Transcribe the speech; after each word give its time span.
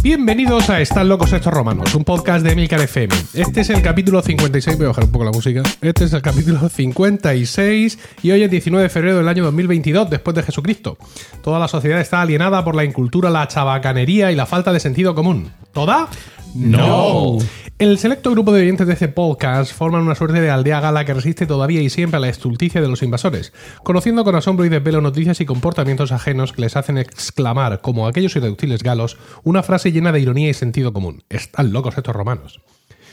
Bienvenidos 0.00 0.70
a 0.70 0.80
Están 0.80 1.08
locos 1.08 1.32
estos 1.32 1.52
romanos, 1.52 1.92
un 1.96 2.04
podcast 2.04 2.44
de 2.44 2.52
Emilcar 2.52 2.80
FM. 2.80 3.12
Este 3.34 3.62
es 3.62 3.70
el 3.70 3.82
capítulo 3.82 4.22
56, 4.22 4.76
voy 4.76 4.84
a 4.84 4.88
bajar 4.90 5.04
un 5.04 5.10
poco 5.10 5.24
la 5.24 5.32
música. 5.32 5.62
Este 5.80 6.04
es 6.04 6.12
el 6.12 6.22
capítulo 6.22 6.68
56 6.68 7.98
y 8.22 8.30
hoy 8.30 8.44
es 8.44 8.50
19 8.50 8.84
de 8.84 8.88
febrero 8.88 9.16
del 9.18 9.26
año 9.26 9.42
2022, 9.42 10.08
después 10.08 10.36
de 10.36 10.44
Jesucristo. 10.44 10.98
Toda 11.42 11.58
la 11.58 11.66
sociedad 11.66 12.00
está 12.00 12.22
alienada 12.22 12.64
por 12.64 12.76
la 12.76 12.84
incultura, 12.84 13.28
la 13.28 13.48
chabacanería 13.48 14.30
y 14.30 14.36
la 14.36 14.46
falta 14.46 14.72
de 14.72 14.78
sentido 14.78 15.16
común. 15.16 15.50
¿Toda? 15.78 16.08
No. 16.56 17.38
El 17.78 17.98
selecto 17.98 18.32
grupo 18.32 18.52
de 18.52 18.62
oyentes 18.62 18.88
de 18.88 18.94
este 18.94 19.06
podcast 19.06 19.72
forman 19.72 20.02
una 20.02 20.16
suerte 20.16 20.40
de 20.40 20.50
aldea 20.50 20.80
gala 20.80 21.04
que 21.04 21.14
resiste 21.14 21.46
todavía 21.46 21.80
y 21.80 21.88
siempre 21.88 22.16
a 22.16 22.20
la 22.20 22.28
estulticia 22.28 22.80
de 22.80 22.88
los 22.88 23.04
invasores, 23.04 23.52
conociendo 23.84 24.24
con 24.24 24.34
asombro 24.34 24.64
y 24.64 24.70
desvelo 24.70 25.00
noticias 25.00 25.40
y 25.40 25.46
comportamientos 25.46 26.10
ajenos 26.10 26.52
que 26.52 26.62
les 26.62 26.74
hacen 26.74 26.98
exclamar, 26.98 27.80
como 27.80 28.08
aquellos 28.08 28.34
irreductibles 28.34 28.82
galos, 28.82 29.18
una 29.44 29.62
frase 29.62 29.92
llena 29.92 30.10
de 30.10 30.18
ironía 30.18 30.48
y 30.48 30.54
sentido 30.54 30.92
común. 30.92 31.22
Están 31.28 31.72
locos 31.72 31.96
estos 31.96 32.16
romanos. 32.16 32.60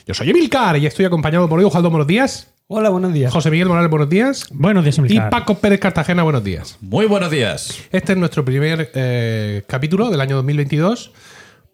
Yo 0.07 0.15
soy 0.15 0.31
Emilcar 0.31 0.75
y 0.77 0.87
estoy 0.87 1.05
acompañado 1.05 1.47
por 1.47 1.61
Eugaldo, 1.61 1.91
buenos 1.91 2.07
días. 2.07 2.51
Hola, 2.65 2.89
buenos 2.89 3.13
días. 3.13 3.31
José 3.31 3.51
Miguel 3.51 3.67
Morales, 3.67 3.91
buenos 3.91 4.09
días. 4.09 4.47
Buenos 4.49 4.83
días, 4.83 4.97
Y 4.97 5.01
Emilcar. 5.01 5.29
Paco 5.29 5.59
Pérez 5.59 5.79
Cartagena, 5.79 6.23
buenos 6.23 6.43
días. 6.43 6.79
Muy 6.81 7.05
buenos 7.05 7.29
días. 7.29 7.77
Este 7.91 8.13
es 8.13 8.17
nuestro 8.17 8.43
primer 8.43 8.89
eh, 8.95 9.61
capítulo 9.67 10.09
del 10.09 10.19
año 10.19 10.37
2022. 10.37 11.11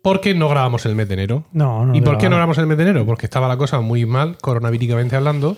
Porque 0.02 0.34
no 0.34 0.50
grabamos 0.50 0.86
el 0.86 0.96
mes 0.96 1.08
de 1.08 1.14
enero? 1.16 1.46
No, 1.52 1.86
no. 1.86 1.96
¿Y 1.96 2.02
por 2.02 2.18
qué 2.18 2.26
no 2.30 2.36
grabamos? 2.36 2.58
el 2.58 2.68
mes 2.68 2.78
de 2.78 2.84
enero? 2.84 3.06
Porque 3.06 3.26
estaba 3.26 3.48
la 3.48 3.58
cosa 3.58 3.80
muy 3.82 4.06
mal, 4.06 4.38
coronavíricamente 4.40 5.16
hablando, 5.16 5.58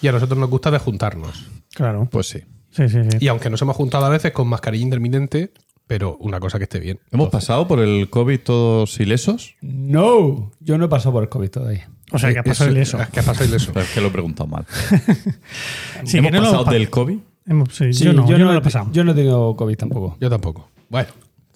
y 0.00 0.08
a 0.08 0.12
nosotros 0.12 0.38
nos 0.38 0.50
gusta 0.50 0.70
de 0.70 0.78
juntarnos. 0.78 1.48
Claro. 1.74 2.08
Pues 2.10 2.28
sí. 2.28 2.40
Sí, 2.70 2.88
sí, 2.88 2.98
sí. 3.10 3.18
Y 3.20 3.28
aunque 3.28 3.50
nos 3.50 3.60
hemos 3.62 3.76
juntado 3.76 4.06
a 4.06 4.08
veces 4.08 4.32
con 4.32 4.48
mascarilla 4.48 4.82
intermitente, 4.84 5.52
pero 5.86 6.16
una 6.20 6.40
cosa 6.40 6.58
que 6.58 6.64
esté 6.64 6.80
bien. 6.80 7.00
¿Hemos 7.10 7.28
pasado 7.28 7.68
por 7.68 7.80
el 7.80 8.08
COVID 8.08 8.40
todos 8.40 8.98
ilesos? 9.00 9.56
No, 9.60 10.50
yo 10.60 10.78
no 10.78 10.86
he 10.86 10.88
pasado 10.88 11.12
por 11.12 11.22
el 11.24 11.28
COVID 11.28 11.50
todavía. 11.50 11.90
O 12.12 12.18
sea, 12.18 12.32
que 12.32 12.38
ha 12.38 12.42
pasado 12.42 12.70
el 12.70 12.76
eso. 12.78 13.00
Es 13.00 13.08
que 13.08 13.20
ha 13.20 13.22
pasado 13.22 13.46
ileso. 13.46 13.72
Pero 13.74 13.84
es 13.86 13.92
que 13.92 14.00
lo 14.00 14.08
he 14.08 14.10
preguntado 14.10 14.46
mal. 14.46 14.64
Sí, 16.04 16.18
¿Hemos 16.18 16.32
no 16.32 16.38
lo 16.40 16.44
pasado 16.52 16.64
del 16.72 16.90
COVID? 16.90 17.18
hemos- 17.46 17.74
sí, 17.74 17.92
Sí, 17.92 18.04
yo 18.04 18.12
no, 18.12 18.26
yo, 18.28 18.38
no 18.38 18.46
lo 18.46 18.52
he 18.54 18.58
he- 18.58 18.60
pasado. 18.60 18.88
Yo 18.92 19.04
no 19.04 19.12
he 19.12 19.14
tenido 19.14 19.54
COVID 19.56 19.76
tampoco. 19.76 20.16
Yo 20.20 20.30
tampoco. 20.30 20.68
Bueno, 20.88 21.08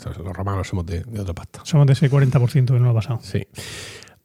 los 0.05 0.37
romanos 0.37 0.69
somos 0.69 0.87
de, 0.87 1.03
de 1.05 1.21
otra 1.21 1.35
pasta. 1.35 1.61
Somos 1.65 1.87
de 1.87 1.95
ese 1.95 2.11
40% 2.11 2.67
que 2.67 2.73
no 2.73 2.85
lo 2.85 2.91
ha 2.91 2.95
pasado. 2.95 3.21
Sí. 3.23 3.47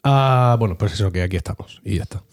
Ah, 0.03 0.55
bueno, 0.59 0.77
pues 0.77 0.93
eso, 0.93 1.11
que 1.11 1.21
aquí 1.21 1.37
estamos. 1.37 1.81
Y 1.83 1.97
ya 1.97 2.03
está. 2.03 2.23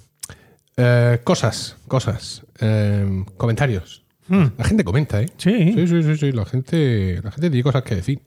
Eh, 0.77 1.20
cosas, 1.25 1.77
cosas. 1.86 2.44
Eh, 2.61 3.25
comentarios. 3.36 4.05
Hmm. 4.28 4.47
La 4.56 4.64
gente 4.64 4.84
comenta, 4.84 5.20
¿eh? 5.20 5.31
Sí. 5.36 5.72
Sí, 5.75 5.86
sí, 5.86 6.03
sí, 6.03 6.16
sí. 6.16 6.33
La 6.33 6.44
gente, 6.44 7.20
la 7.22 7.31
gente 7.31 7.50
tiene 7.50 7.62
cosas 7.62 7.83
que 7.83 7.94
decir. 7.97 8.22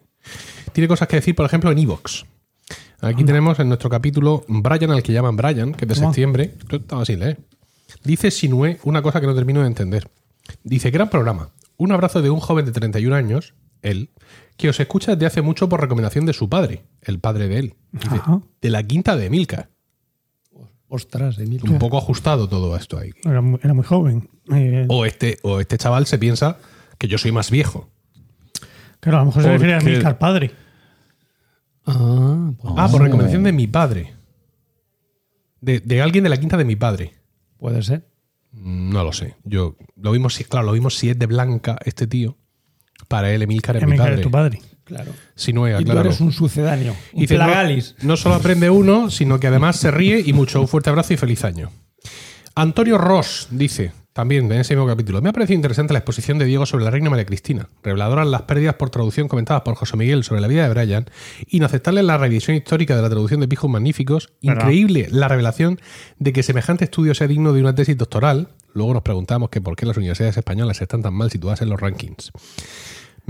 Tiene 0.73 0.87
cosas 0.87 1.07
que 1.07 1.17
decir, 1.17 1.35
por 1.35 1.45
ejemplo, 1.45 1.71
en 1.71 1.77
Evox. 1.77 2.25
Aquí 3.01 3.23
tenemos 3.23 3.59
en 3.59 3.67
nuestro 3.67 3.89
capítulo 3.89 4.43
Brian, 4.47 4.91
al 4.91 5.01
que 5.01 5.11
llaman 5.11 5.35
Brian, 5.35 5.73
que 5.73 5.85
es 5.85 5.89
de 5.89 5.95
septiembre. 5.95 6.53
Esto 6.59 6.75
estaba 6.75 7.01
así, 7.01 7.13
¿eh? 7.13 7.37
Dice 8.03 8.29
Sinue 8.29 8.79
una 8.83 9.01
cosa 9.01 9.19
que 9.19 9.27
no 9.27 9.33
termino 9.33 9.61
de 9.61 9.67
entender. 9.67 10.07
Dice, 10.63 10.91
gran 10.91 11.09
programa. 11.09 11.49
Un 11.77 11.91
abrazo 11.91 12.21
de 12.21 12.29
un 12.29 12.39
joven 12.39 12.65
de 12.65 12.71
31 12.71 13.15
años, 13.15 13.55
él, 13.81 14.11
que 14.61 14.69
os 14.69 14.79
escucha 14.79 15.11
desde 15.15 15.25
hace 15.25 15.41
mucho 15.41 15.67
por 15.67 15.81
recomendación 15.81 16.25
de 16.25 16.33
su 16.33 16.47
padre, 16.49 16.85
el 17.01 17.19
padre 17.19 17.47
de 17.49 17.57
él. 17.59 17.75
Dice, 17.91 18.15
Ajá. 18.15 18.41
de 18.61 18.69
la 18.69 18.83
quinta 18.83 19.15
de 19.17 19.29
Milka. 19.29 19.69
Ostras, 20.87 21.37
Emilio. 21.39 21.71
Un 21.71 21.79
poco 21.79 21.97
ajustado 21.97 22.47
todo 22.49 22.75
esto 22.75 22.97
ahí. 22.97 23.11
Era 23.23 23.41
muy, 23.41 23.59
era 23.63 23.73
muy 23.73 23.83
joven. 23.85 24.29
Eh, 24.53 24.85
O 24.89 25.05
este, 25.05 25.37
o 25.41 25.59
este 25.61 25.77
chaval 25.77 26.05
se 26.05 26.17
piensa 26.17 26.57
que 26.97 27.07
yo 27.07 27.17
soy 27.17 27.31
más 27.31 27.49
viejo. 27.49 27.89
claro, 28.99 29.17
a 29.17 29.21
lo 29.21 29.25
mejor 29.27 29.43
se 29.43 29.49
refiere 29.53 29.73
a 29.75 29.79
Milcar 29.79 30.17
padre. 30.19 30.51
Ah, 31.85 32.51
pues 32.61 32.73
Ah, 32.77 32.87
por 32.91 33.01
recomendación 33.01 33.43
de 33.43 33.51
mi 33.53 33.67
padre. 33.67 34.13
De, 35.61 35.79
de 35.79 36.01
alguien 36.01 36.23
de 36.23 36.29
la 36.29 36.37
quinta 36.37 36.57
de 36.57 36.65
mi 36.65 36.75
padre. 36.75 37.13
puede 37.57 37.81
ser. 37.83 38.07
No 38.51 39.03
lo 39.05 39.13
sé. 39.13 39.35
Yo 39.45 39.77
lo 39.95 40.11
vimos 40.11 40.33
si, 40.35 40.43
claro, 40.43 40.65
lo 40.67 40.71
vimos 40.73 40.97
si 40.97 41.09
es 41.09 41.17
de 41.17 41.25
Blanca 41.25 41.77
este 41.85 42.05
tío. 42.05 42.37
Para 43.11 43.31
él, 43.31 43.43
Emilcar 43.43 43.75
es 43.77 43.83
mi 43.83 43.89
Emilcar 43.89 44.07
padre. 44.07 44.15
es 44.15 44.21
tu 44.23 44.31
padre. 44.31 44.61
Claro. 44.83 45.11
Si 45.35 45.53
no 45.53 45.67
es, 45.67 45.79
Y 45.79 45.85
tú 45.85 45.91
eres 45.97 46.19
un 46.19 46.31
sucedáneo. 46.31 46.95
Un 47.13 47.21
Dice, 47.21 47.37
no, 47.37 47.45
plagalis. 47.45 47.95
no 48.01 48.17
solo 48.17 48.35
aprende 48.35 48.69
uno, 48.69 49.09
sino 49.11 49.39
que 49.39 49.47
además 49.47 49.75
se 49.77 49.91
ríe 49.91 50.21
y 50.25 50.33
mucho. 50.33 50.59
Un 50.59 50.67
fuerte 50.67 50.89
abrazo 50.89 51.13
y 51.13 51.17
feliz 51.17 51.43
año. 51.45 51.69
Antonio 52.55 52.97
Ross 52.97 53.47
dice, 53.51 53.93
también 54.11 54.51
en 54.51 54.59
ese 54.59 54.75
mismo 54.75 54.87
capítulo, 54.87 55.21
me 55.21 55.29
ha 55.29 55.33
parecido 55.33 55.55
interesante 55.55 55.93
la 55.93 55.99
exposición 55.99 56.37
de 56.37 56.43
Diego 56.43 56.65
sobre 56.65 56.83
la 56.83 56.91
reina 56.91 57.09
María 57.09 57.25
Cristina, 57.25 57.69
reveladoras 57.81 58.27
las 58.27 58.41
pérdidas 58.41 58.75
por 58.75 58.89
traducción 58.89 59.29
comentadas 59.29 59.61
por 59.61 59.75
José 59.75 59.95
Miguel 59.95 60.25
sobre 60.25 60.41
la 60.41 60.47
vida 60.49 60.67
de 60.67 60.73
Brian, 60.73 61.05
inaceptable 61.47 62.03
la 62.03 62.17
revisión 62.17 62.57
histórica 62.57 62.93
de 62.97 63.01
la 63.01 63.09
traducción 63.09 63.39
de 63.39 63.47
Pijos 63.47 63.69
Magníficos, 63.69 64.33
¿Verdad? 64.43 64.63
increíble 64.63 65.07
la 65.11 65.29
revelación 65.29 65.79
de 66.19 66.33
que 66.33 66.43
semejante 66.43 66.83
estudio 66.83 67.15
sea 67.15 67.27
digno 67.27 67.53
de 67.53 67.61
una 67.61 67.73
tesis 67.73 67.97
doctoral. 67.97 68.49
Luego 68.73 68.93
nos 68.93 69.03
preguntamos 69.03 69.49
que 69.49 69.61
por 69.61 69.77
qué 69.77 69.85
las 69.85 69.95
universidades 69.95 70.35
españolas 70.35 70.81
están 70.81 71.01
tan 71.01 71.13
mal 71.13 71.31
situadas 71.31 71.61
en 71.61 71.69
los 71.69 71.79
rankings. 71.79 72.31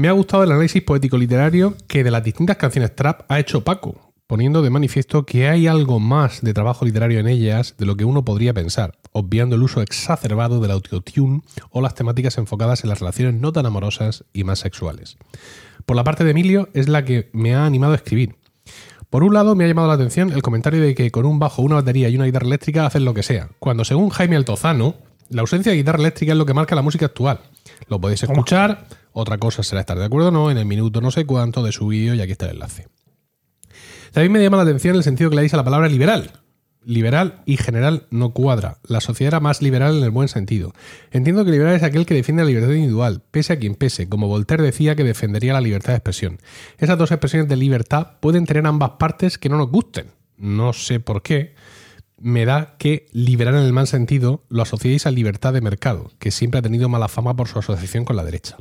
Me 0.01 0.07
ha 0.07 0.13
gustado 0.13 0.41
el 0.41 0.51
análisis 0.51 0.81
poético-literario 0.81 1.75
que 1.88 2.03
de 2.03 2.09
las 2.09 2.23
distintas 2.23 2.57
canciones 2.57 2.95
trap 2.95 3.22
ha 3.29 3.39
hecho 3.39 3.63
Paco, 3.63 4.12
poniendo 4.25 4.63
de 4.63 4.72
manifiesto 4.72 5.28
que 5.28 5.47
hay 5.47 5.67
algo 5.67 6.00
más 6.00 6.41
de 6.41 6.56
trabajo 6.56 6.85
literario 6.85 7.19
en 7.19 7.28
ellas 7.28 7.75
de 7.78 7.85
lo 7.85 7.95
que 7.95 8.03
uno 8.03 8.25
podría 8.25 8.51
pensar, 8.51 8.97
obviando 9.11 9.56
el 9.56 9.61
uso 9.61 9.79
exacerbado 9.79 10.59
del 10.59 10.72
autotune 10.72 11.44
o 11.69 11.81
las 11.81 11.94
temáticas 11.94 12.40
enfocadas 12.40 12.84
en 12.84 12.90
las 12.90 13.00
relaciones 13.00 13.40
no 13.40 13.51
tan 13.51 13.67
amorosas 13.67 14.25
y 14.34 14.44
más 14.44 14.57
sexuales. 14.57 15.17
Por 15.85 15.95
la 15.95 16.03
parte 16.03 16.23
de 16.23 16.31
Emilio 16.31 16.69
es 16.73 16.90
la 16.90 17.06
que 17.06 17.29
me 17.31 17.53
ha 17.53 17.67
animado 17.67 17.94
a 17.94 17.97
escribir. 17.97 18.38
Por 19.11 19.23
un 19.23 19.35
lado, 19.35 19.53
me 19.53 19.66
ha 19.66 19.67
llamado 19.67 19.88
la 19.88 19.94
atención 19.94 20.31
el 20.31 20.41
comentario 20.41 20.81
de 20.81 20.95
que 20.95 21.11
con 21.11 21.28
un 21.28 21.38
bajo, 21.38 21.61
una 21.61 21.75
batería 21.75 22.09
y 22.09 22.16
una 22.16 22.25
guitarra 22.25 22.47
eléctrica 22.47 22.88
hacen 22.88 23.06
lo 23.06 23.13
que 23.13 23.22
sea, 23.22 23.50
cuando 23.59 23.85
según 23.85 24.09
Jaime 24.09 24.35
Altozano, 24.35 24.95
la 25.29 25.41
ausencia 25.41 25.72
de 25.72 25.78
guitarra 25.78 26.00
eléctrica 26.00 26.31
es 26.31 26.40
lo 26.40 26.47
que 26.47 26.56
marca 26.56 26.73
la 26.73 26.81
música 26.81 27.06
actual. 27.06 27.40
Lo 27.88 28.00
podéis 28.00 28.24
escuchar, 28.24 28.88
otra 29.14 29.38
cosa 29.38 29.64
será 29.64 29.81
estar 29.81 29.97
de 29.97 30.06
acuerdo 30.06 30.30
o 30.30 30.31
no 30.31 30.52
en 30.52 30.58
el 30.58 30.66
minuto 30.66 31.02
no 31.02 31.12
sé 31.12 31.25
cuánto 31.25 31.64
de 31.64 31.72
su 31.72 31.88
vídeo 31.88 32.14
y 32.14 32.22
aquí 32.22 32.31
está 32.31 32.46
el 32.46 32.53
enlace. 32.53 32.88
También 34.12 34.31
me 34.31 34.42
llama 34.42 34.58
la 34.58 34.64
atención 34.64 34.96
el 34.96 35.03
sentido 35.03 35.30
que 35.30 35.36
le 35.36 35.42
dais 35.44 35.53
a 35.53 35.58
la 35.58 35.64
palabra 35.64 35.88
liberal. 35.88 36.31
Liberal 36.84 37.44
y 37.46 37.58
general 37.58 38.08
no 38.09 38.34
cuadra. 38.34 38.78
La 38.84 39.02
sociedad 39.02 39.34
era 39.34 39.40
más 39.40 39.62
liberal 39.62 39.97
en 39.97 40.03
el 40.03 40.09
buen 40.09 40.28
sentido. 40.28 40.74
Entiendo 41.12 41.46
que 41.46 41.52
liberal 41.52 41.75
es 41.75 41.84
aquel 41.84 42.06
que 42.06 42.16
defiende 42.16 42.44
la 42.44 42.47
libertad 42.47 42.72
individual, 42.72 43.22
pese 43.30 43.53
a 43.53 43.59
quien 43.59 43.75
pese, 43.75 44.09
como 44.09 44.28
Voltaire 44.28 44.64
decía 44.64 44.96
que 44.96 45.03
defendería 45.03 45.53
la 45.53 45.62
libertad 45.62 45.94
de 45.94 45.97
expresión. 45.97 46.40
Esas 46.80 46.97
dos 46.97 47.12
expresiones 47.12 47.47
de 47.47 47.56
libertad 47.56 48.14
pueden 48.20 48.46
tener 48.46 48.66
ambas 48.66 48.91
partes 48.91 49.38
que 49.38 49.47
no 49.47 49.58
nos 49.58 49.70
gusten. 49.70 50.08
No 50.38 50.74
sé 50.74 51.00
por 51.00 51.22
qué. 51.22 51.53
Me 52.24 52.46
da 52.46 52.76
que 52.78 53.08
liberal 53.12 53.56
en 53.56 53.64
el 53.64 53.74
mal 53.74 53.88
sentido 53.88 54.44
lo 54.50 54.62
asociéis 54.62 55.06
a 55.06 55.12
libertad 55.12 55.54
de 55.54 55.62
mercado, 55.62 56.12
que 56.20 56.32
siempre 56.32 56.59
ha 56.59 56.62
tenido 56.64 56.88
mala 56.90 57.08
fama 57.08 57.36
por 57.36 57.48
su 57.48 57.59
asociación 57.59 58.06
con 58.06 58.16
la 58.16 58.24
derecha. 58.24 58.58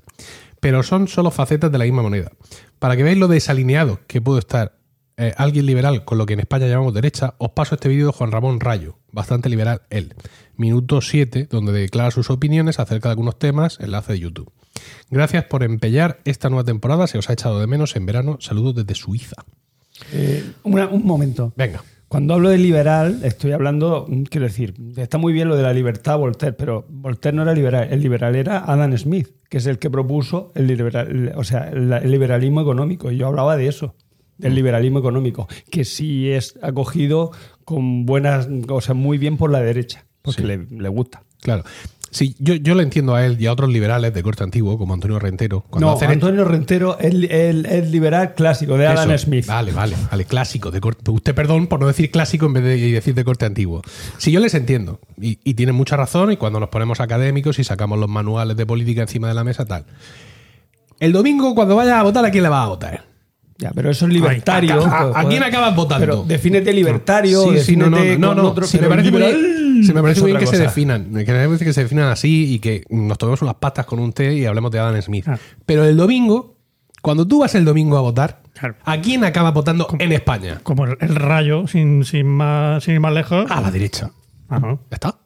Pero 0.60 0.82
son 0.82 1.09
solo 1.09 1.31
facetas 1.31 1.71
de 1.71 1.78
la 1.78 1.84
misma 1.84 2.03
moneda. 2.03 2.32
Para 2.78 2.97
que 2.97 3.03
veáis 3.03 3.19
lo 3.19 3.28
desalineado 3.28 4.00
que 4.06 4.21
puede 4.21 4.41
estar 4.41 4.78
eh, 5.16 5.34
alguien 5.37 5.66
liberal 5.66 6.04
con 6.06 6.16
lo 6.16 6.25
que 6.26 6.32
en 6.32 6.41
España 6.41 6.66
llamamos 6.66 6.94
derecha, 6.94 7.34
os 7.38 7.50
paso 7.50 7.75
este 7.75 7.88
vídeo 7.91 8.06
de 8.06 8.12
Juan 8.12 8.32
Ramón 8.32 8.59
Rayo, 8.60 8.98
bastante 9.12 9.50
liberal 9.50 9.82
él. 9.91 10.15
Minuto 10.56 11.00
7, 11.03 11.48
donde 11.50 11.72
declara 11.72 12.10
sus 12.10 12.31
opiniones 12.31 12.78
acerca 12.78 13.09
de 13.09 13.12
algunos 13.12 13.38
temas, 13.38 13.78
enlace 13.81 14.15
de 14.15 14.21
YouTube. 14.21 14.50
Gracias 15.10 15.44
por 15.44 15.62
empellar 15.62 16.21
esta 16.25 16.48
nueva 16.48 16.65
temporada, 16.65 17.06
se 17.06 17.19
os 17.19 17.28
ha 17.28 17.34
echado 17.34 17.60
de 17.60 17.66
menos 17.66 17.97
en 17.97 18.06
verano. 18.06 18.38
Saludos 18.41 18.75
desde 18.77 18.94
Suiza. 18.94 19.37
Eh, 20.12 20.53
una- 20.62 20.88
un 20.88 21.04
momento. 21.04 21.53
Venga. 21.56 21.82
Cuando 22.10 22.34
hablo 22.34 22.48
de 22.48 22.59
liberal, 22.59 23.21
estoy 23.22 23.53
hablando, 23.53 24.04
mm, 24.09 24.22
quiero 24.25 24.48
decir, 24.48 24.75
está 24.97 25.16
muy 25.16 25.32
bien 25.32 25.48
lo 25.48 25.54
de 25.54 25.62
la 25.62 25.72
libertad 25.72 26.19
Voltaire, 26.19 26.56
pero 26.59 26.84
Voltaire 26.88 27.37
no 27.37 27.43
era 27.43 27.54
liberal. 27.54 27.87
El 27.88 28.03
liberal 28.03 28.34
era 28.34 28.65
Adam 28.66 28.98
Smith, 28.98 29.28
que 29.48 29.59
es 29.59 29.66
el 29.66 29.78
que 29.78 29.91
propuso 29.91 30.51
el, 30.57 30.66
liberal, 30.66 31.33
o 31.36 31.45
sea, 31.45 31.68
el, 31.68 31.92
el 31.92 32.10
liberalismo 32.10 32.62
económico. 32.62 33.12
Y 33.12 33.16
yo 33.16 33.28
hablaba 33.28 33.57
de 33.57 33.68
eso, 33.68 33.95
del 34.39 34.57
liberalismo 34.57 34.98
económico, 34.98 35.47
que 35.71 35.84
sí 35.84 36.28
es 36.33 36.59
acogido 36.62 37.30
con 37.65 38.07
buenas, 38.07 38.48
o 38.68 38.80
sea, 38.80 38.97
muy 38.97 39.16
bien 39.16 39.36
por 39.36 39.53
la 39.53 39.60
derecha, 39.60 40.04
porque 40.22 40.42
Sí. 40.42 40.48
le, 40.48 40.56
le 40.68 40.89
gusta. 40.89 41.22
Claro. 41.41 41.63
Sí, 42.12 42.34
yo, 42.41 42.54
yo 42.54 42.74
le 42.74 42.83
entiendo 42.83 43.15
a 43.15 43.24
él 43.24 43.36
y 43.41 43.47
a 43.47 43.53
otros 43.53 43.71
liberales 43.71 44.12
de 44.12 44.22
corte 44.24 44.42
antiguo, 44.42 44.77
como 44.77 44.95
Antonio 44.95 45.21
Rentero. 45.21 45.65
Cuando 45.71 45.86
no, 45.89 45.92
hacen- 45.97 46.10
Antonio 46.10 46.45
Rentero 46.45 46.98
es 46.98 47.07
el, 47.07 47.24
el- 47.30 47.66
el 47.66 47.92
liberal 47.92 48.34
clásico 48.34 48.77
de 48.77 48.89
Adam 48.89 49.12
Eso. 49.12 49.27
Smith. 49.27 49.47
Vale, 49.47 49.71
vale, 49.71 49.95
vale, 50.10 50.24
clásico. 50.24 50.72
De 50.72 50.80
corte, 50.80 51.09
usted, 51.10 51.36
perdón 51.36 51.68
por 51.68 51.78
no 51.78 51.86
decir 51.86 52.10
clásico 52.10 52.47
en 52.47 52.54
vez 52.54 52.65
de 52.65 52.77
decir 52.92 53.15
de 53.15 53.24
corte 53.24 53.45
antiguo. 53.47 53.83
Sí, 54.18 54.33
yo 54.33 54.41
les 54.41 54.54
entiendo. 54.54 54.98
Y, 55.21 55.39
y 55.45 55.54
tienen 55.54 55.77
mucha 55.77 55.97
razón. 55.97 56.33
Y 56.33 56.36
cuando 56.36 56.59
nos 56.59 56.68
ponemos 56.71 56.98
académicos 57.01 57.60
y 57.60 57.65
sacamos 57.65 57.97
los 57.98 58.09
manuales 58.09 58.56
de 58.56 58.66
política 58.66 59.03
encima 59.03 59.28
de 59.28 59.34
la 59.34 59.45
mesa, 59.45 59.65
tal. 59.65 59.84
El 60.98 61.13
domingo, 61.13 61.54
cuando 61.54 61.77
vayas 61.77 61.95
a 61.95 62.03
votar, 62.03 62.24
¿a 62.24 62.30
quién 62.30 62.42
le 62.42 62.48
vas 62.48 62.65
a 62.65 62.68
votar? 62.68 63.04
Ya, 63.60 63.71
pero 63.74 63.91
eso 63.91 64.07
es 64.07 64.12
libertario. 64.12 64.80
Ay, 64.84 64.91
a- 64.91 65.18
a- 65.18 65.21
¿a 65.21 65.28
quién 65.28 65.42
acabas 65.42 65.77
votando? 65.77 66.01
Pero 66.07 66.24
defínete 66.24 66.72
libertario. 66.72 67.42
Sí, 67.45 67.59
sí, 67.60 67.77
no, 67.77 67.89
no, 67.91 67.98
no, 68.18 68.34
no. 68.34 68.48
otro- 68.48 68.66
Sí, 68.66 68.78
me 68.80 68.89
parece 68.89 69.10
liberal 69.10 69.34
bien, 69.41 69.95
me 69.95 70.03
parece 70.03 70.24
bien 70.24 70.39
que 70.39 70.47
se 70.47 70.59
definan. 70.59 71.04
Que 71.24 71.33
me 71.33 71.47
parece 71.47 71.65
que 71.65 71.72
se 71.72 71.83
definan 71.83 72.09
así 72.09 72.54
y 72.54 72.59
que 72.59 72.84
nos 72.91 73.18
tomemos 73.18 73.42
unas 73.42 73.54
pastas 73.57 73.86
con 73.86 73.98
un 73.98 74.12
té 74.12 74.34
y 74.34 74.47
hablemos 74.47 74.71
de 74.71 74.78
Adam 74.78 75.01
Smith. 75.03 75.27
Ah. 75.28 75.39
Pero 75.66 75.84
el 75.84 75.97
domingo, 75.97 76.57
cuando 77.03 77.27
tú 77.28 77.41
vas 77.41 77.54
el 77.54 77.65
domingo 77.65 77.97
a 77.97 78.01
votar, 78.01 78.41
Claro. 78.53 78.74
¿A 78.84 79.01
quién 79.01 79.24
acaba 79.24 79.53
votando 79.53 79.86
en 79.98 80.13
España? 80.13 80.60
Como 80.63 80.84
el, 80.84 80.97
el 81.01 81.15
rayo, 81.15 81.66
sin, 81.66 82.04
sin, 82.04 82.27
más, 82.27 82.84
sin 82.84 82.95
ir 82.95 83.01
más 83.01 83.13
lejos. 83.15 83.51
A 83.51 83.60
la 83.63 83.71
derecha. 83.71 84.10
Ajá. 84.48 84.78
¿Ya 84.91 84.95
está? 84.95 85.18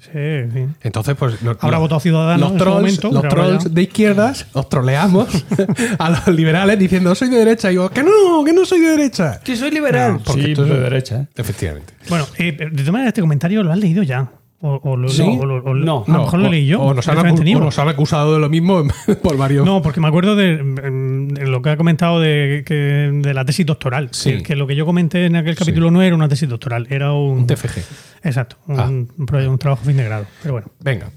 Sí, 0.00 0.10
sí. 0.52 0.66
Entonces, 0.82 1.14
pues. 1.18 1.42
no- 1.42 1.50
Habrá 1.60 1.76
no- 1.76 1.80
votado 1.80 2.00
Ciudadanos 2.00 2.50
Los 2.50 2.58
trolls, 2.58 2.76
momento, 2.76 3.08
los 3.08 3.16
ahora 3.16 3.28
trolls 3.28 3.74
de 3.74 3.82
izquierdas 3.82 4.46
os 4.52 4.68
troleamos 4.68 5.28
a 5.98 6.10
los 6.10 6.28
liberales 6.28 6.78
diciendo 6.78 7.14
soy 7.14 7.28
de 7.28 7.36
derecha. 7.36 7.68
Y 7.70 7.72
digo, 7.74 7.90
que 7.90 8.02
no, 8.02 8.42
que 8.44 8.52
no 8.52 8.64
soy 8.64 8.80
de 8.80 8.88
derecha. 8.88 9.40
Que 9.44 9.54
soy 9.56 9.70
liberal. 9.70 10.20
porque 10.24 10.42
sí, 10.42 10.54
tú- 10.54 10.64
de 10.64 10.80
derecha. 10.80 11.16
¿eh? 11.22 11.26
Efectivamente. 11.36 11.92
Bueno, 12.08 12.26
eh, 12.38 12.52
de 12.52 12.70
todas 12.70 12.90
maneras, 12.92 13.08
este 13.08 13.20
comentario 13.20 13.62
lo 13.62 13.70
has 13.72 13.78
leído 13.78 14.02
ya. 14.02 14.30
O, 14.64 14.78
o 14.84 14.96
lo, 14.96 15.08
¿Sí? 15.08 15.22
o 15.22 15.44
lo- 15.44 15.56
o 15.64 15.74
lo- 15.74 15.84
No. 15.84 16.04
a 16.06 16.10
lo 16.18 16.18
mejor 16.24 16.38
lo 16.38 16.48
leí 16.48 16.66
yo. 16.66 16.80
O 16.80 16.94
nos, 16.94 17.08
han 17.08 17.16
nos 17.16 17.78
acusado 17.78 18.32
de 18.34 18.38
lo 18.38 18.48
mismo 18.48 18.84
por 19.22 19.36
varios. 19.36 19.66
No, 19.66 19.82
porque 19.82 19.98
me 20.00 20.06
acuerdo 20.06 20.36
de, 20.36 20.56
de 20.58 21.46
lo 21.48 21.60
que 21.62 21.70
ha 21.70 21.76
comentado 21.76 22.20
de, 22.20 22.62
que- 22.64 22.74
de 23.12 23.34
la 23.34 23.44
tesis 23.44 23.66
doctoral. 23.66 24.10
Sí. 24.12 24.36
Que, 24.36 24.42
que 24.44 24.56
lo 24.56 24.68
que 24.68 24.76
yo 24.76 24.86
comenté 24.86 25.26
en 25.26 25.34
aquel 25.34 25.54
Sí. 25.56 25.58
capítulo 25.64 25.90
no 25.90 26.00
era 26.00 26.14
una 26.14 26.28
tesis 26.28 26.48
doctoral, 26.48 26.86
era 26.90 27.12
un. 27.12 27.38
Un 27.40 27.46
TFG. 27.48 27.82
Exacto, 28.22 28.56
un, 28.68 28.78
Ah. 28.80 28.86
un 28.88 29.08
un 29.18 29.58
trabajo 29.58 29.84
fin 29.84 29.96
de 29.96 30.04
grado. 30.04 30.26
Pero 30.42 30.52
bueno. 30.54 30.68
Venga. 30.80 31.10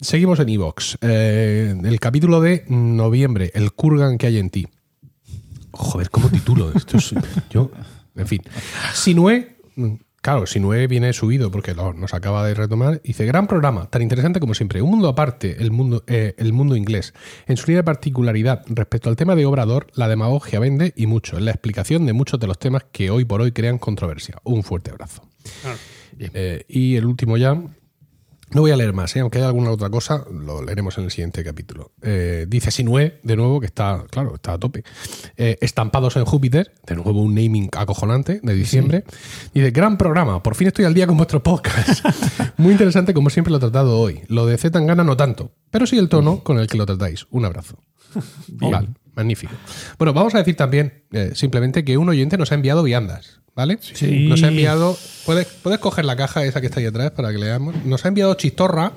Seguimos 0.00 0.38
en 0.38 0.48
Evox. 0.48 0.98
el 1.00 1.98
capítulo 2.00 2.40
de 2.40 2.64
noviembre, 2.68 3.50
el 3.54 3.72
Kurgan 3.72 4.16
que 4.16 4.28
hay 4.28 4.38
en 4.38 4.50
ti. 4.50 4.68
Joder, 5.72 6.08
¿cómo 6.10 6.28
titulo 6.28 6.70
esto? 6.74 6.98
Es- 6.98 7.14
yo, 7.50 7.70
en 8.16 8.26
fin. 8.28 8.42
Sinue, 8.94 9.56
claro, 10.22 10.46
Sinue 10.46 10.86
viene 10.86 11.12
subido 11.12 11.50
porque 11.50 11.74
lo- 11.74 11.92
nos 11.92 12.14
acaba 12.14 12.46
de 12.46 12.54
retomar. 12.54 13.02
Dice, 13.02 13.26
gran 13.26 13.46
programa, 13.46 13.90
tan 13.90 14.00
interesante 14.00 14.40
como 14.40 14.54
siempre. 14.54 14.80
Un 14.80 14.90
mundo 14.90 15.08
aparte, 15.08 15.56
el 15.60 15.70
mundo, 15.70 16.02
eh, 16.06 16.34
el 16.38 16.52
mundo 16.54 16.74
inglés. 16.76 17.12
En 17.46 17.56
su 17.58 17.66
línea 17.66 17.80
de 17.80 17.84
particularidad, 17.84 18.62
respecto 18.68 19.10
al 19.10 19.16
tema 19.16 19.34
de 19.36 19.44
Obrador, 19.44 19.88
la 19.94 20.08
demagogia 20.08 20.58
vende 20.60 20.94
y 20.96 21.06
mucho. 21.06 21.36
En 21.36 21.44
la 21.44 21.50
explicación 21.50 22.06
de 22.06 22.14
muchos 22.14 22.40
de 22.40 22.46
los 22.46 22.58
temas 22.58 22.84
que 22.90 23.10
hoy 23.10 23.24
por 23.26 23.42
hoy 23.42 23.52
crean 23.52 23.76
controversia. 23.78 24.36
Un 24.44 24.62
fuerte 24.62 24.90
abrazo. 24.90 25.28
Eh, 26.18 26.64
y 26.68 26.96
el 26.96 27.04
último 27.06 27.36
ya, 27.36 27.60
no 28.54 28.60
voy 28.60 28.70
a 28.70 28.76
leer 28.76 28.92
más, 28.92 29.14
¿eh? 29.16 29.20
aunque 29.20 29.38
haya 29.38 29.46
alguna 29.46 29.70
otra 29.70 29.90
cosa, 29.90 30.24
lo 30.30 30.62
leeremos 30.62 30.98
en 30.98 31.04
el 31.04 31.10
siguiente 31.10 31.42
capítulo. 31.42 31.92
Eh, 32.02 32.46
dice 32.48 32.70
Sinue, 32.70 33.18
de 33.22 33.36
nuevo, 33.36 33.60
que 33.60 33.66
está, 33.66 34.04
claro, 34.10 34.34
está 34.34 34.54
a 34.54 34.58
tope. 34.58 34.84
Eh, 35.36 35.58
estampados 35.60 36.16
en 36.16 36.24
Júpiter, 36.24 36.72
de 36.86 36.94
nuevo 36.96 37.22
un 37.22 37.34
naming 37.34 37.70
acojonante 37.76 38.40
de 38.42 38.54
diciembre. 38.54 39.04
Dice, 39.54 39.70
gran 39.70 39.96
programa, 39.96 40.42
por 40.42 40.54
fin 40.54 40.68
estoy 40.68 40.84
al 40.84 40.94
día 40.94 41.06
con 41.06 41.16
vuestro 41.16 41.42
podcast. 41.42 42.04
Muy 42.58 42.72
interesante 42.72 43.14
como 43.14 43.30
siempre 43.30 43.50
lo 43.50 43.56
he 43.56 43.60
tratado 43.60 43.98
hoy. 43.98 44.20
Lo 44.28 44.46
de 44.46 44.58
Z 44.58 44.70
Tangana 44.72 45.04
no 45.04 45.16
tanto, 45.16 45.52
pero 45.70 45.86
sí 45.86 45.98
el 45.98 46.08
tono 46.08 46.42
con 46.42 46.58
el 46.58 46.66
que 46.66 46.78
lo 46.78 46.86
tratáis. 46.86 47.26
Un 47.30 47.44
abrazo. 47.44 47.76
Vale, 48.48 48.88
magnífico. 49.14 49.52
Bueno, 49.98 50.12
vamos 50.12 50.34
a 50.34 50.38
decir 50.38 50.56
también, 50.56 51.04
eh, 51.12 51.32
simplemente, 51.34 51.84
que 51.84 51.96
un 51.96 52.08
oyente 52.08 52.36
nos 52.38 52.52
ha 52.52 52.54
enviado 52.54 52.82
viandas. 52.82 53.40
¿Vale? 53.54 53.78
Sí. 53.82 54.28
Nos 54.28 54.42
ha 54.42 54.48
enviado. 54.48 54.96
¿puedes, 55.26 55.46
puedes 55.46 55.78
coger 55.78 56.06
la 56.06 56.16
caja 56.16 56.42
esa 56.44 56.62
que 56.62 56.68
está 56.68 56.80
ahí 56.80 56.86
atrás 56.86 57.10
para 57.10 57.32
que 57.32 57.38
leamos. 57.38 57.74
Nos 57.84 58.04
ha 58.04 58.08
enviado 58.08 58.32
chistorra. 58.34 58.92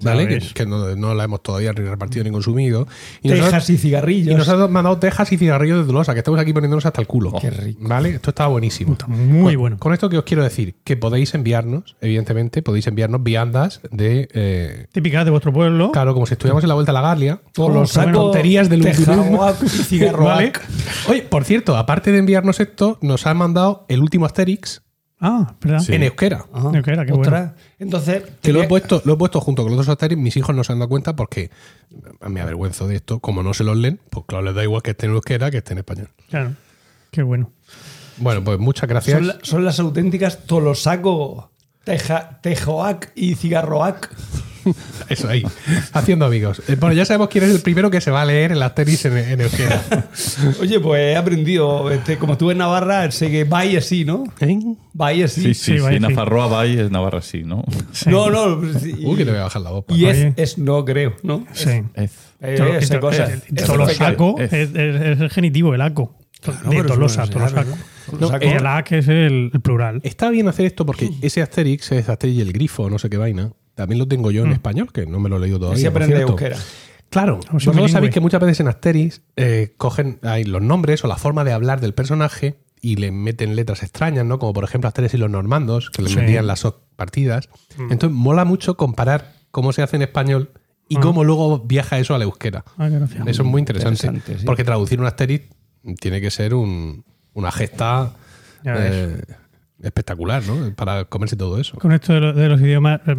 ¿Vale? 0.00 0.40
Que, 0.54 0.64
no, 0.66 0.94
no 0.96 1.14
la 1.14 1.24
hemos 1.24 1.42
todavía 1.42 1.72
ni 1.72 1.80
repartido 1.84 2.24
ni 2.24 2.30
consumido. 2.30 2.86
Y 3.22 3.28
nos 3.28 3.40
ha- 3.40 3.44
Tejas 3.46 3.70
y 3.70 3.78
cigarrillos. 3.78 4.32
y 4.32 4.36
nos 4.36 4.48
ha 4.48 4.68
mandado 4.68 4.98
tejas 4.98 5.32
y 5.32 5.38
cigarrillos 5.38 5.78
de 5.78 5.84
Dolosa, 5.84 6.12
que 6.12 6.18
estamos 6.20 6.38
aquí 6.38 6.52
poniéndonos 6.52 6.86
hasta 6.86 7.00
el 7.00 7.06
culo. 7.06 7.32
Qué 7.40 7.50
rico. 7.50 7.80
¿Vale? 7.82 8.10
Esto 8.10 8.30
está 8.30 8.46
buenísimo. 8.46 8.92
Está 8.92 9.06
muy 9.06 9.54
Con- 9.54 9.60
bueno. 9.60 9.78
Con 9.78 9.92
esto 9.92 10.08
que 10.08 10.18
os 10.18 10.24
quiero 10.24 10.42
decir, 10.42 10.76
que 10.84 10.96
podéis 10.96 11.34
enviarnos, 11.34 11.96
evidentemente, 12.00 12.62
podéis 12.62 12.86
enviarnos 12.86 13.22
viandas 13.22 13.80
de. 13.90 14.28
eh, 14.34 14.86
Típicas 14.92 15.24
de 15.24 15.30
vuestro 15.30 15.52
pueblo. 15.52 15.90
claro, 15.92 16.14
como 16.14 16.26
si 16.26 16.34
estuviéramos 16.34 16.62
en 16.64 16.68
la 16.68 16.74
vuelta 16.74 16.92
a 16.92 16.94
la 16.94 17.00
Garlia. 17.02 17.40
Todos 17.52 17.72
los 17.74 17.92
tonterías 17.92 18.68
del 18.68 18.86
y. 18.86 18.92
¿Vale? 20.12 20.52
Oye, 21.08 21.22
por 21.22 21.44
cierto, 21.44 21.76
aparte 21.76 22.12
de 22.12 22.18
enviarnos 22.18 22.60
esto, 22.60 22.98
nos 23.00 23.26
han 23.26 23.36
mandado 23.36 23.84
el 23.88 24.00
último 24.00 24.26
Asterix 24.26 24.82
Ah, 25.20 25.54
¿verdad? 25.60 25.80
Sí. 25.80 25.92
en 25.94 26.04
euskera. 26.04 26.44
Ajá. 26.52 26.70
Yo 26.72 26.82
que 26.82 26.90
era, 26.92 27.04
qué 27.04 27.12
Ostras. 27.12 27.52
Entonces, 27.78 28.22
Que 28.40 28.52
lo 28.52 28.62
he, 28.62 28.68
puesto, 28.68 29.02
lo 29.04 29.14
he 29.14 29.16
puesto 29.16 29.40
junto 29.40 29.62
con 29.64 29.72
los 29.72 29.80
otros 29.80 29.92
Asterix. 29.94 30.20
Mis 30.20 30.36
hijos 30.36 30.54
no 30.54 30.62
se 30.62 30.72
han 30.72 30.78
dado 30.78 30.88
cuenta 30.88 31.16
porque 31.16 31.50
me 32.20 32.40
avergüenzo 32.40 32.86
de 32.86 32.96
esto. 32.96 33.18
Como 33.18 33.42
no 33.42 33.52
se 33.54 33.64
los 33.64 33.76
leen, 33.76 33.98
pues 34.10 34.26
claro, 34.26 34.44
les 34.44 34.54
da 34.54 34.62
igual 34.62 34.82
que 34.82 34.92
esté 34.92 35.06
en 35.06 35.12
euskera 35.12 35.50
que 35.50 35.58
esté 35.58 35.72
en 35.72 35.78
español. 35.78 36.08
Claro. 36.30 36.52
Qué 37.10 37.22
bueno. 37.22 37.50
Bueno, 38.18 38.44
pues 38.44 38.58
muchas 38.58 38.88
gracias. 38.88 39.18
son, 39.18 39.26
la- 39.26 39.38
son 39.42 39.64
las 39.64 39.78
auténticas 39.80 40.44
Tolosaco, 40.46 41.50
teja, 41.84 42.40
Tejoac 42.40 43.12
y 43.16 43.34
Cigarroac. 43.34 44.14
Eso 45.08 45.28
ahí, 45.28 45.42
haciendo 45.92 46.24
amigos. 46.26 46.62
Eh, 46.68 46.76
Bueno, 46.78 46.94
ya 46.94 47.04
sabemos 47.04 47.28
quién 47.28 47.44
es 47.44 47.50
el 47.50 47.60
primero 47.60 47.90
que 47.90 48.00
se 48.00 48.10
va 48.10 48.22
a 48.22 48.24
leer 48.24 48.52
el 48.52 48.62
Asterix 48.62 49.04
en, 49.06 49.16
en 49.18 49.40
euskera. 49.40 49.82
Oye, 50.60 50.80
pues 50.80 51.00
he 51.00 51.16
aprendido, 51.16 51.90
este, 51.90 52.16
como 52.18 52.32
estuve 52.34 52.52
en 52.52 52.58
Navarra, 52.58 53.10
sé 53.10 53.30
que 53.30 53.44
vai 53.44 53.76
así, 53.76 54.04
¿no? 54.04 54.24
¿Eh? 54.40 54.58
Vai 54.92 55.22
así. 55.22 55.42
Sí, 55.42 55.54
sí, 55.54 55.72
Sí, 55.72 55.78
sí. 55.78 55.84
sí. 55.94 56.00
Nafarroa 56.00 56.46
Bay 56.48 56.78
es 56.78 56.90
Navarra, 56.90 57.22
sí, 57.22 57.42
¿no? 57.44 57.64
Sí. 57.92 58.10
No, 58.10 58.30
no. 58.30 58.60
sí, 58.78 58.94
Uy, 59.04 59.16
que 59.16 59.24
le 59.24 59.30
voy 59.32 59.40
a 59.40 59.44
bajar 59.44 59.62
la 59.62 59.70
voz. 59.70 59.84
Y 59.88 60.06
es, 60.06 60.32
es 60.36 60.58
no, 60.58 60.84
creo, 60.84 61.14
¿no? 61.22 61.46
Sí. 61.52 61.70
Eh, 61.94 62.08
esa 62.80 62.94
to- 62.94 63.00
cosa. 63.00 63.24
eh, 63.32 63.40
Es 63.54 63.64
Tolosaco 63.64 64.36
fecal. 64.36 64.60
es, 64.60 64.70
es- 64.74 65.00
es 65.00 65.20
el 65.20 65.30
genitivo, 65.30 65.74
el 65.74 65.80
aco. 65.80 66.14
Claro, 66.40 66.70
de 66.70 66.84
Tolosa, 66.84 67.24
eso 67.24 67.36
no 68.20 68.36
el 68.36 68.66
ac 68.66 68.92
es 68.92 69.08
el, 69.08 69.50
el 69.52 69.60
plural. 69.60 70.00
Está 70.04 70.30
bien 70.30 70.46
hacer 70.46 70.66
esto 70.66 70.86
porque 70.86 71.10
ese 71.20 71.42
Asterix 71.42 71.90
es 71.92 72.08
Asterix 72.08 72.38
y 72.38 72.40
el 72.40 72.52
grifo, 72.52 72.88
no 72.88 72.98
sé 73.00 73.10
qué 73.10 73.16
vaina. 73.16 73.50
También 73.78 74.00
lo 74.00 74.08
tengo 74.08 74.32
yo 74.32 74.44
en 74.44 74.50
español, 74.50 74.90
que 74.92 75.06
no 75.06 75.20
me 75.20 75.28
lo 75.28 75.36
he 75.36 75.40
leído 75.40 75.60
todavía. 75.60 75.92
Por 75.92 76.02
aprende 76.02 76.22
euskera. 76.24 76.56
Claro, 77.10 77.34
Vamos, 77.34 77.52
vosotros 77.52 77.76
bilingüe. 77.76 77.92
sabéis 77.92 78.12
que 78.12 78.18
muchas 78.20 78.40
veces 78.40 78.58
en 78.58 78.66
Asterix 78.66 79.22
eh, 79.36 79.72
cogen 79.76 80.18
ahí 80.22 80.42
los 80.42 80.60
nombres 80.60 81.04
o 81.04 81.06
la 81.06 81.16
forma 81.16 81.44
de 81.44 81.52
hablar 81.52 81.80
del 81.80 81.94
personaje 81.94 82.58
y 82.80 82.96
le 82.96 83.12
meten 83.12 83.54
letras 83.54 83.84
extrañas, 83.84 84.26
¿no? 84.26 84.40
Como 84.40 84.52
por 84.52 84.64
ejemplo 84.64 84.88
Asterix 84.88 85.14
y 85.14 85.16
los 85.18 85.30
normandos, 85.30 85.90
que 85.90 86.02
le 86.02 86.08
Sí. 86.10 86.16
metían 86.16 86.48
las 86.48 86.66
partidas. 86.96 87.48
Entonces 87.78 88.10
mola 88.10 88.44
mucho 88.44 88.76
comparar 88.76 89.32
cómo 89.52 89.72
se 89.72 89.82
hace 89.82 89.94
en 89.94 90.02
español 90.02 90.50
y 90.88 90.96
Ah. 90.96 91.00
cómo 91.00 91.22
luego 91.22 91.60
viaja 91.60 92.00
eso 92.00 92.16
a 92.16 92.18
la 92.18 92.24
euskera. 92.24 92.64
Ah. 92.78 92.88
Eso 93.26 93.42
es 93.42 93.48
muy 93.48 93.60
interesante. 93.60 94.06
Interesante, 94.08 94.40
sí. 94.40 94.44
Porque 94.44 94.64
traducir 94.64 94.98
un 95.00 95.06
Asterix 95.06 95.46
tiene 96.00 96.20
que 96.20 96.32
ser 96.32 96.52
un- 96.52 97.04
una 97.32 97.52
gesta 97.52 98.12
eh, 98.64 99.22
espectacular, 99.82 100.42
¿no? 100.46 100.74
Para 100.74 101.04
comerse 101.04 101.36
todo 101.36 101.60
eso. 101.60 101.78
Con 101.78 101.92
esto 101.92 102.12
de 102.12 102.48
los 102.48 102.60
idiomas, 102.60 103.00
eh, 103.06 103.16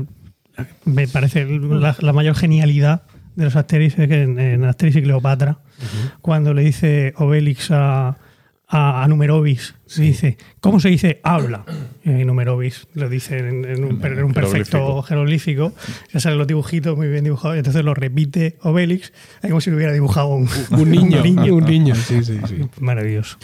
me 0.85 1.07
parece 1.07 1.45
la, 1.45 1.95
la 1.99 2.13
mayor 2.13 2.35
genialidad 2.35 3.03
de 3.35 3.45
los 3.45 3.55
Asterix 3.55 3.97
es 3.97 4.07
que 4.07 4.21
en, 4.21 4.39
en 4.39 4.65
Asterix 4.65 4.97
y 4.97 5.01
Cleopatra, 5.01 5.59
cuando 6.21 6.53
le 6.53 6.61
dice 6.63 7.13
Obelix 7.17 7.71
a, 7.71 8.17
a, 8.67 9.03
a 9.03 9.07
Numerovis, 9.07 9.75
se 9.85 10.03
dice, 10.03 10.37
¿cómo 10.59 10.79
se 10.79 10.89
dice 10.89 11.21
habla? 11.23 11.63
Y 12.03 12.09
Numerovis 12.09 12.87
lo 12.93 13.07
dice 13.07 13.37
en, 13.37 13.65
en 13.65 13.83
un, 13.85 14.05
en 14.05 14.23
un 14.23 14.33
perfecto 14.33 15.01
jeroglífico, 15.03 15.73
ya 16.13 16.19
salen 16.19 16.37
los 16.37 16.47
dibujitos 16.47 16.97
muy 16.97 17.07
bien 17.07 17.23
dibujados, 17.23 17.55
y 17.55 17.59
entonces 17.59 17.83
lo 17.83 17.93
repite 17.93 18.57
Obelix, 18.61 19.13
es 19.41 19.49
como 19.49 19.61
si 19.61 19.69
lo 19.69 19.77
hubiera 19.77 19.93
dibujado 19.93 20.27
un, 20.27 20.49
Un 20.71 20.91
niño, 20.91 21.21
un 21.55 21.65
niño, 21.65 21.95
sí, 21.95 22.23
sí, 22.23 22.39
sí. 22.47 22.61
Maravilloso. 22.81 23.37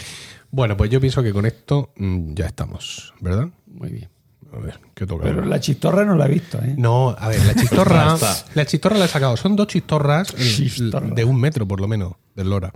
Bueno, 0.52 0.78
pues 0.78 0.90
yo 0.90 1.00
pienso 1.00 1.24
que 1.24 1.32
con 1.34 1.46
esto 1.46 1.94
mm, 1.96 2.34
ya 2.34 2.46
estamos, 2.46 3.14
¿verdad? 3.22 3.50
Muy 3.68 3.92
bien. 3.92 4.15
A 4.56 4.60
ver, 4.60 4.80
¿qué 4.94 5.06
toca? 5.06 5.24
Pero 5.24 5.44
la 5.44 5.60
chistorra 5.60 6.06
no 6.06 6.16
la 6.16 6.26
he 6.28 6.30
visto, 6.30 6.58
¿eh? 6.60 6.76
No, 6.78 7.16
a 7.18 7.28
ver, 7.28 7.46
la 7.46 7.56
chistorra. 7.56 8.16
La 8.56 8.66
chistorra 8.66 8.98
la 8.98 9.06
he 9.06 9.08
sacado. 9.10 9.36
Son 9.36 9.56
dos 9.56 9.68
chistorras 9.68 10.34
eh, 10.38 10.54
Chistorra. 10.56 11.08
de 11.08 11.26
un 11.26 11.40
metro, 11.40 11.68
por 11.68 11.82
lo 11.82 11.88
menos, 11.88 12.14
del 12.36 12.50
Lora. 12.50 12.72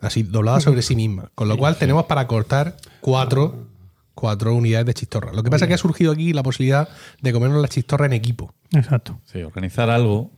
Así, 0.00 0.22
dobladas 0.22 0.64
sobre 0.64 0.82
sí 0.82 0.94
mismas. 0.94 1.26
Con 1.34 1.48
lo 1.48 1.56
cual 1.56 1.76
tenemos 1.76 2.04
para 2.04 2.26
cortar 2.26 2.76
cuatro, 3.00 3.68
cuatro 4.14 4.54
unidades 4.54 4.84
de 4.86 4.92
chistorra. 4.94 5.32
Lo 5.32 5.42
que 5.42 5.50
pasa 5.50 5.64
es 5.64 5.68
que 5.68 5.74
ha 5.74 5.78
surgido 5.78 6.12
aquí 6.12 6.34
la 6.34 6.42
posibilidad 6.42 6.88
de 7.22 7.32
comernos 7.32 7.62
la 7.62 7.68
chistorra 7.68 8.04
en 8.06 8.12
equipo. 8.12 8.52
Exacto. 8.72 9.18
Sí, 9.24 9.42
organizar 9.42 9.88
algo. 9.88 10.30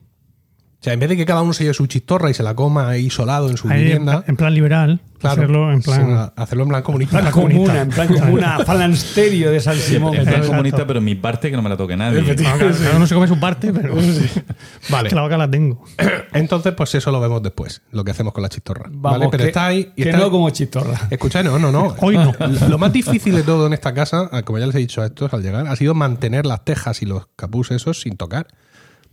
O 0.78 0.84
sea, 0.86 0.92
en 0.92 1.00
vez 1.00 1.08
de 1.08 1.16
que 1.16 1.24
cada 1.26 1.42
uno 1.42 1.52
se 1.52 1.64
lleve 1.64 1.74
su 1.74 1.86
chistorra 1.86 2.30
y 2.30 2.34
se 2.34 2.42
la 2.42 2.54
coma 2.54 2.88
ahí 2.90 3.06
isolado 3.06 3.48
en 3.50 3.56
su 3.56 3.66
Ahí, 3.68 3.78
en, 3.80 3.84
vivienda, 3.84 4.24
en 4.28 4.36
plan 4.36 4.54
liberal, 4.54 5.00
claro, 5.18 5.32
hacerlo 5.42 5.72
en 5.72 5.82
plan... 5.82 6.06
sí, 6.26 6.32
hacerlo 6.36 6.62
en 6.64 6.68
plan 6.68 6.82
comunista. 6.82 7.18
plan 7.20 7.32
Comuna, 7.32 7.54
comunista. 7.54 7.82
en 7.82 7.90
plan 8.36 8.66
falansterio 8.66 9.50
de 9.52 9.58
San 9.60 9.74
Simón. 9.76 10.14
En 10.14 10.24
plan 10.26 10.46
comunista, 10.46 10.86
pero 10.86 11.00
mi 11.00 11.14
parte 11.14 11.50
que 11.50 11.56
no 11.56 11.62
me 11.62 11.70
la 11.70 11.76
toque 11.76 11.96
nadie. 11.96 12.36
Cada- 12.36 12.94
uno 12.96 13.06
se 13.06 13.14
come 13.14 13.26
su 13.26 13.40
parte, 13.40 13.72
pero 13.72 13.94
Vale. 14.90 15.08
que 15.08 15.14
la 15.14 15.22
vaca 15.22 15.36
la 15.38 15.50
tengo. 15.50 15.82
Entonces, 16.34 16.74
pues 16.74 16.94
eso 16.94 17.10
lo 17.10 17.20
vemos 17.20 17.42
después, 17.42 17.82
lo 17.90 18.04
que 18.04 18.10
hacemos 18.10 18.32
con 18.34 18.42
la 18.42 18.48
chistorra. 18.50 18.84
Vamos, 18.90 19.18
¿vale? 19.18 19.28
Pero 19.30 19.42
que, 19.44 19.48
está 19.48 19.66
ahí. 19.66 19.92
y 19.96 20.02
que 20.02 20.10
está- 20.10 20.18
no 20.22 20.30
como 20.30 20.50
chistorra. 20.50 21.08
Escuchad, 21.10 21.42
no, 21.42 21.58
no, 21.58 21.72
no. 21.72 21.94
Hoy 22.00 22.16
no. 22.16 22.32
Lo 22.68 22.78
más 22.78 22.92
difícil 22.92 23.34
de 23.34 23.42
todo 23.42 23.66
en 23.66 23.72
esta 23.72 23.92
casa, 23.94 24.28
como 24.44 24.58
ya 24.58 24.66
les 24.66 24.74
he 24.74 24.78
dicho 24.80 25.00
a 25.02 25.06
estos 25.06 25.32
al 25.32 25.42
llegar, 25.42 25.66
ha 25.66 25.74
sido 25.74 25.94
mantener 25.94 26.44
las 26.46 26.64
tejas 26.64 27.00
y 27.02 27.06
los 27.06 27.26
capús 27.34 27.70
esos 27.70 28.00
sin 28.02 28.16
tocar. 28.16 28.46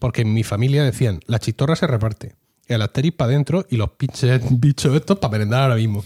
Porque 0.04 0.24
en 0.24 0.34
mi 0.34 0.44
familia 0.44 0.84
decían, 0.84 1.22
la 1.28 1.40
chistorra 1.40 1.78
se 1.78 1.88
reparte. 1.88 2.36
El 2.68 2.82
asteris 2.82 3.14
para 3.14 3.32
adentro 3.32 3.66
y 3.70 3.78
los 3.78 3.92
pinches 3.92 4.42
bichos 4.60 4.94
estos 4.94 5.18
para 5.18 5.32
merendar 5.32 5.62
ahora 5.62 5.76
mismo. 5.76 6.04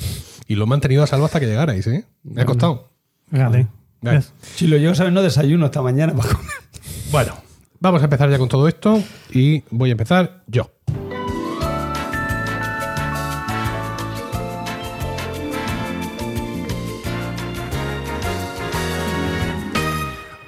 Y 0.47 0.53
lo 0.53 0.65
he 0.65 0.67
mantenido 0.67 1.01
a 1.01 1.07
salvo 1.07 1.25
hasta 1.25 1.39
que 1.39 1.47
llegarais, 1.47 1.87
¿eh? 1.87 2.05
Me 2.21 2.43
ha 2.43 2.45
costado. 2.45 2.91
Fíjate. 3.31 3.67
Vale. 4.01 4.23
Si 4.55 4.67
lo 4.67 4.77
llevo 4.77 4.93
a 5.03 5.09
no 5.09 5.23
desayuno 5.23 5.65
esta 5.65 5.81
mañana 5.81 6.13
para 6.13 6.31
comer. 6.31 6.51
Bueno, 7.11 7.37
vamos 7.79 8.01
a 8.01 8.03
empezar 8.03 8.29
ya 8.29 8.37
con 8.37 8.47
todo 8.47 8.67
esto 8.67 9.01
y 9.31 9.63
voy 9.71 9.89
a 9.89 9.93
empezar 9.93 10.43
yo. 10.45 10.69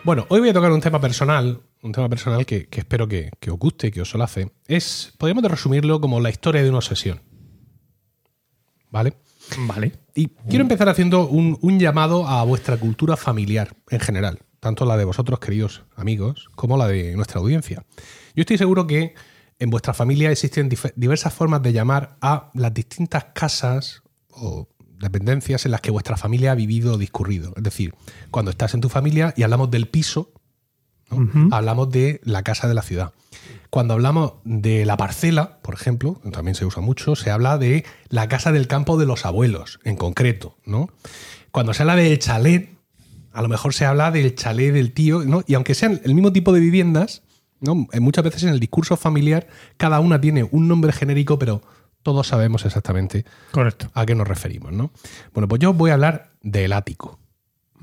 Bueno, 0.03 0.27
hoy 0.29 0.39
voy 0.39 0.49
a 0.49 0.53
tocar 0.53 0.71
un 0.71 0.81
tema 0.81 1.01
personal 1.01 1.63
un 1.81 1.91
tema 1.91 2.09
personal 2.09 2.45
que, 2.45 2.67
que 2.67 2.81
espero 2.81 3.07
que, 3.07 3.31
que 3.39 3.51
os 3.51 3.57
guste, 3.57 3.91
que 3.91 4.01
os 4.01 4.09
solace. 4.09 4.51
Es, 4.67 5.13
podríamos 5.17 5.43
resumirlo 5.43 6.01
como 6.01 6.19
la 6.19 6.29
historia 6.29 6.63
de 6.63 6.69
una 6.69 6.79
obsesión. 6.79 7.21
¿Vale? 8.91 9.13
Vale. 9.59 9.93
Y 10.15 10.27
quiero 10.50 10.63
empezar 10.63 10.89
haciendo 10.89 11.27
un, 11.27 11.57
un 11.62 11.79
llamado 11.79 12.27
a 12.27 12.43
vuestra 12.43 12.77
cultura 12.77 13.17
familiar 13.17 13.75
en 13.89 14.00
general, 14.00 14.39
tanto 14.59 14.86
la 14.86 14.98
de 14.98 15.05
vosotros, 15.05 15.39
queridos 15.39 15.83
amigos, 15.95 16.50
como 16.55 16.77
la 16.77 16.88
de 16.88 17.15
nuestra 17.15 17.39
audiencia. 17.39 17.86
Yo 18.36 18.41
estoy 18.41 18.57
seguro 18.57 18.88
que 18.88 19.13
en 19.59 19.69
vuestra 19.69 19.93
familia 19.93 20.31
existen 20.31 20.69
diversas 20.95 21.33
formas 21.33 21.62
de 21.62 21.74
llamar 21.74 22.17
a 22.21 22.51
las 22.53 22.74
distintas 22.74 23.25
casas 23.33 24.03
o 24.29 24.67
dependencias 25.00 25.65
en 25.65 25.71
las 25.71 25.81
que 25.81 25.91
vuestra 25.91 26.17
familia 26.17 26.51
ha 26.51 26.55
vivido 26.55 26.93
o 26.93 26.98
discurrido. 26.98 27.53
Es 27.55 27.63
decir, 27.63 27.93
cuando 28.31 28.51
estás 28.51 28.74
en 28.74 28.81
tu 28.81 28.89
familia 28.89 29.33
y 29.36 29.43
hablamos 29.43 29.71
del 29.71 29.88
piso, 29.88 30.33
¿no? 31.09 31.55
hablamos 31.55 31.89
de 31.91 32.21
la 32.23 32.43
casa 32.43 32.67
de 32.67 32.73
la 32.73 32.81
ciudad. 32.81 33.13
Cuando 33.69 33.93
hablamos 33.93 34.33
de 34.43 34.85
la 34.85 34.97
parcela, 34.97 35.59
por 35.61 35.75
ejemplo, 35.75 36.19
también 36.31 36.55
se 36.55 36.65
usa 36.65 36.81
mucho, 36.81 37.15
se 37.15 37.29
habla 37.29 37.57
de 37.57 37.85
la 38.09 38.27
casa 38.27 38.51
del 38.51 38.67
campo 38.67 38.97
de 38.97 39.05
los 39.05 39.25
abuelos, 39.25 39.79
en 39.83 39.95
concreto, 39.95 40.57
¿no? 40.65 40.89
Cuando 41.51 41.73
se 41.73 41.83
habla 41.83 41.95
del 41.95 42.17
chalet, 42.17 42.75
a 43.31 43.41
lo 43.43 43.47
mejor 43.47 43.73
se 43.73 43.85
habla 43.85 44.09
del 44.11 44.33
chalet 44.35 44.73
del 44.73 44.91
tío, 44.91 45.23
¿no? 45.23 45.43
Y 45.45 45.53
aunque 45.53 45.75
sean 45.75 46.01
el 46.03 46.15
mismo 46.15 46.33
tipo 46.33 46.51
de 46.51 46.59
viviendas, 46.59 47.21
¿no? 47.59 47.87
Eh, 47.91 47.99
Muchas 47.99 48.23
veces 48.23 48.43
en 48.43 48.49
el 48.49 48.59
discurso 48.59 48.97
familiar 48.97 49.47
cada 49.77 49.99
una 49.99 50.19
tiene 50.19 50.47
un 50.51 50.67
nombre 50.67 50.91
genérico, 50.91 51.37
pero 51.37 51.61
todos 52.01 52.27
sabemos 52.27 52.65
exactamente 52.65 53.25
Correcto. 53.51 53.91
a 53.93 54.05
qué 54.05 54.15
nos 54.15 54.27
referimos, 54.27 54.71
¿no? 54.71 54.91
Bueno, 55.33 55.47
pues 55.47 55.59
yo 55.59 55.73
voy 55.73 55.91
a 55.91 55.95
hablar 55.95 56.31
del 56.41 56.73
ático, 56.73 57.19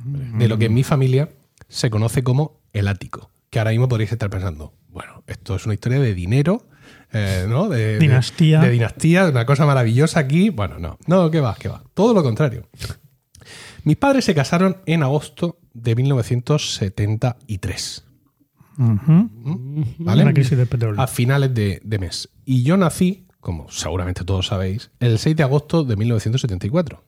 de 0.04 0.49
lo 0.49 0.59
que 0.59 0.66
en 0.66 0.75
mi 0.75 0.83
familia 0.83 1.30
se 1.68 1.90
conoce 1.90 2.23
como 2.23 2.61
el 2.78 2.88
ático, 2.88 3.30
que 3.50 3.59
ahora 3.59 3.71
mismo 3.73 3.88
podréis 3.88 4.12
estar 4.12 4.30
pensando, 4.30 4.73
bueno, 4.88 5.23
esto 5.26 5.56
es 5.56 5.64
una 5.66 5.75
historia 5.75 5.99
de 6.00 6.14
dinero, 6.14 6.66
eh, 7.12 7.47
¿no? 7.49 7.68
De, 7.68 7.95
de- 7.95 7.99
Dinastía. 7.99 8.61
De, 8.61 8.71
dinastía, 8.71 9.25
de 9.25 9.30
una 9.30 9.47
cosa 9.47 9.66
maravillosa 9.66 10.21
aquí. 10.21 10.50
Bueno, 10.50 10.78
no, 10.78 10.99
no, 11.06 11.30
¿qué 11.30 11.40
va? 11.40 11.54
¿Qué 11.59 11.68
va? 11.68 11.83
Todo 11.95 12.14
lo 12.14 12.23
contrario. 12.23 12.68
Mis 13.85 13.97
padres 13.97 14.25
se 14.25 14.35
casaron 14.35 14.78
en 14.87 15.02
agosto 15.02 15.59
de 15.73 15.95
1973. 15.95 18.04
Ujú. 18.78 19.30
¿Vale? 19.99 20.23
Una 20.23 20.35
crisis 20.35 20.59
del 20.59 20.66
petróleo. 20.66 21.00
a 21.00 21.06
finales 21.06 21.54
de, 21.54 21.80
de 21.85 21.99
mes. 21.99 22.28
Y 22.45 22.62
yo 22.62 22.76
nací, 22.76 23.26
como 23.40 23.71
seguramente 23.71 24.25
todos 24.25 24.49
sabéis, 24.49 24.90
el 25.00 25.18
6 25.18 25.37
de 25.37 25.42
agosto 25.45 25.85
de 25.85 25.97
1974. 25.97 27.02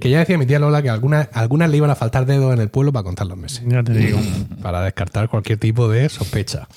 Que 0.00 0.10
ya 0.10 0.20
decía 0.20 0.38
mi 0.38 0.46
tía 0.46 0.58
Lola 0.58 0.82
que 0.82 0.90
algunas, 0.90 1.28
algunas 1.32 1.70
le 1.70 1.76
iban 1.76 1.90
a 1.90 1.94
faltar 1.94 2.24
dedos 2.26 2.52
en 2.54 2.60
el 2.60 2.70
pueblo 2.70 2.92
para 2.92 3.04
contar 3.04 3.26
los 3.26 3.36
meses. 3.36 3.62
Ya 3.66 3.82
te 3.82 3.92
digo. 3.92 4.18
Para 4.62 4.82
descartar 4.82 5.28
cualquier 5.28 5.58
tipo 5.58 5.88
de 5.88 6.08
sospecha. 6.08 6.68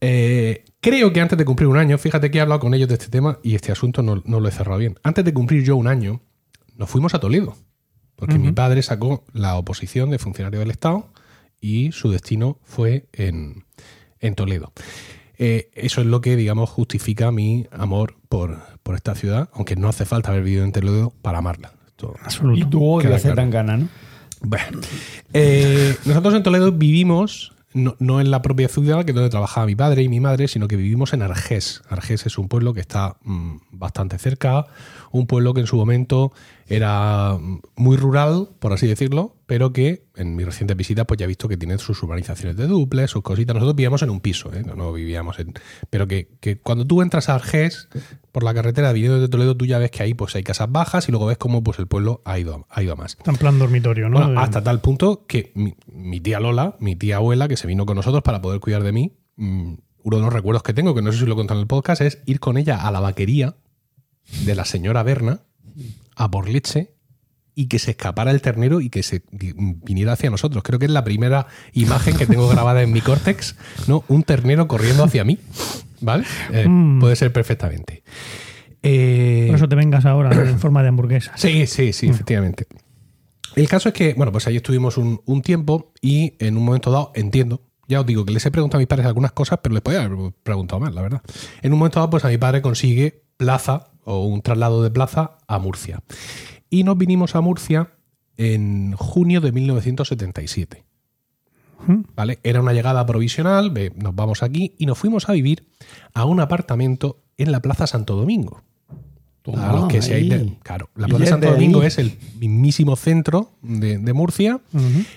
Eh, 0.00 0.64
creo 0.80 1.12
que 1.12 1.20
antes 1.20 1.36
de 1.36 1.44
cumplir 1.44 1.68
un 1.68 1.76
año, 1.76 1.98
fíjate 1.98 2.30
que 2.30 2.38
he 2.38 2.40
hablado 2.40 2.60
con 2.60 2.72
ellos 2.72 2.88
de 2.88 2.94
este 2.94 3.08
tema 3.08 3.38
y 3.42 3.54
este 3.54 3.70
asunto 3.70 4.02
no, 4.02 4.22
no 4.24 4.40
lo 4.40 4.48
he 4.48 4.52
cerrado 4.52 4.78
bien. 4.78 4.98
Antes 5.02 5.24
de 5.24 5.34
cumplir 5.34 5.62
yo 5.62 5.76
un 5.76 5.88
año, 5.88 6.22
nos 6.76 6.88
fuimos 6.88 7.14
a 7.14 7.20
Toledo. 7.20 7.56
Porque 8.16 8.38
mi 8.38 8.52
padre 8.52 8.82
sacó 8.82 9.24
la 9.32 9.56
oposición 9.56 10.10
de 10.10 10.18
funcionario 10.18 10.60
del 10.60 10.70
Estado 10.70 11.08
y 11.58 11.90
su 11.92 12.10
destino 12.10 12.58
fue 12.64 13.06
en, 13.14 13.64
en 14.20 14.34
Toledo. 14.34 14.72
Eh, 15.38 15.70
eso 15.74 16.02
es 16.02 16.06
lo 16.06 16.20
que, 16.20 16.36
digamos, 16.36 16.68
justifica 16.68 17.32
mi 17.32 17.66
amor 17.70 18.16
por, 18.28 18.58
por 18.82 18.94
esta 18.94 19.14
ciudad, 19.14 19.48
aunque 19.54 19.74
no 19.74 19.88
hace 19.88 20.04
falta 20.04 20.32
haber 20.32 20.42
vivido 20.42 20.64
en 20.64 20.72
Toledo 20.72 21.14
para 21.22 21.38
amarla. 21.38 21.72
Esto- 22.08 22.14
Absoluto. 22.24 22.58
Y 22.58 22.64
tú 22.70 22.84
odias 22.84 23.24
a. 23.26 23.34
Tangana, 23.34 23.76
¿no? 23.76 23.88
bueno, 24.42 24.80
eh, 25.34 25.94
nosotros 26.06 26.34
en 26.34 26.42
Toledo 26.42 26.72
vivimos 26.72 27.52
no, 27.72 27.94
no 27.98 28.20
en 28.20 28.30
la 28.30 28.42
propia 28.42 28.68
ciudad, 28.68 29.04
que 29.04 29.12
es 29.12 29.14
donde 29.14 29.30
trabajaba 29.30 29.66
mi 29.66 29.76
padre 29.76 30.02
y 30.02 30.08
mi 30.08 30.18
madre, 30.18 30.48
sino 30.48 30.66
que 30.66 30.76
vivimos 30.76 31.12
en 31.12 31.22
Argés. 31.22 31.82
Argés 31.88 32.26
es 32.26 32.36
un 32.38 32.48
pueblo 32.48 32.74
que 32.74 32.80
está 32.80 33.16
mm, 33.22 33.56
bastante 33.72 34.18
cerca, 34.18 34.66
un 35.10 35.26
pueblo 35.26 35.54
que 35.54 35.60
en 35.60 35.66
su 35.66 35.76
momento 35.76 36.32
era 36.66 37.36
muy 37.76 37.96
rural, 37.96 38.48
por 38.60 38.72
así 38.72 38.86
decirlo, 38.86 39.36
pero 39.46 39.72
que 39.72 40.04
en 40.14 40.36
mi 40.36 40.44
reciente 40.44 40.74
visita 40.74 41.04
pues 41.04 41.18
ya 41.18 41.24
he 41.24 41.26
visto 41.26 41.48
que 41.48 41.56
tiene 41.56 41.76
sus 41.78 42.00
urbanizaciones 42.02 42.56
de 42.56 42.68
duples, 42.68 43.10
sus 43.10 43.22
cositas. 43.22 43.54
Nosotros 43.54 43.74
vivíamos 43.74 44.02
en 44.02 44.10
un 44.10 44.20
piso, 44.20 44.52
¿eh? 44.54 44.62
no, 44.64 44.76
no 44.76 44.92
vivíamos 44.92 45.38
en... 45.40 45.54
Pero 45.90 46.06
que, 46.06 46.28
que 46.40 46.58
cuando 46.58 46.86
tú 46.86 47.02
entras 47.02 47.28
a 47.28 47.34
Argés, 47.34 47.88
por 48.30 48.44
la 48.44 48.54
carretera 48.54 48.92
viniendo 48.92 49.20
de 49.20 49.28
Toledo, 49.28 49.56
tú 49.56 49.66
ya 49.66 49.78
ves 49.78 49.90
que 49.90 50.04
ahí 50.04 50.14
pues 50.14 50.36
hay 50.36 50.44
casas 50.44 50.70
bajas 50.70 51.08
y 51.08 51.12
luego 51.12 51.26
ves 51.26 51.38
cómo 51.38 51.64
pues 51.64 51.80
el 51.80 51.88
pueblo 51.88 52.22
ha 52.24 52.38
ido, 52.38 52.66
ha 52.70 52.82
ido 52.82 52.92
a 52.92 52.96
más. 52.96 53.16
Está 53.18 53.32
en 53.32 53.36
plan 53.36 53.58
dormitorio, 53.58 54.08
¿no? 54.08 54.18
Bueno, 54.20 54.40
hasta 54.40 54.62
tal 54.62 54.80
punto 54.80 55.26
que 55.26 55.50
mi, 55.54 55.74
mi 55.92 56.20
tía 56.20 56.38
Lola, 56.38 56.76
mi 56.78 56.94
tía 56.94 57.16
abuela, 57.16 57.48
que 57.48 57.56
se 57.56 57.66
vino 57.66 57.86
con 57.86 57.96
nosotros 57.96 58.22
para 58.22 58.40
poder 58.40 58.60
cuidar 58.60 58.84
de 58.84 58.92
mí, 58.92 59.16
mm, 59.36 59.74
uno 60.02 60.16
de 60.16 60.22
los 60.22 60.32
recuerdos 60.32 60.62
que 60.62 60.72
tengo, 60.72 60.94
que 60.94 61.02
no 61.02 61.12
sé 61.12 61.18
si 61.18 61.26
lo 61.26 61.32
he 61.32 61.36
contado 61.36 61.58
en 61.58 61.62
el 61.62 61.66
podcast, 61.66 62.02
es 62.02 62.22
ir 62.26 62.40
con 62.40 62.56
ella 62.56 62.86
a 62.86 62.90
la 62.90 63.00
vaquería 63.00 63.56
de 64.44 64.54
la 64.54 64.64
señora 64.64 65.02
Berna 65.02 65.40
a 66.16 66.30
por 66.30 66.48
leche 66.48 66.92
y 67.54 67.66
que 67.66 67.78
se 67.78 67.90
escapara 67.92 68.30
el 68.30 68.40
ternero 68.40 68.80
y 68.80 68.88
que 68.90 69.02
se 69.02 69.22
vi- 69.32 69.52
viniera 69.56 70.12
hacia 70.12 70.30
nosotros. 70.30 70.62
Creo 70.62 70.78
que 70.78 70.86
es 70.86 70.90
la 70.90 71.04
primera 71.04 71.46
imagen 71.72 72.16
que 72.16 72.26
tengo 72.26 72.48
grabada 72.48 72.82
en 72.82 72.92
mi 72.92 73.00
córtex, 73.00 73.56
¿no? 73.86 74.04
Un 74.08 74.22
ternero 74.22 74.66
corriendo 74.68 75.04
hacia 75.04 75.24
mí, 75.24 75.38
¿vale? 76.00 76.24
Eh, 76.52 76.66
Mm. 76.68 77.00
Puede 77.00 77.16
ser 77.16 77.32
perfectamente. 77.32 78.02
Eh, 78.82 79.44
Por 79.48 79.56
eso 79.56 79.68
te 79.68 79.76
vengas 79.76 80.06
ahora 80.06 80.30
en 80.48 80.58
forma 80.58 80.82
de 80.82 80.88
hamburguesa. 80.88 81.32
Sí, 81.36 81.66
sí, 81.66 81.92
sí, 81.92 82.06
efectivamente. 82.08 82.66
El 83.56 83.68
caso 83.68 83.88
es 83.88 83.94
que, 83.94 84.14
bueno, 84.14 84.30
pues 84.32 84.46
ahí 84.46 84.56
estuvimos 84.56 84.96
un, 84.96 85.20
un 85.26 85.42
tiempo 85.42 85.92
y 86.00 86.34
en 86.38 86.56
un 86.56 86.64
momento 86.64 86.90
dado, 86.90 87.10
entiendo, 87.14 87.62
ya 87.90 88.00
os 88.00 88.06
digo 88.06 88.24
que 88.24 88.32
les 88.32 88.46
he 88.46 88.50
preguntado 88.52 88.78
a 88.78 88.82
mis 88.82 88.86
padres 88.86 89.06
algunas 89.06 89.32
cosas, 89.32 89.58
pero 89.60 89.74
les 89.74 89.82
podía 89.82 90.04
haber 90.04 90.32
preguntado 90.44 90.80
más, 90.80 90.94
la 90.94 91.02
verdad. 91.02 91.22
En 91.60 91.72
un 91.72 91.80
momento 91.80 91.98
dado, 91.98 92.08
pues 92.08 92.24
a 92.24 92.28
mi 92.28 92.38
padre 92.38 92.62
consigue 92.62 93.24
plaza 93.36 93.88
o 94.04 94.24
un 94.26 94.42
traslado 94.42 94.82
de 94.82 94.90
plaza 94.90 95.38
a 95.48 95.58
Murcia. 95.58 96.00
Y 96.70 96.84
nos 96.84 96.96
vinimos 96.96 97.34
a 97.34 97.40
Murcia 97.40 97.90
en 98.36 98.92
junio 98.92 99.40
de 99.40 99.50
1977. 99.50 100.84
Ujú. 101.82 102.04
¿Vale? 102.14 102.38
Era 102.44 102.60
una 102.60 102.72
llegada 102.72 103.04
provisional, 103.04 103.72
nos 103.96 104.14
vamos 104.14 104.44
aquí 104.44 104.74
y 104.78 104.86
nos 104.86 104.96
fuimos 104.96 105.28
a 105.28 105.32
vivir 105.32 105.66
a 106.14 106.24
un 106.26 106.38
apartamento 106.38 107.24
en 107.38 107.50
la 107.50 107.60
Plaza 107.60 107.88
Santo 107.88 108.14
Domingo. 108.14 108.62
A 109.56 109.72
los 109.72 109.88
que 109.88 110.02
seáis 110.02 110.28
de- 110.30 110.58
claro, 110.62 110.90
la 110.96 111.06
Plaza 111.08 111.24
Santo 111.30 111.46
Domingo 111.52 111.80
ahí. 111.80 111.86
es 111.86 111.98
el 111.98 112.16
mismísimo 112.38 112.96
centro 112.96 113.52
de, 113.62 113.98
de 113.98 114.12
Murcia, 114.12 114.60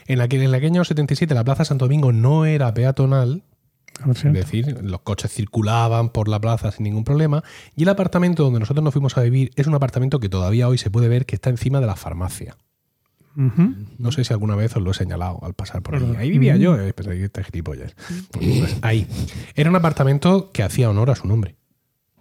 en 0.07 0.17
la 0.17 0.27
que 0.27 0.37
en 0.37 0.43
el 0.43 0.53
año 0.55 0.83
77 0.83 1.33
la 1.33 1.43
Plaza 1.43 1.65
Santo 1.65 1.85
Domingo 1.85 2.11
no 2.11 2.45
era 2.45 2.73
peatonal, 2.73 3.43
es 4.05 4.23
decir, 4.33 4.79
los 4.83 5.01
coches 5.01 5.31
circulaban 5.31 6.09
por 6.09 6.27
la 6.27 6.39
plaza 6.41 6.71
sin 6.71 6.83
ningún 6.85 7.03
problema, 7.03 7.43
y 7.75 7.83
el 7.83 7.89
apartamento 7.89 8.43
donde 8.43 8.59
nosotros 8.59 8.83
nos 8.83 8.91
fuimos 8.93 9.17
a 9.17 9.21
vivir 9.21 9.51
es 9.55 9.67
un 9.67 9.75
apartamento 9.75 10.19
que 10.19 10.29
todavía 10.29 10.67
hoy 10.67 10.77
se 10.77 10.89
puede 10.89 11.07
ver 11.07 11.25
que 11.25 11.35
está 11.35 11.49
encima 11.51 11.79
de 11.79 11.85
la 11.85 11.95
farmacia. 11.95 12.57
No 13.35 14.11
sé 14.11 14.23
si 14.23 14.31
alguna 14.31 14.55
vez 14.55 14.75
os 14.75 14.83
lo 14.83 14.91
he 14.91 14.93
señalado 14.93 15.39
al 15.43 15.55
pasar 15.55 15.81
por 15.81 15.95
ahí. 15.95 16.13
Ahí 16.19 16.29
vivía 16.29 16.55
yo, 16.55 16.79
eh, 16.79 16.93
está 17.23 17.43
gilipollas. 17.43 17.95
Pues 18.31 18.77
ahí. 18.83 19.07
Era 19.55 19.71
un 19.71 19.75
apartamento 19.75 20.51
que 20.51 20.61
hacía 20.61 20.87
honor 20.89 21.09
a 21.09 21.15
su 21.15 21.27
nombre. 21.27 21.55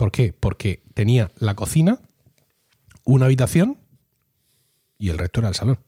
¿Por 0.02 0.10
qué? 0.10 0.32
Porque 0.32 0.82
tenía 0.94 1.30
la 1.38 1.54
cocina, 1.54 2.00
una 3.04 3.26
habitación 3.26 3.78
y 4.98 5.10
el 5.10 5.18
resto 5.18 5.38
era 5.38 5.48
el 5.48 5.54
salón. 5.54 5.78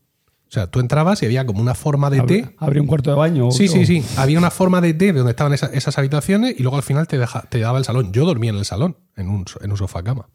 O 0.49 0.53
sea, 0.55 0.69
tú 0.71 0.79
entrabas 0.79 1.21
y 1.21 1.27
había 1.27 1.45
como 1.45 1.61
una 1.61 1.75
forma 1.75 2.11
de 2.11 2.21
té. 2.23 2.45
Abri- 2.45 2.55
Abrí 2.59 2.79
un 2.79 2.87
cuarto 2.87 3.11
de 3.11 3.17
baño. 3.17 3.51
Sí, 3.51 3.67
o- 3.67 3.73
sí, 3.73 3.85
sí. 3.87 4.05
Había 4.17 4.39
una 4.39 4.53
forma 4.53 4.81
de 4.81 4.95
té 4.95 5.07
de 5.07 5.15
donde 5.15 5.31
estaban 5.33 5.53
esa- 5.53 5.67
esas 5.67 5.99
habitaciones 5.99 6.55
y 6.57 6.63
luego 6.63 6.77
al 6.77 6.85
final 6.85 7.09
te, 7.09 7.19
deja- 7.19 7.43
te 7.51 7.59
daba 7.59 7.77
el 7.79 7.85
salón. 7.85 8.13
Yo 8.13 8.25
dormía 8.25 8.51
en 8.51 8.57
el 8.59 8.65
salón, 8.65 8.97
en 9.17 9.29
un, 9.31 9.49
so- 9.49 9.61
en 9.65 9.73
un 9.73 9.77
sofá 9.77 10.05
cama. 10.05 10.29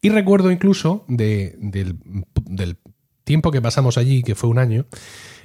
Y 0.00 0.08
recuerdo 0.08 0.50
incluso 0.50 1.04
de- 1.06 1.54
del, 1.60 2.00
del 2.44 2.78
tiempo 3.22 3.52
que 3.52 3.62
pasamos 3.62 3.98
allí, 3.98 4.24
que 4.24 4.34
fue 4.34 4.50
un 4.50 4.58
año, 4.58 4.86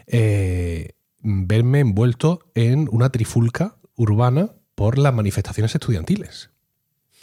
eh, 0.08 0.94
verme 1.20 1.82
envuelto 1.82 2.40
en 2.56 2.90
una 2.92 3.12
trifulca 3.12 3.76
urbana 3.96 4.50
por 4.74 4.98
las 4.98 5.14
manifestaciones 5.14 5.76
estudiantiles. 5.76 6.50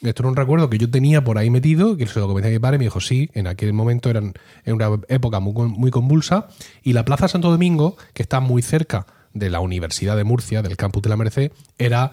Esto 0.04 0.22
era 0.22 0.28
un 0.28 0.36
recuerdo 0.36 0.68
que 0.68 0.78
yo 0.78 0.90
tenía 0.90 1.24
por 1.24 1.38
ahí 1.38 1.50
metido, 1.50 1.96
que 1.96 2.06
se 2.06 2.20
lo 2.20 2.28
comenté 2.28 2.48
a 2.48 2.52
mi 2.52 2.58
padre 2.58 2.76
y 2.76 2.78
me 2.78 2.84
dijo, 2.84 3.00
sí, 3.00 3.30
en 3.32 3.46
aquel 3.46 3.72
momento 3.72 4.10
eran 4.10 4.34
en 4.64 4.74
una 4.74 4.90
época 5.08 5.40
muy, 5.40 5.68
muy 5.68 5.90
convulsa, 5.90 6.48
y 6.82 6.92
la 6.92 7.04
Plaza 7.04 7.28
Santo 7.28 7.50
Domingo, 7.50 7.96
que 8.12 8.22
está 8.22 8.40
muy 8.40 8.62
cerca 8.62 9.06
de 9.32 9.50
la 9.50 9.60
Universidad 9.60 10.16
de 10.16 10.24
Murcia, 10.24 10.62
del 10.62 10.76
campus 10.76 11.02
de 11.02 11.08
la 11.08 11.16
Merced, 11.16 11.52
era, 11.78 12.12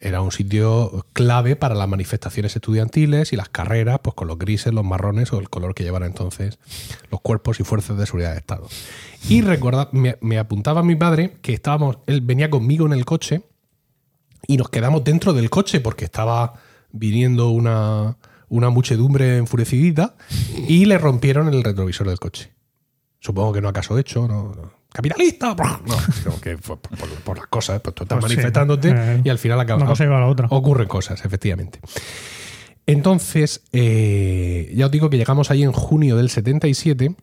era 0.00 0.22
un 0.22 0.32
sitio 0.32 1.06
clave 1.12 1.56
para 1.56 1.74
las 1.74 1.88
manifestaciones 1.88 2.56
estudiantiles 2.56 3.32
y 3.32 3.36
las 3.36 3.48
carreras, 3.48 4.00
pues 4.02 4.14
con 4.14 4.28
los 4.28 4.38
grises, 4.38 4.72
los 4.72 4.84
marrones 4.84 5.32
o 5.32 5.38
el 5.38 5.50
color 5.50 5.74
que 5.74 5.84
llevaran 5.84 6.08
entonces 6.08 6.58
los 7.10 7.20
cuerpos 7.20 7.60
y 7.60 7.64
fuerzas 7.64 7.98
de 7.98 8.06
seguridad 8.06 8.32
de 8.32 8.38
Estado. 8.38 8.66
Y 9.28 9.42
recuerda, 9.42 9.88
me, 9.92 10.16
me 10.20 10.38
apuntaba 10.38 10.82
mi 10.82 10.96
padre 10.96 11.36
que 11.42 11.52
estábamos, 11.52 11.98
él 12.06 12.20
venía 12.20 12.50
conmigo 12.50 12.86
en 12.86 12.92
el 12.92 13.04
coche 13.04 13.42
y 14.48 14.56
nos 14.56 14.68
quedamos 14.68 15.04
dentro 15.04 15.32
del 15.32 15.50
coche 15.50 15.80
porque 15.80 16.04
estaba 16.04 16.54
viniendo 16.98 17.50
una, 17.50 18.16
una 18.48 18.70
muchedumbre 18.70 19.38
enfurecidita 19.38 20.16
y 20.68 20.84
le 20.86 20.98
rompieron 20.98 21.48
el 21.52 21.62
retrovisor 21.62 22.08
del 22.08 22.18
coche. 22.18 22.52
Supongo 23.20 23.52
que 23.54 23.60
no 23.60 23.68
acaso 23.68 23.98
hecho, 23.98 24.28
no, 24.28 24.54
no. 24.54 24.70
capitalista. 24.92 25.54
No, 25.86 25.94
sino 26.12 26.40
que 26.40 26.56
por, 26.58 26.78
por- 26.78 27.08
por 27.24 27.38
las 27.38 27.46
cosas, 27.48 27.80
pues 27.80 27.94
tú 27.94 28.04
estás 28.04 28.18
Pues 28.20 28.30
sí, 28.30 28.36
manifestándote 28.36 28.90
eh, 28.94 29.20
y 29.24 29.28
al 29.28 29.38
final 29.38 29.58
acabas. 29.60 29.82
una 29.82 29.90
cosa 29.90 30.04
lleva 30.04 30.18
a 30.18 30.20
la 30.20 30.26
otra. 30.28 30.46
Ocurren 30.50 30.86
cosas, 30.86 31.24
efectivamente. 31.24 31.80
Entonces, 32.86 33.64
eh, 33.72 34.72
ya 34.76 34.86
os 34.86 34.92
digo 34.92 35.10
que 35.10 35.16
llegamos 35.18 35.50
ahí 35.50 35.62
en 35.64 35.72
junio 35.72 36.16
del 36.16 36.30
77 36.30 37.16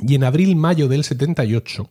y 0.00 0.14
en 0.14 0.24
abril-mayo 0.24 0.88
del 0.88 1.04
78, 1.04 1.90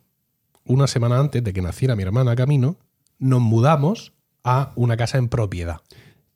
una 0.65 0.87
semana 0.87 1.19
antes 1.19 1.43
de 1.43 1.53
que 1.53 1.61
naciera 1.61 1.95
mi 1.95 2.03
hermana 2.03 2.35
Camino, 2.35 2.77
nos 3.19 3.39
mudamos 3.41 4.13
a 4.43 4.73
una 4.75 4.97
casa 4.97 5.17
en 5.17 5.29
propiedad. 5.29 5.77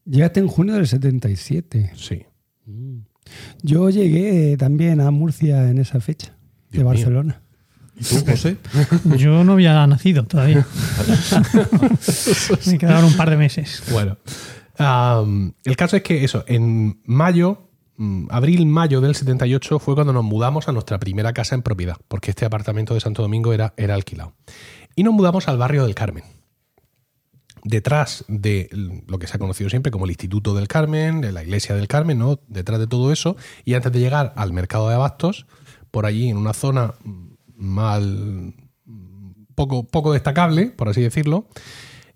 Llegaste 0.05 0.39
en 0.39 0.47
junio 0.47 0.75
del 0.75 0.87
77. 0.87 1.91
Sí. 1.95 2.25
Yo 3.61 3.89
llegué 3.89 4.57
también 4.57 4.99
a 5.01 5.11
Murcia 5.11 5.69
en 5.69 5.77
esa 5.77 5.99
fecha, 5.99 6.35
de 6.69 6.79
Dios 6.79 6.83
mío. 6.83 6.85
Barcelona. 6.85 7.41
¿Y 7.95 8.03
tú, 8.03 8.25
José? 8.25 8.57
Yo 9.17 9.43
no 9.43 9.53
había 9.53 9.85
nacido 9.85 10.25
todavía. 10.25 10.65
Me 12.65 12.77
quedaron 12.77 13.05
un 13.05 13.13
par 13.13 13.29
de 13.29 13.37
meses. 13.37 13.83
Bueno, 13.91 14.17
el 15.63 15.75
caso 15.75 15.97
es 15.97 16.03
que 16.03 16.23
eso, 16.23 16.43
en 16.47 16.99
mayo, 17.05 17.69
mm, 17.97 18.27
abril-mayo 18.31 19.01
del 19.01 19.15
78 19.15 19.79
fue 19.79 19.95
cuando 19.95 20.13
nos 20.13 20.23
mudamos 20.23 20.67
a 20.67 20.71
nuestra 20.71 20.99
primera 20.99 21.33
casa 21.33 21.55
en 21.55 21.61
propiedad, 21.61 21.97
porque 22.07 22.31
este 22.31 22.45
apartamento 22.45 22.93
de 22.93 22.99
Santo 22.99 23.21
Domingo 23.21 23.53
era, 23.53 23.73
era 23.77 23.93
alquilado. 23.93 24.33
Y 24.95 25.03
nos 25.03 25.13
mudamos 25.13 25.47
al 25.47 25.57
barrio 25.57 25.85
del 25.85 25.95
Carmen. 25.95 26.23
Detrás 27.63 28.25
de 28.27 28.69
lo 29.07 29.19
que 29.19 29.27
se 29.27 29.35
ha 29.35 29.39
conocido 29.39 29.69
siempre 29.69 29.91
como 29.91 30.05
el 30.05 30.11
Instituto 30.11 30.55
del 30.55 30.67
Carmen, 30.67 31.21
de 31.21 31.31
la 31.31 31.43
Iglesia 31.43 31.75
del 31.75 31.87
Carmen, 31.87 32.17
¿no? 32.17 32.39
Detrás 32.47 32.79
de 32.79 32.87
todo 32.87 33.11
eso, 33.11 33.35
y 33.65 33.75
antes 33.75 33.91
de 33.91 33.99
llegar 33.99 34.33
al 34.35 34.53
mercado 34.53 34.89
de 34.89 34.95
abastos, 34.95 35.45
por 35.91 36.05
allí 36.05 36.29
en 36.29 36.37
una 36.37 36.53
zona 36.53 36.95
mal 37.55 38.53
poco, 39.55 39.83
poco 39.83 40.13
destacable, 40.13 40.67
por 40.67 40.89
así 40.89 41.01
decirlo, 41.01 41.47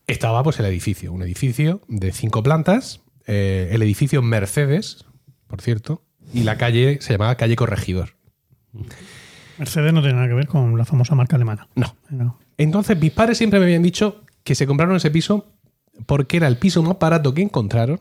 estaba 0.07 0.43
pues 0.43 0.59
el 0.59 0.65
edificio, 0.65 1.13
un 1.13 1.21
edificio 1.21 1.81
de 1.87 2.11
cinco 2.11 2.41
plantas, 2.43 3.01
eh, 3.27 3.69
el 3.71 3.81
edificio 3.81 4.21
Mercedes, 4.21 5.05
por 5.47 5.61
cierto, 5.61 6.03
y 6.33 6.43
la 6.43 6.57
calle 6.57 6.99
se 7.01 7.13
llamaba 7.13 7.35
calle 7.35 7.55
Corregidor. 7.55 8.15
Mercedes 9.57 9.93
no 9.93 10.01
tiene 10.01 10.15
nada 10.15 10.27
que 10.27 10.33
ver 10.33 10.47
con 10.47 10.77
la 10.77 10.85
famosa 10.85 11.15
marca 11.15 11.35
alemana. 11.35 11.67
No. 11.75 11.95
No. 12.09 12.39
Entonces 12.57 12.99
mis 12.99 13.11
padres 13.11 13.37
siempre 13.37 13.59
me 13.59 13.65
habían 13.65 13.83
dicho 13.83 14.24
que 14.45 14.55
se 14.55 14.65
compraron 14.67 14.95
ese 14.95 15.11
piso 15.11 15.45
porque 16.05 16.37
era 16.37 16.47
el 16.47 16.57
piso 16.57 16.81
más 16.83 16.97
barato 16.97 17.33
que 17.33 17.41
encontraron 17.41 17.99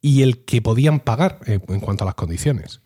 y 0.00 0.22
el 0.22 0.44
que 0.44 0.60
podían 0.60 1.00
pagar 1.00 1.40
eh, 1.46 1.60
en 1.66 1.80
cuanto 1.80 2.04
a 2.04 2.06
las 2.06 2.14
condiciones. 2.14 2.82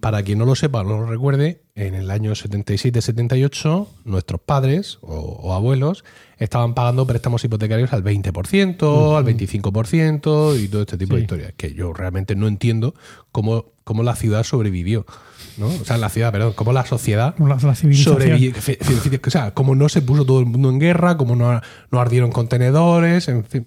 Para 0.00 0.22
quien 0.22 0.38
no 0.38 0.44
lo 0.44 0.54
sepa 0.54 0.80
o 0.80 0.84
no 0.84 1.00
lo 1.00 1.06
recuerde, 1.06 1.62
en 1.74 1.94
el 1.94 2.10
año 2.10 2.32
77-78 2.32 3.86
nuestros 4.04 4.40
padres 4.40 4.98
o, 5.02 5.14
o 5.14 5.54
abuelos 5.54 6.04
estaban 6.38 6.74
pagando 6.74 7.06
préstamos 7.06 7.44
hipotecarios 7.44 7.92
al 7.92 8.02
20%, 8.04 9.16
al 9.16 9.24
25% 9.24 10.60
y 10.60 10.68
todo 10.68 10.82
este 10.82 10.98
tipo 10.98 11.14
de 11.14 11.22
historias, 11.22 11.52
que 11.56 11.74
yo 11.74 11.92
realmente 11.92 12.34
no 12.36 12.48
entiendo 12.48 12.94
cómo, 13.32 13.66
cómo 13.84 14.02
la 14.02 14.16
ciudad 14.16 14.42
sobrevivió. 14.44 15.06
¿no? 15.56 15.66
O 15.66 15.84
sea, 15.84 15.96
la 15.98 16.08
ciudad, 16.08 16.32
perdón, 16.32 16.52
cómo 16.54 16.72
la 16.72 16.86
sociedad 16.86 17.34
la, 17.38 17.56
la 17.56 17.74
sobrevivió. 17.74 18.54
O 19.26 19.30
sea, 19.30 19.52
como 19.52 19.74
no 19.74 19.88
se 19.88 20.02
puso 20.02 20.24
todo 20.24 20.40
el 20.40 20.46
mundo 20.46 20.70
en 20.70 20.78
guerra, 20.78 21.16
como 21.16 21.36
no, 21.36 21.60
no 21.90 22.00
ardieron 22.00 22.30
contenedores, 22.30 23.28
en 23.28 23.44
fin. 23.44 23.66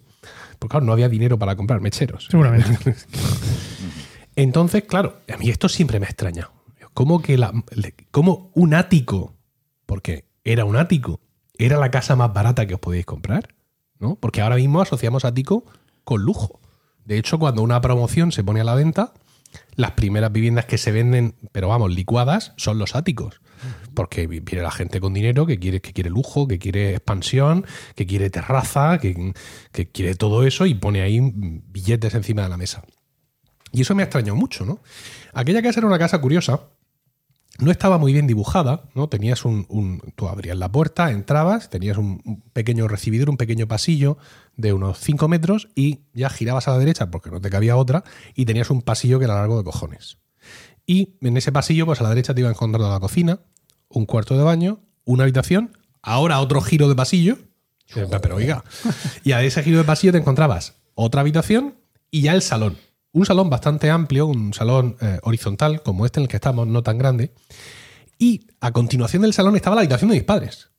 Porque 0.60 0.72
claro, 0.74 0.86
no 0.86 0.94
había 0.94 1.10
dinero 1.10 1.39
para 1.39 1.56
comprar 1.56 1.82
mecheros. 1.82 2.27
Seguramente. 2.30 2.96
Entonces, 4.35 4.83
claro, 4.83 5.19
a 5.31 5.38
mí 5.38 5.50
esto 5.50 5.69
siempre 5.69 6.00
me 6.00 6.05
extraña. 6.05 6.50
¿Cómo 6.94 7.22
que 7.22 7.37
la, 7.37 7.53
cómo 8.11 8.51
un 8.53 8.74
ático, 8.74 9.35
porque 9.85 10.25
era 10.44 10.65
un 10.65 10.75
ático, 10.75 11.20
era 11.57 11.77
la 11.77 11.91
casa 11.91 12.15
más 12.15 12.33
barata 12.33 12.65
que 12.65 12.74
os 12.74 12.79
podíais 12.79 13.05
comprar? 13.05 13.55
¿no? 14.00 14.15
Porque 14.15 14.41
ahora 14.41 14.55
mismo 14.55 14.81
asociamos 14.81 15.25
ático 15.25 15.63
con 16.03 16.24
lujo. 16.24 16.59
De 17.05 17.17
hecho, 17.17 17.39
cuando 17.39 17.61
una 17.61 17.79
promoción 17.81 18.31
se 18.31 18.44
pone 18.44 18.61
a 18.61 18.63
la 18.63 18.75
venta, 18.75 19.13
las 19.75 19.91
primeras 19.91 20.31
viviendas 20.31 20.65
que 20.65 20.77
se 20.77 20.91
venden, 20.91 21.35
pero 21.51 21.67
vamos, 21.67 21.91
licuadas, 21.94 22.53
son 22.57 22.77
los 22.79 22.96
áticos. 22.96 23.41
Porque 23.94 24.25
vi- 24.27 24.39
viene 24.39 24.63
la 24.63 24.72
gente 24.72 25.00
con 25.00 25.13
dinero 25.13 25.46
que 25.46 25.59
quiere, 25.59 25.81
que 25.81 25.94
quiere 25.94 26.09
lujo, 26.09 26.48
que 26.48 26.57
quiere 26.57 26.91
expansión, 26.96 27.65
que 27.96 28.07
quiere 28.07 28.29
terraza, 28.29 28.98
que, 28.98 29.33
quiere 29.91 30.15
todo 30.15 30.46
eso 30.46 30.65
y 30.65 30.74
pone 30.74 31.01
ahí 31.01 31.20
billetes 31.22 32.15
encima 32.15 32.44
de 32.44 32.50
la 32.50 32.57
mesa. 32.57 32.83
Y 33.72 33.81
eso 33.81 33.96
me 33.96 34.03
ha 34.03 34.05
extrañado 34.05 34.36
mucho, 34.36 34.66
¿no? 34.66 34.79
Aquella 35.34 35.62
casa 35.62 35.79
era 35.79 35.88
una 35.88 36.00
casa 36.00 36.20
curiosa. 36.20 36.62
No 37.60 37.70
estaba 37.70 37.98
muy 37.98 38.14
bien 38.14 38.27
dibujada, 38.27 38.90
¿no? 38.96 39.07
Tenías 39.07 39.46
un, 39.46 39.66
un- 39.70 40.01
Tú 40.16 40.27
abrías 40.27 40.57
la 40.57 40.72
puerta, 40.72 41.12
entrabas, 41.12 41.70
tenías 41.70 41.98
un, 41.98 42.22
un 42.25 42.42
pequeño 42.53 42.88
recibidor, 42.88 43.29
un 43.29 43.38
pequeño 43.38 43.68
pasillo 43.68 44.18
de 44.55 44.74
unos 44.74 44.98
5 45.00 45.27
metros 45.27 45.68
y 45.75 46.00
ya 46.14 46.29
girabas 46.29 46.68
a 46.68 46.72
la 46.72 46.79
derecha 46.79 47.12
porque 47.12 47.29
no 47.29 47.40
te 47.42 47.50
cabía 47.50 47.75
otra 47.77 48.03
y 48.36 48.46
tenías 48.46 48.70
un 48.72 48.81
pasillo 48.81 49.20
que 49.20 49.25
era 49.25 49.36
largo 49.36 49.57
de 49.57 49.64
cojones. 49.64 50.18
Y 50.88 51.18
en 51.22 51.38
ese 51.38 51.51
pasillo, 51.51 51.86
pues 51.86 52.00
a 52.00 52.03
la 52.03 52.10
derecha 52.10 52.34
te 52.34 52.42
iba 52.42 52.50
encontrando 52.50 52.90
la 52.90 53.00
cocina, 53.00 53.40
un 53.90 54.05
cuarto 54.05 54.36
de 54.38 54.44
baño, 54.44 54.79
una 55.05 55.24
habitación, 55.24 55.77
ahora 56.01 56.40
otro 56.40 56.62
giro 56.62 56.90
de 56.90 56.96
pasillo. 56.96 57.38
Pero 58.22 58.36
oiga, 58.38 58.64
y 59.24 59.34
a 59.34 59.44
ese 59.44 59.62
giro 59.62 59.77
de 59.77 59.84
pasillo 59.84 60.14
te 60.14 60.18
encontrabas 60.20 60.75
otra 60.96 61.22
habitación 61.22 61.75
y 62.10 62.22
ya 62.22 62.34
el 62.34 62.42
salón. 62.42 62.77
Un 63.13 63.25
salón 63.25 63.50
bastante 63.50 63.89
amplio, 63.89 64.25
un 64.27 64.53
salón 64.53 64.95
eh, 65.01 65.19
horizontal 65.24 65.83
como 65.83 66.05
este 66.05 66.19
en 66.19 66.24
el 66.24 66.27
que 66.29 66.37
estamos, 66.37 66.67
no 66.67 66.81
tan 66.81 66.97
grande. 66.97 67.33
Y 68.17 68.47
a 68.61 68.71
continuación 68.71 69.24
del 69.24 69.33
salón 69.33 69.55
estaba 69.55 69.75
la 69.75 69.81
habitación 69.81 70.09
de 70.11 70.17
mis 70.17 70.24
padres. 70.24 70.69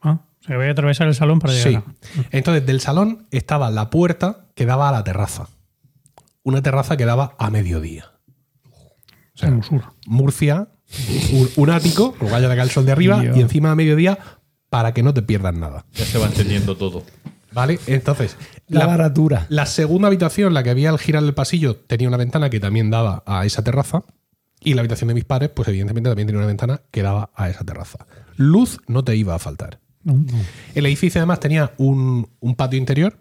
Ah, 0.00 0.20
o 0.40 0.44
sea, 0.44 0.56
voy 0.56 0.66
a 0.66 0.70
atravesar 0.70 1.08
el 1.08 1.14
salón 1.14 1.38
para 1.40 1.52
llegar. 1.52 1.82
Sí. 2.00 2.20
Entonces, 2.30 2.64
del 2.64 2.80
salón 2.80 3.26
estaba 3.30 3.70
la 3.70 3.90
puerta 3.90 4.46
que 4.54 4.64
daba 4.64 4.88
a 4.88 4.92
la 4.92 5.04
terraza. 5.04 5.48
Una 6.42 6.62
terraza 6.62 6.96
que 6.96 7.04
daba 7.04 7.34
a 7.38 7.50
mediodía. 7.50 8.12
O 9.34 9.38
sea. 9.38 9.60
Murcia, 10.06 10.68
un, 11.32 11.50
un 11.56 11.70
ático, 11.70 12.14
lo 12.20 12.28
vaya 12.30 12.46
de 12.46 12.54
acá 12.54 12.62
el 12.62 12.70
sol 12.70 12.86
de 12.86 12.92
arriba, 12.92 13.20
Dios. 13.20 13.36
y 13.36 13.40
encima 13.40 13.72
a 13.72 13.74
mediodía 13.74 14.18
para 14.70 14.94
que 14.94 15.02
no 15.02 15.12
te 15.12 15.22
pierdas 15.22 15.54
nada. 15.54 15.84
Ya 15.94 16.04
se 16.06 16.18
va 16.18 16.26
entendiendo 16.26 16.76
todo. 16.76 17.02
¿Vale? 17.52 17.78
Entonces, 17.86 18.36
La, 18.68 18.80
la, 18.80 18.86
baratura. 18.86 19.46
la 19.48 19.66
segunda 19.66 20.08
habitación, 20.08 20.54
la 20.54 20.62
que 20.62 20.70
había 20.70 20.90
al 20.90 20.98
girar 20.98 21.22
el 21.22 21.34
pasillo, 21.34 21.76
tenía 21.76 22.08
una 22.08 22.16
ventana 22.16 22.50
que 22.50 22.60
también 22.60 22.90
daba 22.90 23.22
a 23.26 23.46
esa 23.46 23.62
terraza. 23.62 24.02
Y 24.60 24.74
la 24.74 24.80
habitación 24.80 25.08
de 25.08 25.14
mis 25.14 25.24
padres, 25.24 25.50
pues 25.50 25.68
evidentemente 25.68 26.10
también 26.10 26.26
tenía 26.26 26.38
una 26.38 26.48
ventana 26.48 26.80
que 26.90 27.02
daba 27.02 27.30
a 27.34 27.48
esa 27.48 27.64
terraza. 27.64 28.06
Luz 28.36 28.80
no 28.88 29.04
te 29.04 29.14
iba 29.14 29.34
a 29.34 29.38
faltar. 29.38 29.78
No, 30.02 30.14
no. 30.14 30.38
El 30.74 30.86
edificio 30.86 31.20
además 31.20 31.40
tenía 31.40 31.72
un, 31.76 32.28
un 32.40 32.54
patio 32.54 32.78
interior, 32.78 33.18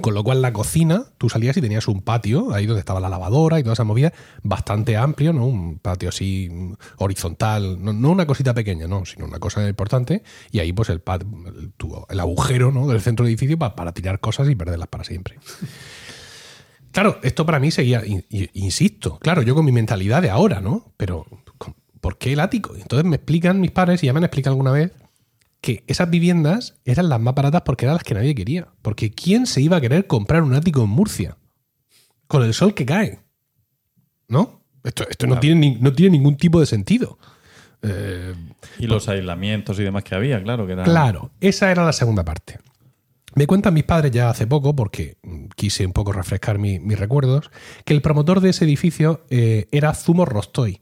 con 0.00 0.12
lo 0.14 0.22
cual 0.22 0.42
la 0.42 0.52
cocina, 0.52 1.04
tú 1.18 1.28
salías 1.28 1.56
y 1.56 1.60
tenías 1.62 1.88
un 1.88 2.02
patio, 2.02 2.52
ahí 2.52 2.66
donde 2.66 2.80
estaba 2.80 3.00
la 3.00 3.08
lavadora 3.08 3.58
y 3.58 3.62
toda 3.62 3.72
esa 3.72 3.84
movida, 3.84 4.12
bastante 4.42 4.96
amplio, 4.96 5.32
¿no? 5.32 5.46
Un 5.46 5.78
patio 5.78 6.10
así 6.10 6.48
mm, 6.50 6.72
horizontal, 6.98 7.82
no, 7.82 7.92
no 7.92 8.10
una 8.10 8.26
cosita 8.26 8.52
pequeña, 8.54 8.86
no, 8.86 9.04
sino 9.06 9.24
una 9.24 9.38
cosa 9.38 9.66
importante, 9.68 10.22
y 10.50 10.58
ahí 10.58 10.72
pues 10.72 10.90
el, 10.90 11.00
pat- 11.00 11.22
el, 11.22 11.72
el 12.10 12.20
agujero 12.20 12.72
¿no? 12.72 12.86
del 12.86 13.00
centro 13.00 13.24
del 13.24 13.30
edificio 13.32 13.58
pa- 13.58 13.74
para 13.74 13.92
tirar 13.92 14.20
cosas 14.20 14.48
y 14.50 14.54
perderlas 14.54 14.88
para 14.88 15.04
siempre. 15.04 15.38
Claro, 16.92 17.18
esto 17.22 17.44
para 17.44 17.58
mí 17.60 17.70
seguía, 17.70 18.02
in- 18.06 18.24
in- 18.30 18.48
insisto, 18.54 19.18
claro, 19.18 19.42
yo 19.42 19.54
con 19.54 19.66
mi 19.66 19.72
mentalidad 19.72 20.22
de 20.22 20.30
ahora, 20.30 20.62
¿no? 20.62 20.94
Pero, 20.96 21.26
¿con- 21.58 21.74
¿por 22.00 22.16
qué 22.16 22.32
el 22.32 22.40
ático? 22.40 22.74
Entonces 22.74 23.04
me 23.04 23.16
explican 23.16 23.60
mis 23.60 23.70
padres, 23.70 24.02
y 24.02 24.06
ya 24.06 24.14
me 24.14 24.18
han 24.18 24.24
explicado 24.24 24.54
alguna 24.54 24.70
vez, 24.72 24.92
que 25.66 25.82
esas 25.88 26.08
viviendas 26.08 26.76
eran 26.84 27.08
las 27.08 27.20
más 27.20 27.34
baratas 27.34 27.62
porque 27.62 27.86
eran 27.86 27.94
las 27.96 28.04
que 28.04 28.14
nadie 28.14 28.36
quería. 28.36 28.68
Porque 28.82 29.10
¿quién 29.10 29.46
se 29.46 29.60
iba 29.60 29.76
a 29.78 29.80
querer 29.80 30.06
comprar 30.06 30.42
un 30.42 30.54
ático 30.54 30.84
en 30.84 30.90
Murcia? 30.90 31.36
Con 32.28 32.44
el 32.44 32.54
sol 32.54 32.72
que 32.72 32.86
cae. 32.86 33.18
¿No? 34.28 34.60
Esto, 34.84 35.04
esto 35.08 35.26
no, 35.26 35.40
tiene, 35.40 35.60
ni- 35.60 35.74
no 35.80 35.92
tiene 35.92 36.16
ningún 36.16 36.36
tipo 36.36 36.60
de 36.60 36.66
sentido. 36.66 37.18
Eh, 37.82 38.32
Y 38.78 38.86
los 38.86 39.08
aislamientos 39.08 39.78
y 39.80 39.82
demás 39.82 40.04
que 40.04 40.14
había, 40.14 40.40
claro, 40.42 40.66
que 40.66 40.74
era. 40.74 40.84
Claro, 40.84 41.32
esa 41.40 41.70
era 41.72 41.84
la 41.84 41.92
segunda 41.92 42.24
parte. 42.24 42.58
Me 43.34 43.46
cuentan 43.48 43.74
mis 43.74 43.84
padres 43.84 44.12
ya 44.12 44.30
hace 44.30 44.46
poco, 44.46 44.74
porque 44.74 45.16
quise 45.56 45.84
un 45.84 45.92
poco 45.92 46.12
refrescar 46.12 46.58
mi- 46.58 46.78
mis 46.78 46.98
recuerdos, 46.98 47.50
que 47.84 47.92
el 47.94 48.02
promotor 48.02 48.40
de 48.40 48.50
ese 48.50 48.64
edificio 48.64 49.26
eh, 49.30 49.66
era 49.72 49.92
Zumos 49.94 50.28
Rostoy. 50.28 50.80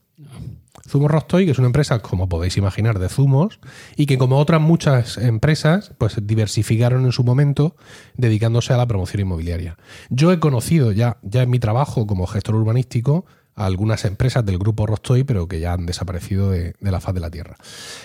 Zumos 0.88 1.10
Rostoy, 1.10 1.46
que 1.46 1.52
es 1.52 1.58
una 1.58 1.68
empresa, 1.68 2.00
como 2.00 2.28
podéis 2.28 2.56
imaginar, 2.56 2.98
de 2.98 3.08
zumos, 3.08 3.58
y 3.96 4.06
que 4.06 4.18
como 4.18 4.38
otras 4.38 4.60
muchas 4.60 5.16
empresas, 5.16 5.92
pues 5.98 6.16
diversificaron 6.22 7.04
en 7.04 7.12
su 7.12 7.24
momento 7.24 7.76
dedicándose 8.16 8.72
a 8.72 8.76
la 8.76 8.86
promoción 8.86 9.22
inmobiliaria. 9.22 9.76
Yo 10.10 10.32
he 10.32 10.40
conocido 10.40 10.92
ya, 10.92 11.16
ya 11.22 11.42
en 11.42 11.50
mi 11.50 11.58
trabajo 11.58 12.06
como 12.06 12.26
gestor 12.26 12.54
urbanístico 12.56 13.24
a 13.56 13.66
algunas 13.66 14.04
empresas 14.04 14.44
del 14.44 14.58
grupo 14.58 14.86
Rostoy, 14.86 15.24
pero 15.24 15.48
que 15.48 15.60
ya 15.60 15.72
han 15.72 15.86
desaparecido 15.86 16.50
de, 16.50 16.74
de 16.78 16.90
la 16.90 17.00
faz 17.00 17.14
de 17.14 17.20
la 17.20 17.30
Tierra. 17.30 17.56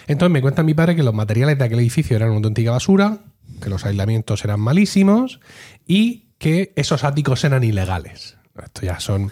Entonces 0.07 0.31
me 0.31 0.41
cuenta 0.41 0.63
mi 0.63 0.73
padre 0.73 0.95
que 0.95 1.03
los 1.03 1.13
materiales 1.13 1.57
de 1.57 1.65
aquel 1.65 1.79
edificio 1.79 2.15
eran 2.15 2.29
una 2.29 2.37
auténtica 2.37 2.71
basura, 2.71 3.19
que 3.61 3.69
los 3.69 3.85
aislamientos 3.85 4.45
eran 4.45 4.59
malísimos 4.59 5.39
y 5.85 6.29
que 6.37 6.71
esos 6.75 7.03
áticos 7.03 7.43
eran 7.43 7.63
ilegales. 7.63 8.38
Esto 8.65 8.81
ya 8.81 8.99
son 8.99 9.31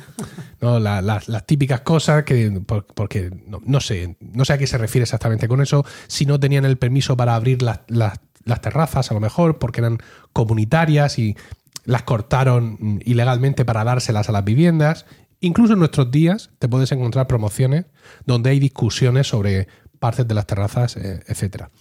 la- 0.59 1.01
la- 1.01 1.21
las 1.27 1.45
típicas 1.45 1.81
cosas 1.81 2.23
que, 2.23 2.51
por- 2.65 2.85
porque 2.85 3.31
no, 3.65 3.79
sé, 3.79 4.17
no 4.21 4.45
sé 4.45 4.53
a 4.53 4.57
qué 4.57 4.67
se 4.67 4.77
refiere 4.77 5.03
exactamente 5.03 5.47
con 5.47 5.61
eso, 5.61 5.85
si 6.07 6.25
no 6.25 6.39
tenían 6.39 6.65
el 6.65 6.77
permiso 6.77 7.15
para 7.17 7.35
abrir 7.35 7.61
las, 7.61 7.81
las- 7.87 8.19
terrazas, 8.61 9.11
a 9.11 9.13
lo 9.13 9.19
mejor, 9.19 9.59
porque 9.59 9.81
eran 9.81 9.97
comunitarias 10.33 11.19
y 11.19 11.35
las 11.83 12.03
cortaron 12.03 12.99
ilegalmente 13.05 13.65
para 13.65 13.83
dárselas 13.83 14.29
a 14.29 14.31
las 14.31 14.43
viviendas. 14.45 15.05
Incluso 15.41 15.73
en 15.73 15.79
nuestros 15.79 16.09
días 16.11 16.49
te 16.57 16.67
puedes 16.69 16.91
encontrar 16.93 17.27
promociones 17.27 17.85
donde 18.25 18.49
hay 18.51 18.59
discusiones 18.59 19.27
sobre 19.27 19.67
partes 19.99 20.27
de 20.27 20.33
las 20.33 20.45
terrazas, 20.47 20.95
eh, 20.97 21.21
etcétera. 21.27 21.71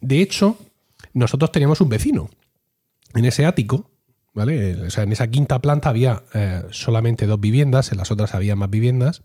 De 0.00 0.20
hecho, 0.20 0.58
nosotros 1.14 1.52
teníamos 1.52 1.80
un 1.80 1.88
vecino 1.88 2.30
en 3.14 3.24
ese 3.24 3.46
ático, 3.46 3.87
¿vale? 4.38 4.86
O 4.86 4.90
sea, 4.90 5.04
en 5.04 5.12
esa 5.12 5.26
quinta 5.28 5.58
planta 5.60 5.90
había 5.90 6.22
eh, 6.32 6.62
solamente 6.70 7.26
dos 7.26 7.38
viviendas, 7.40 7.92
en 7.92 7.98
las 7.98 8.10
otras 8.10 8.34
había 8.34 8.56
más 8.56 8.70
viviendas. 8.70 9.22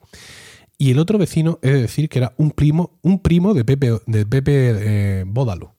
Y 0.78 0.92
el 0.92 1.00
otro 1.00 1.18
vecino, 1.18 1.60
he 1.62 1.72
de 1.72 1.82
decir 1.84 2.10
que 2.10 2.20
era 2.20 2.34
un 2.38 2.52
primo, 2.52 2.98
un 3.02 3.22
primo 3.22 3.54
de 3.54 3.64
Pepe, 3.64 4.00
de 4.08 4.26
Pepe 4.26 4.74
eh, 4.80 5.24
Bódalo, 5.26 5.76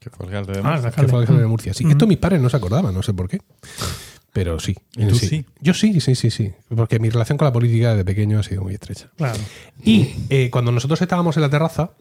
Que 0.00 0.08
fue 0.10 0.26
alcalde 0.26 0.52
de 0.54 0.58
Ah, 0.60 0.72
Murcia. 0.72 0.88
el 0.88 0.94
que 0.94 1.08
fue 1.08 1.18
alcalde. 1.20 1.42
de 1.42 1.48
Murcia. 1.48 1.74
Sí, 1.74 1.84
esto 1.88 2.06
mis 2.06 2.16
padres 2.18 2.40
no 2.40 2.48
se 2.48 2.56
acordaban, 2.56 2.94
no 2.94 3.02
sé 3.02 3.12
por 3.12 3.28
qué. 3.28 3.40
Pero 4.32 4.58
sí. 4.60 4.76
¿Y 4.96 5.06
tú 5.06 5.14
sí? 5.16 5.44
Yo 5.60 5.74
sí, 5.74 6.00
sí, 6.00 6.14
sí, 6.14 6.30
sí. 6.30 6.52
Porque 6.74 6.98
mi 7.00 7.08
relación 7.10 7.36
con 7.38 7.46
la 7.46 7.52
política 7.52 7.90
desde 7.90 8.04
pequeño 8.04 8.38
ha 8.38 8.42
sido 8.42 8.62
muy 8.62 8.74
estrecha. 8.74 9.10
Claro. 9.16 9.38
Y 9.82 10.14
eh, 10.30 10.50
cuando 10.50 10.70
nosotros 10.72 11.00
estábamos 11.02 11.36
en 11.36 11.42
la 11.42 11.48
terraza, 11.50 11.92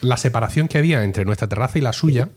la 0.00 0.16
separación 0.16 0.68
que 0.68 0.78
había 0.78 1.04
entre 1.04 1.24
nuestra 1.24 1.48
terraza 1.48 1.78
y 1.78 1.82
la 1.82 1.92
suya 1.92 2.30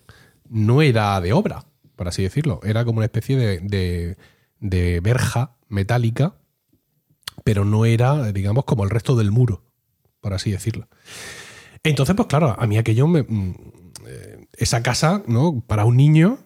no 0.49 0.82
era 0.82 1.19
de 1.21 1.34
obra, 1.34 1.63
por 1.95 2.08
así 2.08 2.23
decirlo. 2.23 2.60
Era 2.63 2.86
como 2.86 2.97
una 2.97 3.05
especie 3.05 3.38
de, 3.38 3.60
de- 3.60 4.17
de 4.60 4.99
verja 5.01 5.55
metálica, 5.67 6.36
pero 7.43 7.65
no 7.65 7.86
era, 7.86 8.31
digamos, 8.31 8.65
como 8.65 8.84
el 8.84 8.89
resto 8.89 9.15
del 9.15 9.31
muro, 9.31 9.63
por 10.21 10.34
así 10.34 10.51
decirlo. 10.51 10.88
Entonces, 11.84 12.15
pues 12.15 12.27
claro, 12.27 12.55
a 12.58 12.65
mí 12.65 12.77
aquello 12.77 13.08
mm, 13.08 13.23
eh, 14.08 14.47
esa 14.58 14.81
casa, 14.81 15.23
¿no? 15.27 15.62
Para 15.67 15.86
un 15.86 15.97
niño, 15.97 16.39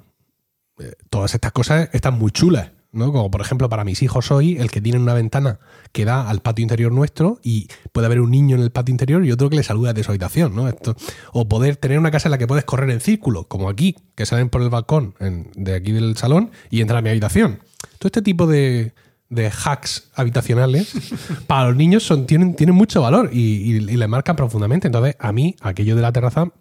eh, 0.79 0.93
todas 1.09 1.33
estas 1.35 1.51
cosas 1.51 1.89
están 1.93 2.17
muy 2.17 2.31
chulas, 2.31 2.71
¿no? 2.91 3.11
Como 3.11 3.29
por 3.29 3.41
ejemplo 3.41 3.69
para 3.69 3.83
mis 3.83 4.01
hijos 4.01 4.31
hoy, 4.31 4.57
el 4.57 4.71
que 4.71 4.81
tiene 4.81 4.99
una 4.99 5.13
ventana 5.13 5.59
que 5.91 6.05
da 6.05 6.29
al 6.29 6.41
patio 6.41 6.63
interior 6.63 6.91
nuestro 6.91 7.39
y 7.43 7.67
puede 7.91 8.07
haber 8.07 8.19
un 8.21 8.31
niño 8.31 8.55
en 8.55 8.63
el 8.63 8.71
patio 8.71 8.91
interior 8.91 9.25
y 9.25 9.31
otro 9.31 9.49
que 9.49 9.55
le 9.55 9.63
saluda 9.63 9.93
de 9.93 10.03
su 10.03 10.11
habitación, 10.11 10.55
¿no? 10.55 10.67
Esto, 10.67 10.95
o 11.33 11.47
poder 11.47 11.75
tener 11.75 11.99
una 11.99 12.11
casa 12.11 12.27
en 12.27 12.31
la 12.31 12.37
que 12.37 12.47
puedes 12.47 12.65
correr 12.65 12.89
en 12.89 12.99
círculo, 12.99 13.47
como 13.47 13.69
aquí, 13.69 13.95
que 14.15 14.25
salen 14.25 14.49
por 14.49 14.61
el 14.61 14.69
balcón 14.69 15.15
en- 15.19 15.51
de 15.55 15.75
aquí 15.75 15.91
del 15.91 16.17
salón 16.17 16.51
y 16.69 16.81
entran 16.81 16.97
a 16.99 17.01
mi 17.01 17.09
habitación. 17.09 17.59
Todo 17.99 18.07
este 18.07 18.21
tipo 18.21 18.47
de, 18.47 18.93
de 19.29 19.51
hacks 19.63 20.09
habitacionales 20.15 20.91
para 21.47 21.67
los 21.67 21.75
niños 21.75 22.03
son, 22.03 22.25
tienen, 22.25 22.55
tienen 22.55 22.75
mucho 22.75 23.01
valor 23.01 23.29
y, 23.31 23.39
y- 23.39 23.75
y 23.75 23.97
le 23.97 24.07
marcan 24.07 24.35
profundamente. 24.35 24.87
Entonces, 24.87 25.15
a 25.19 25.31
mí, 25.31 25.55
aquello 25.61 25.95
de 25.95 26.01
la 26.01 26.11
terraza 26.11 26.51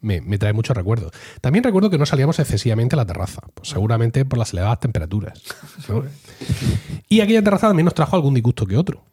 me, 0.00 0.20
me 0.20 0.38
trae 0.38 0.52
muchos 0.52 0.76
recuerdos. 0.76 1.12
También 1.40 1.64
recuerdo 1.64 1.90
que 1.90 1.98
no 1.98 2.06
salíamos 2.06 2.38
excesivamente 2.38 2.94
a 2.94 2.98
la 2.98 3.06
terraza, 3.06 3.40
pues 3.54 3.68
seguramente 3.68 4.24
por 4.24 4.38
las 4.38 4.52
elevadas 4.52 4.80
temperaturas. 4.80 5.42
¿no? 5.88 6.04
Y 7.08 7.20
aquella 7.20 7.42
terraza 7.42 7.68
también 7.68 7.84
nos 7.86 7.94
trajo 7.94 8.16
algún 8.16 8.34
disgusto 8.34 8.66
que 8.66 8.76
otro, 8.76 9.04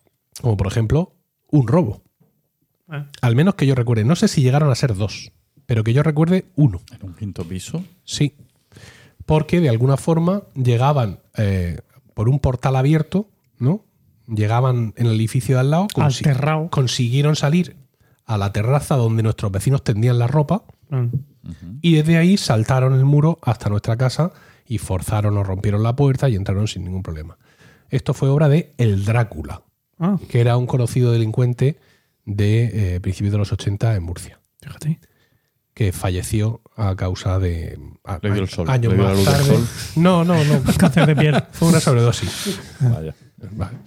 como 0.41 0.57
por 0.57 0.67
ejemplo 0.67 1.13
un 1.49 1.67
robo. 1.67 2.01
Ah. 2.89 3.07
Al 3.21 3.35
menos 3.35 3.55
que 3.55 3.65
yo 3.65 3.73
recuerde, 3.75 4.03
no 4.03 4.15
sé 4.15 4.27
si 4.27 4.41
llegaron 4.41 4.69
a 4.69 4.75
ser 4.75 4.95
dos, 4.95 5.31
pero 5.65 5.83
que 5.83 5.93
yo 5.93 6.03
recuerde 6.03 6.45
uno. 6.55 6.81
En 6.91 7.07
un 7.07 7.15
quinto 7.15 7.43
piso. 7.45 7.83
Sí. 8.03 8.35
Porque 9.25 9.59
de 9.61 9.69
alguna 9.69 9.97
forma 9.97 10.43
llegaban 10.55 11.19
eh, 11.37 11.79
por 12.13 12.29
un 12.29 12.39
portal 12.39 12.75
abierto, 12.75 13.29
¿no? 13.57 13.85
Llegaban 14.27 14.93
en 14.97 15.05
el 15.07 15.15
edificio 15.15 15.55
de 15.55 15.61
al 15.61 15.71
lado, 15.71 15.87
consi- 15.87 16.17
Alterrao. 16.27 16.69
consiguieron 16.69 17.35
salir 17.35 17.75
a 18.25 18.37
la 18.37 18.51
terraza 18.51 18.95
donde 18.95 19.23
nuestros 19.23 19.51
vecinos 19.51 19.83
tendían 19.83 20.19
la 20.19 20.27
ropa 20.27 20.63
Mm. 20.89 21.07
y 21.81 21.95
desde 21.95 22.17
ahí 22.17 22.37
saltaron 22.37 22.93
el 22.93 23.05
muro 23.05 23.39
hasta 23.41 23.69
nuestra 23.69 23.97
casa 23.97 24.31
y 24.67 24.77
forzaron 24.77 25.35
o 25.37 25.43
rompieron 25.43 25.81
la 25.81 25.95
puerta 25.95 26.29
y 26.29 26.35
entraron 26.35 26.67
sin 26.67 26.83
ningún 26.83 27.01
problema. 27.03 27.37
Esto 27.89 28.13
fue 28.13 28.29
obra 28.29 28.49
de 28.49 28.71
El 28.77 29.03
Drácula, 29.05 29.61
Ah, 29.99 30.17
que 30.29 30.41
era 30.41 30.57
un 30.57 30.65
conocido 30.67 31.11
delincuente 31.11 31.77
de 32.25 32.95
eh, 32.95 32.99
principios 32.99 33.31
de 33.31 33.37
los 33.39 33.51
80 33.51 33.95
en 33.95 34.03
Murcia 34.03 34.39
fíjate. 34.61 34.99
que 35.73 35.91
falleció 35.91 36.61
a 36.75 36.95
causa 36.95 37.39
de 37.39 37.79
a- 38.03 38.19
Le 38.21 38.31
dio 38.31 38.43
el 38.43 38.49
sol, 38.49 38.69
años 38.69 38.93
le 38.93 38.99
dio 38.99 39.07
la 39.09 39.15
más 39.15 39.23
tarde. 39.23 39.43
sol. 39.45 39.67
No, 39.95 40.23
no, 40.23 40.43
no. 40.43 40.61
Cáncer 40.77 41.05
de 41.07 41.15
piel. 41.15 41.43
Fue 41.51 41.67
una 41.69 41.79
sobredosis. 41.79 42.59
Vaya. 42.79 43.13
Vale. 43.51 43.77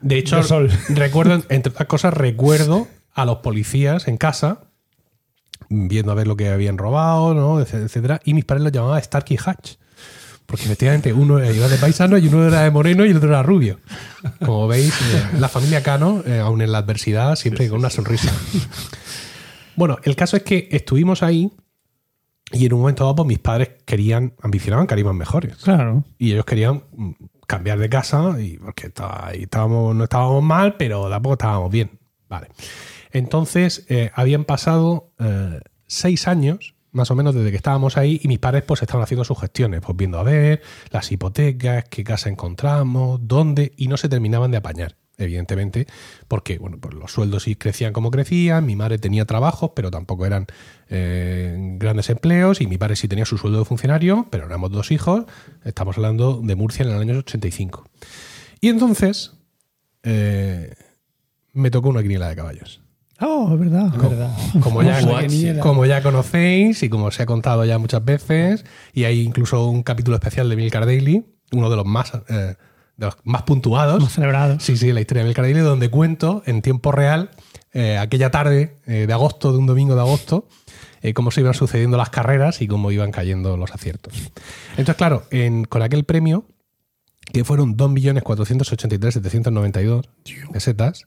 De 0.00 0.16
hecho, 0.18 0.36
De 0.36 0.42
sol. 0.44 0.70
recuerdo, 0.90 1.42
entre 1.48 1.70
otras 1.72 1.88
cosas, 1.88 2.14
recuerdo 2.14 2.86
a 3.18 3.24
los 3.24 3.38
policías 3.38 4.06
en 4.08 4.16
casa 4.16 4.60
viendo 5.68 6.12
a 6.12 6.14
ver 6.14 6.26
lo 6.26 6.36
que 6.36 6.48
habían 6.48 6.78
robado, 6.78 7.34
¿no? 7.34 7.60
Etc- 7.60 7.84
etcétera, 7.84 8.20
y 8.24 8.32
mis 8.34 8.44
padres 8.44 8.64
lo 8.64 8.70
llamaban 8.70 9.02
Starkey 9.02 9.36
Hatch. 9.44 9.72
Porque 10.46 10.64
efectivamente 10.64 11.12
uno 11.12 11.38
era 11.40 11.68
de 11.68 11.76
paisano 11.76 12.16
y 12.16 12.26
uno 12.28 12.46
era 12.48 12.62
de 12.62 12.70
moreno 12.70 13.04
y 13.04 13.10
el 13.10 13.18
otro 13.18 13.28
era 13.28 13.42
rubio. 13.42 13.80
Como 14.42 14.66
veis, 14.66 14.94
eh, 14.98 15.38
la 15.38 15.48
familia 15.48 15.82
Cano, 15.82 16.22
eh, 16.24 16.38
aún 16.38 16.62
en 16.62 16.72
la 16.72 16.78
adversidad, 16.78 17.36
siempre 17.36 17.68
con 17.68 17.80
una 17.80 17.90
sonrisa. 17.90 18.32
Bueno, 19.76 19.98
el 20.04 20.16
caso 20.16 20.36
es 20.36 20.42
que 20.44 20.68
estuvimos 20.70 21.22
ahí 21.22 21.52
y 22.52 22.64
en 22.66 22.72
un 22.72 22.80
momento 22.80 23.04
dado 23.04 23.16
pues, 23.16 23.28
mis 23.28 23.38
padres 23.38 23.70
querían, 23.84 24.32
ambicionaban 24.42 24.86
carimas 24.86 25.14
mejores. 25.14 25.56
Claro. 25.56 26.04
Y 26.18 26.32
ellos 26.32 26.44
querían 26.46 26.82
mm, 26.96 27.10
cambiar 27.46 27.78
de 27.78 27.88
casa 27.90 28.36
y 28.40 28.56
porque 28.58 28.86
estaba- 28.86 29.26
ahí 29.28 29.42
estábamos, 29.42 29.94
no 29.94 30.04
estábamos 30.04 30.42
mal, 30.42 30.76
pero 30.78 31.10
tampoco 31.10 31.34
estábamos 31.34 31.70
bien. 31.70 31.90
Vale. 32.28 32.48
Entonces, 33.12 33.84
eh, 33.88 34.10
habían 34.14 34.44
pasado 34.44 35.12
eh, 35.18 35.60
seis 35.86 36.28
años, 36.28 36.74
más 36.92 37.10
o 37.10 37.14
menos, 37.14 37.34
desde 37.34 37.50
que 37.50 37.56
estábamos 37.56 37.96
ahí, 37.96 38.20
y 38.22 38.28
mis 38.28 38.38
padres 38.38 38.64
pues 38.64 38.82
estaban 38.82 39.02
haciendo 39.02 39.24
sus 39.24 39.38
gestiones, 39.38 39.80
pues 39.80 39.96
viendo 39.96 40.18
a 40.18 40.22
ver 40.22 40.62
las 40.90 41.10
hipotecas, 41.12 41.84
qué 41.88 42.04
casa 42.04 42.28
encontramos, 42.28 43.20
dónde, 43.22 43.72
y 43.76 43.88
no 43.88 43.96
se 43.96 44.08
terminaban 44.08 44.50
de 44.50 44.56
apañar, 44.56 44.96
evidentemente, 45.16 45.86
porque 46.28 46.58
bueno, 46.58 46.78
pues 46.80 46.94
los 46.94 47.12
sueldos 47.12 47.44
sí 47.44 47.56
crecían 47.56 47.92
como 47.92 48.10
crecían, 48.10 48.64
mi 48.64 48.74
madre 48.74 48.98
tenía 48.98 49.26
trabajos, 49.26 49.72
pero 49.76 49.90
tampoco 49.90 50.26
eran 50.26 50.46
eh, 50.88 51.56
grandes 51.78 52.10
empleos, 52.10 52.60
y 52.60 52.66
mi 52.66 52.78
padre 52.78 52.96
sí 52.96 53.06
tenía 53.06 53.26
su 53.26 53.38
sueldo 53.38 53.58
de 53.58 53.64
funcionario, 53.64 54.26
pero 54.30 54.46
éramos 54.46 54.70
dos 54.70 54.90
hijos, 54.90 55.24
estamos 55.64 55.96
hablando 55.98 56.40
de 56.42 56.56
Murcia 56.56 56.84
en 56.84 56.90
el 56.90 57.00
año 57.00 57.18
85. 57.18 57.88
Y 58.60 58.68
entonces 58.68 59.32
me 61.52 61.70
tocó 61.70 61.90
una 61.90 62.02
quiniela 62.02 62.28
de 62.28 62.36
caballos. 62.36 62.80
Oh, 63.20 63.50
es 63.52 63.58
verdad. 63.60 63.92
Es 63.94 64.00
verdad. 64.02 64.30
Como 64.60 64.82
ya, 64.82 65.00
como 65.60 65.86
ya 65.86 66.02
conocéis 66.02 66.82
y 66.82 66.88
como 66.88 67.06
os 67.06 67.18
he 67.18 67.26
contado 67.26 67.64
ya 67.64 67.78
muchas 67.78 68.04
veces, 68.04 68.64
y 68.92 69.04
hay 69.04 69.20
incluso 69.22 69.66
un 69.68 69.82
capítulo 69.82 70.16
especial 70.16 70.48
de 70.48 70.54
Milcar 70.56 70.86
Daily, 70.86 71.24
uno 71.52 71.68
de 71.70 71.76
los 71.76 71.84
más, 71.86 72.12
eh, 72.28 72.54
de 72.96 73.06
los 73.06 73.16
más 73.24 73.42
puntuados. 73.42 73.96
Hemos 73.98 74.12
celebrado. 74.12 74.60
Sí, 74.60 74.76
sí, 74.76 74.92
la 74.92 75.00
historia 75.00 75.22
de 75.24 75.28
Milcar 75.28 75.44
Daily, 75.46 75.60
donde 75.60 75.88
cuento 75.90 76.42
en 76.46 76.62
tiempo 76.62 76.92
real 76.92 77.30
eh, 77.72 77.98
aquella 77.98 78.30
tarde 78.30 78.76
eh, 78.86 79.06
de 79.06 79.12
agosto, 79.12 79.52
de 79.52 79.58
un 79.58 79.66
domingo 79.66 79.94
de 79.96 80.00
agosto, 80.00 80.46
eh, 81.02 81.12
cómo 81.14 81.30
se 81.30 81.40
iban 81.40 81.54
sucediendo 81.54 81.96
las 81.96 82.10
carreras 82.10 82.60
y 82.62 82.68
cómo 82.68 82.90
iban 82.92 83.10
cayendo 83.10 83.56
los 83.56 83.72
aciertos. 83.72 84.14
Entonces, 84.72 84.96
claro, 84.96 85.24
en- 85.30 85.64
con 85.64 85.82
aquel 85.82 86.04
premio, 86.04 86.44
que 87.32 87.44
fueron 87.44 87.76
2.483.792 87.76 90.04
pesetas, 90.52 91.02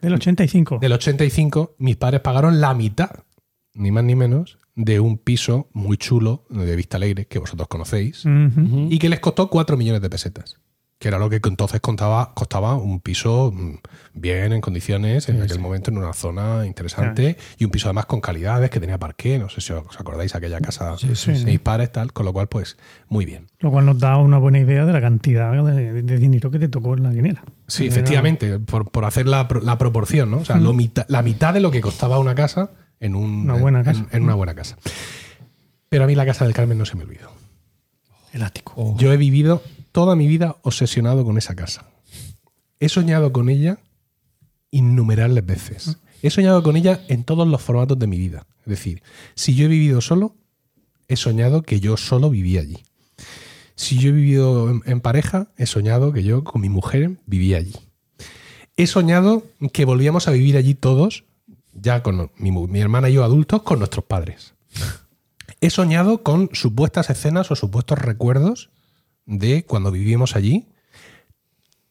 Del 0.00 0.14
85. 0.14 0.78
del 0.80 0.92
85, 0.92 1.76
mis 1.78 1.96
padres 1.96 2.20
pagaron 2.20 2.60
la 2.60 2.74
mitad, 2.74 3.24
ni 3.74 3.90
más 3.90 4.04
ni 4.04 4.14
menos, 4.14 4.58
de 4.74 5.00
un 5.00 5.18
piso 5.18 5.68
muy 5.72 5.96
chulo 5.96 6.44
de 6.50 6.76
Vista 6.76 6.98
Alegre, 6.98 7.26
que 7.26 7.38
vosotros 7.38 7.66
conocéis, 7.68 8.24
y 8.88 8.98
que 8.98 9.08
les 9.08 9.20
costó 9.20 9.48
4 9.48 9.76
millones 9.76 10.02
de 10.02 10.10
pesetas. 10.10 10.60
Que 10.98 11.08
era 11.08 11.18
lo 11.18 11.28
que 11.28 11.40
entonces 11.44 11.82
contaba, 11.82 12.32
costaba 12.34 12.74
un 12.74 13.00
piso 13.00 13.52
mm, 13.54 13.74
bien, 14.14 14.54
en 14.54 14.62
condiciones, 14.62 15.28
en 15.28 15.42
aquel 15.42 15.58
momento 15.58 15.90
en 15.90 15.98
una 15.98 16.14
zona 16.14 16.64
interesante, 16.64 17.36
y 17.58 17.66
un 17.66 17.70
piso 17.70 17.88
además 17.88 18.06
con 18.06 18.22
calidades, 18.22 18.70
que 18.70 18.80
tenía 18.80 18.96
parqué, 18.98 19.38
no 19.38 19.50
sé 19.50 19.60
si 19.60 19.74
os 19.74 19.84
acordáis, 20.00 20.34
aquella 20.34 20.58
casa 20.60 20.96
de 20.96 21.14
sí. 21.14 21.32
mis 21.44 21.60
padres, 21.60 21.92
tal, 21.92 22.14
con 22.14 22.24
lo 22.24 22.32
cual, 22.32 22.48
pues, 22.48 22.78
muy 23.08 23.26
bien. 23.26 23.48
Lo 23.58 23.70
cual 23.70 23.84
nos 23.84 23.98
da 23.98 24.16
una 24.16 24.38
buena 24.38 24.58
idea 24.58 24.86
de 24.86 24.92
la 24.94 25.02
cantidad 25.02 25.52
de, 25.62 26.02
de 26.02 26.16
dinero 26.18 26.50
que 26.50 26.58
te 26.58 26.68
tocó 26.68 26.94
en 26.94 27.02
la 27.02 27.10
quiniela. 27.10 27.44
Sí, 27.66 27.86
efectivamente, 27.86 28.58
por, 28.58 28.90
por 28.90 29.04
hacer 29.04 29.26
la, 29.26 29.46
la 29.62 29.76
proporción, 29.76 30.30
¿no? 30.30 30.38
O 30.38 30.44
sea, 30.46 30.56
lo 30.56 30.72
mita- 30.72 31.04
la 31.10 31.20
mitad 31.20 31.52
de 31.52 31.60
lo 31.60 31.70
que 31.70 31.82
costaba 31.82 32.18
una 32.18 32.34
casa 32.34 32.70
en, 33.00 33.14
un, 33.14 33.42
Una 33.42 33.54
buena 33.58 33.80
en- 33.80 33.84
casa. 33.84 34.06
en 34.12 34.22
una 34.22 34.34
buena 34.34 34.54
casa. 34.54 34.78
Pero 35.90 36.04
a 36.04 36.06
mí 36.06 36.14
la 36.14 36.24
casa 36.24 36.46
del 36.46 36.54
Carmen 36.54 36.78
no 36.78 36.86
se 36.86 36.96
me 36.96 37.04
olvidó. 37.04 37.30
El 38.32 38.42
ático. 38.42 38.96
Yo 38.98 39.12
he 39.12 39.16
vivido 39.18 39.62
toda 39.96 40.14
mi 40.14 40.28
vida 40.28 40.58
obsesionado 40.60 41.24
con 41.24 41.38
esa 41.38 41.54
casa. 41.54 41.86
He 42.80 42.90
soñado 42.90 43.32
con 43.32 43.48
ella 43.48 43.78
innumerables 44.70 45.46
veces. 45.46 45.96
He 46.20 46.28
soñado 46.28 46.62
con 46.62 46.76
ella 46.76 47.00
en 47.08 47.24
todos 47.24 47.48
los 47.48 47.62
formatos 47.62 47.98
de 47.98 48.06
mi 48.06 48.18
vida. 48.18 48.46
Es 48.66 48.66
decir, 48.66 49.02
si 49.34 49.54
yo 49.54 49.64
he 49.64 49.68
vivido 49.68 50.02
solo, 50.02 50.34
he 51.08 51.16
soñado 51.16 51.62
que 51.62 51.80
yo 51.80 51.96
solo 51.96 52.28
vivía 52.28 52.60
allí. 52.60 52.84
si 53.74 53.96
yo 53.96 54.10
he 54.10 54.12
vivido 54.12 54.68
en, 54.84 55.00
pareja, 55.00 55.48
he 55.56 55.64
soñado 55.64 56.12
que 56.12 56.22
yo 56.22 56.44
con 56.44 56.60
mi 56.60 56.68
mujer 56.68 57.16
vivía 57.24 57.56
allí. 57.56 57.76
He 58.76 58.86
soñado 58.86 59.44
que 59.72 59.86
volvíamos 59.86 60.28
a 60.28 60.32
vivir 60.32 60.58
allí 60.58 60.74
todos, 60.74 61.24
ya 61.72 62.02
con 62.02 62.30
mi 62.36 62.80
hermana 62.82 63.08
y 63.08 63.14
yo 63.14 63.24
adultos, 63.24 63.62
con 63.62 63.78
nuestros 63.78 64.04
padres. 64.04 64.52
He 65.62 65.70
soñado 65.70 66.22
con 66.22 66.50
supuestas 66.52 67.08
escenas 67.08 67.50
o 67.50 67.56
supuestos 67.56 67.98
recuerdos 67.98 68.68
de 69.26 69.64
cuando 69.64 69.90
vivíamos 69.90 70.36
allí, 70.36 70.66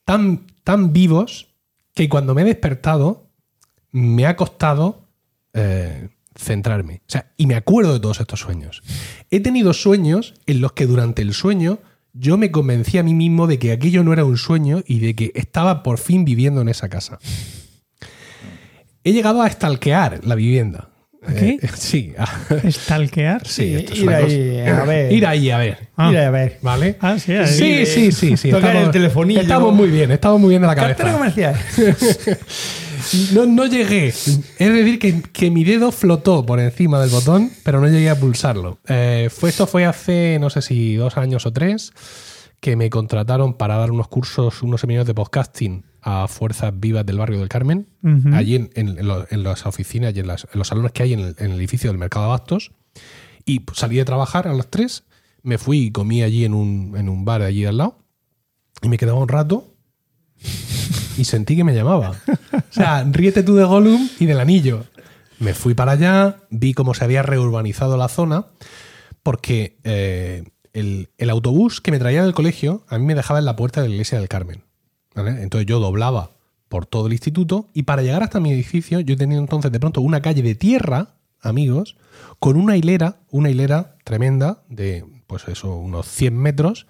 tan, 0.05 0.47
tan 0.63 0.93
vivos 0.93 1.47
que 1.93 2.09
cuando 2.09 2.33
me 2.33 2.41
he 2.41 2.45
despertado 2.45 3.29
me 3.91 4.25
ha 4.25 4.35
costado 4.35 5.07
eh, 5.53 6.09
centrarme. 6.35 7.01
O 7.07 7.11
sea, 7.11 7.31
y 7.37 7.47
me 7.47 7.55
acuerdo 7.55 7.93
de 7.93 7.99
todos 7.99 8.19
estos 8.19 8.39
sueños. 8.41 8.83
He 9.31 9.39
tenido 9.39 9.73
sueños 9.73 10.33
en 10.45 10.61
los 10.61 10.73
que 10.73 10.85
durante 10.85 11.21
el 11.21 11.33
sueño 11.33 11.79
yo 12.13 12.37
me 12.37 12.51
convencí 12.51 12.97
a 12.97 13.03
mí 13.03 13.13
mismo 13.13 13.47
de 13.47 13.59
que 13.59 13.71
aquello 13.71 14.03
no 14.03 14.13
era 14.13 14.25
un 14.25 14.37
sueño 14.37 14.83
y 14.85 14.99
de 14.99 15.15
que 15.15 15.31
estaba 15.35 15.83
por 15.83 15.97
fin 15.97 16.25
viviendo 16.25 16.61
en 16.61 16.69
esa 16.69 16.89
casa. 16.89 17.19
He 19.03 19.13
llegado 19.13 19.41
a 19.41 19.49
stalkear 19.49 20.25
la 20.25 20.35
vivienda. 20.35 20.89
¿A 21.27 21.33
qué? 21.33 21.59
Eh, 21.61 21.69
sí, 21.75 22.13
Stalkear. 22.69 23.47
sí, 23.47 23.75
esto 23.75 23.93
es 23.93 23.99
ir 23.99 24.07
una 24.07 24.17
ahí, 24.17 24.59
cosa- 24.65 24.81
a 24.81 24.85
ver. 24.85 25.11
Ir 25.11 25.25
ahí 25.27 25.49
a 25.51 25.57
ver. 25.57 25.77
Ah. 25.97 26.09
Mira, 26.09 26.27
a 26.27 26.31
ver. 26.31 26.57
¿Vale? 26.61 26.95
Ah, 26.99 27.17
sí, 27.19 27.31
ahí. 27.33 27.47
Sí, 27.47 27.85
sí, 27.85 28.11
sí, 28.11 28.37
sí. 28.37 28.49
Tocar 28.51 28.75
el 28.75 28.91
telefonillo. 28.91 29.41
Estamos 29.41 29.73
muy 29.73 29.89
bien, 29.89 30.11
estamos 30.11 30.39
muy 30.39 30.49
bien 30.49 30.61
de 30.61 30.67
la 30.67 30.75
Cartera 30.75 31.11
cabeza. 31.11 31.17
comercial. 31.17 31.55
No, 33.33 33.45
no 33.45 33.65
llegué. 33.67 34.07
Es 34.07 34.41
decir, 34.57 34.97
que, 34.97 35.21
que 35.21 35.51
mi 35.51 35.63
dedo 35.63 35.91
flotó 35.91 36.43
por 36.45 36.59
encima 36.59 36.99
del 36.99 37.11
botón, 37.11 37.51
pero 37.63 37.79
no 37.79 37.87
llegué 37.87 38.09
a 38.09 38.19
pulsarlo. 38.19 38.79
Eh, 38.87 39.29
fue, 39.31 39.49
esto 39.49 39.67
fue 39.67 39.85
hace, 39.85 40.37
no 40.39 40.49
sé 40.49 40.63
si 40.63 40.95
dos 40.95 41.15
años 41.17 41.45
o 41.45 41.53
tres, 41.53 41.91
que 42.59 42.75
me 42.75 42.89
contrataron 42.89 43.53
para 43.53 43.75
dar 43.77 43.91
unos 43.91 44.07
cursos, 44.07 44.63
unos 44.63 44.81
seminarios 44.81 45.05
de 45.05 45.13
podcasting 45.13 45.83
a 46.07 46.27
Fuerzas 46.27 46.71
Vivas 46.79 47.03
del 47.05 47.17
barrio 47.17 47.39
del 47.39 47.49
Carmen, 47.49 47.87
allí 48.33 48.55
en, 48.55 48.69
en- 48.75 48.99
en 48.99 49.07
lo- 49.07 49.25
en 49.29 49.41
las 49.43 49.65
oficinas 49.65 50.13
y 50.15 50.19
en, 50.19 50.27
las- 50.27 50.47
los 50.53 50.67
salones 50.67 50.91
que 50.91 51.01
hay 51.03 51.13
en 51.13 51.19
el, 51.19 51.35
en 51.39 51.51
el 51.51 51.57
edificio 51.57 51.89
del 51.89 51.97
Mercado 51.97 52.25
de 52.25 52.31
Abastos. 52.31 52.71
Y 53.45 53.63
salí 53.73 53.95
de 53.97 54.05
trabajar 54.05 54.47
a 54.47 54.53
las 54.53 54.67
tres, 54.69 55.03
me 55.41 55.57
fui 55.57 55.79
y 55.85 55.91
comí 55.91 56.21
allí 56.21 56.45
en 56.45 56.53
un, 56.53 56.93
en 56.95 57.09
un 57.09 57.25
bar 57.25 57.41
allí 57.41 57.65
al 57.65 57.77
lado, 57.77 57.97
y 58.83 58.87
me 58.89 58.97
quedaba 58.97 59.17
un 59.19 59.27
rato 59.27 59.73
y 61.17 61.23
sentí 61.25 61.55
que 61.55 61.63
me 61.63 61.73
llamaba. 61.73 62.15
O 62.53 62.61
sea, 62.73 63.03
ríete 63.09 63.41
tú 63.43 63.55
de 63.55 63.63
Gollum 63.63 64.07
y 64.19 64.25
del 64.25 64.39
anillo. 64.39 64.85
Me 65.39 65.53
fui 65.53 65.73
para 65.73 65.93
allá, 65.93 66.37
vi 66.49 66.73
cómo 66.73 66.93
se 66.93 67.03
había 67.03 67.23
reurbanizado 67.23 67.97
la 67.97 68.07
zona, 68.09 68.45
porque 69.23 69.77
eh, 69.83 70.43
el, 70.73 71.09
el 71.17 71.29
autobús 71.29 71.81
que 71.81 71.91
me 71.91 71.99
traía 71.99 72.23
del 72.23 72.33
colegio 72.33 72.83
a 72.89 72.97
mí 72.99 73.05
me 73.05 73.15
dejaba 73.15 73.39
en 73.39 73.45
la 73.45 73.55
puerta 73.55 73.81
de 73.81 73.87
la 73.89 73.93
iglesia 73.95 74.19
del 74.19 74.27
Carmen. 74.27 74.63
Entonces 75.15 75.65
yo 75.65 75.79
doblaba 75.79 76.31
por 76.69 76.85
todo 76.85 77.07
el 77.07 77.13
instituto 77.13 77.69
y 77.73 77.83
para 77.83 78.01
llegar 78.01 78.23
hasta 78.23 78.39
mi 78.39 78.51
edificio 78.51 78.99
yo 78.99 79.15
tenía 79.15 79.37
entonces 79.37 79.71
de 79.71 79.79
pronto 79.79 80.01
una 80.01 80.21
calle 80.21 80.41
de 80.41 80.55
tierra, 80.55 81.15
amigos, 81.41 81.95
con 82.39 82.57
una 82.57 82.75
hilera, 82.75 83.19
una 83.29 83.49
hilera 83.49 83.97
tremenda 84.03 84.63
de, 84.67 85.05
pues 85.27 85.47
eso, 85.47 85.75
unos 85.75 86.07
100 86.07 86.37
metros 86.37 86.87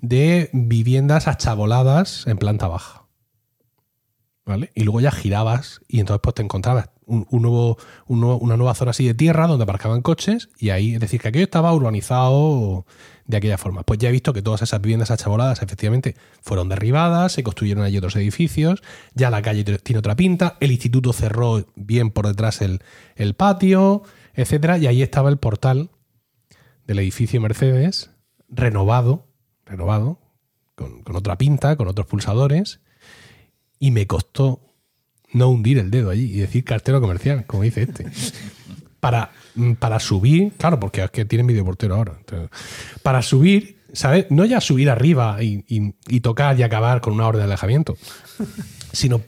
de 0.00 0.50
viviendas 0.52 1.26
achaboladas 1.28 2.26
en 2.26 2.36
planta 2.36 2.68
baja. 2.68 3.02
¿Vale? 4.46 4.70
Y 4.74 4.82
luego 4.84 5.00
ya 5.00 5.10
girabas 5.10 5.80
y 5.88 6.00
entonces 6.00 6.20
pues 6.22 6.34
te 6.34 6.42
encontrabas 6.42 6.90
un, 7.06 7.26
un 7.30 7.40
nuevo, 7.42 7.78
un 8.06 8.20
nuevo- 8.20 8.38
una 8.38 8.58
nueva 8.58 8.74
zona 8.74 8.90
así 8.90 9.06
de 9.06 9.14
tierra 9.14 9.46
donde 9.46 9.62
aparcaban 9.62 10.02
coches 10.02 10.50
y 10.58 10.68
ahí, 10.68 10.94
es 10.94 11.00
decir, 11.00 11.18
que 11.22 11.28
aquello 11.28 11.44
estaba 11.44 11.72
urbanizado 11.72 12.84
de 13.26 13.36
aquella 13.36 13.58
forma. 13.58 13.82
Pues 13.82 13.98
ya 13.98 14.08
he 14.08 14.12
visto 14.12 14.32
que 14.32 14.42
todas 14.42 14.62
esas 14.62 14.80
viviendas 14.80 15.10
achaboladas 15.10 15.62
efectivamente 15.62 16.14
fueron 16.42 16.68
derribadas, 16.68 17.32
se 17.32 17.42
construyeron 17.42 17.84
allí 17.84 17.96
otros 17.98 18.16
edificios, 18.16 18.82
ya 19.14 19.30
la 19.30 19.42
calle 19.42 19.64
tiene 19.64 19.98
otra 19.98 20.16
pinta, 20.16 20.56
el 20.60 20.72
instituto 20.72 21.12
cerró 21.12 21.66
bien 21.74 22.10
por 22.10 22.26
detrás 22.26 22.60
el, 22.60 22.80
el 23.16 23.34
patio, 23.34 24.02
etcétera, 24.34 24.78
y 24.78 24.86
ahí 24.86 25.02
estaba 25.02 25.30
el 25.30 25.38
portal 25.38 25.90
del 26.86 26.98
edificio 26.98 27.40
Mercedes, 27.40 28.10
renovado, 28.48 29.26
renovado, 29.64 30.18
con, 30.74 31.02
con 31.02 31.16
otra 31.16 31.38
pinta, 31.38 31.76
con 31.76 31.88
otros 31.88 32.06
pulsadores, 32.06 32.80
y 33.78 33.90
me 33.90 34.06
costó 34.06 34.60
no 35.32 35.48
hundir 35.48 35.78
el 35.78 35.90
dedo 35.90 36.10
allí 36.10 36.24
y 36.24 36.38
decir 36.38 36.64
cartero 36.64 37.00
comercial, 37.00 37.44
como 37.46 37.62
dice 37.62 37.82
este. 37.82 38.06
Para, 39.04 39.30
mm, 39.54 39.72
para 39.74 40.00
subir, 40.00 40.52
claro, 40.56 40.80
porque 40.80 41.04
es 41.04 41.10
que 41.10 41.26
tienen 41.26 41.46
videoportero 41.46 41.94
ahora. 41.94 42.14
entonces, 42.18 42.48
para 43.02 43.20
subir, 43.20 43.76
¿sabes? 43.92 44.26
No 44.30 44.46
ya 44.46 44.62
subir 44.62 44.88
arriba 44.88 45.42
y, 45.42 45.62
y- 45.68 45.94
y 46.08 46.20
tocar 46.20 46.58
y 46.58 46.62
acabar 46.62 47.02
con 47.02 47.12
una 47.12 47.26
orden 47.26 47.40
de 47.40 47.44
alejamiento, 47.44 47.98
sino 48.92 49.20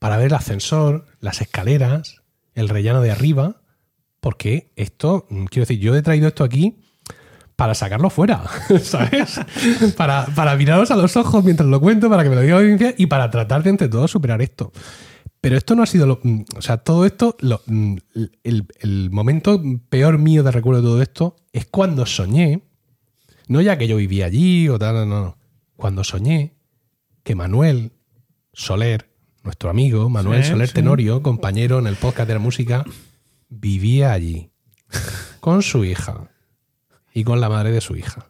para 0.00 0.16
ver 0.16 0.26
el 0.26 0.34
ascensor, 0.34 1.06
las 1.20 1.40
escaleras, 1.40 2.16
el 2.56 2.68
rellano 2.68 3.00
de 3.00 3.12
arriba, 3.12 3.62
porque 4.18 4.72
esto, 4.74 5.26
mm, 5.30 5.44
quiero 5.44 5.66
decir, 5.66 5.78
yo 5.78 5.94
he 5.94 6.02
traído 6.02 6.26
esto 6.26 6.42
aquí 6.42 6.78
para 7.54 7.74
sacarlo 7.76 8.10
fuera, 8.10 8.42
¿sabes? 8.82 9.38
para, 9.96 10.26
para 10.34 10.56
miraros 10.56 10.90
a 10.90 10.96
los 10.96 11.16
ojos 11.16 11.44
mientras 11.44 11.68
lo 11.68 11.80
cuento, 11.80 12.10
para 12.10 12.24
que 12.24 12.28
me 12.28 12.34
lo 12.34 12.40
diga 12.40 12.56
la 12.56 12.62
audiencia 12.62 12.92
y 12.98 13.06
para 13.06 13.30
tratar 13.30 13.62
de 13.62 13.70
entre 13.70 13.86
todos 13.88 14.10
superar 14.10 14.42
esto. 14.42 14.72
Pero 15.42 15.56
esto 15.58 15.74
no 15.74 15.82
ha 15.82 15.86
sido 15.86 16.06
lo. 16.06 16.20
mm, 16.22 16.44
O 16.56 16.62
sea, 16.62 16.78
todo 16.78 17.04
esto, 17.04 17.36
lo- 17.40 17.60
mm, 17.66 17.96
el, 18.44 18.66
el 18.80 19.10
momento 19.10 19.60
peor 19.90 20.16
mío 20.18 20.42
de 20.42 20.50
recuerdo 20.52 20.80
de 20.80 20.86
todo 20.88 21.02
esto 21.02 21.36
es 21.52 21.66
cuando 21.66 22.06
soñé, 22.06 22.62
no 23.48 23.60
ya 23.60 23.76
que 23.76 23.88
yo 23.88 23.96
vivía 23.96 24.24
allí 24.26 24.68
o 24.70 24.78
tal, 24.78 24.94
no, 24.94 25.06
no, 25.06 25.20
no. 25.20 25.38
Cuando 25.76 26.04
soñé 26.04 26.54
que 27.24 27.34
Manuel 27.34 27.92
Soler, 28.52 29.10
nuestro 29.42 29.68
amigo, 29.68 30.08
Manuel 30.08 30.44
Sí, 30.44 30.50
Soler 30.50 30.68
sí. 30.68 30.74
Tenorio, 30.74 31.22
compañero 31.22 31.78
en 31.80 31.86
el 31.88 31.96
podcast 31.96 32.28
de 32.28 32.34
la 32.34 32.40
música, 32.40 32.84
vivía 33.48 34.12
allí 34.12 34.50
con 35.40 35.62
su 35.62 35.84
hija 35.84 36.30
y 37.12 37.24
con 37.24 37.40
la 37.40 37.48
madre 37.48 37.72
de 37.72 37.80
su 37.80 37.96
hija. 37.96 38.28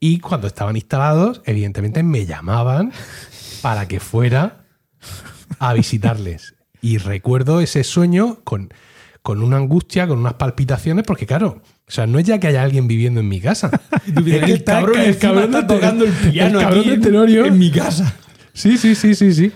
Y 0.00 0.18
cuando 0.18 0.46
estaban 0.48 0.74
instalados, 0.76 1.42
evidentemente 1.44 2.02
me 2.02 2.26
llamaban 2.26 2.92
para 3.62 3.86
que 3.86 4.00
fuera 4.00 4.64
a 5.58 5.72
visitarles. 5.74 6.54
Y 6.82 6.98
recuerdo 6.98 7.60
ese 7.60 7.84
sueño 7.84 8.38
con, 8.44 8.72
con 9.22 9.42
una 9.42 9.56
angustia, 9.58 10.06
con 10.06 10.18
unas 10.18 10.34
palpitaciones, 10.34 11.04
porque 11.06 11.26
claro, 11.26 11.62
o 11.86 11.90
sea, 11.90 12.06
no 12.06 12.18
es 12.18 12.24
ya 12.26 12.38
que 12.38 12.46
haya 12.46 12.62
alguien 12.62 12.86
viviendo 12.88 13.20
en 13.20 13.28
mi 13.28 13.40
casa. 13.40 13.70
Es 14.06 14.42
el 14.48 14.64
cabrón 14.64 15.00
el 15.00 15.18
cabrón 15.18 15.44
está 15.44 15.66
tocando 15.66 16.04
el 16.04 16.12
piano 16.12 16.58
el 16.60 16.64
cabrón 16.64 16.80
aquí 16.80 16.88
de 16.90 16.94
en- 16.94 17.46
en 17.46 17.58
mi 17.58 17.70
casa. 17.70 18.16
Sí, 18.52 18.78
sí, 18.78 18.94
sí, 18.94 19.14
sí, 19.14 19.32
sí. 19.34 19.52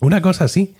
Una 0.00 0.20
cosa 0.22 0.44
así. 0.44 0.74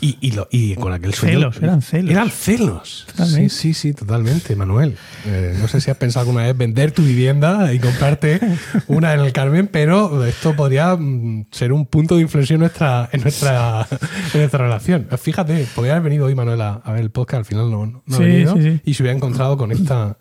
Y, 0.00 0.18
y, 0.20 0.32
lo- 0.32 0.48
y 0.50 0.74
con 0.74 0.92
aquel 0.92 1.14
sueño. 1.14 1.38
Celos, 1.38 1.56
eran 1.62 1.80
celos. 1.80 2.10
Eran 2.10 2.30
celos. 2.30 3.04
Totalmente. 3.06 3.48
Sí, 3.48 3.72
sí, 3.72 3.74
sí, 3.74 3.94
totalmente, 3.94 4.54
Manuel. 4.56 4.96
Eh, 5.24 5.56
no 5.60 5.66
sé 5.68 5.80
si 5.80 5.90
has 5.90 5.96
pensado 5.96 6.22
alguna 6.26 6.42
vez 6.44 6.56
vender 6.56 6.92
tu 6.92 7.02
vivienda 7.02 7.72
y 7.72 7.78
comprarte 7.78 8.38
una 8.88 9.14
en 9.14 9.20
el 9.20 9.32
Carmen, 9.32 9.66
pero 9.68 10.24
esto 10.26 10.54
podría 10.56 10.94
mm, 10.96 11.46
ser 11.50 11.72
un 11.72 11.86
punto 11.86 12.16
de 12.16 12.22
inflexión 12.22 12.56
en 12.56 12.60
nuestra, 12.60 13.08
en 13.12 13.22
nuestra, 13.22 13.86
en 14.34 14.40
nuestra 14.40 14.58
relación. 14.64 15.06
Fíjate, 15.16 15.66
podría 15.74 15.92
haber 15.96 16.04
venido 16.10 16.26
hoy 16.26 16.34
Manuel 16.34 16.60
a, 16.60 16.74
a 16.74 16.92
ver 16.92 17.00
el 17.00 17.10
podcast, 17.10 17.38
al 17.38 17.44
final 17.46 17.70
no, 17.70 17.86
no 17.86 18.02
ha 18.14 18.16
Sí, 18.18 18.22
venido, 18.24 18.54
sí, 18.56 18.62
sí. 18.62 18.80
y 18.84 18.94
se 18.94 19.02
hubiera 19.02 19.16
encontrado 19.16 19.56
con 19.56 19.72
esta. 19.72 20.18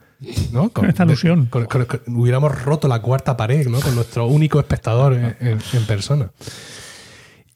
¿no? 0.53 0.69
Con 0.69 0.85
esta 0.87 1.05
con- 1.49 1.65
con- 1.65 1.87
hubiéramos 2.15 2.61
roto 2.63 2.87
la 2.87 3.01
cuarta 3.01 3.35
pared, 3.35 3.67
¿no? 3.67 3.81
Con 3.81 3.93
nuestro 3.95 4.27
único 4.27 4.57
espectador 4.61 5.13
en- 5.13 5.35
en- 5.41 5.59
en 5.73 5.85
persona. 5.85 6.31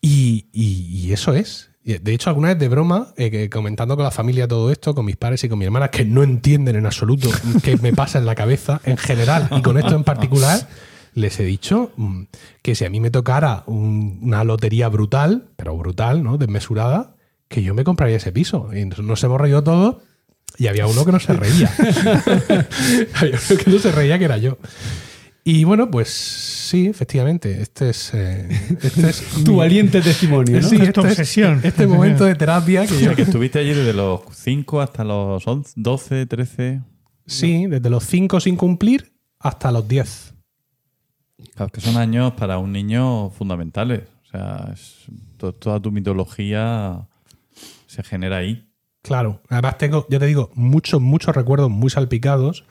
Y, 0.01 0.47
y- 0.51 1.05
y 1.07 1.13
eso 1.13 1.33
es. 1.33 1.69
De 1.99 2.13
hecho, 2.13 2.29
alguna 2.29 2.49
vez 2.49 2.59
de 2.59 2.67
broma, 2.67 3.13
eh, 3.17 3.49
comentando 3.49 3.95
con 3.95 4.03
la 4.03 4.11
familia 4.11 4.47
todo 4.47 4.71
esto, 4.71 4.93
con 4.93 5.05
mis 5.05 5.15
padres 5.15 5.43
y 5.45 5.49
con 5.49 5.57
mi 5.57 5.65
hermana, 5.65 5.87
que 5.89 6.03
no 6.03 6.21
entienden 6.23 6.75
en 6.75 6.85
absoluto 6.85 7.29
qué 7.63 7.77
me 7.77 7.93
pasa 7.93 8.19
en 8.19 8.25
la 8.25 8.35
cabeza 8.35 8.81
en 8.83 8.97
general 8.97 9.47
y 9.57 9.61
con 9.61 9.77
esto 9.77 9.95
en 9.95 10.03
particular, 10.03 10.67
les 11.13 11.39
he 11.39 11.45
dicho 11.45 11.91
mm, 11.95 12.23
que 12.61 12.75
si 12.75 12.83
a 12.85 12.89
mí 12.89 12.99
me 12.99 13.09
tocara 13.09 13.63
un- 13.67 14.19
una 14.21 14.43
lotería 14.43 14.89
brutal, 14.89 15.45
pero 15.55 15.77
brutal, 15.77 16.23
¿no? 16.23 16.37
Desmesurada, 16.37 17.15
que 17.47 17.63
yo 17.63 17.73
me 17.73 17.83
compraría 17.85 18.17
ese 18.17 18.31
piso. 18.33 18.69
Y 18.75 18.85
nos 18.85 19.23
hemos 19.23 19.39
reído 19.39 19.63
todos 19.63 19.95
y 20.57 20.67
había 20.67 20.85
uno 20.87 21.05
que 21.05 21.11
no 21.13 21.19
se 21.19 21.33
reía. 21.33 21.71
había 23.15 23.39
uno 23.49 23.57
que 23.63 23.71
no 23.71 23.79
se 23.79 23.91
reía, 23.91 24.19
que 24.19 24.25
era 24.25 24.37
yo. 24.37 24.57
Y 25.49 25.63
bueno, 25.63 25.89
pues 25.89 26.09
sí, 26.09 26.87
efectivamente, 26.87 27.61
este 27.61 27.91
es, 27.91 28.13
eh, 28.13 28.49
este 28.81 29.09
es 29.09 29.21
Tu 29.45 29.51
mi- 29.53 29.57
valiente 29.59 30.01
testimonio, 30.01 30.59
¿no? 30.59 30.67
Sí, 30.67 30.75
Es 30.75 30.81
tu 30.81 30.87
esto 30.87 31.01
es- 31.01 31.11
obsesión. 31.11 31.61
este 31.63 31.87
momento 31.87 32.25
de 32.25 32.35
terapia 32.35 32.85
que 32.85 32.93
O 32.93 32.99
yo. 32.99 33.05
sea, 33.05 33.15
que 33.15 33.21
estuviste 33.21 33.59
allí 33.59 33.69
desde 33.73 33.93
los 33.93 34.21
5 34.33 34.81
hasta 34.81 35.05
los 35.05 35.47
11, 35.47 35.71
12, 35.77 36.25
13. 36.25 36.81
Sí, 37.25 37.65
desde 37.67 37.89
los 37.89 38.03
5 38.05 38.41
sin 38.41 38.57
cumplir 38.57 39.13
hasta 39.39 39.71
los 39.71 39.87
10. 39.87 40.33
Claro, 41.55 41.71
que 41.71 41.79
son 41.79 41.95
años 41.95 42.33
para 42.33 42.57
un 42.57 42.73
niño 42.73 43.29
fundamentales. 43.29 44.01
O 44.25 44.29
sea, 44.29 44.69
es- 44.73 45.05
to- 45.37 45.53
toda 45.53 45.79
tu 45.79 45.93
mitología 45.93 47.07
se 47.85 48.03
genera 48.03 48.37
ahí. 48.37 48.67
Claro. 49.01 49.41
Además, 49.47 49.77
tengo, 49.77 50.05
yo 50.09 50.19
te 50.19 50.25
digo, 50.25 50.51
muchos, 50.55 50.99
muchos 50.99 51.33
recuerdos 51.33 51.69
muy 51.69 51.89
salpicados. 51.89 52.65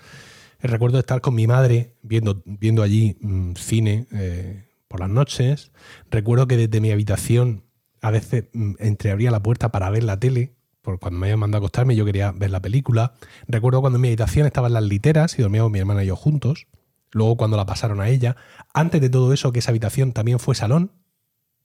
Recuerdo 0.61 0.99
estar 0.99 1.21
con 1.21 1.35
mi 1.35 1.47
madre 1.47 1.97
viendo, 2.03 2.43
viendo 2.45 2.83
allí 2.83 3.17
mm, 3.21 3.53
cine 3.55 4.07
eh, 4.13 4.69
por 4.89 5.01
las 5.01 5.11
noches. 5.11 5.73
Recuerdo 6.11 6.47
que 6.47 6.57
desde 6.57 6.81
mi 6.81 6.91
habitación 6.91 7.65
a 8.01 8.11
veces 8.11 8.45
mm, 8.53 8.75
entreabría 8.79 9.31
la 9.31 9.43
puerta 9.43 9.71
para 9.71 9.91
ver 9.91 10.05
la 10.05 10.19
tele, 10.19 10.55
porque 10.83 11.01
cuando 11.01 11.19
me 11.19 11.27
habían 11.27 11.41
mandado 11.41 11.59
a 11.59 11.63
acostarme 11.65 11.97
yo 11.97 12.05
quería 12.05 12.33
ver 12.33 12.51
la 12.51 12.61
película. 12.61 13.15
Recuerdo 13.49 13.81
cuando 13.81 13.97
en 13.97 14.03
mi 14.03 14.09
habitación 14.09 14.47
estaban 14.47 14.73
las 14.73 14.85
literas 14.85 15.39
y 15.39 15.43
dormíamos 15.43 15.71
mi 15.71 15.79
hermana 15.79 16.05
y 16.05 16.07
yo 16.07 16.17
juntos. 16.17 16.67
Luego 17.13 17.37
cuando 17.37 17.57
la 17.57 17.67
pasaron 17.67 18.01
a 18.01 18.09
ella. 18.09 18.37
Antes 18.75 19.01
de 19.01 19.09
todo 19.09 19.33
eso, 19.33 19.53
que 19.53 19.61
esa 19.61 19.71
habitación 19.71 20.13
también 20.13 20.39
fue 20.39 20.55
salón, 20.55 20.93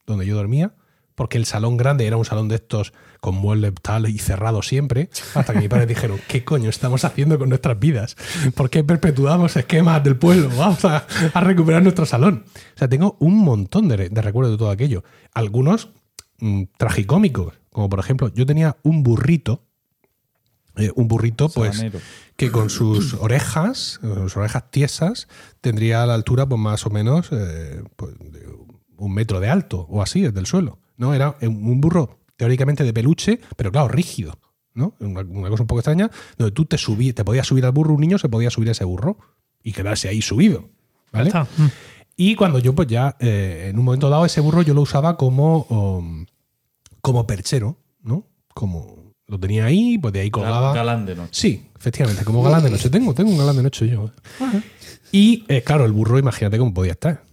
donde 0.06 0.26
yo 0.26 0.34
dormía, 0.34 0.74
porque 1.14 1.38
el 1.38 1.46
salón 1.46 1.76
grande 1.76 2.06
era 2.06 2.16
un 2.16 2.24
salón 2.24 2.48
de 2.48 2.56
estos 2.56 2.92
con 3.20 3.36
muebles 3.36 3.72
tal 3.82 4.08
y 4.08 4.18
cerrado 4.18 4.62
siempre, 4.62 5.08
hasta 5.34 5.52
que 5.52 5.60
mis 5.60 5.68
padres 5.68 5.88
dijeron, 5.88 6.18
¿qué 6.28 6.44
coño 6.44 6.70
estamos 6.70 7.04
haciendo 7.04 7.38
con 7.38 7.48
nuestras 7.48 7.78
vidas? 7.78 8.16
¿Por 8.54 8.68
qué 8.70 8.82
perpetuamos 8.82 9.56
esquemas 9.56 10.02
del 10.02 10.16
pueblo? 10.16 10.50
Vamos 10.56 10.84
a, 10.84 11.06
a 11.32 11.40
recuperar 11.40 11.82
nuestro 11.82 12.06
salón. 12.06 12.44
O 12.74 12.78
sea, 12.78 12.88
tengo 12.88 13.16
un 13.20 13.38
montón 13.38 13.88
de, 13.88 14.08
de 14.08 14.22
recuerdos 14.22 14.52
de 14.52 14.58
todo 14.58 14.70
aquello. 14.70 15.04
Algunos 15.34 15.90
mm, 16.38 16.64
tragicómicos, 16.76 17.54
como 17.70 17.88
por 17.88 18.00
ejemplo, 18.00 18.32
yo 18.34 18.44
tenía 18.44 18.76
un 18.82 19.02
burrito, 19.02 19.64
eh, 20.76 20.90
un 20.96 21.06
burrito 21.06 21.48
pues 21.48 21.76
Sabanero. 21.76 22.00
que 22.36 22.50
con 22.50 22.70
sus 22.70 23.14
orejas, 23.14 24.00
sus 24.02 24.36
orejas 24.36 24.70
tiesas, 24.70 25.28
tendría 25.60 26.02
a 26.02 26.06
la 26.06 26.14
altura 26.14 26.46
pues 26.48 26.60
más 26.60 26.86
o 26.86 26.90
menos 26.90 27.28
eh, 27.30 27.82
pues, 27.96 28.14
un 28.96 29.14
metro 29.14 29.40
de 29.40 29.50
alto 29.50 29.86
o 29.90 30.02
así 30.02 30.22
desde 30.22 30.40
el 30.40 30.46
suelo. 30.46 30.78
¿No? 30.96 31.14
Era 31.14 31.36
un 31.42 31.80
burro 31.80 32.20
teóricamente 32.36 32.84
de 32.84 32.92
peluche, 32.92 33.40
pero 33.56 33.70
claro, 33.70 33.88
rígido. 33.88 34.38
¿no? 34.74 34.94
Una, 35.00 35.20
una 35.20 35.50
cosa 35.50 35.62
un 35.62 35.66
poco 35.66 35.80
extraña, 35.80 36.10
donde 36.38 36.52
tú 36.52 36.64
te 36.64 36.78
subí, 36.78 37.12
te 37.12 37.24
podías 37.24 37.46
subir 37.46 37.64
al 37.64 37.72
burro, 37.72 37.94
un 37.94 38.00
niño 38.00 38.18
se 38.18 38.28
podía 38.28 38.50
subir 38.50 38.68
a 38.68 38.72
ese 38.72 38.84
burro 38.84 39.18
y 39.62 39.72
quedarse 39.72 40.08
ahí 40.08 40.22
subido. 40.22 40.70
¿vale? 41.12 41.28
Está. 41.28 41.44
Mm. 41.44 41.68
Y 42.16 42.34
cuando 42.34 42.58
yo, 42.58 42.74
pues 42.74 42.88
ya, 42.88 43.16
eh, 43.20 43.68
en 43.70 43.78
un 43.78 43.84
momento 43.84 44.10
dado, 44.10 44.24
ese 44.24 44.40
burro 44.40 44.62
yo 44.62 44.74
lo 44.74 44.82
usaba 44.82 45.16
como, 45.16 45.62
um, 45.68 46.26
como 47.00 47.26
perchero, 47.26 47.78
¿no? 48.02 48.26
Como 48.54 49.14
lo 49.26 49.40
tenía 49.40 49.64
ahí, 49.64 49.98
pues 49.98 50.12
de 50.12 50.20
ahí 50.20 50.30
colgaba. 50.30 50.74
Galán 50.74 51.06
de 51.06 51.14
noche. 51.14 51.30
Sí, 51.32 51.66
efectivamente, 51.78 52.24
como 52.24 52.42
galán 52.42 52.62
de 52.62 52.70
noche. 52.70 52.90
Tengo, 52.90 53.14
tengo 53.14 53.30
un 53.30 53.38
galán 53.38 53.56
de 53.56 53.62
noche 53.62 53.88
yo. 53.88 54.10
Y 55.10 55.44
eh, 55.48 55.62
claro, 55.62 55.86
el 55.86 55.92
burro, 55.92 56.18
imagínate 56.18 56.58
cómo 56.58 56.74
podía 56.74 56.92
estar. 56.92 57.24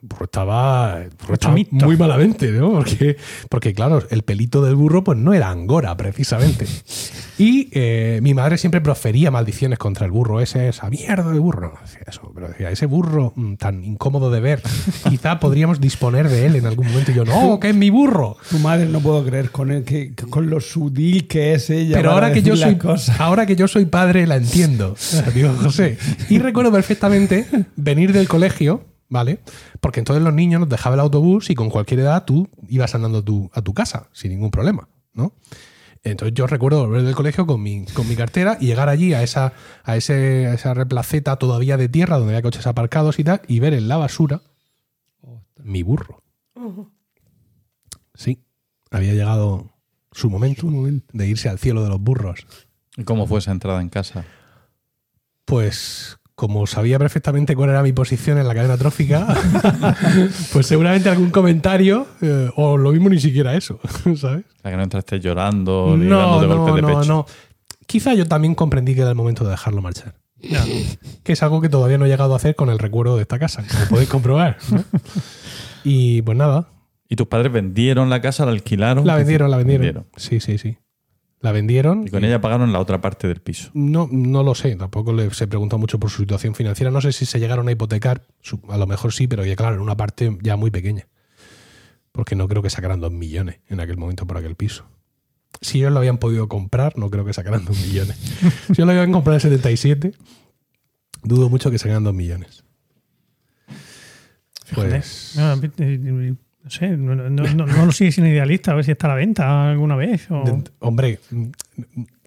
Burro 0.00 0.24
estaba, 0.26 1.04
burro 1.26 1.54
muy 1.70 1.96
malamente, 1.96 2.50
¿no? 2.52 2.72
Porque, 2.78 3.16
porque, 3.48 3.74
claro, 3.74 4.02
el 4.10 4.22
pelito 4.22 4.62
del 4.62 4.76
burro 4.76 5.02
pues 5.02 5.18
no 5.18 5.34
era 5.34 5.50
angora, 5.50 5.96
precisamente. 5.96 6.66
Y 7.38 7.68
eh, 7.70 8.18
mi 8.20 8.34
madre 8.34 8.58
siempre 8.58 8.80
profería 8.80 9.30
maldiciones 9.30 9.78
contra 9.78 10.04
el 10.04 10.10
burro 10.10 10.40
ese, 10.40 10.68
esa 10.68 10.90
mierda 10.90 11.30
de 11.30 11.38
burro. 11.38 11.72
No 11.72 11.80
decía 11.80 12.02
eso, 12.08 12.32
pero 12.34 12.48
decía, 12.48 12.68
ese 12.72 12.86
burro 12.86 13.32
mm, 13.36 13.54
tan 13.54 13.84
incómodo 13.84 14.32
de 14.32 14.40
ver, 14.40 14.60
quizá 15.08 15.38
podríamos 15.38 15.80
disponer 15.80 16.28
de 16.28 16.46
él 16.46 16.56
en 16.56 16.66
algún 16.66 16.88
momento. 16.88 17.12
Y 17.12 17.14
yo, 17.14 17.24
no, 17.24 17.60
que 17.60 17.68
es 17.68 17.76
mi 17.76 17.90
burro. 17.90 18.36
Tu 18.50 18.58
madre 18.58 18.86
no 18.86 18.98
puedo 18.98 19.24
creer 19.24 19.52
con, 19.52 19.70
el, 19.70 19.84
que, 19.84 20.14
con 20.14 20.50
lo 20.50 20.60
sutil 20.60 21.28
que 21.28 21.54
es 21.54 21.70
ella. 21.70 21.96
Pero 21.98 22.10
para 22.10 22.26
ahora 22.26 22.32
que, 22.32 22.42
yo 22.42 22.54
decir 22.54 22.64
soy, 22.64 22.72
las 22.72 22.82
cosas. 22.82 23.20
ahora 23.20 23.46
que 23.46 23.54
yo 23.54 23.68
soy 23.68 23.84
padre 23.84 24.26
la 24.26 24.34
entiendo, 24.34 24.96
digo 25.32 25.54
José. 25.62 25.96
Y 26.28 26.40
recuerdo 26.40 26.72
perfectamente 26.72 27.46
venir 27.76 28.12
del 28.12 28.26
colegio, 28.26 28.87
¿vale? 29.08 29.40
Porque 29.80 30.00
entonces 30.00 30.22
los 30.22 30.34
niños 30.34 30.60
nos 30.60 30.68
dejaban 30.68 30.98
el 30.98 31.02
autobús 31.04 31.50
y 31.50 31.54
con 31.54 31.70
cualquier 31.70 32.00
edad 32.00 32.24
tú 32.24 32.48
ibas 32.68 32.94
andando 32.94 33.22
tú- 33.24 33.50
a 33.54 33.62
tu 33.62 33.74
casa 33.74 34.08
sin 34.12 34.30
ningún 34.30 34.50
problema, 34.50 34.88
¿no? 35.14 35.34
Entonces 36.04 36.32
yo 36.34 36.46
recuerdo 36.46 36.86
volver 36.86 37.02
del 37.02 37.14
colegio 37.14 37.44
con 37.46 37.60
mi, 37.62 37.84
con 37.86 38.08
mi 38.08 38.14
cartera 38.14 38.56
y 38.60 38.66
llegar 38.66 38.88
allí 38.88 39.14
a 39.14 39.22
esa, 39.22 39.52
a, 39.82 39.96
ese, 39.96 40.46
a 40.46 40.54
esa 40.54 40.72
replaceta 40.72 41.36
todavía 41.36 41.76
de 41.76 41.88
tierra 41.88 42.18
donde 42.18 42.34
había 42.34 42.42
coches 42.42 42.66
aparcados 42.68 43.18
y 43.18 43.24
tal 43.24 43.42
y 43.48 43.58
ver 43.58 43.74
en 43.74 43.88
la 43.88 43.96
basura 43.96 44.40
mi 45.62 45.82
burro. 45.82 46.22
Sí, 48.14 48.44
había 48.90 49.12
llegado 49.12 49.70
su 50.12 50.30
momento, 50.30 50.66
de 51.12 51.26
irse 51.26 51.48
al 51.48 51.58
cielo 51.58 51.82
de 51.82 51.88
los 51.88 52.00
burros. 52.00 52.46
¿Y 52.96 53.04
cómo 53.04 53.26
fue 53.26 53.40
esa 53.40 53.50
entrada 53.52 53.80
en 53.80 53.88
casa? 53.88 54.24
Pues 55.44 56.17
como 56.38 56.68
sabía 56.68 57.00
perfectamente 57.00 57.56
cuál 57.56 57.70
era 57.70 57.82
mi 57.82 57.92
posición 57.92 58.38
en 58.38 58.46
la 58.46 58.54
cadena 58.54 58.76
trófica, 58.78 59.26
pues 60.52 60.68
seguramente 60.68 61.08
algún 61.08 61.30
comentario, 61.30 62.06
eh, 62.22 62.48
o 62.54 62.76
lo 62.76 62.92
mismo 62.92 63.08
ni 63.08 63.18
siquiera 63.18 63.56
eso, 63.56 63.80
¿sabes? 64.16 64.44
O 64.46 64.62
sea, 64.62 64.70
que 64.70 64.76
no 64.76 64.84
entraste 64.84 65.18
llorando 65.18 65.96
ni 65.98 66.06
No, 66.06 66.16
dándote 66.20 66.46
no, 66.46 66.56
golpes 66.58 66.74
de 66.76 66.82
no, 66.82 67.00
pecho. 67.00 67.08
no. 67.12 67.26
Quizá 67.88 68.14
yo 68.14 68.24
también 68.26 68.54
comprendí 68.54 68.94
que 68.94 69.00
era 69.00 69.10
el 69.10 69.16
momento 69.16 69.42
de 69.42 69.50
dejarlo 69.50 69.82
marchar. 69.82 70.14
Ya. 70.40 70.64
Que 71.24 71.32
es 71.32 71.42
algo 71.42 71.60
que 71.60 71.68
todavía 71.68 71.98
no 71.98 72.06
he 72.06 72.08
llegado 72.08 72.34
a 72.34 72.36
hacer 72.36 72.54
con 72.54 72.70
el 72.70 72.78
recuerdo 72.78 73.16
de 73.16 73.22
esta 73.22 73.40
casa, 73.40 73.64
como 73.68 73.86
podéis 73.88 74.08
comprobar. 74.08 74.58
¿no? 74.70 74.84
Y 75.82 76.22
pues 76.22 76.38
nada, 76.38 76.68
¿Y 77.08 77.16
tus 77.16 77.26
padres 77.26 77.50
vendieron 77.50 78.10
la 78.10 78.20
casa, 78.20 78.44
la 78.44 78.52
alquilaron? 78.52 79.04
la 79.04 79.14
¿Qué 79.14 79.18
vendieron, 79.18 79.50
la 79.50 79.56
vendieron. 79.56 79.82
vendieron? 79.82 80.06
Sí, 80.16 80.38
sí, 80.38 80.56
sí. 80.56 80.78
La 81.40 81.52
vendieron. 81.52 82.06
Y 82.06 82.10
con 82.10 82.24
ella 82.24 82.40
pagaron 82.40 82.72
la 82.72 82.80
otra 82.80 83.00
parte 83.00 83.28
del 83.28 83.40
piso. 83.40 83.70
No, 83.72 84.08
no 84.10 84.42
lo 84.42 84.54
sé, 84.54 84.74
tampoco 84.74 85.12
le, 85.12 85.32
se 85.32 85.46
preguntó 85.46 85.78
mucho 85.78 86.00
por 86.00 86.10
su 86.10 86.22
situación 86.22 86.54
financiera. 86.54 86.90
No 86.90 87.00
sé 87.00 87.12
si 87.12 87.26
se 87.26 87.38
llegaron 87.38 87.68
a 87.68 87.72
hipotecar, 87.72 88.26
a 88.68 88.76
lo 88.76 88.86
mejor 88.86 89.12
sí, 89.12 89.28
pero 89.28 89.44
ya 89.44 89.54
claro, 89.54 89.76
en 89.76 89.82
una 89.82 89.96
parte 89.96 90.36
ya 90.42 90.56
muy 90.56 90.70
pequeña. 90.70 91.06
Porque 92.10 92.34
no 92.34 92.48
creo 92.48 92.62
que 92.62 92.70
sacaran 92.70 93.00
dos 93.00 93.12
millones 93.12 93.60
en 93.68 93.78
aquel 93.78 93.96
momento 93.96 94.26
por 94.26 94.36
aquel 94.36 94.56
piso. 94.56 94.86
Si 95.60 95.78
ellos 95.78 95.92
lo 95.92 95.98
habían 95.98 96.18
podido 96.18 96.48
comprar, 96.48 96.98
no 96.98 97.10
creo 97.10 97.24
que 97.24 97.32
sacaran 97.32 97.64
dos 97.64 97.78
millones. 97.78 98.16
si 98.66 98.72
ellos 98.72 98.86
lo 98.86 98.90
habían 98.90 99.12
comprado 99.12 99.36
en 99.36 99.40
77, 99.40 100.14
dudo 101.22 101.48
mucho 101.48 101.70
que 101.70 101.78
sacaran 101.78 102.02
dos 102.02 102.14
millones. 102.14 102.64
Pues, 104.74 105.34
No, 105.36 105.56
no 106.64 106.70
sé, 106.70 106.88
no, 106.96 107.14
no, 107.14 107.28
no- 107.30 107.66
no 107.66 107.86
lo 107.86 107.92
sigues 107.92 108.14
sin 108.16 108.26
idealista, 108.26 108.72
a 108.72 108.74
ver 108.74 108.84
si 108.84 108.90
está 108.92 109.06
a 109.06 109.10
la 109.10 109.16
venta 109.16 109.70
alguna 109.70 109.96
vez. 109.96 110.30
o- 110.30 110.42
de- 110.44 110.64
hombre, 110.80 111.18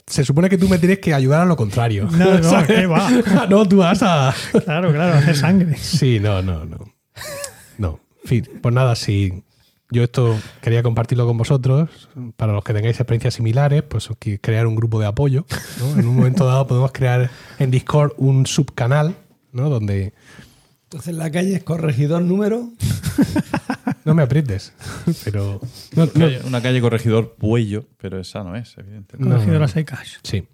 se 0.07 0.25
supone 0.25 0.49
que 0.49 0.57
tú 0.57 0.67
me 0.67 0.77
tienes 0.79 0.99
que 0.99 1.13
ayudar 1.13 1.41
a 1.41 1.45
lo 1.45 1.55
contrario. 1.55 2.07
No, 2.11 2.39
no. 2.39 2.63
¿qué 2.67 2.85
va? 2.87 3.09
no, 3.49 3.67
tú 3.67 3.77
vas 3.77 4.01
a... 4.03 4.33
Claro, 4.65 4.91
claro, 4.91 5.17
hacer 5.17 5.35
sangre. 5.35 5.77
Sí, 5.77 6.19
no, 6.19 6.41
no, 6.41 6.65
no. 6.65 6.77
No. 7.77 7.99
En 8.23 8.27
fin, 8.27 8.49
pues 8.61 8.73
nada, 8.75 8.95
si 8.95 9.43
yo 9.89 10.03
esto 10.03 10.37
quería 10.61 10.83
compartirlo 10.83 11.25
con 11.27 11.37
vosotros, 11.37 12.09
para 12.37 12.53
los 12.53 12.63
que 12.63 12.73
tengáis 12.73 12.97
experiencias 12.99 13.33
similares, 13.35 13.83
pues 13.83 14.09
crear 14.41 14.65
un 14.67 14.75
grupo 14.75 14.99
de 14.99 15.05
apoyo. 15.07 15.45
¿no? 15.79 15.99
En 15.99 16.07
un 16.07 16.15
momento 16.15 16.45
dado 16.45 16.65
podemos 16.67 16.91
crear 16.91 17.29
en 17.59 17.71
Discord 17.71 18.13
un 18.17 18.45
subcanal, 18.45 19.15
¿no? 19.51 19.69
Donde 19.69 20.13
Entonces 20.83 21.13
la 21.15 21.29
calle 21.31 21.55
es 21.55 21.63
corregidor 21.63 22.21
número. 22.21 22.69
no 24.05 24.13
me 24.15 24.23
aprietes, 24.23 24.73
pero 25.23 25.59
no, 25.95 26.05
no, 26.05 26.11
Calle- 26.11 26.41
Una 26.45 26.61
calle 26.61 26.81
corregidor 26.81 27.35
Puello, 27.35 27.85
pero 27.97 28.19
esa 28.19 28.43
no 28.43 28.55
es, 28.55 28.75
evidentemente. 28.77 29.57
Las 29.59 29.73
cash. 29.85 30.17
sí. 30.23 30.47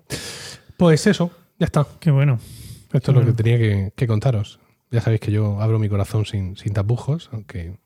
Pues 0.78 1.08
eso, 1.08 1.32
ya 1.60 1.66
está. 1.66 1.88
Qué 2.00 2.12
bueno. 2.12 2.40
Esto 2.94 3.12
es 3.12 3.18
lo 3.18 3.26
que 3.26 3.34
tenía 3.34 3.58
que, 3.58 3.92
que 3.96 4.08
contaros. 4.08 4.60
Ya 4.92 5.02
sabéis 5.02 5.20
que 5.22 5.32
yo 5.32 5.60
abro 5.62 5.80
mi 5.80 5.90
corazón 5.90 6.26
sin, 6.26 6.56
sin 6.56 6.74
tapujos, 6.74 7.30
aunque 7.34 7.78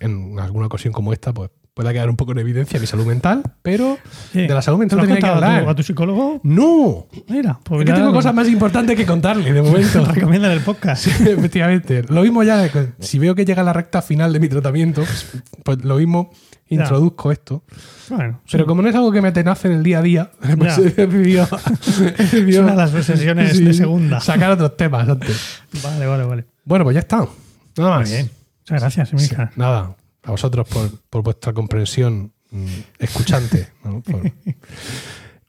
en 0.00 0.38
alguna 0.38 0.66
ocasión 0.66 0.92
como 0.92 1.12
esta, 1.12 1.32
pues 1.32 1.50
pueda 1.76 1.92
quedar 1.92 2.08
un 2.08 2.16
poco 2.16 2.32
en 2.32 2.38
evidencia 2.38 2.80
mi 2.80 2.86
salud 2.86 3.04
mental, 3.04 3.42
pero 3.60 3.98
de 4.32 4.48
la 4.48 4.62
salud 4.62 4.78
mental 4.78 4.96
¿Se 4.96 4.96
lo 4.96 5.02
has 5.02 5.08
tenía 5.08 5.16
que 5.16 5.20
contado 5.20 5.36
a 5.36 5.40
tu- 5.40 5.54
hablar. 5.58 5.68
a 5.68 5.74
tu 5.76 5.82
psicólogo? 5.82 6.40
¡No! 6.42 7.06
Mira, 7.28 7.58
pues 7.62 7.80
Es 7.82 7.86
que 7.86 7.92
tengo 7.92 8.06
no- 8.06 8.12
cosas 8.14 8.32
más 8.34 8.48
importantes 8.48 8.96
que 8.96 9.04
contarle 9.04 9.52
de 9.52 9.60
momento. 9.68 10.02
Recomiendan 10.06 10.52
el 10.52 10.60
podcast. 10.60 11.04
Sí, 11.04 11.10
efectivamente. 11.28 12.02
Lo 12.08 12.22
mismo 12.22 12.42
ya, 12.42 12.66
si 12.98 13.18
veo 13.18 13.34
que 13.34 13.44
llega 13.44 13.62
la 13.62 13.74
recta 13.74 14.00
final 14.00 14.32
de 14.32 14.40
mi 14.40 14.48
tratamiento, 14.48 15.02
pues, 15.04 15.42
pues 15.64 15.84
lo 15.84 15.96
mismo 15.96 16.30
Ya. 16.70 16.80
introduzco 16.80 17.30
esto. 17.30 17.62
Bueno, 18.08 18.40
Pero 18.50 18.64
como 18.64 18.80
no 18.80 18.88
es 18.88 18.94
algo 18.94 19.12
que 19.12 19.20
me 19.20 19.32
tenace 19.32 19.68
en 19.68 19.74
el 19.74 19.82
día 19.82 19.98
a 19.98 20.02
día, 20.02 20.30
pues 20.58 20.78
he 20.78 20.82
decidido, 21.06 21.46
es 22.18 22.58
una 22.58 22.70
de 22.70 22.76
las 22.76 22.90
sesiones 23.04 23.54
sí, 23.54 23.64
de 23.64 23.74
segunda. 23.74 24.20
sacar 24.20 24.50
otros 24.52 24.78
temas 24.78 25.06
antes. 25.06 25.60
Vale, 25.82 26.06
vale, 26.06 26.24
vale. 26.24 26.44
Bueno, 26.64 26.84
pues 26.86 26.94
ya 26.94 27.00
está. 27.00 27.26
Nada 27.76 27.90
más. 27.98 28.08
Muy 28.08 28.16
bien. 28.16 28.30
Muchas 28.62 28.80
gracias, 28.80 29.12
Emilcar. 29.12 29.50
Nada, 29.56 29.94
a 30.26 30.30
vosotros 30.32 30.66
por, 30.68 30.90
por 31.08 31.22
vuestra 31.22 31.52
comprensión 31.52 32.32
mm, 32.50 32.66
escuchante. 32.98 33.68
¿no? 33.84 34.00
Por- 34.02 34.30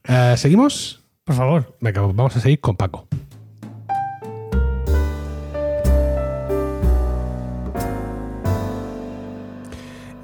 Eh, 0.09 0.35
¿Seguimos? 0.37 1.03
Por 1.25 1.35
favor. 1.35 1.75
Venga, 1.81 2.01
pues 2.03 2.15
vamos 2.15 2.35
a 2.37 2.39
seguir 2.39 2.61
con 2.61 2.77
Paco. 2.77 3.07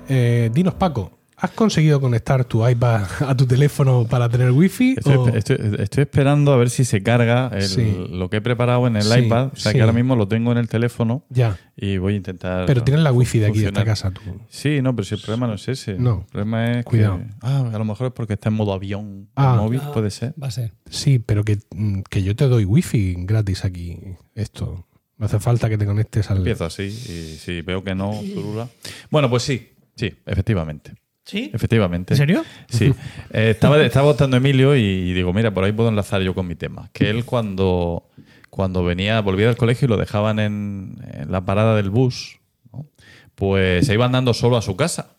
Eh, 0.10 0.50
dinos, 0.54 0.74
Paco, 0.76 1.12
¿Has 1.44 1.52
conseguido 1.52 2.00
conectar 2.00 2.46
tu 2.46 2.66
iPad 2.66 3.04
a 3.20 3.36
tu 3.36 3.46
teléfono 3.46 4.08
para 4.10 4.30
tener 4.30 4.52
wifi? 4.52 4.94
Estoy, 4.98 5.16
o- 5.18 5.28
estoy- 5.28 5.58
estoy 5.80 6.04
esperando 6.04 6.54
a 6.54 6.56
ver 6.56 6.70
si 6.70 6.86
se 6.86 7.04
carga 7.04 7.50
el- 7.54 7.64
Sí. 7.68 8.08
lo 8.12 8.30
que 8.30 8.38
he 8.38 8.42
preparado 8.42 8.88
en 8.88 8.96
el 8.96 9.04
Sí, 9.04 9.20
iPad. 9.20 9.48
O 9.52 9.56
sea 9.58 9.74
sí. 9.74 9.78
que 9.78 9.82
ahora 9.82 9.92
mismo 9.92 10.16
lo 10.16 10.26
tengo 10.26 10.54
en 10.54 10.58
el 10.58 10.70
teléfono 10.70 11.26
Ya. 11.30 11.58
y 11.76 11.98
voy 11.98 12.14
a 12.14 12.16
intentar. 12.16 12.66
Pero 12.66 12.82
tienes 12.86 13.04
la 13.04 13.12
wifi 13.12 13.40
de 13.40 13.48
aquí, 13.48 13.60
de 13.60 13.68
esta 13.68 13.84
casa. 13.84 14.12
Tú. 14.12 14.22
Sí, 14.48 14.82
no, 14.82 14.96
pero 14.96 15.04
si 15.06 15.16
el 15.16 15.22
problema 15.22 15.48
no 15.48 15.56
es 15.56 15.68
ese. 15.68 15.96
No. 15.96 16.22
El 16.22 16.26
problema 16.32 16.72
es 16.80 16.86
Cuidado. 16.86 17.18
que. 17.18 17.26
Ah, 17.42 17.70
a 17.74 17.78
lo 17.78 17.84
mejor 17.84 18.08
es 18.08 18.14
porque 18.14 18.34
está 18.36 18.48
en 18.48 18.56
modo 18.56 18.72
avión 18.72 19.28
Ah. 19.36 19.58
móvil, 19.60 19.82
puede 19.94 20.12
ser. 20.12 20.34
Va 20.42 20.48
a 20.48 20.52
ser. 20.52 20.72
Sí, 20.90 21.20
pero 21.20 21.44
que, 21.44 21.60
mm, 21.76 22.04
que 22.10 22.24
yo 22.24 22.38
te 22.38 22.48
doy 22.48 22.64
wifi 22.64 23.16
gratis 23.20 23.66
aquí. 23.66 24.00
Esto. 24.34 24.88
No 25.18 25.26
hace 25.26 25.40
falta 25.42 25.68
que 25.70 25.78
te 25.78 25.86
conectes 25.86 26.32
al. 26.32 26.38
Empiezo 26.38 26.64
así 26.64 26.84
y 26.84 27.38
si 27.38 27.62
veo 27.64 27.84
que 27.84 27.96
no, 27.96 28.14
zurula. 28.34 28.70
Bueno, 29.12 29.30
pues 29.30 29.44
sí, 29.44 29.72
sí, 29.98 30.10
efectivamente. 30.26 30.94
¿Sí? 31.26 31.52
Efectivamente. 31.54 32.14
¿En 32.14 32.18
serio? 32.18 32.44
Sí. 32.70 32.94
Eh, 33.32 33.50
estaba, 33.50 33.82
estaba 33.82 34.06
votando 34.06 34.38
Emilio 34.38 34.76
y 34.76 35.12
digo, 35.14 35.34
mira, 35.34 35.52
por 35.52 35.64
ahí 35.64 35.72
puedo 35.72 35.90
enlazar 35.90 36.22
yo 36.22 36.36
con 36.36 36.46
mi 36.46 36.56
tema. 36.56 36.90
Que 36.94 37.10
él 37.10 37.26
cuando, 37.26 38.10
cuando 38.52 38.84
venía, 38.84 39.20
volvía 39.22 39.48
del 39.48 39.58
colegio 39.58 39.88
y 39.88 39.90
lo 39.90 39.98
dejaban 39.98 40.38
en, 40.38 40.98
en 41.12 41.32
la 41.32 41.44
parada 41.44 41.76
del 41.76 41.90
bus, 41.90 42.40
¿no? 42.72 42.86
pues 43.34 43.88
se 43.88 43.94
iba 43.94 44.06
andando 44.06 44.34
solo 44.36 44.58
a 44.58 44.62
su 44.62 44.76
casa. 44.76 45.16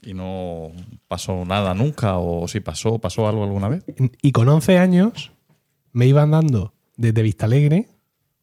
Y 0.00 0.14
no 0.14 0.70
pasó 1.08 1.44
nada 1.44 1.74
nunca, 1.74 2.18
o 2.18 2.46
si 2.46 2.60
pasó, 2.60 3.00
pasó 3.00 3.26
algo 3.26 3.42
alguna 3.42 3.68
vez. 3.68 3.84
Y 4.22 4.30
con 4.30 4.48
11 4.48 4.78
años 4.78 5.32
me 5.92 6.06
iban 6.06 6.30
dando 6.30 6.74
desde 6.96 7.22
Vistalegre, 7.22 7.88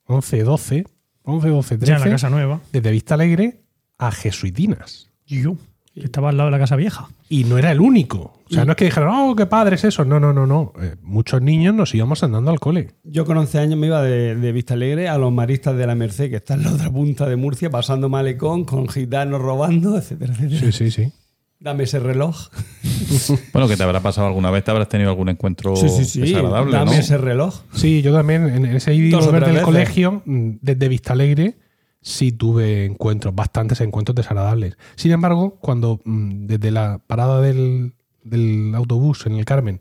11, 0.06 0.44
12, 0.44 0.86
11, 1.24 1.48
12, 1.48 1.78
13. 1.78 1.86
Ya 1.90 1.96
en 1.96 2.02
la 2.02 2.10
casa 2.10 2.30
nueva. 2.30 2.62
Desde 2.74 2.92
Vistalegre 2.92 3.62
a 3.98 4.12
Jesuitinas. 4.12 5.10
Yo. 5.26 5.56
Que 5.94 6.06
Estaba 6.06 6.30
al 6.30 6.38
lado 6.38 6.48
de 6.48 6.52
la 6.52 6.60
casa 6.60 6.76
vieja. 6.76 7.08
Y 7.30 7.44
no 7.44 7.58
era 7.58 7.72
el 7.72 7.80
único. 7.80 8.34
O 8.50 8.54
sea, 8.54 8.66
no 8.66 8.72
es 8.72 8.78
que 8.78 8.86
dijeran, 8.86 9.10
oh, 9.10 9.36
qué 9.36 9.46
padre 9.46 9.76
es 9.76 9.84
eso. 9.84 10.04
No, 10.06 10.20
no, 10.20 10.34
no, 10.34 10.46
no. 10.48 10.74
Eh, 10.82 10.96
muchos 11.02 11.42
niños 11.42 11.74
nos 11.76 11.94
íbamos 11.94 12.24
andando 12.24 12.50
al 12.52 12.60
cole. 12.60 12.92
Yo 13.04 13.26
con 13.26 13.38
11 13.38 13.60
años 13.60 13.80
me 13.80 13.88
iba 13.88 14.02
de, 14.02 14.36
de 14.36 14.52
Vista 14.52 14.74
Alegre 14.74 15.08
a 15.08 15.18
los 15.18 15.32
maristas 15.32 15.76
de 15.78 15.86
la 15.88 15.96
Merced, 15.96 16.30
que 16.30 16.38
está 16.38 16.56
en 16.56 16.64
la 16.64 16.72
otra 16.74 16.90
punta 16.90 17.28
de 17.28 17.36
Murcia, 17.36 17.70
pasando 17.70 18.10
malecón, 18.10 18.66
con 18.66 18.88
gitanos 18.88 19.42
robando, 19.42 19.98
etcétera, 19.98 20.34
etcétera. 20.34 20.60
Sí, 20.60 20.72
sí, 20.72 20.92
sí. 20.92 21.12
Dame 21.60 21.84
ese 21.84 22.00
reloj. 22.00 22.50
Bueno, 23.54 23.68
que 23.68 23.78
te 23.78 23.84
habrá 23.84 24.00
pasado 24.00 24.26
alguna 24.28 24.50
vez, 24.50 24.64
te 24.64 24.72
habrás 24.72 24.90
tenido 24.90 25.12
algún 25.12 25.30
encuentro 25.30 25.76
Sí, 25.76 25.88
sí, 25.88 26.04
sí. 26.06 26.22
desagradable, 26.22 26.72
Dame 26.76 26.92
¿no? 26.92 26.98
ese 26.98 27.18
reloj. 27.18 27.62
Sí, 27.74 28.02
yo 28.02 28.12
también 28.12 28.50
en 28.50 28.66
ese 28.66 28.92
tres 28.92 29.12
del 29.32 29.42
veces. 29.42 29.62
colegio, 29.62 30.24
mm, 30.26 30.50
desde 30.62 30.88
Vistalegre, 30.90 31.56
sí 32.04 32.32
tuve 32.32 32.86
encuentros, 32.86 33.34
bastantes 33.34 33.82
encuentros 33.82 34.16
desagradables. 34.16 34.78
Sin 34.96 35.12
embargo, 35.12 35.58
cuando 35.60 36.00
mm, 36.06 36.46
desde 36.46 36.70
la 36.70 37.00
parada 37.08 37.42
del, 37.42 37.94
del 38.24 38.74
autobús 38.76 39.26
en 39.26 39.34
el 39.34 39.46
Carmen 39.46 39.80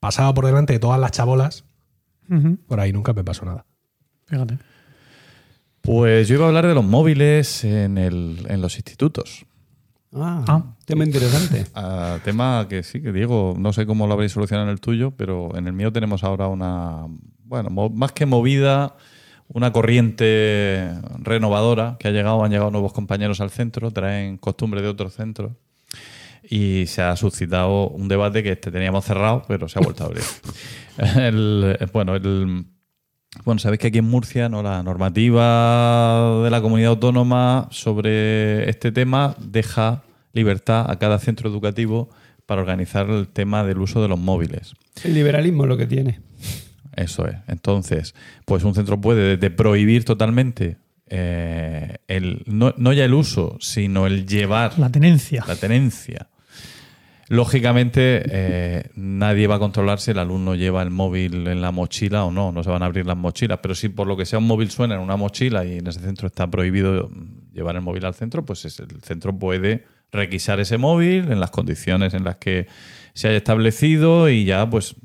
pasaba 0.00 0.34
por 0.34 0.46
delante 0.46 0.72
de 0.72 0.78
todas 0.80 0.98
las 0.98 1.12
chabolas, 1.12 1.64
por 2.66 2.80
ahí 2.80 2.92
nunca 2.92 3.12
me 3.12 3.22
pasó 3.24 3.44
nada. 3.46 3.64
Fíjate. 4.26 4.58
Pues 5.80 6.28
yo 6.28 6.34
iba 6.34 6.44
a 6.44 6.48
hablar 6.48 6.66
de 6.66 6.74
los 6.74 6.84
móviles 6.84 7.64
en, 7.64 7.96
el- 7.98 8.44
en 8.48 8.60
los 8.60 8.76
institutos. 8.76 9.46
Ah, 10.14 10.44
Ah. 10.48 10.62
tema 10.84 11.04
interesante. 11.04 11.66
Tema 12.24 12.66
que 12.68 12.82
sí, 12.82 13.00
que 13.02 13.12
Diego, 13.12 13.54
no 13.58 13.72
sé 13.72 13.86
cómo 13.86 14.06
lo 14.06 14.14
habréis 14.14 14.32
solucionado 14.32 14.66
en 14.68 14.72
el 14.72 14.80
tuyo, 14.80 15.12
pero 15.12 15.56
en 15.56 15.66
el 15.66 15.72
mío 15.72 15.92
tenemos 15.92 16.24
ahora 16.24 16.48
una, 16.48 17.06
bueno, 17.44 17.70
más 17.90 18.12
que 18.12 18.26
movida, 18.26 18.96
una 19.48 19.72
corriente 19.72 20.92
renovadora 21.18 21.96
que 21.98 22.08
ha 22.08 22.10
llegado, 22.10 22.44
han 22.44 22.50
llegado 22.50 22.70
nuevos 22.70 22.92
compañeros 22.92 23.40
al 23.40 23.50
centro, 23.50 23.90
traen 23.90 24.36
costumbre 24.36 24.82
de 24.82 24.88
otros 24.88 25.14
centros 25.14 25.52
y 26.48 26.84
se 26.86 27.02
ha 27.02 27.16
suscitado 27.16 27.88
un 27.88 28.08
debate 28.08 28.42
que 28.42 28.52
este 28.52 28.70
teníamos 28.70 29.04
cerrado, 29.04 29.42
pero 29.48 29.68
se 29.68 29.78
ha 29.78 29.82
vuelto 29.82 30.04
a 30.04 30.06
abrir. 30.06 30.22
Bueno, 31.92 32.16
el, 32.16 32.64
bueno, 33.44 33.60
sabéis 33.60 33.80
que 33.80 33.86
aquí 33.86 33.98
en 33.98 34.04
Murcia 34.06 34.48
¿no? 34.48 34.64
la 34.64 34.82
normativa 34.82 36.42
de 36.42 36.50
la 36.50 36.60
comunidad 36.60 36.90
autónoma 36.90 37.68
sobre 37.70 38.68
este 38.68 38.90
tema 38.90 39.36
deja 39.38 40.02
libertad 40.32 40.90
a 40.90 40.98
cada 40.98 41.20
centro 41.20 41.48
educativo 41.48 42.08
para 42.46 42.62
organizar 42.62 43.08
el 43.10 43.28
tema 43.28 43.62
del 43.62 43.78
uso 43.78 44.02
de 44.02 44.08
los 44.08 44.18
móviles. 44.18 44.74
El 45.04 45.14
liberalismo 45.14 45.64
es 45.64 45.68
lo 45.68 45.76
que 45.76 45.86
tiene. 45.86 46.20
Eso 46.98 47.26
es. 47.28 47.36
Entonces, 47.46 48.14
pues 48.44 48.64
un 48.64 48.74
centro 48.74 49.00
puede 49.00 49.36
desde 49.36 49.50
prohibir 49.50 50.04
totalmente 50.04 50.76
eh, 51.08 51.98
el, 52.08 52.42
no, 52.46 52.74
no 52.76 52.92
ya 52.92 53.04
el 53.04 53.14
uso, 53.14 53.56
sino 53.60 54.06
el 54.06 54.26
llevar 54.26 54.78
La 54.78 54.90
tenencia. 54.90 55.44
la 55.46 55.56
tenencia. 55.56 56.28
Lógicamente, 57.30 58.22
eh, 58.30 58.84
nadie 58.94 59.46
va 59.46 59.56
a 59.56 59.58
controlar 59.58 60.00
si 60.00 60.12
el 60.12 60.18
alumno 60.18 60.54
lleva 60.54 60.82
el 60.82 60.88
móvil 60.90 61.46
en 61.46 61.60
la 61.60 61.72
mochila 61.72 62.24
o 62.24 62.30
no. 62.30 62.52
No 62.52 62.64
se 62.64 62.70
van 62.70 62.82
a 62.82 62.86
abrir 62.86 63.04
las 63.04 63.18
mochilas. 63.18 63.58
Pero 63.60 63.74
si 63.74 63.90
por 63.90 64.06
lo 64.06 64.16
que 64.16 64.24
sea 64.24 64.38
un 64.38 64.46
móvil 64.46 64.70
suena 64.70 64.94
en 64.94 65.00
una 65.02 65.16
mochila 65.16 65.62
y 65.66 65.76
en 65.78 65.86
ese 65.86 66.00
centro 66.00 66.26
está 66.26 66.46
prohibido 66.50 67.10
llevar 67.52 67.76
el 67.76 67.82
móvil 67.82 68.06
al 68.06 68.14
centro, 68.14 68.46
pues 68.46 68.64
es- 68.64 68.80
el 68.80 69.02
centro 69.02 69.38
puede 69.38 69.84
requisar 70.10 70.58
ese 70.58 70.78
móvil 70.78 71.30
en 71.30 71.38
las 71.38 71.50
condiciones 71.50 72.14
en 72.14 72.24
las 72.24 72.36
que 72.36 72.66
se 73.12 73.28
haya 73.28 73.36
establecido 73.36 74.30
y 74.30 74.44
ya, 74.46 74.68
pues, 74.70 74.96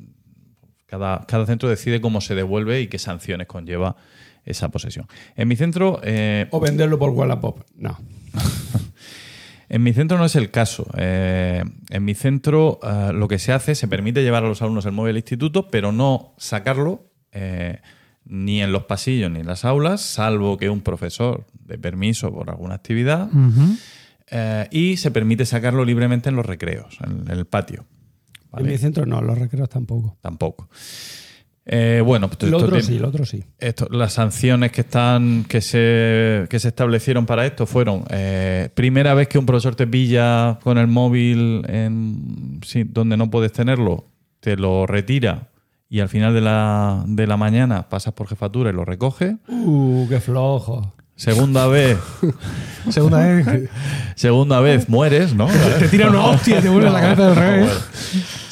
cada, 0.93 1.25
cada 1.25 1.47
centro 1.47 1.69
decide 1.69 2.01
cómo 2.01 2.21
se 2.21 2.35
devuelve 2.35 2.79
y 2.81 2.87
qué 2.87 2.99
sanciones 2.99 3.47
conlleva 3.47 3.95
esa 4.45 4.69
posesión. 4.69 5.07
En 5.35 5.47
mi 5.47 5.55
centro, 5.55 5.99
eh, 6.03 6.47
O 6.51 6.59
venderlo 6.59 6.99
por 6.99 7.09
Wallapop. 7.09 7.61
No. 7.75 7.97
en 9.69 9.81
mi 9.81 9.91
centro 9.93 10.19
no 10.19 10.25
es 10.25 10.35
el 10.35 10.51
caso. 10.51 10.85
Eh, 10.95 11.63
en 11.89 12.05
mi 12.05 12.13
centro 12.13 12.79
eh, 12.83 13.09
lo 13.11 13.27
que 13.27 13.39
se 13.39 13.53
hace, 13.53 13.73
se 13.73 13.87
permite 13.87 14.21
llevar 14.21 14.43
a 14.43 14.47
los 14.47 14.61
alumnos 14.61 14.85
el 14.85 14.91
móvil 14.91 15.11
al 15.11 15.17
instituto, 15.17 15.67
pero 15.71 15.91
no 15.91 16.35
sacarlo 16.37 17.09
eh, 17.31 17.81
ni 18.25 18.61
en 18.61 18.71
los 18.71 18.83
pasillos 18.83 19.31
ni 19.31 19.39
en 19.39 19.47
las 19.47 19.65
aulas, 19.65 19.99
salvo 19.99 20.57
que 20.59 20.69
un 20.69 20.81
profesor 20.81 21.47
de 21.53 21.79
permiso 21.79 22.31
por 22.31 22.51
alguna 22.51 22.75
actividad. 22.75 23.31
Eh, 24.29 24.67
y 24.69 24.97
se 24.97 25.09
permite 25.09 25.47
sacarlo 25.47 25.85
libremente 25.85 26.29
en 26.29 26.35
los 26.35 26.45
recreos, 26.45 26.99
en, 27.03 27.31
en 27.31 27.39
el 27.39 27.45
patio. 27.45 27.87
¿Vale? 28.53 28.67
En 28.67 28.71
mi 28.71 28.77
centro 28.77 29.05
no, 29.05 29.21
los 29.21 29.37
recreos 29.37 29.67
tampoco. 29.67 30.15
Tampoco. 30.21 30.69
Eh, 31.65 32.01
bueno, 32.05 32.27
pues 32.29 32.41
Lo 32.51 32.57
esto 32.57 32.65
otro 32.67 32.77
tiene- 32.77 32.83
sí, 32.93 32.99
lo 32.99 33.07
otro 33.07 33.25
sí. 33.25 33.41
esto- 33.57 33.87
las 33.89 34.11
sanciones 34.13 34.71
que 34.73 34.81
están 34.81 35.45
que 35.47 35.61
se, 35.61 36.45
que 36.49 36.59
se 36.59 36.67
establecieron 36.67 37.25
para 37.25 37.45
esto 37.45 37.65
fueron 37.65 38.03
eh, 38.09 38.69
primera 38.73 39.13
vez 39.13 39.29
que 39.29 39.37
un 39.39 39.45
profesor 39.45 39.73
te 39.73 39.87
pilla 39.87 40.59
con 40.61 40.77
el 40.77 40.87
móvil 40.87 41.63
en 41.69 42.59
sí, 42.65 42.83
donde 42.83 43.15
no 43.15 43.29
puedes 43.31 43.53
tenerlo, 43.53 44.07
te 44.41 44.57
lo 44.57 44.85
retira 44.87 45.51
y 45.87 46.01
al 46.01 46.09
final 46.09 46.33
de 46.33 46.41
la, 46.41 47.01
de 47.07 47.27
la 47.27 47.37
mañana 47.37 47.87
pasas 47.87 48.13
por 48.13 48.27
jefatura 48.27 48.69
y 48.69 48.73
lo 48.73 48.83
recoge. 48.83 49.37
Uh, 49.47 50.05
qué 50.09 50.19
flojo. 50.19 50.93
Segunda 51.15 51.67
vez, 51.67 51.97
Segunda 52.89 53.19
vez, 53.25 53.69
segunda 54.15 54.59
vez 54.59 54.89
mueres, 54.89 55.33
¿no? 55.33 55.47
te 55.79 55.87
tira 55.87 56.09
una 56.09 56.25
hostia 56.25 56.59
y 56.59 56.61
te 56.63 56.67
vuelve 56.69 56.89
la 56.89 56.99
cabeza 56.99 57.27
del 57.27 57.35
revés. 57.37 57.69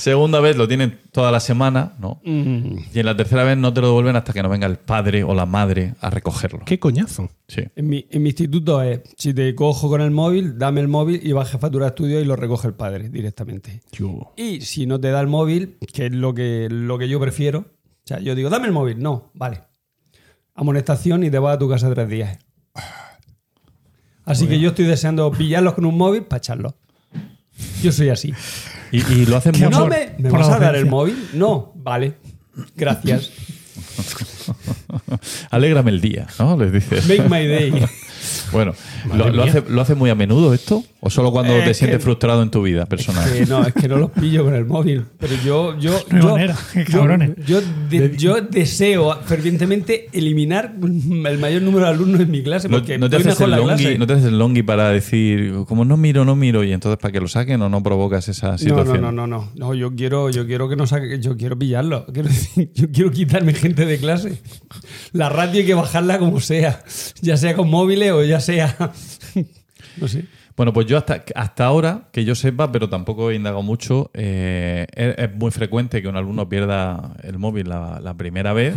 Segunda 0.01 0.39
vez 0.39 0.57
lo 0.57 0.67
tienen 0.67 0.99
toda 1.11 1.31
la 1.31 1.39
semana, 1.39 1.93
¿no? 1.99 2.21
Mm. 2.25 2.75
Y 2.91 2.99
en 2.99 3.05
la 3.05 3.15
tercera 3.15 3.43
vez 3.43 3.55
no 3.55 3.71
te 3.71 3.81
lo 3.81 3.87
devuelven 3.89 4.15
hasta 4.15 4.33
que 4.33 4.41
no 4.41 4.49
venga 4.49 4.65
el 4.65 4.77
padre 4.77 5.23
o 5.23 5.35
la 5.35 5.45
madre 5.45 5.93
a 6.01 6.09
recogerlo. 6.09 6.61
Qué 6.65 6.79
coñazo. 6.79 7.29
Sí. 7.47 7.65
En 7.75 7.87
mi, 7.87 8.07
en 8.09 8.23
mi 8.23 8.29
instituto 8.29 8.81
es, 8.81 9.01
si 9.15 9.31
te 9.31 9.53
cojo 9.53 9.89
con 9.89 10.01
el 10.01 10.09
móvil, 10.09 10.57
dame 10.57 10.81
el 10.81 10.87
móvil 10.87 11.21
y 11.23 11.33
va 11.33 11.43
a 11.43 11.45
jefatura 11.45 11.85
de 11.85 11.89
estudio 11.89 12.19
y 12.19 12.25
lo 12.25 12.35
recoge 12.35 12.67
el 12.67 12.73
padre 12.73 13.09
directamente. 13.09 13.83
Yo. 13.91 14.33
Y 14.37 14.61
si 14.61 14.87
no 14.87 14.99
te 14.99 15.11
da 15.11 15.21
el 15.21 15.27
móvil, 15.27 15.77
que 15.93 16.07
es 16.07 16.11
lo 16.11 16.33
que, 16.33 16.67
lo 16.71 16.97
que 16.97 17.07
yo 17.07 17.19
prefiero, 17.19 17.59
o 17.59 18.03
sea, 18.03 18.19
yo 18.19 18.33
digo, 18.33 18.49
dame 18.49 18.65
el 18.65 18.73
móvil. 18.73 18.97
No, 18.97 19.29
vale. 19.35 19.61
Amonestación 20.55 21.23
y 21.23 21.29
te 21.29 21.37
vas 21.37 21.57
a 21.57 21.59
tu 21.59 21.69
casa 21.69 21.93
tres 21.93 22.09
días. 22.09 22.39
Así 24.25 24.47
que 24.47 24.59
yo 24.59 24.69
estoy 24.69 24.85
deseando 24.85 25.31
pillarlos 25.31 25.75
con 25.75 25.85
un 25.85 25.95
móvil 25.95 26.23
para 26.23 26.39
echarlos. 26.39 26.73
Yo 27.83 27.91
soy 27.91 28.09
así. 28.09 28.33
Y, 28.91 28.99
y 29.13 29.25
lo 29.25 29.37
hacen 29.37 29.53
mucho. 29.57 29.69
¿No 29.69 29.87
me, 29.87 30.13
me 30.17 30.29
vas 30.29 30.49
a 30.49 30.59
dar 30.59 30.75
el 30.75 30.85
móvil? 30.85 31.29
No, 31.33 31.71
vale. 31.75 32.13
Gracias. 32.75 33.31
Alégrame 35.49 35.91
el 35.91 36.01
día, 36.01 36.27
¿no? 36.39 36.57
Les 36.57 36.71
dices. 36.71 37.07
Make 37.07 37.29
my 37.29 37.45
day. 37.47 37.85
Bueno, 38.51 38.73
¿lo, 39.15 39.29
lo 39.29 39.43
hace, 39.43 39.63
¿lo 39.67 39.81
hace 39.81 39.95
muy 39.95 40.09
a 40.09 40.15
menudo 40.15 40.53
esto? 40.53 40.83
¿O 41.03 41.09
solo 41.09 41.31
cuando 41.31 41.53
Eh, 41.53 41.61
te 41.63 41.71
es 41.71 41.77
sientes 41.77 41.97
que- 41.97 42.03
frustrado 42.03 42.43
en 42.43 42.51
tu 42.51 42.61
vida 42.61 42.85
personal? 42.85 43.31
Que 43.31 43.45
no, 43.47 43.65
es 43.65 43.73
que 43.73 43.87
no 43.87 43.97
los 43.97 44.11
pillo 44.11 44.43
con 44.43 44.53
el 44.53 44.65
móvil. 44.65 45.05
Pero 45.17 45.33
yo, 45.43 45.77
yo, 45.79 45.91
No 46.11 46.15
hay 46.17 46.21
yo, 46.21 46.29
manera, 46.31 46.55
qué 46.73 46.85
yo- 46.89 46.91
cabrones. 46.99 47.31
yo 47.45 47.59
de- 47.89 48.15
yo 48.17 48.41
deseo 48.41 49.17
fervientemente 49.25 50.09
eliminar 50.13 50.75
el 50.81 51.37
mayor 51.39 51.61
número 51.63 51.85
de 51.87 51.91
alumnos 51.91 52.21
en 52.21 52.29
mi 52.29 52.43
clase 52.43 52.69
¿No, 52.69 52.77
porque 52.77 52.97
no 52.99 53.09
te 53.09 53.15
haces 53.15 53.39
el 53.41 53.49
longi, 53.51 53.65
clase. 53.83 53.97
¿No 53.97 54.05
te 54.07 54.13
haces 54.13 54.25
el 54.25 54.37
longi 54.37 54.61
para 54.63 54.89
decir, 54.89 55.53
como 55.67 55.85
no 55.85 55.97
miro, 55.97 56.23
no 56.23 56.35
miro, 56.35 56.63
y 56.63 56.71
entonces 56.71 56.99
para 56.99 57.11
que 57.11 57.19
lo 57.19 57.27
saquen 57.27 57.61
o 57.63 57.69
no 57.69 57.81
provocas 57.81 58.27
esa 58.27 58.51
No, 58.51 58.57
situación? 58.59 59.01
no, 59.01 59.11
no, 59.11 59.25
no, 59.25 59.39
no. 59.39 59.51
No, 59.55 59.73
yo 59.73 59.95
quiero, 59.95 60.29
yo 60.29 60.45
quiero 60.45 60.69
que 60.69 60.75
no 60.75 60.85
saque, 60.85 61.19
yo 61.19 61.35
quiero 61.35 61.57
pillarlo. 61.57 62.05
Quiero 62.13 62.29
decir, 62.29 62.69
yo 62.75 62.91
quiero 62.91 63.11
quitarme 63.11 63.53
gente 63.53 63.85
de 63.87 63.97
clase. 63.97 64.39
La 65.13 65.29
radio 65.29 65.61
hay 65.61 65.65
que 65.65 65.73
bajarla 65.73 66.19
como 66.19 66.39
sea, 66.39 66.83
ya 67.21 67.37
sea 67.37 67.55
con 67.55 67.69
móviles 67.69 68.11
o 68.11 68.20
ya 68.23 68.39
sea 68.39 68.75
No 69.97 70.07
sé. 70.07 70.25
Bueno, 70.55 70.73
pues 70.73 70.85
yo 70.85 70.97
hasta, 70.97 71.23
hasta 71.33 71.65
ahora, 71.65 72.09
que 72.11 72.25
yo 72.25 72.35
sepa, 72.35 72.71
pero 72.71 72.89
tampoco 72.89 73.31
he 73.31 73.35
indagado 73.35 73.63
mucho, 73.63 74.11
eh, 74.13 74.85
es, 74.93 75.15
es 75.17 75.35
muy 75.35 75.49
frecuente 75.49 76.01
que 76.01 76.07
un 76.07 76.17
alumno 76.17 76.47
pierda 76.49 77.15
el 77.23 77.39
móvil 77.39 77.69
la, 77.69 77.99
la 78.01 78.13
primera 78.15 78.53
vez. 78.53 78.75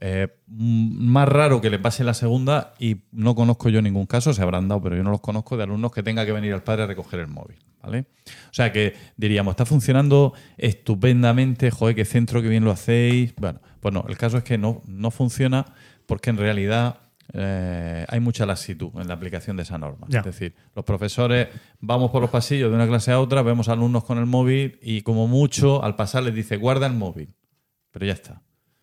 Eh, 0.00 0.28
más 0.48 1.28
raro 1.28 1.60
que 1.60 1.70
le 1.70 1.78
pase 1.78 2.02
la 2.02 2.14
segunda 2.14 2.74
y 2.78 3.02
no 3.12 3.34
conozco 3.34 3.68
yo 3.68 3.82
ningún 3.82 4.06
caso, 4.06 4.32
se 4.32 4.42
habrán 4.42 4.68
dado, 4.68 4.82
pero 4.82 4.96
yo 4.96 5.02
no 5.02 5.10
los 5.10 5.20
conozco 5.20 5.56
de 5.56 5.64
alumnos 5.64 5.92
que 5.92 6.02
tenga 6.02 6.26
que 6.26 6.32
venir 6.32 6.54
al 6.54 6.62
padre 6.62 6.84
a 6.84 6.86
recoger 6.86 7.20
el 7.20 7.28
móvil. 7.28 7.56
¿vale? 7.82 8.06
O 8.50 8.54
sea 8.54 8.72
que 8.72 8.94
diríamos, 9.16 9.52
está 9.52 9.66
funcionando 9.66 10.32
estupendamente, 10.56 11.70
joder, 11.70 11.94
qué 11.94 12.04
centro, 12.04 12.40
qué 12.42 12.48
bien 12.48 12.64
lo 12.64 12.70
hacéis. 12.70 13.34
Bueno, 13.36 13.60
pues 13.80 13.92
no, 13.92 14.04
el 14.08 14.16
caso 14.16 14.38
es 14.38 14.44
que 14.44 14.58
no, 14.58 14.82
no 14.86 15.10
funciona 15.10 15.66
porque 16.06 16.30
en 16.30 16.38
realidad 16.38 16.96
eh, 17.34 18.04
hay 18.08 18.20
mucha 18.20 18.44
laxitud 18.44 18.90
en 19.00 19.08
la 19.08 19.14
aplicación 19.14 19.56
de 19.56 19.62
esa 19.62 19.78
norma. 19.78 20.06
Ya. 20.08 20.20
Es 20.20 20.24
decir, 20.26 20.54
los 20.74 20.84
profesores 20.84 21.48
vamos 21.80 22.10
por 22.10 22.20
los 22.20 22.30
pasillos 22.30 22.70
de 22.70 22.76
una 22.76 22.86
clase 22.86 23.12
a 23.12 23.20
otra, 23.20 23.42
vemos 23.42 23.68
alumnos 23.68 24.04
con 24.04 24.18
el 24.18 24.26
móvil 24.26 24.78
y 24.82 25.02
como 25.02 25.28
mucho 25.28 25.82
al 25.82 25.96
pasar 25.96 26.24
les 26.24 26.34
dice 26.34 26.56
guarda 26.56 26.86
el 26.86 26.94
móvil. 26.94 27.34
Pero 27.90 28.06
ya 28.06 28.12
está. 28.12 28.42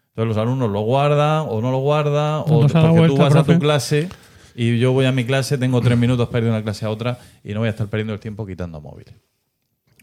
Entonces 0.10 0.36
los 0.36 0.38
alumnos 0.38 0.70
lo 0.72 0.82
guardan 0.82 1.46
o 1.48 1.62
no 1.62 1.72
lo 1.72 1.80
guardan 1.80 2.44
o 2.48 2.68
dado 2.68 2.94
porque 2.94 3.08
tú 3.08 3.16
vuelta, 3.16 3.24
vas 3.24 3.36
a 3.36 3.44
tu 3.44 3.60
clase 3.60 4.10
y 4.56 4.80
yo 4.80 4.92
voy 4.92 5.06
a 5.06 5.12
mi 5.12 5.26
clase, 5.26 5.58
tengo 5.58 5.80
tres 5.80 5.98
minutos 5.98 6.28
para 6.28 6.40
ir 6.40 6.44
de 6.46 6.50
una 6.50 6.64
clase 6.64 6.86
a 6.86 6.90
otra 6.90 7.20
y 7.44 7.54
no 7.54 7.60
voy 7.60 7.68
a 7.68 7.72
estar 7.72 7.88
perdiendo 7.88 8.14
el 8.14 8.20
tiempo 8.20 8.46
quitando 8.46 8.82
móviles. 8.82 9.14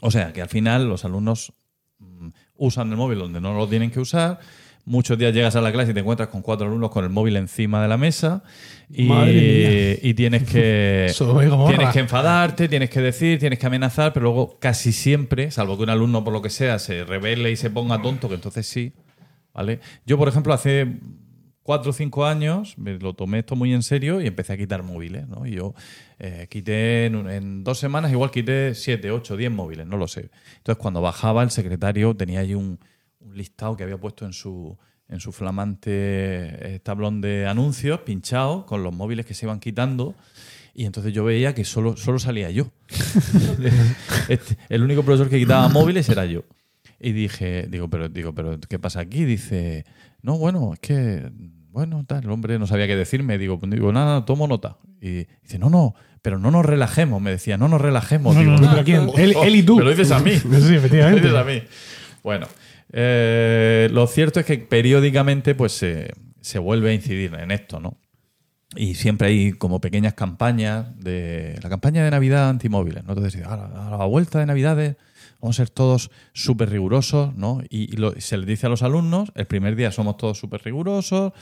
O 0.00 0.10
sea 0.10 0.32
que 0.32 0.40
al 0.40 0.48
final 0.48 0.88
los 0.88 1.04
alumnos 1.04 1.52
mm, 1.98 2.28
usan 2.56 2.90
el 2.90 2.96
móvil 2.96 3.18
donde 3.18 3.40
no 3.40 3.54
lo 3.54 3.68
tienen 3.68 3.90
que 3.90 4.00
usar. 4.00 4.38
Muchos 4.88 5.18
días 5.18 5.34
llegas 5.34 5.56
a 5.56 5.60
la 5.60 5.72
clase 5.72 5.90
y 5.90 5.94
te 5.94 6.00
encuentras 6.00 6.28
con 6.28 6.42
cuatro 6.42 6.68
alumnos 6.68 6.90
con 6.92 7.02
el 7.02 7.10
móvil 7.10 7.34
encima 7.34 7.82
de 7.82 7.88
la 7.88 7.96
mesa 7.96 8.44
y, 8.88 9.10
y 10.00 10.14
tienes 10.14 10.44
que 10.44 11.12
tienes 11.68 11.92
que 11.92 11.98
enfadarte, 11.98 12.68
tienes 12.68 12.88
que 12.88 13.00
decir, 13.00 13.40
tienes 13.40 13.58
que 13.58 13.66
amenazar, 13.66 14.12
pero 14.12 14.26
luego 14.26 14.58
casi 14.60 14.92
siempre, 14.92 15.50
salvo 15.50 15.76
que 15.76 15.82
un 15.82 15.90
alumno 15.90 16.22
por 16.22 16.32
lo 16.32 16.40
que 16.40 16.50
sea 16.50 16.78
se 16.78 17.02
revele 17.02 17.50
y 17.50 17.56
se 17.56 17.68
ponga 17.68 18.00
tonto, 18.00 18.28
que 18.28 18.36
entonces 18.36 18.64
sí, 18.68 18.92
¿vale? 19.52 19.80
Yo, 20.06 20.18
por 20.18 20.28
ejemplo, 20.28 20.54
hace 20.54 20.86
cuatro 21.64 21.90
o 21.90 21.92
cinco 21.92 22.24
años 22.24 22.78
me 22.78 22.96
lo 22.96 23.12
tomé 23.14 23.40
esto 23.40 23.56
muy 23.56 23.74
en 23.74 23.82
serio 23.82 24.20
y 24.20 24.28
empecé 24.28 24.52
a 24.52 24.56
quitar 24.56 24.84
móviles, 24.84 25.26
¿no? 25.26 25.46
Y 25.46 25.56
yo 25.56 25.74
eh, 26.20 26.46
quité 26.48 27.06
en, 27.06 27.28
en 27.28 27.64
dos 27.64 27.80
semanas, 27.80 28.12
igual 28.12 28.30
quité 28.30 28.76
siete, 28.76 29.10
ocho, 29.10 29.36
diez 29.36 29.50
móviles, 29.50 29.84
no 29.84 29.96
lo 29.96 30.06
sé. 30.06 30.30
Entonces, 30.58 30.80
cuando 30.80 31.00
bajaba 31.00 31.42
el 31.42 31.50
secretario 31.50 32.14
tenía 32.14 32.38
ahí 32.38 32.54
un, 32.54 32.78
un 33.26 33.36
listado 33.36 33.76
que 33.76 33.82
había 33.82 33.98
puesto 33.98 34.24
en 34.24 34.32
su 34.32 34.76
en 35.08 35.20
su 35.20 35.30
flamante 35.30 35.90
eh, 35.92 36.80
tablón 36.82 37.20
de 37.20 37.46
anuncios 37.46 38.00
pinchado 38.00 38.66
con 38.66 38.82
los 38.82 38.92
móviles 38.92 39.24
que 39.24 39.34
se 39.34 39.46
iban 39.46 39.60
quitando 39.60 40.16
y 40.74 40.84
entonces 40.84 41.14
yo 41.14 41.24
veía 41.24 41.54
que 41.54 41.64
solo, 41.64 41.96
solo 41.96 42.18
salía 42.18 42.50
yo. 42.50 42.70
Este, 44.28 44.58
el 44.68 44.82
único 44.82 45.02
profesor 45.04 45.30
que 45.30 45.38
quitaba 45.38 45.68
móviles 45.68 46.08
era 46.10 46.26
yo. 46.26 46.42
Y 47.00 47.12
dije, 47.12 47.66
digo, 47.70 47.88
pero, 47.88 48.08
digo, 48.10 48.34
pero 48.34 48.58
¿qué 48.60 48.78
pasa 48.78 49.00
aquí? 49.00 49.24
Dice, 49.24 49.86
no, 50.20 50.36
bueno, 50.36 50.72
es 50.74 50.80
que, 50.80 51.30
bueno, 51.70 52.04
tal, 52.06 52.24
el 52.24 52.30
hombre 52.30 52.58
no 52.58 52.66
sabía 52.66 52.86
qué 52.86 52.96
decirme. 52.96 53.38
Digo, 53.38 53.58
pues, 53.58 53.70
digo, 53.70 53.90
nada, 53.92 54.24
tomo 54.26 54.46
nota. 54.46 54.76
Y 55.00 55.26
dice, 55.42 55.58
no, 55.58 55.70
no, 55.70 55.94
pero 56.20 56.38
no 56.38 56.50
nos 56.50 56.66
relajemos. 56.66 57.22
Me 57.22 57.30
decía, 57.30 57.56
no 57.56 57.68
nos 57.68 57.80
relajemos. 57.80 58.34
No, 58.34 58.40
Digo, 58.40 58.52
no, 58.52 58.60
no. 58.60 58.70
¿Pero 58.70 58.84
quién? 58.84 59.10
Él, 59.16 59.34
él 59.42 59.56
y 59.56 59.62
tú. 59.62 59.76
Me 59.76 59.84
lo 59.84 59.90
dices 59.90 60.10
a 60.10 60.18
mí. 60.18 60.32
Sí, 60.38 60.48
Me 60.48 60.58
lo 60.58 60.66
efectivamente. 60.76 61.20
dices 61.20 61.36
a 61.36 61.44
mí. 61.44 61.62
Bueno, 62.22 62.48
eh, 62.92 63.88
lo 63.92 64.06
cierto 64.06 64.40
es 64.40 64.46
que 64.46 64.58
periódicamente 64.58 65.54
pues 65.54 65.72
se, 65.72 66.12
se 66.40 66.58
vuelve 66.58 66.90
a 66.90 66.94
incidir 66.94 67.34
en 67.34 67.50
esto, 67.50 67.80
¿no? 67.80 67.98
Y 68.74 68.94
siempre 68.94 69.28
hay 69.28 69.52
como 69.52 69.80
pequeñas 69.80 70.14
campañas 70.14 70.86
de 70.98 71.58
la 71.62 71.68
campaña 71.68 72.04
de 72.04 72.10
Navidad 72.10 72.48
antimóviles, 72.48 73.04
¿no? 73.04 73.12
Entonces, 73.14 73.44
a 73.46 73.56
la, 73.56 73.88
a 73.94 73.98
la 73.98 74.04
vuelta 74.04 74.38
de 74.40 74.46
Navidades 74.46 74.96
vamos 75.40 75.56
a 75.56 75.62
ser 75.62 75.70
todos 75.70 76.10
súper 76.32 76.70
rigurosos, 76.70 77.34
¿no? 77.36 77.60
Y, 77.70 77.92
y 77.92 77.96
lo- 77.96 78.18
se 78.20 78.36
les 78.36 78.46
dice 78.46 78.66
a 78.66 78.68
los 78.68 78.82
alumnos, 78.82 79.30
el 79.34 79.46
primer 79.46 79.76
día 79.76 79.92
somos 79.92 80.16
todos 80.16 80.38
súper 80.38 80.62
rigurosos, 80.64 81.32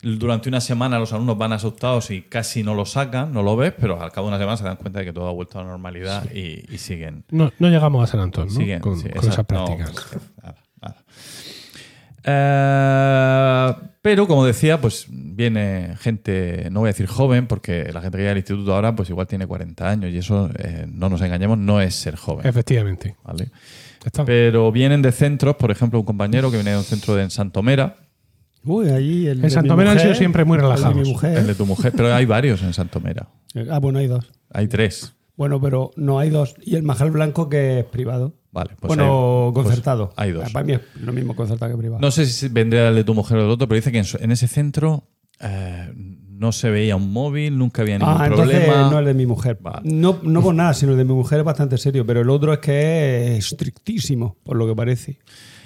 durante 0.00 0.48
una 0.48 0.60
semana 0.60 0.98
los 1.00 1.12
alumnos 1.12 1.36
van 1.36 1.52
asustados 1.52 2.12
y 2.12 2.22
casi 2.22 2.62
no 2.62 2.74
lo 2.74 2.86
sacan, 2.86 3.32
no 3.32 3.42
lo 3.42 3.56
ves, 3.56 3.74
pero 3.78 4.00
al 4.00 4.12
cabo 4.12 4.28
de 4.28 4.34
una 4.34 4.38
semana 4.38 4.56
se 4.56 4.62
dan 4.64 4.76
cuenta 4.76 5.00
de 5.00 5.06
que 5.06 5.12
todo 5.12 5.26
ha 5.28 5.32
vuelto 5.32 5.58
a 5.58 5.62
la 5.64 5.70
normalidad 5.70 6.30
y, 6.32 6.64
y 6.72 6.78
siguen, 6.78 7.24
No, 7.30 7.52
no 7.58 7.68
llegamos 7.68 8.04
a 8.04 8.06
San 8.06 8.20
Antonio, 8.20 8.52
¿no? 8.52 8.60
siguen 8.60 8.80
con, 8.80 8.96
sí, 8.96 9.08
con 9.08 9.18
esas. 9.18 9.38
No, 9.38 9.44
prácticas. 9.44 9.92
nada. 10.40 10.54
Eh, 12.24 13.74
pero 14.02 14.26
como 14.26 14.44
decía, 14.44 14.80
pues 14.80 15.06
viene 15.10 15.94
gente, 15.98 16.68
no 16.70 16.80
voy 16.80 16.88
a 16.88 16.92
decir 16.92 17.06
joven, 17.06 17.46
porque 17.46 17.90
la 17.92 18.00
gente 18.00 18.16
que 18.16 18.22
llega 18.22 18.32
al 18.32 18.38
instituto 18.38 18.74
ahora, 18.74 18.94
pues 18.94 19.10
igual 19.10 19.26
tiene 19.26 19.46
40 19.46 19.88
años 19.88 20.10
y 20.12 20.18
eso, 20.18 20.50
eh, 20.58 20.86
no 20.88 21.08
nos 21.08 21.20
engañemos, 21.20 21.58
no 21.58 21.80
es 21.80 21.94
ser 21.94 22.16
joven. 22.16 22.46
Efectivamente. 22.46 23.16
¿vale? 23.24 23.50
Está. 24.04 24.24
Pero 24.24 24.72
vienen 24.72 25.02
de 25.02 25.12
centros, 25.12 25.56
por 25.56 25.70
ejemplo, 25.70 25.98
un 25.98 26.06
compañero 26.06 26.50
que 26.50 26.56
viene 26.56 26.70
de 26.72 26.78
un 26.78 26.84
centro 26.84 27.14
de 27.14 27.24
en 27.24 27.30
Santomera, 27.30 27.96
Uy, 28.64 28.90
allí 28.90 29.26
el 29.26 29.42
En 29.42 29.50
Santomera 29.50 29.92
han 29.92 30.00
sido 30.00 30.14
siempre 30.14 30.44
muy 30.44 30.56
el 30.56 30.62
de 30.62 30.68
relajados. 30.68 30.96
mi 30.96 31.08
mujer. 31.08 31.38
el 31.38 31.46
de 31.46 31.54
tu 31.54 31.64
mujer, 31.64 31.92
pero 31.96 32.12
hay 32.14 32.26
varios 32.26 32.62
en 32.62 32.74
Santomera. 32.74 33.28
Ah, 33.70 33.78
bueno, 33.78 33.98
hay 33.98 34.08
dos. 34.08 34.30
Hay 34.50 34.68
tres. 34.68 35.14
Bueno, 35.36 35.60
pero 35.60 35.92
no 35.96 36.18
hay 36.18 36.30
dos. 36.30 36.54
Y 36.64 36.74
el 36.74 36.82
Majal 36.82 37.10
Blanco 37.10 37.48
que 37.48 37.80
es 37.80 37.84
privado. 37.84 38.34
Vale, 38.50 38.70
pues 38.80 38.88
bueno, 38.88 39.46
hay- 39.48 39.52
pues 39.52 39.66
concertado. 39.66 40.12
hay 40.16 40.32
dos. 40.32 40.44
Ah, 40.46 40.50
Para 40.52 40.64
mí 40.64 40.72
es 40.72 40.80
lo 41.00 41.12
mismo 41.12 41.36
concertado 41.36 41.70
que 41.72 41.78
privado. 41.78 42.00
No 42.00 42.10
sé 42.10 42.26
si 42.26 42.48
vendría 42.48 42.88
el 42.88 42.94
de 42.94 43.04
tu 43.04 43.14
mujer 43.14 43.38
o 43.38 43.44
el 43.44 43.50
otro, 43.50 43.68
pero 43.68 43.76
dice 43.76 43.92
que 43.92 44.02
en 44.24 44.30
ese 44.32 44.48
centro 44.48 45.04
eh, 45.40 45.92
no 45.94 46.52
se 46.52 46.70
veía 46.70 46.96
un 46.96 47.12
móvil, 47.12 47.58
nunca 47.58 47.82
había 47.82 47.98
ningún 47.98 48.14
ah, 48.18 48.26
entonces 48.26 48.60
problema. 48.60 48.90
no 48.90 48.98
el 49.00 49.04
de 49.04 49.14
mi 49.14 49.26
mujer. 49.26 49.58
Vale. 49.60 49.80
No, 49.84 50.18
no 50.22 50.40
por 50.42 50.54
nada, 50.54 50.72
sino 50.74 50.92
el 50.92 50.98
de 50.98 51.04
mi 51.04 51.12
mujer 51.12 51.40
es 51.40 51.44
bastante 51.44 51.76
serio, 51.78 52.06
pero 52.06 52.20
el 52.22 52.30
otro 52.30 52.52
es 52.52 52.58
que 52.60 53.36
es 53.36 53.52
estrictísimo, 53.52 54.36
por 54.44 54.56
lo 54.56 54.66
que 54.66 54.74
parece. 54.74 55.18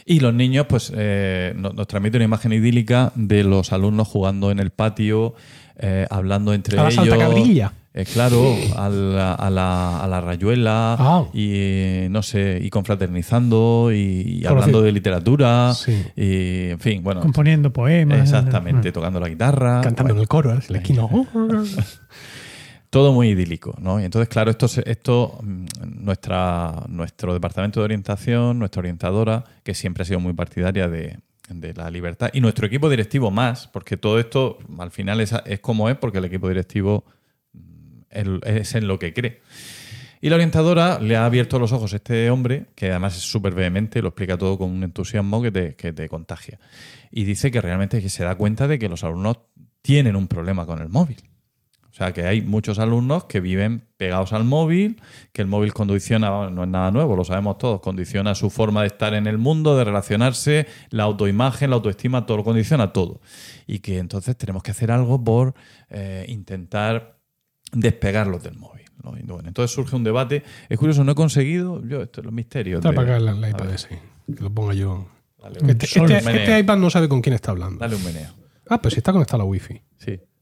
Y 0.04 0.18
los 0.18 0.34
niños, 0.34 0.66
pues, 0.68 0.92
eh, 0.96 1.52
nos, 1.56 1.74
nos 1.74 1.86
transmiten 1.86 2.18
una 2.18 2.24
imagen 2.24 2.52
idílica 2.52 3.12
de 3.14 3.44
los 3.44 3.72
alumnos 3.72 4.08
jugando 4.08 4.50
en 4.50 4.58
el 4.58 4.70
patio, 4.70 5.34
eh, 5.78 6.06
hablando 6.10 6.52
entre 6.54 6.78
A 6.78 6.84
la 6.84 6.88
ellos. 6.90 7.06
saltacabrilla. 7.06 7.72
Eh, 7.94 8.06
claro, 8.06 8.42
a 8.76 8.88
la, 8.88 9.34
a 9.34 9.50
la- 9.50 10.00
a 10.02 10.06
la 10.08 10.20
rayuela 10.22 10.96
Ah. 10.98 11.24
y 11.34 12.06
no 12.08 12.22
sé, 12.22 12.58
y 12.62 12.70
confraternizando 12.70 13.90
y, 13.92 14.42
hablando 14.46 14.80
de 14.80 14.92
literatura 14.92 15.74
Sí. 15.74 16.02
y 16.16 16.70
en 16.70 16.78
fin, 16.80 17.02
bueno, 17.02 17.20
Componiendo 17.20 17.70
poemas. 17.70 18.20
exactamente, 18.22 18.92
tocando 18.92 19.20
la 19.20 19.28
guitarra, 19.28 19.82
Cantando 19.82 20.14
en 20.14 20.20
el 20.20 20.26
coro, 20.28 20.52
en 20.52 20.62
la 20.68 20.78
esquina. 20.78 21.02
todo 22.90 23.12
muy 23.12 23.28
idílico, 23.28 23.74
¿no? 23.80 24.00
Y 24.00 24.04
entonces, 24.04 24.28
claro, 24.28 24.50
esto, 24.50 24.66
esto 24.84 25.38
mm, 25.42 25.66
nuestra, 26.04 26.84
nuestro 26.88 27.32
departamento 27.32 27.80
de 27.80 27.84
orientación, 27.84 28.58
nuestra 28.58 28.80
orientadora, 28.80 29.44
que 29.62 29.74
siempre 29.74 30.02
ha 30.02 30.06
sido 30.06 30.20
muy 30.20 30.34
partidaria 30.34 30.88
de, 30.88 31.18
de 31.60 31.74
la 31.74 31.90
libertad, 31.90 32.30
y 32.32 32.40
nuestro 32.40 32.66
equipo 32.66 32.88
directivo 32.88 33.30
más, 33.30 33.68
porque 33.68 33.96
todo 33.96 34.18
esto 34.18 34.58
al 34.78 34.90
final 34.90 35.20
es, 35.20 35.34
es 35.46 35.60
como 35.60 35.88
es, 35.88 35.96
porque 35.96 36.18
el 36.18 36.24
equipo 36.24 36.48
directivo 36.48 37.04
mm, 37.52 38.38
es 38.44 38.74
en 38.74 38.86
lo 38.86 38.98
que 38.98 39.12
cree. 39.12 39.40
Y 40.20 40.28
la 40.28 40.36
orientadora 40.36 41.00
le 41.00 41.16
ha 41.16 41.24
abierto 41.24 41.58
los 41.58 41.72
ojos 41.72 41.92
a 41.94 41.96
este 41.96 42.30
hombre, 42.30 42.66
que 42.76 42.90
además 42.90 43.16
es 43.16 43.24
súper 43.24 43.54
vehemente, 43.54 44.00
lo 44.00 44.08
explica 44.10 44.38
todo 44.38 44.56
con 44.56 44.70
un 44.70 44.84
entusiasmo 44.84 45.42
que 45.42 45.50
te, 45.50 45.74
que 45.74 45.92
te 45.92 46.08
contagia. 46.08 46.60
Y 47.10 47.24
dice 47.24 47.50
que 47.50 47.60
realmente 47.60 48.08
se 48.08 48.22
da 48.22 48.36
cuenta 48.36 48.68
de 48.68 48.78
que 48.78 48.88
los 48.88 49.02
alumnos 49.02 49.38
tienen 49.82 50.14
un 50.14 50.28
problema 50.28 50.64
con 50.64 50.80
el 50.80 50.88
móvil. 50.88 51.16
O 51.92 51.94
sea, 51.94 52.12
que 52.14 52.24
hay 52.26 52.40
muchos 52.40 52.78
alumnos 52.78 53.24
que 53.24 53.40
viven 53.40 53.84
pegados 53.98 54.32
al 54.32 54.44
móvil, 54.44 54.98
que 55.34 55.42
el 55.42 55.48
móvil 55.48 55.74
condiciona, 55.74 56.48
no 56.48 56.62
es 56.62 56.68
nada 56.70 56.90
nuevo, 56.90 57.16
lo 57.16 57.22
sabemos 57.22 57.58
todos, 57.58 57.80
condiciona 57.80 58.34
su 58.34 58.48
forma 58.48 58.80
de 58.80 58.86
estar 58.86 59.12
en 59.12 59.26
el 59.26 59.36
mundo, 59.36 59.76
de 59.76 59.84
relacionarse, 59.84 60.66
la 60.88 61.02
autoimagen, 61.02 61.68
la 61.68 61.76
autoestima, 61.76 62.24
todo 62.24 62.38
lo 62.38 62.44
condiciona 62.44 62.94
todo. 62.94 63.20
Y 63.66 63.80
que 63.80 63.98
entonces 63.98 64.34
tenemos 64.38 64.62
que 64.62 64.70
hacer 64.70 64.90
algo 64.90 65.22
por 65.22 65.52
eh, 65.90 66.24
intentar 66.28 67.18
despegarlos 67.72 68.42
del 68.42 68.56
móvil. 68.56 68.86
¿no? 69.02 69.18
Y 69.18 69.22
bueno, 69.24 69.48
entonces 69.48 69.74
surge 69.74 69.94
un 69.94 70.04
debate. 70.04 70.44
Es 70.70 70.78
curioso, 70.78 71.04
no 71.04 71.12
he 71.12 71.14
conseguido, 71.14 71.86
yo, 71.86 72.00
esto 72.00 72.22
es 72.22 72.24
los 72.24 72.32
misterios. 72.34 72.78
Está 72.78 72.92
para 72.94 73.16
acá 73.16 73.20
la, 73.20 73.50
iPad 73.50 73.70
ese. 73.70 74.00
Que 74.34 74.42
lo 74.42 74.48
ponga 74.50 74.72
yo. 74.72 75.08
Dale, 75.38 75.58
Este, 75.68 75.84
este- 75.84 76.16
este 76.16 76.58
iPad 76.58 76.78
no 76.78 76.88
sabe 76.88 77.10
con 77.10 77.20
quién 77.20 77.34
está 77.34 77.50
hablando. 77.50 77.80
Dale 77.80 77.96
un 77.96 78.04
meneo. 78.04 78.32
Ah, 78.68 78.80
pues 78.80 78.94
si 78.94 79.00
está 79.00 79.12
conectado 79.12 79.42
a 79.42 79.44
la 79.44 79.50
Wi-Fi. 79.50 79.82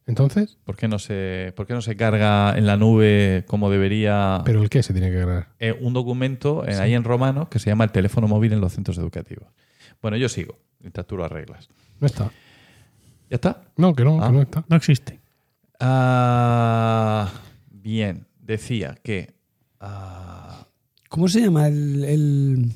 Entonces, 0.07 0.59
¿Por 0.65 0.77
qué, 0.77 0.89
no 0.89 0.99
se, 0.99 1.53
¿Por 1.57 1.67
qué 1.67 1.75
no 1.75 1.83
se 1.83 1.97
carga 1.97 2.57
en 2.59 2.67
la 2.67 2.77
nube 2.77 3.45
como 3.47 3.71
debería 3.71 4.43
¿pero 4.45 4.63
el 4.63 4.69
qué 4.71 4.83
se 4.83 4.93
tiene 4.93 5.11
que 5.11 5.19
ganar? 5.19 5.49
eh, 5.61 5.77
un 5.81 5.93
documento 5.93 6.67
eh, 6.67 6.75
ahí 6.77 6.95
en 6.95 7.05
romano 7.05 7.49
que 7.49 7.59
se 7.61 7.71
llama 7.71 7.85
el 7.85 7.93
teléfono 7.93 8.27
móvil 8.27 8.53
en 8.53 8.61
los 8.61 8.73
centros 8.73 8.99
educativos? 8.99 9.47
Bueno, 10.03 10.17
yo 10.17 10.29
sigo, 10.29 10.59
mientras 10.81 11.07
tú 11.07 11.17
lo 11.17 11.25
arreglas. 11.25 11.69
No 12.01 12.07
está. 12.07 12.25
¿Ya 13.29 13.37
está? 13.37 13.63
No, 13.77 13.95
que 13.95 14.05
no, 14.05 14.21
Ah. 14.23 14.27
que 14.29 14.33
no 14.33 14.43
está. 14.43 14.65
No 14.69 14.77
existe. 14.77 15.21
Ah, 15.79 17.31
bien, 17.71 18.27
decía 18.41 18.97
que... 19.03 19.35
ah, 19.81 20.67
¿Cómo 21.09 21.29
se 21.29 21.41
llama 21.41 21.67
el, 21.69 22.05
el- 22.05 22.73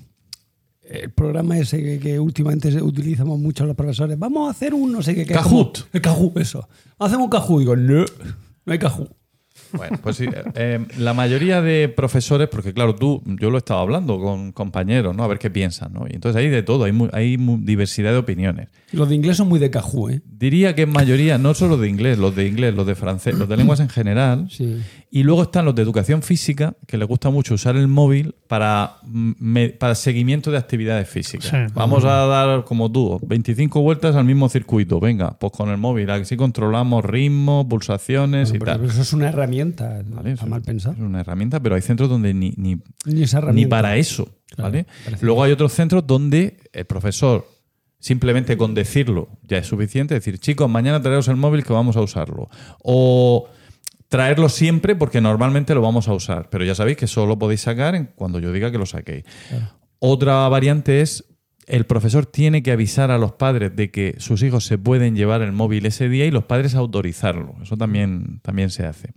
el 0.88 1.10
programa 1.10 1.58
ese 1.58 1.82
que, 1.82 1.98
que 1.98 2.18
últimamente 2.20 2.80
utilizamos 2.82 3.38
mucho 3.38 3.64
los 3.66 3.76
profesores? 3.76 4.18
Vamos 4.18 4.48
a 4.48 4.50
hacer 4.50 4.74
un 4.74 4.92
no 4.92 5.02
sé 5.02 5.14
qué. 5.14 5.26
como- 5.26 5.72
El 5.92 6.00
Kahoot, 6.00 6.36
eso. 6.38 6.68
Hacemos 6.98 7.24
un 7.24 7.30
Kahoot. 7.30 7.60
Digo, 7.60 7.76
no, 7.76 8.04
no 8.64 8.72
hay 8.72 8.78
Kahoot. 8.78 9.10
Bueno, 9.76 9.98
pues 10.02 10.16
sí, 10.16 10.26
eh, 10.54 10.84
la 10.98 11.14
mayoría 11.14 11.60
de 11.62 11.88
profesores, 11.88 12.48
porque 12.48 12.72
claro, 12.72 12.94
tú, 12.94 13.22
yo 13.40 13.50
lo 13.50 13.56
he 13.56 13.58
estado 13.58 13.80
hablando 13.80 14.18
con 14.20 14.52
compañeros, 14.52 15.16
¿no? 15.16 15.24
A 15.24 15.26
ver 15.26 15.38
qué 15.38 15.50
piensan, 15.50 15.92
¿no? 15.92 16.06
Y 16.08 16.14
entonces 16.14 16.40
hay 16.40 16.48
de 16.48 16.62
todo, 16.62 16.84
hay, 16.84 16.92
mu- 16.92 17.08
hay 17.12 17.36
diversidad 17.36 18.12
de 18.12 18.18
opiniones. 18.18 18.68
Los 18.92 19.08
de 19.08 19.14
inglés 19.16 19.36
son 19.36 19.48
muy 19.48 19.58
de 19.58 19.70
cajú, 19.70 20.08
¿eh? 20.10 20.20
Diría 20.26 20.74
que 20.74 20.82
en 20.82 20.90
mayoría, 20.90 21.38
no 21.38 21.54
solo 21.54 21.76
de 21.76 21.88
inglés, 21.88 22.18
los 22.18 22.34
de 22.36 22.46
inglés, 22.46 22.74
los 22.74 22.86
de 22.86 22.94
francés, 22.94 23.36
los 23.38 23.48
de 23.48 23.56
lenguas 23.56 23.80
en 23.80 23.88
general. 23.88 24.46
Sí. 24.50 24.78
Y 25.10 25.22
luego 25.22 25.42
están 25.42 25.64
los 25.64 25.74
de 25.74 25.82
educación 25.82 26.22
física, 26.22 26.74
que 26.86 26.98
les 26.98 27.06
gusta 27.08 27.30
mucho 27.30 27.54
usar 27.54 27.76
el 27.76 27.88
móvil 27.88 28.34
para, 28.48 28.96
me- 29.04 29.68
para 29.70 29.94
seguimiento 29.94 30.50
de 30.50 30.58
actividades 30.58 31.08
físicas. 31.08 31.48
Sí. 31.50 31.56
Vamos 31.74 32.04
a 32.04 32.26
dar, 32.26 32.64
como 32.64 32.90
tú, 32.90 33.18
25 33.26 33.80
vueltas 33.80 34.14
al 34.16 34.24
mismo 34.24 34.48
circuito. 34.48 35.00
Venga, 35.00 35.36
pues 35.38 35.52
con 35.52 35.70
el 35.70 35.78
móvil. 35.78 36.10
Así 36.10 36.36
controlamos 36.36 37.04
ritmo, 37.04 37.68
pulsaciones 37.68 38.52
y 38.54 38.58
tal. 38.58 38.84
eso 38.84 39.02
es 39.02 39.12
una 39.12 39.28
herramienta. 39.28 39.63
Eso 39.72 40.46
mal 40.46 40.62
pensado. 40.62 40.94
Es 40.94 41.00
una 41.00 41.20
herramienta, 41.20 41.60
pero 41.60 41.74
hay 41.74 41.82
centros 41.82 42.08
donde 42.08 42.34
ni, 42.34 42.52
ni, 42.56 42.76
Ni 43.04 43.22
esa 43.22 43.38
ni 43.38 43.42
herramienta. 43.44 43.76
para 43.76 43.96
eso. 43.96 44.24
Claro, 44.54 44.70
¿vale? 44.70 44.86
Luego 45.20 45.42
hay 45.42 45.52
otros 45.52 45.72
centros 45.72 46.06
donde 46.06 46.58
el 46.72 46.84
profesor, 46.84 47.46
simplemente 47.98 48.56
con 48.56 48.74
decirlo, 48.74 49.28
ya 49.42 49.58
es 49.58 49.66
suficiente. 49.66 50.14
Decir, 50.14 50.38
chicos, 50.38 50.68
mañana 50.70 51.00
traeros 51.02 51.28
el 51.28 51.36
móvil 51.36 51.64
que 51.64 51.72
vamos 51.72 51.96
a 51.96 52.00
usarlo. 52.00 52.48
O 52.82 53.48
traerlo 54.08 54.48
siempre 54.48 54.94
porque 54.94 55.20
normalmente 55.20 55.74
lo 55.74 55.80
vamos 55.80 56.06
a 56.08 56.12
usar. 56.12 56.48
Pero 56.50 56.64
ya 56.64 56.74
sabéis 56.74 56.96
que 56.96 57.06
solo 57.06 57.26
lo 57.28 57.38
podéis 57.38 57.62
sacar 57.62 58.14
cuando 58.14 58.38
yo 58.38 58.52
diga 58.52 58.70
que 58.70 58.78
lo 58.78 58.86
saquéis. 58.86 59.24
Otra 59.98 60.48
variante 60.48 61.00
es. 61.00 61.24
El 61.66 61.86
profesor 61.86 62.26
tiene 62.26 62.62
que 62.62 62.72
avisar 62.72 63.10
a 63.10 63.16
los 63.16 63.32
padres 63.32 63.74
de 63.74 63.90
que 63.90 64.16
sus 64.18 64.42
hijos 64.42 64.66
se 64.66 64.76
pueden 64.76 65.16
llevar 65.16 65.40
el 65.40 65.52
móvil 65.52 65.86
ese 65.86 66.10
día 66.10 66.26
y 66.26 66.30
los 66.30 66.44
padres 66.44 66.74
autorizarlo. 66.74 67.54
Eso 67.62 67.78
también, 67.78 68.40
también 68.42 68.68
se 68.68 68.84
hace. 68.84 69.14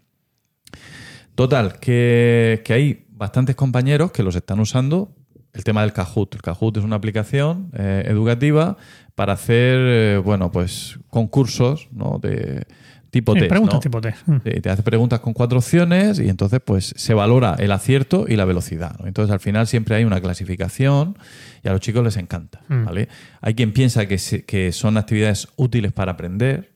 Total, 1.38 1.80
que, 1.80 2.62
que 2.66 2.74
hay 2.74 3.06
bastantes 3.12 3.56
compañeros 3.56 4.12
que 4.12 4.24
los 4.24 4.36
están 4.36 4.60
usando. 4.60 5.14
El 5.54 5.64
tema 5.64 5.82
del 5.82 5.94
Kahoot. 5.94 6.34
El 6.36 6.42
Kahoot 6.42 6.78
es 6.78 6.84
una 6.84 6.96
aplicación 6.98 7.72
eh, 7.78 8.04
educativa 8.08 8.76
para 9.16 9.34
hacer, 9.34 9.78
eh, 9.80 10.18
bueno, 10.24 10.52
pues 10.52 11.00
concursos, 11.10 11.90
¿no? 11.92 12.20
De 12.22 12.66
tipo 13.12 13.34
Sí, 13.34 13.40
test, 13.40 13.50
preguntas 13.50 13.76
¿no? 13.76 13.80
tipo 13.80 14.02
test. 14.02 14.28
Mm. 14.28 14.38
Sí, 14.44 14.62
te 14.62 14.70
hace 14.70 14.82
preguntas 14.84 15.20
con 15.20 15.34
cuatro 15.34 15.60
opciones 15.60 16.20
y 16.20 16.28
entonces 16.30 16.60
pues 16.64 16.94
se 16.98 17.14
valora 17.14 17.56
el 17.60 17.72
acierto 17.72 18.26
y 18.28 18.36
la 18.36 18.46
velocidad. 18.46 18.96
¿no? 19.00 19.08
Entonces 19.08 19.32
al 19.32 19.40
final 19.40 19.66
siempre 19.68 19.96
hay 19.96 20.04
una 20.06 20.20
clasificación 20.22 21.18
y 21.64 21.68
a 21.68 21.72
los 21.72 21.82
chicos 21.82 22.04
les 22.04 22.18
encanta. 22.18 22.62
Mm. 22.68 22.86
¿vale? 22.86 23.10
Hay 23.42 23.54
quien 23.56 23.74
piensa 23.74 24.08
que, 24.08 24.18
se- 24.18 24.44
que 24.44 24.72
son 24.72 24.98
actividades 24.98 25.48
útiles 25.56 25.94
para 25.94 26.14
aprender. 26.14 26.76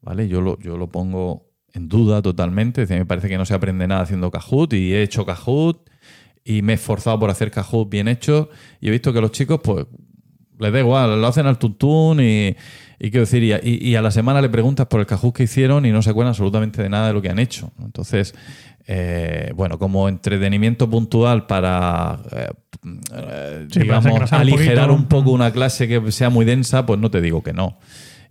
¿vale? 0.00 0.26
Yo, 0.28 0.40
lo, 0.40 0.58
yo 0.58 0.76
lo 0.76 0.88
pongo 0.88 1.51
en 1.74 1.88
duda 1.88 2.22
totalmente. 2.22 2.82
Decir, 2.82 2.98
me 2.98 3.06
parece 3.06 3.28
que 3.28 3.38
no 3.38 3.44
se 3.46 3.54
aprende 3.54 3.86
nada 3.86 4.02
haciendo 4.02 4.30
Kahoot 4.30 4.72
y 4.74 4.92
he 4.94 5.02
hecho 5.02 5.24
Kahoot 5.26 5.88
y 6.44 6.62
me 6.62 6.72
he 6.72 6.74
esforzado 6.76 7.18
por 7.20 7.30
hacer 7.30 7.50
Kahoot 7.50 7.88
bien 7.88 8.08
hecho 8.08 8.50
y 8.80 8.88
he 8.88 8.90
visto 8.90 9.12
que 9.12 9.20
los 9.20 9.30
chicos 9.32 9.60
pues 9.62 9.86
les 10.58 10.72
da 10.72 10.78
igual, 10.80 11.20
lo 11.20 11.26
hacen 11.26 11.46
al 11.46 11.58
tuntún 11.58 12.20
y, 12.20 12.54
y 13.00 13.10
quiero 13.10 13.20
decir, 13.20 13.42
y 13.42 13.52
a, 13.52 13.60
y- 13.62 13.84
y 13.88 13.94
a 13.96 14.02
la 14.02 14.10
semana 14.12 14.40
le 14.40 14.48
preguntas 14.48 14.86
por 14.86 15.00
el 15.00 15.06
Kahoot 15.06 15.34
que 15.34 15.42
hicieron 15.44 15.86
y 15.86 15.90
no 15.92 16.02
se 16.02 16.10
acuerdan 16.10 16.30
absolutamente 16.30 16.82
de 16.82 16.88
nada 16.88 17.08
de 17.08 17.12
lo 17.14 17.22
que 17.22 17.30
han 17.30 17.38
hecho. 17.40 17.72
Entonces, 17.80 18.34
eh, 18.86 19.52
bueno, 19.56 19.78
como 19.78 20.08
entretenimiento 20.08 20.88
puntual 20.90 21.46
para, 21.46 22.20
eh, 22.32 22.48
eh, 23.14 23.66
Sí, 23.70 23.80
digamos, 23.80 24.04
aligerar 24.40 24.90
un 24.90 25.06
poco 25.06 25.30
una 25.30 25.52
clase 25.52 25.88
que 25.88 26.12
sea 26.12 26.30
muy 26.30 26.44
densa, 26.44 26.84
pues 26.86 27.00
no 27.00 27.10
te 27.10 27.20
digo 27.20 27.42
que 27.42 27.52
no. 27.52 27.78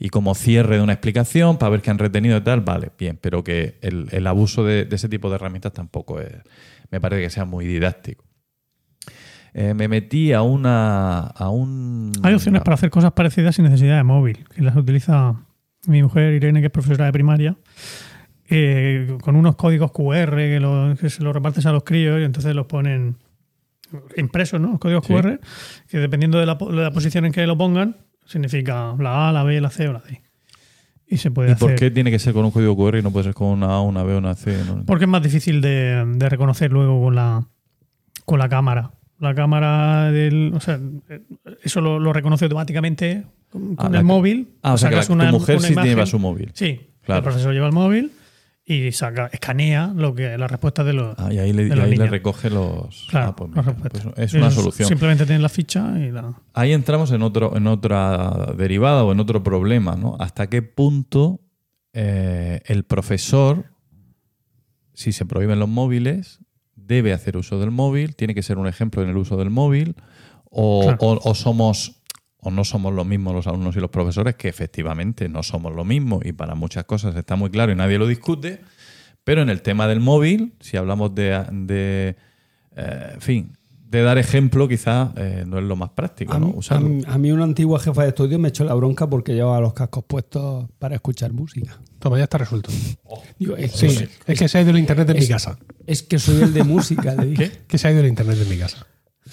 Y 0.03 0.09
como 0.09 0.33
cierre 0.33 0.77
de 0.77 0.81
una 0.81 0.93
explicación 0.93 1.57
para 1.59 1.69
ver 1.69 1.81
qué 1.83 1.91
han 1.91 1.99
retenido 1.99 2.35
y 2.35 2.41
tal, 2.41 2.61
vale, 2.61 2.89
bien, 2.97 3.19
pero 3.21 3.43
que 3.43 3.77
el, 3.81 4.07
el 4.11 4.25
abuso 4.25 4.65
de, 4.65 4.85
de 4.85 4.95
ese 4.95 5.07
tipo 5.07 5.29
de 5.29 5.35
herramientas 5.35 5.73
tampoco 5.73 6.19
es, 6.19 6.31
me 6.89 6.99
parece 6.99 7.21
que 7.21 7.29
sea 7.29 7.45
muy 7.45 7.67
didáctico. 7.67 8.23
Eh, 9.53 9.73
me 9.75 9.87
metí 9.87 10.33
a 10.33 10.41
una. 10.41 11.19
A 11.19 11.49
un, 11.49 12.13
Hay 12.23 12.33
opciones 12.33 12.61
para 12.63 12.75
hacer 12.75 12.89
cosas 12.89 13.11
parecidas 13.11 13.55
sin 13.55 13.65
necesidad 13.65 13.97
de 13.97 14.03
móvil, 14.03 14.39
que 14.55 14.61
las 14.63 14.75
utiliza 14.75 15.35
mi 15.87 16.01
mujer 16.01 16.33
Irene, 16.33 16.61
que 16.61 16.67
es 16.67 16.71
profesora 16.71 17.05
de 17.05 17.11
primaria, 17.11 17.55
eh, 18.49 19.17
con 19.21 19.35
unos 19.35 19.55
códigos 19.55 19.91
QR 19.91 20.35
que, 20.35 20.59
lo- 20.59 20.95
que 20.99 21.09
se 21.09 21.21
los 21.21 21.33
repartes 21.33 21.65
a 21.65 21.71
los 21.71 21.83
críos 21.83 22.19
y 22.19 22.23
entonces 22.23 22.55
los 22.55 22.65
ponen 22.65 23.17
impresos, 24.17 24.59
¿no? 24.59 24.71
Los 24.71 24.79
códigos 24.79 25.05
Sí. 25.05 25.13
QR, 25.13 25.39
que 25.89 25.97
dependiendo 25.99 26.39
de 26.39 26.45
la, 26.45 26.57
po- 26.57 26.71
de 26.71 26.81
la 26.81 26.91
posición 26.91 27.25
en 27.25 27.31
que 27.33 27.45
lo 27.45 27.57
pongan, 27.57 27.97
significa 28.31 28.95
la 28.99 29.29
A, 29.29 29.31
la 29.31 29.43
B, 29.43 29.59
la 29.61 29.69
C 29.69 29.87
o 29.87 29.93
la 29.93 29.99
D. 29.99 30.21
Y 31.07 31.17
se 31.17 31.29
puede 31.29 31.49
¿Y 31.49 31.51
hacer. 31.53 31.67
por 31.67 31.75
qué 31.75 31.91
tiene 31.91 32.09
que 32.09 32.19
ser 32.19 32.33
con 32.33 32.45
un 32.45 32.51
código 32.51 32.75
QR 32.77 32.97
y 32.97 33.01
no 33.01 33.11
puede 33.11 33.25
ser 33.25 33.33
con 33.33 33.47
una 33.49 33.67
A, 33.67 33.81
una 33.81 34.03
B, 34.03 34.15
una 34.15 34.33
C? 34.35 34.57
No? 34.65 34.85
Porque 34.85 35.05
es 35.05 35.09
más 35.09 35.21
difícil 35.21 35.59
de, 35.61 36.03
de 36.15 36.29
reconocer 36.29 36.71
luego 36.71 37.01
con 37.03 37.15
la, 37.15 37.45
con 38.25 38.39
la 38.39 38.47
cámara. 38.47 38.91
La 39.19 39.35
cámara 39.35 40.09
del. 40.11 40.51
O 40.55 40.59
sea, 40.61 40.79
eso 41.63 41.81
lo, 41.81 41.99
lo 41.99 42.11
reconoce 42.13 42.45
automáticamente 42.45 43.23
con, 43.51 43.75
Ah, 43.77 43.89
el 43.93 44.03
móvil. 44.03 44.47
Ah, 44.63 44.73
o 44.73 44.77
sea, 44.77 44.89
que 44.89 44.95
la- 44.95 45.05
tu 45.05 45.15
mujer 45.15 45.57
una 45.57 45.67
sí 45.67 45.75
lleva 45.75 46.05
su 46.05 46.17
móvil. 46.17 46.51
Sí, 46.53 46.79
Claro. 47.03 47.19
el 47.19 47.23
profesor 47.23 47.53
lleva 47.53 47.67
el 47.67 47.73
móvil 47.73 48.11
y 48.63 48.91
saca, 48.91 49.27
escanea 49.33 49.91
lo 49.95 50.13
que 50.13 50.37
la 50.37 50.47
respuesta 50.47 50.83
de 50.83 50.93
los. 50.93 51.15
Ah, 51.17 51.33
y 51.33 51.39
ahí, 51.39 51.51
le, 51.51 51.67
y 51.67 51.71
ahí 51.79 51.95
le 51.95 52.07
recoge 52.07 52.49
los. 52.49 53.07
Claro, 53.09 53.29
ah, 53.29 53.35
pues 53.35 53.49
mira, 53.49 53.61
respuestas. 53.63 54.03
pues 54.13 54.17
es 54.27 54.33
una 54.33 54.51
solución. 54.51 54.87
Simplemente 54.87 55.25
tienen 55.25 55.41
la 55.41 55.49
ficha 55.49 55.93
y 55.99 56.11
la. 56.11 56.33
Ahí 56.53 56.71
entramos 56.73 57.11
en, 57.11 57.21
otro, 57.23 57.55
en 57.57 57.67
otra 57.67 58.53
derivada 58.57 59.03
o 59.03 59.11
en 59.11 59.19
otro 59.19 59.43
problema, 59.43 59.95
¿no? 59.95 60.15
¿Hasta 60.19 60.47
qué 60.47 60.61
punto 60.61 61.41
eh, 61.93 62.61
el 62.65 62.83
profesor, 62.83 63.65
si 64.93 65.11
se 65.11 65.25
prohíben 65.25 65.59
los 65.59 65.69
móviles, 65.69 66.39
debe 66.75 67.13
hacer 67.13 67.37
uso 67.37 67.59
del 67.59 67.71
móvil? 67.71 68.15
¿Tiene 68.15 68.35
que 68.35 68.43
ser 68.43 68.57
un 68.57 68.67
ejemplo 68.67 69.01
en 69.01 69.09
el 69.09 69.17
uso 69.17 69.37
del 69.37 69.49
móvil? 69.49 69.95
¿O, 70.49 70.81
Claro. 70.83 70.97
o- 71.01 71.29
o 71.29 71.35
somos 71.35 72.00
o 72.41 72.51
no 72.51 72.63
somos 72.63 72.93
lo 72.93 73.05
mismo 73.05 73.33
los 73.33 73.47
alumnos 73.47 73.75
y 73.75 73.79
los 73.79 73.89
profesores? 73.89 74.35
Que 74.35 74.49
efectivamente 74.49 75.29
no 75.29 75.43
somos 75.43 75.73
lo 75.73 75.85
mismo 75.85 76.19
y 76.23 76.33
para 76.33 76.55
muchas 76.55 76.83
cosas 76.85 77.15
está 77.15 77.35
muy 77.35 77.49
claro 77.49 77.71
y 77.71 77.75
nadie 77.75 77.97
lo 77.97 78.07
discute. 78.07 78.61
Pero 79.23 79.41
en 79.43 79.49
el 79.49 79.61
tema 79.61 79.87
del 79.87 79.99
móvil, 79.99 80.53
si 80.59 80.77
hablamos 80.77 81.13
de, 81.13 81.45
de, 81.51 82.15
eh, 82.75 83.09
en 83.13 83.21
fin, 83.21 83.57
de 83.87 84.01
dar 84.03 84.17
ejemplo, 84.17 84.67
quizás 84.67 85.09
eh, 85.17 85.43
no 85.45 85.57
es 85.59 85.63
lo 85.65 85.75
más 85.75 85.89
práctico, 85.91 86.33
A 86.33 86.39
¿no? 86.39 86.47
mí, 86.47 86.53
Usarlo. 86.55 86.87
a 86.87 86.89
mí- 86.89 87.03
a 87.05 87.17
mí 87.17 87.31
una 87.31 87.43
antigua 87.43 87.79
jefa 87.79 88.03
de 88.03 88.09
estudio 88.09 88.39
me 88.39 88.47
echó 88.47 88.63
la 88.63 88.73
bronca 88.73 89.07
porque 89.07 89.33
llevaba 89.33 89.59
los 89.59 89.73
cascos 89.73 90.05
puestos 90.05 90.65
para 90.79 90.95
escuchar 90.95 91.33
música. 91.33 91.77
Toma, 91.99 92.17
ya 92.17 92.23
está 92.23 92.39
resuelto. 92.39 92.71
Digo, 93.37 93.55
es, 93.57 93.73
Sí, 93.73 93.87
que- 93.89 94.09
es 94.33 94.39
que 94.39 94.47
se 94.47 94.57
ha 94.57 94.61
ido 94.61 94.71
el 94.71 94.79
internet 94.79 95.07
de 95.07 95.13
mi 95.15 95.27
casa. 95.27 95.59
es 95.85 96.01
que 96.03 96.17
soy 96.17 96.41
el 96.41 96.53
de 96.53 96.63
música, 96.63 97.13
le 97.15 97.25
dije. 97.27 97.51
Que 97.67 97.77
se 97.77 97.87
ha 97.87 97.91
ido 97.91 97.99
el 97.99 98.07
internet 98.07 98.37
de 98.37 98.45
mi 98.45 98.57
casa. 98.57 98.87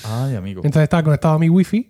Ay, 0.04 0.34
amigo. 0.34 0.60
Entonces 0.64 0.82
estaba 0.82 1.02
conectado 1.02 1.34
a 1.34 1.38
mi 1.38 1.48
wifi. 1.48 1.88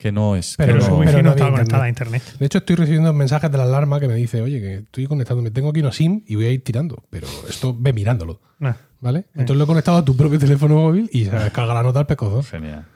Que 0.00 0.10
no 0.12 0.34
es. 0.34 0.54
Pero 0.56 0.72
que 0.72 0.78
no- 0.78 0.98
pero 1.04 1.22
no, 1.22 1.30
estaba 1.30 1.50
conectada 1.52 1.84
a 1.84 1.88
internet. 1.90 2.22
De 2.38 2.46
hecho, 2.46 2.58
estoy 2.58 2.74
recibiendo 2.76 3.12
mensajes 3.12 3.52
de 3.52 3.58
la 3.58 3.64
alarma 3.64 4.00
que 4.00 4.08
me 4.08 4.14
dice, 4.14 4.40
oye, 4.40 4.58
que 4.60 4.74
estoy 4.76 5.06
conectándome, 5.06 5.50
tengo 5.50 5.68
aquí 5.68 5.80
una 5.80 5.92
SIM 5.92 6.22
y 6.26 6.36
voy 6.36 6.46
a 6.46 6.50
ir 6.50 6.64
tirando. 6.64 7.04
Pero 7.10 7.26
esto 7.48 7.76
ve 7.78 7.92
mirándolo. 7.92 8.40
Nah. 8.58 8.72
¿Vale? 9.00 9.26
Entonces 9.34 9.56
lo 9.58 9.64
he 9.64 9.66
conectado 9.66 9.98
a 9.98 10.04
tu 10.04 10.16
propio 10.16 10.38
teléfono 10.38 10.74
móvil 10.76 11.08
y 11.12 11.26
se 11.26 11.30
descarga 11.38 11.74
la 11.74 11.82
nota 11.82 12.00
al 12.00 12.06
pescozo. 12.06 12.42
Genial. 12.42 12.86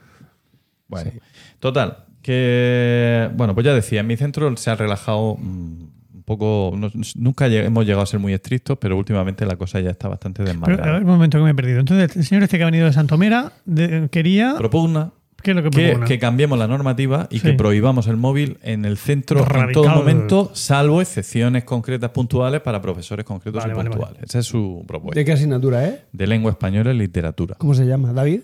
Bueno, 0.89 1.13
total. 1.61 1.99
Que, 2.23 3.31
bueno, 3.35 3.55
pues 3.55 3.65
ya 3.67 3.75
decía, 3.75 4.01
en 4.01 4.07
mi 4.07 4.17
centro 4.17 4.55
se 4.57 4.71
ha 4.71 4.75
relajado 4.77 5.37
mm, 5.39 5.83
un 6.15 6.23
poco. 6.25 6.73
no- 6.77 6.91
nunca 7.17 7.49
lleg- 7.49 7.65
hemos 7.65 7.85
llegado 7.85 8.03
a 8.03 8.07
ser 8.07 8.21
muy 8.21 8.33
estrictos, 8.33 8.77
pero 8.79 8.97
últimamente 8.97 9.47
la 9.47 9.57
cosa 9.57 9.81
ya 9.81 9.91
está 9.91 10.09
bastante 10.09 10.43
Pero, 10.43 10.51
a 10.51 10.53
desmadrada. 10.55 10.93
ver, 10.93 11.03
un 11.03 11.09
momento 11.09 11.39
que 11.39 11.45
me 11.45 11.51
he 11.51 11.55
perdido. 11.55 11.81
Entonces, 11.81 12.17
el 12.17 12.25
señor 12.25 12.43
este 12.45 12.57
que 12.59 12.63
ha 12.65 12.67
venido 12.67 12.87
de 12.87 12.93
Santomera 12.93 13.53
de- 13.65 14.09
quería. 14.11 14.55
Propugna 14.59 15.13
¿Qué 15.45 15.51
es 15.51 15.57
lo 15.59 15.63
que 15.63 16.01
que, 16.07 16.19
cambiemos 16.19 16.59
la 16.59 16.67
normativa 16.67 17.29
y 17.31 17.41
Sí. 17.41 17.49
que 17.49 17.53
prohibamos 17.53 18.07
el 18.07 18.17
móvil 18.17 18.57
en 18.63 18.87
el 18.87 18.97
centro 18.97 19.45
en 19.55 19.73
todo 19.73 19.91
momento, 19.91 20.51
salvo 20.55 21.03
excepciones 21.03 21.65
concretas 21.65 22.11
puntuales 22.13 22.63
para 22.63 22.81
profesores 22.81 23.27
concretos 23.27 23.63
Vale, 23.63 23.75
y 23.75 23.77
vale, 23.77 23.91
puntuales. 23.91 24.23
Esa 24.23 24.39
es 24.39 24.47
su 24.47 24.83
propuesta. 24.89 25.21
¿De 25.21 25.25
qué 25.27 25.33
asignatura 25.33 25.87
es? 25.87 26.01
De 26.13 26.27
lengua 26.27 26.51
española 26.51 26.95
y 26.95 26.97
literatura. 26.97 27.57
¿Cómo 27.59 27.75
se 27.75 27.85
llama? 27.85 28.15
¿David? 28.15 28.41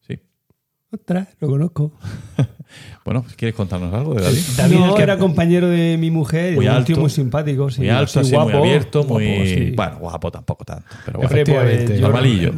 Sí. 0.00 0.18
Ostras, 0.90 1.28
lo 1.38 1.46
conozco. 1.48 1.92
Bueno, 3.04 3.24
¿quieres 3.36 3.54
contarnos 3.56 3.92
algo 3.92 4.14
de 4.14 4.22
David? 4.22 4.40
David, 4.56 4.76
no, 4.78 4.94
que- 4.94 5.02
era 5.02 5.18
compañero 5.18 5.68
de 5.68 5.96
mi 5.98 6.10
mujer. 6.10 6.54
Muy 6.54 6.66
un 6.66 6.72
alto. 6.72 6.86
tío 6.86 6.96
muy 6.98 7.10
simpático. 7.10 7.68
Sí, 7.70 7.80
muy 7.80 7.90
alto, 7.90 8.20
así, 8.20 8.30
guapo, 8.32 8.50
muy 8.50 8.58
abierto, 8.68 9.04
muy. 9.04 9.26
guapo, 9.26 9.44
sí. 9.46 9.72
Bueno, 9.76 9.98
guapo 9.98 10.30
tampoco 10.30 10.64
tanto. 10.64 10.84
Pero 11.04 11.18
bueno. 11.18 11.30
Efectivamente. 11.34 11.98
Normalillo. 12.00 12.52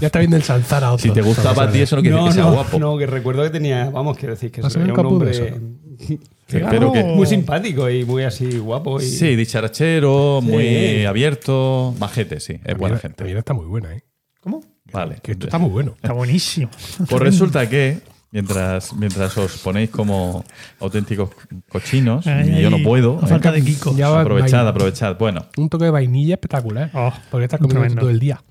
Ya 0.00 0.06
está 0.06 0.18
viendo 0.20 0.36
ensalzar 0.36 0.84
a 0.84 0.92
otro. 0.92 1.02
Si 1.02 1.10
te 1.10 1.20
gustaba 1.20 1.64
a 1.64 1.70
ti, 1.72 1.80
eso 1.80 1.96
no 1.96 2.02
quiere 2.02 2.16
No, 2.16 2.24
decir 2.24 2.36
que 2.38 2.42
sea 2.42 2.50
no, 2.50 2.56
guapo. 2.56 2.78
no, 2.78 2.96
que 2.96 3.06
recuerdo 3.06 3.42
que 3.42 3.50
tenía, 3.50 3.90
vamos, 3.90 4.16
quiero 4.16 4.34
decir 4.34 4.50
que 4.50 4.60
Va 4.62 4.68
a 4.68 4.70
se 4.70 4.74
ser 4.78 4.82
veía 4.86 4.94
un 5.00 5.06
hombre 5.06 5.32
que- 5.32 7.02
muy 7.14 7.26
simpático 7.26 7.90
y 7.90 8.04
muy 8.04 8.22
así 8.22 8.58
guapo. 8.58 9.00
Y... 9.00 9.04
Sí, 9.04 9.36
dicharachero, 9.36 10.40
muy 10.42 11.04
abierto, 11.04 11.94
majete, 11.98 12.40
sí, 12.40 12.54
es 12.64 12.76
buena 12.78 12.96
La 12.96 13.00
gente. 13.00 13.24
vida 13.24 13.38
está 13.40 13.52
muy 13.54 13.66
buena, 13.66 13.94
¿eh? 13.94 14.02
¿Cómo? 14.40 14.60
Vale. 14.92 15.16
Que 15.22 15.32
esto 15.32 15.46
está 15.46 15.58
muy 15.58 15.70
bueno. 15.70 15.92
Está 15.96 16.12
buenísimo. 16.12 16.70
Pues 17.08 17.22
resulta 17.22 17.68
que 17.68 17.98
mientras, 18.30 18.92
mientras 18.94 19.36
os 19.36 19.58
ponéis 19.58 19.90
como 19.90 20.44
auténticos 20.78 21.30
cochinos. 21.68 22.26
Ay, 22.26 22.54
y 22.58 22.62
yo 22.62 22.70
no 22.70 22.78
puedo. 22.82 23.18
a 23.22 23.26
falta 23.26 23.52
de 23.52 23.62
Kiko. 23.62 23.90
Aprovechad, 24.04 24.66
aprovechad. 24.66 25.16
Bueno, 25.18 25.46
Un 25.56 25.68
toque 25.68 25.84
de 25.84 25.90
vainilla 25.90 26.34
espectacular. 26.34 26.90
Oh, 26.94 27.12
porque 27.30 27.44
estás 27.44 27.60
comiendo 27.60 27.80
tremendo. 27.80 28.00
todo 28.00 28.10
el 28.10 28.20
día. 28.20 28.42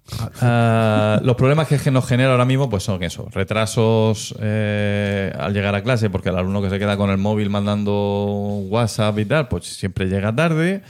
Ah, 0.42 1.20
los 1.24 1.36
problemas 1.36 1.68
que 1.68 1.92
nos 1.92 2.08
genera 2.08 2.32
ahora 2.32 2.46
mismo 2.46 2.70
pues 2.70 2.84
son 2.84 3.04
eso, 3.04 3.28
retrasos 3.32 4.36
eh, 4.40 5.32
al 5.38 5.54
llegar 5.54 5.76
a 5.76 5.84
clase, 5.84 6.10
porque 6.10 6.30
el 6.30 6.38
alumno 6.38 6.62
que 6.62 6.70
se 6.70 6.80
queda 6.80 6.98
con 6.98 7.10
el 7.10 7.18
móvil 7.18 7.50
mandando 7.50 8.62
WhatsApp 8.70 9.18
y 9.20 9.26
tal, 9.26 9.48
pues 9.48 9.66
siempre 9.66 10.06
llega 10.08 10.36
tarde. 10.36 10.82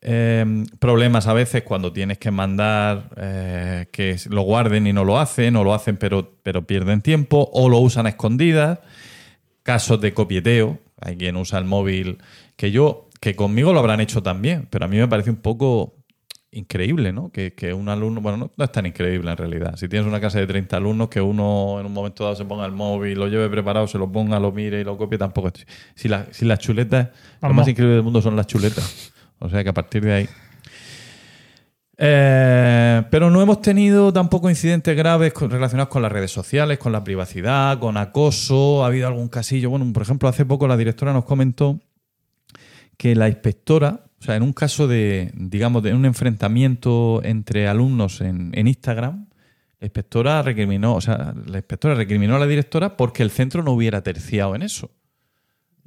Eh, 0.00 0.64
problemas 0.78 1.26
a 1.26 1.32
veces 1.32 1.62
cuando 1.64 1.92
tienes 1.92 2.18
que 2.18 2.30
mandar 2.30 3.10
eh, 3.16 3.86
que 3.90 4.16
lo 4.30 4.42
guarden 4.42 4.86
y 4.86 4.92
no 4.92 5.04
lo 5.04 5.18
hacen, 5.18 5.56
o 5.56 5.64
lo 5.64 5.74
hacen 5.74 5.96
pero, 5.96 6.34
pero 6.42 6.66
pierden 6.66 7.02
tiempo, 7.02 7.48
o 7.52 7.68
lo 7.68 7.78
usan 7.78 8.06
a 8.06 8.10
escondidas. 8.10 8.78
Casos 9.62 10.00
de 10.00 10.14
copieteo, 10.14 10.78
hay 11.00 11.16
quien 11.16 11.36
usa 11.36 11.58
el 11.58 11.64
móvil, 11.66 12.18
que 12.56 12.70
yo, 12.70 13.08
que 13.20 13.36
conmigo 13.36 13.72
lo 13.72 13.80
habrán 13.80 14.00
hecho 14.00 14.22
también, 14.22 14.66
pero 14.70 14.86
a 14.86 14.88
mí 14.88 14.96
me 14.96 15.08
parece 15.08 15.28
un 15.30 15.36
poco 15.36 15.94
increíble, 16.50 17.12
¿no? 17.12 17.30
Que, 17.30 17.52
que 17.52 17.74
un 17.74 17.90
alumno, 17.90 18.22
bueno, 18.22 18.38
no, 18.38 18.50
no 18.56 18.64
es 18.64 18.72
tan 18.72 18.86
increíble 18.86 19.30
en 19.30 19.36
realidad. 19.36 19.76
Si 19.76 19.86
tienes 19.88 20.08
una 20.08 20.20
clase 20.20 20.38
de 20.38 20.46
30 20.46 20.78
alumnos, 20.78 21.08
que 21.10 21.20
uno 21.20 21.76
en 21.78 21.84
un 21.84 21.92
momento 21.92 22.24
dado 22.24 22.34
se 22.36 22.46
ponga 22.46 22.64
el 22.64 22.72
móvil, 22.72 23.18
lo 23.18 23.26
lleve 23.28 23.50
preparado, 23.50 23.86
se 23.86 23.98
lo 23.98 24.10
ponga, 24.10 24.40
lo 24.40 24.50
mire 24.52 24.80
y 24.80 24.84
lo 24.84 24.96
copie, 24.96 25.18
tampoco. 25.18 25.50
Si, 25.94 26.08
la- 26.08 26.26
si 26.30 26.46
las 26.46 26.58
chuletas, 26.60 27.08
lo 27.42 27.48
más 27.54 27.68
increíble 27.68 27.96
del 27.96 28.04
mundo 28.04 28.22
son 28.22 28.34
las 28.36 28.46
chuletas. 28.46 29.12
O 29.40 29.48
sea 29.48 29.62
que 29.62 29.70
a 29.70 29.74
partir 29.74 30.04
de 30.04 30.12
ahí. 30.12 30.28
Eh, 32.00 33.02
pero 33.10 33.28
no 33.30 33.42
hemos 33.42 33.60
tenido 33.60 34.12
tampoco 34.12 34.48
incidentes 34.48 34.96
graves 34.96 35.32
con- 35.32 35.50
relacionados 35.50 35.88
con 35.88 36.02
las 36.02 36.12
redes 36.12 36.30
sociales, 36.30 36.78
con 36.78 36.92
la 36.92 37.02
privacidad, 37.02 37.78
con 37.80 37.96
acoso. 37.96 38.84
Ha 38.84 38.86
habido 38.86 39.08
algún 39.08 39.28
casillo. 39.28 39.70
Bueno, 39.70 39.92
por 39.92 40.02
ejemplo, 40.02 40.28
hace 40.28 40.44
poco 40.46 40.68
la 40.68 40.76
directora 40.76 41.12
nos 41.12 41.24
comentó 41.24 41.80
que 42.96 43.14
la 43.16 43.28
inspectora, 43.28 44.04
o 44.20 44.22
sea, 44.22 44.36
en 44.36 44.42
un 44.42 44.52
caso 44.52 44.86
de, 44.86 45.32
digamos, 45.34 45.82
de 45.82 45.92
un 45.94 46.04
enfrentamiento 46.04 47.20
entre 47.24 47.66
alumnos 47.66 48.20
en, 48.20 48.50
en 48.54 48.68
Instagram, 48.68 49.26
la 49.80 49.86
inspectora 49.86 50.42
recriminó, 50.42 50.94
o 50.94 51.00
sea, 51.00 51.34
la 51.46 51.58
inspectora 51.58 51.94
recriminó 51.94 52.36
a 52.36 52.38
la 52.40 52.46
directora 52.46 52.96
porque 52.96 53.22
el 53.22 53.30
centro 53.30 53.62
no 53.62 53.72
hubiera 53.72 54.02
terciado 54.02 54.54
en 54.56 54.62
eso. 54.62 54.90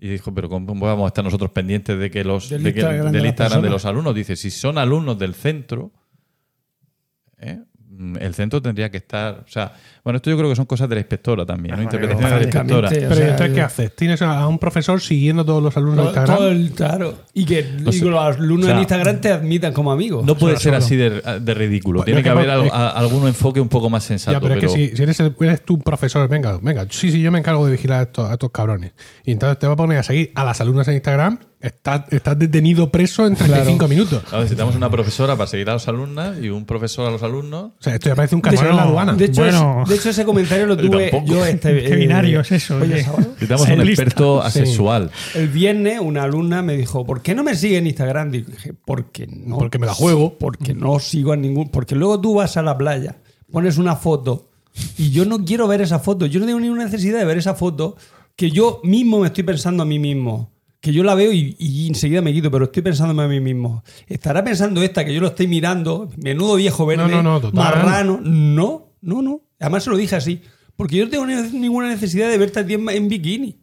Y 0.04 0.10
dijo, 0.10 0.34
pero 0.34 0.50
¿cómo 0.50 0.84
vamos 0.84 1.06
a 1.06 1.08
estar 1.10 1.24
nosotros 1.24 1.52
pendientes 1.52 1.98
de 1.98 2.10
que 2.10 2.24
los 2.24 2.50
Del 2.50 2.64
de 2.64 2.74
que- 2.74 2.80
Instagram 2.80 3.12
de 3.12 3.18
del 3.20 3.28
Instagram 3.28 3.62
de 3.62 3.70
los 3.70 3.86
alumnos? 3.86 4.16
Dice, 4.16 4.36
si 4.36 4.50
son 4.50 4.80
alumnos 4.80 5.18
del 5.20 5.36
centro, 5.36 5.92
¿eh? 7.38 7.60
Mm, 8.02 8.18
el 8.20 8.34
centro 8.34 8.60
tendría 8.62 8.90
que 8.90 8.98
estar. 8.98 9.44
O 9.46 9.50
sea, 9.52 9.74
bueno, 10.04 10.18
esto 10.18 10.32
yo 10.32 10.38
creo 10.38 10.50
que 10.50 10.56
son 10.56 10.66
cosas 10.66 10.90
de 10.90 10.96
la 10.96 11.02
inspectora 11.02 11.46
también, 11.46 11.76
¿no? 11.76 11.84
Interpretaciones 11.84 12.32
de 12.34 12.38
la 12.40 12.44
inspectora. 12.46 12.90
Pero 12.90 13.12
O 13.12 13.16
sea, 13.16 13.28
¿y 13.28 13.30
entonces, 13.30 13.54
¿qué 13.56 13.62
haces? 13.62 13.96
Tienes 13.96 14.22
a 14.24 14.48
un 14.48 14.58
profesor 14.58 15.00
siguiendo 15.00 15.44
a 15.44 15.46
todos 15.46 15.62
los 15.62 15.78
alumnos 15.78 15.98
de 15.98 16.04
Instagram. 16.06 16.38
todo 16.38 16.50
el- 16.50 16.72
claro. 16.72 17.14
Y 17.36 17.46
que, 17.46 17.64
los 17.80 18.02
alumnos 18.02 18.64
o 18.66 18.68
sea, 18.70 18.74
en 18.76 18.80
Instagram 18.80 19.22
te 19.22 19.30
admitan 19.32 19.72
como 19.74 19.92
amigos. 19.92 20.26
No 20.26 20.36
puede 20.36 20.56
ser 20.58 20.74
solo. 20.74 20.78
así 20.78 20.96
de, 20.96 21.22
de 21.40 21.54
ridículo. 21.54 22.00
Pues, 22.00 22.06
Tiene 22.06 22.22
que 22.22 22.24
que 22.24 22.30
haber 22.30 22.50
algo- 22.50 22.74
a- 22.74 22.90
algún 22.90 23.28
enfoque 23.28 23.62
un 23.62 23.70
poco 23.70 23.90
más 23.92 24.04
sensato. 24.04 24.32
Ya, 24.34 24.40
pero, 24.40 24.56
pero 24.56 24.68
es 24.68 24.74
que 24.74 24.88
si, 24.90 24.96
si 24.98 25.04
eres, 25.04 25.20
el- 25.20 25.36
eres 25.42 25.64
tú 25.64 25.76
un 25.76 25.82
profesor, 25.82 26.28
venga, 26.28 26.58
venga, 26.62 26.88
sí, 26.90 27.12
sí, 27.12 27.22
yo 27.22 27.32
me 27.32 27.38
encargo 27.40 27.66
de 27.68 27.74
vigilar 27.74 28.00
a 28.00 28.04
estos, 28.04 28.28
a 28.30 28.34
estos 28.34 28.50
cabrones. 28.50 28.94
Y 29.26 29.32
entonces 29.34 29.60
te 29.60 29.68
va 29.68 29.74
a 29.74 29.76
poner 29.78 30.00
a 30.00 30.04
seguir 30.04 30.32
a 30.34 30.44
las 30.44 30.60
alumnas 30.62 30.88
en 30.88 30.96
Instagram, 30.96 31.38
estás, 31.62 32.04
estás 32.12 32.38
detenido 32.40 32.90
preso 32.92 33.26
en 33.28 33.36
35 33.36 33.88
minutos. 33.88 34.24
Claro, 34.24 34.40
necesitamos 34.44 34.76
una 34.76 34.90
profesora 34.90 35.36
para 35.36 35.48
seguir 35.48 35.70
a 35.70 35.74
los 35.74 35.88
alumnas 35.88 36.38
y 36.42 36.50
un 36.50 36.66
profesor 36.66 37.08
a 37.08 37.12
los 37.12 37.24
alumnos. 37.24 37.72
O 37.80 37.84
sea, 37.84 37.94
esto 37.96 38.10
ya 38.10 38.16
parece 38.16 38.36
un 38.36 38.42
cachorro 38.42 38.70
en 38.72 38.76
la 38.76 38.84
Bueno, 38.86 39.00
aduana. 39.00 39.14
De 39.18 39.26
hecho, 39.26 39.42
Bueno. 39.42 39.82
es- 39.84 39.90
de 39.90 39.96
hecho, 39.96 40.10
ese 40.10 40.26
comentario 40.26 40.66
lo 40.66 40.76
Yo 40.82 40.90
tuve 40.90 41.10
tampoco. 41.12 41.34
yo 41.34 41.46
este. 41.46 41.84
Qué 41.88 41.96
binario 41.96 42.42
es 42.42 42.52
eso, 42.52 42.78
Oye. 42.78 43.06
Necesitamos 43.06 43.70
un 43.70 43.86
Lista. 43.86 44.04
experto 44.04 44.42
Sí. 44.42 44.48
asexual. 44.48 45.12
El 45.36 45.48
viernes 45.50 46.00
una 46.02 46.24
alumna 46.24 46.62
me 46.62 46.76
dijo, 46.78 47.06
¿por 47.06 47.22
qué 47.22 47.36
no 47.36 47.44
me 47.44 47.56
sigue 47.56 47.78
en 47.78 47.88
Instagram? 47.88 48.32
Dije, 48.32 48.74
porque 48.86 49.28
no. 49.28 49.58
Porque 49.58 49.80
me 49.80 49.86
la 49.86 49.94
juego. 49.94 50.38
Porque 50.40 50.74
no 50.74 51.00
sigo 51.00 51.32
a 51.34 51.38
ningún... 51.38 51.70
Porque 51.70 51.96
luego 51.96 52.20
tú 52.20 52.36
vas 52.36 52.58
a 52.58 52.62
la 52.62 52.78
playa, 52.78 53.18
pones 53.52 53.78
una 53.78 53.96
foto 53.96 54.48
y 54.98 55.12
yo 55.12 55.26
no 55.26 55.44
quiero 55.44 55.68
ver 55.68 55.82
esa 55.82 56.00
foto. 56.00 56.26
Yo 56.26 56.40
no 56.40 56.46
tengo 56.46 56.60
ninguna 56.60 56.86
necesidad 56.86 57.20
de 57.20 57.26
ver 57.26 57.38
esa 57.38 57.56
foto 57.56 57.96
que 58.36 58.50
yo 58.50 58.80
mismo 58.84 59.20
me 59.20 59.28
estoy 59.28 59.44
pensando 59.44 59.84
a 59.84 59.86
mí 59.86 60.00
mismo. 60.00 60.50
Que 60.82 60.92
yo 60.92 61.04
la 61.04 61.14
veo 61.16 61.32
y, 61.32 61.56
y 61.60 61.88
enseguida 61.88 62.22
me 62.22 62.34
quito, 62.34 62.50
pero 62.52 62.66
estoy 62.66 62.82
pensándome 62.84 63.24
a 63.24 63.28
mí 63.28 63.40
mismo. 63.40 63.84
¿Estará 64.08 64.44
pensando 64.44 64.82
esta 64.84 65.06
que 65.06 65.14
yo 65.14 65.22
lo 65.22 65.28
estoy 65.28 65.48
mirando? 65.48 66.10
Menudo 66.18 66.56
viejo 66.56 66.86
verde. 66.86 67.04
No, 67.04 67.22
no, 67.22 67.22
no. 67.40 67.52
Marrano. 67.54 68.20
No, 68.24 68.90
no, 69.02 69.22
no. 69.22 69.42
Además 69.60 69.84
se 69.84 69.92
lo 69.92 69.96
dije 69.98 70.16
así. 70.16 70.42
Porque 70.76 70.98
yo 70.98 71.06
no 71.06 71.12
tengo 71.12 71.26
ni- 71.28 71.36
ninguna 71.60 71.88
necesidad 71.88 72.30
de 72.32 72.38
verte 72.40 72.60
a 72.62 72.66
ti 72.66 72.74
en, 72.74 72.90
en 72.90 73.08
bikini. 73.08 73.60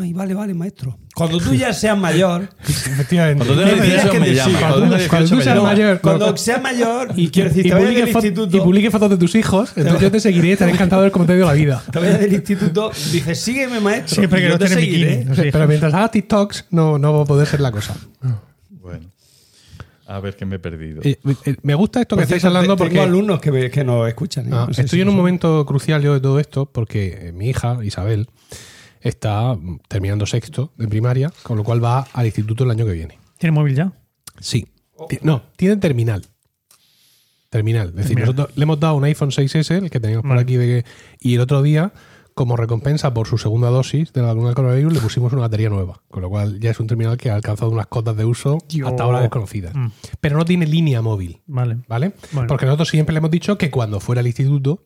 Ay, 0.00 0.12
vale, 0.12 0.34
vale, 0.34 0.54
maestro. 0.54 0.98
Cuando 1.14 1.38
tú 1.38 1.54
ya 1.54 1.72
seas 1.72 1.96
mayor, 1.98 2.48
Efectivamente. 2.66 3.44
Cuando 3.44 3.62
tenga 3.64 3.76
Me 3.76 3.82
tienes 3.82 4.02
18 4.04 4.10
que 4.12 4.20
me 4.20 4.26
decir, 4.30 4.42
llama. 4.52 4.58
cuando- 4.58 4.76
Cuando 4.78 4.96
tenga 4.96 5.08
cuando 5.08 5.26
18 5.26 5.28
tú 5.30 5.36
me 5.36 5.44
seas 5.44 5.62
mayor, 5.62 6.00
cuando 6.00 6.30
no, 6.30 6.36
seas 6.36 6.62
mayor 6.62 7.08
y 7.16 7.22
y, 7.24 7.30
quiero 7.30 7.48
decir, 7.48 7.66
y 7.66 7.70
te 7.70 8.00
instituto, 8.10 8.56
y 8.56 8.60
publique 8.60 8.90
fotos 8.90 9.10
de 9.10 9.16
tus 9.16 9.34
hijos, 9.34 9.72
entonces 9.76 10.00
yo 10.02 10.10
te 10.10 10.20
seguiré 10.20 10.48
y 10.48 10.52
estaré 10.52 10.72
encantado 10.72 11.02
de 11.02 11.06
ver 11.06 11.12
cómo 11.12 11.26
te 11.26 11.32
ha 11.32 11.36
ido 11.36 11.46
la 11.46 11.52
vida. 11.54 11.82
te 11.90 11.98
vayas 11.98 12.20
del 12.20 12.32
instituto, 12.32 12.90
dices, 13.12 13.38
sígueme, 13.40 13.80
maestro. 13.80 14.14
Siempre 14.16 14.40
y 14.40 14.42
que 14.44 14.48
no 14.50 14.58
te 14.58 14.68
seguiré. 14.68 15.16
bikini. 15.18 15.36
Sí. 15.36 15.42
Pero 15.52 15.66
mientras 15.68 15.94
hagas 15.94 16.10
TikToks, 16.10 16.66
no, 16.70 16.98
no 16.98 17.12
va 17.14 17.22
a 17.22 17.24
poder 17.26 17.46
ser 17.46 17.60
la 17.60 17.70
cosa. 17.72 17.94
Bueno, 18.70 19.06
a 20.08 20.20
ver 20.20 20.36
que 20.36 20.44
me 20.46 20.56
he 20.56 20.58
perdido. 20.60 21.00
Eh, 21.02 21.18
eh, 21.46 21.56
me 21.62 21.74
gusta 21.74 22.00
esto 22.00 22.16
que 22.16 22.22
estáis 22.22 22.44
hablando 22.44 22.74
te- 22.74 22.78
porque 22.78 22.94
Tengo 22.94 23.04
alumnos 23.06 23.40
que, 23.40 23.70
que 23.70 23.82
nos 23.84 24.06
escuchan. 24.06 24.46
¿eh? 24.46 24.50
Ah, 24.52 24.66
No 24.68 24.74
sé 24.74 24.82
estoy 24.82 24.98
si 24.98 25.02
en 25.02 25.08
un 25.08 25.16
momento 25.16 25.66
crucial 25.66 26.00
yo 26.02 26.14
de 26.14 26.20
todo 26.20 26.38
esto 26.38 26.66
porque 26.66 27.32
mi 27.34 27.48
hija, 27.48 27.78
Isabel, 27.82 28.28
está 29.00 29.56
terminando 29.88 30.26
sexto 30.26 30.72
de 30.76 30.88
primaria, 30.88 31.32
con 31.42 31.56
lo 31.56 31.64
cual 31.64 31.82
va 31.84 32.06
al 32.12 32.26
instituto 32.26 32.64
el 32.64 32.70
año 32.70 32.84
que 32.86 32.92
viene. 32.92 33.18
¿Tiene 33.38 33.52
móvil 33.52 33.74
ya? 33.74 33.92
Sí. 34.40 34.66
No, 35.22 35.42
tiene 35.56 35.76
terminal. 35.76 36.24
Terminal. 37.50 37.88
Es 37.90 37.94
decir, 37.96 38.18
nosotros 38.18 38.48
le 38.56 38.62
hemos 38.64 38.80
dado 38.80 38.96
un 38.96 39.04
iPhone 39.04 39.30
6S, 39.30 39.70
el 39.76 39.90
que 39.90 40.00
teníamos 40.00 40.26
por 40.26 40.36
aquí, 40.38 40.56
de 40.56 40.66
que- 40.66 40.90
y 41.20 41.34
el 41.36 41.40
otro 41.40 41.62
día, 41.62 41.92
como 42.34 42.56
recompensa 42.56 43.14
por 43.14 43.28
su 43.28 43.38
segunda 43.38 43.68
dosis 43.70 44.12
de 44.12 44.20
la 44.20 44.28
vacuna 44.28 44.46
del 44.48 44.54
coronavirus, 44.56 44.92
le 44.92 45.00
pusimos 45.00 45.32
una 45.32 45.42
batería 45.42 45.70
nueva. 45.70 46.02
Con 46.08 46.22
lo 46.22 46.28
cual 46.28 46.58
ya 46.60 46.70
es 46.70 46.80
un 46.80 46.86
terminal 46.86 47.16
que 47.16 47.30
ha 47.30 47.34
alcanzado 47.36 47.70
unas 47.70 47.86
cotas 47.86 48.16
de 48.16 48.24
uso 48.24 48.58
Dios. 48.68 48.88
hasta 48.88 49.04
ahora 49.04 49.20
desconocidas. 49.20 49.74
Mm. 49.74 49.86
Pero 50.20 50.36
no 50.36 50.44
tiene 50.44 50.66
línea 50.66 51.00
móvil. 51.02 51.40
Vale. 51.46 51.78
¿Vale? 51.88 52.12
Bueno. 52.32 52.48
Porque 52.48 52.66
nosotros 52.66 52.88
siempre 52.88 53.12
le 53.14 53.18
hemos 53.18 53.30
dicho 53.30 53.56
que 53.56 53.70
cuando 53.70 54.00
fuera 54.00 54.20
al 54.20 54.26
instituto 54.26 54.84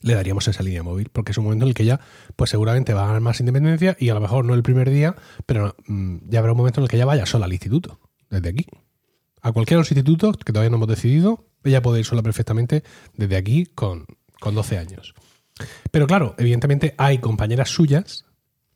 le 0.00 0.14
daríamos 0.14 0.46
esa 0.48 0.62
línea 0.62 0.82
móvil, 0.82 1.08
porque 1.12 1.32
es 1.32 1.38
un 1.38 1.44
momento 1.44 1.64
en 1.64 1.70
el 1.70 1.74
que 1.74 1.84
ya, 1.84 2.00
pues 2.36 2.50
seguramente 2.50 2.94
va 2.94 3.04
a 3.04 3.06
ganar 3.06 3.20
más 3.20 3.40
independencia 3.40 3.96
y 3.98 4.08
a 4.10 4.14
lo 4.14 4.20
mejor 4.20 4.44
no 4.44 4.54
el 4.54 4.62
primer 4.62 4.90
día, 4.90 5.16
pero 5.46 5.74
mm, 5.86 6.18
ya 6.28 6.38
habrá 6.38 6.52
un 6.52 6.58
momento 6.58 6.80
en 6.80 6.84
el 6.84 6.90
que 6.90 6.96
ella 6.96 7.06
vaya 7.06 7.26
sola 7.26 7.46
al 7.46 7.52
instituto, 7.52 7.98
desde 8.30 8.48
aquí. 8.48 8.66
A 9.40 9.52
cualquiera 9.52 9.78
de 9.78 9.82
los 9.82 9.90
institutos 9.90 10.36
que 10.36 10.52
todavía 10.52 10.70
no 10.70 10.76
hemos 10.76 10.88
decidido, 10.88 11.46
ella 11.64 11.82
puede 11.82 12.00
ir 12.00 12.04
sola 12.04 12.22
perfectamente 12.22 12.84
desde 13.16 13.36
aquí 13.36 13.66
con, 13.66 14.06
con 14.40 14.54
12 14.54 14.78
años. 14.78 15.14
Pero 15.90 16.06
claro, 16.06 16.34
evidentemente 16.38 16.94
hay 16.98 17.18
compañeras 17.18 17.68
suyas 17.70 18.24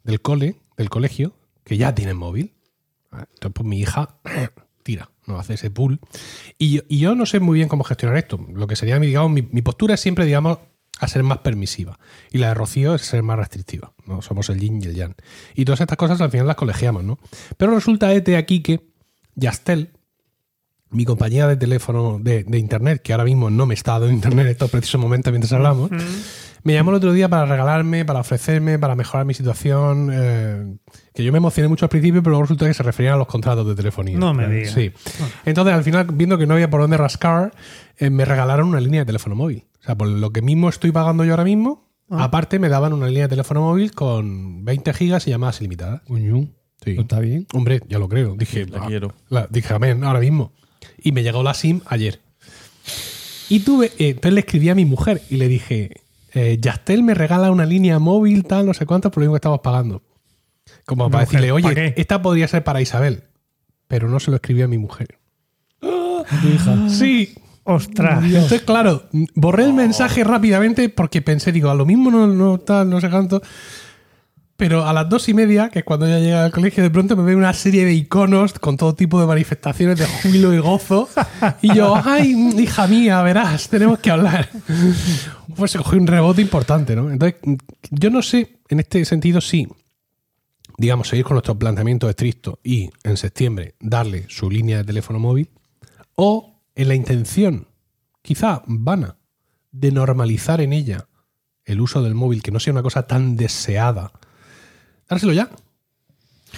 del 0.03 0.21
cole, 0.21 0.57
del 0.77 0.91
colegio, 0.91 1.35
que 1.65 1.77
ya 1.77 1.95
tienen 1.95 2.17
móvil. 2.17 2.55
Ah, 3.13 3.27
Entonces, 3.35 3.53
pues 3.55 3.69
mi 3.69 3.81
hija 3.81 4.17
tira, 4.83 5.11
no 5.27 5.39
hace 5.39 5.55
ese 5.55 5.71
pool. 5.71 6.01
Y 6.59 6.99
yo, 6.99 7.15
no 7.15 7.27
sé 7.27 7.39
muy 7.39 7.57
bien 7.57 7.69
cómo 7.69 7.85
gestionar 7.85 8.17
esto. 8.17 8.45
Lo 8.53 8.67
que 8.67 8.75
sería, 8.75 8.99
digamos, 8.99 9.31
mi 9.31 9.63
postura 9.63 9.95
es 9.95 10.01
siempre, 10.01 10.25
digamos, 10.25 10.59
a 11.03 11.09
ser 11.09 11.23
más 11.25 11.39
permisiva. 11.39 11.99
Y 12.31 12.39
la 12.39 12.49
de 12.49 12.55
Rocío 12.55 12.95
es 12.95 13.03
ser 13.03 13.23
más 13.23 13.37
restrictiva. 13.37 13.93
¿no? 14.07 14.23
Somos 14.23 14.49
el 14.51 14.61
yin 14.61 14.81
y 14.81 14.87
el 14.87 14.95
yang. 14.95 15.15
Y 15.55 15.65
todas 15.65 15.81
estas 15.81 15.99
cosas 15.99 16.21
al 16.21 16.31
final 16.31 16.47
las 16.47 16.57
colegiamos, 16.57 17.03
¿no? 17.03 17.19
Pero 17.57 17.75
resulta 17.75 18.13
este 18.13 18.37
aquí 18.37 18.63
que 18.63 18.87
Yastel, 19.35 19.91
mi 20.91 21.05
compañía 21.05 21.49
de 21.49 21.57
teléfono 21.57 22.19
de, 22.21 22.45
de 22.45 22.59
internet, 22.59 23.03
que 23.03 23.13
ahora 23.13 23.25
mismo 23.25 23.51
no 23.51 23.67
me 23.67 23.75
está 23.75 23.93
dando 23.93 24.11
internet 24.11 24.47
en 24.47 24.53
estos 24.53 24.71
precisos 24.71 25.01
momentos 25.01 25.33
mientras 25.33 25.53
hablamos, 25.53 25.91
me 26.63 26.75
llamó 26.75 26.91
el 26.91 26.99
otro 26.99 27.13
día 27.13 27.29
para 27.29 27.47
regalarme, 27.47 28.05
para 28.05 28.21
ofrecerme, 28.21 28.79
para 28.79 28.95
mejorar 28.95 29.27
mi 29.27 29.35
situación. 29.35 30.11
eh, 30.13 30.77
que 31.13 31.25
yo 31.25 31.33
me 31.33 31.39
emocioné 31.39 31.67
mucho 31.69 31.87
al 31.87 31.89
principio, 31.89 32.23
pero 32.23 32.31
luego 32.31 32.43
resulta 32.45 32.67
que 32.69 32.75
se 32.75 32.83
referían 32.85 33.15
a 33.15 33.17
los 33.17 33.27
contratos 33.27 33.67
de 33.67 33.75
telefonía. 33.75 34.17
No 34.19 34.33
me 34.35 34.47
digas. 34.47 34.73
Sí. 34.73 34.93
Entonces, 35.45 35.75
al 35.75 35.83
final, 35.83 36.07
viendo 36.13 36.39
que 36.39 36.47
no 36.47 36.55
había 36.55 36.71
por 36.71 36.81
dónde 36.81 36.97
rascar, 36.97 37.53
eh, 37.99 38.09
me 38.11 38.25
regalaron 38.25 38.69
una 38.69 38.81
línea 38.81 39.01
de 39.01 39.07
teléfono 39.07 39.35
móvil. 39.35 39.65
O 39.83 39.85
sea, 39.85 39.95
por 39.97 40.09
lo 40.09 40.31
que 40.31 40.43
mismo 40.43 40.69
estoy 40.69 40.93
pagando 40.93 41.25
yo 41.25 41.33
ahora 41.33 41.45
mismo, 41.45 41.91
Ah. 42.11 42.25
aparte 42.25 42.59
me 42.59 42.69
daban 42.69 42.93
una 42.93 43.07
línea 43.07 43.23
de 43.25 43.29
teléfono 43.31 43.63
móvil 43.63 43.93
con 43.93 44.65
20 44.65 44.93
gigas 44.93 45.27
y 45.27 45.31
llamadas 45.31 45.61
ilimitadas. 45.61 46.03
Sí. 46.85 46.97
Está 46.99 47.21
bien. 47.21 47.47
Hombre, 47.55 47.81
ya 47.89 47.99
lo 47.99 48.09
creo. 48.09 48.35
Dije, 48.37 48.67
La 48.67 48.83
ah, 48.83 48.87
quiero. 48.87 49.15
la- 49.29 49.47
dije, 49.49 49.73
amén, 49.73 50.03
ahora 50.05 50.21
mismo. 50.21 50.53
Y 51.03 51.13
me 51.13 51.23
llegó 51.23 51.43
la 51.43 51.55
SIM 51.55 51.81
ayer. 51.87 52.21
Y 53.49 53.61
tuve, 53.61 53.87
eh, 53.99 54.09
entonces 54.11 54.33
le 54.35 54.41
escribí 54.41 54.69
a 54.69 54.75
mi 54.75 54.85
mujer 54.85 55.23
y 55.31 55.37
le 55.37 55.47
dije, 55.49 56.01
eh, 56.35 56.59
Yastel 56.61 57.03
me 57.03 57.15
regala 57.15 57.51
una 57.51 57.67
línea 57.67 57.99
móvil, 57.99 58.45
tal, 58.45 58.67
no 58.67 58.75
sé 58.75 58.85
cuánto, 58.87 59.11
por 59.11 59.21
lo 59.23 59.27
mismo 59.27 59.35
que 59.35 59.39
estamos 59.39 59.61
pagando. 59.61 60.03
Como 60.87 61.11
para 61.11 61.25
Mujer, 61.25 61.41
decirle, 61.41 61.63
¿pa' 61.63 61.69
oye, 61.69 61.95
esta 61.97 62.21
podría 62.23 62.49
ser 62.49 62.65
para 62.65 62.81
Isabel. 62.81 63.25
Pero 63.89 64.09
no 64.09 64.19
se 64.21 64.31
lo 64.31 64.37
escribí 64.37 64.63
a 64.63 64.69
mi 64.69 64.79
mujer. 64.79 65.19
Tu 65.81 66.49
hija. 66.49 66.89
Sí. 66.89 67.35
Ostras. 67.65 68.25
Entonces, 68.25 68.63
claro, 68.63 69.05
borré 69.35 69.65
el 69.65 69.73
mensaje 69.73 70.25
rápidamente 70.25 70.89
porque 70.89 71.23
pensé, 71.23 71.53
digo, 71.53 71.71
a 71.71 71.75
lo 71.75 71.87
mismo 71.87 72.11
no, 72.11 72.27
no 72.27 72.59
tal, 72.59 72.91
no 72.91 73.01
sé 73.01 73.09
cuánto. 73.09 73.41
Pero 74.57 74.87
a 74.87 74.93
las 74.93 75.09
dos 75.09 75.29
y 75.29 75.35
media, 75.35 75.71
que 75.71 75.81
es 75.81 75.85
cuando 75.85 76.07
ya 76.07 76.19
llega 76.19 76.45
al 76.45 76.53
colegio, 76.53 76.83
de 76.83 76.91
pronto 76.91 77.17
me 77.17 77.25
veo 77.25 77.37
una 77.37 77.53
serie 77.53 77.85
de 77.85 77.95
iconos 77.95 78.53
con 78.55 78.77
todo 78.77 78.95
tipo 78.95 79.21
de 79.21 79.27
manifestaciones 79.27 79.99
de 79.99 80.07
júbilo 80.07 80.53
y 80.55 80.59
gozo. 80.59 81.09
Y 81.63 81.75
yo, 81.75 81.95
ay, 82.05 82.33
hija 82.59 82.87
mía, 82.87 83.23
verás, 83.23 83.69
tenemos 83.69 83.99
que 83.99 84.11
hablar. 84.11 84.49
Pues 85.57 85.73
se 85.73 85.79
cogió 85.79 85.99
un 85.99 86.07
rebote 86.07 86.41
importante, 86.41 86.97
¿no? 86.97 87.11
Entonces, 87.11 87.39
yo 87.91 88.09
no 88.09 88.23
sé, 88.23 88.61
en 88.71 88.81
este 88.81 89.05
sentido, 89.05 89.43
sí, 89.43 89.69
digamos, 90.79 91.09
seguir 91.09 91.25
con 91.27 91.35
nuestro 91.35 91.59
planteamiento 91.59 92.09
estricto 92.09 92.59
y 92.65 92.89
en 93.03 93.19
septiembre 93.19 93.75
darle 93.79 94.25
su 94.29 94.51
línea 94.51 94.79
de 94.79 94.85
teléfono 94.85 95.19
móvil, 95.19 95.51
o 96.15 96.52
en 96.75 96.89
la 96.89 96.95
intención, 96.95 97.69
quizá 98.23 98.63
vana, 98.67 99.17
de 99.71 99.93
normalizar 99.93 100.61
en 100.61 100.73
ella 100.73 101.07
el 101.65 101.81
uso 101.81 102.03
del 102.03 102.15
móvil, 102.15 102.43
que 102.43 102.51
no 102.51 102.61
sea 102.61 102.73
una 102.73 102.83
cosa 102.83 103.07
tan 103.07 103.37
deseada, 103.37 104.13
dárselo 105.09 105.33
ya. 105.33 105.51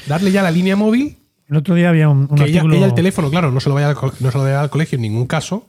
Darle 0.09 0.33
ya 0.33 0.43
la 0.43 0.51
línea 0.51 0.75
móvil, 0.77 1.19
El 1.49 1.57
otro 1.57 1.75
día 1.75 1.91
había 1.91 2.09
un, 2.09 2.27
un 2.31 2.37
que 2.37 2.45
ella, 2.45 2.61
artículo. 2.61 2.75
ella 2.75 2.87
el 2.87 2.95
teléfono, 2.95 3.31
claro, 3.31 3.53
no 3.53 3.61
se, 3.61 3.69
lo 3.69 3.75
vaya 3.75 3.91
al, 3.91 3.97
no 4.21 4.31
se 4.31 4.39
lo 4.39 4.45
vaya 4.45 4.61
al 4.61 4.71
colegio 4.71 4.97
en 4.97 5.03
ningún 5.03 5.27
caso, 5.27 5.69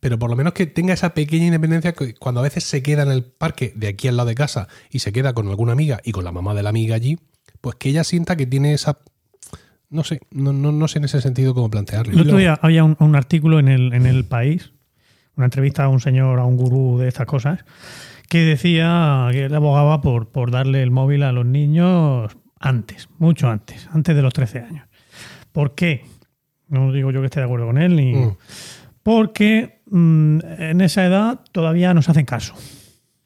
pero 0.00 0.18
por 0.18 0.30
lo 0.30 0.36
menos 0.36 0.52
que 0.52 0.66
tenga 0.66 0.94
esa 0.94 1.12
pequeña 1.12 1.46
independencia 1.46 1.92
que 1.92 2.14
cuando 2.14 2.40
a 2.40 2.44
veces 2.44 2.64
se 2.64 2.82
queda 2.82 3.02
en 3.02 3.10
el 3.10 3.24
parque 3.24 3.72
de 3.74 3.88
aquí 3.88 4.08
al 4.08 4.16
lado 4.16 4.28
de 4.28 4.34
casa 4.34 4.68
y 4.90 5.00
se 5.00 5.12
queda 5.12 5.34
con 5.34 5.48
alguna 5.48 5.72
amiga 5.72 6.00
y 6.04 6.12
con 6.12 6.24
la 6.24 6.32
mamá 6.32 6.54
de 6.54 6.62
la 6.62 6.70
amiga 6.70 6.94
allí, 6.94 7.18
pues 7.60 7.76
que 7.76 7.88
ella 7.90 8.04
sienta 8.04 8.36
que 8.36 8.46
tiene 8.46 8.72
esa... 8.74 8.98
No 9.90 10.04
sé, 10.04 10.20
no, 10.30 10.52
no, 10.52 10.70
no 10.70 10.88
sé 10.88 10.98
en 10.98 11.04
ese 11.06 11.20
sentido 11.20 11.54
cómo 11.54 11.70
plantearlo. 11.70 12.12
El 12.12 12.20
otro 12.20 12.36
día 12.36 12.58
había 12.60 12.84
un, 12.84 12.96
un 13.00 13.16
artículo 13.16 13.58
en 13.58 13.68
el, 13.68 13.92
en 13.94 14.06
el 14.06 14.24
país, 14.24 14.72
una 15.36 15.46
entrevista 15.46 15.84
a 15.84 15.88
un 15.88 16.00
señor, 16.00 16.40
a 16.40 16.44
un 16.44 16.56
gurú 16.56 16.98
de 16.98 17.08
estas 17.08 17.26
cosas, 17.26 17.64
que 18.28 18.40
decía 18.40 19.28
que 19.30 19.46
él 19.46 19.54
abogaba 19.54 20.00
por, 20.02 20.28
por 20.28 20.50
darle 20.50 20.82
el 20.82 20.90
móvil 20.90 21.22
a 21.22 21.32
los 21.32 21.46
niños 21.46 22.36
antes, 22.60 23.08
mucho 23.18 23.48
antes, 23.48 23.88
antes 23.92 24.14
de 24.14 24.22
los 24.22 24.34
13 24.34 24.60
años. 24.60 24.88
¿Por 25.52 25.74
qué? 25.74 26.04
No 26.68 26.92
digo 26.92 27.10
yo 27.10 27.20
que 27.20 27.26
esté 27.26 27.40
de 27.40 27.46
acuerdo 27.46 27.66
con 27.66 27.78
él, 27.78 27.96
ni. 27.96 28.14
Mm. 28.14 28.36
Porque 29.02 29.80
mm, 29.90 30.40
en 30.58 30.80
esa 30.82 31.06
edad 31.06 31.40
todavía 31.52 31.94
nos 31.94 32.10
hacen 32.10 32.26
caso. 32.26 32.54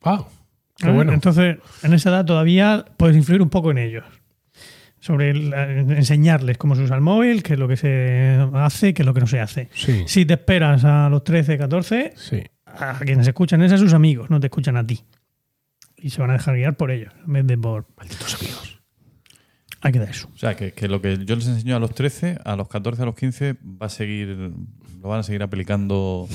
Ah, 0.03 0.25
qué 0.77 0.89
¿eh? 0.89 0.93
bueno. 0.93 1.13
Entonces, 1.13 1.59
en 1.83 1.93
esa 1.93 2.11
edad 2.11 2.25
todavía 2.25 2.85
puedes 2.97 3.17
influir 3.17 3.43
un 3.43 3.51
poco 3.51 3.73
en 3.73 3.79
ellos. 3.79 4.05
Sobre 5.05 5.31
el- 5.31 5.53
eh, 5.53 5.81
enseñarles 5.97 6.59
cómo 6.59 6.77
se 6.77 6.83
usa 6.83 6.95
el 6.95 7.03
móvil, 7.03 7.43
qué 7.43 7.55
es 7.55 7.59
lo 7.59 7.67
que 7.67 7.77
se 7.77 8.39
hace, 8.55 8.95
qué 8.95 9.03
es 9.03 9.07
lo 9.07 9.13
que 9.13 9.19
no 9.21 9.27
se 9.27 9.41
hace. 9.41 9.69
Sí, 9.75 10.05
Si 10.07 10.25
te 10.25 10.35
esperas 10.35 10.85
a 10.85 11.09
los 11.09 11.25
13, 11.25 11.59
14, 11.59 12.13
sí. 12.15 12.41
a 12.67 12.99
quienes 13.01 13.27
escuchan 13.27 13.63
es 13.63 13.73
a 13.73 13.79
sus 13.79 13.95
amigos, 13.95 14.31
no 14.31 14.39
te 14.39 14.47
escuchan 14.47 14.77
a 14.77 14.87
ti. 14.87 15.01
Y 15.97 16.11
se 16.11 16.21
van 16.21 16.31
a 16.31 16.35
dejar 16.35 16.55
guiar 16.55 16.77
por 16.77 16.93
ellos, 16.93 17.13
en 17.27 17.33
vez 17.33 17.47
de 17.49 17.59
por. 17.59 17.87
Malditos 17.97 18.35
amigos. 18.41 18.79
Hay 19.81 19.91
que 19.91 19.99
dar 19.99 20.11
eso. 20.11 20.29
O 20.33 20.39
sea, 20.39 20.55
que, 20.55 20.71
que 20.73 20.87
lo 20.87 21.03
que 21.03 21.19
yo 21.25 21.35
les 21.35 21.49
enseño 21.49 21.75
a 21.75 21.81
los 21.81 21.93
13, 21.93 22.39
a 22.45 22.55
los 22.55 22.69
14, 22.69 23.03
a 23.03 23.05
los 23.05 23.17
15, 23.17 23.55
va 23.83 23.87
a 23.87 23.89
seguir, 23.89 24.29
lo 24.29 25.09
van 25.09 25.19
a 25.19 25.23
seguir 25.25 25.43
aplicando, 25.43 26.29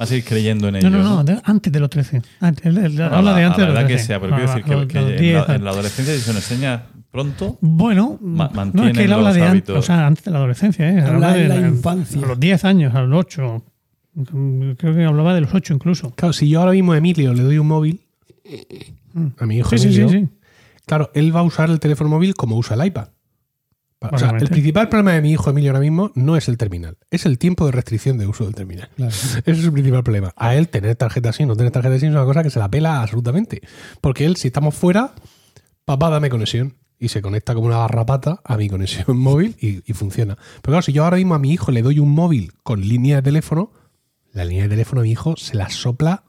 va 0.00 0.04
a 0.04 0.06
seguir 0.06 0.22
creyendo 0.24 0.68
en 0.68 0.74
No, 0.74 0.78
ellos. 0.78 0.92
no, 0.92 1.02
no, 1.02 1.24
de- 1.24 1.40
antes 1.42 1.72
de 1.72 1.80
los 1.80 1.90
13. 1.90 2.22
Antes, 2.38 2.64
él- 2.66 2.78
él 2.78 2.92
Bueno, 2.92 3.16
habla 3.16 3.34
de 3.34 3.42
antes 3.44 3.58
a 3.58 3.62
de 3.62 3.66
la 3.66 3.72
los 3.72 3.80
edad 3.80 3.86
13. 3.88 4.00
que 4.02 4.06
sea, 4.06 4.20
pero 4.20 4.36
quiero 4.36 4.52
decir 4.52 4.64
a 4.64 4.76
los- 4.76 4.86
que, 4.86 4.92
que 4.92 4.98
a 4.98 5.00
los 5.02 5.10
en, 5.10 5.16
10, 5.18 5.48
la, 5.48 5.54
en 5.56 5.64
la 5.64 5.70
adolescencia, 5.70 6.14
si 6.14 6.20
se 6.20 6.32
nos 6.32 6.50
enseña 6.52 6.82
pronto, 7.12 7.58
Bueno, 7.60 8.18
no, 8.20 8.88
es 8.88 8.96
que 8.96 9.04
él 9.04 9.12
habla 9.12 9.32
de 9.32 9.42
antes, 9.42 9.76
o 9.76 9.82
sea, 9.82 10.06
antes 10.06 10.24
de 10.24 10.30
la 10.32 10.38
adolescencia, 10.38 10.90
¿eh? 10.90 11.00
Habla 11.00 11.34
de 11.34 11.42
en 11.42 11.48
la 11.48 11.68
infancia. 11.68 12.20
A 12.24 12.26
los 12.26 12.40
10 12.40 12.64
años, 12.64 12.94
a 12.94 13.02
los 13.02 13.20
8. 13.20 13.64
Creo 14.76 14.94
que 14.94 15.04
hablaba 15.04 15.34
de 15.34 15.42
los 15.42 15.54
8 15.54 15.74
incluso. 15.74 16.10
Claro, 16.12 16.32
si 16.32 16.48
yo 16.48 16.60
ahora 16.60 16.72
mismo 16.72 16.92
a 16.92 16.98
Emilio 16.98 17.32
le 17.34 17.42
doy 17.42 17.58
un 17.58 17.68
móvil, 17.68 18.00
a 19.38 19.46
mi 19.46 19.58
hijo 19.58 19.76
Sí, 19.76 19.86
Emilio, 19.86 20.08
sí, 20.08 20.18
sí. 20.20 20.28
claro, 20.86 21.10
él 21.14 21.34
va 21.34 21.40
a 21.40 21.44
usar 21.44 21.70
el 21.70 21.80
teléfono 21.80 22.10
móvil 22.10 22.34
como 22.34 22.56
usa 22.56 22.76
el 22.76 22.86
iPad. 22.86 23.08
O 24.10 24.18
sea, 24.18 24.30
el 24.30 24.48
principal 24.48 24.88
problema 24.88 25.12
de 25.12 25.22
mi 25.22 25.30
hijo 25.30 25.50
Emilio 25.50 25.70
ahora 25.70 25.80
mismo 25.80 26.10
no 26.14 26.36
es 26.36 26.48
el 26.48 26.56
terminal, 26.56 26.96
es 27.10 27.24
el 27.24 27.38
tiempo 27.38 27.66
de 27.66 27.72
restricción 27.72 28.18
de 28.18 28.26
uso 28.26 28.44
del 28.44 28.54
terminal. 28.54 28.88
Claro. 28.96 29.12
Ese 29.44 29.50
es 29.50 29.62
su 29.62 29.72
principal 29.72 30.02
problema. 30.02 30.32
A 30.36 30.56
él 30.56 30.68
tener 30.68 30.96
tarjeta 30.96 31.32
SIM, 31.32 31.46
no 31.46 31.56
tener 31.56 31.70
tarjeta 31.70 31.98
SIM 31.98 32.08
es 32.08 32.14
una 32.14 32.24
cosa 32.24 32.42
que 32.42 32.50
se 32.50 32.58
la 32.58 32.70
pela 32.70 33.00
absolutamente. 33.00 33.60
Porque 34.00 34.24
él, 34.24 34.36
si 34.36 34.48
estamos 34.48 34.74
fuera, 34.74 35.12
papá, 35.84 36.10
dame 36.10 36.30
conexión. 36.30 36.74
Y 37.04 37.08
se 37.08 37.20
conecta 37.20 37.52
como 37.54 37.66
una 37.66 37.78
garrapata 37.78 38.40
a 38.44 38.56
mi 38.56 38.68
conexión 38.68 39.04
móvil 39.18 39.56
y, 39.60 39.82
y 39.90 39.92
funciona. 39.94 40.36
Pero 40.36 40.72
claro, 40.72 40.82
si 40.82 40.92
yo 40.92 41.02
ahora 41.04 41.16
mismo 41.16 41.34
a 41.34 41.38
mi 41.40 41.50
hijo 41.52 41.72
le 41.72 41.82
doy 41.82 41.98
un 41.98 42.10
móvil 42.10 42.52
con 42.62 42.80
línea 42.80 43.16
de 43.16 43.22
teléfono, 43.22 43.72
la 44.32 44.44
línea 44.44 44.62
de 44.64 44.68
teléfono 44.70 45.00
a 45.00 45.04
mi 45.04 45.10
hijo 45.10 45.34
se 45.36 45.56
la 45.56 45.68
sopla 45.68 46.22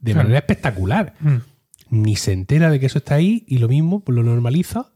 de 0.00 0.12
Claro. 0.12 0.24
manera 0.24 0.38
espectacular. 0.40 1.14
Mm. 1.20 1.36
Ni 1.90 2.16
se 2.16 2.32
entera 2.32 2.70
de 2.70 2.80
que 2.80 2.86
eso 2.86 2.98
está 2.98 3.14
ahí 3.14 3.44
y 3.46 3.58
lo 3.58 3.68
mismo, 3.68 4.00
pues 4.00 4.16
lo 4.16 4.24
normaliza. 4.24 4.86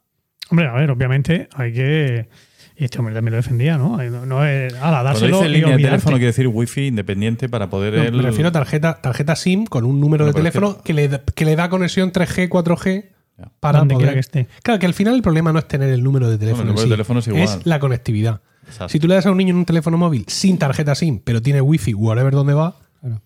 Hombre, 0.50 0.66
a 0.66 0.72
ver, 0.72 0.90
obviamente 0.90 1.48
hay 1.54 1.72
que. 1.72 2.28
Y 2.76 2.84
este 2.84 2.98
hombre 2.98 3.14
también 3.14 3.32
lo 3.32 3.36
defendía, 3.36 3.78
¿no? 3.78 3.98
No, 4.02 4.26
no 4.26 4.44
es. 4.44 4.72
Ala, 4.74 4.80
cuando 4.80 5.04
dárselo 5.04 5.36
dice 5.38 5.48
línea 5.48 5.76
de 5.76 5.82
teléfono 5.84 6.16
quiere 6.16 6.26
decir 6.26 6.48
wifi 6.48 6.86
independiente 6.88 7.48
para 7.48 7.70
poder 7.70 8.10
No, 8.10 8.16
me 8.16 8.22
refiero 8.24 8.48
a 8.48 8.52
tarjeta, 8.52 9.00
tarjeta 9.00 9.36
SIM 9.36 9.66
con 9.66 9.84
un 9.84 10.00
número 10.00 10.24
No, 10.24 10.32
de 10.32 10.34
teléfono 10.34 10.82
que, 10.82 10.92
le, 10.92 11.08
que 11.36 11.44
le 11.44 11.54
da 11.54 11.68
conexión 11.68 12.10
3G, 12.10 12.48
4G 12.48 13.04
Ya. 13.40 13.50
para 13.60 13.78
Donde 13.80 13.96
quiera 13.96 14.12
que 14.12 14.18
esté. 14.20 14.48
Claro, 14.62 14.78
que 14.78 14.86
al 14.86 14.94
final 14.94 15.14
el 15.14 15.22
problema 15.22 15.52
no 15.52 15.58
es 15.58 15.66
tener 15.68 15.88
el 15.90 16.02
número 16.02 16.28
de 16.30 16.36
teléfono. 16.38 16.64
número 16.64 16.82
en 16.82 16.88
de 16.90 16.94
teléfono 16.94 17.20
es 17.20 17.26
igual. 17.28 17.60
la 17.64 17.78
conectividad. 17.80 18.40
Exacto. 18.66 18.88
Si 18.90 19.00
tú 19.00 19.08
le 19.08 19.14
das 19.14 19.26
a 19.26 19.30
un 19.30 19.38
niño 19.38 19.54
un 19.54 19.64
teléfono 19.64 19.96
móvil 19.98 20.24
sin 20.28 20.58
tarjeta 20.58 20.94
SIM, 20.94 21.20
pero 21.24 21.40
tiene 21.42 21.60
wifi, 21.60 21.94
whatever 21.94 22.32
donde 22.34 22.54
va, 22.54 22.76
Claro. 23.00 23.20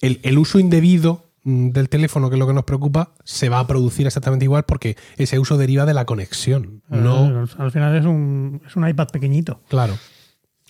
el, 0.00 0.20
el 0.24 0.38
uso 0.38 0.58
indebido 0.58 1.30
mm, 1.44 1.68
del 1.70 1.88
teléfono, 1.88 2.28
que 2.28 2.34
es 2.36 2.38
lo 2.40 2.46
que 2.46 2.52
nos 2.52 2.64
preocupa, 2.64 3.12
se 3.24 3.48
va 3.48 3.60
a 3.60 3.66
producir 3.66 4.06
exactamente 4.06 4.44
igual 4.44 4.64
porque 4.64 4.96
ese 5.16 5.38
uso 5.38 5.56
deriva 5.56 5.86
de 5.86 5.94
la 5.94 6.04
conexión. 6.04 6.82
No, 6.88 7.46
Al 7.58 7.70
final 7.70 7.96
es 7.96 8.04
un, 8.04 8.60
es 8.66 8.76
un 8.76 8.86
iPad 8.88 9.08
pequeñito. 9.08 9.60
claro. 9.68 9.94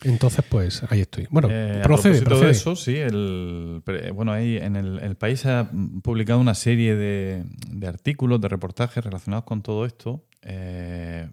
Entonces, 0.04 0.44
pues 0.48 0.82
ahí 0.90 1.00
estoy. 1.00 1.26
Bueno, 1.30 1.48
Eh, 1.50 1.80
a 1.80 1.82
procede, 1.82 2.22
procede. 2.22 2.46
de 2.46 2.52
eso, 2.52 2.74
sí, 2.76 2.96
el, 2.96 3.82
bueno, 4.14 4.32
ahí 4.32 4.56
en 4.56 4.76
el, 4.76 4.98
el 5.00 5.16
país 5.16 5.44
ha 5.46 5.70
publicado 6.02 6.40
una 6.40 6.54
serie 6.54 6.96
de, 6.96 7.44
de 7.68 7.86
artículos, 7.86 8.40
de 8.40 8.48
reportajes 8.48 9.04
relacionados 9.04 9.44
con 9.44 9.62
todo 9.62 9.84
esto. 9.84 10.24
Eh, 10.42 11.28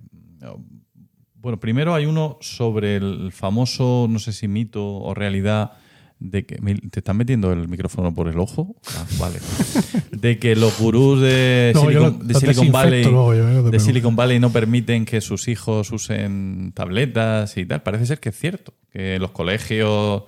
bueno, 1.35 1.59
primero 1.59 1.93
hay 1.95 2.05
uno 2.05 2.37
sobre 2.41 2.97
el 2.97 3.31
famoso, 3.31 4.07
no 4.09 4.19
sé 4.19 4.33
si 4.33 4.47
mito 4.47 4.85
o 4.85 5.13
realidad, 5.13 5.73
de 6.19 6.45
que 6.45 6.55
te 6.91 6.99
están 6.99 7.17
metiendo 7.17 7.51
el 7.53 7.67
micrófono 7.67 8.13
por 8.13 8.27
el 8.27 8.39
ojo. 8.39 8.75
Ah, 8.95 9.05
vale. 9.19 9.39
De 10.11 10.39
que 10.39 10.55
los 10.55 10.79
gurús 10.79 11.21
de 11.21 11.71
No, 11.75 11.81
Silicon, 11.81 12.03
lo- 12.19 12.25
de 12.25 12.33
lo 12.33 12.39
Silicon 12.39 12.71
Valley 12.71 13.03
luego 13.03 13.33
no 13.35 13.69
de. 13.69 13.79
Silicon 13.79 14.15
Valley 14.15 14.39
no 14.39 14.51
permiten 14.51 15.05
que 15.05 15.21
sus 15.21 15.47
hijos 15.47 15.91
usen 15.91 16.71
tabletas 16.73 17.55
y 17.57 17.65
tal. 17.67 17.83
Parece 17.83 18.07
ser 18.07 18.19
que 18.19 18.29
es 18.29 18.35
cierto, 18.39 18.73
que 18.91 19.19
los 19.19 19.29
colegios 19.31 20.23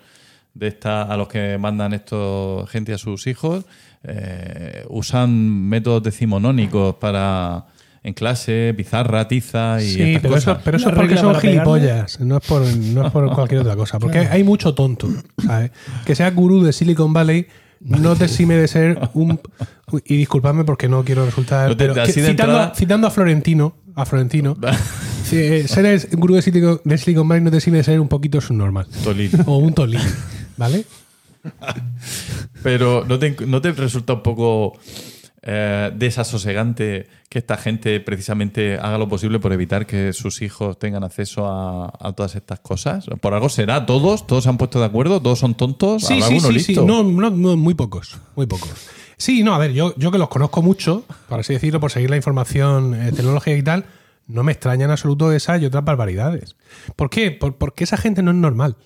de 0.53 0.67
esta, 0.67 1.01
a 1.03 1.17
los 1.17 1.27
que 1.27 1.57
mandan 1.57 1.93
esto 1.93 2.67
gente 2.69 2.93
a 2.93 2.97
sus 2.99 3.25
hijos 3.27 3.65
eh, 4.03 4.85
usan 4.89 5.31
métodos 5.67 6.03
decimonónicos 6.03 6.95
para 6.95 7.65
en 8.03 8.13
clase, 8.13 8.73
pizarra, 8.77 9.27
tiza 9.27 9.81
y 9.81 9.89
Sí, 9.93 10.01
estas 10.01 10.21
pero 10.21 10.35
eso, 10.37 10.45
cosas. 10.51 10.63
pero 10.63 10.77
eso 10.77 10.89
es 10.89 10.95
porque 10.95 11.17
son 11.17 11.35
gilipollas, 11.35 12.19
no 12.21 12.37
es 12.37 12.45
por, 12.45 12.61
no 12.65 13.05
es 13.05 13.11
por 13.11 13.31
cualquier 13.35 13.61
otra 13.61 13.75
cosa. 13.75 13.99
Porque 13.99 14.19
hay 14.19 14.43
mucho 14.43 14.73
tonto, 14.73 15.09
¿sabes? 15.45 15.71
Que 16.05 16.15
sea 16.15 16.29
gurú 16.31 16.63
de 16.63 16.71
Silicon 16.73 17.11
Valley 17.13 17.47
no 17.81 18.15
te 18.15 18.25
exime 18.25 18.55
de 18.55 18.67
ser 18.67 18.99
un... 19.13 19.39
Y 20.05 20.17
disculpadme 20.17 20.65
porque 20.65 20.87
no 20.89 21.03
quiero 21.03 21.25
resultar... 21.25 21.69
No 21.69 21.77
te- 21.77 21.87
pero 21.87 21.93
que- 22.05 22.11
citando, 22.11 22.29
entrada- 22.31 22.73
citando 22.75 23.07
a 23.07 23.11
Florentino, 23.11 23.75
a 23.95 24.05
Florentino, 24.05 24.57
si, 25.23 25.37
eh, 25.37 25.67
ser 25.67 25.85
el 25.85 25.99
gurú 26.13 26.35
de 26.35 26.41
Silicon, 26.41 26.81
de 26.83 26.97
Silicon 26.97 27.27
Valley 27.27 27.43
no 27.43 27.51
te 27.51 27.57
exime 27.57 27.77
de 27.77 27.83
ser 27.85 27.99
un 27.99 28.07
poquito 28.09 28.39
subnormal. 28.41 28.85
Tolín. 29.03 29.31
O 29.45 29.57
un 29.57 29.73
tolín, 29.73 30.01
¿vale? 30.57 30.83
Pero 32.63 33.05
¿no 33.07 33.17
te, 33.19 33.35
no 33.47 33.61
te 33.61 33.71
resulta 33.71 34.13
un 34.13 34.23
poco 34.23 34.77
eh, 35.41 35.91
desasosegante 35.95 37.07
que 37.29 37.39
esta 37.39 37.57
gente 37.57 37.99
precisamente 37.99 38.75
haga 38.75 38.97
lo 38.97 39.07
posible 39.07 39.39
por 39.39 39.53
evitar 39.53 39.85
que 39.85 40.13
sus 40.13 40.41
hijos 40.41 40.77
tengan 40.79 41.03
acceso 41.03 41.47
a, 41.47 41.93
a 41.99 42.13
todas 42.13 42.35
estas 42.35 42.59
cosas? 42.59 43.05
Por 43.21 43.33
algo 43.33 43.49
será, 43.49 43.85
todos, 43.85 44.25
todos 44.27 44.43
se 44.43 44.49
han 44.49 44.57
puesto 44.57 44.79
de 44.79 44.85
acuerdo, 44.85 45.21
todos 45.21 45.39
son 45.39 45.55
tontos, 45.55 46.03
Sí, 46.03 46.13
habrá 46.15 46.27
sí, 46.27 46.33
alguno 46.33 46.47
sí, 46.49 46.53
listo. 46.53 46.85
No, 46.85 47.03
no, 47.03 47.29
no, 47.29 47.55
muy 47.57 47.73
pocos, 47.73 48.17
muy 48.35 48.45
pocos. 48.47 48.69
Sí, 49.17 49.43
no, 49.43 49.53
a 49.53 49.57
ver, 49.57 49.73
yo, 49.73 49.93
yo 49.97 50.11
que 50.11 50.17
los 50.17 50.29
conozco 50.29 50.61
mucho, 50.61 51.03
por 51.27 51.39
así 51.41 51.53
decirlo, 51.53 51.79
por 51.79 51.91
seguir 51.91 52.09
la 52.09 52.15
información 52.15 52.93
eh, 52.95 53.11
tecnológica 53.11 53.55
y 53.57 53.63
tal, 53.63 53.85
no 54.27 54.43
me 54.43 54.51
extraña 54.51 54.85
en 54.85 54.91
absoluto 54.91 55.31
esas 55.33 55.61
y 55.61 55.65
otras 55.65 55.83
barbaridades. 55.83 56.55
¿Por 56.95 57.09
qué? 57.09 57.31
Por- 57.31 57.57
porque 57.57 57.83
esa 57.83 57.97
gente 57.97 58.21
no 58.23 58.31
es 58.31 58.37
normal. 58.37 58.77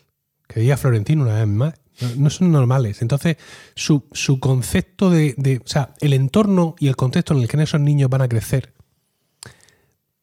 Que 0.48 0.60
diga 0.60 0.78
Florentino 0.78 1.24
una 1.24 1.36
vez 1.36 1.48
más. 1.48 1.74
No, 2.18 2.30
son 2.30 2.52
normales. 2.52 3.02
Entonces, 3.02 3.38
su, 3.76 4.06
su 4.12 4.40
concepto 4.40 5.10
de, 5.10 5.62
O 5.64 5.68
sea, 5.68 5.94
el 6.00 6.14
entorno 6.14 6.76
y 6.80 6.88
el 6.88 6.96
contexto 6.96 7.34
en 7.34 7.42
el 7.42 7.48
que 7.48 7.62
esos 7.62 7.80
niños 7.82 8.10
van 8.10 8.22
a 8.22 8.28
crecer 8.28 8.74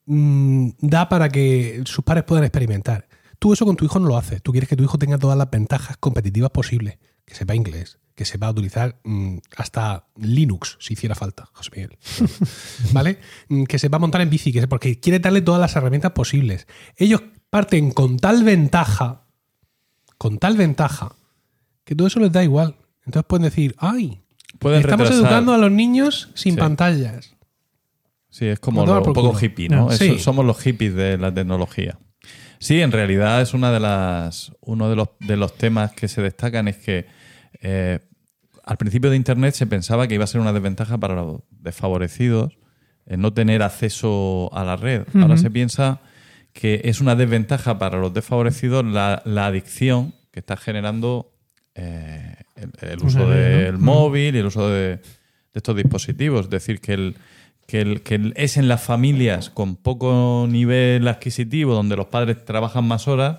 mm, 0.07 0.71
da 0.81 1.09
para 1.09 1.29
que 1.29 1.83
sus 1.85 2.05
padres 2.05 2.25
puedan 2.25 2.45
experimentar. 2.45 3.09
Tú 3.39 3.53
eso 3.53 3.65
con 3.65 3.77
tu 3.77 3.85
hijo 3.85 3.99
no 3.99 4.09
lo 4.09 4.17
haces. 4.17 4.43
Tú 4.43 4.53
quieres 4.53 4.69
que 4.69 4.77
tu 4.77 4.85
hijo 4.85 4.99
tenga 4.99 5.19
todas 5.19 5.39
las 5.39 5.51
ventajas 5.51 5.97
competitivas 5.97 6.51
posibles. 6.51 6.99
que 7.25 7.35
sepa 7.35 7.55
inglés, 7.55 7.99
que 8.17 8.25
sepa 8.25 8.51
utilizar 8.51 9.01
mm, 9.05 9.39
hasta 9.57 10.09
Linux, 10.17 10.77
si 10.81 10.95
hiciera 10.95 11.15
falta, 11.15 11.49
José 11.53 11.71
Miguel. 11.75 11.99
¿Vale? 12.93 13.19
Mm, 13.49 13.65
Que 13.65 13.79
sepa 13.79 13.99
montar 13.99 14.21
en 14.21 14.31
bici, 14.31 14.53
que 14.53 14.67
porque 14.67 14.99
quiere 15.01 15.21
darle 15.21 15.41
todas 15.41 15.61
las 15.61 15.75
herramientas 15.77 16.13
posibles. 16.13 16.67
Ellos 16.97 17.23
parten 17.49 17.93
con 17.93 18.19
tal 18.19 18.45
ventaja, 18.45 19.25
con 20.19 20.39
tal 20.39 20.57
ventaja, 20.57 21.15
que 21.91 21.97
todo 21.97 22.07
eso 22.07 22.21
les 22.21 22.31
da 22.31 22.45
igual. 22.45 22.77
Entonces 23.05 23.27
pueden 23.27 23.43
decir, 23.43 23.75
ay, 23.79 24.21
Pueden 24.61 24.81
estamos 24.81 25.09
retrasar. 25.09 25.27
educando 25.27 25.53
a 25.55 25.59
los 25.59 25.73
niños 25.73 26.31
sin 26.35 26.55
Sí. 26.55 26.61
pantallas. 26.61 27.35
Sí, 28.29 28.47
es 28.47 28.61
como 28.61 28.87
lo- 28.87 28.99
un 29.03 29.13
poco 29.13 29.37
hippie, 29.41 29.69
¿no? 29.69 29.91
Sí. 29.91 30.21
somos 30.21 30.45
los 30.47 30.61
hippies 30.61 30.95
de 30.95 31.19
la 31.19 31.35
tecnología. 31.35 31.99
Sí, 32.61 32.81
en 32.81 32.93
realidad 32.93 33.41
es 33.43 33.55
una 33.55 33.73
de 33.73 33.81
las, 33.81 34.53
uno 34.61 34.89
de 34.89 34.95
los, 34.95 35.09
de 35.19 35.37
los 35.37 35.55
temas 35.57 35.91
que 35.91 36.07
se 36.07 36.23
destacan 36.23 36.69
es 36.69 36.77
que 36.77 37.07
eh, 37.61 37.99
al 38.63 38.77
principio 38.77 39.11
de 39.11 39.17
Internet 39.17 39.55
se 39.55 39.67
pensaba 39.67 40.07
que 40.07 40.15
iba 40.15 40.23
a 40.23 40.29
ser 40.29 40.41
una 40.41 40.53
desventaja 40.53 40.97
para 40.97 41.17
los 41.17 41.41
desfavorecidos 41.51 42.57
el 43.07 43.21
no 43.21 43.33
tener 43.33 43.63
acceso 43.65 44.49
a 44.53 44.63
la 44.63 44.77
red. 44.77 45.07
Ahora 45.21 45.37
se 45.39 45.51
piensa 45.51 46.01
que 46.53 46.83
es 46.85 47.01
una 47.01 47.17
desventaja 47.17 47.79
para 47.81 47.99
los 47.99 48.15
desfavorecidos 48.15 48.85
la, 48.85 49.23
la 49.25 49.47
adicción 49.47 50.15
que 50.31 50.39
está 50.39 50.57
generando 50.57 51.33
eh, 51.81 52.35
el, 52.57 52.91
el 52.91 53.03
uso 53.03 53.29
del 53.29 53.79
móvil 53.79 54.37
y 54.37 54.39
el 54.39 54.47
uso 54.47 54.69
de, 54.69 54.97
de 54.97 55.01
estos 55.55 55.77
dispositivos. 55.77 56.45
Es 56.47 56.51
decir, 56.51 56.81
que, 56.81 56.93
el, 56.95 57.17
que, 57.67 57.81
el- 57.81 58.03
que 58.03 58.17
el- 58.17 58.33
es 58.37 58.57
en 58.57 58.69
las 58.69 58.83
familias 58.83 59.49
con 59.51 59.77
poco 59.77 60.47
nivel 60.49 61.09
adquisitivo, 61.09 61.75
donde 61.75 61.97
los 61.97 62.07
padres 62.07 62.45
trabajan 62.45 62.87
más 62.87 63.09
horas, 63.09 63.39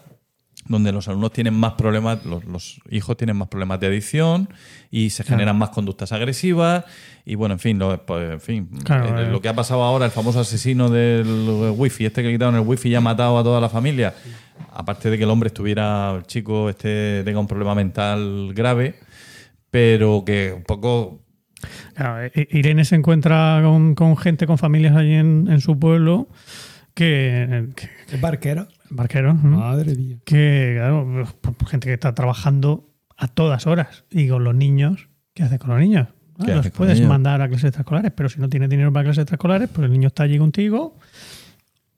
donde 0.68 0.92
los 0.92 1.08
alumnos 1.08 1.34
tienen 1.34 1.56
más 1.56 1.74
problemas, 1.74 2.24
los, 2.24 2.46
los 2.46 2.80
hijos 2.92 3.18
tienen 3.18 3.36
más 3.36 3.48
problemas 3.48 3.80
de 3.80 3.88
adicción 3.88 4.48
y 4.92 5.10
se 5.10 5.24
generan 5.24 5.58
más 5.58 5.70
conductas 5.72 6.12
agresivas. 6.12 6.86
Y 7.26 7.34
bueno, 7.36 7.54
en 7.54 7.60
fin, 7.60 7.80
lo, 7.80 8.06
pues, 8.06 8.32
en 8.34 8.40
fin, 8.42 8.70
Claro, 8.84 9.18
eh, 9.20 9.24
eh. 9.28 9.32
lo 9.32 9.42
que 9.42 9.50
ha 9.50 9.56
pasado 9.56 9.82
ahora, 9.84 10.06
el 10.06 10.12
famoso 10.12 10.40
asesino 10.40 10.90
del 10.90 11.74
wifi, 11.76 12.06
este 12.06 12.22
que 12.22 12.28
le 12.28 12.34
quitaron 12.36 12.56
el 12.56 12.62
wifi 12.62 12.90
y 12.90 12.96
ha 12.96 13.02
matado 13.02 13.38
a 13.40 13.44
toda 13.44 13.60
la 13.60 13.70
familia, 13.70 14.14
aparte 14.74 15.10
de 15.10 15.18
que 15.18 15.24
el 15.24 15.30
hombre 15.30 15.48
estuviera, 15.48 16.14
el 16.16 16.24
chico 16.24 16.70
este 16.70 17.24
tenga 17.24 17.40
un 17.40 17.48
problema 17.48 17.76
mental 17.76 18.52
grave, 18.54 18.96
pero 19.70 20.24
que 20.26 20.54
un 20.56 20.64
poco 20.64 21.20
Claro, 21.94 22.26
I- 22.34 22.48
Irene 22.58 22.86
se 22.86 22.96
encuentra 22.96 23.62
con, 23.64 23.94
con 23.96 24.18
gente, 24.18 24.48
con 24.48 24.58
familias 24.58 24.96
allí 24.96 25.14
en, 25.14 25.48
en 25.50 25.62
su 25.62 25.78
pueblo 25.78 26.28
que, 26.94 27.68
que 27.76 27.90
¿Es 28.16 28.20
barquero? 28.20 28.68
barqueros, 28.90 29.42
¿no? 29.44 29.58
Madre 29.60 29.96
mía. 29.96 30.18
que 30.26 30.74
claro, 30.78 31.26
pues, 31.42 31.70
gente 31.70 31.88
que 31.88 31.94
está 31.94 32.14
trabajando 32.14 32.90
a 33.18 33.28
todas 33.28 33.68
horas 33.68 34.04
y 34.10 34.28
con 34.28 34.44
los 34.44 34.56
niños, 34.56 35.08
¿qué 35.36 35.44
hace 35.44 35.60
con 35.60 35.70
los 35.70 35.80
niños? 35.80 36.08
Ah, 36.40 36.44
¿Qué 36.46 36.56
los 36.56 36.70
puedes 36.72 37.00
mandar 37.08 37.42
a 37.42 37.48
clases 37.48 37.66
extraescolares, 37.66 38.12
pero 38.16 38.28
si 38.28 38.40
no 38.42 38.50
tienes 38.50 38.68
dinero 38.70 38.92
para 38.92 39.04
clases 39.06 39.22
extraescolares, 39.22 39.70
pues 39.70 39.86
el 39.86 39.92
niño 39.92 40.08
está 40.08 40.24
allí 40.24 40.40
contigo 40.40 40.98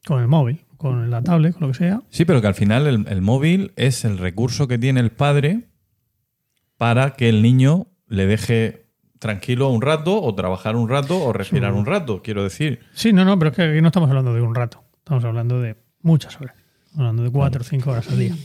con 0.06 0.20
el 0.20 0.28
móvil, 0.28 0.60
con 0.76 1.10
la 1.10 1.22
tablet, 1.22 1.52
con 1.52 1.62
lo 1.62 1.68
que 1.68 1.78
sea. 1.78 2.02
Sí, 2.10 2.24
pero 2.24 2.40
que 2.40 2.46
al 2.46 2.54
final 2.54 2.86
el, 2.86 3.06
el 3.08 3.22
móvil 3.22 3.72
es 3.76 4.04
el 4.04 4.18
recurso 4.18 4.68
que 4.68 4.78
tiene 4.78 5.00
el 5.00 5.10
padre 5.10 5.68
para 6.76 7.14
que 7.14 7.28
el 7.28 7.42
niño 7.42 7.86
le 8.08 8.26
deje 8.26 8.84
tranquilo 9.18 9.70
un 9.70 9.80
rato 9.80 10.22
o 10.22 10.34
trabajar 10.34 10.76
un 10.76 10.86
rato 10.88 11.18
o 11.22 11.32
respirar 11.32 11.72
un 11.72 11.86
rato, 11.86 12.20
quiero 12.22 12.42
decir. 12.42 12.80
Sí, 12.92 13.12
no, 13.12 13.24
no, 13.24 13.38
pero 13.38 13.50
es 13.50 13.56
que 13.56 13.62
aquí 13.62 13.80
no 13.80 13.88
estamos 13.88 14.10
hablando 14.10 14.34
de 14.34 14.42
un 14.42 14.54
rato, 14.54 14.84
estamos 14.98 15.24
hablando 15.24 15.60
de 15.60 15.76
muchas 16.02 16.38
horas, 16.38 16.54
Estamos 16.84 16.98
hablando 16.98 17.22
de 17.22 17.30
cuatro 17.30 17.62
o 17.62 17.64
cinco 17.64 17.90
horas 17.90 18.06
al 18.08 18.18
día. 18.18 18.36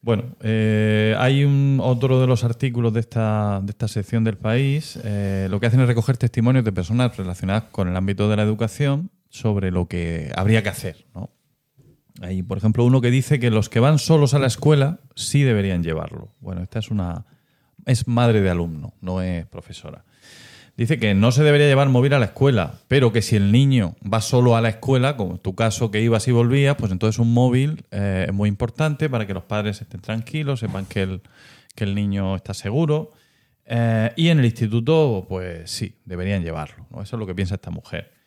Bueno, 0.00 0.36
eh, 0.40 1.16
hay 1.18 1.44
un, 1.44 1.78
otro 1.82 2.20
de 2.20 2.26
los 2.26 2.44
artículos 2.44 2.92
de 2.92 3.00
esta, 3.00 3.60
de 3.62 3.70
esta 3.70 3.88
sección 3.88 4.24
del 4.24 4.36
país. 4.36 4.98
eh, 5.04 5.48
lo 5.50 5.58
que 5.58 5.66
hacen 5.66 5.80
es 5.80 5.88
recoger 5.88 6.16
testimonios 6.16 6.64
de 6.64 6.72
personas 6.72 7.16
relacionadas 7.16 7.64
con 7.64 7.88
el 7.88 7.96
ámbito 7.96 8.28
de 8.28 8.36
la 8.36 8.42
educación 8.42 9.10
sobre 9.32 9.70
lo 9.70 9.88
que 9.88 10.30
habría 10.36 10.62
que 10.62 10.68
hacer. 10.68 11.06
¿no? 11.14 11.30
Hay, 12.20 12.42
por 12.42 12.58
ejemplo, 12.58 12.84
uno 12.84 13.00
que 13.00 13.10
dice 13.10 13.40
que 13.40 13.50
los 13.50 13.70
que 13.70 13.80
van 13.80 13.98
solos 13.98 14.34
a 14.34 14.38
la 14.38 14.46
escuela 14.46 15.00
sí 15.16 15.42
deberían 15.42 15.82
llevarlo. 15.82 16.34
Bueno, 16.40 16.62
esta 16.62 16.78
es 16.78 16.90
una. 16.90 17.24
Es 17.86 18.06
madre 18.06 18.42
de 18.42 18.50
alumno, 18.50 18.94
no 19.00 19.22
es 19.22 19.46
profesora. 19.46 20.04
Dice 20.76 20.98
que 20.98 21.14
no 21.14 21.32
se 21.32 21.42
debería 21.42 21.66
llevar 21.66 21.88
móvil 21.88 22.12
a 22.12 22.18
la 22.18 22.26
escuela, 22.26 22.74
pero 22.88 23.10
que 23.12 23.22
si 23.22 23.36
el 23.36 23.50
niño 23.50 23.96
va 24.00 24.20
solo 24.20 24.54
a 24.54 24.60
la 24.60 24.68
escuela, 24.68 25.16
como 25.16 25.32
en 25.32 25.38
tu 25.38 25.54
caso 25.54 25.90
que 25.90 26.00
ibas 26.00 26.28
y 26.28 26.32
volvías, 26.32 26.76
pues 26.76 26.92
entonces 26.92 27.18
un 27.18 27.32
móvil 27.32 27.84
eh, 27.90 28.26
es 28.28 28.34
muy 28.34 28.48
importante 28.48 29.10
para 29.10 29.26
que 29.26 29.34
los 29.34 29.44
padres 29.44 29.80
estén 29.80 30.00
tranquilos, 30.00 30.60
sepan 30.60 30.86
que 30.86 31.02
el, 31.02 31.22
que 31.74 31.84
el 31.84 31.94
niño 31.94 32.36
está 32.36 32.54
seguro. 32.54 33.12
Eh, 33.66 34.12
y 34.16 34.28
en 34.28 34.38
el 34.38 34.44
instituto, 34.44 35.26
pues 35.28 35.70
sí, 35.70 35.96
deberían 36.04 36.42
llevarlo. 36.42 36.86
¿no? 36.90 37.02
Eso 37.02 37.16
es 37.16 37.20
lo 37.20 37.26
que 37.26 37.34
piensa 37.34 37.56
esta 37.56 37.70
mujer. 37.70 38.21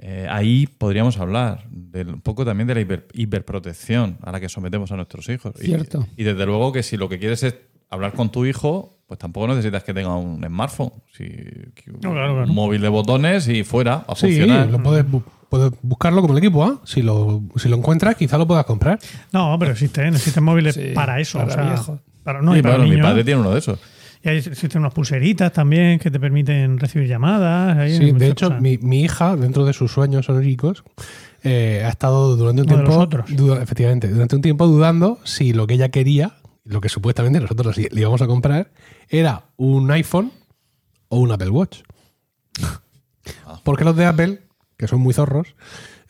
Eh, 0.00 0.26
ahí 0.30 0.66
podríamos 0.66 1.18
hablar 1.18 1.64
del- 1.70 2.14
un 2.14 2.20
poco 2.20 2.44
también 2.44 2.68
de 2.68 2.74
la 2.76 2.80
hiper- 2.82 3.06
hiperprotección 3.14 4.18
a 4.22 4.30
la 4.32 4.40
que 4.40 4.48
sometemos 4.48 4.92
a 4.92 4.96
nuestros 4.96 5.28
hijos. 5.28 5.54
Y- 5.60 5.66
Cierto. 5.66 6.06
Y, 6.16 6.24
desde 6.24 6.46
luego 6.46 6.72
que 6.72 6.82
si 6.82 6.96
lo 6.96 7.08
que 7.08 7.18
quieres 7.18 7.42
es 7.42 7.56
hablar 7.90 8.12
con 8.12 8.30
tu 8.30 8.44
hijo, 8.44 8.94
pues 9.06 9.18
tampoco 9.18 9.48
necesitas 9.48 9.82
que 9.82 9.94
tenga 9.94 10.14
un 10.14 10.44
smartphone. 10.44 10.92
Si, 11.12 11.24
un 11.24 12.00
No, 12.02 12.12
claro, 12.12 12.34
claro. 12.34 12.46
móvil 12.52 12.80
de 12.82 12.88
botones 12.88 13.48
y 13.48 13.64
fuera 13.64 14.04
a 14.06 14.14
Sí, 14.14 14.26
funcionar. 14.26 14.68
lo 14.68 14.82
puedes, 14.82 15.04
bu- 15.06 15.22
puedes 15.48 15.72
buscarlo 15.82 16.20
como 16.20 16.34
el 16.34 16.38
equipo 16.44 16.62
A. 16.64 16.80
Si 16.84 17.00
lo, 17.02 17.42
si 17.56 17.68
lo 17.68 17.76
encuentras, 17.76 18.14
quizá 18.16 18.36
lo 18.38 18.46
puedas 18.46 18.66
comprar. 18.66 18.98
No, 19.32 19.56
pero 19.58 19.72
existen, 19.72 20.14
existen 20.14 20.44
móviles 20.44 20.74
Sí, 20.74 20.90
para 20.94 21.18
eso. 21.20 21.38
para 21.38 21.74
o 21.74 21.82
sea, 21.84 21.98
para, 22.22 22.42
no, 22.42 22.52
Sí, 22.52 22.58
y 22.58 22.62
para 22.62 22.76
bueno, 22.76 22.92
mi 22.94 23.00
padre 23.00 23.24
tiene 23.24 23.40
uno 23.40 23.50
de 23.52 23.58
esos. 23.60 23.78
Y 24.22 24.28
hay, 24.28 24.38
existen 24.38 24.80
unas 24.80 24.92
pulseritas 24.94 25.52
también 25.52 25.98
que 25.98 26.10
te 26.10 26.18
permiten 26.18 26.78
recibir 26.78 27.06
llamadas. 27.08 27.76
hay 27.78 27.96
Sí, 27.96 28.12
de 28.12 28.28
hecho, 28.28 28.50
mi, 28.60 28.78
mi 28.78 29.02
hija, 29.02 29.36
dentro 29.36 29.64
de 29.64 29.72
sus 29.72 29.92
sueños 29.92 30.28
oníricos, 30.28 30.82
eh, 31.44 31.82
ha 31.84 31.88
estado 31.88 32.36
durante 32.36 32.62
un 32.62 32.68
Uno 32.68 32.76
de 32.78 32.82
tiempo. 32.84 32.94
los 32.96 33.04
otros. 33.04 33.36
duda- 33.36 33.62
efectivamente, 33.62 34.08
durante 34.08 34.34
un 34.36 34.42
tiempo 34.42 34.66
dudando 34.66 35.18
si 35.24 35.52
lo 35.52 35.66
que 35.66 35.74
ella 35.74 35.90
quería, 35.90 36.34
lo 36.64 36.80
que 36.80 36.88
supuestamente 36.88 37.38
nosotros 37.40 37.76
le 37.76 37.88
íbamos 38.00 38.20
a 38.22 38.26
comprar, 38.26 38.72
era 39.08 39.44
un 39.56 39.90
iPhone 39.90 40.32
o 41.08 41.18
un 41.20 41.30
Apple 41.32 41.50
Watch. 41.50 41.78
Porque 43.62 43.84
los 43.84 43.96
de 43.96 44.06
Apple, 44.06 44.40
que 44.76 44.88
son 44.88 45.00
muy 45.00 45.14
zorros, 45.14 45.54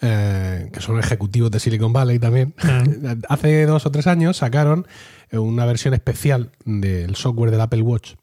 eh, 0.00 0.70
que 0.72 0.80
son 0.80 0.98
ejecutivos 0.98 1.50
de 1.50 1.60
Silicon 1.60 1.92
Valley 1.92 2.18
también, 2.18 2.54
Ah. 2.62 2.84
hace 3.28 3.66
dos 3.66 3.86
o 3.86 3.90
tres 3.90 4.06
años 4.06 4.36
sacaron 4.38 4.86
eh, 5.30 5.38
una 5.38 5.64
versión 5.66 5.94
especial 5.94 6.52
del 6.64 7.16
software 7.16 7.50
del 7.50 7.60
Apple 7.60 7.82
Watch. 7.82 8.14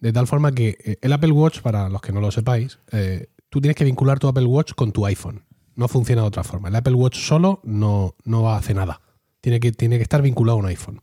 De 0.00 0.12
tal 0.12 0.26
forma 0.26 0.52
que 0.52 0.76
eh, 0.84 0.98
el 1.00 1.12
Apple 1.12 1.32
Watch, 1.32 1.60
para 1.60 1.88
los 1.88 2.02
que 2.02 2.12
no 2.12 2.20
lo 2.20 2.30
sepáis, 2.30 2.78
eh, 2.92 3.28
tú 3.48 3.60
tienes 3.60 3.76
que 3.76 3.84
vincular 3.84 4.18
tu 4.18 4.28
Apple 4.28 4.44
Watch 4.44 4.72
con 4.74 4.92
tu 4.92 5.06
iPhone. 5.06 5.44
No 5.76 5.88
funciona 5.88 6.22
de 6.22 6.28
otra 6.28 6.44
forma. 6.44 6.68
El 6.68 6.76
Apple 6.76 6.94
Watch 6.94 7.16
solo 7.18 7.60
no, 7.64 8.14
no 8.24 8.52
hace 8.52 8.74
nada. 8.74 9.00
Tiene 9.40 9.60
que, 9.60 9.72
tiene 9.72 9.96
que 9.96 10.02
estar 10.02 10.22
vinculado 10.22 10.58
a 10.58 10.60
un 10.60 10.66
iPhone. 10.66 11.00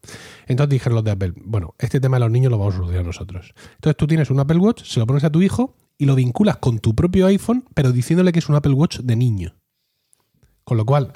Entonces 0.47 0.71
dijeron 0.71 0.95
los 0.95 1.03
de 1.03 1.11
Apple, 1.11 1.33
bueno, 1.35 1.75
este 1.77 1.99
tema 1.99 2.17
de 2.17 2.21
los 2.21 2.31
niños 2.31 2.51
lo 2.51 2.57
vamos 2.57 2.73
a 2.73 2.77
solucionar 2.77 3.05
nosotros. 3.05 3.53
Entonces 3.75 3.97
tú 3.97 4.07
tienes 4.07 4.29
un 4.29 4.39
Apple 4.39 4.57
Watch, 4.57 4.83
se 4.83 4.99
lo 4.99 5.05
pones 5.05 5.23
a 5.23 5.29
tu 5.29 5.41
hijo 5.41 5.75
y 5.97 6.05
lo 6.05 6.15
vinculas 6.15 6.57
con 6.57 6.79
tu 6.79 6.95
propio 6.95 7.27
iPhone, 7.27 7.65
pero 7.73 7.91
diciéndole 7.91 8.31
que 8.31 8.39
es 8.39 8.49
un 8.49 8.55
Apple 8.55 8.73
Watch 8.73 8.99
de 8.99 9.15
niño. 9.15 9.55
Con 10.63 10.77
lo 10.77 10.85
cual, 10.85 11.13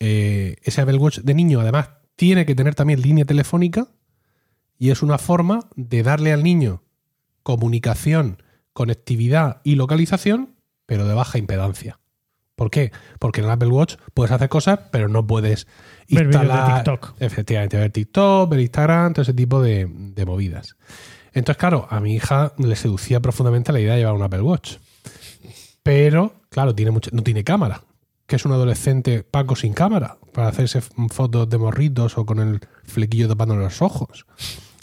eh, 0.00 0.56
ese 0.62 0.80
Apple 0.80 0.96
Watch 0.96 1.20
de 1.20 1.34
niño 1.34 1.60
además 1.60 1.90
tiene 2.16 2.46
que 2.46 2.54
tener 2.54 2.74
también 2.74 3.00
línea 3.00 3.24
telefónica 3.24 3.88
y 4.78 4.90
es 4.90 5.02
una 5.02 5.18
forma 5.18 5.68
de 5.76 6.02
darle 6.02 6.32
al 6.32 6.42
niño 6.42 6.82
comunicación, 7.42 8.42
conectividad 8.72 9.60
y 9.64 9.74
localización, 9.74 10.56
pero 10.86 11.06
de 11.06 11.14
baja 11.14 11.38
impedancia. 11.38 11.98
¿Por 12.54 12.70
qué? 12.70 12.92
Porque 13.18 13.40
en 13.40 13.46
el 13.46 13.52
Apple 13.52 13.68
Watch 13.68 13.96
puedes 14.14 14.30
hacer 14.30 14.48
cosas, 14.48 14.78
pero 14.90 15.08
no 15.08 15.26
puedes 15.26 15.66
Ver 16.08 16.26
vídeos 16.26 16.42
de 16.42 16.48
instalar. 16.48 16.84
TikTok. 16.84 17.14
Efectivamente, 17.20 17.76
ver 17.78 17.90
TikTok, 17.90 18.50
ver 18.50 18.60
Instagram, 18.60 19.14
todo 19.14 19.22
ese 19.22 19.34
tipo 19.34 19.62
de, 19.62 19.88
de 19.88 20.26
movidas. 20.26 20.76
Entonces, 21.32 21.58
claro, 21.58 21.86
a 21.88 22.00
mi 22.00 22.14
hija 22.14 22.52
le 22.58 22.76
seducía 22.76 23.20
profundamente 23.20 23.72
la 23.72 23.80
idea 23.80 23.94
de 23.94 24.00
llevar 24.00 24.14
un 24.14 24.22
Apple 24.22 24.42
Watch. 24.42 24.76
Pero, 25.82 26.34
claro, 26.50 26.74
tiene 26.74 26.90
mucho, 26.90 27.10
no 27.12 27.22
tiene 27.22 27.42
cámara. 27.42 27.82
Que 28.32 28.36
es 28.36 28.46
un 28.46 28.52
adolescente 28.52 29.24
Paco 29.24 29.56
sin 29.56 29.74
cámara 29.74 30.16
para 30.32 30.48
hacerse 30.48 30.80
fotos 30.80 31.50
de 31.50 31.58
morritos 31.58 32.16
o 32.16 32.24
con 32.24 32.38
el 32.38 32.60
flequillo 32.82 33.28
tapándole 33.28 33.62
los 33.62 33.82
ojos. 33.82 34.24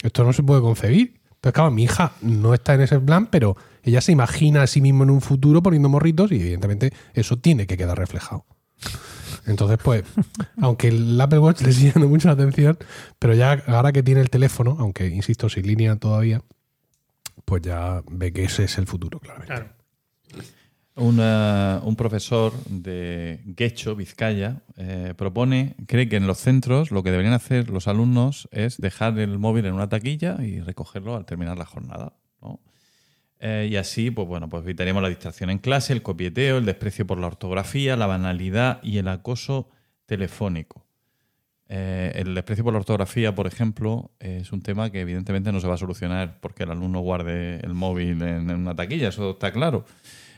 Esto 0.04 0.22
no 0.22 0.32
se 0.32 0.44
puede 0.44 0.60
concebir. 0.60 1.20
Entonces, 1.24 1.54
claro, 1.54 1.72
mi 1.72 1.82
hija 1.82 2.12
no 2.22 2.54
está 2.54 2.74
en 2.74 2.82
ese 2.82 3.00
plan, 3.00 3.26
pero 3.26 3.56
ella 3.82 4.00
se 4.02 4.12
imagina 4.12 4.62
a 4.62 4.68
sí 4.68 4.80
mismo 4.80 5.02
en 5.02 5.10
un 5.10 5.20
futuro 5.20 5.64
poniendo 5.64 5.88
morritos 5.88 6.30
y 6.30 6.36
evidentemente 6.36 6.92
eso 7.12 7.38
tiene 7.38 7.66
que 7.66 7.76
quedar 7.76 7.98
reflejado. 7.98 8.46
Entonces, 9.46 9.78
pues, 9.82 10.04
aunque 10.62 10.86
el 10.86 11.20
Apple 11.20 11.40
Watch 11.40 11.62
le 11.62 11.72
sigue 11.72 11.90
dando 11.90 12.08
mucha 12.08 12.30
atención, 12.30 12.78
pero 13.18 13.34
ya 13.34 13.64
ahora 13.66 13.90
que 13.90 14.04
tiene 14.04 14.20
el 14.20 14.30
teléfono, 14.30 14.76
aunque 14.78 15.08
insisto, 15.08 15.48
sin 15.48 15.66
línea 15.66 15.96
todavía, 15.96 16.40
pues 17.44 17.62
ya 17.62 18.04
ve 18.08 18.32
que 18.32 18.44
ese 18.44 18.62
es 18.62 18.78
el 18.78 18.86
futuro, 18.86 19.18
claramente. 19.18 19.54
Claro. 19.54 19.79
Una- 21.00 21.80
un 21.82 21.96
profesor 21.96 22.52
de 22.68 23.40
Guecho, 23.46 23.96
Vizcaya, 23.96 24.60
eh, 24.76 25.14
propone, 25.16 25.74
cree 25.86 26.10
que 26.10 26.16
en 26.16 26.26
los 26.26 26.36
centros 26.38 26.90
lo 26.90 27.02
que 27.02 27.10
deberían 27.10 27.32
hacer 27.32 27.70
los 27.70 27.88
alumnos 27.88 28.48
es 28.52 28.76
dejar 28.76 29.18
el 29.18 29.38
móvil 29.38 29.64
en 29.64 29.72
una 29.72 29.88
taquilla 29.88 30.36
y 30.44 30.60
recogerlo 30.60 31.16
al 31.16 31.24
terminar 31.24 31.56
la 31.56 31.64
jornada. 31.64 32.12
¿no? 32.42 32.60
Eh, 33.38 33.68
y 33.70 33.76
así, 33.76 34.10
pues 34.10 34.28
bueno, 34.28 34.50
pues 34.50 34.62
evitaríamos 34.62 35.02
la 35.02 35.08
distracción 35.08 35.48
en 35.48 35.56
clase, 35.56 35.94
el 35.94 36.02
copieteo, 36.02 36.58
el 36.58 36.66
desprecio 36.66 37.06
por 37.06 37.18
la 37.18 37.28
ortografía, 37.28 37.96
la 37.96 38.06
banalidad 38.06 38.82
y 38.82 38.98
el 38.98 39.08
acoso 39.08 39.70
telefónico. 40.04 40.84
Eh, 41.70 42.12
el 42.16 42.34
desprecio 42.34 42.62
por 42.62 42.74
la 42.74 42.80
ortografía, 42.80 43.34
por 43.34 43.46
ejemplo, 43.46 44.10
es 44.18 44.52
un 44.52 44.60
tema 44.60 44.90
que 44.90 45.00
evidentemente 45.00 45.50
no 45.50 45.60
se 45.60 45.66
va 45.68 45.74
a 45.74 45.78
solucionar 45.78 46.40
porque 46.42 46.64
el 46.64 46.72
alumno 46.72 47.00
guarde 47.00 47.60
el 47.60 47.72
móvil 47.72 48.20
en, 48.20 48.50
en 48.50 48.56
una 48.56 48.76
taquilla, 48.76 49.08
eso 49.08 49.30
está 49.30 49.50
claro. 49.50 49.86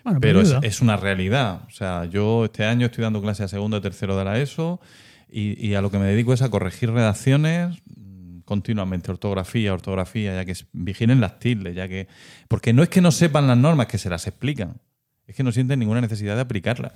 Bueno, 0.05 0.21
pero 0.21 0.41
es, 0.41 0.81
una 0.81 0.97
realidad. 0.97 1.63
O 1.69 1.71
sea, 1.71 2.07
yo 2.07 2.47
este 2.47 2.65
año 2.65 2.87
estoy 2.87 3.03
dando 3.03 3.23
clase 3.23 3.45
a 3.45 3.49
segundo 3.49 3.77
y 3.77 3.81
tercero 3.81 4.17
de 4.17 4.25
la 4.25 4.39
ESO 4.39 4.81
y, 5.29 5.67
y 5.67 5.75
a 5.75 5.81
lo 5.81 5.91
que 5.91 5.99
me 5.99 6.07
dedico 6.07 6.33
es 6.33 6.43
a 6.43 6.51
corregir 6.51 6.91
redacciones 6.91 7.81
mm, 7.95 8.41
continuamente, 8.41 9.11
ortografía, 9.11 9.73
ortografía, 9.73 10.35
ya 10.35 10.45
que 10.45 10.55
vigilen 10.73 11.21
las 11.21 11.39
tildes, 11.39 11.75
ya 11.75 11.89
que... 11.89 12.09
Porque 12.49 12.73
no 12.73 12.83
es 12.83 12.89
que 12.89 13.01
no 13.01 13.13
sepan 13.13 13.47
las 13.47 13.57
normas, 13.57 13.87
que 13.87 13.99
se 13.99 14.11
las 14.11 14.27
explican, 14.27 14.81
es 15.27 15.37
que 15.37 15.43
no 15.43 15.53
sienten 15.53 15.79
ninguna 15.79 16.01
necesidad 16.01 16.35
de 16.35 16.43
aplicarlas. 16.43 16.93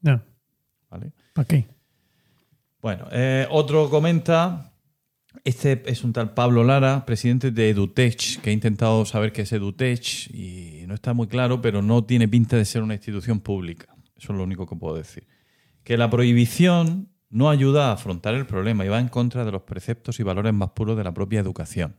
Ya, 0.00 0.22
¿vale? 0.90 1.12
¿Para 1.34 1.46
qué? 1.46 1.66
Bueno, 2.80 3.08
eh, 3.10 3.46
otro 3.50 3.90
comenta, 3.90 4.72
este 5.44 5.82
es 5.86 6.04
un 6.04 6.12
tal 6.12 6.32
Pablo 6.32 6.62
Lara, 6.62 7.04
presidente 7.04 7.50
de 7.50 7.70
Edutech, 7.70 8.40
que 8.40 8.50
ha 8.50 8.52
intentado 8.52 9.04
saber 9.04 9.32
qué 9.32 9.42
es 9.42 9.52
Edutech 9.52 10.30
y 10.32 10.77
no 10.88 10.94
está 10.94 11.12
muy 11.12 11.26
claro, 11.26 11.60
pero 11.60 11.82
no 11.82 12.02
tiene 12.04 12.26
pinta 12.26 12.56
de 12.56 12.64
ser 12.64 12.82
una 12.82 12.94
institución 12.94 13.40
pública. 13.40 13.94
Eso 14.16 14.32
es 14.32 14.38
lo 14.38 14.42
único 14.42 14.66
que 14.66 14.74
puedo 14.74 14.96
decir. 14.96 15.28
Que 15.84 15.98
la 15.98 16.08
prohibición 16.08 17.10
no 17.28 17.50
ayuda 17.50 17.90
a 17.90 17.92
afrontar 17.92 18.34
el 18.34 18.46
problema 18.46 18.86
y 18.86 18.88
va 18.88 18.98
en 18.98 19.08
contra 19.08 19.44
de 19.44 19.52
los 19.52 19.62
preceptos 19.62 20.18
y 20.18 20.22
valores 20.22 20.54
más 20.54 20.70
puros 20.70 20.96
de 20.96 21.04
la 21.04 21.12
propia 21.12 21.40
educación. 21.40 21.96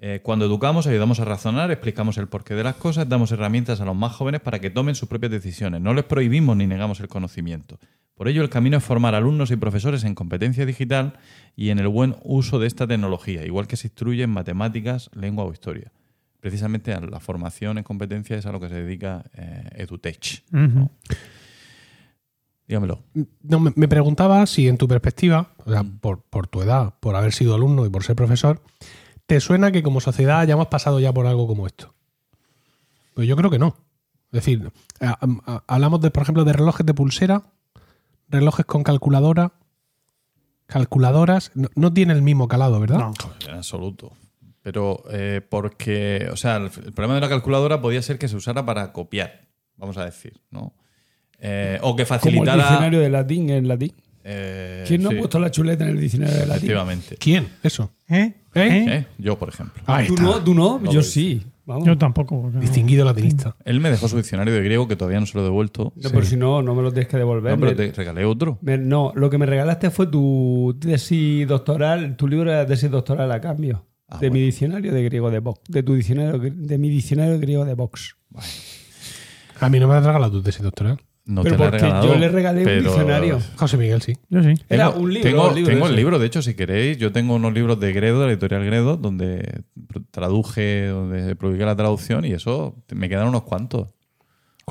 Eh, 0.00 0.20
cuando 0.22 0.46
educamos, 0.46 0.86
ayudamos 0.86 1.20
a 1.20 1.26
razonar, 1.26 1.70
explicamos 1.70 2.16
el 2.16 2.26
porqué 2.26 2.54
de 2.54 2.64
las 2.64 2.76
cosas, 2.76 3.06
damos 3.06 3.32
herramientas 3.32 3.82
a 3.82 3.84
los 3.84 3.94
más 3.94 4.16
jóvenes 4.16 4.40
para 4.40 4.60
que 4.60 4.70
tomen 4.70 4.94
sus 4.94 5.06
propias 5.06 5.30
decisiones. 5.30 5.82
No 5.82 5.92
les 5.92 6.04
prohibimos 6.04 6.56
ni 6.56 6.66
negamos 6.66 7.00
el 7.00 7.08
conocimiento. 7.08 7.78
Por 8.14 8.28
ello, 8.28 8.42
el 8.42 8.48
camino 8.48 8.78
es 8.78 8.84
formar 8.84 9.14
alumnos 9.14 9.50
y 9.50 9.56
profesores 9.56 10.04
en 10.04 10.14
competencia 10.14 10.64
digital 10.64 11.18
y 11.54 11.68
en 11.68 11.78
el 11.78 11.88
buen 11.88 12.16
uso 12.22 12.58
de 12.58 12.66
esta 12.66 12.86
tecnología, 12.86 13.44
igual 13.44 13.66
que 13.66 13.76
se 13.76 13.88
instruye 13.88 14.22
en 14.22 14.30
matemáticas, 14.30 15.10
lengua 15.12 15.44
o 15.44 15.52
historia. 15.52 15.92
Precisamente 16.40 16.92
a 16.94 17.00
la 17.00 17.20
formación 17.20 17.78
en 17.78 17.84
competencia 17.84 18.36
es 18.36 18.46
a 18.46 18.52
lo 18.52 18.60
que 18.60 18.68
se 18.68 18.74
dedica 18.76 19.24
eh, 19.34 19.68
Edutech. 19.74 20.42
Dígamelo. 22.66 23.02
No, 23.42 23.58
me, 23.60 23.72
me 23.74 23.88
preguntaba 23.88 24.46
si 24.46 24.68
en 24.68 24.78
tu 24.78 24.86
perspectiva, 24.86 25.52
o 25.64 25.70
sea, 25.72 25.82
por, 25.84 26.22
por 26.22 26.46
tu 26.46 26.62
edad, 26.62 26.94
por 27.00 27.16
haber 27.16 27.32
sido 27.32 27.54
alumno 27.54 27.84
y 27.84 27.90
por 27.90 28.04
ser 28.04 28.14
profesor, 28.16 28.62
¿te 29.26 29.40
suena 29.40 29.72
que 29.72 29.82
como 29.82 30.00
sociedad 30.00 30.38
hayamos 30.40 30.68
pasado 30.68 31.00
ya 31.00 31.12
por 31.12 31.26
algo 31.26 31.46
como 31.48 31.66
esto? 31.66 31.94
Pues 33.14 33.26
yo 33.26 33.36
creo 33.36 33.50
que 33.50 33.58
no. 33.58 33.76
Es 34.32 34.44
decir, 34.44 34.70
a- 35.00 35.18
a- 35.46 35.64
hablamos, 35.66 36.00
de, 36.00 36.10
por 36.12 36.22
ejemplo, 36.22 36.44
de 36.44 36.52
relojes 36.52 36.86
de 36.86 36.94
pulsera, 36.94 37.42
relojes 38.28 38.64
con 38.64 38.84
calculadora, 38.84 39.52
calculadoras, 40.66 41.50
no, 41.56 41.68
no 41.74 41.92
tiene 41.92 42.12
el 42.12 42.22
mismo 42.22 42.46
calado, 42.46 42.78
¿verdad? 42.78 42.98
No. 42.98 43.12
En 43.48 43.56
absoluto. 43.56 44.12
Pero 44.62 45.02
eh, 45.10 45.40
porque, 45.48 46.28
o 46.32 46.36
sea, 46.36 46.56
el, 46.56 46.64
el 46.64 46.92
problema 46.92 47.14
de 47.14 47.20
la 47.22 47.28
calculadora 47.28 47.80
podía 47.80 48.02
ser 48.02 48.18
que 48.18 48.28
se 48.28 48.36
usara 48.36 48.64
para 48.66 48.92
copiar, 48.92 49.48
vamos 49.76 49.96
a 49.96 50.04
decir, 50.04 50.34
¿no? 50.50 50.74
Eh, 51.38 51.78
o 51.82 51.96
que 51.96 52.04
Como 52.04 52.14
el 52.16 52.20
facilitara. 52.20 52.56
diccionario 52.56 53.00
de 53.00 53.08
latín 53.08 53.48
en 53.50 53.66
latín. 53.68 53.92
eh, 54.24 54.84
¿Quién 54.86 55.02
no 55.02 55.08
sí, 55.10 55.16
ha 55.16 55.18
puesto 55.18 55.38
la 55.38 55.50
chuleta 55.50 55.84
en 55.84 55.90
el 55.90 56.00
diccionario 56.00 56.34
de 56.34 56.40
latín? 56.46 56.56
Efectivamente. 56.56 57.16
¿Quién? 57.18 57.48
Eso. 57.62 57.90
¿Eh? 58.08 58.34
¿Eh? 58.54 58.84
¿Eh? 58.88 59.06
Yo, 59.16 59.38
por 59.38 59.48
ejemplo. 59.48 59.82
Ahí 59.86 60.06
¿Tú 60.08 60.16
no? 60.16 60.44
¿Tú 60.44 60.52
no? 60.54 60.78
No 60.78 60.92
Yo 60.92 61.02
sí. 61.02 61.42
Vamos. 61.64 61.86
Yo 61.86 61.96
tampoco. 61.96 62.50
no. 62.52 62.60
Distinguido 62.60 63.04
latinista. 63.06 63.54
Él 63.64 63.80
me 63.80 63.90
dejó 63.90 64.08
su 64.08 64.16
diccionario 64.18 64.52
de 64.52 64.60
griego 64.60 64.88
que 64.88 64.96
todavía 64.96 65.20
no 65.20 65.26
se 65.26 65.34
lo 65.38 65.40
he 65.42 65.44
devuelto. 65.44 65.92
No, 65.96 66.10
pero 66.10 66.24
si 66.24 66.36
no, 66.36 66.60
no 66.62 66.74
me 66.74 66.82
lo 66.82 66.90
tienes 66.92 67.08
que 67.08 67.16
devolver. 67.16 67.52
No, 67.58 67.60
pero 67.64 67.76
te 67.76 67.92
regalé 67.92 68.24
otro. 68.26 68.58
me- 68.60 68.76
no, 68.76 69.12
lo 69.14 69.30
que 69.30 69.38
me 69.38 69.46
regalaste 69.46 69.88
fue 69.90 70.08
tu 70.08 70.76
tesis 70.80 71.46
doctoral, 71.48 72.16
tu 72.16 72.26
libro 72.28 72.50
de 72.52 72.66
tesis 72.66 72.90
doctoral 72.90 73.30
a 73.32 73.40
cambio. 73.40 73.86
Ah, 74.10 74.18
de 74.18 74.30
mi 74.30 74.40
diccionario 74.40 74.92
de 74.92 75.02
griego 75.04 75.30
de 75.30 75.38
Vox. 75.38 75.60
De 75.68 75.82
tu 75.82 75.94
diccionario, 75.94 76.38
de 76.40 76.78
mi 76.78 76.88
diccionario 76.90 77.38
griego 77.38 77.64
de 77.64 77.74
Vox. 77.74 78.16
A 79.60 79.68
mí 79.68 79.78
no 79.78 79.88
me 79.88 79.94
has 79.94 80.04
regalado 80.04 80.32
tu 80.32 80.42
tesis 80.42 80.62
doctoral. 80.62 80.98
No 81.26 81.42
Pero 81.44 81.54
te 81.56 81.60
la 81.62 81.66
he 81.66 81.70
porque 81.70 81.84
regalado. 81.84 82.08
yo 82.14 82.18
le 82.18 82.28
regalé 82.28 82.58
un 82.60 82.64
pero- 82.64 82.82
diccionario. 82.82 83.38
José 83.56 83.76
Miguel, 83.76 84.02
sí. 84.02 84.14
Yo 84.30 84.42
sí. 84.42 84.54
Era 84.68 84.88
Tengo- 84.90 85.00
un 85.04 85.12
libro, 85.14 85.30
Tengo, 85.30 85.48
un 85.48 85.54
libro 85.54 85.70
tengo 85.70 85.84
de 85.86 85.90
el 85.90 85.96
libro, 85.96 86.18
de 86.18 86.26
hecho, 86.26 86.42
si 86.42 86.54
queréis. 86.54 86.98
Yo 86.98 87.12
tengo 87.12 87.34
unos 87.34 87.52
libros 87.52 87.78
de 87.78 87.92
Gredo, 87.92 88.20
de 88.20 88.26
la 88.26 88.32
editorial 88.32 88.64
Gredo, 88.64 88.96
donde 88.96 89.62
traduje, 90.10 90.86
donde 90.88 91.36
publiqué 91.36 91.64
la 91.64 91.76
traducción 91.76 92.24
y 92.24 92.32
eso 92.32 92.74
me 92.94 93.08
quedan 93.08 93.28
unos 93.28 93.42
cuantos. 93.42 93.88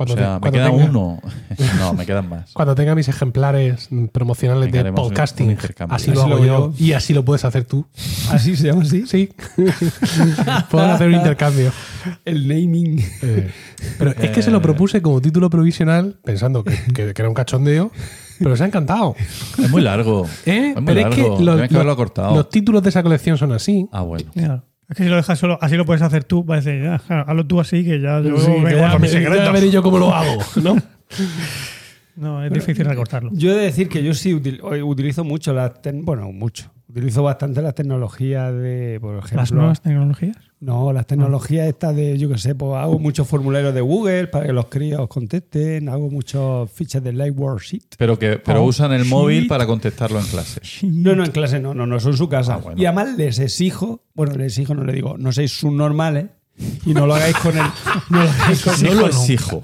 Cuando 0.06 0.14
o 0.14 0.18
sea, 0.18 0.26
te- 0.28 0.34
me 0.34 0.40
cuando 0.40 0.52
queda 0.58 0.70
tenga- 0.72 0.90
uno. 0.90 1.22
no, 1.80 1.94
me 1.94 2.06
quedan 2.06 2.30
más. 2.30 2.52
Cuando 2.54 2.74
tenga 2.76 2.96
mis 2.96 3.08
ejemplares 3.10 3.90
promocionales 4.12 4.72
de 4.72 4.92
podcasting, 4.94 5.58
así 5.90 6.12
lo 6.12 6.22
Así 6.24 6.32
hago 6.34 6.46
yo. 6.46 6.74
Y 6.78 6.94
así 6.94 7.14
lo 7.14 7.26
puedes 7.26 7.44
hacer 7.46 7.66
tú. 7.66 7.86
Así 8.32 8.56
se 8.56 8.68
llama 8.68 8.84
así. 8.84 9.06
Sí. 9.08 9.30
Podemos 10.72 10.96
hacer 10.96 11.08
un 11.08 11.16
intercambio. 11.16 11.72
El 12.26 12.48
naming. 12.48 13.04
Eh, 13.22 13.50
pero 13.98 14.12
es 14.12 14.32
que 14.32 14.42
se 14.42 14.52
lo 14.52 14.62
propuse 14.62 15.02
como 15.02 15.22
título 15.22 15.50
provisional 15.50 16.18
pensando 16.24 16.64
que, 16.64 16.72
que- 16.94 17.14
que 17.14 17.22
era 17.22 17.28
un 17.30 17.36
cachondeo, 17.36 17.92
pero 18.40 18.56
se 18.56 18.64
ha 18.64 18.68
encantado. 18.68 19.16
Es 19.58 19.70
muy 19.70 19.82
largo. 19.82 20.26
¿Eh? 20.46 20.70
Es 20.70 20.76
muy 20.76 20.86
pero 20.86 21.02
largo. 21.02 21.10
es 21.10 21.16
que 21.16 21.44
los, 21.44 21.56
Tienes 21.56 21.70
que 21.70 21.76
haberlo 21.76 21.92
los- 21.92 21.96
cortado. 21.98 22.36
los 22.36 22.50
títulos 22.50 22.84
de 22.84 22.90
esa 22.90 23.04
colección 23.04 23.38
son 23.38 23.52
así. 23.52 23.88
Ah, 23.92 24.02
bueno. 24.02 24.32
Claro. 24.34 24.64
Es 24.90 24.98
que 24.98 25.04
si 25.04 25.10
lo 25.10 25.16
dejas 25.18 25.38
solo, 25.38 25.58
así 25.62 25.76
lo 25.78 25.86
puedes 25.86 26.02
hacer 26.02 26.24
tú. 26.24 26.44
Parece, 26.46 26.82
ya, 26.82 26.98
claro, 27.00 27.26
hazlo 27.28 27.46
tú 27.46 27.60
así, 27.62 27.84
que 27.86 28.02
ya 28.02 28.22
yo 28.22 28.38
Sí, 28.40 28.50
me 28.52 28.70
que 28.70 28.76
ya, 28.76 28.80
guardo 28.80 29.00
mis 29.00 29.14
me- 29.14 29.22
ya 29.24 29.52
veré 29.52 29.70
yo 29.70 29.84
cómo 29.84 30.00
lo 30.00 30.14
hago, 30.14 30.42
¿no? 30.64 30.76
No, 32.16 32.44
es 32.44 32.52
difícil 32.52 32.86
recortarlo. 32.86 33.30
Yo 33.34 33.52
he 33.54 33.56
de 33.56 33.62
decir 33.64 33.88
que 33.88 34.04
yo 34.04 34.14
sí 34.14 34.34
util- 34.34 34.60
hoy 34.62 34.82
utilizo 34.82 35.24
mucho 35.24 35.54
tec- 35.82 36.04
Bueno, 36.04 36.32
mucho. 36.34 36.70
Utilizo 36.90 37.22
bastante 37.22 37.62
las 37.62 37.76
tecnologías 37.76 38.52
de, 38.52 38.98
por 39.00 39.18
ejemplo. 39.18 39.38
Las 39.38 39.52
nuevas 39.52 39.82
tecnologías. 39.82 40.38
No, 40.60 40.92
las 40.92 41.06
tecnologías 41.06 41.68
estas 41.68 41.96
de, 41.96 42.18
yo 42.18 42.28
qué 42.30 42.38
sé, 42.40 42.56
pues 42.56 42.74
hago 42.76 42.98
muchos 42.98 43.28
formularios 43.28 43.76
de 43.76 43.82
Google 43.82 44.28
para 44.28 44.48
que 44.48 44.54
los 44.54 44.66
críos 44.66 45.08
contesten, 45.08 45.88
hago 45.88 46.10
muchos 46.10 46.70
fichas 46.72 47.04
de 47.04 47.14
Lightword 47.14 47.62
Sheet. 47.62 47.96
Pero 47.98 48.18
que 48.18 48.40
pero 48.40 48.64
Oh, 48.64 48.66
usan 48.66 48.92
el 48.92 49.06
móvil 49.06 49.48
para 49.48 49.68
contestarlo 49.68 50.20
en 50.20 50.26
clase. 50.26 50.62
No, 50.82 51.16
no, 51.16 51.24
en 51.24 51.32
clase 51.32 51.60
no, 51.60 51.74
no, 51.76 51.86
no, 51.86 52.00
son 52.00 52.14
en 52.14 52.18
su 52.18 52.28
casa. 52.28 52.56
Ah, 52.56 52.58
bueno. 52.58 52.82
Y 52.82 52.86
además 52.86 53.16
les 53.16 53.38
exijo, 53.38 54.04
bueno, 54.16 54.34
les 54.34 54.48
exijo, 54.48 54.74
no 54.74 54.84
le 54.84 54.92
digo, 54.92 55.16
no 55.18 55.32
seis 55.32 55.52
subnormales 55.52 56.26
y 56.86 56.94
no 56.94 57.06
lo 57.08 57.16
hagáis 57.16 57.36
con 57.38 57.58
el. 57.58 57.64
No 58.10 58.24
lo 58.24 58.30
hagáis 58.30 58.62
con, 58.64 58.84
No 58.84 58.94
lo 58.94 59.08
exijo. 59.08 59.64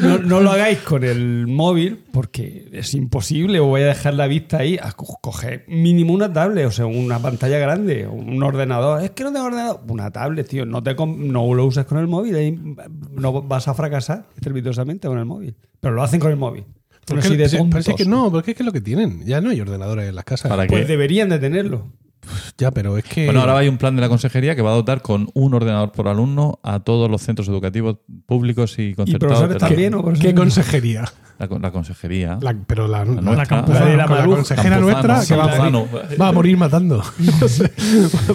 no- 0.00 0.18
no 0.18 0.40
lo 0.40 0.50
hagáis 0.50 0.78
con 0.78 1.04
el 1.04 1.46
móvil 1.46 2.02
porque 2.12 2.68
es 2.72 2.94
imposible 2.94 3.60
o 3.60 3.66
voy 3.66 3.82
a 3.82 3.86
dejar 3.86 4.14
la 4.14 4.26
vista 4.26 4.58
ahí. 4.58 4.78
A 4.82 4.92
co- 4.92 5.18
coger 5.20 5.64
mínimo 5.68 6.12
una 6.14 6.32
tablet, 6.32 6.66
o 6.66 6.70
sea, 6.70 6.86
una 6.86 7.18
pantalla 7.18 7.58
grande, 7.58 8.06
un 8.06 8.42
ordenador. 8.42 9.02
Es 9.02 9.10
que 9.10 9.24
no 9.24 9.32
tengo 9.32 9.46
ordenador. 9.46 9.80
Una 9.88 10.10
tablet, 10.10 10.48
tío. 10.48 10.64
No, 10.66 10.82
te 10.82 10.94
no 10.94 11.54
lo 11.54 11.66
uses 11.66 11.84
con 11.84 11.98
el 11.98 12.06
móvil. 12.06 12.34
ahí 12.36 12.58
no 13.12 13.42
vas 13.42 13.68
a 13.68 13.74
fracasar 13.74 14.26
estrepitosamente 14.36 15.08
con 15.08 15.18
el 15.18 15.24
móvil. 15.24 15.54
Pero 15.80 15.94
lo 15.94 16.02
hacen 16.02 16.20
con 16.20 16.30
el 16.30 16.36
móvil. 16.36 16.64
Porque- 17.06 17.28
de 17.36 17.94
que 17.96 18.04
no, 18.04 18.30
porque 18.30 18.52
es 18.52 18.56
que 18.56 18.62
es 18.62 18.66
lo 18.66 18.72
que 18.72 18.80
tienen. 18.80 19.24
Ya 19.26 19.40
no 19.40 19.50
hay 19.50 19.60
ordenadores 19.60 20.08
en 20.08 20.14
las 20.14 20.24
casas. 20.24 20.48
¿Para 20.48 20.66
Pues 20.66 20.82
qué? 20.82 20.86
deberían 20.86 21.28
de 21.28 21.38
tenerlo. 21.40 21.88
Ya, 22.58 22.70
pero 22.70 22.96
es 22.98 23.04
que. 23.04 23.24
Bueno, 23.24 23.40
ahora 23.40 23.58
hay 23.58 23.68
un 23.68 23.78
plan 23.78 23.94
de 23.96 24.02
la 24.02 24.08
consejería 24.08 24.54
que 24.54 24.62
va 24.62 24.70
a 24.70 24.74
dotar 24.74 25.02
con 25.02 25.28
un 25.34 25.54
ordenador 25.54 25.92
por 25.92 26.08
alumno 26.08 26.58
a 26.62 26.80
todos 26.80 27.10
los 27.10 27.22
centros 27.22 27.48
educativos 27.48 27.96
públicos 28.26 28.78
y 28.78 28.82
¿Y 28.90 28.94
concertados. 28.94 29.18
profesores 29.38 29.54
de 29.54 29.60
la- 29.60 29.68
también 29.68 29.94
o 29.94 29.98
¿Qué 29.98 30.02
profesores? 30.04 30.34
consejería? 30.34 31.04
La, 31.38 31.48
la 31.58 31.70
consejería. 31.72 32.38
La- 32.40 32.54
pero 32.66 32.86
la, 32.86 32.98
la, 33.04 33.04
nuestra. 33.06 33.34
La 33.34 33.46
Campuzano. 33.46 33.84
la 33.84 33.90
de 33.90 33.96
la, 33.96 34.04
La 34.06 34.10
Maluf, 34.10 34.34
consejera 34.36 34.78
nuestra 34.78 35.24
que 35.26 35.34
va 35.34 35.44
a, 35.44 35.46
morir, 35.48 35.72
Campuzano. 35.72 36.16
va 36.20 36.28
a 36.28 36.32
morir 36.32 36.56
matando. 36.56 37.02
No 37.40 37.48
sé, 37.48 37.72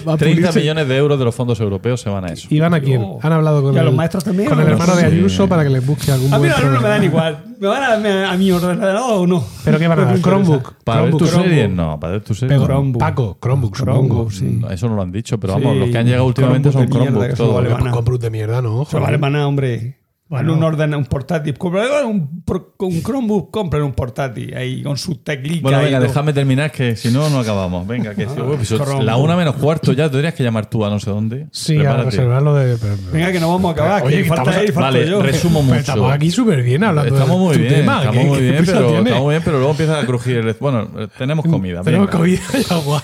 va 0.05 0.13
a 0.13 0.17
30 0.17 0.17
pulirse. 0.17 0.59
millones 0.59 0.87
de 0.89 0.97
euros 0.97 1.17
de 1.19 1.23
los 1.25 1.33
fondos 1.33 1.59
europeos 1.61 2.01
se 2.01 2.09
van 2.09 2.25
a 2.25 2.27
eso. 2.33 2.47
¿Y 2.49 2.59
van 2.59 2.73
a 2.73 2.81
quién? 2.81 3.01
Oh. 3.01 3.19
Han 3.21 3.31
hablado 3.31 3.61
con 3.63 3.73
¿Y 3.73 3.77
a 3.77 3.81
el, 3.81 3.85
los 3.85 3.95
maestros 3.95 4.23
también? 4.25 4.49
con 4.49 4.59
el 4.59 4.65
No 4.65 4.71
hermano 4.73 4.95
de. 4.95 5.05
Ayuso 5.05 5.47
para 5.47 5.63
que 5.63 5.69
les 5.69 5.85
busque 5.85 6.11
algún 6.11 6.33
A 6.33 6.39
mí 6.39 6.47
los 6.49 6.57
alumnos 6.57 6.81
me 6.81 6.89
dan 6.89 7.03
igual. 7.03 7.43
¿Me 7.59 7.67
van 7.67 7.83
a 7.83 7.89
darme 7.89 8.25
a 8.25 8.37
mi 8.37 8.51
ordenador 8.51 9.21
o 9.21 9.25
no? 9.27 9.43
¿Pero 9.63 9.79
qué 9.79 9.87
van 9.87 9.99
a 9.99 10.05
dar? 10.05 10.19
Chromebook. 10.21 10.73
¿Para 10.83 11.01
ver 11.01 11.11
Chromebook. 11.11 11.31
tus 11.33 11.43
series? 11.43 11.69
No, 11.71 11.99
para 11.99 12.13
ver 12.13 12.23
tus 12.23 12.39
series. 12.39 12.59
Pero, 12.59 12.67
no. 12.67 12.73
Chromebook. 12.75 12.99
Paco, 12.99 13.37
Chromebook, 13.41 13.75
supongo. 13.77 14.06
Chromebook, 14.07 14.31
sí. 14.31 14.61
Eso 14.71 14.89
no 14.89 14.95
lo 14.95 15.01
han 15.01 15.11
dicho, 15.11 15.39
pero 15.39 15.53
vamos, 15.53 15.73
Sí, 15.73 15.79
los 15.79 15.89
que 15.89 15.97
han 15.97 16.05
llegado 16.05 16.25
últimamente 16.25 16.69
Chromebook 16.69 16.93
son 16.93 17.05
Chromebook 17.35 17.59
alemanas. 17.59 17.93
Con 17.93 18.05
Brut 18.05 18.21
de 18.21 18.29
mierda, 18.29 18.61
no. 18.61 18.85
Joder. 18.85 19.07
alemana, 19.07 19.47
hombre. 19.47 19.97
Bueno. 20.29 20.51
En 20.51 20.57
un 20.57 20.63
orden, 20.65 20.93
un 20.93 21.05
portátil. 21.05 21.57
Compra 21.57 22.05
un, 22.05 22.43
un 22.79 23.01
Chromebook, 23.01 23.49
compren 23.49 23.81
un 23.83 23.93
portátil 23.93 24.53
ahí 24.57 24.83
con 24.83 24.97
sus 24.97 25.23
teclitas. 25.23 25.61
Bueno, 25.61 25.77
venga, 25.79 25.99
todo. 25.99 26.07
déjame 26.09 26.33
terminar, 26.33 26.69
que 26.69 26.97
si 26.97 27.11
no, 27.11 27.29
no 27.29 27.39
acabamos. 27.39 27.87
Venga, 27.87 28.13
que 28.13 28.25
si- 28.27 28.41
uy, 28.41 28.57
pues, 28.57 28.71
la 29.05 29.15
una 29.15 29.37
menos 29.37 29.55
cuarto 29.55 29.93
ya, 29.93 30.09
tendrías 30.11 30.33
que 30.33 30.43
llamar 30.43 30.69
tú 30.69 30.83
a 30.83 30.89
no 30.89 30.99
sé 30.99 31.11
dónde. 31.11 31.47
Sí, 31.53 31.75
a 31.75 31.79
Prepárate. 31.79 32.09
reservarlo 32.09 32.55
de. 32.55 32.75
pero- 32.75 32.95
Venga, 33.13 33.31
que 33.31 33.39
no 33.39 33.47
vamos 33.53 33.69
a 33.69 33.71
acabar. 33.71 34.03
Oye, 34.03 34.17
que 34.17 34.23
que 34.23 34.27
falta 34.27 34.59
él, 34.59 34.73
falta 34.73 34.81
Vale, 34.81 35.09
yo. 35.09 35.21
resumo 35.21 35.59
Pero 35.61 35.63
mucho. 35.69 35.79
estamos 35.79 36.11
aquí 36.11 36.29
súper 36.29 36.61
bien 36.61 36.83
hablando 36.83 37.13
Estamos 37.13 37.37
de 37.39 37.43
muy 37.45 37.53
tu 37.53 37.59
bien, 37.61 37.73
tema. 37.73 37.97
estamos 37.99 38.17
¿qué- 38.21 38.25
muy 38.27 38.37
qué 38.39 38.43
bien, 38.51 38.63
pero, 38.65 38.79
tiene? 38.79 38.97
estamos 38.97 39.21
muy 39.23 39.31
bien, 39.33 39.41
pero 39.45 39.57
luego 39.59 39.71
empieza 39.71 39.99
a 40.01 40.05
crujir 40.05 40.37
el... 40.39 40.53
Bueno, 40.59 40.89
tenemos 41.17 41.45
comida. 41.45 41.81
Tenemos 41.83 42.07
venga. 42.07 42.17
comida 42.19 42.41
y 42.69 42.73
agua. 42.73 43.01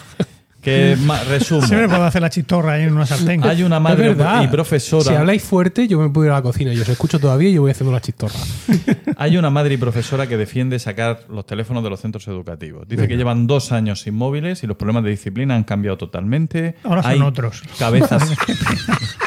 Que 0.64 0.98
resumo. 1.28 1.68
Siempre 1.68 1.90
puedo 1.90 2.04
hacer 2.04 2.22
la 2.22 2.30
chistorra 2.30 2.74
ahí 2.74 2.84
en 2.84 2.94
una 2.94 3.06
sartén. 3.06 3.44
Hay 3.44 3.64
una 3.64 3.80
madre 3.80 4.16
y 4.44 4.48
profesora. 4.48 5.04
Si 5.04 5.14
habláis 5.14 5.44
fuerte, 5.44 5.88
yo 5.88 6.00
me 6.00 6.10
puedo 6.10 6.28
ir 6.28 6.32
a 6.32 6.36
la 6.36 6.42
cocina. 6.42 6.74
Yo 6.74 6.84
os 6.84 6.90
escucho 6.90 7.20
todavía 7.20 7.50
y 7.50 7.54
yo 7.54 7.62
voy 7.62 7.72
haciendo 7.72 7.92
la 7.92 8.02
chistorra. 8.02 8.40
Hay 9.18 9.38
una 9.38 9.50
madre 9.50 9.74
y 9.74 9.78
profesora 9.78 10.28
que 10.28 10.38
defiende 10.38 10.80
sacar 10.80 11.26
los 11.30 11.46
teléfonos 11.46 11.84
de 11.84 11.90
los 11.90 12.00
centros 12.00 12.28
educativos. 12.28 12.88
Dice 12.88 13.08
que 13.08 13.18
llevan 13.18 13.46
dos 13.46 13.72
años 13.72 14.02
sin 14.02 14.16
móviles 14.16 14.64
y 14.64 14.68
los 14.68 14.78
problemas 14.78 15.04
de 15.04 15.10
disciplina 15.12 15.56
han 15.56 15.64
cambiado 15.64 15.98
totalmente. 15.98 16.76
Ahora 16.84 17.04
son 17.04 17.12
Hay 17.12 17.22
otros. 17.22 17.62
Cabezas. 17.78 18.24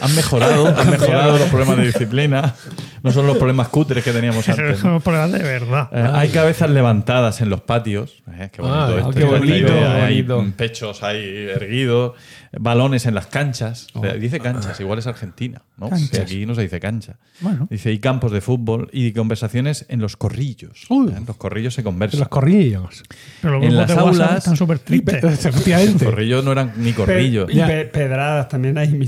han 0.00 0.14
mejorado, 0.14 0.68
han 0.76 0.90
mejorado 0.90 1.38
los 1.38 1.48
problemas 1.48 1.76
de 1.78 1.86
disciplina. 1.86 2.54
No 3.02 3.12
son 3.12 3.26
los 3.26 3.36
problemas 3.38 3.68
cutres 3.68 4.02
que 4.02 4.10
teníamos 4.12 4.48
antes. 4.48 4.78
es 4.78 4.84
un 4.84 5.00
problema 5.00 5.28
de 5.28 5.42
verdad. 5.42 5.88
Eh, 5.92 6.10
hay 6.14 6.28
cabezas 6.30 6.68
levantadas 6.70 7.40
en 7.40 7.48
los 7.48 7.60
patios. 7.60 8.22
Eh, 8.32 8.50
qué 8.52 8.60
bonito 8.60 8.80
Ah, 8.80 8.94
esto. 8.98 9.10
qué 9.12 9.24
bonito, 9.24 9.72
Hay 9.72 10.22
bonito. 10.22 10.56
pechos 10.56 11.02
ahí 11.02 11.46
erguidos. 11.48 12.14
Balones 12.58 13.06
en 13.06 13.14
las 13.14 13.26
canchas. 13.26 13.88
O 13.94 14.00
sea, 14.02 14.14
dice 14.14 14.40
canchas, 14.40 14.78
igual 14.80 14.98
es 14.98 15.06
Argentina. 15.06 15.62
¿no? 15.76 15.90
Canchas. 15.90 16.20
Aquí 16.20 16.44
no 16.46 16.54
se 16.54 16.62
dice 16.62 16.80
cancha. 16.80 17.16
Bueno. 17.40 17.66
Dice, 17.70 17.92
y 17.92 17.98
campos 17.98 18.32
de 18.32 18.40
fútbol 18.40 18.88
y 18.92 19.12
conversaciones 19.12 19.86
en 19.88 20.00
los 20.00 20.16
corrillos. 20.16 20.86
Uy. 20.88 21.12
En 21.16 21.24
los 21.26 21.36
corrillos 21.36 21.74
se 21.74 21.82
En 21.82 21.84
conversan. 21.84 22.20
los 22.20 22.28
corrillos. 22.28 23.04
Pero 23.42 23.54
los 23.58 23.64
en 23.64 23.76
las 23.76 23.88
de 23.88 23.94
aulas- 23.94 24.38
están 24.38 24.56
súper 24.56 24.78
tristes. 24.78 25.22
Los 25.28 25.44
Efectivamente. 25.44 26.04
corrillos 26.04 26.44
no 26.44 26.52
eran 26.52 26.72
ni 26.76 26.92
corrillos. 26.92 27.50
y 27.52 27.60
pe- 27.60 27.84
pedradas 27.84 28.48
también 28.48 28.78
hay 28.78 28.88
en 28.88 29.02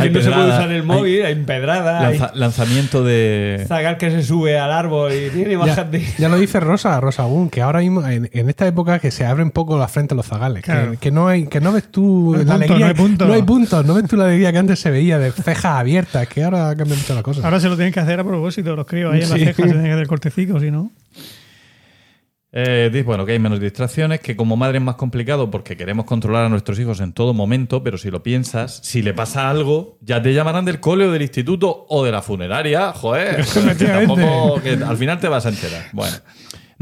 Hay 0.00 0.10
no 0.10 0.20
se 0.20 0.30
puede 0.30 0.46
usar 0.48 0.70
el 0.70 0.82
móvil, 0.82 1.24
hay, 1.24 1.34
pedradas, 1.36 2.04
hay 2.04 2.38
lanzamiento 2.38 3.02
de. 3.04 3.64
zagal 3.66 3.96
que 3.96 4.10
se 4.10 4.22
sube 4.22 4.58
al 4.58 4.70
árbol 4.72 5.12
y 5.12 5.30
tiene 5.30 5.52
Ya, 5.52 5.58
bájate. 5.58 6.06
ya 6.18 6.28
lo 6.28 6.36
dice 6.38 6.60
Rosa, 6.60 7.00
Rosa 7.00 7.24
Boom, 7.24 7.48
que 7.50 7.62
ahora 7.62 7.80
mismo, 7.80 8.06
en, 8.06 8.28
en 8.32 8.48
esta 8.48 8.66
época, 8.66 8.98
que 8.98 9.10
se 9.10 9.24
abren 9.24 9.50
poco 9.50 9.78
las 9.78 9.90
frentes 9.90 10.16
los 10.16 10.26
zagales. 10.26 10.62
Claro. 10.64 10.92
Que, 10.92 10.96
que 10.98 11.10
no 11.10 11.28
hay, 11.28 11.46
que 11.46 11.60
no 11.60 11.72
ves 11.72 11.90
tú 11.90 12.01
No 12.02 12.38
hay 12.38 12.44
la 12.44 12.52
punto, 12.52 12.54
alegría. 12.54 12.78
no 12.78 12.86
hay 12.86 12.94
punto. 12.94 13.26
No 13.26 13.32
hay 13.34 13.42
puntos, 13.42 13.86
no 13.86 13.94
ves 13.94 14.08
tú 14.08 14.16
la 14.16 14.24
alegría 14.24 14.52
que 14.52 14.58
antes 14.58 14.78
se 14.80 14.90
veía 14.90 15.18
de 15.18 15.30
cejas 15.32 15.64
abiertas, 15.76 16.26
que 16.28 16.42
ahora 16.44 16.70
ha 16.70 16.76
cambiado 16.76 17.00
mucho 17.00 17.14
la 17.14 17.22
cosa. 17.22 17.42
Ahora 17.44 17.60
se 17.60 17.68
lo 17.68 17.76
tienen 17.76 17.92
que 17.92 18.00
hacer 18.00 18.20
a 18.20 18.24
propósito, 18.24 18.74
los 18.76 18.86
críos 18.86 19.12
ahí 19.14 19.22
en 19.22 19.30
las 19.30 19.38
cejas, 19.38 19.56
se 19.56 19.62
tienen 19.64 19.84
que 19.84 19.92
hacer 19.92 20.06
cortecico, 20.06 20.60
si 20.60 20.70
no. 20.70 20.90
Eh, 22.54 22.90
dice, 22.92 23.04
bueno, 23.04 23.24
que 23.24 23.32
hay 23.32 23.38
menos 23.38 23.60
distracciones, 23.60 24.20
que 24.20 24.36
como 24.36 24.56
madre 24.58 24.76
es 24.76 24.84
más 24.84 24.96
complicado 24.96 25.50
porque 25.50 25.74
queremos 25.74 26.04
controlar 26.04 26.44
a 26.44 26.48
nuestros 26.50 26.78
hijos 26.78 27.00
en 27.00 27.14
todo 27.14 27.32
momento, 27.32 27.82
pero 27.82 27.96
si 27.96 28.10
lo 28.10 28.22
piensas, 28.22 28.78
si 28.82 29.00
le 29.00 29.14
pasa 29.14 29.48
algo, 29.48 29.96
ya 30.02 30.20
te 30.20 30.34
llamarán 30.34 30.66
del 30.66 30.78
cole 30.78 31.06
o 31.06 31.10
del 31.12 31.22
instituto 31.22 31.86
o 31.88 32.04
de 32.04 32.12
la 32.12 32.20
funeraria, 32.20 32.92
joder. 32.92 33.42
que 33.78 33.84
tampoco- 33.86 34.60
que 34.60 34.72
al 34.72 34.98
final 34.98 35.18
te 35.18 35.28
vas 35.28 35.46
a 35.46 35.48
enterar. 35.48 35.86
Bueno, 35.92 36.14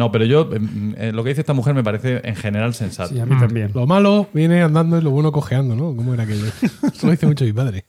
no, 0.01 0.11
pero 0.11 0.25
yo, 0.25 0.47
mm, 0.47 0.95
eh, 0.97 1.13
lo 1.13 1.23
que 1.23 1.29
dice 1.29 1.43
esta 1.43 1.53
mujer 1.53 1.75
me 1.75 1.85
parece 1.85 2.23
en 2.25 2.35
general 2.35 2.73
sensato. 2.73 3.11
Sí, 3.11 3.21
a 3.21 3.27
mí 3.27 3.39
también. 3.39 3.71
Lo 3.75 3.87
malo 3.87 4.29
viene 4.33 4.63
andando 4.63 4.97
y 4.97 5.03
lo 5.03 5.11
bueno 5.11 5.31
cojeando, 5.31 5.77
¿no? 5.77 5.95
¿Cómo 5.95 6.15
era 6.15 6.23
aquello? 6.23 6.47
Eso 6.83 7.05
lo 7.07 7.11
dice 7.11 7.27
mucho 7.27 7.45
mi 7.45 7.53
padre. 7.53 7.85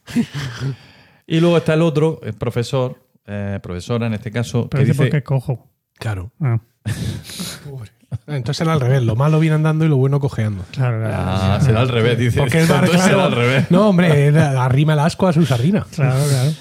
Y 1.26 1.40
luego 1.40 1.56
está 1.56 1.76
el 1.76 1.82
otro, 1.82 2.20
el 2.22 2.34
profesor, 2.34 2.98
eh, 3.26 3.60
profesora 3.64 4.08
en 4.08 4.14
este 4.14 4.30
caso, 4.30 4.68
Pero 4.70 4.84
que 4.84 4.88
dice 4.90 5.04
porque 5.04 5.24
cojo. 5.24 5.70
Claro. 6.00 6.34
Ah, 6.42 6.60
Entonces 8.28 8.60
era 8.60 8.74
al 8.74 8.82
revés. 8.82 9.04
Lo 9.04 9.16
malo 9.16 9.40
viene 9.40 9.56
andando 9.56 9.86
y 9.86 9.88
lo 9.88 9.96
bueno 9.96 10.20
cojeando. 10.20 10.66
claro, 10.74 11.00
claro. 11.00 11.16
ah, 11.18 11.60
será 11.62 11.80
al 11.80 11.88
revés, 11.88 12.18
dice, 12.18 12.40
Porque 12.40 12.66
será 12.66 12.82
claro. 12.82 13.22
al 13.22 13.32
revés. 13.32 13.72
No, 13.72 13.88
hombre, 13.88 14.38
arrima 14.38 14.92
el 14.92 15.00
asco 15.00 15.30
a 15.30 15.32
su 15.32 15.46
sardina. 15.46 15.86
Claro, 15.96 16.20
claro. 16.28 16.52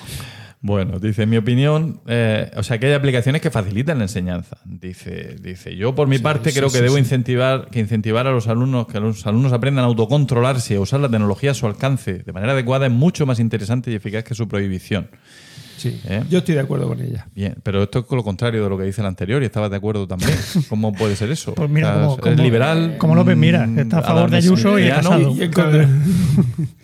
Bueno, 0.63 0.99
dice, 0.99 1.23
en 1.23 1.31
mi 1.31 1.39
opinión, 1.39 2.01
eh, 2.07 2.51
o 2.55 2.63
sea, 2.63 2.79
que 2.79 2.87
hay 2.87 2.93
aplicaciones 2.93 3.41
que 3.41 3.51
facilitan 3.51 3.97
la 3.97 4.05
enseñanza. 4.05 4.59
Dice, 4.67 5.37
dice 5.41 5.75
yo 5.75 5.95
por 5.95 6.07
mi 6.07 6.19
parte 6.19 6.53
creo 6.53 6.71
que 6.71 6.83
debo 6.83 6.99
incentivar, 6.99 7.69
que 7.71 7.81
incentivar 7.81 8.27
a 8.27 8.31
los 8.31 8.47
alumnos, 8.47 8.87
que 8.87 9.01
los 9.01 9.27
alumnos 9.27 9.55
aprendan 9.55 9.85
a 9.85 9.89
autocontrolarse 9.89 10.75
y 10.75 10.77
a 10.77 10.81
usar 10.81 11.01
la 11.01 11.09
tecnología 11.09 11.53
a 11.53 11.55
su 11.55 11.67
alcance 11.67 12.19
de 12.19 12.33
manera 12.35 12.53
adecuada 12.53 12.85
es 12.87 12.93
mucho 12.93 13.25
más 13.25 13.41
interesante 13.41 13.91
y 13.91 13.95
eficaz 13.95 14.23
que 14.23 14.35
su 14.35 14.49
prohibición. 14.49 15.09
Sí. 15.79 15.99
¿Eh? 16.05 16.23
Yo 16.29 16.41
estoy 16.41 16.57
de 16.57 16.61
acuerdo 16.61 16.89
con 16.89 17.01
ella. 17.01 17.27
Bien, 17.35 17.55
pero 17.63 17.83
esto 17.83 18.01
es 18.01 18.05
con 18.05 18.19
lo 18.19 18.23
contrario 18.23 18.63
de 18.63 18.69
lo 18.69 18.77
que 18.77 18.85
dice 18.85 19.01
el 19.01 19.07
anterior 19.07 19.43
y 19.43 19.47
estabas 19.47 19.71
de 19.71 19.79
acuerdo 19.79 20.07
también. 20.07 20.31
¿Cómo 20.69 20.93
puede 20.93 21.17
ser 21.17 21.31
eso? 21.31 21.55
Pues 21.55 21.71
mira, 21.71 21.95
como- 22.19 22.35
liberal. 22.37 22.97
como 22.99 23.15
López 23.15 23.35
Mira, 23.35 23.67
mm, 23.67 23.79
está 23.79 24.01
a 24.01 24.03
favor 24.03 24.31
de 24.31 24.37
Ayuso 24.37 24.79
y. 24.79 24.89
Casado. 24.89 25.35
Y 25.35 25.43
en 25.43 25.53
contra- 25.53 25.89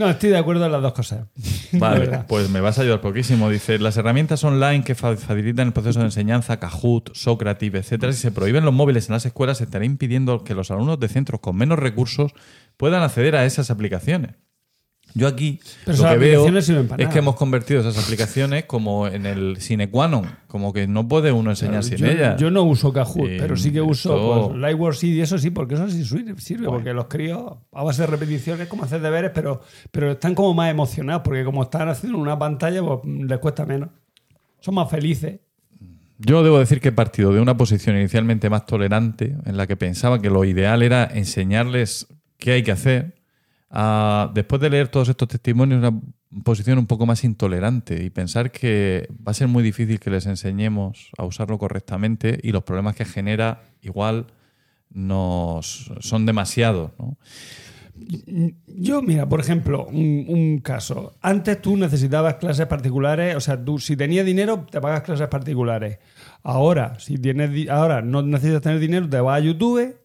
No, 0.00 0.08
estoy 0.08 0.30
de 0.30 0.38
acuerdo 0.38 0.64
en 0.64 0.72
las 0.72 0.80
dos 0.80 0.94
cosas. 0.94 1.26
Vale, 1.72 2.20
pues 2.26 2.48
me 2.48 2.62
vas 2.62 2.78
a 2.78 2.82
ayudar 2.82 3.02
poquísimo. 3.02 3.50
Dice, 3.50 3.78
las 3.78 3.98
herramientas 3.98 4.42
online 4.44 4.82
que 4.82 4.94
fa- 4.94 5.14
facilitan 5.14 5.66
el 5.66 5.72
proceso 5.74 5.98
de 5.98 6.06
enseñanza, 6.06 6.58
Kahoot, 6.58 7.14
Socrative, 7.14 7.80
etcétera, 7.80 8.10
si 8.14 8.18
se 8.20 8.32
prohíben 8.32 8.64
los 8.64 8.72
móviles 8.72 9.10
en 9.10 9.12
las 9.12 9.26
escuelas, 9.26 9.58
se 9.58 9.64
estará 9.64 9.84
impidiendo 9.84 10.42
que 10.42 10.54
los 10.54 10.70
alumnos 10.70 10.98
de 11.00 11.08
centros 11.08 11.40
con 11.42 11.54
menos 11.54 11.78
recursos 11.78 12.32
puedan 12.78 13.02
acceder 13.02 13.36
a 13.36 13.44
esas 13.44 13.70
aplicaciones. 13.70 14.36
Yo 15.14 15.26
aquí 15.26 15.58
Pero 15.84 15.98
lo 15.98 16.08
que 16.10 16.16
veo 16.18 16.46
es 16.46 17.08
que 17.08 17.18
hemos 17.18 17.34
convertido 17.34 17.80
esas 17.80 17.98
aplicaciones 17.98 18.64
como 18.66 19.08
en 19.08 19.26
el 19.26 19.56
sine 19.60 19.90
qua 19.90 20.06
non, 20.06 20.24
como 20.46 20.72
que 20.72 20.86
no 20.86 21.08
puede 21.08 21.32
uno 21.32 21.50
enseñar 21.50 21.82
sin 21.82 21.96
yo, 21.98 22.06
ellas. 22.06 22.40
yo 22.40 22.50
no 22.50 22.62
uso 22.62 22.92
Kahoot, 22.92 23.28
Sí, 23.28 23.36
pero 23.38 23.56
sí 23.56 23.72
que 23.72 23.80
uso 23.80 24.14
esto- 24.14 24.48
pues, 24.50 24.60
Lightworks 24.60 25.04
y 25.04 25.20
eso 25.20 25.36
sí, 25.38 25.50
porque 25.50 25.74
eso 25.74 25.88
sí 25.90 26.04
sirve, 26.04 26.66
porque 26.66 26.92
los 26.94 27.06
críos 27.06 27.54
a 27.72 27.82
base 27.82 28.02
de 28.02 28.06
repeticiones 28.06 28.68
como 28.68 28.84
hacer 28.84 29.00
deberes, 29.00 29.32
pero, 29.34 29.60
pero 29.90 30.12
están 30.12 30.34
como 30.34 30.54
más 30.54 30.70
emocionados, 30.70 31.22
porque 31.24 31.44
como 31.44 31.64
están 31.64 31.88
haciendo 31.88 32.16
en 32.16 32.22
una 32.22 32.38
pantalla, 32.38 32.80
pues 32.82 33.00
les 33.04 33.38
cuesta 33.38 33.66
menos. 33.66 33.88
Son 34.60 34.74
más 34.74 34.88
felices. 34.90 35.40
Yo 36.18 36.42
debo 36.44 36.58
decir 36.58 36.80
que 36.80 36.88
he 36.88 36.92
partido 36.92 37.32
de 37.32 37.40
una 37.40 37.56
posición 37.56 37.96
inicialmente 37.96 38.50
más 38.50 38.66
tolerante, 38.66 39.36
en 39.46 39.56
la 39.56 39.66
que 39.66 39.76
pensaba 39.76 40.20
que 40.20 40.28
lo 40.30 40.44
ideal 40.44 40.82
era 40.82 41.04
enseñarles 41.12 42.06
qué 42.36 42.52
hay 42.52 42.62
que 42.62 42.72
hacer, 42.72 43.14
a, 43.70 44.30
después 44.34 44.60
de 44.60 44.70
leer 44.70 44.88
todos 44.88 45.08
estos 45.08 45.28
testimonios, 45.28 45.78
una 45.78 46.00
posición 46.44 46.78
un 46.78 46.86
poco 46.86 47.06
más 47.06 47.24
intolerante 47.24 48.02
y 48.02 48.10
pensar 48.10 48.50
que 48.50 49.08
va 49.26 49.30
a 49.30 49.34
ser 49.34 49.48
muy 49.48 49.62
difícil 49.62 50.00
que 50.00 50.10
les 50.10 50.26
enseñemos 50.26 51.10
a 51.16 51.24
usarlo 51.24 51.58
correctamente 51.58 52.38
y 52.42 52.52
los 52.52 52.64
problemas 52.64 52.96
que 52.96 53.04
genera 53.04 53.62
igual 53.80 54.26
nos 54.92 55.92
son 56.00 56.26
demasiados. 56.26 56.90
¿no? 56.98 57.16
Yo, 58.66 59.02
mira, 59.02 59.28
por 59.28 59.40
ejemplo, 59.40 59.86
un, 59.86 60.24
un 60.28 60.58
caso. 60.58 61.14
Antes 61.20 61.60
tú 61.60 61.76
necesitabas 61.76 62.36
clases 62.36 62.66
particulares, 62.66 63.36
o 63.36 63.40
sea, 63.40 63.62
tú 63.62 63.78
si 63.78 63.96
tenías 63.96 64.26
dinero, 64.26 64.66
te 64.68 64.80
pagas 64.80 65.02
clases 65.02 65.28
particulares. 65.28 65.98
Ahora, 66.42 66.98
si 66.98 67.18
tienes 67.18 67.68
ahora 67.68 68.02
no 68.02 68.22
necesitas 68.22 68.62
tener 68.62 68.78
dinero, 68.78 69.08
te 69.08 69.20
vas 69.20 69.40
a 69.40 69.44
YouTube 69.44 69.96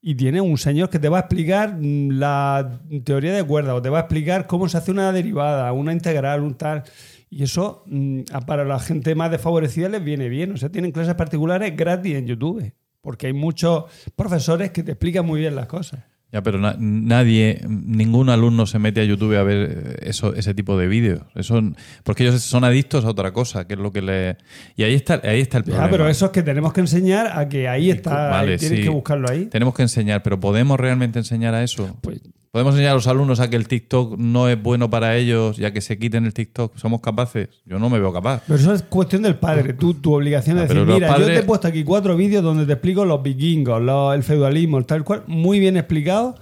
y 0.00 0.14
tienes 0.14 0.42
un 0.42 0.58
señor 0.58 0.90
que 0.90 0.98
te 0.98 1.08
va 1.08 1.18
a 1.18 1.20
explicar 1.20 1.76
mm, 1.78 2.10
la 2.12 2.80
teoría 3.04 3.32
de 3.32 3.44
cuerdas 3.44 3.74
o 3.74 3.82
te 3.82 3.88
va 3.88 3.98
a 3.98 4.00
explicar 4.02 4.46
cómo 4.46 4.68
se 4.68 4.78
hace 4.78 4.90
una 4.90 5.12
derivada, 5.12 5.72
una 5.72 5.92
integral, 5.92 6.42
un 6.42 6.54
tal. 6.54 6.84
Y 7.30 7.42
eso 7.42 7.82
mm, 7.86 8.22
para 8.46 8.64
la 8.64 8.78
gente 8.78 9.14
más 9.14 9.30
desfavorecida 9.30 9.88
les 9.88 10.02
viene 10.04 10.28
bien. 10.28 10.52
O 10.52 10.56
sea, 10.56 10.70
tienen 10.70 10.92
clases 10.92 11.14
particulares 11.14 11.76
gratis 11.76 12.14
en 12.14 12.26
YouTube. 12.26 12.72
Porque 13.00 13.28
hay 13.28 13.32
muchos 13.32 13.84
profesores 14.16 14.70
que 14.70 14.82
te 14.82 14.92
explican 14.92 15.24
muy 15.24 15.40
bien 15.40 15.54
las 15.54 15.66
cosas. 15.66 16.04
Ya, 16.30 16.42
pero 16.42 16.58
na- 16.58 16.76
nadie, 16.78 17.62
ningún 17.66 18.28
alumno 18.28 18.66
se 18.66 18.78
mete 18.78 19.00
a 19.00 19.04
YouTube 19.04 19.34
a 19.38 19.42
ver 19.42 19.70
eh, 19.70 19.96
eso, 20.10 20.34
ese 20.34 20.52
tipo 20.54 20.76
de 20.76 20.86
vídeos. 20.86 21.22
Eso, 21.34 21.58
porque 22.04 22.24
ellos 22.24 22.42
son 22.42 22.64
adictos 22.64 23.06
a 23.06 23.08
otra 23.08 23.32
cosa, 23.32 23.66
que 23.66 23.74
es 23.74 23.80
lo 23.80 23.92
que 23.92 24.02
le. 24.02 24.36
Y 24.76 24.82
ahí 24.82 24.92
está, 24.94 25.22
ahí 25.24 25.40
está 25.40 25.56
el 25.58 25.64
problema. 25.64 25.86
Ya, 25.86 25.90
pero 25.90 26.06
eso 26.08 26.26
es 26.26 26.32
que 26.32 26.42
tenemos 26.42 26.74
que 26.74 26.80
enseñar 26.80 27.38
a 27.38 27.48
que 27.48 27.66
ahí 27.66 27.90
está, 27.90 28.28
Vale, 28.28 28.52
ahí 28.52 28.58
tienes 28.58 28.78
sí. 28.80 28.84
que 28.84 28.90
buscarlo 28.90 29.30
ahí. 29.30 29.46
Tenemos 29.46 29.74
que 29.74 29.82
enseñar, 29.82 30.22
pero 30.22 30.38
¿podemos 30.38 30.78
realmente 30.78 31.18
enseñar 31.18 31.54
a 31.54 31.62
eso? 31.62 31.96
Pues, 32.02 32.20
¿Podemos 32.50 32.72
enseñar 32.74 32.92
a 32.92 32.94
los 32.94 33.06
alumnos 33.06 33.40
a 33.40 33.50
que 33.50 33.56
el 33.56 33.68
TikTok 33.68 34.16
no 34.18 34.48
es 34.48 34.60
bueno 34.62 34.88
para 34.88 35.16
ellos 35.16 35.58
y 35.58 35.64
a 35.66 35.72
que 35.72 35.80
se 35.82 35.98
quiten 35.98 36.24
el 36.24 36.32
TikTok? 36.32 36.76
¿Somos 36.76 37.00
capaces? 37.00 37.48
Yo 37.66 37.78
no 37.78 37.90
me 37.90 37.98
veo 37.98 38.12
capaz. 38.12 38.42
pero 38.46 38.58
eso 38.58 38.72
es 38.72 38.82
cuestión 38.82 39.22
del 39.22 39.36
padre. 39.36 39.74
Tú, 39.74 39.94
tu 39.94 40.14
obligación 40.14 40.58
Ah, 40.58 40.62
es 40.62 40.68
pero 40.68 40.86
decir, 40.86 40.94
mira, 41.02 41.18
yo 41.18 41.26
te 41.26 41.36
he 41.38 41.42
puesto 41.42 41.68
aquí 41.68 41.84
cuatro 41.84 42.16
vídeos 42.16 42.42
donde 42.42 42.64
te 42.66 42.72
explico 42.72 43.04
los 43.04 43.22
vikingos, 43.22 43.82
los- 43.82 44.14
el 44.14 44.22
feudalismo, 44.22 44.78
el 44.78 44.86
tal 44.86 45.04
cual, 45.04 45.24
muy 45.26 45.60
bien 45.60 45.76
explicado, 45.76 46.36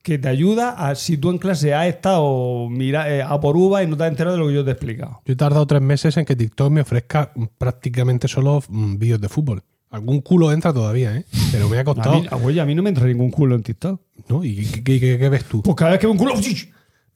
que 0.00 0.16
te 0.16 0.28
ayuda 0.28 0.70
a 0.70 0.94
si 0.94 1.18
tú 1.18 1.28
en 1.30 1.38
clase 1.38 1.74
has 1.74 1.88
estado 1.88 2.68
mira, 2.70 3.12
eh, 3.14 3.20
a 3.22 3.38
por 3.40 3.56
uva 3.56 3.82
y 3.82 3.86
no 3.88 3.96
te 3.96 4.04
has 4.04 4.10
enterado 4.10 4.36
de 4.36 4.42
lo 4.42 4.48
que 4.48 4.54
yo 4.54 4.64
te 4.64 4.70
he 4.70 4.72
explicado. 4.74 5.20
Yo 5.26 5.32
he 5.32 5.36
tardado 5.36 5.66
tres 5.66 5.82
meses 5.82 6.16
en 6.16 6.24
que 6.24 6.36
TikTok 6.36 6.70
me 6.70 6.80
ofrezca 6.82 7.32
prácticamente 7.58 8.28
solo 8.28 8.62
mm, 8.68 8.96
vídeos 8.96 9.20
de 9.20 9.28
fútbol. 9.28 9.62
Algún 9.90 10.20
culo 10.20 10.52
entra 10.52 10.72
todavía, 10.72 11.16
¿eh? 11.16 11.24
Pero 11.50 11.68
me 11.68 11.78
ha 11.78 11.80
A 11.80 11.84
costado. 11.84 12.20
mí, 12.20 12.26
oye, 12.44 12.60
a 12.60 12.66
mí 12.66 12.74
no 12.74 12.82
me 12.82 12.90
entra 12.90 13.06
ningún 13.06 13.30
culo 13.30 13.54
en 13.54 13.62
TikTok. 13.62 14.00
¿No? 14.28 14.44
¿Y 14.44 14.66
qué, 14.66 14.84
qué- 14.84 15.00
qué- 15.00 15.18
qué 15.18 15.28
ves 15.30 15.44
tú? 15.44 15.62
Pues 15.62 15.74
cada 15.76 15.92
vez 15.92 16.00
que 16.00 16.06
veo 16.06 16.12
un 16.12 16.18
culo. 16.18 16.34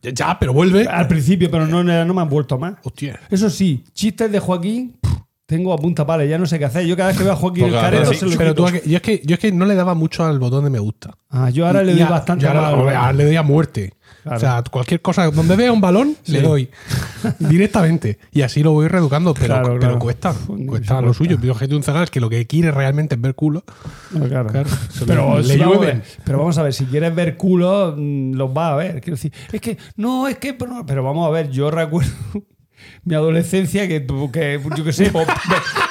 Ya, 0.01 0.11
ya, 0.11 0.39
pero 0.39 0.53
vuelve. 0.55 0.87
Al 0.87 1.07
principio, 1.07 1.51
pero 1.51 1.67
no, 1.67 1.85
no 1.85 2.15
me 2.15 2.21
han 2.23 2.29
vuelto 2.29 2.59
más. 2.59 2.75
Hostia. 2.83 3.21
Eso 3.31 3.51
sí, 3.51 3.85
chistes 3.93 4.33
de 4.33 4.39
Joaquín, 4.41 4.97
pff, 5.01 5.13
tengo 5.53 5.73
a 5.73 5.77
punta 5.79 6.07
pala, 6.07 6.25
ya 6.25 6.39
no 6.39 6.47
sé 6.47 6.59
qué 6.59 6.65
hacer. 6.65 6.87
Yo 6.87 6.97
cada 6.97 7.09
vez 7.11 7.19
que 7.19 7.25
veo 7.25 7.33
a 7.35 7.37
Joaquín 7.37 7.67
el 7.67 7.73
Careto 7.73 8.05
ahora 8.05 8.19
se 8.19 8.27
lo 8.27 8.37
Pero 8.39 8.55
tú, 8.55 8.67
yo, 8.87 8.97
es 8.97 9.03
que, 9.03 9.21
yo 9.25 9.35
es 9.35 9.39
que 9.41 9.53
no 9.53 9.67
le 9.67 9.75
daba 9.75 9.95
mucho 9.95 10.25
al 10.25 10.39
botón 10.39 10.65
de 10.65 10.71
me 10.71 10.79
gusta. 10.79 11.17
Ah, 11.31 11.51
yo 11.51 11.67
ahora 11.67 11.83
le 11.83 11.93
doy 11.93 12.03
a- 12.03 12.09
bastante 12.09 12.45
yo 12.45 12.51
ahora- 12.51 13.13
le 13.13 13.25
doy 13.25 13.37
a 13.37 13.43
muerte. 13.43 13.93
Claro. 14.23 14.37
O 14.37 14.41
sea, 14.41 14.63
cualquier 14.71 15.01
cosa, 15.03 15.29
donde 15.33 15.57
vea 15.57 15.73
un 15.73 15.81
balón, 15.81 16.15
le 16.27 16.41
doy 16.43 16.71
directamente. 17.41 18.19
Y 18.31 18.43
así 18.43 18.63
lo 18.63 18.71
voy 18.73 18.87
reeducando, 18.87 19.35
pero, 19.35 19.47
Claro, 19.47 19.67
pero 19.71 19.79
claro. 19.81 19.99
cuesta. 19.99 20.35
Cuesta 20.67 21.01
lo 21.01 21.13
suyo. 21.13 21.39
Pero 21.41 21.55
gente 21.57 21.75
un 21.75 21.83
zagal 21.83 22.05
es 22.05 22.11
que 22.11 22.21
lo 22.21 22.31
que 22.31 22.47
quiere 22.47 22.71
realmente 22.71 23.17
es 23.17 23.21
ver 23.21 23.35
culo. 23.35 23.65
No, 24.13 24.29
claro. 24.29 24.49
Pero, 25.07 25.39
le- 25.39 25.45
si 25.45 25.59
vamos 25.59 25.87
pero 26.25 26.39
vamos 26.39 26.57
a 26.59 26.63
ver, 26.63 26.73
si 26.73 26.85
quieres 26.87 27.13
ver 27.15 27.37
culo, 27.37 27.95
mm, 27.97 28.35
los 28.35 28.53
vas 28.55 28.73
a 28.73 28.77
ver. 28.77 29.01
Quiero 29.01 29.17
decir, 29.17 29.33
es 29.53 29.61
que, 29.61 29.77
no, 29.97 30.29
es 30.29 30.37
que, 30.39 30.55
pero, 30.55 30.85
pero 30.87 31.03
vamos 31.03 31.27
a 31.27 31.31
ver, 31.31 31.51
yo 31.51 31.71
recuerdo 31.71 32.11
mi 33.05 33.15
adolescencia 33.17 33.89
que, 33.89 33.99
tú- 34.01 34.31
que 34.31 34.61
yo 34.77 34.85
qué 34.85 34.93
sé, 34.93 35.11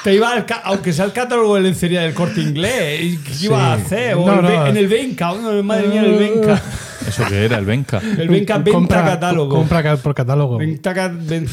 te 0.02 0.14
iba 0.14 0.32
al, 0.32 0.46
ca- 0.46 0.62
aunque 0.64 0.92
sea 0.94 1.04
el 1.04 1.12
catálogo 1.12 1.56
de 1.56 1.60
lencería 1.62 2.00
del 2.02 2.14
corte 2.14 2.40
inglés, 2.40 3.00
¿y 3.02 3.16
¿qué 3.18 3.32
ibas 3.46 3.60
a 3.60 3.72
hacer? 3.74 4.14
O 4.14 4.24
No, 4.26 4.36
el 4.36 4.42
no. 4.42 4.66
En 4.66 4.76
el 4.78 4.88
Benca, 4.88 5.32
madre 5.62 5.88
mía, 5.88 6.02
el 6.02 6.14
Benca. 6.18 6.62
¿Eso 7.06 7.24
qué 7.28 7.44
era? 7.44 7.58
El 7.58 7.64
Benca. 7.66 8.00
El 8.18 8.28
Benca 8.28 8.58
venta 8.58 8.70
Compra- 8.78 9.04
catálogo. 9.04 9.56
Compra 9.56 9.96
por 9.96 10.14
catálogo. 10.14 10.56
Venta 10.56 10.92
ven- 11.08 11.48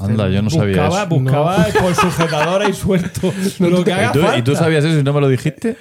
Anda, 0.00 0.28
yo 0.28 0.40
no 0.40 0.48
sabía 0.50 0.86
buscaba, 0.86 1.00
eso. 1.02 1.08
Buscaba 1.08 1.66
con 1.82 1.94
sujetadora 1.94 2.68
y 2.68 2.72
suelto. 2.72 3.32
lo 3.58 3.84
que 3.84 3.90
¿Y 3.90 3.92
haga 3.92 4.12
tú, 4.12 4.20
falta. 4.20 4.38
y 4.38 4.42
tú 4.42 4.54
sabías 4.56 4.84
eso 4.84 4.98
y 4.98 5.02
no 5.02 5.12
me 5.12 5.20
lo 5.20 5.28
dijiste? 5.28 5.76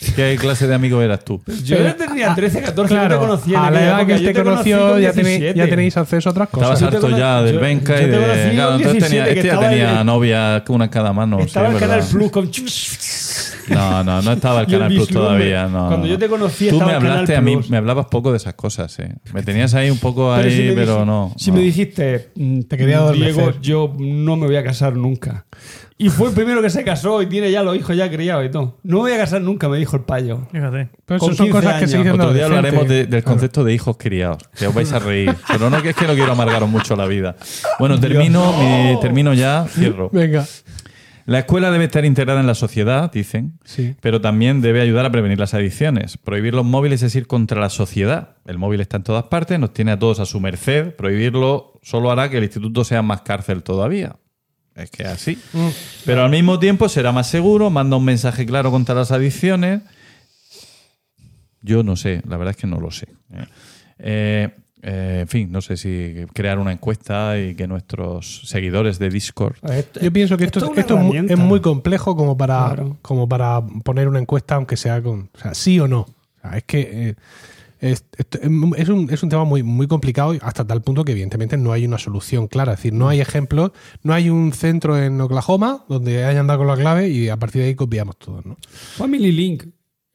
¿Qué 0.16 0.36
clase 0.40 0.66
de 0.66 0.74
amigo 0.74 1.02
eras 1.02 1.24
tú? 1.24 1.40
Yo 1.64 1.76
ya 1.76 1.96
tenía 1.96 2.34
13, 2.34 2.62
14, 2.62 2.94
no 2.94 3.00
te 3.00 3.06
Claro, 3.06 3.20
conocía. 3.20 3.58
en 3.58 3.64
a 3.64 3.70
la 3.70 3.82
edad 3.82 4.06
que 4.06 4.42
conocí 4.42 4.70
conoció, 4.70 4.90
con 4.92 5.00
ya 5.00 5.12
tenéis, 5.12 5.38
17. 5.40 5.58
ya 5.58 5.68
tenéis 5.68 5.96
acceso 5.96 6.28
a 6.28 6.32
otras 6.32 6.48
Estabas 6.48 6.68
cosas. 6.70 6.90
Te 6.90 6.96
harto 6.96 7.18
ya 7.18 7.42
del 7.42 7.54
yo- 7.56 7.60
Benca 7.60 8.00
yo 8.00 8.06
y 8.06 8.10
de. 8.10 8.16
Claro, 8.54 8.70
con 8.72 8.80
entonces 8.80 9.04
tenía, 9.04 9.24
17, 9.24 9.34
que 9.34 9.40
este 9.40 9.48
ya 9.48 9.68
tenía 9.68 10.00
en- 10.00 10.06
novia, 10.06 10.64
una 10.68 10.84
en 10.84 10.90
cada 10.90 11.12
mano. 11.12 11.38
sí, 11.40 11.44
Estaba 11.46 11.68
es 11.68 11.74
el 11.74 11.80
Canal. 11.80 12.04
Plus 12.10 12.30
con. 12.30 12.50
No, 13.70 14.04
no, 14.04 14.22
no 14.22 14.32
estaba 14.32 14.60
el 14.62 14.66
Canal 14.66 14.88
Plus 14.92 15.08
todavía. 15.08 15.66
No, 15.66 15.88
Cuando 15.88 16.06
no. 16.06 16.06
yo 16.06 16.18
te 16.18 16.28
conocí 16.28 16.68
Tú 16.68 16.74
estaba 16.76 16.90
me 16.92 16.96
el 16.96 17.02
Canal 17.02 17.16
hablaste 17.18 17.36
a 17.36 17.40
mí, 17.40 17.54
Plus. 17.56 17.70
me 17.70 17.76
hablabas 17.76 18.06
poco 18.06 18.30
de 18.30 18.36
esas 18.38 18.54
cosas, 18.54 18.98
eh. 18.98 19.14
Me 19.32 19.42
tenías 19.42 19.74
ahí 19.74 19.90
un 19.90 19.98
poco 19.98 20.32
ahí, 20.32 20.72
Pero 20.74 21.00
si 21.00 21.06
no. 21.06 21.34
Si 21.36 21.50
no. 21.50 21.56
me 21.56 21.62
dijiste, 21.62 22.30
mm, 22.34 22.60
Te 22.62 22.76
quería 22.76 22.98
adormecer. 22.98 23.34
Diego, 23.34 23.52
yo 23.60 23.92
no 23.98 24.36
me 24.36 24.46
voy 24.46 24.56
a 24.56 24.64
casar 24.64 24.96
nunca. 24.96 25.46
Y 26.00 26.10
fue 26.10 26.28
el 26.28 26.34
primero 26.34 26.62
que 26.62 26.70
se 26.70 26.84
casó 26.84 27.20
y 27.22 27.26
tiene 27.26 27.50
ya 27.50 27.64
los 27.64 27.76
hijos 27.76 27.96
ya 27.96 28.08
criados 28.08 28.46
y 28.46 28.50
todo. 28.50 28.78
No 28.84 28.96
me 28.98 29.02
voy 29.02 29.12
a 29.12 29.16
casar 29.18 29.40
nunca, 29.40 29.68
me 29.68 29.78
dijo 29.78 29.96
el 29.96 30.02
payo. 30.02 30.42
Fíjate. 30.52 30.90
Pero 31.04 31.16
eso 31.16 31.26
son 31.34 31.46
15 31.46 31.50
cosas 31.50 31.80
que 31.80 31.88
se 31.88 31.96
años. 31.96 32.04
dicen 32.06 32.20
Otro 32.20 32.32
día 32.34 32.44
hablaremos 32.46 32.86
de- 32.88 33.06
del 33.06 33.24
concepto 33.24 33.64
de 33.64 33.74
hijos 33.74 33.96
criados, 33.98 34.38
que 34.56 34.68
os 34.68 34.74
vais 34.74 34.92
a 34.92 35.00
reír. 35.00 35.34
Pero 35.48 35.70
no 35.70 35.82
que 35.82 35.90
es 35.90 35.96
que 35.96 36.06
no 36.06 36.14
quiero 36.14 36.30
amargaros 36.30 36.68
mucho 36.68 36.94
la 36.94 37.06
vida. 37.06 37.34
Bueno, 37.80 37.98
termino, 37.98 38.52
mi- 38.52 39.00
termino 39.00 39.34
ya, 39.34 39.66
cierro. 39.68 40.08
Venga. 40.12 40.46
La 41.28 41.40
escuela 41.40 41.70
debe 41.70 41.84
estar 41.84 42.06
integrada 42.06 42.40
en 42.40 42.46
la 42.46 42.54
sociedad, 42.54 43.12
dicen, 43.12 43.58
Sí. 43.64 43.94
pero 44.00 44.22
también 44.22 44.62
debe 44.62 44.80
ayudar 44.80 45.04
a 45.04 45.10
prevenir 45.12 45.38
las 45.38 45.52
adicciones. 45.52 46.16
Prohibir 46.16 46.54
los 46.54 46.64
móviles 46.64 47.02
es 47.02 47.14
ir 47.16 47.26
contra 47.26 47.60
la 47.60 47.68
sociedad. 47.68 48.36
El 48.46 48.56
móvil 48.56 48.80
está 48.80 48.96
en 48.96 49.02
todas 49.02 49.24
partes, 49.24 49.60
nos 49.60 49.74
tiene 49.74 49.92
a 49.92 49.98
todos 49.98 50.20
a 50.20 50.24
su 50.24 50.40
merced. 50.40 50.94
Prohibirlo 50.94 51.78
solo 51.82 52.10
hará 52.10 52.30
que 52.30 52.38
el 52.38 52.44
instituto 52.44 52.82
sea 52.82 53.02
más 53.02 53.20
cárcel 53.20 53.62
todavía. 53.62 54.16
Es 54.74 54.90
que 54.90 55.04
así. 55.04 55.36
Pero 56.06 56.24
al 56.24 56.30
mismo 56.30 56.58
tiempo 56.58 56.88
será 56.88 57.12
más 57.12 57.26
seguro, 57.28 57.68
manda 57.68 57.98
un 57.98 58.06
mensaje 58.06 58.46
claro 58.46 58.70
contra 58.70 58.94
las 58.94 59.12
adicciones. 59.12 59.82
Yo 61.60 61.82
no 61.82 61.96
sé, 61.96 62.22
la 62.26 62.38
verdad 62.38 62.52
es 62.52 62.56
que 62.56 62.66
no 62.66 62.80
lo 62.80 62.90
sé. 62.90 63.08
Eh, 63.98 64.48
eh, 64.82 65.18
en 65.22 65.28
fin, 65.28 65.50
no 65.50 65.60
sé 65.60 65.76
si 65.76 66.14
crear 66.34 66.58
una 66.58 66.72
encuesta 66.72 67.38
y 67.38 67.54
que 67.54 67.66
nuestros 67.66 68.42
seguidores 68.48 68.98
de 68.98 69.10
Discord 69.10 69.56
Yo 70.00 70.12
pienso 70.12 70.36
que 70.36 70.44
esto, 70.44 70.60
esto 70.60 70.66
es 70.66 70.70
una 70.72 70.80
esto 70.80 70.94
es, 70.94 71.00
muy, 71.00 71.08
herramienta. 71.16 71.34
es 71.34 71.38
muy 71.40 71.60
complejo 71.60 72.16
como 72.16 72.36
para, 72.36 72.66
Claro. 72.66 72.96
como 73.02 73.28
para 73.28 73.60
poner 73.84 74.08
una 74.08 74.20
encuesta, 74.20 74.54
aunque 74.54 74.76
sea 74.76 75.02
con. 75.02 75.30
O 75.34 75.38
sea, 75.38 75.54
sí 75.54 75.80
o 75.80 75.88
no. 75.88 76.00
O 76.02 76.40
sea, 76.42 76.58
es 76.58 76.64
que 76.64 76.80
eh, 77.08 77.14
es, 77.80 78.02
un, 78.88 79.08
es 79.10 79.22
un 79.22 79.28
tema 79.28 79.44
muy, 79.44 79.62
muy 79.62 79.86
complicado 79.86 80.34
y 80.34 80.38
hasta 80.42 80.66
tal 80.66 80.82
punto 80.82 81.04
que, 81.04 81.12
evidentemente, 81.12 81.56
no 81.56 81.72
hay 81.72 81.84
una 81.84 81.98
solución 81.98 82.48
clara. 82.48 82.72
Es 82.72 82.78
decir, 82.78 82.92
no 82.92 83.08
hay 83.08 83.20
ejemplos, 83.20 83.72
no 84.02 84.14
hay 84.14 84.30
un 84.30 84.52
centro 84.52 85.00
en 85.00 85.20
Oklahoma 85.20 85.84
donde 85.88 86.24
hayan 86.24 86.46
dado 86.46 86.60
con 86.60 86.68
la 86.68 86.76
clave 86.76 87.08
y 87.08 87.28
a 87.28 87.36
partir 87.36 87.62
de 87.62 87.68
ahí 87.68 87.74
copiamos 87.74 88.16
todos, 88.16 88.44
¿no? 88.46 88.56
Family 88.96 89.32
Link. 89.32 89.64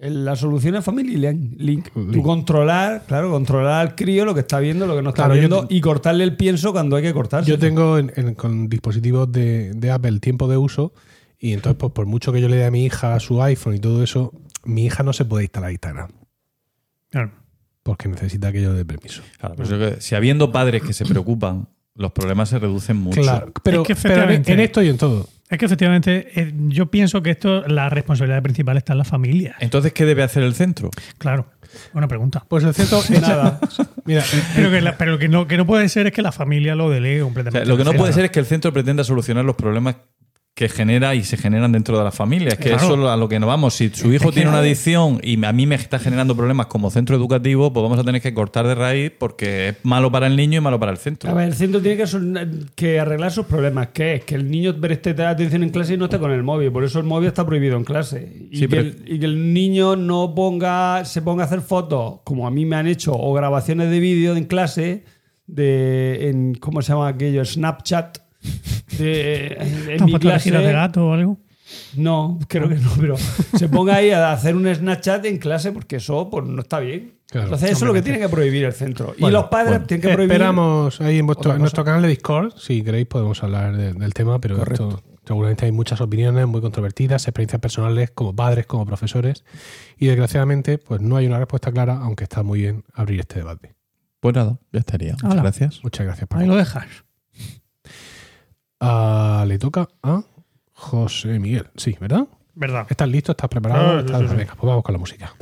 La 0.09 0.35
solución 0.35 0.75
es 0.75 0.83
Family 0.83 1.15
Link. 1.17 1.53
Link. 1.57 1.87
Tú 1.93 2.21
controlar, 2.23 3.03
claro, 3.07 3.31
controlar 3.31 3.81
al 3.87 3.95
crío 3.95 4.25
lo 4.25 4.33
que 4.33 4.41
está 4.41 4.59
viendo, 4.59 4.85
lo 4.85 4.95
que 4.95 5.01
no 5.01 5.09
está 5.09 5.23
Claro, 5.25 5.39
viendo 5.39 5.67
te- 5.67 5.75
y 5.75 5.81
cortarle 5.81 6.23
el 6.23 6.35
pienso 6.35 6.71
cuando 6.73 6.95
hay 6.97 7.03
que 7.03 7.13
cortarse. 7.13 7.49
Yo 7.49 7.57
tengo 7.57 7.97
en- 7.97 8.11
en- 8.15 8.35
con 8.35 8.67
dispositivos 8.67 9.31
de, 9.31 9.73
de 9.73 9.91
Apple 9.91 10.19
tiempo 10.19 10.47
de 10.47 10.57
uso 10.57 10.93
y 11.39 11.53
entonces, 11.53 11.77
pues 11.79 11.91
por 11.93 12.05
mucho 12.05 12.31
que 12.33 12.41
yo 12.41 12.49
le 12.49 12.57
dé 12.57 12.65
a 12.65 12.71
mi 12.71 12.85
hija 12.85 13.19
su 13.19 13.41
iPhone 13.41 13.75
y 13.75 13.79
todo 13.79 14.03
eso, 14.03 14.33
mi 14.65 14.85
hija 14.85 15.03
no 15.03 15.13
se 15.13 15.25
puede 15.25 15.43
instalar 15.45 15.71
Instagram 15.71 16.09
Claro. 17.09 17.31
porque 17.83 18.07
necesita 18.07 18.51
que 18.51 18.61
yo 18.61 18.73
dé 18.73 18.85
permiso. 18.85 19.21
Claro, 19.39 19.55
pues 19.55 19.69
que 19.69 20.01
si 20.01 20.15
habiendo 20.15 20.51
padres 20.51 20.81
que 20.83 20.93
se 20.93 21.05
preocupan, 21.05 21.67
los 21.95 22.11
problemas 22.11 22.49
se 22.49 22.59
reducen 22.59 22.97
mucho. 22.97 23.21
Claro, 23.21 23.51
pero, 23.63 23.81
Es 23.83 23.87
que 23.87 23.95
pero 23.95 24.29
en 24.31 24.59
esto 24.59 24.81
y 24.81 24.89
en 24.89 24.97
todo. 24.97 25.29
Es 25.53 25.59
que 25.59 25.65
efectivamente 25.65 26.27
eh, 26.35 26.51
yo 26.69 26.87
pienso 26.87 27.21
que 27.21 27.29
esto, 27.29 27.61
la 27.67 27.87
responsabilidad 27.89 28.41
principal 28.41 28.75
está 28.77 28.93
en 28.93 28.97
la 28.97 29.03
familia. 29.05 29.55
Entonces, 29.59 29.93
¿qué 29.93 30.03
debe 30.03 30.23
hacer 30.23 30.41
el 30.41 30.55
centro? 30.55 30.89
Claro. 31.19 31.45
Buena 31.91 32.07
pregunta. 32.07 32.43
Pues 32.47 32.63
el 32.63 32.73
centro 32.73 33.01
Nada. 33.21 33.59
Mira, 34.05 34.23
Pero, 34.55 34.71
que, 34.71 34.81
la- 34.81 34.97
pero 34.97 35.11
lo 35.11 35.19
que 35.19 35.27
no, 35.29 35.47
que 35.47 35.57
no 35.57 35.65
puede 35.67 35.89
ser 35.89 36.07
es 36.07 36.13
que 36.13 36.21
la 36.23 36.31
familia 36.31 36.73
lo 36.75 36.89
delegue 36.89 37.21
O 37.21 37.25
completamente. 37.25 37.65
sea, 37.65 37.71
lo 37.71 37.77
que 37.77 37.83
no 37.83 37.93
puede 37.93 38.13
ser 38.13 38.25
es 38.25 38.31
que 38.31 38.39
el 38.39 38.45
centro 38.47 38.73
pretenda 38.73 39.03
solucionar 39.03 39.45
los 39.45 39.55
problemas 39.55 39.95
que 40.55 40.69
genera 40.69 41.15
y 41.15 41.23
se 41.23 41.35
generan 41.35 41.71
dentro 41.71 41.97
de 41.97 42.03
la 42.03 42.11
familia. 42.11 42.49
Es 42.49 42.57
que 42.59 42.69
Claro. 42.69 42.83
eso 42.85 42.93
es 43.05 43.09
a 43.09 43.17
lo 43.17 43.27
que 43.27 43.39
nos 43.39 43.47
vamos. 43.47 43.73
Si 43.73 43.89
su 43.89 44.13
hijo 44.13 44.29
que- 44.29 44.35
tiene 44.35 44.49
una 44.51 44.59
adicción 44.59 45.19
y 45.23 45.43
a 45.43 45.51
mí 45.51 45.65
me 45.65 45.73
está 45.73 45.97
generando 45.97 46.35
problemas 46.35 46.67
como 46.67 46.91
centro 46.91 47.15
educativo, 47.15 47.73
pues 47.73 47.81
vamos 47.81 47.97
a 47.97 48.03
tener 48.03 48.21
que 48.21 48.35
cortar 48.35 48.67
de 48.67 48.75
raíz 48.75 49.11
porque 49.17 49.69
es 49.69 49.75
malo 49.81 50.11
para 50.11 50.27
el 50.27 50.35
niño 50.35 50.59
y 50.59 50.61
malo 50.61 50.79
para 50.79 50.91
el 50.91 50.99
centro. 50.99 51.31
A 51.31 51.33
ver, 51.33 51.47
el 51.47 51.55
centro 51.55 51.81
tiene 51.81 51.97
que, 51.97 52.05
que 52.75 52.99
arreglar 52.99 53.31
sus 53.31 53.47
problemas. 53.47 53.87
¿Qué 53.93 54.13
es? 54.15 54.25
Que 54.25 54.35
el 54.35 54.51
niño 54.51 54.79
preste 54.79 55.09
atención 55.23 55.63
en 55.63 55.69
clase 55.71 55.95
y 55.95 55.97
no 55.97 56.05
esté 56.05 56.19
con 56.19 56.29
el 56.29 56.43
móvil. 56.43 56.71
Por 56.71 56.83
eso 56.83 56.99
el 56.99 57.05
móvil 57.05 57.29
está 57.29 57.43
prohibido 57.47 57.75
en 57.75 57.83
clase. 57.83 58.47
Y, 58.51 58.57
Sí, 58.57 58.61
que, 58.61 58.67
pero- 58.69 58.81
el, 58.83 59.03
y 59.07 59.17
que 59.19 59.25
el 59.25 59.53
niño 59.55 59.95
no 59.95 60.35
ponga, 60.35 61.03
se 61.05 61.23
ponga 61.23 61.43
a 61.43 61.47
hacer 61.47 61.61
fotos, 61.61 62.19
como 62.23 62.45
a 62.45 62.51
mí 62.51 62.63
me 62.67 62.75
han 62.75 62.85
hecho, 62.85 63.11
o 63.13 63.33
grabaciones 63.33 63.89
de 63.89 63.99
vídeo 63.99 64.35
en 64.35 64.43
clase, 64.43 65.03
de 65.47 66.29
en, 66.29 66.53
¿cómo 66.55 66.83
se 66.83 66.93
llama 66.93 67.07
aquello? 67.07 67.43
Snapchat. 67.43 68.19
De, 68.97 69.47
en, 69.59 69.89
en 69.91 69.97
¿No 69.99 70.05
mi 70.05 70.19
clase. 70.19 70.51
de 70.51 70.71
gato 70.71 71.07
o 71.07 71.13
algo? 71.13 71.37
No, 71.95 72.39
creo 72.47 72.69
que 72.69 72.75
no, 72.75 72.91
pero 72.99 73.15
se 73.17 73.67
ponga 73.67 73.95
ahí 73.95 74.11
a 74.11 74.31
hacer 74.31 74.55
un 74.55 74.73
Snapchat 74.73 75.25
en 75.25 75.37
clase 75.39 75.71
porque 75.71 75.95
eso 75.95 76.29
pues, 76.29 76.45
no 76.45 76.61
está 76.61 76.79
bien. 76.79 77.15
Claro. 77.27 77.47
Entonces, 77.47 77.71
eso 77.71 77.85
es 77.85 77.87
lo 77.87 77.93
que 77.93 78.03
tiene 78.03 78.19
que 78.19 78.29
prohibir 78.29 78.63
el 78.65 78.73
centro. 78.73 79.15
y 79.17 79.27
los 79.31 79.45
padres 79.45 79.69
bueno. 79.71 79.85
tienen 79.87 80.01
que 80.07 80.13
prohibir. 80.13 80.33
esperamos 80.33 81.01
ahí 81.01 81.17
en, 81.17 81.25
vuestro, 81.25 81.53
en 81.53 81.59
nuestro 81.61 81.83
canal 81.83 82.03
de 82.03 82.09
Discord, 82.09 82.53
si 82.57 82.83
queréis 82.83 83.07
podemos 83.07 83.41
hablar 83.41 83.75
de- 83.75 83.93
del 83.93 84.13
tema, 84.13 84.39
pero 84.39 84.61
esto, 84.61 85.01
seguramente 85.25 85.65
hay 85.65 85.71
muchas 85.71 85.99
opiniones 85.99 86.45
muy 86.45 86.61
controvertidas, 86.61 87.23
experiencias 87.27 87.59
personales 87.59 88.11
como 88.11 88.35
padres, 88.35 88.67
como 88.67 88.85
profesores, 88.85 89.43
y 89.97 90.05
desgraciadamente 90.05 90.77
pues 90.77 91.01
no 91.01 91.15
hay 91.15 91.25
una 91.25 91.39
respuesta 91.39 91.71
clara, 91.71 91.97
aunque 92.03 92.25
está 92.25 92.43
muy 92.43 92.59
bien 92.61 92.83
abrir 92.93 93.19
este 93.21 93.39
debate. 93.39 93.73
Pues 94.19 94.35
nada, 94.35 94.59
ya 94.71 94.79
estaría. 94.81 95.13
Muchas 95.23 95.41
gracias. 95.41 95.79
Muchas 95.83 96.05
gracias, 96.05 96.27
Paco. 96.27 96.41
Ahí 96.43 96.47
lo 96.47 96.55
dejas. 96.55 96.85
Ah, 98.85 99.45
le 99.47 99.57
toca 99.57 99.87
a 100.03 100.21
José 100.73 101.39
Miguel, 101.39 101.69
sí, 101.77 101.95
¿verdad? 102.01 102.27
¿Verdad? 102.53 102.85
¿Estás 102.89 103.07
listo? 103.07 103.31
¿Estás 103.31 103.49
preparado? 103.49 103.91
Ah, 103.91 103.99
sí, 104.01 104.05
¿Estás- 104.05 104.21
sí, 104.23 104.27
sí. 104.27 104.35
Venga, 104.35 104.55
pues 104.55 104.67
vamos 104.67 104.83
con 104.83 104.93
la 104.93 104.99
música. 104.99 105.33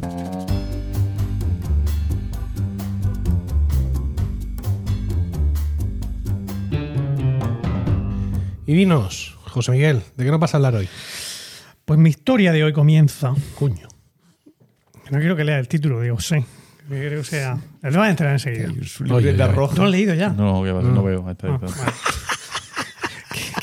Y 8.65 8.73
dinos, 8.73 9.38
José 9.45 9.72
Miguel, 9.72 10.01
¿de 10.15 10.23
qué 10.26 10.31
nos 10.31 10.39
vas 10.39 10.53
a 10.53 10.57
hablar 10.57 10.76
hoy? 10.76 10.88
Pues 11.85 11.99
mi 11.99 12.09
historia 12.09 12.51
de 12.51 12.63
hoy 12.63 12.73
comienza. 12.73 13.34
Cuño. 13.55 13.88
No 15.09 15.19
quiero 15.19 15.35
que 15.35 15.43
lea 15.43 15.59
el 15.59 15.68
título, 15.68 15.99
digo, 16.01 16.19
sí. 16.19 16.35
Creo 16.88 17.22
que 17.22 17.27
sea. 17.27 17.57
Le 17.81 17.89
voy 17.97 18.07
a 18.07 18.09
entrar 18.09 18.31
enseguida. 18.31 18.69
Su 18.85 19.03
Oye, 19.05 19.31
libreta 19.31 19.45
oye. 19.45 19.53
roja. 19.55 19.73
¿No 19.76 19.81
lo 19.81 19.85
has 19.88 19.91
leído 19.91 20.13
ya? 20.13 20.30
No, 20.30 20.63
no 20.65 21.03
veo. 21.03 21.26
Ahí 21.26 21.31
está, 21.34 21.47
ahí 21.47 21.53
Ah, 21.61 21.93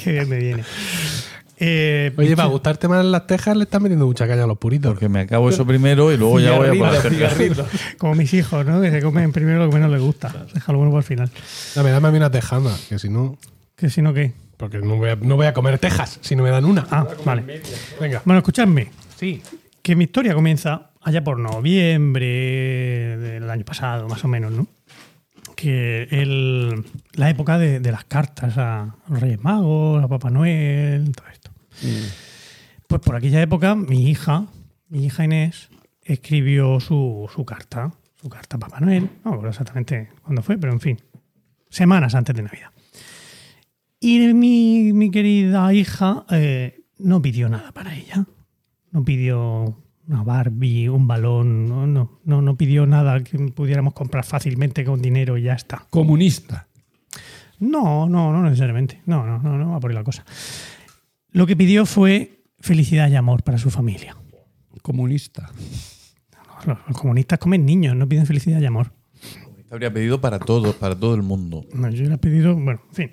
qué 0.03 0.13
bien 0.13 0.29
me 0.29 0.39
viene. 0.39 0.65
Eh, 1.61 2.13
Oye, 2.17 2.37
para 2.37 2.49
gustarte 2.49 2.87
más 2.87 3.05
las 3.05 3.27
tejas 3.27 3.57
le 3.57 3.65
estás 3.65 3.81
metiendo 3.83 4.07
mucha 4.07 4.29
caña 4.29 4.45
a 4.45 4.47
los 4.47 4.59
puritos. 4.59 4.93
Porque 4.93 5.09
me 5.09 5.21
acabo 5.21 5.49
eso 5.49 5.67
primero 5.67 6.13
y 6.13 6.17
luego 6.17 6.39
ya 6.39 6.53
voy 6.57 6.69
a 6.69 6.73
Cigarrito, 6.73 6.99
hacer 6.99 7.15
cigarrito. 7.15 7.67
Como 7.99 8.15
mis 8.15 8.33
hijos, 8.33 8.65
¿no? 8.65 8.81
Que 8.81 8.91
se 8.93 9.03
comen 9.03 9.33
primero 9.33 9.59
lo 9.59 9.69
que 9.69 9.75
menos 9.75 9.91
les 9.91 10.01
gusta. 10.01 10.47
Déjalo 10.55 10.79
bueno 10.79 10.93
para 10.93 11.01
el 11.01 11.05
final. 11.05 11.31
Dame, 11.75 11.91
dame 11.91 12.09
a 12.09 12.11
mí 12.13 12.17
una 12.17 12.31
tejana, 12.31 12.71
que 12.89 12.99
si 12.99 13.09
no... 13.09 13.37
Que 13.75 13.91
si 13.91 14.03
no, 14.03 14.15
¿qué? 14.15 14.35
Porque 14.57 14.79
no 14.79 14.97
voy, 14.97 15.11
a, 15.11 15.17
no 15.17 15.37
voy 15.37 15.47
a 15.47 15.53
comer 15.53 15.79
tejas 15.79 16.19
si 16.21 16.37
no 16.37 16.43
me 16.43 16.51
dan 16.51 16.65
una. 16.65 16.87
Ah, 16.91 17.07
vale. 17.25 17.63
Venga. 18.01 18.23
Bueno, 18.25 18.39
escuchadme. 18.39 18.91
Sí. 19.17 19.43
Que 19.83 19.97
mi 19.97 20.05
historia 20.05 20.35
comienza 20.35 20.91
allá 21.01 21.23
por 21.23 21.39
noviembre 21.39 23.17
del 23.19 23.49
año 23.51 23.65
pasado, 23.65 24.09
más 24.09 24.25
o 24.25 24.29
menos, 24.29 24.53
¿no? 24.53 24.67
Que 25.61 26.05
el- 26.13 26.85
la 27.15 27.31
época 27.31 27.59
de, 27.59 27.81
de 27.81 27.91
las 27.91 28.05
cartas 28.05 28.57
a 28.59 28.95
los 29.09 29.19
Reyes 29.21 29.43
Magos, 29.43 30.05
a 30.05 30.07
Papá 30.07 30.31
Noel, 30.31 31.11
todo 31.11 31.27
esto. 31.33 31.51
Pues 32.87 33.01
por 33.03 33.17
aquella 33.17 33.43
época, 33.43 33.75
mi 33.75 34.09
hija, 34.09 34.47
mi 34.89 35.05
hija 35.07 35.25
Inés, 35.25 35.69
escribió 36.05 36.79
su, 36.79 37.29
su 37.35 37.45
carta, 37.45 37.93
su 38.23 38.29
carta 38.29 38.57
a 38.57 38.61
Papá 38.61 38.79
Noel. 38.79 39.11
No 39.25 39.31
me 39.33 39.37
acuerdo 39.37 39.49
exactamente 39.51 40.11
cuándo 40.23 40.43
fue, 40.43 40.59
pero 40.59 40.73
en 40.73 40.81
fin, 40.81 41.01
semanas 41.69 42.15
antes 42.15 42.37
de 42.37 42.43
Navidad. 42.45 42.71
Y 43.99 44.33
mi, 44.35 44.93
mi 44.93 45.11
querida 45.11 45.73
hija 45.75 46.25
eh, 46.31 46.83
no 46.99 47.21
pidió 47.21 47.49
nada 47.49 47.73
para 47.73 47.97
ella. 47.97 48.27
No 48.93 49.05
pidió 49.05 49.77
una 50.09 50.23
Barbie, 50.23 50.89
un 50.89 51.07
balón, 51.07 51.67
no, 51.67 51.87
no, 51.87 52.21
no, 52.25 52.43
no 52.43 52.57
pidió 52.57 52.87
nada 52.87 53.23
que 53.23 53.39
pudiéramos 53.39 53.93
comprar 53.93 54.25
fácilmente 54.25 54.85
con 54.85 55.03
dinero 55.03 55.37
y 55.37 55.43
ya 55.43 55.53
está. 55.53 55.85
Comunista. 55.91 56.67
No, 57.61 58.09
no, 58.09 58.33
no 58.33 58.43
necesariamente. 58.43 59.03
No, 59.07 59.27
no, 59.27 59.39
no, 59.39 59.59
no 59.59 59.73
va 59.73 59.81
por 59.81 59.91
ahí 59.91 59.95
la 59.95 60.05
cosa. 60.05 60.25
Lo 61.33 61.47
que 61.47 61.57
pidió 61.57 61.85
fue 61.85 62.43
felicidad 62.59 63.11
y 63.11 63.17
amor 63.17 63.43
para 63.43 63.59
su 63.59 63.71
familia. 63.71 64.17
Comunista. 64.81 65.51
Los, 66.67 66.79
los 66.89 66.99
comunistas 66.99 67.39
comen 67.39 67.67
niños, 67.67 67.95
no 67.95 68.09
piden 68.09 68.27
felicidad 68.27 68.61
y 68.61 68.67
amor. 68.67 68.93
Te 69.69 69.75
habría 69.75 69.93
pedido 69.93 70.21
para 70.21 70.39
todos, 70.39 70.75
para 70.77 70.99
todo 70.99 71.15
el 71.15 71.23
mundo. 71.23 71.67
No, 71.75 71.91
yo 71.91 72.09
le 72.09 72.15
he 72.15 72.19
pedido, 72.19 72.55
bueno, 72.55 72.81
en 72.89 72.95
fin. 72.95 73.11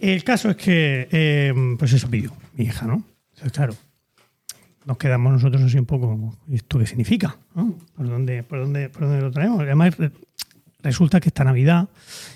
El 0.00 0.24
caso 0.24 0.50
es 0.50 0.56
que, 0.56 1.08
eh, 1.12 1.54
pues 1.78 1.92
eso 1.92 2.10
pidió 2.10 2.32
mi 2.54 2.64
hija, 2.64 2.86
¿no? 2.86 3.04
Entonces, 3.30 3.52
claro, 3.52 3.74
nos 4.88 4.96
quedamos 4.96 5.30
nosotros 5.34 5.62
así 5.62 5.78
un 5.78 5.84
poco, 5.84 6.34
¿y 6.48 6.54
esto 6.56 6.78
qué 6.78 6.86
significa? 6.86 7.36
¿no? 7.54 7.76
¿Por, 7.94 8.08
dónde, 8.08 8.42
por, 8.42 8.58
dónde, 8.60 8.88
¿Por 8.88 9.02
dónde 9.02 9.20
lo 9.20 9.30
traemos? 9.30 9.60
Además, 9.60 9.98
re- 9.98 10.10
resulta 10.82 11.20
que 11.20 11.28
esta 11.28 11.44
Navidad 11.44 11.88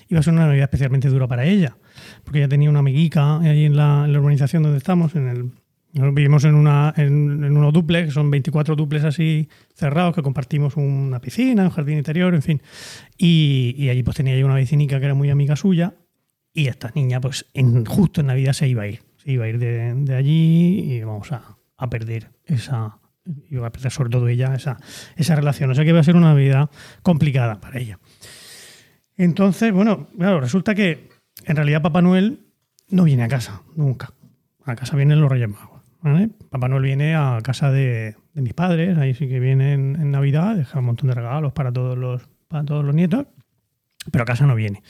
iba 0.07 0.19
a 0.19 0.23
ser 0.23 0.33
una 0.33 0.45
Navidad 0.45 0.65
especialmente 0.65 1.09
dura 1.09 1.27
para 1.27 1.45
ella, 1.45 1.75
porque 2.23 2.37
ella 2.39 2.47
tenía 2.47 2.69
una 2.69 2.79
amiguica 2.79 3.39
ahí 3.39 3.65
en 3.65 3.75
la, 3.75 4.03
en 4.05 4.13
la 4.13 4.19
urbanización 4.19 4.61
donde 4.63 4.77
estamos, 4.77 5.15
en 5.15 5.27
el... 5.27 5.51
Vivimos 5.95 6.43
en, 6.45 6.55
una, 6.55 6.91
en, 6.97 7.43
en 7.43 7.55
unos 7.57 7.71
duplex, 7.71 8.13
son 8.13 8.31
24 8.31 8.75
duplex 8.75 9.03
así 9.05 9.47
cerrados, 9.75 10.15
que 10.15 10.23
compartimos 10.23 10.75
una 10.75 11.19
piscina, 11.19 11.63
un 11.65 11.69
jardín 11.69 11.97
interior, 11.99 12.33
en 12.33 12.41
fin. 12.41 12.61
Y, 13.15 13.75
y 13.77 13.89
allí 13.89 14.01
pues 14.01 14.17
tenía 14.17 14.35
yo 14.37 14.45
una 14.45 14.55
vecinica 14.55 14.97
que 14.99 15.05
era 15.05 15.13
muy 15.13 15.29
amiga 15.29 15.55
suya 15.55 15.93
y 16.51 16.65
esta 16.65 16.91
niña 16.95 17.21
pues 17.21 17.45
en, 17.53 17.85
justo 17.85 18.21
en 18.21 18.27
Navidad 18.27 18.53
se 18.53 18.67
iba 18.67 18.81
a 18.83 18.87
ir. 18.87 19.01
Se 19.17 19.31
iba 19.33 19.45
a 19.45 19.49
ir 19.49 19.59
de, 19.59 19.93
de 19.93 20.15
allí 20.15 20.93
y 20.95 21.03
vamos 21.03 21.31
a, 21.31 21.57
a 21.77 21.89
perder 21.91 22.31
esa, 22.45 22.97
iba 23.49 23.67
a 23.67 23.71
perder 23.71 23.91
sobre 23.91 24.09
todo 24.09 24.27
ella 24.27 24.53
esa, 24.55 24.77
esa 25.15 25.35
relación. 25.35 25.71
O 25.71 25.75
sea 25.75 25.83
que 25.83 25.91
iba 25.91 25.99
a 25.99 26.03
ser 26.03 26.15
una 26.15 26.33
Navidad 26.33 26.69
complicada 27.01 27.59
para 27.59 27.79
ella. 27.79 27.99
Entonces, 29.15 29.71
bueno, 29.71 30.07
claro, 30.17 30.41
resulta 30.41 30.75
que 30.75 31.09
en 31.45 31.55
realidad 31.55 31.81
Papá 31.81 32.01
Noel 32.01 32.39
no 32.89 33.03
viene 33.03 33.23
a 33.23 33.27
casa, 33.27 33.61
nunca. 33.75 34.13
A 34.65 34.75
casa 34.75 34.95
vienen 34.95 35.21
los 35.21 35.29
Reyes 35.29 35.49
Magos. 35.49 35.81
Papá 36.49 36.67
Noel 36.67 36.83
viene 36.83 37.15
a 37.15 37.39
casa 37.41 37.71
de, 37.71 38.17
mis 38.33 38.53
padres, 38.53 38.97
ahí 38.97 39.13
sí 39.13 39.29
que 39.29 39.39
viene 39.39 39.73
en, 39.73 40.11
Navidad, 40.11 40.55
deja 40.55 40.79
un 40.79 40.85
montón 40.85 41.07
de 41.07 41.15
regalos 41.15 41.53
para 41.53 41.71
todos 41.71 41.97
los, 41.97 42.27
para 42.49 42.65
todos 42.65 42.83
los 42.83 42.93
nietos, 42.93 43.25
pero 44.11 44.23
a 44.23 44.25
casa 44.25 44.45
no 44.45 44.53
viene. 44.53 44.83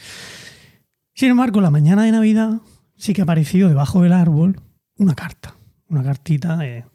Sin 1.13 1.29
embargo, 1.29 1.61
la 1.61 1.69
mañana 1.69 2.03
de 2.03 2.11
Navidad 2.11 2.61
sí 2.95 3.13
que 3.13 3.21
ha 3.21 3.25
aparecido 3.25 3.69
debajo 3.69 4.01
del 4.01 4.13
árbol 4.13 4.59
una 4.97 5.13
carta, 5.13 5.55
una 5.87 6.03
cartita 6.03 6.57
de, 6.57 6.85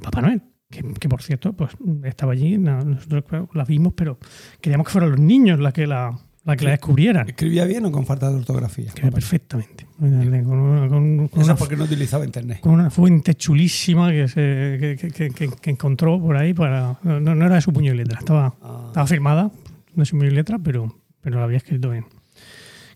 de 0.00 0.04
Papá 0.04 0.20
Noel, 0.22 0.42
que, 0.70 0.82
que, 0.94 1.08
por 1.08 1.22
cierto 1.22 1.52
pues 1.52 1.72
estaba 2.04 2.32
allí, 2.32 2.56
nosotros 2.58 3.24
claro, 3.28 3.48
la 3.54 3.64
vimos, 3.64 3.92
pero 3.94 4.18
queríamos 4.60 4.86
que 4.86 4.92
fueran 4.92 5.10
los 5.10 5.20
niños 5.20 5.60
la 5.60 5.72
que 5.72 5.86
la, 5.86 6.18
la, 6.44 6.56
que 6.56 6.64
la 6.64 6.70
descubrieran. 6.72 7.28
¿Escribía 7.28 7.64
bien 7.66 7.84
o 7.86 7.92
con 7.92 8.06
falta 8.06 8.30
de 8.30 8.36
ortografía? 8.36 8.86
Escribe 8.86 9.12
perfectamente. 9.12 9.86
Con 9.98 10.08
una, 10.14 10.88
con- 10.88 11.28
con 11.28 11.40
Eso 11.42 11.50
una 11.50 11.56
porque 11.56 11.76
no 11.76 11.84
utilizaba 11.84 12.24
internet. 12.24 12.60
con 12.60 12.72
una 12.72 12.88
fuente 12.90 13.34
chulísima 13.34 14.10
que, 14.10 14.26
se, 14.28 14.78
que, 14.80 14.96
que- 14.98 15.10
que- 15.10 15.30
que- 15.30 15.48
que 15.60 15.70
encontró 15.70 16.18
por 16.20 16.36
ahí. 16.36 16.54
Para, 16.54 16.98
no, 17.02 17.20
no 17.20 17.44
era 17.46 17.56
de 17.56 17.60
su 17.60 17.72
puño 17.72 17.92
y 17.92 17.96
letra, 17.96 18.18
estaba, 18.20 18.54
Ah. 18.62 18.84
estaba 18.88 19.06
firmada 19.06 19.50
de 19.94 20.04
su 20.06 20.16
puño 20.16 20.28
y 20.30 20.34
letra, 20.34 20.58
pero, 20.58 20.96
pero 21.20 21.38
la 21.38 21.44
había 21.44 21.58
escrito 21.58 21.90
bien. 21.90 22.06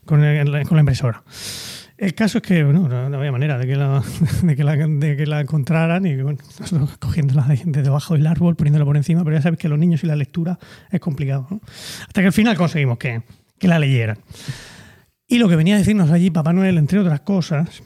Con, 0.06 0.22
el- 0.24 0.66
con 0.66 0.76
la 0.76 0.80
impresora. 0.80 1.22
El 2.04 2.14
caso 2.14 2.36
es 2.36 2.42
que 2.42 2.62
bueno, 2.62 2.86
no, 2.86 3.08
no 3.08 3.16
había 3.16 3.32
manera 3.32 3.56
de 3.56 3.66
que, 3.66 3.76
la, 3.76 4.02
de, 4.42 4.56
que 4.56 4.62
la, 4.62 4.76
de 4.76 5.16
que 5.16 5.24
la 5.24 5.40
encontraran 5.40 6.04
y 6.04 6.14
bueno, 6.20 6.38
nosotros 6.60 6.98
cogiéndola 6.98 7.44
de, 7.44 7.62
de 7.64 7.82
debajo 7.82 8.12
del 8.12 8.26
árbol, 8.26 8.56
poniéndola 8.56 8.84
por 8.84 8.98
encima, 8.98 9.24
pero 9.24 9.36
ya 9.36 9.42
sabes 9.42 9.58
que 9.58 9.70
los 9.70 9.78
niños 9.78 10.04
y 10.04 10.06
la 10.06 10.14
lectura 10.14 10.58
es 10.90 11.00
complicado. 11.00 11.46
¿no? 11.50 11.62
Hasta 12.06 12.20
que 12.20 12.26
al 12.26 12.32
final 12.34 12.58
conseguimos 12.58 12.98
que, 12.98 13.22
que 13.58 13.68
la 13.68 13.78
leyeran. 13.78 14.18
Y 15.26 15.38
lo 15.38 15.48
que 15.48 15.56
venía 15.56 15.76
a 15.76 15.78
decirnos 15.78 16.10
allí 16.10 16.30
Papá 16.30 16.52
Noel, 16.52 16.76
entre 16.76 16.98
otras 16.98 17.20
cosas, 17.20 17.82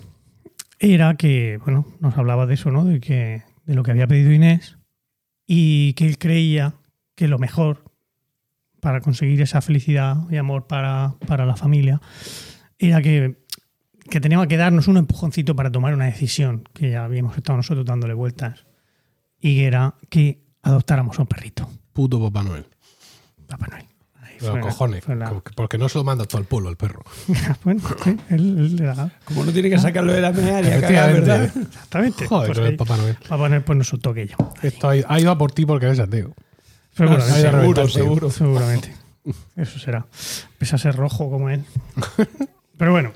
era 0.80 1.14
que, 1.14 1.60
bueno, 1.64 1.86
nos 2.00 2.18
hablaba 2.18 2.46
de 2.46 2.54
eso, 2.54 2.72
¿no? 2.72 2.84
De, 2.84 2.98
que, 2.98 3.44
de 3.66 3.74
lo 3.76 3.84
que 3.84 3.92
había 3.92 4.08
pedido 4.08 4.32
Inés 4.32 4.78
y 5.46 5.92
que 5.92 6.08
él 6.08 6.18
creía 6.18 6.74
que 7.14 7.28
lo 7.28 7.38
mejor 7.38 7.84
para 8.80 9.00
conseguir 9.00 9.40
esa 9.42 9.60
felicidad 9.60 10.16
y 10.28 10.38
amor 10.38 10.66
para, 10.66 11.14
para 11.28 11.46
la 11.46 11.54
familia 11.54 12.00
era 12.78 13.00
que, 13.00 13.36
que 14.10 14.20
teníamos 14.20 14.46
que 14.46 14.56
darnos 14.56 14.88
un 14.88 14.96
empujoncito 14.96 15.54
para 15.56 15.70
tomar 15.70 15.94
una 15.94 16.06
decisión 16.06 16.64
que 16.74 16.90
ya 16.90 17.04
habíamos 17.04 17.36
estado 17.36 17.56
nosotros 17.56 17.84
dándole 17.86 18.14
vueltas 18.14 18.64
y 19.40 19.56
que 19.56 19.66
era 19.66 19.94
que 20.08 20.42
adoptáramos 20.62 21.18
a 21.18 21.22
un 21.22 21.28
perrito, 21.28 21.68
Puto 21.92 22.20
Papá 22.20 22.42
Noel. 22.42 22.66
Papá 23.46 23.66
Noel. 23.70 23.84
Ahí 24.22 24.36
Los 24.40 24.58
cojones. 24.58 25.06
la- 25.08 25.42
Porque 25.54 25.78
no 25.78 25.88
se 25.88 25.98
lo 25.98 26.04
manda 26.04 26.24
todo 26.26 26.40
el 26.40 26.46
pueblo, 26.46 26.68
el 26.70 26.76
perro. 26.76 27.02
bueno, 27.64 27.80
sí, 28.04 28.16
él- 28.30 28.58
él 28.58 28.76
le 28.76 28.84
da- 28.84 29.10
Como 29.24 29.44
no 29.44 29.52
tiene 29.52 29.70
que 29.70 29.78
sacarlo 29.78 30.12
de 30.12 30.20
la 30.20 30.28
Efectivamente. 30.30 31.20
¿verdad? 31.20 31.44
Exactamente. 31.56 32.26
Joder, 32.26 32.46
Pues 32.48 32.58
con 32.58 32.66
el 32.66 32.70
ahí- 32.72 32.76
Papá 32.76 32.96
Noel. 32.96 33.16
Papá 33.28 33.48
Noel 33.48 33.62
pues 33.62 33.78
nos 33.78 33.88
soltó 33.88 34.10
aquello. 34.10 34.36
Esto 34.62 34.88
ha, 34.90 34.92
ha 35.06 35.20
ido 35.20 35.30
a 35.30 35.38
por 35.38 35.52
ti 35.52 35.64
porque 35.66 35.86
eres 35.86 35.98
ateo. 36.00 36.34
Seguramente. 36.92 37.32
a 37.46 37.50
seguro, 37.52 37.82
tío. 37.84 37.88
seguro. 37.94 38.30
Seguramente. 38.30 38.94
Eso 39.56 39.78
será. 39.78 40.06
Pese 40.58 40.74
a 40.74 40.78
ser 40.78 40.96
rojo 40.96 41.30
como 41.30 41.50
él. 41.50 41.64
Pero 42.78 42.92
bueno, 42.92 43.12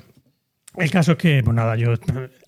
el 0.76 0.90
caso 0.90 1.12
es 1.12 1.18
que, 1.18 1.42
pues 1.44 1.54
nada, 1.54 1.76
yo 1.76 1.94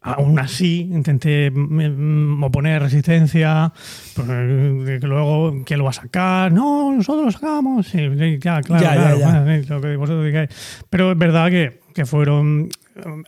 aún 0.00 0.38
así 0.38 0.88
intenté 0.90 1.50
mm, 1.50 2.36
mm, 2.38 2.42
oponer 2.44 2.82
resistencia, 2.82 3.72
pues, 4.14 4.28
eh, 4.30 4.98
que 5.00 5.06
luego, 5.06 5.62
¿quién 5.64 5.78
lo 5.78 5.84
va 5.84 5.90
a 5.90 5.94
sacar? 5.94 6.50
No, 6.52 6.92
nosotros 6.92 7.26
lo 7.26 7.32
sacamos. 7.32 7.86
Sí, 7.86 7.98
ya, 8.40 8.60
claro, 8.62 8.82
Ya, 8.82 8.94
claro, 8.94 9.18
ya. 9.18 9.40
bueno, 9.40 9.62
sí, 9.62 9.68
lo 9.68 9.80
que 9.80 9.96
vosotros 9.96 10.24
digáis. 10.24 10.84
Pero 10.88 11.12
es 11.12 11.18
verdad 11.18 11.50
que, 11.50 11.80
que 11.94 12.06
fueron. 12.06 12.68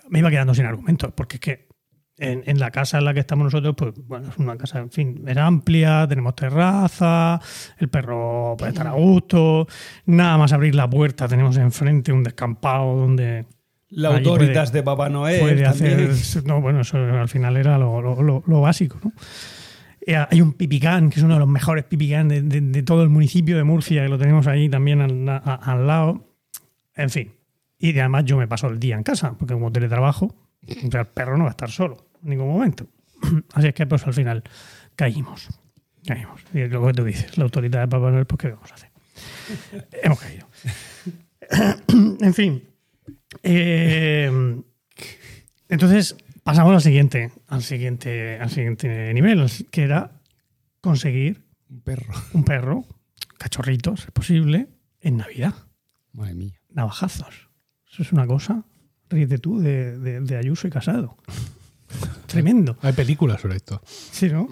Me 0.09 0.21
iba 0.21 0.31
quedando 0.31 0.55
sin 0.55 0.65
argumentos, 0.65 1.13
porque 1.15 1.37
es 1.37 1.41
que 1.41 1.67
en, 2.19 2.43
en 2.47 2.59
la 2.59 2.71
casa 2.71 2.99
en 2.99 3.05
la 3.05 3.13
que 3.13 3.21
estamos 3.21 3.45
nosotros, 3.45 3.75
pues 3.77 3.95
bueno, 4.07 4.29
es 4.31 4.39
una 4.39 4.57
casa, 4.57 4.79
en 4.79 4.91
fin, 4.91 5.25
es 5.27 5.37
amplia, 5.37 6.07
tenemos 6.09 6.35
terraza, 6.35 7.41
el 7.79 7.89
perro 7.89 8.55
puede 8.57 8.73
estar 8.73 8.87
a 8.87 8.93
gusto, 8.93 9.67
nada 10.07 10.39
más 10.39 10.53
abrir 10.53 10.75
la 10.75 10.89
puerta 10.89 11.29
tenemos 11.29 11.57
enfrente 11.59 12.13
un 12.13 12.23
descampado 12.23 12.97
donde 12.97 13.45
La 13.91 14.11
puede- 14.11 14.23
de 14.73 14.83
Papá 14.83 15.09
Noel. 15.09 15.41
puede 15.41 15.65
hacer... 15.65 16.11
No, 16.45 16.61
bueno, 16.61 16.81
eso 16.81 16.99
al 16.99 17.29
final 17.29 17.57
era 17.57 17.79
lo, 17.79 18.01
lo- 18.03 18.43
lo- 18.47 18.61
básico, 18.61 18.99
¿no? 19.05 19.13
Eh, 20.07 20.17
Hay 20.31 20.41
un 20.41 20.53
pipicán, 20.53 21.11
que 21.11 21.19
es 21.21 21.25
uno 21.25 21.35
de 21.35 21.41
los 21.41 21.49
mejores 21.49 21.85
pipicán 21.85 22.29
de, 22.29 22.43
de- 22.43 22.61
de 22.61 22.83
todo 22.83 23.03
el 23.03 23.09
municipio 23.09 23.57
de 23.57 23.65
Murcia, 23.65 24.03
que 24.03 24.09
lo 24.09 24.19
tenemos 24.19 24.47
ahí 24.47 24.69
también 24.69 25.01
al, 25.01 25.29
a- 25.29 25.39
al 25.39 25.87
lado. 25.87 26.33
En 26.95 27.11
fin. 27.11 27.33
Y 27.79 27.91
además 27.99 28.25
yo 28.25 28.37
me 28.39 28.49
paso 28.49 28.69
el 28.69 28.79
día 28.81 28.97
en 28.97 29.03
casa, 29.03 29.35
porque 29.39 29.55
como 29.55 29.71
teletrabajo, 29.71 30.35
el 30.67 31.07
perro 31.07 31.37
no 31.37 31.45
va 31.45 31.51
a 31.51 31.53
estar 31.53 31.71
solo 31.71 32.09
en 32.23 32.31
ningún 32.31 32.49
momento. 32.49 32.87
Así 33.55 33.69
es 33.69 33.75
que 33.75 33.87
pues 33.87 34.07
al 34.07 34.15
final 34.15 34.43
caímos. 34.97 35.49
Caímos. 36.07 36.41
Y 36.55 36.61
es 36.61 36.71
lo 36.71 36.87
que 36.87 36.93
tú 36.93 37.05
dices, 37.05 37.37
la 37.39 37.45
autoridad 37.45 37.81
de 37.83 37.89
Papá 37.89 38.11
Noel, 38.11 38.27
pues 38.27 38.39
¿qué 38.41 38.49
vamos 38.49 38.71
a 38.73 38.75
hacer? 38.75 38.91
Hemos 40.03 40.19
caído. 40.21 40.47
en 42.21 42.35
fin. 42.35 42.63
Eh, 43.49 44.61
entonces 45.69 46.17
pasamos 46.43 46.75
al 46.75 46.81
siguiente, 46.83 47.31
al 47.49 47.63
siguiente, 47.63 48.39
al 48.41 48.51
siguiente 48.51 49.13
nivel, 49.15 49.47
que 49.71 49.83
era 49.83 50.11
conseguir 50.81 51.43
Un 51.69 51.81
perro. 51.81 52.13
un 52.33 52.45
perro, 52.45 52.85
cachorritos, 53.39 54.01
si 54.01 54.07
es 54.07 54.13
posible, 54.13 54.67
en 55.01 55.17
Navidad. 55.19 55.55
Madre 56.13 56.35
mía. 56.35 56.61
Navajazos. 56.71 57.49
Eso 57.91 58.03
es 58.03 58.13
una 58.13 58.27
cosa, 58.27 58.65
ríete 59.09 59.39
tú, 59.39 59.59
de, 59.61 59.99
de- 59.99 60.21
de 60.21 60.37
Ayuso 60.37 60.67
y 60.67 60.71
Casado. 60.71 61.17
Tremendo. 62.27 62.77
Hay 62.83 62.93
películas 62.93 63.41
sobre 63.41 63.57
esto. 63.57 63.81
Sí, 63.87 64.29
¿no? 64.29 64.49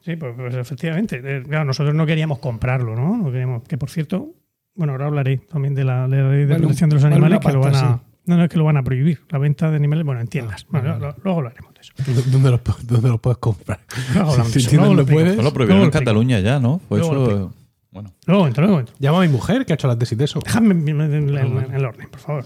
Sí, 0.00 0.16
pues, 0.16 0.34
pues 0.36 0.54
efectivamente. 0.54 1.20
Eh, 1.22 1.42
Claro, 1.46 1.64
nosotros 1.66 1.94
no 1.94 2.06
queríamos 2.06 2.38
comprarlo, 2.38 2.96
¿no? 2.96 3.16
No 3.16 3.30
queríamos, 3.30 3.62
que 3.64 3.76
por 3.76 3.90
cierto, 3.90 4.34
bueno, 4.74 4.92
ahora 4.94 5.06
hablaré 5.06 5.36
también 5.38 5.74
de 5.74 5.84
la 5.84 6.08
ley 6.08 6.46
de 6.46 6.56
protección 6.56 6.88
de 6.90 6.94
los 6.96 7.02
vale 7.02 7.14
animales, 7.16 7.40
que 7.40 7.52
lo 7.52 7.60
van 7.60 7.74
a. 7.76 8.00
No, 8.28 8.36
no, 8.36 8.44
es 8.44 8.50
que 8.50 8.56
lo 8.58 8.64
van 8.64 8.76
a 8.76 8.82
prohibir. 8.84 9.20
La 9.30 9.38
venta 9.38 9.70
de 9.70 9.76
animales, 9.76 10.04
bueno, 10.04 10.20
en 10.20 10.28
tiendas. 10.28 10.66
Bueno, 10.70 10.98
lo- 10.98 11.16
luego 11.24 11.38
hablaremos 11.40 11.74
de 11.74 11.80
eso. 11.80 11.92
¿Dónde 12.30 12.50
los, 12.50 12.60
dónde 12.86 13.08
los 13.08 13.20
puedes 13.20 13.38
comprar? 13.38 13.80
Luego 14.14 14.30
hablamos 14.32 14.52
Si 14.52 14.58
tiendas 14.60 14.72
luego 14.88 14.94
no 14.94 15.00
lo 15.02 15.06
puedes. 15.06 15.32
Eso 15.32 15.42
lo 15.42 15.52
prohibieron 15.52 15.82
en 15.82 15.86
lo. 15.88 15.92
Cataluña 15.92 16.40
ya, 16.40 16.60
¿no? 16.60 16.80
Fue 16.88 16.98
Luego 16.98 17.14
lo 17.14 17.22
eso. 17.22 17.30
explico. 17.32 17.54
Bueno, 17.90 18.12
Luego 18.26 18.46
entro, 18.46 18.62
luego 18.64 18.80
entro. 18.80 18.94
Llama 18.98 19.18
a 19.18 19.20
mi 19.22 19.28
mujer 19.28 19.64
que 19.66 19.72
ha 19.72 19.74
hecho 19.74 19.88
la 19.88 19.98
tesis 19.98 20.16
de 20.16 20.24
eso. 20.26 20.40
Déjame 20.44 20.74
en, 20.74 20.88
en- 20.88 21.00
en- 21.36 21.58
en 21.58 21.74
el 21.74 21.84
orden, 21.84 22.08
por 22.10 22.20
favor. 22.20 22.44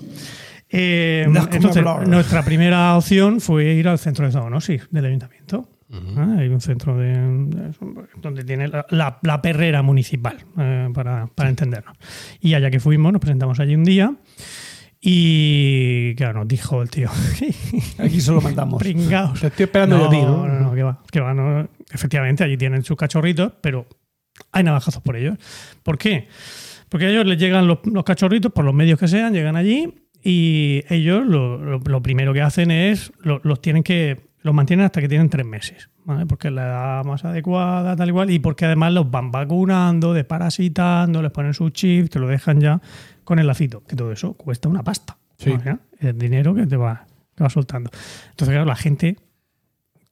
Eh, 0.70 1.24
entonces, 1.26 1.84
nuestra 2.06 2.42
primera 2.44 2.96
opción 2.96 3.40
fue 3.40 3.64
ir 3.74 3.88
al 3.88 3.98
centro 3.98 4.24
de 4.24 4.32
zoonosis 4.32 4.88
del 4.90 5.04
ayuntamiento. 5.04 5.68
Ah, 6.16 6.36
hay 6.38 6.48
un 6.48 6.62
centro 6.62 6.96
de, 6.96 7.09
de- 7.12 7.72
donde 8.22 8.44
tiene 8.44 8.68
la, 8.68 8.86
la- 8.88 9.18
la 9.20 9.42
perrera 9.42 9.82
municipal, 9.82 10.38
eh, 10.59 10.88
para, 10.94 11.26
para 11.26 11.50
entendernos. 11.50 11.98
Y 12.40 12.54
allá 12.54 12.70
que 12.70 12.80
fuimos, 12.80 13.12
nos 13.12 13.20
presentamos 13.20 13.60
allí 13.60 13.74
un 13.74 13.84
día 13.84 14.14
y, 15.04 16.14
claro, 16.14 16.38
nos 16.40 16.48
dijo 16.48 16.80
el 16.80 16.88
tío, 16.88 17.10
Aquí 17.98 18.20
solo 18.20 18.40
mandamos. 18.40 18.80
pringaos. 18.80 19.40
Te 19.40 19.48
estoy 19.48 19.64
esperando 19.64 19.98
yo 19.98 20.06
a 20.06 20.10
ti, 20.10 20.22
¿no? 20.22 20.46
No, 20.46 20.60
no, 20.60 20.74
que 20.74 20.82
va, 20.84 21.02
que 21.10 21.20
va, 21.20 21.34
no. 21.34 21.68
Efectivamente, 21.92 22.44
allí 22.44 22.56
tienen 22.56 22.84
sus 22.84 22.96
cachorritos, 22.96 23.52
pero 23.60 23.86
hay 24.52 24.62
navajazos 24.62 25.02
por 25.02 25.16
ellos. 25.16 25.36
¿Por 25.82 25.98
qué? 25.98 26.28
Porque 26.88 27.06
a 27.06 27.10
ellos 27.10 27.26
les 27.26 27.36
llegan 27.38 27.66
los, 27.66 27.78
los 27.84 28.04
cachorritos, 28.04 28.52
por 28.52 28.64
los 28.64 28.74
medios 28.74 28.98
que 28.98 29.08
sean, 29.08 29.32
llegan 29.32 29.56
allí 29.56 29.92
y 30.22 30.84
ellos 30.88 31.26
lo, 31.26 31.58
lo- 31.58 31.78
lo 31.80 32.00
primero 32.02 32.32
que 32.32 32.42
hacen 32.42 32.70
es, 32.70 33.12
lo- 33.22 33.40
los 33.42 33.60
tienen 33.60 33.82
que, 33.82 34.20
los 34.42 34.54
mantienen 34.54 34.86
hasta 34.86 35.00
que 35.00 35.08
tienen 35.08 35.28
tres 35.30 35.44
meses, 35.46 35.88
¿vale? 36.04 36.26
Porque 36.26 36.48
es 36.48 36.54
la 36.54 36.62
edad 36.64 37.04
más 37.04 37.24
adecuada, 37.24 37.96
tal 37.96 38.08
y 38.10 38.12
cual, 38.12 38.30
y 38.30 38.38
porque 38.38 38.66
además 38.66 38.92
los 38.92 39.10
van 39.10 39.30
vacunando, 39.32 40.12
desparasitando, 40.14 41.22
les 41.22 41.32
ponen 41.32 41.54
su 41.54 41.70
chip, 41.70 42.08
te 42.08 42.18
lo 42.20 42.28
dejan 42.28 42.60
ya 42.60 42.80
con 43.24 43.38
el 43.38 43.46
lacito, 43.46 43.84
que 43.84 43.96
todo 43.96 44.12
eso 44.12 44.34
cuesta 44.34 44.68
una 44.68 44.82
pasta. 44.82 45.18
El 45.98 46.18
dinero 46.18 46.54
que 46.54 46.66
te 46.66 46.76
va, 46.76 47.06
que 47.34 47.42
va 47.42 47.50
soltando. 47.50 47.90
Entonces, 48.30 48.52
claro, 48.52 48.64
la 48.64 48.76
gente 48.76 49.16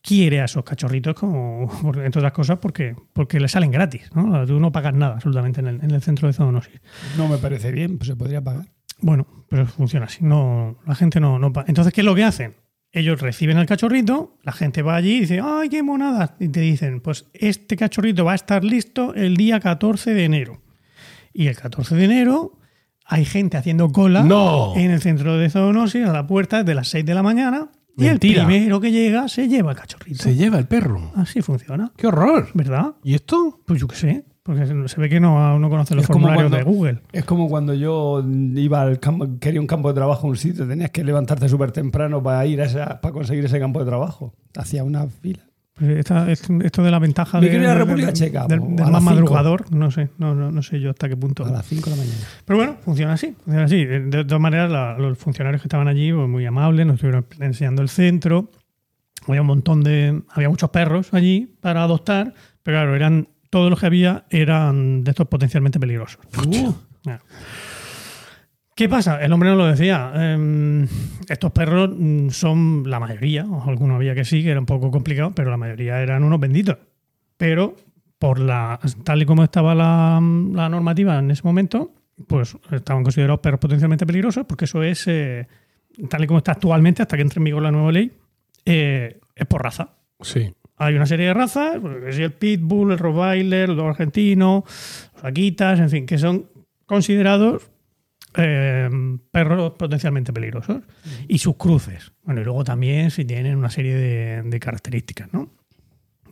quiere 0.03 0.41
a 0.41 0.45
esos 0.45 0.65
cachorritos, 0.65 1.15
como, 1.15 1.71
entre 1.97 2.21
otras 2.21 2.33
cosas, 2.33 2.59
porque, 2.59 2.97
porque 3.13 3.39
le 3.39 3.49
salen 3.49 3.71
gratis. 3.71 4.11
¿no? 4.15 4.47
Tú 4.47 4.59
no 4.59 4.73
pagas 4.73 4.95
nada 4.95 5.15
absolutamente 5.15 5.61
en 5.61 5.67
el, 5.69 5.85
en 5.85 5.91
el 5.91 6.03
centro 6.03 6.29
de 6.29 6.35
zoonosis. 6.35 6.81
No 7.17 7.29
me 7.29 7.39
parece 7.39 7.71
bien, 7.71 7.99
pues 7.99 8.09
se 8.09 8.17
podría 8.17 8.43
pagar. 8.43 8.67
Bueno, 9.01 9.27
pero 9.49 9.67
funciona 9.67 10.07
así. 10.07 10.25
No, 10.25 10.77
la 10.87 10.95
gente 10.95 11.21
no, 11.21 11.39
no 11.39 11.53
paga. 11.53 11.67
Entonces, 11.69 11.93
¿qué 11.93 12.01
es 12.01 12.05
lo 12.05 12.15
que 12.15 12.25
hacen? 12.25 12.57
Ellos 12.93 13.21
reciben 13.21 13.57
al 13.57 13.67
cachorrito, 13.67 14.37
la 14.43 14.51
gente 14.51 14.83
va 14.83 14.97
allí 14.97 15.19
y 15.19 15.21
dice, 15.21 15.41
¡ay, 15.43 15.69
qué 15.69 15.83
monada! 15.83 16.35
Y 16.41 16.49
te 16.49 16.61
dicen, 16.61 17.01
pues 17.01 17.27
este 17.35 17.77
cachorrito 17.77 18.25
va 18.25 18.33
a 18.33 18.35
estar 18.35 18.65
listo 18.65 19.15
el 19.15 19.37
día 19.37 19.61
14 19.61 20.13
de 20.13 20.25
enero. 20.25 20.61
Y 21.33 21.47
el 21.47 21.57
14 21.57 21.95
de 21.95 22.05
enero 22.05 22.59
hay 23.11 23.25
gente 23.25 23.57
haciendo 23.57 23.91
cola 23.91 24.23
¡No! 24.23 24.75
en 24.77 24.93
el 24.93 25.01
centro 25.01 25.37
de 25.37 25.51
zoonosis 25.51 26.07
a 26.07 26.13
la 26.13 26.27
puerta 26.27 26.59
desde 26.59 26.75
las 26.75 26.89
6 26.89 27.05
de 27.05 27.15
la 27.15 27.23
mañana. 27.23 27.69
Mentira. 27.97 28.35
Y 28.35 28.39
el 28.39 28.47
primero 28.47 28.81
que 28.81 28.93
llega 28.93 29.29
se 29.29 29.49
lleva 29.49 29.73
el 29.73 29.77
cachorrito. 29.77 30.23
Se 30.23 30.37
lleva 30.37 30.59
el 30.59 30.67
perro. 30.67 31.13
Así 31.17 31.43
funciona, 31.43 31.93
¡Qué 31.97 32.07
horror! 32.07 32.49
¿verdad? 32.55 32.95
¿Y 33.03 33.15
esto? 33.15 33.61
Pues 33.67 33.81
yo 33.81 33.89
qué 33.89 33.97
sé, 33.97 34.25
porque 34.45 34.65
se 34.65 35.01
ve 35.01 35.09
que 35.09 35.19
no, 35.19 35.59
no 35.59 35.69
conoce 35.69 35.97
los 35.97 36.05
Es 36.05 36.07
formularios 36.07 36.53
de 36.53 36.63
Google. 36.63 37.01
Es 37.13 37.25
como 37.25 37.49
cuando 37.49 37.75
yo 37.75 38.25
iba 38.55 38.81
al 38.81 39.01
campo, 39.01 39.27
quería 39.41 39.61
un 39.61 39.67
campo 39.67 39.89
de 39.89 39.95
trabajo 39.95 40.29
a 40.29 40.31
un 40.31 40.37
sitio, 40.37 40.67
tenías 40.67 40.91
que 40.91 41.03
levantarte 41.03 41.49
súper 41.49 41.73
temprano 41.73 42.23
para 42.23 42.47
ir 42.47 42.63
a 42.63 42.67
esa, 42.67 43.01
para 43.01 43.13
conseguir 43.13 43.45
ese 43.45 43.59
campo 43.59 43.81
de 43.81 43.87
trabajo. 43.87 44.35
Hacía 44.57 44.85
una 44.85 45.09
fila. 45.09 45.50
Esta- 45.81 46.31
es- 46.31 46.43
esto 46.63 46.83
de 46.83 46.91
la 46.91 46.99
ventaja 46.99 47.41
de, 47.41 47.49
quiero 47.49 47.65
ir 47.65 47.69
a 47.71 47.75
del- 47.75 47.79
República 47.79 48.07
del- 48.09 48.15
Checa, 48.15 48.47
del, 48.47 48.61
del 48.77 48.91
más 48.91 49.03
madrugador, 49.03 49.73
no 49.75 49.91
sé, 49.91 50.11
no, 50.19 50.35
no, 50.35 50.51
no 50.51 50.63
sé 50.63 50.79
yo 50.81 50.91
hasta 50.91 51.09
qué 51.09 51.17
punto. 51.17 51.45
A 51.47 51.51
las 51.51 51.67
5 51.67 51.91
de 51.91 51.97
la 51.97 52.03
mañana. 52.03 52.19
Pero 52.45 52.57
bueno, 52.59 52.77
funciona 52.85 53.13
así, 53.15 53.35
funciona 53.45 53.65
así. 53.65 53.85
De, 53.85 54.01
de 54.01 54.25
todas 54.25 54.41
maneras, 54.41 54.71
la- 54.71 54.99
los 54.99 55.17
funcionarios 55.19 55.63
que 55.63 55.69
estaban 55.69 55.89
allí, 55.89 56.13
pues, 56.13 56.29
muy 56.29 56.45
amables, 56.47 56.87
nos 56.87 56.95
estuvieron 56.97 57.27
enseñando 57.41 57.83
el 57.83 57.89
centro. 57.89 58.51
Había 59.27 59.41
un 59.43 59.47
montón 59.47 59.83
de. 59.83 60.23
Había 60.31 60.49
muchos 60.49 60.71
perros 60.71 61.13
allí 61.13 61.55
para 61.61 61.83
adoptar, 61.83 62.35
pero 62.63 62.77
claro, 62.79 62.95
eran. 62.97 63.29
Todos 63.51 63.69
los 63.69 63.81
que 63.81 63.87
había 63.87 64.27
eran 64.31 65.03
de 65.03 65.11
estos 65.11 65.27
potencialmente 65.27 65.81
peligrosos. 65.81 66.21
Ya. 67.03 67.19
¿Qué 68.81 68.89
pasa? 68.89 69.23
El 69.23 69.31
hombre 69.35 69.51
no 69.51 69.57
lo 69.57 69.67
decía. 69.67 70.11
Em, 70.15 70.89
estos 71.29 71.53
perros 71.53 71.91
mm, 71.95 72.31
son 72.31 72.85
la 72.89 72.99
mayoría, 72.99 73.43
algunos 73.43 73.97
había 73.97 74.15
que 74.15 74.25
sí, 74.25 74.43
que 74.43 74.53
era 74.53 74.59
un 74.59 74.65
poco 74.65 74.91
complicado, 74.91 75.33
pero 75.35 75.51
la 75.51 75.59
mayoría 75.59 76.01
eran 76.01 76.25
unos 76.25 76.41
benditos. 76.41 76.79
Pero 77.37 77.77
por 78.19 78.39
la 78.39 78.81
tal 79.05 79.21
y 79.21 79.27
como 79.27 79.45
estaba 79.45 79.75
la, 79.75 80.19
la 80.55 80.71
normativa 80.71 81.19
en 81.19 81.31
ese 81.31 81.43
momento, 81.45 81.93
pues 82.27 82.57
estaban 82.71 83.03
considerados 83.03 83.41
perros 83.41 83.61
potencialmente 83.61 84.07
peligrosos, 84.07 84.47
porque 84.47 84.65
eso 84.65 84.83
es, 84.83 85.07
eh, 85.09 85.47
tal 86.09 86.25
y 86.25 86.27
como 86.27 86.39
está 86.39 86.53
actualmente, 86.53 87.03
hasta 87.03 87.17
que 87.19 87.23
entre 87.23 87.39
en 87.39 87.45
vigor 87.45 87.63
la 87.63 87.73
nueva 87.73 87.93
ley, 87.93 88.11
eh, 88.65 89.21
es 89.37 89.47
por 89.47 89.63
raza. 89.63 89.91
Sí. 90.23 90.55
Hay 90.79 90.95
una 90.95 91.05
serie 91.05 91.27
de 91.27 91.35
razas, 91.35 91.77
pues, 91.83 92.19
el 92.19 92.33
Pitbull, 92.33 92.93
el 92.93 92.99
Rottweiler, 92.99 93.69
el 93.69 93.77
Lobo 93.77 93.91
argentino, 93.91 94.65
los 95.17 95.25
Akitas, 95.25 95.81
en 95.81 95.91
fin, 95.91 96.07
que 96.07 96.17
son 96.17 96.47
considerados 96.87 97.71
eh, 98.37 98.89
perros 99.31 99.73
potencialmente 99.79 100.33
peligrosos. 100.33 100.83
Y 101.29 101.39
sus 101.39 101.57
cruces. 101.57 102.13
Bueno, 102.23 102.41
y 102.41 102.45
luego 102.45 102.65
también 102.65 103.11
si 103.11 103.25
tienen 103.25 103.57
una 103.57 103.71
serie 103.71 103.95
de, 103.95 104.43
de 104.45 104.61
características, 104.61 105.33
¿no? 105.33 105.51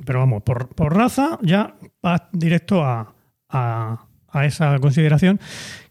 Pero 0.05 0.21
vamos, 0.21 0.43
por, 0.45 0.69
por 0.69 0.95
raza 0.95 1.39
ya 1.43 1.75
vas 2.03 2.23
directo 2.33 2.85
a, 2.85 3.15
a- 3.49 4.05
a 4.31 4.45
esa 4.45 4.79
consideración 4.79 5.41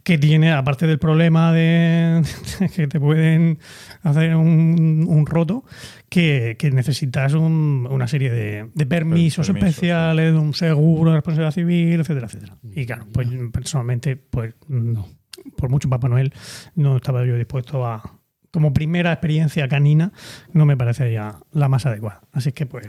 que 0.03 0.19
tiene, 0.19 0.51
aparte 0.53 0.85
del 0.85 0.99
problema 0.99 1.51
de 1.51 2.21
que 2.75 2.87
te 2.87 2.99
pueden 2.99 3.57
hacer 4.03 4.35
un, 4.35 5.05
un 5.09 5.25
roto, 5.25 5.65
que, 6.07 6.55
que 6.57 6.69
necesitas 6.71 7.33
un- 7.33 7.87
una 7.89 8.07
serie 8.07 8.29
de, 8.31 8.69
de 8.73 8.85
permisos, 8.85 9.47
Permisos, 9.47 9.69
especiales, 9.69 10.33
un 10.35 10.53
seguro 10.53 11.11
de 11.11 11.17
responsabilidad 11.17 11.51
civil, 11.51 11.99
etcétera, 11.99 12.27
etcétera. 12.27 12.57
Y 12.75 12.85
claro, 12.85 13.07
pues 13.11 13.27
personalmente, 13.51 14.15
pues 14.15 14.53
no. 14.69 15.07
Por 15.57 15.69
mucho 15.69 15.89
Papá 15.89 16.07
Noel, 16.09 16.33
no 16.75 16.95
estaba 16.97 17.25
yo 17.25 17.35
dispuesto 17.35 17.85
a, 17.85 18.19
como 18.51 18.73
primera 18.73 19.11
experiencia 19.11 19.67
canina, 19.67 20.11
no 20.53 20.65
me 20.65 20.77
parece 20.77 21.11
ya 21.11 21.39
la 21.51 21.67
más 21.69 21.85
adecuada. 21.85 22.21
Así 22.31 22.51
que 22.51 22.65
pues 22.65 22.87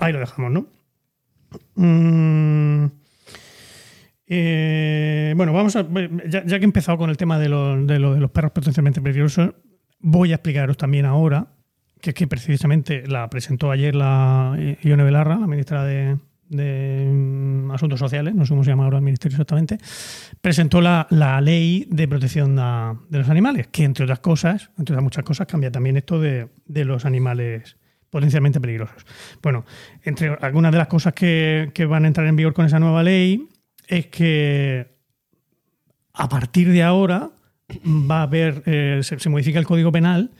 ahí 0.00 0.12
lo 0.12 0.18
dejamos, 0.20 0.50
¿no? 0.52 0.66
Mm, 1.76 2.86
eh, 4.28 5.34
bueno, 5.36 5.52
vamos 5.52 5.76
a. 5.76 5.86
Ya, 6.28 6.44
que 6.44 6.54
he 6.56 6.64
empezado 6.64 6.98
con 6.98 7.10
el 7.10 7.16
tema 7.16 7.38
de, 7.38 7.48
los- 7.48 7.86
de, 7.86 7.98
los- 7.98 8.14
de 8.14 8.20
los 8.20 8.30
perros 8.30 8.52
potencialmente 8.52 9.00
peligrosos, 9.00 9.54
voy 10.00 10.32
a 10.32 10.36
explicaros 10.36 10.76
también 10.76 11.06
ahora, 11.06 11.48
que 12.00 12.10
es 12.10 12.14
que 12.14 12.26
precisamente 12.26 13.06
la 13.06 13.28
presentó 13.30 13.70
ayer 13.70 13.94
la 13.94 14.56
Ione 14.82 15.04
Belarra, 15.04 15.36
la 15.38 15.46
ministra 15.46 15.84
de, 15.84 16.18
de, 16.48 17.10
mm, 17.12 17.70
Asuntos 17.70 17.98
Sociales, 17.98 18.34
no 18.34 18.44
sé 18.44 18.50
cómo 18.50 18.64
se 18.64 18.70
llama 18.70 18.84
ahora 18.84 18.98
el 18.98 19.04
ministerio 19.04 19.36
exactamente, 19.36 19.78
presentó 20.40 20.80
la, 20.80 21.06
la 21.10 21.40
ley 21.40 21.86
de 21.90 22.08
protección 22.08 22.56
de 22.56 23.18
los 23.18 23.28
animales, 23.28 23.68
que 23.68 23.84
entre 23.84 24.04
otras 24.04 24.20
cosas, 24.20 24.70
entre 24.78 24.94
otras 24.94 25.02
muchas 25.02 25.24
cosas, 25.24 25.46
cambia 25.46 25.70
también 25.70 25.96
esto 25.96 26.20
de, 26.20 26.48
de 26.66 26.84
los 26.84 27.04
animales 27.04 27.76
potencialmente 28.10 28.60
peligrosos. 28.60 29.04
Bueno, 29.42 29.64
entre 30.02 30.38
algunas 30.40 30.72
de 30.72 30.78
las 30.78 30.86
cosas 30.86 31.12
que, 31.12 31.70
que 31.74 31.86
van 31.86 32.04
a 32.04 32.08
entrar 32.08 32.26
en 32.26 32.36
vigor 32.36 32.54
con 32.54 32.64
esa 32.64 32.78
nueva 32.78 33.02
ley 33.02 33.48
es 33.88 34.06
que 34.06 34.96
a 36.12 36.28
partir 36.28 36.70
de 36.70 36.82
ahora 36.82 37.30
va 37.84 38.20
a 38.20 38.22
haber, 38.22 38.62
eh, 38.66 39.00
se, 39.02 39.28
modifica 39.28 39.58
el 39.58 39.66
Código 39.66 39.92
Penal 39.92 40.30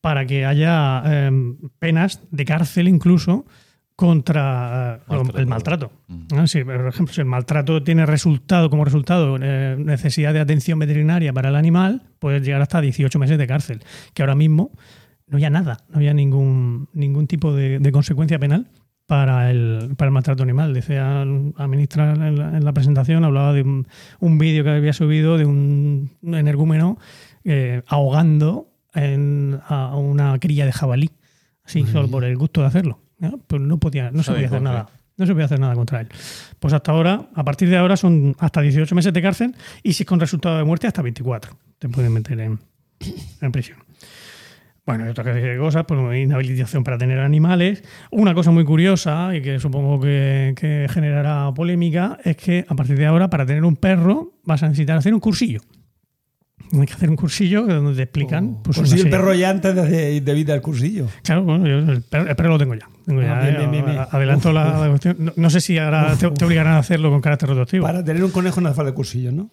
para 0.00 0.26
que 0.26 0.44
haya 0.46 1.02
eh, 1.04 1.30
penas 1.78 2.20
de 2.30 2.44
cárcel 2.44 2.88
incluso 2.88 3.44
contra 3.96 5.00
eh, 5.08 5.10
Maltrato. 5.10 5.38
el 5.38 5.46
maltrato. 5.46 5.92
¿no? 6.34 6.46
Si, 6.46 6.62
por 6.62 6.86
ejemplo, 6.86 7.14
si 7.14 7.20
el 7.22 7.26
maltrato 7.26 7.82
tiene 7.82 8.04
resultado 8.06 8.68
como 8.70 8.84
resultado 8.84 9.38
eh, 9.40 9.76
necesidad 9.78 10.32
de 10.34 10.40
atención 10.40 10.78
veterinaria 10.78 11.32
para 11.32 11.48
el 11.48 11.56
animal, 11.56 12.02
puede 12.18 12.40
llegar 12.40 12.60
hasta 12.62 12.80
18 12.80 13.18
meses 13.18 13.38
de 13.38 13.46
cárcel, 13.46 13.80
que 14.14 14.22
ahora 14.22 14.34
mismo 14.34 14.70
no 15.26 15.36
había 15.36 15.50
nada, 15.50 15.78
no 15.88 15.96
había 15.96 16.12
ningún, 16.14 16.88
ningún 16.92 17.26
tipo 17.26 17.52
de, 17.54 17.78
de 17.78 17.92
consecuencia 17.92 18.38
penal 18.38 18.68
para 19.06 19.50
el, 19.50 19.94
para 19.96 20.08
el 20.08 20.12
maltrato 20.12 20.42
animal. 20.42 20.74
Decía 20.74 21.24
la 21.24 21.66
ministra 21.66 22.12
en 22.12 22.38
la, 22.38 22.56
en 22.56 22.64
la 22.64 22.72
presentación, 22.72 23.24
hablaba 23.24 23.52
de 23.54 23.62
un, 23.62 23.88
un 24.20 24.36
vídeo 24.38 24.62
que 24.62 24.70
había 24.70 24.92
subido 24.92 25.38
de 25.38 25.46
un 25.46 26.10
energúmeno 26.22 26.98
eh, 27.44 27.82
ahogando 27.86 28.68
en- 28.94 29.58
a 29.66 29.96
una 29.96 30.38
cría 30.38 30.66
de 30.66 30.72
jabalí, 30.72 31.10
así, 31.64 31.84
solo 31.86 32.08
por 32.08 32.24
el 32.24 32.36
gusto 32.36 32.60
de 32.60 32.66
hacerlo. 32.66 33.00
¿No? 33.18 33.38
Pues 33.38 33.62
no, 33.62 33.78
podía, 33.78 34.10
no 34.10 34.22
se 34.22 34.32
podía 34.32 34.46
hacer 34.46 34.62
nada. 34.62 34.88
No 35.16 35.24
se 35.26 35.32
podía 35.32 35.46
hacer 35.46 35.58
nada 35.58 35.74
contra 35.74 36.00
él. 36.02 36.08
Pues 36.60 36.74
hasta 36.74 36.92
ahora, 36.92 37.28
a 37.34 37.44
partir 37.44 37.70
de 37.70 37.76
ahora, 37.76 37.96
son 37.96 38.36
hasta 38.38 38.60
18 38.60 38.94
meses 38.94 39.12
de 39.12 39.22
cárcel 39.22 39.54
y 39.82 39.94
si 39.94 40.02
es 40.02 40.06
con 40.06 40.20
resultado 40.20 40.58
de 40.58 40.64
muerte, 40.64 40.86
hasta 40.86 41.00
24. 41.02 41.56
Te 41.78 41.88
pueden 41.88 42.12
meter 42.12 42.38
en, 42.40 42.58
en 43.40 43.52
prisión. 43.52 43.78
Bueno, 44.86 45.04
y 45.04 45.08
otra 45.08 45.24
serie 45.24 45.50
de 45.50 45.58
cosas, 45.58 45.84
pues 45.86 46.16
inhabilitación 46.16 46.84
para 46.84 46.96
tener 46.96 47.18
animales. 47.18 47.82
Una 48.12 48.34
cosa 48.34 48.52
muy 48.52 48.64
curiosa 48.64 49.34
y 49.34 49.42
que 49.42 49.58
supongo 49.58 49.98
que, 50.00 50.54
que 50.56 50.86
generará 50.88 51.52
polémica 51.52 52.18
es 52.22 52.36
que 52.36 52.64
a 52.68 52.74
partir 52.76 52.96
de 52.96 53.06
ahora, 53.06 53.28
para 53.28 53.44
tener 53.44 53.64
un 53.64 53.74
perro, 53.74 54.34
vas 54.44 54.62
a 54.62 54.68
necesitar 54.68 54.96
hacer 54.96 55.12
un 55.12 55.18
cursillo. 55.18 55.60
Hay 56.72 56.86
que 56.86 56.92
hacer 56.92 57.10
un 57.10 57.16
cursillo 57.16 57.66
donde 57.66 57.96
te 57.96 58.02
explican. 58.02 58.62
Pues 58.62 58.78
una 58.78 58.86
si 58.86 59.00
el 59.00 59.10
perro 59.10 59.34
ya 59.34 59.50
antes 59.50 59.74
de, 59.74 60.20
de 60.20 60.34
vida 60.34 60.54
el 60.54 60.62
cursillo. 60.62 61.08
Claro, 61.24 61.42
bueno, 61.42 61.66
yo 61.66 61.78
el 61.78 62.02
perro, 62.02 62.28
el 62.28 62.36
perro 62.36 62.50
lo 62.50 62.58
tengo 62.58 62.74
ya. 62.74 62.88
Bien, 63.06 63.18
bien, 63.40 63.70
bien, 63.70 63.84
bien. 63.86 63.98
Adelanto 64.10 64.52
la, 64.52 64.78
la 64.80 64.88
cuestión. 64.88 65.16
No, 65.20 65.32
no 65.36 65.48
sé 65.50 65.60
si 65.60 65.78
ahora 65.78 66.16
te, 66.16 66.28
te 66.30 66.44
obligarán 66.44 66.74
a 66.74 66.78
hacerlo 66.78 67.10
con 67.10 67.20
carácter 67.20 67.48
retroactivo. 67.48 67.84
Para 67.86 68.02
tener 68.04 68.22
un 68.24 68.32
conejo 68.32 68.60
no 68.60 68.68
hace 68.68 68.76
falta 68.76 68.92
cursillos, 68.92 69.32
¿no? 69.32 69.48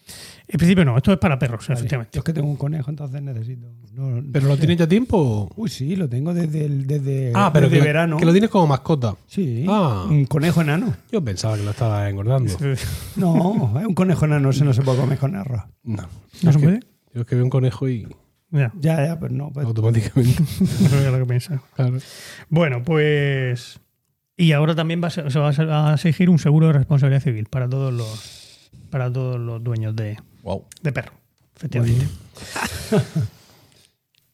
En 0.48 0.58
principio 0.58 0.84
no, 0.84 0.98
esto 0.98 1.12
es 1.14 1.20
para 1.20 1.38
perros, 1.38 1.68
Vale. 1.68 1.80
efectivamente. 1.80 2.12
Yo 2.16 2.20
es 2.20 2.24
que 2.26 2.34
tengo 2.34 2.48
un 2.50 2.56
conejo, 2.58 2.90
entonces 2.90 3.22
necesito. 3.22 3.68
no- 3.94 4.24
¿Pero 4.32 4.48
lo 4.48 4.58
tienes 4.58 4.78
ya 4.78 4.88
tiempo? 4.88 5.52
Uy, 5.56 5.70
sí, 5.70 5.96
lo 5.96 6.10
tengo 6.10 6.34
desde, 6.34 6.66
el- 6.66 6.88
desde, 6.88 7.32
Ah, 7.36 7.52
pero 7.54 7.68
desde 7.68 7.80
que, 7.80 7.86
verano. 7.88 8.18
que 8.18 8.26
lo 8.26 8.32
tienes 8.32 8.50
como 8.50 8.66
mascota. 8.68 9.16
Sí, 9.28 9.66
Ah. 9.70 10.06
un 10.10 10.26
conejo 10.26 10.62
enano. 10.62 10.94
Yo 11.12 11.24
pensaba 11.24 11.56
que 11.56 11.64
lo 11.64 11.72
estaba 11.72 12.10
engordando. 12.10 12.52
No, 13.16 13.72
es 13.80 13.86
un 13.86 13.94
conejo 13.94 14.26
enano, 14.26 14.50
ese 14.50 14.66
no 14.66 14.74
se 14.74 14.82
puede 14.82 15.00
comer 15.00 15.18
con 15.20 15.36
arroz. 15.36 15.62
No. 15.84 16.04
¿No 16.42 16.50
Es 16.50 16.56
se 16.56 16.60
que- 16.60 16.66
puede? 16.66 16.80
Yo 17.14 17.22
es 17.22 17.28
que 17.28 17.36
veo 17.36 17.44
un 17.44 17.50
conejo 17.52 17.88
y 17.88 18.08
Ya, 18.54 18.72
Ya, 18.80 19.06
ya, 19.06 19.20
pero 19.20 19.34
no. 19.34 19.52
pues- 19.52 19.66
automáticamente. 19.66 20.42
no 20.62 20.90
sabía 20.90 21.12
lo 21.12 21.28
que. 21.28 21.40
Claro. 21.76 21.98
Bueno, 22.50 22.84
pues. 22.84 23.80
Y 24.38 24.52
ahora 24.54 24.74
también 24.76 25.04
va 25.04 25.08
a 25.08 25.12
ser- 25.12 25.30
se 25.32 25.38
va 25.40 25.50
a 25.92 25.94
exigir 25.96 26.30
un 26.30 26.40
seguro 26.40 26.68
de 26.68 26.74
responsabilidad 26.74 27.22
civil 27.22 27.48
para 27.50 27.68
todos 27.68 27.94
los 27.94 28.70
para 28.90 29.12
todos 29.12 29.40
los 29.40 29.64
dueños 29.64 29.96
de, 29.96 30.18
Wow. 30.44 30.66
de 30.84 30.92
perro, 30.94 31.14
efectivamente. 31.56 32.06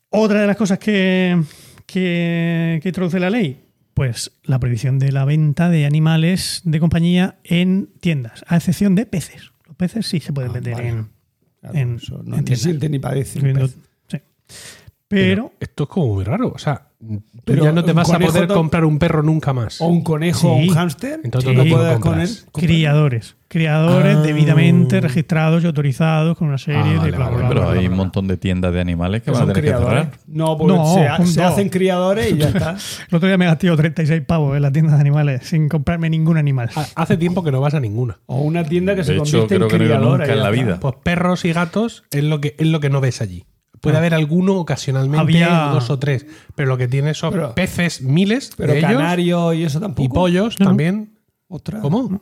Otra 0.09 0.41
de 0.41 0.47
las 0.47 0.57
cosas 0.57 0.79
que, 0.79 1.41
que, 1.85 2.79
que 2.81 2.89
introduce 2.89 3.19
la 3.19 3.29
ley, 3.29 3.63
pues 3.93 4.31
la 4.43 4.59
prohibición 4.59 4.99
de 4.99 5.11
la 5.11 5.23
venta 5.25 5.69
de 5.69 5.85
animales 5.85 6.61
de 6.65 6.79
compañía 6.79 7.37
en 7.43 7.89
tiendas, 8.01 8.43
a 8.47 8.57
excepción 8.57 8.95
de 8.95 9.05
peces. 9.05 9.51
Los 9.65 9.75
peces 9.75 10.07
sí 10.07 10.19
se 10.19 10.33
pueden 10.33 10.51
Ah, 10.51 10.53
vender 10.55 10.73
vale. 10.73 10.89
en, 10.89 11.07
Claro, 11.61 11.77
en- 11.77 11.95
eso 11.97 12.13
no 12.17 12.19
en 12.19 12.25
ni 12.25 12.45
tiendas. 12.45 12.59
siente 12.61 12.89
ni 12.89 12.99
padece. 12.99 13.39
un 13.39 13.43
Viendo- 13.45 13.67
pez. 13.67 13.77
Pero, 15.07 15.53
esto 15.59 15.83
es 15.83 15.89
como 15.89 16.13
muy 16.13 16.23
raro. 16.23 16.51
O 16.53 16.59
sea, 16.59 16.83
tú 17.43 17.55
ya 17.55 17.71
no 17.71 17.83
te 17.83 17.93
vas 17.93 18.11
a 18.11 18.19
poder 18.19 18.45
to- 18.47 18.53
comprar 18.53 18.85
un 18.85 18.99
perro 18.99 19.23
nunca 19.23 19.53
más. 19.53 19.81
O 19.81 19.87
un 19.87 20.03
conejo 20.03 20.49
o 20.51 20.55
un 20.57 20.69
hámster. 20.69 21.21
Entonces, 21.23 21.49
Sí. 21.49 21.55
no 21.55 21.61
¿dónde 21.63 21.75
puedes 21.75 21.93
lo 21.95 21.99
con 21.99 22.21
él. 22.21 22.29
comprar- 22.51 22.67
criadores. 22.67 23.35
Criadores 23.47 24.17
Ah. 24.17 24.21
debidamente 24.21 25.01
registrados 25.01 25.63
y 25.63 25.65
autorizados 25.65 26.37
con 26.37 26.49
una 26.49 26.59
serie 26.59 26.81
Ah, 26.81 26.87
de 26.87 26.97
vale, 26.99 27.11
bla, 27.13 27.25
vale, 27.25 27.37
bla, 27.37 27.47
Pero 27.49 27.61
bla, 27.61 27.69
bla, 27.71 27.79
hay 27.79 27.87
un 27.87 27.95
montón 27.97 28.27
de 28.27 28.37
tiendas 28.37 28.71
de 28.71 28.79
animales 28.81 29.23
que 29.23 29.31
van 29.31 29.37
a 29.41 29.45
son 29.45 29.53
tener 29.53 29.63
que 29.63 29.75
criadores. 29.75 30.03
cerrar. 30.03 30.19
No, 30.27 30.55
porque 30.55 30.77
No, 30.77 30.93
se, 30.93 31.07
ha- 31.07 31.25
se 31.25 31.41
no. 31.41 31.47
hacen 31.47 31.69
criadores 31.69 32.31
y 32.31 32.37
ya 32.37 32.49
está. 32.49 32.77
El 33.09 33.15
otro 33.15 33.27
día 33.27 33.39
me 33.39 33.45
gasté 33.45 33.65
yo 33.65 33.75
36 33.75 34.21
pavos 34.21 34.55
en 34.55 34.61
la 34.61 34.71
tienda 34.71 34.93
de 34.93 35.01
animales 35.01 35.47
sin 35.47 35.67
comprarme 35.67 36.11
ningún 36.11 36.37
animal. 36.37 36.69
Ha- 36.75 36.85
Hace 36.93 37.17
tiempo 37.17 37.43
que 37.43 37.51
no 37.51 37.59
vas 37.61 37.73
a 37.73 37.79
ninguna. 37.79 38.19
O 38.27 38.41
una 38.41 38.63
tienda 38.63 38.93
que 38.95 39.03
se 39.03 39.13
hecho, 39.13 39.23
convierte 39.23 39.55
creo 39.55 39.67
en 39.67 39.77
que 39.89 39.95
no 40.05 40.11
nunca 40.11 40.31
en 40.31 40.43
la 40.43 40.51
vida. 40.51 40.79
Pues 40.79 40.93
perros 41.01 41.43
y 41.45 41.51
gatos 41.51 42.03
es 42.11 42.23
lo 42.23 42.39
que, 42.41 42.53
es 42.59 42.67
lo 42.67 42.79
que 42.79 42.91
no 42.91 43.01
ves 43.01 43.19
allí. 43.23 43.45
Puede 43.81 43.95
Ah. 43.95 43.99
haber 43.99 44.13
alguno 44.13 44.55
ocasionalmente, 44.55 45.21
Había- 45.21 45.69
dos 45.73 45.89
o 45.89 45.99
tres, 45.99 46.25
pero 46.55 46.67
lo 46.69 46.77
que 46.77 46.87
tienes 46.87 47.17
son 47.17 47.31
Pero- 47.31 47.55
peces, 47.55 48.01
miles 48.01 48.51
Pero 48.57 48.73
de 48.73 48.79
ellos, 48.79 49.55
y 49.55 49.63
eso 49.63 49.79
tampoco. 49.79 50.03
y 50.03 50.09
pollos 50.09 50.59
No, 50.59 50.65
no. 50.65 50.69
también. 50.71 51.17
Ostras. 51.47 51.81
¿Cómo? 51.81 52.21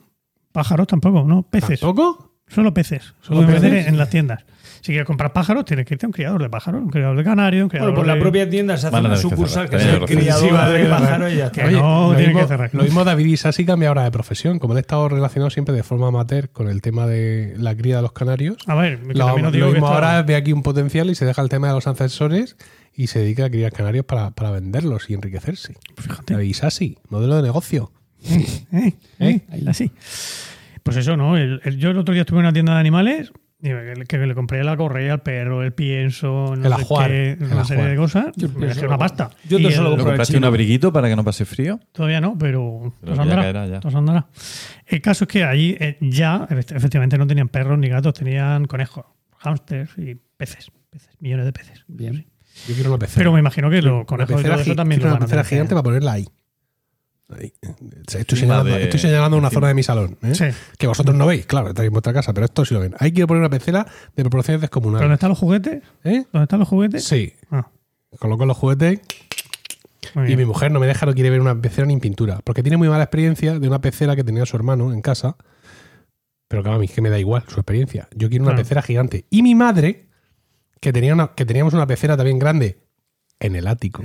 Pájaros 0.52 0.86
tampoco, 0.86 1.24
¿no? 1.24 1.42
Peces. 1.42 1.80
¿Tampoco? 1.80 2.34
Solo 2.46 2.72
peces. 2.72 3.14
¿Solo 3.20 3.46
peces? 3.46 3.86
en 3.86 3.98
las 3.98 4.08
tiendas. 4.08 4.44
Si 4.88 4.92
quieres 4.92 5.06
comprar 5.06 5.34
pájaros, 5.34 5.66
tienes 5.66 5.84
que 5.84 5.92
irte 5.92 6.06
a 6.06 6.08
un 6.08 6.14
criador 6.14 6.40
de 6.40 6.48
pájaros, 6.48 6.80
un 6.80 6.88
criador 6.88 7.14
de 7.14 7.22
canario, 7.22 7.64
un 7.64 7.68
criador 7.68 7.90
Bueno, 7.90 8.00
por 8.00 8.06
la 8.06 8.14
de- 8.14 8.20
propia 8.22 8.48
tienda 8.48 8.74
se 8.78 8.86
hace 8.86 8.96
Van 8.96 9.04
a 9.04 9.08
una 9.10 9.16
tener 9.16 9.22
que 9.30 9.36
sucursal 9.36 9.68
cerrar. 9.68 9.70
que 9.70 9.84
sea 9.84 10.06
Tenéis 10.06 10.26
razón. 10.28 10.48
criadora 10.48 10.66
Sí, 10.66 10.82
de 10.82 10.88
pájaros 10.88 11.32
y 11.32 11.36
ya 11.36 11.46
está. 11.48 11.64
Que 11.66 11.70
no, 11.72 12.08
lo 12.08 12.16
tiene 12.16 12.26
mismo, 12.28 12.40
que 12.40 12.48
cerrar. 12.48 12.70
lo 12.72 12.82
mismo 12.84 13.04
David 13.04 13.26
Isasi 13.26 13.66
cambia 13.66 13.88
ahora 13.90 14.04
de 14.04 14.10
profesión. 14.10 14.58
Como 14.58 14.72
él 14.72 14.78
ha 14.78 14.80
estado 14.80 15.08
relacionado 15.10 15.50
siempre 15.50 15.74
de 15.74 15.82
forma 15.82 16.08
amateur 16.08 16.48
con 16.48 16.68
el 16.70 16.80
tema 16.80 17.06
de 17.06 17.52
la 17.58 17.76
cría 17.76 17.96
de 17.96 18.02
los 18.02 18.12
canarios, 18.12 18.56
A 18.66 18.74
ver, 18.76 18.98
que 19.00 19.12
lo, 19.12 19.26
también 19.26 19.46
os 19.46 19.52
digo 19.52 19.66
lo 19.66 19.72
que 19.72 19.78
mismo 19.78 19.88
esto- 19.88 19.94
ahora 19.94 20.22
ve 20.22 20.36
aquí 20.36 20.54
un 20.54 20.62
potencial 20.62 21.10
y 21.10 21.14
se 21.14 21.26
deja 21.26 21.42
el 21.42 21.50
tema 21.50 21.66
de 21.68 21.74
los 21.74 21.86
ascensores 21.86 22.56
y 22.94 23.08
se 23.08 23.18
dedica 23.18 23.44
a 23.44 23.50
criar 23.50 23.72
canarios 23.72 24.06
para, 24.06 24.30
para 24.30 24.50
venderlos 24.52 25.10
y 25.10 25.12
enriquecerse. 25.12 25.74
Fíjate. 25.98 26.32
David 26.32 26.48
Isasi, 26.48 26.96
modelo 27.10 27.36
de 27.36 27.42
negocio. 27.42 27.92
Eh, 28.72 28.94
eh, 29.20 29.40
así. 29.66 29.92
Pues 30.82 30.96
eso, 30.96 31.14
¿no? 31.18 31.36
El- 31.36 31.60
el- 31.64 31.76
yo 31.76 31.90
el 31.90 31.98
otro 31.98 32.14
día 32.14 32.22
estuve 32.22 32.38
en 32.38 32.46
una 32.46 32.54
tienda 32.54 32.72
de 32.72 32.80
animales 32.80 33.32
que, 33.60 34.04
que 34.06 34.18
le 34.18 34.34
compré 34.34 34.62
la 34.64 34.76
correa 34.76 35.14
al 35.14 35.22
perro, 35.22 35.62
el 35.62 35.72
pienso, 35.72 36.54
no 36.56 36.66
El 36.66 36.74
sé 36.74 36.80
ajuar, 36.82 37.10
qué, 37.10 37.30
el 37.32 37.42
una 37.42 37.64
serie 37.64 37.82
ajuar. 37.82 37.90
de 37.90 37.96
cosas. 37.96 38.26
Yo 38.36 38.48
me 38.50 38.86
una 38.86 38.98
pasta. 38.98 39.30
yo 39.48 39.58
te 39.58 39.64
el- 39.66 39.72
solo 39.72 39.90
¿Lo 39.90 39.96
el 39.96 40.02
compraste 40.04 40.34
chino. 40.34 40.46
un 40.46 40.52
abriguito 40.52 40.92
para 40.92 41.08
que 41.08 41.16
no 41.16 41.24
pase 41.24 41.44
frío? 41.44 41.80
Todavía 41.92 42.20
no, 42.20 42.36
pero, 42.38 42.92
Pero 43.00 43.10
nos 43.10 43.16
ya 43.16 43.22
andará. 43.22 43.42
caerá, 43.42 43.66
ya. 43.66 43.80
nos 43.82 43.94
andará. 43.94 44.26
El 44.86 45.00
caso 45.00 45.24
es 45.24 45.28
que 45.28 45.44
allí 45.44 45.76
eh, 45.80 45.98
ya, 46.00 46.46
efect- 46.48 46.76
efectivamente, 46.76 47.18
no 47.18 47.26
tenían 47.26 47.48
perros 47.48 47.78
ni 47.78 47.88
gatos, 47.88 48.14
tenían 48.14 48.66
conejos, 48.66 49.04
hámsters 49.38 49.90
y 49.98 50.14
peces. 50.36 50.70
peces 50.90 51.10
millones 51.20 51.46
de 51.46 51.52
peces. 51.52 51.84
Bien. 51.88 52.26
Yo 52.66 52.74
quiero 52.74 52.90
una 52.90 52.98
pecera. 52.98 53.18
Pero 53.18 53.32
me 53.32 53.40
imagino 53.40 53.70
que 53.70 53.82
los 53.82 53.92
Una 53.94 54.04
conejos 54.04 54.30
y 54.32 54.36
pecera, 54.36 54.54
todo 54.54 54.62
eso 54.62 54.74
también 54.76 55.00
lo 55.00 55.06
una 55.06 55.14
van 55.14 55.22
a 55.22 55.26
pecera 55.26 55.42
tener 55.42 55.48
que- 55.48 55.54
gigante 55.56 55.74
para 55.74 55.82
ponerla 55.82 56.12
ahí. 56.12 56.28
Ahí. 57.30 57.52
Estoy, 57.62 58.20
Encima 58.22 58.36
señalando, 58.40 58.74
de- 58.74 58.82
estoy 58.84 59.00
señalando 59.00 59.36
una 59.36 59.46
encima. 59.48 59.58
zona 59.60 59.68
de 59.68 59.74
mi 59.74 59.82
salón. 59.82 60.18
¿eh? 60.22 60.34
Sí. 60.34 60.44
Que 60.78 60.86
vosotros 60.86 61.14
no 61.14 61.26
veis, 61.26 61.44
claro, 61.46 61.68
estáis 61.68 61.86
en 61.88 61.92
vuestra 61.92 62.12
casa, 62.14 62.32
pero 62.32 62.46
esto 62.46 62.64
sí 62.64 62.72
lo 62.74 62.80
ven. 62.80 62.94
Ahí 62.98 63.12
quiero 63.12 63.26
poner 63.26 63.40
una 63.42 63.50
pecera 63.50 63.84
de 64.16 64.22
proporciones 64.22 64.60
¿Pero 64.60 64.68
descomunales. 64.68 65.02
dónde 65.04 65.14
están 65.14 65.28
los 65.30 65.38
juguetes? 65.38 65.82
¿Eh? 66.04 66.24
¿Dónde 66.32 66.44
están 66.44 66.58
los 66.60 66.68
juguetes? 66.68 67.04
Sí. 67.04 67.34
Ah, 67.50 67.68
Coloco 68.18 68.46
los 68.46 68.56
juguetes 68.56 69.00
y 70.26 70.36
mi 70.36 70.46
mujer 70.46 70.72
no 70.72 70.80
me 70.80 70.86
deja, 70.86 71.04
no 71.04 71.12
quiere 71.12 71.28
ver 71.28 71.40
una 71.42 71.60
pecera 71.60 71.86
ni 71.86 71.92
en 71.92 72.00
pintura. 72.00 72.40
Porque 72.42 72.62
tiene 72.62 72.78
muy 72.78 72.88
mala 72.88 73.04
experiencia 73.04 73.58
de 73.58 73.68
una 73.68 73.80
pecera 73.82 74.16
que 74.16 74.24
tenía 74.24 74.46
su 74.46 74.56
hermano 74.56 74.92
en 74.94 75.02
casa. 75.02 75.36
Pero 76.48 76.62
claro, 76.62 76.76
a 76.76 76.78
mí 76.80 76.86
es 76.86 76.92
que 76.92 77.02
me 77.02 77.10
da 77.10 77.18
igual 77.18 77.44
su 77.46 77.60
experiencia. 77.60 78.08
Yo 78.14 78.30
quiero 78.30 78.44
una 78.44 78.52
Claro. 78.52 78.62
pecera 78.64 78.80
gigante. 78.80 79.26
Y 79.28 79.42
mi 79.42 79.54
madre, 79.54 80.06
que, 80.80 80.94
tenía 80.94 81.12
una, 81.12 81.28
que 81.34 81.44
teníamos 81.44 81.74
una 81.74 81.86
pecera 81.86 82.16
también 82.16 82.38
grande 82.38 82.78
en 83.38 83.54
el 83.54 83.66
ático. 83.66 84.02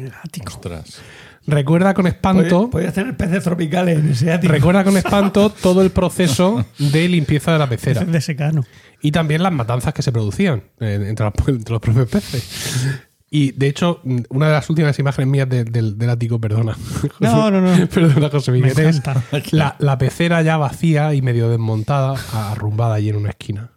Ostras. 0.47 0.99
Recuerda 1.45 1.93
con 1.93 2.07
espanto. 2.07 2.69
Podías 2.69 2.93
tener 2.93 3.17
peces 3.17 3.43
tropicales 3.43 3.99
en 3.99 4.11
ese 4.11 4.31
ático. 4.31 4.53
Recuerda 4.53 4.83
con 4.83 4.95
espanto 4.97 5.49
todo 5.49 5.81
el 5.81 5.91
proceso 5.91 6.65
de 6.77 7.09
limpieza 7.09 7.51
de 7.53 7.59
la 7.59 7.67
pecera. 7.67 8.03
De 8.05 8.21
secano. 8.21 8.63
Y 9.01 9.11
también 9.11 9.43
las 9.43 9.51
matanzas 9.51 9.93
que 9.93 10.01
se 10.01 10.11
producían 10.13 10.63
eh, 10.79 11.05
entre, 11.07 11.25
los, 11.25 11.33
entre 11.49 11.73
los 11.73 11.81
propios 11.81 12.07
peces. 12.09 13.01
Y 13.29 13.51
de 13.51 13.67
hecho, 13.67 13.99
una 14.29 14.45
de 14.47 14.53
las 14.53 14.69
últimas 14.69 14.97
imágenes 14.99 15.27
mías 15.27 15.49
de- 15.49 15.63
del- 15.65 15.97
del 15.97 16.09
ático, 16.09 16.39
perdona. 16.39 16.77
No, 17.19 17.49
no, 17.51 17.59
no. 17.61 17.87
Perdona, 17.89 18.29
José 18.29 18.51
Me 18.51 18.59
Miguel. 18.59 18.79
Es 18.87 18.97
encanta. 18.97 19.23
la, 19.51 19.75
la 19.79 19.97
pecera 19.97 20.41
ya 20.43 20.55
vacía 20.57 21.13
y 21.15 21.21
medio 21.23 21.49
desmontada, 21.49 22.15
arrumbada 22.31 22.95
allí 22.95 23.09
en 23.09 23.15
una 23.17 23.31
esquina. 23.31 23.71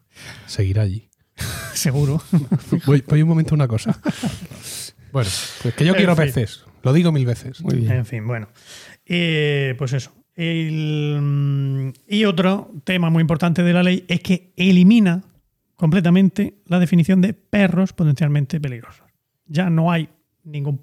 Seguirá 0.46 0.82
allí. 0.82 1.08
Seguro. 1.72 2.22
Voy, 2.86 3.02
voy 3.08 3.22
un 3.22 3.28
momento 3.28 3.54
a 3.54 3.56
una 3.56 3.66
cosa. 3.68 3.98
Bueno, 5.12 5.30
pues 5.62 5.74
que 5.74 5.84
yo 5.84 5.92
En 5.92 5.96
quiero 5.96 6.14
fin. 6.16 6.26
peces. 6.26 6.64
Lo 6.82 6.92
digo 6.92 7.12
mil 7.12 7.26
veces. 7.26 7.60
Muy 7.62 7.76
bien. 7.76 7.92
En 7.92 8.06
fin, 8.06 8.26
bueno. 8.26 8.48
Eh, 9.04 9.74
pues 9.78 9.92
eso. 9.92 10.12
El, 10.34 11.18
mm, 11.20 11.92
y 12.08 12.24
otro 12.24 12.70
tema 12.84 13.10
muy 13.10 13.22
importante 13.22 13.62
de 13.62 13.72
la 13.72 13.82
ley 13.82 14.04
es 14.08 14.20
que 14.20 14.52
elimina 14.56 15.22
completamente 15.76 16.58
la 16.66 16.78
definición 16.78 17.20
de 17.20 17.32
perros 17.32 17.92
potencialmente 17.92 18.60
peligrosos. 18.60 19.06
Ya 19.46 19.70
no 19.70 19.90
hay 19.90 20.08
ningún 20.44 20.80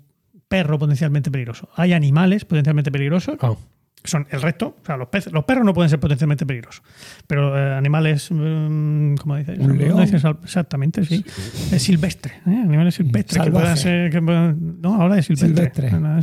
perro 0.47 0.77
potencialmente 0.77 1.31
peligroso. 1.31 1.69
Hay 1.75 1.93
animales 1.93 2.45
potencialmente 2.45 2.91
peligrosos. 2.91 3.37
Ah, 3.41 3.55
Son 4.05 4.27
el 4.31 4.41
resto. 4.41 4.75
O 4.81 4.85
sea, 4.85 4.97
los, 4.97 5.07
peces, 5.07 5.31
los 5.31 5.45
perros 5.45 5.65
no 5.65 5.73
pueden 5.73 5.89
ser 5.89 5.99
potencialmente 5.99 6.45
peligrosos. 6.45 6.83
Pero 7.25 7.57
eh, 7.57 7.73
animales, 7.73 8.29
mm, 8.31 9.15
¿cómo 9.15 9.37
dices? 9.37 9.57
Un 9.59 9.77
león. 9.77 9.95
No 9.97 10.01
dices 10.01 10.23
exactamente, 10.43 11.05
sí. 11.05 11.23
Es 11.71 11.81
silvestre. 11.83 12.33
¿eh? 12.45 12.61
Animales 12.63 12.95
silvestres 12.95 13.41
que 13.43 13.51
puedan 13.51 13.77
ser. 13.77 14.11
que 14.11 14.21
puedan- 14.21 14.81
no, 14.81 15.01
ahora 15.01 15.17
es 15.19 15.25
silvestre. 15.27 15.71
Silvestre. 15.73 15.91
No, 15.91 15.99
no. 16.17 16.21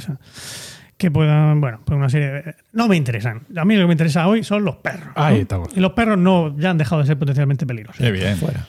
Que 0.98 1.10
puedan, 1.10 1.62
bueno, 1.62 1.80
pues 1.84 1.96
una 1.96 2.10
serie. 2.10 2.28
de- 2.30 2.54
no 2.72 2.86
me 2.86 2.96
interesan. 2.96 3.42
A 3.56 3.64
mí 3.64 3.74
lo 3.76 3.82
que 3.84 3.86
me 3.86 3.92
interesa 3.94 4.28
hoy 4.28 4.44
son 4.44 4.62
los 4.64 4.76
perros. 4.76 5.08
¿no? 5.16 5.22
Ahí 5.22 5.40
estamos. 5.40 5.70
Y 5.74 5.80
los 5.80 5.92
perros 5.92 6.18
no 6.18 6.54
ya 6.58 6.68
han 6.70 6.76
dejado 6.78 7.00
de 7.00 7.06
ser 7.06 7.18
potencialmente 7.18 7.64
peligrosos. 7.66 8.04
Qué 8.04 8.10
bien. 8.12 8.36
Fuera. 8.36 8.66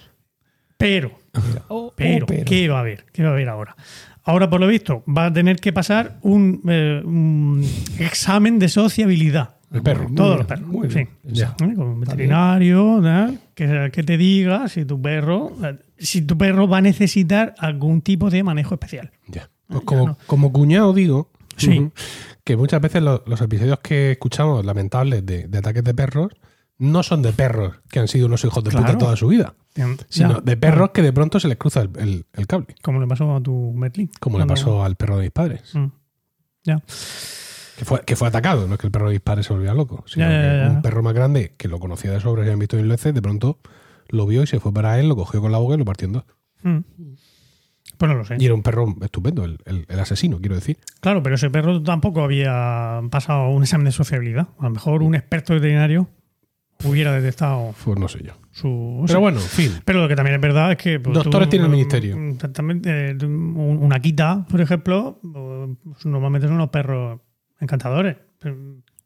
Pero, 0.77 1.19
Oh, 1.67 1.93
pero, 1.95 2.23
oh, 2.25 2.27
pero. 2.27 2.45
¿qué 2.45 2.67
va 2.67 2.77
a 2.77 2.79
haber? 2.81 3.05
¿Qué 3.13 3.23
va 3.23 3.29
a 3.29 3.31
haber 3.33 3.47
ahora? 3.49 3.75
Ahora, 4.23 4.49
por 4.49 4.59
lo 4.61 4.67
visto, 4.67 5.03
va 5.07 5.25
a 5.27 5.33
tener 5.33 5.57
que 5.57 5.73
pasar 5.73 6.17
un, 6.21 6.61
eh, 6.67 7.01
un 7.03 7.65
examen 7.99 8.59
de 8.59 8.69
sociabilidad. 8.69 9.55
el 9.73 9.81
perro. 9.81 10.07
Todos 10.15 10.37
los 10.37 10.45
perros. 10.47 10.67
muy 10.67 10.89
sí. 10.89 10.95
bien. 10.95 11.09
Ya. 11.23 11.55
¿Eh? 11.61 11.73
Con 11.75 11.81
un 11.87 11.99
veterinario, 12.01 12.99
¿no? 13.01 13.35
que, 13.55 13.89
que 13.91 14.03
te 14.03 14.17
diga 14.17 14.67
si 14.67 14.85
tu 14.85 15.01
perro 15.01 15.51
si 15.97 16.21
tu 16.23 16.37
perro 16.37 16.67
va 16.67 16.77
a 16.79 16.81
necesitar 16.81 17.53
algún 17.59 18.01
tipo 18.01 18.29
de 18.29 18.43
manejo 18.43 18.73
especial. 18.75 19.11
Ya. 19.27 19.49
Pues 19.67 19.79
ya 19.81 19.85
como, 19.85 20.07
no. 20.07 20.17
como 20.27 20.51
cuñado 20.51 20.93
digo 20.93 21.29
Sí. 21.57 21.89
que 22.43 22.57
muchas 22.57 22.81
veces 22.81 23.03
los, 23.03 23.21
los 23.27 23.39
episodios 23.41 23.79
que 23.79 24.11
escuchamos 24.13 24.65
lamentables 24.65 25.23
de, 25.25 25.47
de 25.47 25.57
ataques 25.59 25.83
de 25.83 25.93
perros 25.93 26.31
no 26.81 27.03
son 27.03 27.21
de 27.21 27.31
perros 27.31 27.75
que 27.89 27.99
han 27.99 28.07
sido 28.07 28.25
unos 28.27 28.43
hijos 28.43 28.63
de 28.63 28.71
puta 28.71 28.97
toda 28.97 29.15
su 29.15 29.27
vida, 29.27 29.53
sino 30.09 30.35
Ya. 30.35 30.41
de 30.41 30.57
perros 30.57 30.89
que 30.91 31.01
de 31.01 31.13
pronto 31.13 31.39
se 31.39 31.47
les 31.47 31.57
cruza 31.57 31.81
el, 31.81 31.89
el- 31.97 32.25
el 32.33 32.47
cable, 32.47 32.75
Como 32.81 32.99
le 32.99 33.07
pasó 33.07 33.35
a 33.35 33.41
tu 33.41 33.71
Merlin. 33.75 34.09
como 34.19 34.39
le 34.39 34.45
pasó 34.45 34.83
al 34.83 34.95
perro 34.95 35.17
de 35.17 35.21
mis 35.23 35.31
padres, 35.31 35.75
Mm. 35.75 35.87
Ya. 36.63 36.77
que 37.77 37.85
fue, 37.85 38.01
que 38.05 38.15
fue 38.15 38.27
atacado, 38.27 38.67
no 38.67 38.73
es 38.75 38.79
que 38.79 38.87
el 38.87 38.91
perro 38.91 39.07
de 39.07 39.13
mis 39.13 39.21
padres 39.21 39.45
se 39.45 39.53
volvía 39.53 39.73
loco, 39.73 40.03
sino 40.07 40.25
Ya, 40.27 40.31
ya, 40.31 40.41
que 40.51 40.57
ya. 40.57 40.69
un 40.69 40.81
perro 40.81 41.01
más 41.03 41.13
grande 41.13 41.53
que 41.57 41.67
lo 41.67 41.79
conocía 41.79 42.11
de 42.11 42.19
sobra 42.19 42.41
y 42.41 42.45
habían 42.45 42.59
visto 42.59 42.77
mil 42.77 42.87
veces, 42.87 43.13
de 43.13 43.21
pronto 43.21 43.59
lo 44.09 44.25
vio 44.25 44.43
y 44.43 44.47
se 44.47 44.59
fue 44.59 44.73
para 44.73 44.99
él, 44.99 45.07
lo 45.07 45.15
cogió 45.15 45.39
con 45.41 45.51
la 45.51 45.57
boca 45.59 45.75
y 45.75 45.77
lo 45.77 45.85
partió 45.85 46.07
en 46.07 46.13
dos. 46.13 46.23
Mm. 46.63 46.79
Pues 47.97 48.09
no 48.11 48.17
lo 48.17 48.25
sé. 48.25 48.37
Y 48.39 48.45
era 48.45 48.55
un 48.55 48.63
perro 48.63 48.95
estupendo, 49.01 49.45
el, 49.45 49.59
el- 49.65 49.85
el 49.87 49.99
asesino, 49.99 50.39
quiero 50.39 50.55
decir. 50.55 50.77
Claro, 51.01 51.21
pero 51.21 51.35
ese 51.35 51.49
perro 51.51 51.81
tampoco 51.83 52.23
había 52.23 52.99
pasado 53.11 53.49
un 53.49 53.61
examen 53.63 53.85
de 53.85 53.91
sociabilidad. 53.91 54.47
A 54.59 54.63
lo 54.63 54.69
mejor 54.71 55.03
un 55.03 55.13
experto 55.15 55.53
veterinario 55.53 56.09
hubiera 56.83 57.13
detectado 57.19 57.73
Pues 57.83 57.97
no 57.99 58.07
sé 58.07 58.19
yo. 58.23 58.33
su. 58.51 59.03
Pero 59.07 59.19
bueno, 59.19 59.39
en 59.39 59.45
fin. 59.45 59.71
Pero 59.85 60.01
lo 60.01 60.07
que 60.07 60.15
también 60.15 60.35
es 60.35 60.41
verdad 60.41 60.71
es 60.71 60.77
que. 60.77 60.99
pues, 60.99 61.13
Doctores 61.15 61.49
tiene 61.49 61.65
el 61.65 61.71
ministerio. 61.71 62.17
También, 62.53 62.81
eh, 62.85 63.15
un- 63.25 63.79
una 63.81 63.99
quita, 63.99 64.45
por 64.49 64.61
ejemplo, 64.61 65.19
pues, 65.21 66.05
normalmente 66.05 66.47
son 66.47 66.55
unos 66.55 66.69
perros 66.69 67.19
encantadores. 67.59 68.17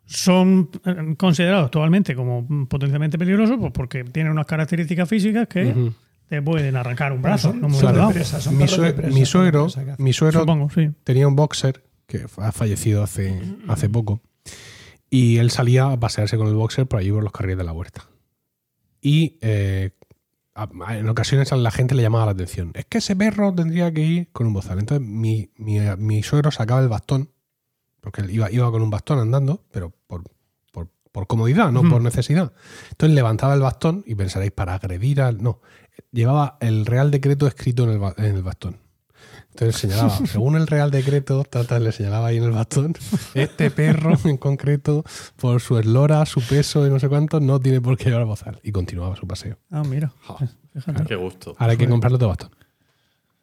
Son 0.08 0.70
eh, 0.86 1.16
considerados 1.18 1.66
actualmente 1.66 2.16
como 2.16 2.48
potencialmente 2.68 3.18
peligrosos 3.18 3.58
pues, 3.60 3.72
porque 3.74 4.04
tienen 4.04 4.32
unas 4.32 4.46
características 4.46 5.10
físicas 5.10 5.48
que 5.48 5.92
te 6.30 6.42
pueden 6.44 6.76
arrancar 6.76 7.12
un 7.12 7.22
brazo. 7.24 7.52
son- 7.52 7.72
de 7.72 7.92
dado. 8.00 8.12
presa, 8.12 8.40
son 8.40 8.54
Mi, 8.54 8.60
presa, 8.66 8.76
suegro, 8.76 9.68
mi 9.98 10.14
suegro 10.14 10.40
Supongo, 10.42 10.70
sí. 10.70 10.92
tenía 11.04 11.28
un 11.28 11.36
boxer 11.36 11.84
que 12.08 12.26
ha 12.38 12.52
fallecido 12.52 13.02
hace, 13.02 13.42
hace 13.68 13.90
poco. 13.90 14.22
Y 15.10 15.38
él 15.38 15.52
salía 15.52 15.92
a 15.92 16.00
pasearse 16.00 16.38
con 16.38 16.48
el 16.48 16.56
boxer 16.56 16.88
por 16.88 17.00
allí 17.00 17.12
por 17.12 17.24
los 17.24 17.32
carriles 17.32 17.60
de 17.60 17.64
la 17.64 17.74
huerta. 17.74 18.06
Y 19.02 19.38
eh, 19.42 19.92
en 20.90 21.10
ocasiones 21.10 21.52
a 21.52 21.58
la 21.58 21.72
gente 21.72 21.96
le 21.96 22.02
llamaba 22.02 22.26
la 22.26 22.32
atención. 22.32 22.72
Es 22.74 22.86
que 22.86 22.98
ese 23.00 23.16
perro 23.16 23.54
tendría 23.54 23.94
que 23.94 24.02
ir 24.02 24.32
con 24.32 24.48
un 24.48 24.54
bozal. 24.54 24.80
Entonces 24.80 25.06
mi, 25.06 25.52
mi, 25.58 25.80
mi 25.98 26.24
suegro 26.24 26.52
sacaba 26.52 26.82
el 26.82 26.88
bastón, 26.88 27.30
porque 28.02 28.22
él 28.22 28.32
iba, 28.32 28.52
iba 28.52 28.72
con 28.72 28.82
un 28.82 28.90
bastón 28.90 29.20
andando, 29.20 29.64
pero 29.72 29.94
por, 30.08 30.24
por, 30.72 30.90
por 31.12 31.28
comodidad, 31.28 31.72
no 31.72 31.88
por 31.88 32.02
necesidad. 32.02 32.54
Entonces 32.92 33.16
levantaba 33.16 33.54
el 33.54 33.62
bastón 33.62 34.04
y 34.08 34.16
pensaréis, 34.16 34.52
para 34.52 34.76
agredir 34.76 35.22
al... 35.22 35.42
No, 35.42 35.62
llevaba 36.12 36.58
el 36.62 36.86
Real 36.86 37.12
Decreto 37.12 37.48
escrito 37.48 37.84
en 37.84 38.02
el, 38.02 38.14
en 38.18 38.36
el 38.36 38.44
bastón. 38.44 38.85
Entonces 39.56 39.78
señalaba, 39.80 40.10
según 40.26 40.56
el 40.58 40.68
Real 40.68 40.92
Decreto, 40.92 41.44
tata, 41.46 41.80
le 41.80 41.92
señalaba 41.94 42.28
ahí 42.28 42.38
en 42.38 42.44
el 42.44 42.52
bastón, 42.52 42.94
este 43.34 43.72
perro 43.72 44.14
en 44.26 44.36
concreto, 44.38 45.04
por 45.38 45.62
su 45.62 45.80
eslora, 45.80 46.26
su 46.26 46.42
peso 46.42 46.86
y 46.86 46.90
no 46.90 47.00
sé 47.00 47.08
cuánto, 47.08 47.40
no 47.40 47.60
tiene 47.60 47.80
por 47.80 47.98
qué 47.98 48.10
llevar 48.10 48.26
bozal. 48.26 48.60
Y 48.64 48.72
continuaba 48.72 49.16
su 49.16 49.26
paseo. 49.28 49.58
Ah, 49.72 49.84
mira. 49.88 50.12
Fíjate. 50.74 51.06
Qué 51.06 51.16
gusto. 51.16 51.56
Ahora 51.58 51.72
hay 51.72 51.78
que 51.78 51.88
comprarle 51.88 52.18
otro 52.18 52.28
bastón. 52.28 52.50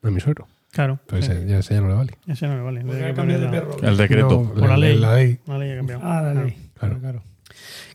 No 0.03 0.09
es 0.11 0.15
mi 0.15 0.21
suegro. 0.21 0.47
Claro. 0.71 1.01
Pero 1.07 1.23
sí. 1.23 1.33
ese, 1.33 1.47
ya, 1.47 1.59
ese 1.59 1.75
ya 1.75 1.81
no 1.81 1.89
le 1.89 1.95
vale. 1.95 2.13
Ese 2.27 2.47
no 2.47 2.57
me 2.57 2.63
vale. 2.63 2.81
Que 2.85 3.39
de 3.39 3.49
perro. 3.49 3.77
El 3.83 3.97
decreto. 3.97 4.43
No, 4.43 4.53
Por 4.55 4.69
la 4.69 4.77
ley. 4.77 4.99
La 4.99 5.15
ley. 5.15 5.39
La 5.47 5.59
ley 5.59 5.71
ha 5.71 5.77
cambiado. 5.77 6.01
Ah, 6.05 6.21
la 6.23 6.33
Claro. 6.33 6.47
ley. 6.47 6.57
Claro. 6.79 6.99
claro. 7.01 7.23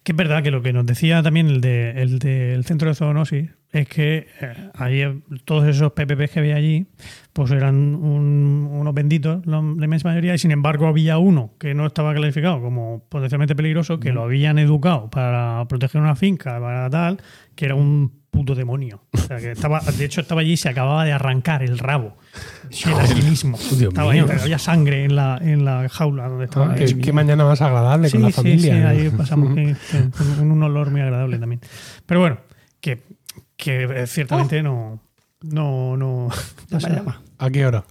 Que 0.04 0.12
es 0.14 0.16
verdad 0.16 0.42
que 0.42 0.52
lo 0.52 0.62
que 0.62 0.72
nos 0.74 0.86
decía 0.86 1.22
también 1.22 1.48
el, 1.48 1.60
de, 1.62 2.02
el 2.02 2.20
del 2.20 2.64
centro 2.66 2.88
de 2.90 2.96
zoonosis 2.96 3.50
es 3.72 3.90
que 3.90 4.28
eh, 4.40 4.70
ahí 4.76 5.02
eh, 5.02 5.20
todos 5.44 5.68
esos 5.68 5.92
PPPs 5.92 6.32
que 6.32 6.40
había 6.40 6.56
allí 6.56 6.88
pues 7.38 7.52
eran 7.52 7.76
un- 7.94 8.68
unos 8.72 8.94
benditos, 8.96 9.46
la, 9.46 9.58
la 9.62 9.86
inmensa 9.86 10.08
mayoría, 10.08 10.34
y 10.34 10.40
sin 10.40 10.50
embargo 10.50 10.88
había 10.88 11.20
uno 11.20 11.52
que 11.60 11.76
no 11.76 11.86
estaba 11.86 12.16
clasificado 12.16 12.60
como 12.60 13.04
potencialmente 13.10 13.56
peligroso, 13.56 14.00
que 14.00 14.12
lo 14.12 14.24
habían 14.24 14.58
educado 14.58 15.12
para 15.12 15.64
proteger 15.70 16.02
una 16.02 16.16
finca, 16.16 16.60
para 16.60 16.90
tal, 16.90 17.22
que 17.54 17.66
era 17.66 17.76
un 17.76 18.12
puto 18.32 18.56
demonio. 18.56 19.04
O 19.14 19.18
sea, 19.20 19.38
que 19.38 19.52
estaba, 19.52 19.82
de 19.82 20.04
hecho 20.06 20.20
estaba 20.22 20.42
allí 20.42 20.54
y 20.54 20.58
se 20.58 20.70
acababa 20.70 21.06
de 21.06 21.12
arrancar 21.12 21.62
el 21.62 21.78
rabo. 21.78 22.18
Era 22.86 23.06
el 23.06 23.24
mismo. 23.24 23.56
Dios 23.58 23.90
Estaba 23.94 24.12
mío. 24.14 24.26
ahí, 24.28 24.40
había 24.42 24.58
sangre 24.58 25.06
en 25.06 25.16
la, 25.16 25.38
en 25.40 25.64
la 25.64 25.88
jaula 25.90 26.28
donde 26.30 26.46
estaba. 26.46 26.72
Ah, 26.72 26.76
qué, 26.76 26.98
qué 26.98 27.14
mañana 27.14 27.46
más 27.46 27.62
agradable 27.62 28.10
con 28.10 28.24
la 28.24 28.32
familia. 28.32 28.74
Sí, 28.74 28.78
sí, 28.78 28.80
¿no? 28.84 28.88
ahí 28.90 29.10
pasamos 29.16 29.54
que- 29.56 29.76
un 30.42 30.64
olor 30.64 30.90
muy 30.90 31.02
agradable 31.02 31.38
también. 31.38 31.62
Pero 32.08 32.20
bueno, 32.20 32.38
que, 32.82 33.04
que 33.56 33.84
eh, 33.84 34.08
ciertamente 34.08 34.64
no. 34.64 35.00
No, 35.42 35.96
no. 35.98 36.30
Llama, 36.70 36.90
llama. 36.90 37.22
¿A 37.38 37.50
qué 37.50 37.66
hora? 37.66 37.84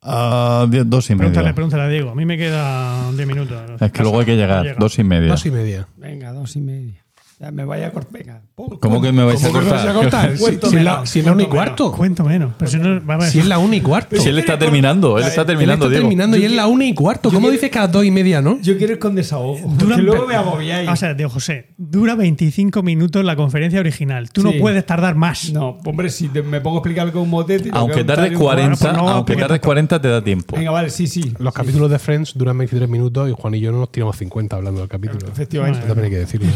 Diez- 0.00 0.84
dos 0.86 1.10
y 1.10 1.14
Pregúntale, 1.16 1.44
media. 1.46 1.54
pregúntale 1.54 1.82
a 1.82 1.88
Diego. 1.88 2.10
A 2.10 2.14
mí 2.14 2.24
me 2.24 2.38
quedan 2.38 3.16
10 3.16 3.28
minutos. 3.28 3.80
Es 3.80 3.92
que 3.92 4.02
luego 4.02 4.20
hay 4.20 4.26
que 4.26 4.36
llegar. 4.36 4.64
Llega. 4.64 4.76
Dos 4.78 4.98
y 4.98 5.04
media. 5.04 5.28
Dos 5.28 5.44
y 5.46 5.50
media. 5.50 5.88
Venga, 5.96 6.32
dos 6.32 6.56
y 6.56 6.60
media. 6.60 7.04
Ya 7.40 7.52
me 7.52 7.64
vaya 7.64 7.86
a 7.86 7.90
cortar. 7.92 8.12
Venga. 8.12 8.42
pum, 8.56 8.78
¿Cómo 8.80 9.00
que 9.00 9.12
me 9.12 9.22
vais 9.22 9.42
a 9.44 9.46
¿Cómo 9.46 9.60
que 9.60 9.64
me 9.66 9.70
vas 9.70 9.86
a 9.86 9.92
cortar? 9.94 10.36
cortar? 10.36 10.36
Si, 10.60 10.70
si 10.70 10.76
es 10.76 10.82
la, 10.82 11.06
si 11.06 11.18
es 11.20 11.24
la 11.24 11.32
una 11.32 11.42
y 11.44 11.46
cuarto. 11.46 11.92
Cuento 11.92 12.24
menos. 12.24 12.52
Pero 12.58 12.68
si 12.68 12.78
no, 12.78 13.06
va 13.06 13.14
a 13.14 13.18
ver. 13.18 13.30
Si 13.30 13.38
es 13.38 13.46
la 13.46 13.58
una 13.58 13.76
y 13.76 13.80
cuarto. 13.80 14.16
Si 14.16 14.28
él 14.28 14.40
está 14.40 14.58
terminando, 14.58 15.18
él 15.18 15.24
está 15.24 15.42
Él 15.42 15.46
terminando, 15.46 15.84
está 15.84 15.90
Diego. 15.90 16.02
terminando 16.08 16.36
y 16.36 16.44
es 16.44 16.50
la 16.50 16.66
una 16.66 16.84
y 16.86 16.94
cuarto. 16.94 17.30
¿Cómo 17.30 17.48
dices 17.50 17.70
que 17.70 17.78
a 17.78 17.82
las 17.82 17.92
dos 17.92 18.04
y 18.04 18.10
media, 18.10 18.42
no? 18.42 18.60
Yo 18.60 18.76
quiero 18.76 18.94
ir 18.94 18.98
con 18.98 19.14
desahogo. 19.14 19.56
Dura- 19.76 19.94
Porque 19.94 20.02
luego 20.02 20.26
me 20.26 20.34
agobiáis. 20.34 20.88
O 20.88 20.96
sea, 20.96 21.14
Diego 21.14 21.30
José, 21.30 21.68
dura 21.76 22.16
25 22.16 22.82
minutos 22.82 23.24
la 23.24 23.36
conferencia 23.36 23.78
original. 23.78 24.32
Tú 24.32 24.42
no 24.42 24.50
Sí. 24.50 24.58
puedes 24.58 24.84
tardar 24.84 25.14
más. 25.14 25.52
no, 25.52 25.78
hombre, 25.84 26.10
si 26.10 26.26
te- 26.28 26.42
me 26.42 26.60
pongo 26.60 26.78
a 26.78 26.80
explicar 26.80 27.12
con 27.12 27.22
un 27.22 27.30
motete. 27.30 27.70
Aunque 27.72 27.98
que 27.98 28.04
tardes 28.04 28.32
contar 28.32 28.36
un- 28.36 28.42
40, 28.42 28.78
pues 28.78 28.92
no, 28.94 29.08
aunque 29.08 29.32
porque 29.34 29.42
tardes 29.42 29.60
40 29.60 30.00
te 30.00 30.08
da 30.08 30.24
tiempo. 30.24 30.56
Venga, 30.56 30.72
vale, 30.72 30.90
sí, 30.90 31.06
sí. 31.06 31.32
Los 31.38 31.54
capítulos 31.54 31.88
de 31.88 32.00
Friends 32.00 32.32
duran 32.36 32.58
23 32.58 32.88
minutos 32.88 33.30
y 33.30 33.32
Juan 33.32 33.54
y 33.54 33.60
yo 33.60 33.70
no 33.70 33.78
nos 33.78 33.92
tiramos 33.92 34.16
50 34.16 34.56
hablando 34.56 34.80
del 34.80 34.88
capítulo. 34.88 35.28
Efectivamente. 35.30 35.78
Eso 35.78 35.86
también 35.86 36.06
hay 36.06 36.10
que 36.10 36.18
decirlo. 36.18 36.48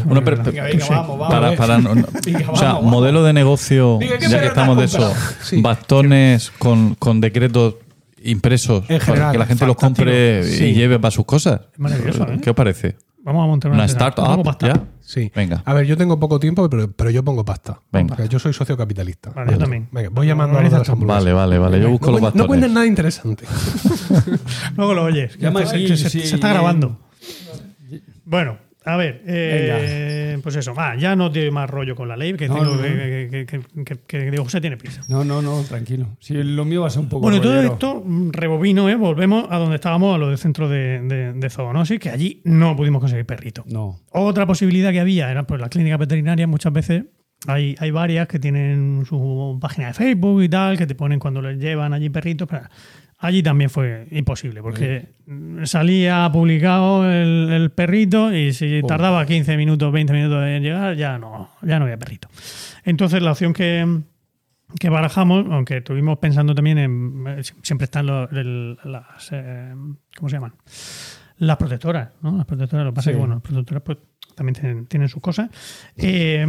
Para, 1.28 1.57
para, 1.57 1.78
no- 1.78 1.94
no- 1.94 2.07
Venga, 2.24 2.51
o 2.51 2.57
sea, 2.57 2.69
vamos, 2.69 2.82
vamos. 2.85 2.90
modelo 2.90 3.23
de 3.24 3.32
negocio, 3.32 3.99
Venga, 3.99 4.19
¿qué 4.19 4.28
ya 4.28 4.40
que 4.40 4.47
estamos 4.47 4.77
de 4.78 4.85
eso? 4.85 5.12
Sí. 5.43 5.61
bastones 5.61 6.51
con, 6.59 6.94
con 6.97 7.20
decretos 7.20 7.74
impresos 8.24 8.85
En 8.89 9.01
para 9.01 9.32
que 9.32 9.39
la 9.39 9.47
gente 9.47 9.66
los 9.66 9.77
compre 9.77 10.44
Sí. 10.44 10.66
y 10.66 10.74
lleve 10.74 10.99
para 10.99 11.11
sus 11.11 11.24
cosas. 11.24 11.61
Es 11.73 11.78
maravilloso, 11.78 12.24
¿eh? 12.31 12.39
¿Qué 12.43 12.51
os 12.51 12.57
parece? 12.57 12.97
Vamos 13.24 13.44
a 13.44 13.47
montar 13.47 13.70
una, 13.70 13.78
¿Una 13.78 13.86
startup? 13.86 14.43
Pasta. 14.43 14.66
¿Ya? 14.66 14.82
Sí. 15.01 15.31
Venga. 15.35 15.62
A 15.65 15.74
ver, 15.74 15.86
yo 15.86 15.97
tengo 15.97 16.19
poco 16.19 16.40
tiempo, 16.40 16.69
pero, 16.69 16.90
pero 16.90 17.09
yo 17.11 17.23
pongo 17.24 17.44
pasta. 17.44 17.78
Venga. 17.93 18.16
Porque 18.16 18.28
yo 18.28 18.40
soy 18.40 18.53
socio 18.53 18.77
capitalista. 18.77 19.31
Vale, 19.31 19.53
yo 19.53 19.59
también. 19.59 19.89
Venga, 19.93 20.09
voy 20.12 20.27
llamando 20.27 20.59
a 20.59 20.62
los 20.62 20.73
de 20.73 20.78
las 20.78 20.89
hamburguesas. 20.89 21.23
Vale, 21.24 21.32
vale, 21.32 21.59
vale. 21.59 21.81
Yo 21.81 21.89
busco 21.90 22.07
no, 22.07 22.12
los 22.12 22.20
cuen- 22.20 22.23
no 22.23 22.27
bastones. 22.27 22.47
cuentes 22.49 22.70
nada 22.73 22.86
interesante. 22.86 23.44
Luego 24.77 24.94
lo 24.94 25.05
oyes. 25.05 25.36
que 25.36 25.43
Llama 25.43 25.65
se, 25.66 25.77
aquí, 25.77 25.86
que 25.86 25.97
se- 25.97 26.11
sí, 26.11 26.20
se 26.23 26.35
está 26.35 26.49
grabando. 26.49 26.99
Bueno, 28.24 28.57
a 28.85 28.97
ver. 28.97 29.23
eh, 29.27 30.39
pues 30.43 30.57
eso. 30.57 30.73
Ah, 30.77 30.95
ya 30.97 31.15
no 31.17 31.31
tiene 31.31 31.51
más 31.51 31.69
rollo 31.71 31.95
con 31.95 32.09
la 32.09 32.17
ley, 32.17 32.35
que, 32.35 32.49
No, 32.49 32.55
tengo 32.55 32.67
no, 32.71 32.77
no. 32.77 32.83
que, 32.83 33.47
que, 33.47 34.01
que- 34.07 34.37
José 34.39 34.61
tiene 34.61 34.77
prisa. 34.77 35.03
No, 35.09 35.25
no, 35.25 35.41
no, 35.43 35.63
tranquilo. 35.63 36.17
Si 36.21 36.35
lo 36.35 36.65
mío 36.65 36.83
va 36.83 36.89
a 36.89 36.91
ser 36.91 37.01
un 37.01 37.09
poco. 37.09 37.23
Bueno, 37.23 37.41
todo 37.41 37.61
esto, 37.63 38.03
mm, 38.05 38.31
rebobino, 38.33 38.89
¿eh? 38.89 38.97
volvemos 38.97 39.47
a 39.51 39.59
donde 39.59 39.77
estábamos, 39.77 40.15
a 40.15 40.19
lo 40.19 40.29
del 40.29 40.39
centro 40.39 40.69
de, 40.69 41.01
de, 41.03 41.33
de 41.33 41.51
zoonosis, 41.51 41.99
que 42.01 42.11
allí 42.11 42.41
no 42.45 42.75
pudimos 42.77 43.01
conseguir 43.01 43.27
perrito. 43.27 43.65
No. 43.67 44.01
Otra 44.11 44.47
posibilidad 44.47 44.91
que 44.93 45.01
había 45.01 45.31
era 45.31 45.45
pues 45.45 45.61
las 45.61 45.71
clínicas 45.71 45.99
veterinarias 45.99 46.49
muchas 46.49 46.73
veces 46.73 47.05
hay, 47.47 47.75
hay 47.79 47.91
varias 47.91 48.29
que 48.29 48.39
tienen 48.39 49.05
su 49.07 49.59
página 49.61 49.89
de 49.89 49.95
Facebook 49.95 50.43
y 50.43 50.49
tal, 50.49 50.79
que 50.79 50.87
te 50.87 50.95
ponen 50.95 51.19
cuando 51.19 51.43
les 51.43 51.59
llevan 51.59 51.93
allí 51.93 52.09
perritos. 52.11 52.49
Pero 52.49 52.63
allí 53.23 53.43
también 53.43 53.70
fue 53.70 54.07
imposible, 54.11 54.61
porque 54.62 55.07
salía 55.65 56.28
publicado 56.32 57.11
el, 57.11 57.49
el 57.51 57.70
perrito 57.70 58.35
y 58.35 58.53
si 58.53 58.82
tardaba 58.86 59.24
15 59.24 59.57
minutos, 59.57 59.90
20 59.93 60.12
minutos 60.12 60.44
en 60.47 60.62
llegar, 60.62 60.94
ya 60.97 61.16
no, 61.19 61.51
ya 61.62 61.78
no 61.78 61.85
había 61.86 61.97
perrito. 61.99 62.28
Entonces 62.85 63.23
la 63.23 63.31
opción 63.32 63.53
que, 63.53 64.01
que 64.78 64.89
barajamos, 64.90 65.47
aunque 65.51 65.78
estuvimos 65.78 66.19
pensando 66.19 66.55
también 66.55 66.78
en. 66.78 67.24
eh, 67.28 67.43
Siempre 67.62 67.85
están 67.86 68.07
los, 68.07 68.31
el- 68.32 68.77
las. 68.85 69.28
eh, 69.32 69.73
¿Cómo 70.16 70.28
se 70.28 70.36
llaman? 70.36 70.53
Las 71.39 71.57
protectoras, 71.57 72.11
¿no? 72.23 72.36
Las 72.36 72.47
protectoras, 72.47 72.85
lo 72.85 72.93
que 72.93 72.94
pasa 72.97 73.11
es 73.11 73.15
Sí. 73.15 73.16
que, 73.16 73.20
bueno, 73.20 73.35
las 73.35 73.43
protectoras 73.43 73.82
pues, 73.85 73.99
también 74.35 74.55
tienen, 74.55 74.86
tienen 74.86 75.09
sus 75.09 75.20
cosas. 75.23 75.49
Eh, 75.97 76.47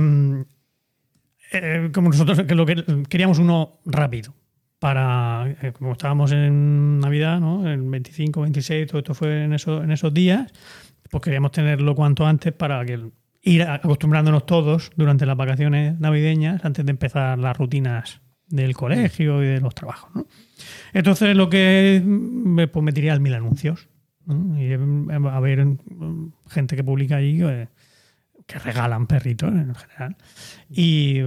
eh, 1.51 1.89
como 1.93 2.09
nosotros 2.09 2.41
que 2.43 2.55
lo 2.55 2.65
que 2.65 2.83
queríamos 3.09 3.39
uno 3.39 3.79
rápido. 3.85 4.33
Para, 4.83 5.55
eh, 5.61 5.71
como 5.71 5.93
estábamos 5.93 6.33
en 6.33 6.99
Navidad, 6.99 7.39
¿no? 7.39 7.65
El 7.71 7.83
25, 7.83 8.41
26, 8.41 8.87
todo 8.87 8.97
esto 8.97 9.13
fue 9.13 9.45
en, 9.45 9.53
eso, 9.53 9.81
en 9.81 9.93
esos 9.93 10.13
días, 10.13 10.51
pues 11.09 11.23
queríamos 11.23 11.53
tenerlo 11.53 11.95
cuanto 11.95 12.27
antes 12.27 12.51
para 12.51 12.83
que 12.83 12.99
ir 13.43 13.63
acostumbrándonos 13.63 14.45
todos 14.45 14.91
durante 14.97 15.25
las 15.25 15.37
vacaciones 15.37 15.97
navideñas 16.01 16.65
antes 16.65 16.85
de 16.85 16.91
empezar 16.91 17.39
las 17.39 17.55
rutinas 17.55 18.19
del 18.49 18.75
colegio 18.75 19.41
y 19.41 19.45
de 19.45 19.61
los 19.61 19.73
trabajos. 19.73 20.11
¿no? 20.13 20.27
Entonces 20.91 21.33
lo 21.33 21.49
que 21.49 22.01
me, 22.05 22.67
pues, 22.67 22.83
me 22.83 22.91
tiré 22.91 23.09
al 23.09 23.21
mil 23.21 23.35
anuncios. 23.35 23.87
¿no? 24.25 24.59
Y 24.59 24.73
eh, 24.73 24.79
a 25.31 25.39
ver 25.39 25.65
gente 26.49 26.75
que 26.75 26.83
publica 26.83 27.15
allí 27.15 27.37
que, 27.37 27.69
que 28.45 28.59
regalan 28.59 29.07
perritos 29.07 29.49
en 29.53 29.73
general. 29.75 30.17
Y 30.69 31.21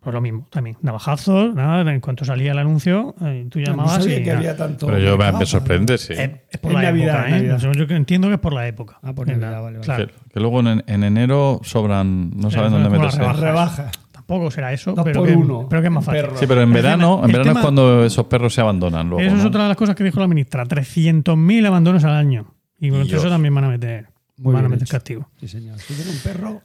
pues 0.00 0.14
lo 0.14 0.20
mismo, 0.20 0.46
también. 0.50 0.76
Navajazos, 0.80 1.54
nada, 1.54 1.92
en 1.92 2.00
cuanto 2.00 2.24
salía 2.24 2.52
el 2.52 2.58
anuncio, 2.58 3.14
eh, 3.24 3.46
tú 3.50 3.58
No 3.58 3.64
llamabas 3.66 3.94
sabía 4.02 4.20
y 4.20 4.22
que 4.22 4.30
había 4.32 4.56
tanto. 4.56 4.86
Pero 4.86 4.98
yo 4.98 5.18
me, 5.18 5.32
me 5.32 5.44
sorprende, 5.46 5.98
sí. 5.98 6.12
Eh, 6.14 6.42
es 6.50 6.58
por 6.58 6.70
En 6.70 6.76
la 6.78 6.82
Navidad, 6.84 7.14
época, 7.20 7.28
¿eh? 7.28 7.30
Navidad. 7.48 7.72
Yo 7.88 7.96
entiendo 7.96 8.28
que 8.28 8.34
es 8.34 8.40
por 8.40 8.52
la 8.52 8.66
época. 8.68 8.98
Ah, 9.02 9.12
por 9.12 9.26
Navidad, 9.26 9.50
la- 9.52 9.60
vale, 9.60 9.78
vale. 9.78 9.84
Claro. 9.84 10.06
Que, 10.06 10.12
que 10.34 10.40
luego 10.40 10.60
en, 10.60 10.84
en 10.86 11.04
enero 11.04 11.60
sobran, 11.64 12.30
no 12.36 12.50
saben 12.50 12.70
dónde 12.72 12.88
meterse. 12.90 13.20
las 13.20 13.38
Rebaja. 13.38 13.90
Tampoco 14.12 14.50
será 14.50 14.72
eso, 14.74 14.92
Dos 14.92 15.04
pero, 15.04 15.20
por 15.20 15.28
que, 15.28 15.34
uno. 15.36 15.66
pero 15.70 15.80
que 15.82 15.88
es 15.88 15.92
más 15.94 16.04
fácil. 16.04 16.20
Perro. 16.22 16.36
Sí, 16.36 16.46
pero 16.46 16.60
en 16.62 16.70
verano, 16.72 17.20
en 17.24 17.28
verano 17.32 17.44
tema- 17.44 17.60
es 17.60 17.64
cuando 17.64 18.04
esos 18.04 18.26
perros 18.26 18.52
se 18.54 18.60
abandonan. 18.60 19.08
Luego, 19.08 19.24
Eso 19.26 19.36
es 19.36 19.42
¿no? 19.42 19.48
otra 19.48 19.62
de 19.62 19.68
las 19.68 19.76
cosas 19.76 19.94
que 19.96 20.04
dijo 20.04 20.20
la 20.20 20.28
ministra. 20.28 20.64
300.000 20.66 21.66
abandonos 21.66 22.04
al 22.04 22.12
año. 22.14 22.54
Y 22.78 22.90
con 22.90 23.00
eso 23.02 23.28
también 23.28 23.54
van 23.54 23.64
a 23.64 23.68
meter, 23.68 24.08
Muy 24.36 24.52
van 24.54 24.66
a 24.66 24.68
meter 24.68 24.84
hecho. 24.84 24.92
castigo. 24.92 25.28
Sí, 25.40 25.48
señor. 25.48 25.78
Si 25.78 25.94
tiene 25.94 26.10
un 26.10 26.18
perro, 26.18 26.60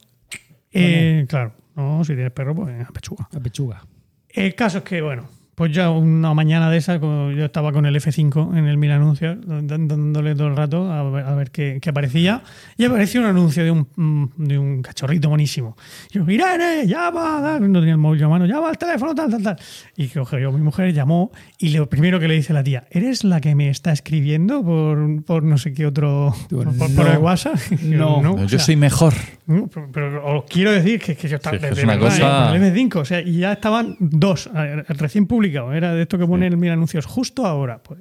Eh, 0.73 1.25
claro, 1.29 1.53
no, 1.75 2.03
si 2.03 2.13
tienes 2.13 2.31
perro, 2.31 2.55
pues 2.55 2.81
a 2.87 2.91
pechuga. 2.91 3.27
la 3.31 3.39
pechuga. 3.39 3.81
El 4.29 4.55
caso 4.55 4.79
es 4.79 4.83
que, 4.83 5.01
bueno, 5.01 5.25
pues 5.55 5.71
ya 5.71 5.91
una 5.91 6.33
mañana 6.33 6.71
de 6.71 6.77
esa, 6.77 6.97
yo 6.97 7.45
estaba 7.45 7.71
con 7.71 7.85
el 7.85 7.95
F5 7.95 8.57
en 8.57 8.65
el 8.65 8.77
mil 8.77 8.91
anuncios, 8.91 9.37
dándole 9.45 10.33
todo 10.33 10.47
el 10.47 10.55
rato 10.55 10.91
a 10.91 11.03
ver, 11.11 11.25
a 11.25 11.35
ver 11.35 11.51
qué, 11.51 11.77
qué 11.79 11.91
aparecía, 11.91 12.41
y 12.75 12.85
apareció 12.85 13.21
un 13.21 13.27
anuncio 13.27 13.63
de 13.63 13.69
un, 13.69 13.87
mm, 13.95 14.25
de 14.37 14.57
un 14.57 14.81
cachorrito 14.81 15.29
buenísimo. 15.29 15.77
Y 16.09 16.15
yo, 16.17 16.25
Irene, 16.27 16.87
llama, 16.87 17.59
no 17.59 17.79
tenía 17.79 17.91
el 17.93 17.99
móvil 17.99 18.23
a 18.23 18.29
mano, 18.29 18.47
llama 18.47 18.69
al 18.69 18.79
teléfono, 18.79 19.13
tal, 19.13 19.29
tal, 19.29 19.43
tal. 19.43 19.55
Y 19.95 20.07
cogió 20.07 20.51
mi 20.51 20.61
mujer, 20.61 20.91
llamó, 20.91 21.31
y 21.59 21.69
lo 21.69 21.87
primero 21.87 22.19
que 22.19 22.27
le 22.27 22.33
dice 22.33 22.51
la 22.53 22.63
tía, 22.63 22.85
¿eres 22.89 23.23
la 23.23 23.39
que 23.39 23.53
me 23.53 23.69
está 23.69 23.91
escribiendo 23.91 24.63
por, 24.63 25.23
por 25.23 25.43
no 25.43 25.59
sé 25.59 25.71
qué 25.73 25.85
otro, 25.85 26.33
por, 26.49 26.75
por- 26.75 26.95
por 26.95 27.05
No. 27.05 27.11
el 27.11 27.17
WhatsApp? 27.19 27.57
Yo, 27.83 28.21
No. 28.23 28.33
o 28.33 28.37
Yo 28.39 28.49
sea, 28.49 28.59
soy 28.59 28.75
mejor. 28.75 29.13
Pero, 29.45 29.89
pero 29.91 30.37
os 30.37 30.43
quiero 30.45 30.71
decir 30.71 30.99
que, 31.01 31.15
que 31.15 31.27
yo 31.27 31.35
estaba 31.37 31.55
Sí, 31.57 31.61
que 31.61 31.67
de- 31.67 31.73
es 31.73 31.83
una 31.83 31.95
verdad, 31.95 32.09
cosa- 32.09 32.53
¿eh? 32.53 32.57
el 32.57 32.63
F5, 32.73 32.95
o 32.99 33.05
sea, 33.05 33.21
y 33.21 33.37
ya 33.39 33.53
estaban 33.53 33.95
dos, 33.99 34.49
recién 34.89 35.25
publicado. 35.27 35.73
Era 35.73 35.93
de 35.93 36.01
esto 36.03 36.17
que 36.17 36.25
pone 36.25 36.47
el 36.47 36.57
mil 36.57 36.71
anuncios 36.71 37.05
justo 37.05 37.45
ahora, 37.45 37.81
pues. 37.83 37.99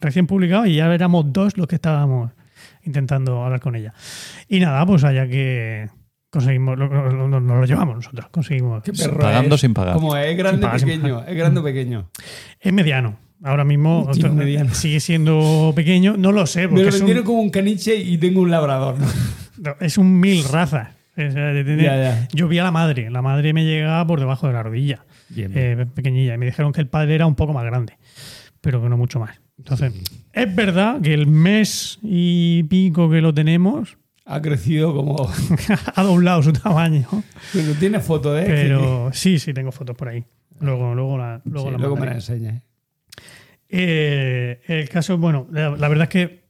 Recién 0.00 0.26
publicado 0.26 0.66
y 0.66 0.76
ya 0.76 0.92
éramos 0.92 1.32
dos 1.32 1.56
los 1.56 1.66
que 1.66 1.76
estábamos 1.76 2.32
intentando 2.82 3.42
hablar 3.44 3.60
con 3.60 3.74
ella. 3.76 3.94
Y 4.48 4.60
nada, 4.60 4.84
pues 4.84 5.02
allá 5.04 5.26
que 5.26 5.88
conseguimos, 6.30 6.76
lo- 6.78 6.88
lo- 6.88 7.28
lo- 7.28 7.40
nos 7.40 7.58
lo 7.60 7.64
llevamos 7.64 7.96
nosotros, 7.96 8.26
conseguimos. 8.30 8.82
¿Qué 8.82 8.92
perro 8.92 9.18
Pagando 9.20 9.54
es? 9.54 9.60
sin 9.60 9.72
pagar. 9.72 9.94
¿Cómo 9.94 10.16
es? 10.16 10.26
¿Es 10.26 10.36
grande 10.36 10.62
pagar, 10.62 10.80
pequeño? 10.80 11.24
¿Es 11.26 11.36
grande 11.36 11.60
o 11.60 11.62
pequeño? 11.62 12.10
Es 12.60 12.72
mediano. 12.72 13.16
Ahora 13.42 13.64
mismo 13.64 14.02
otro- 14.08 14.32
mediano. 14.32 14.74
sigue 14.74 15.00
siendo 15.00 15.72
pequeño. 15.76 16.16
No 16.18 16.32
lo 16.32 16.46
sé, 16.46 16.66
Me 16.68 16.82
lo 16.82 16.88
es 16.88 16.94
un, 16.94 17.00
vendieron 17.00 17.24
como 17.24 17.40
un 17.40 17.50
caniche 17.50 17.94
y 17.96 18.18
tengo 18.18 18.40
un 18.40 18.50
labrador. 18.50 18.98
¿no? 18.98 19.06
No, 19.58 19.74
es 19.80 19.98
un 19.98 20.20
mil 20.20 20.44
razas. 20.44 20.88
O 21.16 21.30
sea, 21.30 21.46
de 21.52 21.62
tener- 21.64 21.84
Ya, 21.84 21.96
ya. 21.96 22.28
Yo 22.32 22.48
vi 22.48 22.58
a 22.58 22.64
la 22.64 22.70
madre. 22.72 23.08
La 23.10 23.22
madre 23.22 23.52
me 23.52 23.64
llegaba 23.64 24.04
por 24.06 24.18
debajo 24.18 24.46
de 24.48 24.52
la 24.52 24.62
rodilla. 24.62 25.04
Bien, 25.28 25.52
eh, 25.54 25.86
pequeñilla. 25.94 26.34
Y 26.34 26.38
me 26.38 26.46
dijeron 26.46 26.72
que 26.72 26.80
el 26.80 26.88
padre 26.88 27.14
era 27.14 27.26
un 27.26 27.34
poco 27.36 27.52
más 27.52 27.64
grande, 27.64 27.96
pero 28.60 28.82
que 28.82 28.88
no 28.88 28.96
mucho 28.96 29.20
más. 29.20 29.40
Entonces, 29.56 29.92
es 30.32 30.54
verdad 30.56 31.00
que 31.00 31.14
el 31.14 31.26
mes 31.28 31.98
y 32.02 32.64
pico 32.64 33.08
que 33.08 33.20
lo 33.20 33.32
tenemos 33.32 33.96
Ha 34.26 34.42
crecido 34.42 34.92
como. 34.94 35.30
ha 35.94 36.02
doblado 36.02 36.42
su 36.42 36.52
tamaño. 36.52 37.06
Pero 37.52 37.72
tiene 37.74 38.00
foto 38.00 38.32
de. 38.34 38.44
Pero 38.46 39.10
sí, 39.12 39.38
sí, 39.38 39.54
tengo 39.54 39.70
fotos 39.70 39.96
por 39.96 40.08
ahí. 40.08 40.24
Luego, 40.60 40.94
luego 40.94 41.16
la, 41.18 41.40
luego 41.44 41.70
la 41.70 41.78
luego 41.78 41.96
me 41.96 42.06
la 42.06 42.14
enseñas. 42.14 42.62
Eh, 43.68 44.60
el 44.66 44.88
caso, 44.88 45.18
bueno, 45.18 45.46
la, 45.50 45.70
la 45.70 45.88
verdad 45.88 46.04
es 46.04 46.08
que 46.10 46.44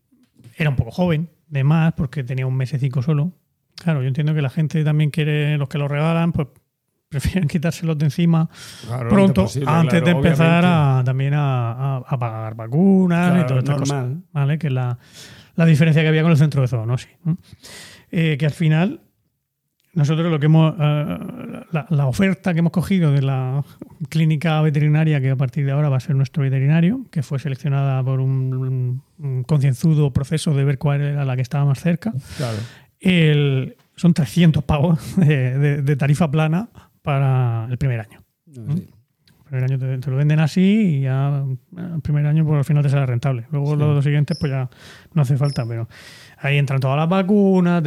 era 0.56 0.70
un 0.70 0.76
poco 0.76 0.90
joven, 0.90 1.28
de 1.48 1.64
más, 1.64 1.92
porque 1.94 2.24
tenía 2.24 2.46
un 2.46 2.56
mesecico 2.56 3.02
solo. 3.02 3.32
Claro, 3.76 4.02
yo 4.02 4.08
entiendo 4.08 4.34
que 4.34 4.42
la 4.42 4.50
gente 4.50 4.84
también 4.84 5.10
quiere, 5.10 5.58
los 5.58 5.68
que 5.68 5.78
lo 5.78 5.88
regalan, 5.88 6.32
pues 6.32 6.48
prefieren 7.08 7.48
quitárselos 7.48 7.96
de 7.98 8.06
encima 8.06 8.48
Claro, 8.86 9.08
pronto, 9.08 9.42
antes 9.42 9.54
posible, 9.54 9.70
antes 9.70 10.02
claro, 10.02 10.04
de 10.06 10.10
empezar 10.28 10.64
a, 10.66 11.02
también 11.04 11.34
a, 11.34 11.72
a- 11.72 12.02
a 12.06 12.18
pagar 12.18 12.54
vacunas 12.56 13.42
y 13.42 13.46
todas 13.46 13.62
estas 13.64 13.78
cosas. 13.78 14.06
¿Vale? 14.32 14.58
Que 14.58 14.66
es 14.68 14.72
la, 14.72 14.98
la 15.54 15.64
diferencia 15.66 16.02
que 16.02 16.08
había 16.08 16.22
con 16.22 16.32
el 16.32 16.38
centro 16.38 16.62
de 16.62 16.68
zoonosis. 16.68 17.10
¿no? 17.24 17.36
Eh, 18.10 18.36
que 18.38 18.46
al 18.46 18.52
final, 18.52 19.00
nosotros 19.94 20.30
lo 20.30 20.38
que 20.40 20.46
hemos. 20.46 20.74
eh, 20.78 21.18
la, 21.72 21.86
la 21.90 22.06
oferta 22.06 22.52
que 22.52 22.60
hemos 22.60 22.72
cogido 22.72 23.12
de 23.12 23.22
la 23.22 23.64
clínica 24.08 24.60
veterinaria, 24.62 25.20
que 25.20 25.30
a 25.30 25.36
partir 25.36 25.64
de 25.66 25.72
ahora 25.72 25.88
va 25.88 25.96
a 25.96 26.00
ser 26.00 26.14
nuestro 26.16 26.42
veterinario, 26.42 27.06
que 27.10 27.22
fue 27.22 27.38
seleccionada 27.38 28.02
por 28.04 28.20
un, 28.20 29.02
un 29.18 29.42
concienzudo 29.44 30.12
proceso 30.12 30.54
de 30.54 30.64
ver 30.64 30.78
cuál 30.78 31.00
era 31.00 31.24
la 31.24 31.36
que 31.36 31.42
estaba 31.42 31.64
más 31.64 31.80
cerca. 31.80 32.12
Claro. 32.36 32.56
El- 33.00 33.76
son 33.96 34.12
300 34.14 34.64
pavos 34.64 35.16
de, 35.16 35.58
de- 35.58 35.82
de 35.82 35.96
tarifa 35.96 36.30
plana 36.30 36.68
para 37.02 37.66
el 37.70 37.78
primer 37.78 38.00
año. 38.00 38.20
No, 38.46 38.76
sí. 38.76 38.88
El 39.28 39.44
primer 39.60 39.64
año 39.64 39.78
te, 39.78 39.98
te 39.98 40.10
lo 40.10 40.16
venden 40.16 40.40
así 40.40 40.96
y 40.98 41.00
ya 41.02 41.44
el 41.76 42.00
primer 42.02 42.26
año 42.26 42.44
pues, 42.44 42.58
al 42.58 42.64
final 42.64 42.82
te 42.82 42.88
sale 42.88 43.06
rentable. 43.06 43.44
Luego 43.52 43.76
los, 43.76 43.94
los 43.94 44.04
siguientes 44.04 44.36
pues 44.40 44.50
ya 44.50 44.68
no 45.12 45.22
hace 45.22 45.36
falta, 45.36 45.64
pero 45.68 45.86
ahí 46.46 46.58
entran 46.58 46.80
todas 46.80 46.96
las 46.96 47.08
vacunas, 47.08 47.82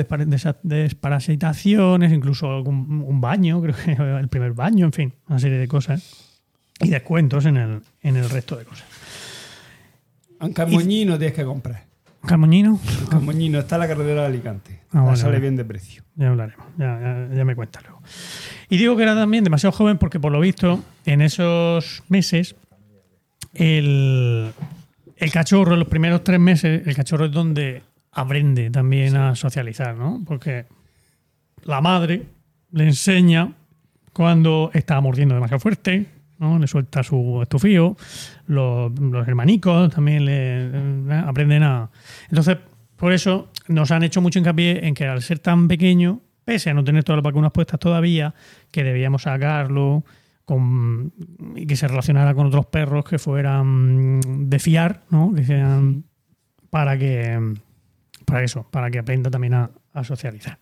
desparasitaciones, 0.63 2.11
incluso 2.11 2.61
un 2.61 3.21
baño, 3.21 3.61
creo 3.63 3.75
que 3.75 3.91
el 3.91 4.27
primer 4.27 4.53
baño, 4.53 4.85
en 4.85 4.93
fin, 4.93 5.13
una 5.27 5.39
serie 5.39 5.57
de 5.57 5.67
cosas. 5.67 6.39
Y 6.79 6.89
descuentos 6.89 7.45
en 7.45 7.57
el, 7.57 7.81
en 8.01 8.17
el 8.17 8.29
resto 8.29 8.55
de 8.55 8.65
cosas. 8.65 8.85
Aunque 10.39 10.65
moñino 10.67 11.17
tienes 11.17 11.35
que 11.35 11.43
comprar. 11.43 11.85
Camoñino, 12.25 12.79
Aunque 13.11 13.15
moñino 13.25 13.59
está 13.59 13.75
en 13.77 13.79
la 13.81 13.87
carretera 13.87 14.21
de 14.21 14.27
Alicante. 14.27 14.81
Ah, 14.91 15.01
bueno, 15.01 15.15
sale 15.17 15.39
bien 15.39 15.55
de 15.55 15.65
precio. 15.65 16.03
Ya 16.15 16.29
hablaremos, 16.29 16.65
ya, 16.77 16.99
ya- 17.29 17.35
ya 17.35 17.45
me 17.45 17.55
cuentas 17.55 17.83
luego. 17.83 18.01
Y 18.69 18.77
digo 18.77 18.95
que 18.97 19.03
era 19.03 19.15
también 19.15 19.43
demasiado 19.43 19.71
joven 19.71 19.97
porque 19.97 20.19
por 20.19 20.31
lo 20.31 20.39
visto 20.39 20.83
en 21.05 21.21
esos 21.21 22.03
meses 22.09 22.55
el, 23.53 24.51
el 25.15 25.31
cachorro, 25.31 25.73
en 25.73 25.79
los 25.79 25.87
primeros 25.87 26.23
tres 26.23 26.39
meses, 26.39 26.85
el 26.85 26.95
cachorro 26.95 27.25
es 27.25 27.31
donde 27.31 27.81
aprende 28.17 28.71
también 28.71 29.15
a 29.15 29.35
socializar, 29.35 29.95
¿no? 29.95 30.23
Porque 30.25 30.65
la 31.63 31.81
madre 31.81 32.23
le 32.71 32.85
enseña 32.85 33.53
cuando 34.11 34.71
está 34.73 34.99
mordiendo 34.99 35.35
demasiado 35.35 35.59
fuerte, 35.59 36.07
¿no? 36.39 36.57
Le 36.57 36.65
suelta 36.65 37.03
su 37.03 37.39
estufío, 37.43 37.95
los, 38.47 38.91
los 38.99 39.27
hermanicos 39.27 39.93
también 39.93 40.25
le 40.25 40.33
eh, 40.33 41.23
aprenden 41.27 41.61
a... 41.61 41.91
Entonces, 42.29 42.57
por 42.95 43.13
eso 43.13 43.51
nos 43.67 43.91
han 43.91 44.01
hecho 44.01 44.19
mucho 44.19 44.39
hincapié 44.39 44.87
en 44.87 44.95
que 44.95 45.05
al 45.05 45.21
ser 45.21 45.37
tan 45.37 45.67
pequeño, 45.67 46.21
pese 46.43 46.71
a 46.71 46.73
no 46.73 46.83
tener 46.83 47.03
todas 47.03 47.17
las 47.17 47.23
vacunas 47.23 47.51
puestas 47.51 47.79
todavía, 47.79 48.33
que 48.71 48.83
debíamos 48.83 49.21
sacarlo 49.21 50.03
con, 50.43 51.13
y 51.55 51.67
que 51.67 51.75
se 51.75 51.87
relacionara 51.87 52.33
con 52.33 52.47
otros 52.47 52.65
perros 52.65 53.05
que 53.05 53.19
fueran 53.19 54.21
de 54.49 54.57
fiar, 54.57 55.03
¿no? 55.11 55.35
Que 55.35 55.45
sean 55.45 56.05
para 56.71 56.97
que 56.97 57.57
para 58.27 58.43
eso, 58.43 58.67
para 58.69 58.91
que 58.91 58.99
aprenda 58.99 59.31
también 59.31 59.53
a, 59.53 59.69
a 59.93 60.03
socializar. 60.03 60.59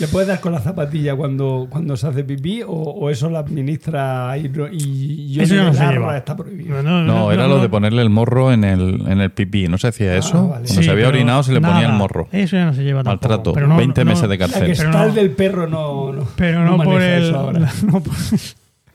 ¿Le 0.00 0.06
puedes 0.08 0.28
dar 0.28 0.38
con 0.40 0.52
la 0.52 0.60
zapatilla 0.60 1.16
cuando, 1.16 1.66
cuando 1.70 1.96
se 1.96 2.06
hace 2.06 2.22
pipí 2.22 2.62
o, 2.62 2.68
o 2.70 3.10
eso 3.10 3.28
la 3.30 3.40
administra 3.40 4.36
y, 4.38 4.48
no- 4.48 4.68
y 4.70 5.32
yo 5.32 5.42
Eso 5.42 5.54
ya 5.56 5.64
no 5.64 5.74
se 5.74 5.84
lleva. 5.86 6.16
está 6.16 6.36
prohibido? 6.36 6.82
No, 6.84 7.32
era 7.32 7.48
lo 7.48 7.60
de 7.60 7.68
ponerle 7.68 8.02
el 8.02 8.10
morro 8.10 8.52
en 8.52 8.62
el, 8.64 9.02
en 9.08 9.20
el 9.20 9.30
pipí. 9.32 9.66
¿No 9.66 9.76
se 9.78 9.88
hacía 9.88 10.16
eso? 10.16 10.34
vale. 10.48 10.48
Cuando 10.50 10.68
Sí, 10.68 10.82
se 10.84 10.90
había 10.90 11.08
orinado 11.08 11.42
se 11.42 11.52
le 11.52 11.60
ponía 11.60 11.86
el 11.86 11.92
morro. 11.94 12.28
Eso 12.32 12.56
ya 12.56 12.66
no 12.66 12.74
se 12.74 12.82
lleva 12.84 13.02
tampoco. 13.02 13.28
Maltrato. 13.28 13.52
Pero 13.54 13.66
no- 13.68 13.76
20 13.76 14.04
no- 14.04 14.10
meses 14.10 14.22
de 14.28 14.28
La 14.28 14.38
cárcel. 14.38 14.66
que 14.66 14.76
Pero 14.76 14.88
está 14.90 15.02
no- 15.02 15.08
el 15.08 15.14
del 15.14 15.30
perro 15.30 15.66
no, 15.66 16.12
no, 16.12 16.24
Pero 16.36 16.64
no, 16.64 16.76
por 16.82 17.02
el. 17.02 17.22
eso 17.24 17.36
ahora. 17.36 17.72
No 17.86 18.00
por, 18.02 18.14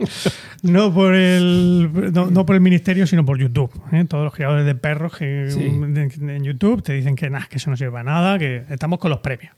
no 0.64 0.94
por 0.94 1.14
el. 1.16 1.90
No, 2.14 2.28
no 2.32 2.46
por 2.46 2.56
el 2.56 2.62
ministerio, 2.62 3.06
sino 3.08 3.26
por 3.26 3.38
YouTube. 3.38 3.72
¿eh? 3.92 4.06
Todos 4.06 4.24
los 4.24 4.34
creadores 4.34 4.66
de 4.66 4.76
perros 4.76 5.18
que 5.18 5.48
Sí. 5.50 5.64
en 5.66 6.44
YouTube 6.44 6.84
te 6.84 6.94
dicen 6.94 7.16
que, 7.16 7.30
nah, 7.30 7.46
que 7.46 7.58
eso 7.58 7.70
no 7.70 7.78
sirve 7.78 7.92
para 7.92 8.04
nada, 8.04 8.40
que 8.40 8.64
estamos 8.70 9.00
con 9.00 9.10
los 9.12 9.20
premios. 9.20 9.54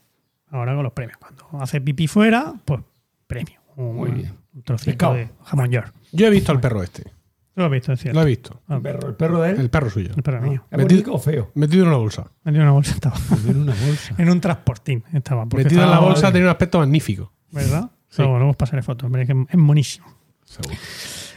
Ahora 0.50 0.74
con 0.74 0.84
los 0.84 0.92
premios. 0.92 1.18
Cuando 1.18 1.48
hace 1.62 1.80
pipí 1.80 2.06
fuera, 2.06 2.54
pues 2.64 2.80
premio. 3.26 3.60
Un, 3.76 3.96
Muy 3.96 4.10
bien. 4.10 4.32
Un 4.54 4.62
trocito 4.62 5.12
de 5.14 5.28
jamón 5.44 5.70
york. 5.70 5.92
Yo 6.12 6.26
he 6.26 6.30
visto 6.30 6.52
al 6.52 6.60
perro 6.60 6.82
este. 6.82 7.02
Lo 7.56 7.64
has 7.66 7.70
visto, 7.70 7.92
es 7.92 8.00
cierto. 8.00 8.18
Lo 8.18 8.26
he 8.26 8.28
visto. 8.30 8.62
Ah, 8.68 8.76
El 8.76 8.82
perro, 8.82 9.08
el 9.08 9.14
perro 9.14 9.40
de 9.42 9.50
él. 9.50 9.60
El 9.60 9.70
perro 9.70 9.88
suyo. 9.90 10.10
el 10.16 10.22
perro 10.24 10.42
mío. 10.42 10.64
¿Es 10.70 10.78
Metido- 10.78 11.12
o 11.14 11.18
feo? 11.20 11.50
Metido 11.54 11.82
en 11.82 11.88
una 11.88 11.98
bolsa. 11.98 12.30
Metido 12.42 12.62
en 12.62 12.68
una 12.68 12.72
bolsa 12.72 12.92
estaba. 12.94 13.16
En 13.48 13.56
una 13.62 13.74
bolsa. 13.74 14.14
en 14.18 14.30
un 14.30 14.40
transportín 14.40 15.04
estaba. 15.12 15.44
Metido 15.46 15.82
en 15.84 15.90
la 15.90 16.00
bolsa 16.00 16.30
tenía 16.32 16.46
un 16.46 16.50
aspecto 16.50 16.78
magnífico. 16.80 17.32
¿Verdad? 17.52 17.90
Sí. 18.08 18.22
Luego, 18.22 18.36
luego 18.38 18.50
os 18.50 18.56
pasaré 18.56 18.82
fotos. 18.82 19.10
Que 19.12 19.46
es 19.50 19.56
monísimo. 19.58 20.06
Seguro. 20.54 20.76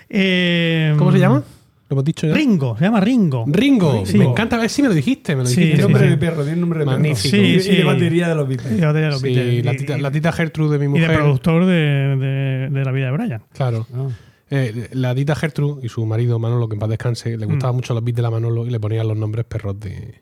Eh, 0.09 0.93
¿Cómo 0.97 1.11
se 1.11 1.19
llama? 1.19 1.43
Lo 1.89 1.93
hemos 1.93 2.03
dicho 2.03 2.27
ya. 2.27 2.33
Ringo, 2.33 2.77
se 2.77 2.83
llama 2.83 2.99
Ringo. 2.99 3.45
Ringo. 3.47 4.05
Sí. 4.05 4.17
Me 4.17 4.25
encanta 4.25 4.57
ver 4.57 4.69
si 4.69 4.81
me 4.81 4.89
lo 4.89 4.93
dijiste. 4.93 5.35
Me 5.37 5.43
lo 5.43 5.47
Sí, 5.47 5.55
dijiste. 5.61 5.77
Tiene 5.77 5.77
sí, 5.77 5.81
nombre 5.93 6.03
sí. 6.03 6.09
de 6.09 6.17
perro, 6.17 6.43
tiene 6.43 6.59
nombre 6.59 6.79
de 6.79 6.85
perro. 6.85 6.97
Magnífico. 6.99 7.29
Sí, 7.29 7.37
y, 7.41 7.55
y 7.55 7.59
sí. 7.61 7.75
de 7.77 7.83
batería 7.85 8.27
de 8.27 8.35
los 8.35 8.45
Y 8.45 8.49
Beatles. 8.49 8.79
la 8.79 8.87
botella 8.87 9.05
de 9.05 9.11
los 9.11 9.21
Sí, 9.21 9.27
Beatles. 9.33 9.65
la 9.65 9.73
Y- 9.73 9.77
tita, 9.77 9.97
y- 9.97 10.01
la 10.01 10.11
tita 10.11 10.31
Gertrude 10.33 10.77
de 10.77 10.87
mi 10.89 10.97
y 10.97 11.01
de 11.01 11.07
mujer. 11.07 11.19
productor 11.21 11.65
de, 11.65 11.73
de- 11.73 12.69
de 12.71 12.85
la 12.85 12.91
vida 12.91 13.05
de 13.05 13.11
Brian. 13.11 13.41
Claro. 13.53 13.87
Ah. 13.93 14.07
Eh, 14.49 14.89
la 14.93 15.15
tita 15.15 15.35
Gertrude 15.35 15.85
y 15.85 15.89
su 15.89 16.05
marido 16.05 16.39
Manolo, 16.39 16.67
que 16.67 16.75
en 16.75 16.79
paz 16.79 16.89
descanse, 16.89 17.37
le 17.37 17.45
gustaban 17.45 17.75
mucho 17.75 17.93
los 17.93 18.03
beats 18.03 18.15
de 18.17 18.21
la 18.21 18.31
Manolo 18.31 18.65
y 18.65 18.69
le 18.69 18.79
ponían 18.79 19.07
los 19.07 19.17
nombres 19.17 19.45
perros 19.45 19.79
de. 19.79 20.21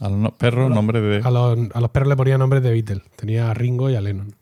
A 0.00 0.08
los 0.08 0.18
no- 0.18 0.34
perros, 0.36 0.70
nombre 0.70 1.00
de. 1.02 1.20
A 1.22 1.30
los, 1.30 1.58
a 1.72 1.80
los 1.80 1.90
perros 1.90 2.08
le 2.08 2.16
ponían 2.16 2.38
nombres 2.40 2.62
de 2.62 2.70
Beatles. 2.72 3.02
Tenía 3.16 3.50
a 3.50 3.54
Ringo 3.54 3.88
y 3.90 3.94
a 3.94 4.00
Lennon, 4.00 4.34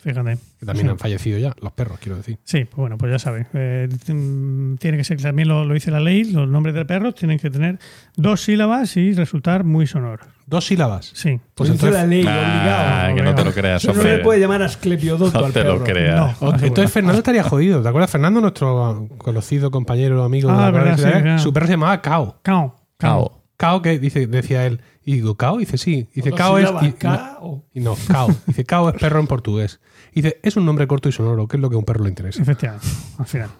Fíjate. 0.00 0.38
que 0.58 0.66
también 0.66 0.88
han 0.88 0.98
fallecido 0.98 1.38
ya, 1.38 1.54
los 1.60 1.72
perros, 1.72 1.98
quiero 2.00 2.16
decir. 2.16 2.38
Sí, 2.44 2.64
pues 2.64 2.76
bueno, 2.76 2.98
pues 2.98 3.12
ya 3.12 3.18
sabes. 3.18 3.46
eh, 3.54 3.88
mm, 4.08 4.74
tiene 4.76 4.96
que 4.96 5.04
ser, 5.04 5.20
también 5.22 5.48
lo, 5.48 5.64
lo 5.64 5.74
dice 5.74 5.90
la 5.90 6.00
ley, 6.00 6.24
los 6.24 6.48
nombres 6.48 6.74
de 6.74 6.84
perros 6.84 7.14
tienen 7.14 7.38
que 7.38 7.50
tener 7.50 7.78
dos 8.16 8.40
sílabas 8.42 8.96
y 8.96 9.12
resultar 9.12 9.64
muy 9.64 9.86
sonoros. 9.86 10.26
Dos 10.46 10.66
sílabas. 10.66 11.10
Sí. 11.14 11.40
Pues 11.54 11.70
dice 11.70 11.86
entonces, 11.86 12.02
la 12.02 12.06
ley, 12.06 12.24
Ah, 12.28 13.04
obligado. 13.10 13.16
que 13.16 13.22
no 13.22 13.34
te 13.34 13.44
lo 13.44 13.52
creas, 13.52 13.84
no 13.86 14.02
le 14.02 14.18
puede 14.18 14.40
llamar 14.40 14.62
asclepiodoto 14.62 15.38
No 15.40 15.46
al 15.46 15.52
te 15.52 15.62
perro. 15.62 15.78
lo 15.78 15.84
creas. 15.84 16.40
No. 16.42 16.48
o- 16.48 16.52
entonces 16.54 16.92
Fernando 16.92 17.18
estaría 17.18 17.42
jodido. 17.44 17.80
¿Te 17.82 17.88
acuerdas? 17.88 18.10
Fernando, 18.10 18.40
nuestro 18.40 19.08
conocido 19.18 19.70
compañero, 19.70 20.22
amigo 20.24 20.48
de 20.50 20.54
Ah, 20.54 20.60
la 20.62 20.70
verdad, 20.70 20.98
radio, 20.98 21.16
sí, 21.16 21.22
claro. 21.22 21.38
Su 21.38 21.52
perro 21.52 21.66
se 21.66 21.72
llamaba 21.72 22.02
Cao. 22.02 22.40
Cao. 22.42 22.76
Cao. 22.98 23.20
Cao, 23.30 23.43
que 23.82 23.98
dice, 23.98 24.26
decía 24.26 24.66
él. 24.66 24.80
Y 25.04 25.14
digo, 25.14 25.36
Cao, 25.36 25.58
dice 25.58 25.78
sí. 25.78 26.08
Dice, 26.14 26.32
Cao 26.32 26.58
es. 26.58 26.70
y- 26.82 26.92
K 26.92 27.38
o- 27.40 27.64
Y 27.74 27.80
no, 27.80 27.94
Cao. 28.08 28.28
Dice, 28.46 28.64
Cao 28.64 28.88
es 28.90 29.00
perro 29.00 29.20
en 29.20 29.26
portugués. 29.26 29.80
Dice, 30.14 30.38
es 30.42 30.56
un 30.56 30.64
nombre 30.66 30.86
corto 30.86 31.08
y 31.08 31.12
sonoro, 31.12 31.46
que 31.48 31.56
es 31.56 31.60
lo 31.60 31.68
que 31.70 31.76
a 31.76 31.78
un 31.78 31.84
perro 31.84 32.04
le 32.04 32.10
interesa. 32.10 32.42
Efectivamente, 32.42 32.86
al 33.18 33.26
final. 33.26 33.50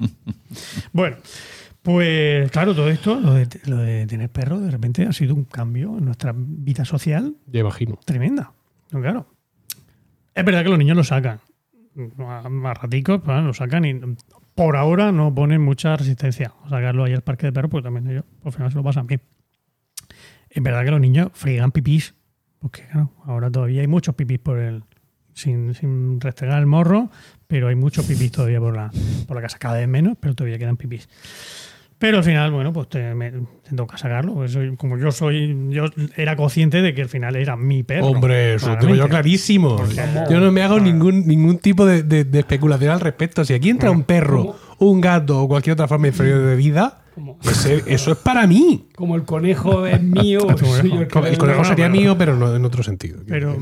bueno, 0.93 1.16
Pues 1.83 2.51
claro, 2.51 2.75
todo 2.75 2.89
esto, 2.89 3.21
lo 3.21 3.35
de, 3.35 3.47
lo 3.66 3.77
de 3.77 4.07
tener 4.07 4.31
perro, 4.31 4.59
de 4.61 4.71
repente 4.71 5.05
ha 5.07 5.12
sido 5.12 5.35
un 5.35 5.45
cambio 5.45 5.99
en 5.99 6.07
nuestra 6.07 6.33
vida 6.35 6.85
social 6.87 7.35
Ya 7.47 7.61
imagino. 7.61 7.99
tremenda. 8.07 8.53
No, 8.91 9.01
claro. 9.03 9.27
Es 10.35 10.45
verdad 10.45 10.62
que 10.62 10.71
los 10.71 10.79
niños 10.79 10.97
lo 10.97 11.05
sacan. 11.05 11.41
A, 12.19 12.39
a 12.71 12.75
raticos, 12.75 13.21
pues, 13.23 13.43
lo 13.45 13.53
sacan 13.55 13.85
y 13.85 14.01
por 14.55 14.77
ahora 14.77 15.12
no 15.12 15.35
ponen 15.35 15.61
mucha 15.61 15.95
resistencia 15.97 16.53
a 16.65 16.69
sacarlo 16.71 17.05
ahí 17.05 17.12
al 17.12 17.23
parque 17.23 17.47
de 17.47 17.53
perros, 17.53 17.71
porque 17.71 17.85
también 17.85 18.09
ellos 18.09 18.25
al 18.45 18.53
final 18.53 18.71
se 18.71 18.77
lo 18.79 18.83
pasan 18.83 19.07
bien. 19.07 19.21
Es 20.55 20.62
verdad 20.62 20.85
que 20.85 20.90
los 20.93 21.01
niños 21.01 21.28
friegan 21.35 21.70
pipís, 21.72 22.14
porque 22.60 22.82
claro, 22.90 23.10
ahora 23.26 23.51
todavía 23.51 23.81
hay 23.82 23.86
muchos 23.89 24.14
pipís 24.14 24.39
por 24.39 24.59
el. 24.59 24.82
Sin, 25.36 25.74
sin 25.74 26.20
restregar 26.20 26.60
el 26.60 26.66
morro, 26.66 27.10
pero 27.48 27.66
hay 27.66 27.74
muchos 27.74 28.06
pipís 28.06 28.31
todavía 28.31 28.60
por 28.60 28.76
la, 28.76 28.93
por 29.26 29.35
la 29.36 29.43
casa, 29.43 29.59
cada 29.59 29.78
vez 29.78 29.89
menos, 29.89 30.16
pero 30.20 30.32
todavía 30.36 30.59
quedan 30.60 30.76
pipís. 30.76 31.09
Pero 31.98 32.18
al 32.18 32.24
final, 32.24 32.52
bueno, 32.52 32.72
pues 32.72 32.89
te, 32.89 33.14
me, 33.14 33.31
te 33.32 33.74
toca 33.74 33.97
sacarlo. 33.98 34.35
porque 34.35 34.48
soy- 34.52 34.76
como 34.76 34.97
yo 34.97 35.10
soy, 35.10 35.70
yo 35.70 35.86
era 36.16 36.36
consciente 36.36 36.82
de 36.82 36.94
que 36.94 37.02
al 37.02 37.09
final 37.09 37.35
era 37.35 37.56
mi 37.56 37.82
perro. 37.82 38.06
Hombre, 38.06 38.55
eso 38.55 38.68
lo 38.68 38.78
tengo 38.78 38.94
yo 38.94 39.09
clarísimo. 39.09 39.82
Yo 40.31 40.39
no 40.39 40.52
me 40.52 40.62
hago 40.62 40.78
ningún, 40.78 41.26
ningún 41.26 41.59
tipo 41.59 41.85
de, 41.85 42.05
de- 42.05 42.24
de 42.24 42.39
especulación 42.39 42.93
al 42.93 43.01
respecto. 43.01 43.44
Si 43.44 43.55
aquí 43.55 43.70
entra 43.70 43.90
un 43.90 44.05
perro, 44.05 44.55
un 44.78 45.01
gato 45.01 45.42
o 45.42 45.48
cualquier 45.48 45.74
otra 45.74 45.88
forma 45.88 46.09
inferior 46.09 46.40
de 46.46 46.56
vida, 46.56 47.01
eso 47.86 48.12
es 48.12 48.18
para 48.18 48.46
mí. 48.46 48.88
Como 48.96 49.14
el 49.16 49.22
conejo 49.24 49.86
es 49.86 50.02
mío, 50.02 50.40
soy 50.59 50.90
yo 50.90 51.01
el 51.02 51.09
que 51.09 51.18
El 51.20 51.24
le- 51.32 51.38
conejo 51.38 51.64
sería 51.64 51.88
mío, 51.88 52.16
pero 52.18 52.36
no 52.36 52.55
en 52.55 52.64
otro 52.64 52.82
sentido. 52.82 53.20
Pero, 53.26 53.56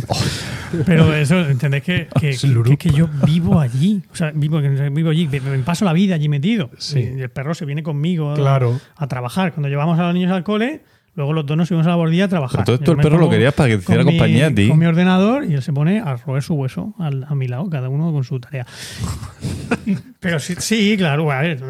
pero 0.86 1.14
eso, 1.14 1.40
¿entendés? 1.40 1.82
Que, 1.82 2.08
que, 2.20 2.30
Es 2.30 2.40
que- 2.78 2.90
yo 2.90 3.08
vivo 3.26 3.60
allí. 3.60 4.02
O 4.12 4.14
sea, 4.14 4.30
vivo, 4.34 4.60
vivo 4.92 5.10
allí. 5.10 5.28
Me 5.28 5.58
paso 5.60 5.84
la 5.84 5.92
vida 5.92 6.14
allí 6.14 6.28
metido. 6.28 6.70
Sí. 6.78 7.00
Y 7.00 7.20
el 7.20 7.30
perro 7.30 7.54
se 7.54 7.64
viene 7.64 7.82
conmigo 7.82 8.32
a- 8.32 8.34
Claro. 8.34 8.80
a, 8.96 9.06
trabajar. 9.08 9.52
Cuando 9.52 9.68
llevamos 9.68 9.98
a 9.98 10.04
los 10.04 10.14
niños 10.14 10.32
al 10.32 10.44
cole, 10.44 10.82
luego 11.18 11.32
los 11.34 11.44
dos 11.44 11.56
nos 11.56 11.68
subimos 11.68 11.86
a 11.86 11.90
la 11.90 11.96
bordilla 11.96 12.24
a 12.24 12.28
trabajar. 12.28 12.60
Pero 12.64 12.64
todo 12.64 12.74
esto 12.76 12.92
el 12.92 12.98
perro 12.98 13.18
lo 13.18 13.28
querías 13.28 13.52
para 13.52 13.68
que 13.68 13.76
te 13.76 13.82
hiciera 13.82 14.04
con 14.04 14.12
mi- 14.14 14.18
compañía 14.18 14.46
a 14.46 14.54
ti. 14.54 14.68
Con 14.68 14.78
mi 14.78 14.86
ordenador 14.86 15.44
y 15.44 15.54
él 15.54 15.62
se 15.62 15.72
pone 15.72 16.00
a 16.00 16.14
roer 16.16 16.42
su 16.42 16.54
hueso 16.54 16.94
al- 16.98 17.24
a 17.28 17.34
mi 17.34 17.48
lado, 17.48 17.68
cada 17.68 17.88
uno 17.90 18.10
con 18.12 18.24
su 18.24 18.38
tarea. 18.40 18.64
Pero 20.20 20.38
sí, 20.38 20.54
sí, 20.58 20.96
claro, 20.96 21.30
a 21.30 21.40
ver, 21.42 21.62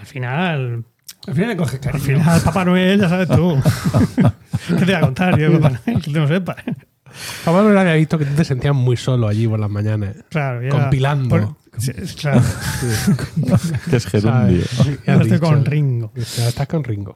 al 0.00 0.06
final 0.06 0.84
Al 1.26 1.34
final 1.34 1.48
le 1.50 1.56
coges 1.56 1.74
al 1.74 1.80
cariño. 1.80 2.04
final, 2.04 2.40
Papá 2.42 2.64
Noel, 2.64 3.00
ya 3.00 3.08
sabes 3.08 3.28
tú. 3.28 3.56
¿Qué 4.68 4.74
te 4.74 4.84
voy 4.84 4.94
a 4.94 5.00
contar 5.00 5.38
yo, 5.38 5.52
Papá 5.60 5.78
Noel? 5.86 6.02
Que 6.02 6.10
tú 6.12 6.18
no 6.20 6.28
sepas. 6.28 6.56
Papá 7.44 7.62
no 7.62 7.78
había 7.78 7.94
visto 7.94 8.18
que 8.18 8.24
tú 8.24 8.34
te 8.34 8.44
sentías 8.44 8.74
muy 8.74 8.96
solo 8.96 9.28
allí 9.28 9.46
por 9.46 9.58
las 9.60 9.70
mañanas. 9.70 10.16
Claro, 10.30 10.62
ya- 10.62 10.68
Compilando. 10.70 11.28
por- 11.28 11.63
sí, 11.78 11.92
claro, 12.20 12.40
Que 13.90 13.96
es 13.96 14.06
gerundio. 14.06 14.64
Ya 15.06 15.14
estoy 15.14 15.38
con 15.38 15.64
Ringo. 15.64 16.12
Ya 16.14 16.48
estás 16.48 16.66
con 16.66 16.84
Ringo. 16.84 17.14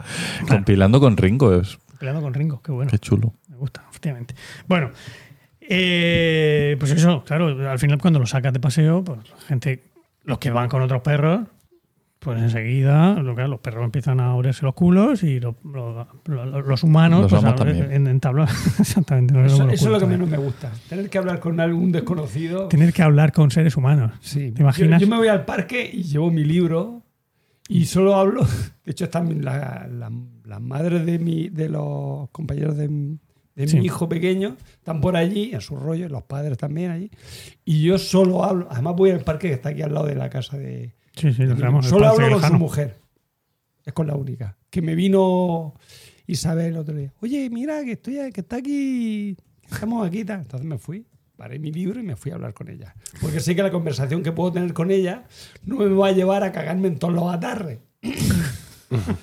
Compilando 0.48 1.00
con 1.00 1.16
Ringo 1.16 1.54
es. 1.54 1.78
Peleando 1.98 2.22
con 2.22 2.34
Ringo, 2.34 2.62
qué 2.62 2.72
bueno. 2.72 2.90
Qué 2.90 2.98
chulo. 2.98 3.34
Me 3.48 3.56
gusta, 3.56 3.84
efectivamente. 3.90 4.34
Bueno, 4.66 4.90
eh, 5.60 6.76
pues 6.78 6.92
eso, 6.92 7.24
claro, 7.24 7.68
al 7.68 7.78
final 7.78 7.98
cuando 8.00 8.18
lo 8.18 8.26
sacas 8.26 8.52
de 8.52 8.60
paseo, 8.60 9.02
pues 9.04 9.18
la 9.28 9.46
gente, 9.46 9.82
los 10.24 10.38
que 10.38 10.50
van 10.50 10.68
con 10.68 10.80
otros 10.82 11.02
perros, 11.02 11.40
pues 12.20 12.42
enseguida 12.42 13.14
lo 13.22 13.36
que- 13.36 13.46
los 13.46 13.60
perros 13.60 13.84
empiezan 13.84 14.18
a 14.20 14.34
olerse 14.34 14.64
los 14.64 14.74
culos 14.74 15.22
y 15.22 15.38
los, 15.40 15.54
los- 15.64 16.06
los- 16.26 16.66
los 16.66 16.82
humanos 16.82 17.30
Los 17.30 17.42
pues, 17.42 17.54
también. 17.54 17.92
en, 17.92 18.06
entablar. 18.08 18.48
Exactamente. 18.78 19.34
nos 19.34 19.52
Eso, 19.52 19.68
eso 19.70 19.86
es 19.86 19.92
lo 19.92 19.98
que 20.00 20.06
menos 20.06 20.28
me 20.28 20.36
gusta. 20.38 20.72
Tener 20.88 21.08
que 21.08 21.18
hablar 21.18 21.38
con 21.40 21.60
algún 21.60 21.92
desconocido. 21.92 22.68
Tener 22.68 22.92
que 22.92 23.02
hablar 23.02 23.32
con 23.32 23.50
seres 23.50 23.76
humanos. 23.76 24.12
Sí. 24.20 24.50
¿Te 24.52 24.62
imaginas? 24.62 25.00
Yo, 25.00 25.06
yo 25.06 25.10
me 25.10 25.18
voy 25.18 25.28
al 25.28 25.44
parque 25.44 25.88
y 25.92 26.02
llevo 26.02 26.30
mi 26.30 26.44
libro 26.44 27.02
y 27.68 27.84
solo 27.84 28.16
hablo. 28.16 28.42
De 28.84 28.92
hecho, 28.92 29.04
están 29.04 29.44
la- 29.44 29.86
la- 29.90 30.10
las 30.44 30.60
madres 30.60 31.04
de, 31.06 31.18
mi, 31.18 31.48
de 31.50 31.68
los 31.68 32.30
compañeros 32.30 32.76
de, 32.76 32.88
de 33.54 33.68
Sí. 33.68 33.78
mi 33.78 33.84
hijo 33.86 34.08
pequeño, 34.08 34.56
están 34.72 35.00
por 35.00 35.14
allí, 35.16 35.50
en 35.52 35.60
su 35.60 35.76
rollo, 35.76 36.08
los 36.08 36.22
padres 36.22 36.56
también 36.56 36.90
allí. 36.90 37.10
Y 37.64 37.82
yo 37.82 37.98
solo 37.98 38.44
hablo. 38.44 38.66
Además, 38.70 38.94
voy 38.96 39.10
al 39.10 39.20
parque 39.20 39.48
que 39.48 39.54
está 39.54 39.68
aquí 39.70 39.82
al 39.82 39.92
lado 39.94 40.06
de 40.06 40.14
la 40.14 40.30
casa 40.30 40.56
de. 40.56 40.94
Sí, 41.18 41.32
sí, 41.32 41.46
solo 41.82 42.08
hablo 42.08 42.40
con 42.40 42.48
su 42.48 42.54
mujer. 42.54 43.00
Es 43.84 43.92
con 43.92 44.06
la 44.06 44.14
única. 44.14 44.56
Que 44.70 44.82
me 44.82 44.94
vino 44.94 45.74
Isabel 46.26 46.66
el 46.66 46.76
otro 46.76 46.94
día. 46.94 47.12
Oye, 47.20 47.48
mira, 47.50 47.82
que 47.84 47.92
estoy 47.92 48.32
que 48.32 48.42
está 48.42 48.56
aquí. 48.56 49.36
Estamos 49.68 50.06
aquí. 50.06 50.24
Tal. 50.24 50.40
Entonces 50.40 50.66
me 50.66 50.78
fui, 50.78 51.06
paré 51.36 51.58
mi 51.58 51.72
libro 51.72 51.98
y 51.98 52.02
me 52.02 52.14
fui 52.14 52.30
a 52.30 52.34
hablar 52.34 52.54
con 52.54 52.68
ella. 52.68 52.94
Porque 53.20 53.40
sé 53.40 53.56
que 53.56 53.62
la 53.62 53.70
conversación 53.70 54.22
que 54.22 54.32
puedo 54.32 54.52
tener 54.52 54.72
con 54.74 54.90
ella 54.90 55.24
no 55.64 55.76
me 55.76 55.88
va 55.88 56.08
a 56.08 56.12
llevar 56.12 56.44
a 56.44 56.52
cagarme 56.52 56.88
en 56.88 56.98
todos 56.98 57.14
los 57.14 57.32
atarres. 57.32 57.78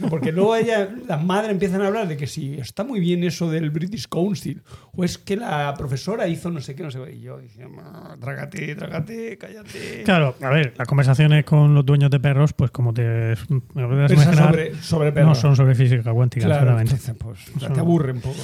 Porque 0.09 0.31
luego 0.31 0.55
ella, 0.55 0.89
las 1.07 1.23
madres 1.23 1.51
empiezan 1.51 1.81
a 1.81 1.87
hablar 1.87 2.07
de 2.07 2.17
que 2.17 2.27
si 2.27 2.53
está 2.59 2.83
muy 2.83 2.99
bien 2.99 3.23
eso 3.23 3.49
del 3.49 3.71
British 3.71 4.07
Council, 4.07 4.61
o 4.95 5.03
es 5.03 5.17
que 5.17 5.35
la 5.37 5.73
profesora 5.77 6.27
hizo 6.27 6.51
no 6.51 6.61
sé 6.61 6.75
qué, 6.75 6.83
no 6.83 6.91
sé 6.91 6.99
qué. 7.05 7.15
Y 7.15 7.21
yo 7.21 7.39
dije, 7.39 7.67
"Ma, 7.67 8.15
trágate, 8.19 8.75
trágate, 8.75 9.37
cállate. 9.37 10.03
Claro, 10.03 10.35
a 10.41 10.49
ver, 10.49 10.73
las 10.77 10.87
conversaciones 10.87 11.43
con 11.45 11.73
los 11.73 11.85
dueños 11.85 12.11
de 12.11 12.19
perros, 12.19 12.53
pues 12.53 12.71
como 12.71 12.93
te 12.93 13.33
imaginar, 13.73 14.09
sobre, 14.47 14.75
sobre 14.75 15.11
perros. 15.11 15.29
no 15.29 15.35
son 15.35 15.55
sobre 15.55 15.75
física 15.75 16.11
cuántica, 16.13 16.45
Claro, 16.45 16.61
seguramente. 16.61 16.93
entonces, 16.93 17.15
pues, 17.17 17.73
te 17.73 17.79
aburre 17.79 18.11
un 18.11 18.21
poco. 18.21 18.35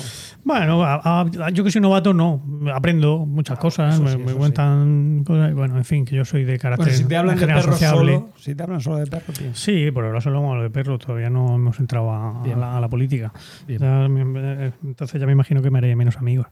Bueno, 0.43 0.84
a- 0.84 1.22
a- 1.22 1.49
yo 1.52 1.64
que 1.64 1.72
soy 1.72 1.81
novato, 1.81 2.14
no. 2.14 2.43
Aprendo 2.73 3.19
muchas 3.26 3.60
cosas, 3.60 3.99
me, 3.99 4.11
sí. 4.11 4.18
cuentan 4.38 5.23
cosas. 5.26 5.53
Bueno, 5.53 5.77
en 5.77 5.85
fin, 5.85 6.06
que 6.06 6.15
yo 6.15 6.26
soy 6.26 6.43
de 6.43 6.57
carácter 6.57 6.88
Bueno, 6.88 6.98
si 6.98 7.06
te 7.06 7.15
hablan 7.18 7.38
de 7.39 7.45
perros 7.45 7.65
sociable. 7.65 8.14
solo, 8.15 8.30
si 8.38 8.56
te 8.56 8.64
hablan 8.64 8.81
solo 8.81 8.98
de 8.98 9.07
perros. 9.07 9.39
Sí, 9.53 9.91
por 9.91 10.06
ahora 10.06 10.19
solo 10.22 10.38
hablamos 10.38 10.64
de 10.64 10.69
perros, 10.69 10.99
todavía 11.11 11.29
no 11.29 11.55
hemos 11.55 11.79
entrado 11.79 12.11
a, 12.11 12.41
la, 12.57 12.77
a 12.77 12.81
la 12.81 12.89
política. 12.89 13.33
Ya 13.67 14.05
entonces 14.05 15.19
ya 15.19 15.25
me 15.27 15.33
imagino 15.33 15.61
que 15.61 15.69
me 15.69 15.77
haré 15.79 15.95
menos 15.95 16.17
amigos. 16.17 16.47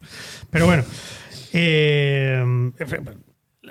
Pero 0.49 0.65
bueno, 0.65 0.83
eh, 1.53 2.71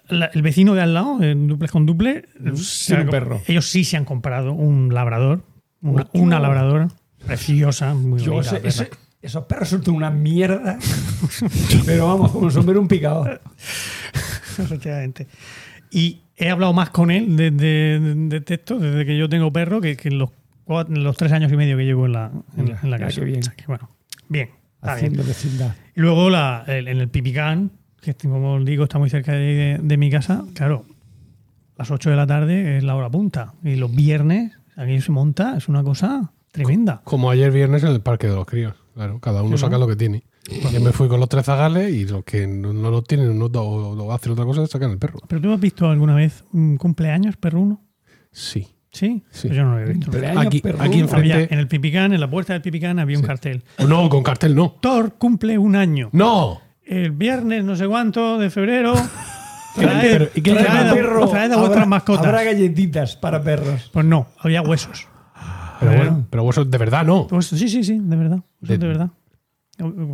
la- 0.08 0.26
el 0.26 0.42
vecino 0.42 0.74
de 0.74 0.82
al 0.82 0.94
lado, 0.94 1.22
en 1.22 1.46
duples 1.46 1.70
con 1.70 1.86
duple, 1.86 2.24
ha- 2.44 3.00
un 3.00 3.08
perro. 3.10 3.40
ellos 3.46 3.66
sí 3.68 3.84
se 3.84 3.96
han 3.96 4.04
comprado 4.04 4.52
un 4.52 4.92
labrador, 4.94 5.42
una, 5.82 6.40
labradora 6.40 6.88
preciosa, 7.26 7.94
muy 7.94 8.20
Yo 8.20 8.32
bonita. 8.32 8.50
sé- 8.50 8.56
la 8.56 8.62
verdad. 8.62 8.82
ese- 8.86 8.90
esos 9.20 9.44
perros 9.44 9.68
son 9.68 9.82
una 9.90 10.10
mierda. 10.10 10.78
pero 11.86 12.06
vamos, 12.06 12.30
como 12.30 12.50
sombrero 12.50 12.80
un 12.80 12.88
picado. 12.88 13.26
Efectivamente. 14.58 15.26
Y 15.90 16.20
he 16.36 16.50
hablado 16.50 16.72
más 16.72 16.90
con 16.90 17.10
él 17.10 17.36
desde 17.36 17.98
de, 18.00 18.14
de 18.28 18.40
texto, 18.42 18.78
desde 18.78 19.04
que 19.06 19.16
yo 19.16 19.28
tengo 19.28 19.52
perro, 19.52 19.80
que, 19.80 19.96
que 19.96 20.10
los, 20.10 20.30
cuatro- 20.68 20.94
los 20.94 21.16
tres 21.16 21.32
años 21.32 21.50
y 21.52 21.56
medio 21.56 21.76
que 21.76 21.84
llevo 21.84 22.06
en 22.06 22.12
la, 22.12 22.30
en, 22.56 22.64
Mira, 22.64 22.78
en 22.82 22.90
la 22.90 22.98
casa. 22.98 23.20
qué 23.20 23.26
bien. 23.26 23.40
Bueno, 23.66 23.90
bien. 24.28 24.50
está 24.76 24.94
bien. 24.94 24.96
Haciendo 25.06 25.24
vecindad. 25.24 25.74
Y 25.96 26.00
luego 26.00 26.30
la, 26.30 26.64
el- 26.68 26.86
en 26.88 26.98
el 26.98 27.08
Pipicán, 27.08 27.72
que 28.00 28.14
como 28.14 28.60
digo 28.60 28.84
está 28.84 28.98
muy 28.98 29.10
cerca 29.10 29.32
de, 29.32 29.80
de 29.82 29.96
mi 29.96 30.10
casa, 30.10 30.44
claro, 30.54 30.84
las 31.76 31.90
8 31.90 32.10
de 32.10 32.16
la 32.16 32.26
tarde 32.26 32.78
es 32.78 32.84
la 32.84 32.94
hora 32.94 33.10
punta. 33.10 33.54
Y 33.64 33.74
los 33.76 33.92
viernes 33.94 34.52
aquí 34.76 35.00
se 35.00 35.10
monta, 35.10 35.56
es 35.56 35.68
una 35.68 35.82
cosa 35.82 36.32
tremenda. 36.52 37.00
Como 37.04 37.30
ayer 37.30 37.50
viernes 37.50 37.82
en 37.82 37.90
el 37.90 38.00
Parque 38.00 38.28
de 38.28 38.34
los 38.36 38.46
Críos. 38.46 38.74
Claro, 38.94 39.18
cada 39.20 39.42
uno 39.42 39.56
Sí, 39.56 39.60
saca 39.62 39.72
¿no? 39.74 39.80
lo 39.80 39.86
que 39.88 39.96
tiene. 39.96 40.22
Yo 40.72 40.80
me 40.80 40.92
fui 40.92 41.08
con 41.08 41.20
los 41.20 41.28
tres 41.28 41.44
zagales 41.44 41.92
y 41.92 42.06
los 42.06 42.24
que 42.24 42.46
no, 42.46 42.72
no 42.72 42.90
lo 42.90 43.02
tienen 43.02 43.38
no, 43.38 43.46
o, 43.46 43.50
o 44.04 44.12
hacen 44.12 44.32
otra 44.32 44.44
cosa 44.46 44.66
sacan 44.66 44.90
el 44.90 44.98
perro. 44.98 45.20
¿Pero 45.28 45.40
tú 45.42 45.52
has 45.52 45.60
visto 45.60 45.88
alguna 45.90 46.14
vez 46.14 46.42
un 46.52 46.76
cumpleaños 46.78 47.36
perruno? 47.36 47.82
Sí. 48.32 48.66
¿Sí? 48.90 49.22
Sí. 49.30 49.48
Pues 49.48 49.56
yo 49.58 49.64
no 49.64 49.72
lo 49.72 49.80
he 49.80 49.84
visto. 49.92 50.10
Cumpleaños 50.10 50.46
Aquí- 50.46 50.60
perruno. 50.60 50.84
aquí 50.84 51.00
enfrente- 51.00 51.32
Había- 51.34 51.48
en 51.50 51.58
el 51.58 51.68
Pipicán, 51.68 52.12
en 52.12 52.20
la 52.20 52.30
puerta 52.30 52.54
del 52.54 52.62
Pipicán, 52.62 52.98
había 52.98 53.18
un 53.18 53.24
cartel. 53.24 53.62
No, 53.86 54.08
con 54.08 54.22
cartel 54.22 54.54
no. 54.54 54.76
Thor 54.80 55.14
cumple 55.18 55.58
un 55.58 55.76
año. 55.76 56.08
¡No! 56.12 56.60
El 56.84 57.10
viernes 57.10 57.64
no 57.64 57.76
sé 57.76 57.86
cuánto 57.86 58.38
de 58.38 58.48
febrero. 58.50 58.94
Pero- 59.76 59.90
Traed, 59.90 60.28
¿y 60.34 60.40
qué 60.40 60.54
traed 60.54 60.92
perro, 60.94 61.28
traed 61.28 61.42
a 61.50 61.54
habrá- 61.54 61.58
vuestras 61.60 61.86
mascotas. 61.86 62.26
Habrá 62.26 62.42
galletitas 62.42 63.14
para 63.16 63.42
perros. 63.42 63.90
Pues 63.92 64.04
no, 64.06 64.26
había 64.40 64.62
huesos. 64.62 65.06
Pero 65.78 65.92
Ah. 65.92 65.96
bueno, 65.96 66.26
pero 66.30 66.42
vosotros 66.42 66.70
de 66.70 66.78
verdad 66.78 67.04
no. 67.04 67.26
Pues 67.28 67.46
sí, 67.46 67.68
sí, 67.68 67.84
sí, 67.84 67.98
de 68.02 68.16
verdad. 68.16 68.40
De- 68.60 68.78
De, 68.78 68.86
verdad. 68.86 69.10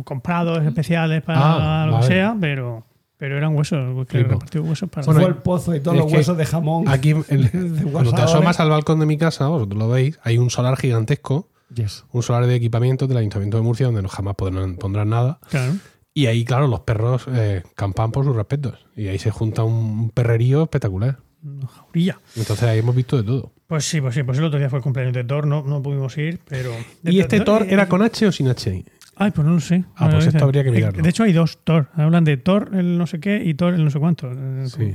Comprados 0.03 0.63
especiales 0.63 1.23
para 1.23 1.39
Ah, 1.81 1.85
lo 1.87 1.91
que 1.93 1.97
vale. 2.01 2.07
sea, 2.07 2.35
pero, 2.39 2.85
pero 3.25 3.37
eran 3.37 3.55
huesos. 3.55 4.05
Que 4.07 4.21
repartió 4.21 4.61
huesos 4.61 4.87
para. 4.87 5.03
Bueno, 5.07 5.21
Fue 5.21 5.29
el 5.29 5.37
pozo 5.37 5.75
y 5.75 5.79
todos 5.79 5.97
los 5.97 6.13
huesos 6.13 6.37
de 6.37 6.45
jamón. 6.45 6.87
Aquí, 6.87 7.13
De 7.27 7.89
cuando 7.91 8.13
te 8.13 8.21
asomas 8.21 8.59
al 8.59 8.69
balcón 8.69 8.99
de 8.99 9.07
mi 9.07 9.17
casa, 9.17 9.47
vosotros 9.47 9.79
lo 9.79 9.89
veis, 9.89 10.19
hay 10.21 10.37
un 10.37 10.51
solar 10.51 10.77
gigantesco, 10.77 11.49
Yes. 11.73 12.05
un 12.11 12.21
solar 12.21 12.45
de 12.45 12.53
equipamiento 12.53 13.07
del 13.07 13.17
Ayuntamiento 13.17 13.57
de 13.57 13.63
Murcia 13.63 13.87
donde 13.87 14.03
no 14.03 14.09
jamás 14.09 14.35
podrán, 14.35 14.75
pondrán 14.75 15.09
nada. 15.09 15.39
Claro. 15.49 15.73
Y 16.13 16.27
ahí, 16.27 16.45
claro, 16.45 16.67
los 16.67 16.81
perros 16.81 17.25
eh, 17.33 17.63
campan 17.73 18.11
por 18.11 18.25
sus 18.25 18.35
respetos. 18.35 18.85
Y 18.95 19.07
ahí 19.07 19.17
se 19.17 19.31
junta 19.31 19.63
un 19.63 20.11
perrerío 20.11 20.61
espectacular. 20.61 21.17
Una 21.43 21.65
jaulilla. 21.67 22.19
Entonces 22.35 22.63
ahí 22.63 22.77
hemos 22.77 22.95
visto 22.95 23.17
de 23.17 23.23
todo. 23.23 23.53
Pues 23.65 23.85
sí, 23.85 23.99
pues 24.01 24.13
sí, 24.13 24.21
pues 24.21 24.37
el 24.37 24.43
otro 24.43 24.59
día 24.59 24.69
fue 24.69 24.77
el 24.77 24.83
cumpleaños 24.83 25.15
de 25.15 25.23
Thor, 25.23 25.47
no, 25.47 25.63
no 25.63 25.81
pudimos 25.81 26.15
ir, 26.19 26.39
pero. 26.47 26.71
¿Y 27.03 27.19
este 27.19 27.39
Thor 27.39 27.63
eh, 27.63 27.69
era 27.71 27.89
con 27.89 28.03
H 28.03 28.27
o 28.27 28.31
sin 28.31 28.47
H? 28.47 28.85
Ay, 29.17 29.31
pues 29.31 29.47
no 29.47 29.53
lo 29.53 29.59
sé. 29.61 29.85
Ah, 29.95 30.09
pues 30.11 30.27
esto 30.27 30.43
habría 30.43 30.63
que 30.63 30.69
eh, 30.69 30.73
mirarlo. 30.73 31.01
De 31.01 31.09
hecho, 31.09 31.23
hay 31.23 31.31
dos 31.33 31.59
Thor. 31.63 31.87
Hablan 31.95 32.23
de 32.25 32.37
Thor 32.37 32.71
el 32.73 32.97
no 32.97 33.07
sé 33.07 33.19
qué 33.19 33.41
y 33.43 33.53
Thor 33.53 33.73
el 33.73 33.83
no 33.83 33.89
sé 33.89 33.99
cuánto. 33.99 34.29
Eh, 34.31 34.65
Sí. 34.67 34.93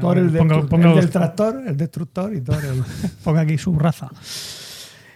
Thor 0.00 0.18
el, 0.18 0.30
Ponga- 0.32 0.56
destru- 0.62 0.68
ponga 0.68 0.88
el 0.92 0.96
del 1.00 1.10
tractor, 1.10 1.62
el 1.66 1.76
destructor 1.76 2.34
y 2.34 2.40
Thor 2.40 2.58
el... 2.64 2.82
ponga 3.24 3.40
aquí 3.42 3.56
su 3.56 3.76
raza. 3.78 4.08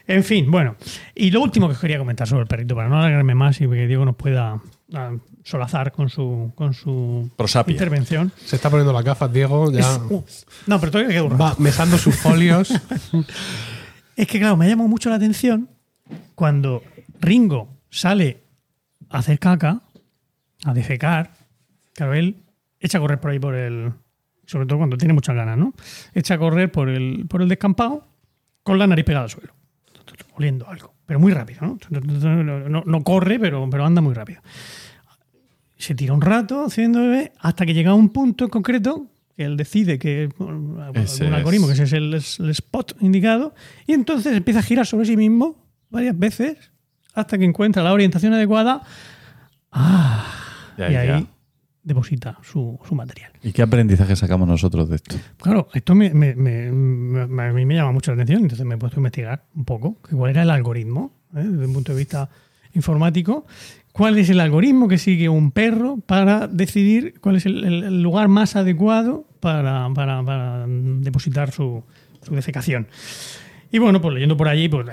En 0.06 0.24
fin, 0.24 0.50
bueno. 0.50 0.76
Y 1.14 1.30
lo 1.30 1.40
último 1.42 1.66
que 1.68 1.74
os 1.74 1.78
quería 1.80 1.98
comentar 1.98 2.26
sobre 2.26 2.42
el 2.42 2.48
perrito, 2.48 2.74
para 2.74 2.88
no 2.88 2.98
alargarme 2.98 3.34
más 3.34 3.60
y 3.60 3.68
que 3.68 3.86
Diego 3.86 4.04
nos 4.04 4.16
pueda 4.16 4.60
ah, 4.94 5.12
solazar 5.44 5.92
con 5.92 6.08
su, 6.08 6.52
con 6.56 6.72
su 6.74 7.30
Prosapia. 7.36 7.72
intervención. 7.72 8.32
Se 8.44 8.56
está 8.56 8.70
poniendo 8.70 8.92
las 8.92 9.04
gafas, 9.04 9.32
Diego. 9.32 9.70
Ya 9.72 9.80
Es- 9.80 10.00
uh, 10.10 10.24
no, 10.66 10.80
pero 10.80 10.92
todavía 10.92 11.14
queda 11.14 11.36
va 11.36 11.54
mejando 11.58 11.96
sus 11.98 12.16
folios. 12.16 12.72
Es 14.16 14.26
que, 14.26 14.38
claro, 14.38 14.56
me 14.56 14.66
ha 14.66 14.68
llamado 14.68 14.88
mucho 14.88 15.08
la 15.08 15.16
atención 15.16 15.70
cuando 16.34 16.82
Ringo 17.20 17.79
sale 17.90 18.44
a 19.08 19.18
hacer 19.18 19.38
caca, 19.38 19.82
a 20.64 20.74
defecar. 20.74 21.32
Claro, 21.94 22.14
él 22.14 22.42
echa 22.78 22.98
a 22.98 23.00
correr 23.00 23.20
por 23.20 23.30
ahí 23.30 23.38
por 23.38 23.54
el. 23.54 23.92
Sobre 24.46 24.66
todo 24.66 24.78
cuando 24.78 24.96
tiene 24.96 25.14
muchas 25.14 25.36
ganas, 25.36 25.58
¿no? 25.58 25.74
Echa 26.14 26.34
a 26.34 26.38
correr 26.38 26.72
por 26.72 26.88
el, 26.88 27.26
por 27.28 27.42
el 27.42 27.48
descampado 27.48 28.08
con 28.62 28.78
la 28.78 28.86
nariz 28.86 29.04
pegada 29.04 29.24
al 29.24 29.30
suelo. 29.30 29.54
Oliendo 30.34 30.68
algo. 30.68 30.94
Pero 31.06 31.20
muy 31.20 31.32
rápido, 31.32 31.60
¿no? 31.62 32.84
No, 32.84 33.04
corre, 33.04 33.38
pero, 33.38 33.68
pero 33.70 33.84
anda 33.84 34.00
muy 34.00 34.14
rápido. 34.14 34.40
Se 35.76 35.94
tira 35.94 36.14
un 36.14 36.20
rato 36.20 36.64
haciendo 36.64 37.00
bebé 37.00 37.32
hasta 37.38 37.64
que 37.64 37.74
llega 37.74 37.90
a 37.90 37.94
un 37.94 38.10
punto 38.10 38.44
en 38.44 38.50
concreto 38.50 39.06
que 39.36 39.44
él 39.44 39.56
decide 39.56 39.98
que 39.98 40.28
es. 40.94 41.20
algoritmo, 41.20 41.66
que 41.66 41.72
ese 41.72 41.84
es 41.84 41.92
el, 41.92 42.14
es 42.14 42.38
el 42.40 42.50
spot 42.50 42.96
indicado, 43.00 43.54
y 43.86 43.92
entonces 43.94 44.36
empieza 44.36 44.60
a 44.60 44.62
girar 44.62 44.86
sobre 44.86 45.06
sí 45.06 45.16
mismo 45.16 45.56
varias 45.90 46.18
veces 46.18 46.69
hasta 47.14 47.38
que 47.38 47.44
encuentra 47.44 47.82
la 47.82 47.92
orientación 47.92 48.32
adecuada 48.34 48.82
Ya, 50.76 50.88
y 50.88 50.92
ya. 50.92 51.00
ahí 51.16 51.26
deposita 51.82 52.38
su, 52.42 52.78
su 52.86 52.94
material. 52.94 53.32
¿Y 53.42 53.52
qué 53.52 53.62
aprendizaje 53.62 54.14
sacamos 54.14 54.46
nosotros 54.46 54.88
de 54.90 54.96
esto? 54.96 55.16
Claro, 55.38 55.68
esto 55.72 55.94
me, 55.94 56.12
me- 56.12 56.34
me- 56.34 56.70
me- 56.70 57.42
a 57.42 57.52
mí 57.52 57.64
me 57.64 57.74
llama 57.74 57.92
mucho 57.92 58.10
la 58.10 58.16
atención, 58.22 58.42
entonces 58.42 58.66
me 58.66 58.74
he 58.74 58.78
puesto 58.78 58.98
a 58.98 59.00
investigar 59.00 59.44
un 59.54 59.64
poco 59.64 59.96
que 60.02 60.14
cuál 60.14 60.30
era 60.30 60.42
el 60.42 60.50
algoritmo, 60.50 61.12
¿eh? 61.34 61.42
desde 61.42 61.66
un 61.66 61.72
punto 61.72 61.92
de 61.92 61.98
vista 61.98 62.28
informático, 62.74 63.46
cuál 63.92 64.18
es 64.18 64.28
el 64.30 64.40
algoritmo 64.40 64.88
que 64.88 64.98
sigue 64.98 65.28
un 65.28 65.50
perro 65.52 65.96
para 66.06 66.46
decidir 66.48 67.14
cuál 67.20 67.36
es 67.36 67.46
el, 67.46 68.02
lugar 68.02 68.28
más 68.28 68.56
adecuado 68.56 69.26
para, 69.40 69.88
para- 69.94 70.22
para 70.22 70.66
depositar 70.68 71.50
su, 71.50 71.82
su 72.22 72.34
defecación. 72.34 72.88
Y 73.72 73.78
bueno, 73.78 74.00
pues 74.02 74.14
leyendo 74.14 74.36
por 74.36 74.48
allí, 74.48 74.68
pues, 74.68 74.86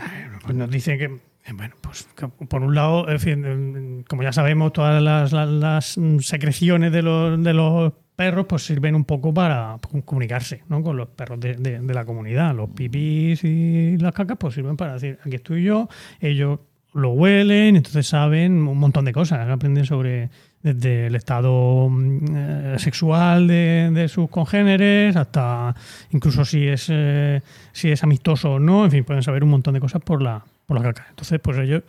pues 0.44 0.56
nos 0.56 0.70
dice 0.72 0.98
que, 0.98 1.20
bueno, 1.54 1.76
pues 1.82 2.08
por 2.50 2.62
un 2.62 2.76
lado, 2.76 3.06
eh, 3.10 4.04
como 4.08 4.24
ya 4.24 4.34
sabemos, 4.34 4.74
todas 4.74 5.02
las, 5.02 6.00
secreciones 6.20 6.92
de 6.92 7.02
los, 7.02 7.42
de 7.42 7.54
los 7.54 7.94
perros 8.16 8.48
pues 8.50 8.66
sirven 8.66 8.96
un 8.96 9.06
poco 9.06 9.34
para 9.34 9.78
comunicarse 10.04 10.64
¿no? 10.68 10.82
con 10.82 10.98
los 10.98 11.08
perros 11.10 11.40
de, 11.40 11.80
la 11.82 12.06
comunidad. 12.06 12.54
Los 12.56 12.70
pipis 12.72 13.44
y 13.44 13.98
las 13.98 14.14
cacas 14.14 14.38
pues 14.40 14.56
sirven 14.56 14.76
para 14.76 14.94
decir, 14.94 15.20
aquí 15.24 15.36
estoy 15.36 15.64
yo, 15.64 15.88
ellos 16.20 16.60
lo 16.94 17.12
huelen, 17.12 17.76
entonces 17.76 18.08
saben 18.08 18.68
un 18.68 18.78
montón 18.78 19.06
de 19.06 19.14
cosas, 19.14 19.48
aprenden 19.48 19.86
sobre 19.86 20.30
desde 20.64 21.08
el 21.08 21.16
estado 21.16 21.88
mm, 21.90 22.26
eh, 22.36 22.76
sexual 22.80 23.48
de, 23.48 23.92
de 23.94 24.08
sus 24.08 24.30
congéneres 24.30 25.16
hasta 25.16 25.76
incluso 26.12 26.44
si 26.44 26.68
es 26.68 26.88
eh, 26.90 27.42
si 27.72 27.92
es 27.92 28.04
amistoso 28.04 28.54
o 28.54 28.60
no, 28.60 28.84
en 28.86 28.92
fin, 28.92 29.04
pueden 29.04 29.22
saber 29.22 29.44
un 29.44 29.52
montón 29.52 29.76
de 29.76 29.80
cosas 29.80 30.02
por 30.02 30.24
la 30.24 30.44
por 30.68 30.78
la 30.78 30.84
caca. 30.84 31.08
Entonces, 31.10 31.40
pues 31.40 31.58
ellos 31.58 31.82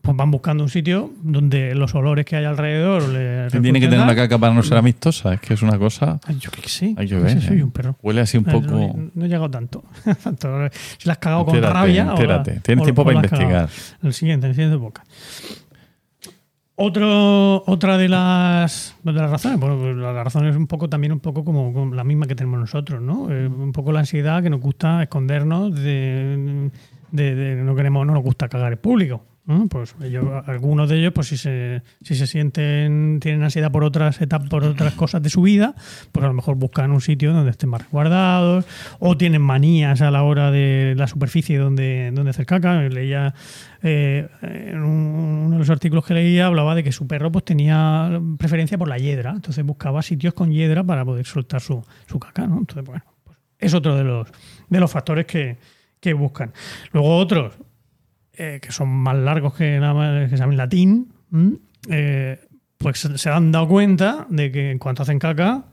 pues 0.00 0.16
van 0.16 0.30
buscando 0.30 0.62
un 0.62 0.70
sitio 0.70 1.10
donde 1.24 1.74
los 1.74 1.92
olores 1.96 2.24
que 2.24 2.36
hay 2.36 2.44
alrededor 2.44 3.02
le 3.08 3.48
¿Quién 3.50 3.62
tiene 3.64 3.80
que 3.80 3.88
tener 3.88 4.06
dar. 4.06 4.14
caca 4.14 4.38
para 4.38 4.54
no 4.54 4.62
ser 4.62 4.78
amistosa? 4.78 5.34
Es 5.34 5.40
que 5.40 5.54
es 5.54 5.62
una 5.62 5.76
cosa. 5.76 6.20
Ay, 6.24 6.36
yo 6.38 6.50
que 6.52 6.60
No 7.16 7.20
ver, 7.22 7.40
sé, 7.40 7.48
soy 7.48 7.58
¿eh? 7.58 7.64
un 7.64 7.72
perro. 7.72 7.96
Huele 8.00 8.20
así 8.20 8.38
un 8.38 8.44
poco. 8.44 8.68
No, 8.68 9.10
no 9.12 9.24
he 9.24 9.28
llegado 9.28 9.50
tanto. 9.50 9.82
tanto. 10.22 10.68
Si 10.98 11.06
la 11.08 11.14
has 11.14 11.18
cagado 11.18 11.44
con 11.46 11.56
Entérate, 11.56 11.74
rabia. 11.80 12.02
o 12.04 12.06
la- 12.06 12.12
entérate. 12.12 12.60
Tienes 12.60 12.82
o- 12.82 12.84
tiempo 12.84 13.02
o 13.02 13.04
para 13.06 13.20
la 13.20 13.26
investigar. 13.26 13.68
El 14.02 14.12
siguiente, 14.14 14.46
el 14.46 14.54
siguiente 14.54 14.76
boca. 14.76 15.02
Otro, 16.80 17.64
otra 17.66 17.98
de 17.98 18.08
las, 18.08 18.94
de 19.02 19.12
las 19.12 19.28
razones, 19.28 19.58
bueno, 19.58 19.78
pues 19.80 19.96
la 19.96 20.22
razón 20.22 20.46
es 20.46 20.54
un 20.54 20.68
poco 20.68 20.88
también 20.88 21.12
un 21.12 21.18
poco 21.18 21.44
como, 21.44 21.72
como 21.72 21.92
la 21.92 22.04
misma 22.04 22.26
que 22.26 22.36
tenemos 22.36 22.60
nosotros, 22.60 23.02
¿no? 23.02 23.28
Eh, 23.32 23.48
un 23.48 23.72
poco 23.72 23.90
la 23.90 23.98
ansiedad 23.98 24.44
que 24.44 24.48
nos 24.50 24.60
gusta 24.60 25.02
escondernos 25.02 25.74
de, 25.74 26.70
de- 27.10 27.34
de- 27.34 27.56
no 27.62 27.74
queremos, 27.74 28.06
no 28.06 28.12
nos 28.14 28.22
gusta 28.22 28.48
cagar 28.48 28.72
en 28.72 28.78
público. 28.78 29.24
Pues 29.70 29.94
ellos, 30.02 30.26
algunos 30.46 30.90
de 30.90 30.98
ellos, 30.98 31.14
pues 31.14 31.28
si 31.28 31.38
se, 31.38 31.80
si 32.02 32.14
se 32.16 32.26
sienten, 32.26 33.18
tienen 33.18 33.42
ansiedad 33.42 33.72
por 33.72 33.82
otras 33.82 34.20
etapas, 34.20 34.50
por 34.50 34.62
otras 34.62 34.92
cosas 34.92 35.22
de 35.22 35.30
su 35.30 35.40
vida, 35.40 35.74
pues 36.12 36.22
a 36.22 36.28
lo 36.28 36.34
mejor 36.34 36.56
buscan 36.56 36.90
un 36.90 37.00
sitio 37.00 37.32
donde 37.32 37.52
estén 37.52 37.70
más 37.70 37.80
resguardados, 37.80 38.66
o 38.98 39.16
tienen 39.16 39.40
manías 39.40 40.02
a 40.02 40.10
la 40.10 40.22
hora 40.22 40.50
de 40.50 40.92
la 40.98 41.06
superficie 41.06 41.56
donde, 41.56 42.10
donde 42.12 42.28
hacer 42.28 42.44
caca. 42.44 42.82
Leía 42.82 43.32
eh, 43.82 44.28
en 44.42 44.82
un- 44.82 45.44
uno 45.46 45.50
de 45.52 45.58
los 45.60 45.70
artículos 45.70 46.04
que 46.04 46.12
leía 46.12 46.44
hablaba 46.44 46.74
de 46.74 46.84
que 46.84 46.92
su 46.92 47.06
perro 47.06 47.32
pues 47.32 47.46
tenía 47.46 48.20
preferencia 48.38 48.76
por 48.76 48.88
la 48.88 48.98
hiedra, 48.98 49.30
entonces 49.30 49.64
buscaba 49.64 50.02
sitios 50.02 50.34
con 50.34 50.50
hiedra 50.52 50.84
para 50.84 51.06
poder 51.06 51.24
soltar 51.24 51.62
su, 51.62 51.82
su 52.06 52.18
caca, 52.18 52.46
¿no? 52.46 52.58
Entonces, 52.58 52.84
bueno, 52.84 53.02
pues 53.24 53.38
es 53.58 53.72
otro 53.72 53.96
de 53.96 54.04
los, 54.04 54.28
de 54.68 54.78
los 54.78 54.90
factores 54.92 55.24
que, 55.24 55.56
que 56.00 56.12
buscan. 56.12 56.52
Luego 56.92 57.16
otros, 57.16 57.54
eh, 58.32 58.60
que 58.62 58.72
son 58.72 58.88
más 58.88 59.16
largos 59.16 59.54
que, 59.54 59.78
nada 59.78 59.94
más, 59.94 60.30
que 60.30 60.36
llaman 60.36 60.56
latín, 60.56 61.12
eh, 61.90 62.38
pues 62.76 63.00
se 63.00 63.30
han 63.30 63.50
dado 63.52 63.68
cuenta 63.68 64.26
de 64.30 64.52
que 64.52 64.70
en 64.70 64.78
cuanto 64.78 65.02
hacen 65.02 65.18
caca, 65.18 65.64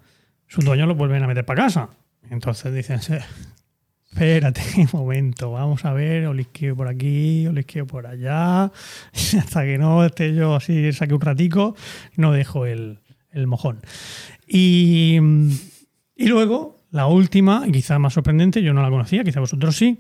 sus 0.48 0.66
dueños 0.66 0.88
los 0.88 0.98
vuelven 0.98 1.24
a 1.24 1.28
meter 1.28 1.46
para 1.46 1.64
casa. 1.64 1.90
Entonces 2.30 2.74
dicen, 2.74 3.02
"Sí, 3.02 3.14
espérate 4.12 4.62
un 4.78 4.90
momento, 4.94 5.52
vamos 5.52 5.86
a 5.86 5.94
ver, 5.94 6.26
olisqueo 6.28 6.76
por 6.76 6.88
aquí, 6.88 7.46
olisqueo 7.48 7.86
por 7.86 8.08
allá, 8.08 8.72
hasta 9.14 9.64
que 9.64 9.78
no 9.78 10.04
esté 10.06 10.34
yo 10.34 10.56
así, 10.56 10.92
saque 10.94 11.14
un 11.14 11.22
ratico, 11.22 11.76
no 12.16 12.32
dejo 12.32 12.66
el, 12.66 13.00
el 13.32 13.46
mojón. 13.46 13.82
Y, 14.48 15.20
y 16.16 16.28
luego, 16.28 16.86
la 16.92 17.08
última, 17.08 17.66
quizá 17.72 18.00
más 18.00 18.14
sorprendente, 18.14 18.64
yo 18.64 18.74
no 18.74 18.82
la 18.82 18.90
conocía, 18.90 19.24
quizá 19.24 19.42
vosotros 19.42 19.76
sí, 19.76 20.00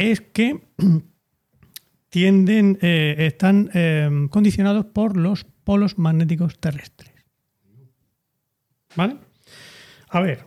es 0.00 0.20
que 0.20 0.60
tienden, 2.08 2.78
eh, 2.80 3.14
están 3.18 3.70
eh, 3.74 4.08
condicionados 4.30 4.86
por 4.86 5.16
los 5.16 5.44
polos 5.44 5.98
magnéticos 5.98 6.58
terrestres. 6.58 7.12
¿Vale? 8.96 9.18
A 10.08 10.20
ver, 10.20 10.44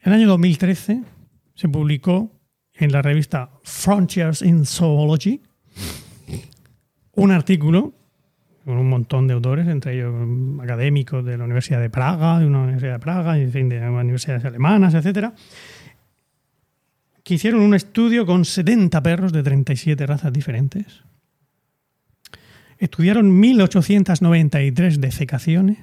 en 0.00 0.12
el 0.12 0.12
año 0.12 0.28
2013 0.28 1.02
se 1.54 1.68
publicó 1.68 2.32
en 2.72 2.90
la 2.90 3.02
revista 3.02 3.50
Frontiers 3.62 4.42
in 4.42 4.66
Zoology 4.66 5.40
un 7.12 7.30
artículo 7.30 7.94
con 8.64 8.78
un 8.78 8.88
montón 8.88 9.28
de 9.28 9.34
autores, 9.34 9.68
entre 9.68 9.94
ellos 9.94 10.14
académicos 10.60 11.24
de 11.24 11.36
la 11.36 11.44
Universidad 11.44 11.80
de 11.80 11.90
Praga, 11.90 12.40
de 12.40 12.46
una 12.46 12.62
Universidad 12.62 12.94
de 12.94 12.98
Praga, 12.98 13.38
en 13.38 13.52
fin, 13.52 13.68
de 13.68 13.78
universidades 13.86 14.44
alemanas, 14.46 14.94
etcétera, 14.94 15.34
que 17.24 17.34
hicieron 17.34 17.62
un 17.62 17.74
estudio 17.74 18.26
con 18.26 18.44
70 18.44 19.02
perros 19.02 19.32
de 19.32 19.42
37 19.42 20.06
razas 20.06 20.32
diferentes. 20.32 21.02
Estudiaron 22.78 23.40
1.893 23.42 24.96
defecaciones, 24.96 25.78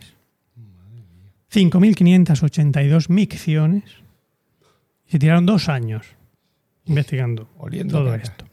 5.582 1.51 3.09
micciones 3.09 3.83
y 5.07 5.11
se 5.11 5.19
tiraron 5.19 5.45
dos 5.45 5.67
años 5.67 6.05
investigando 6.85 7.49
Oliendo 7.57 7.97
todo 7.97 8.11
caca. 8.11 8.23
esto. 8.23 8.45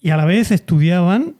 Y 0.00 0.10
a 0.10 0.16
la 0.16 0.24
vez 0.24 0.50
estudiaban 0.50 1.36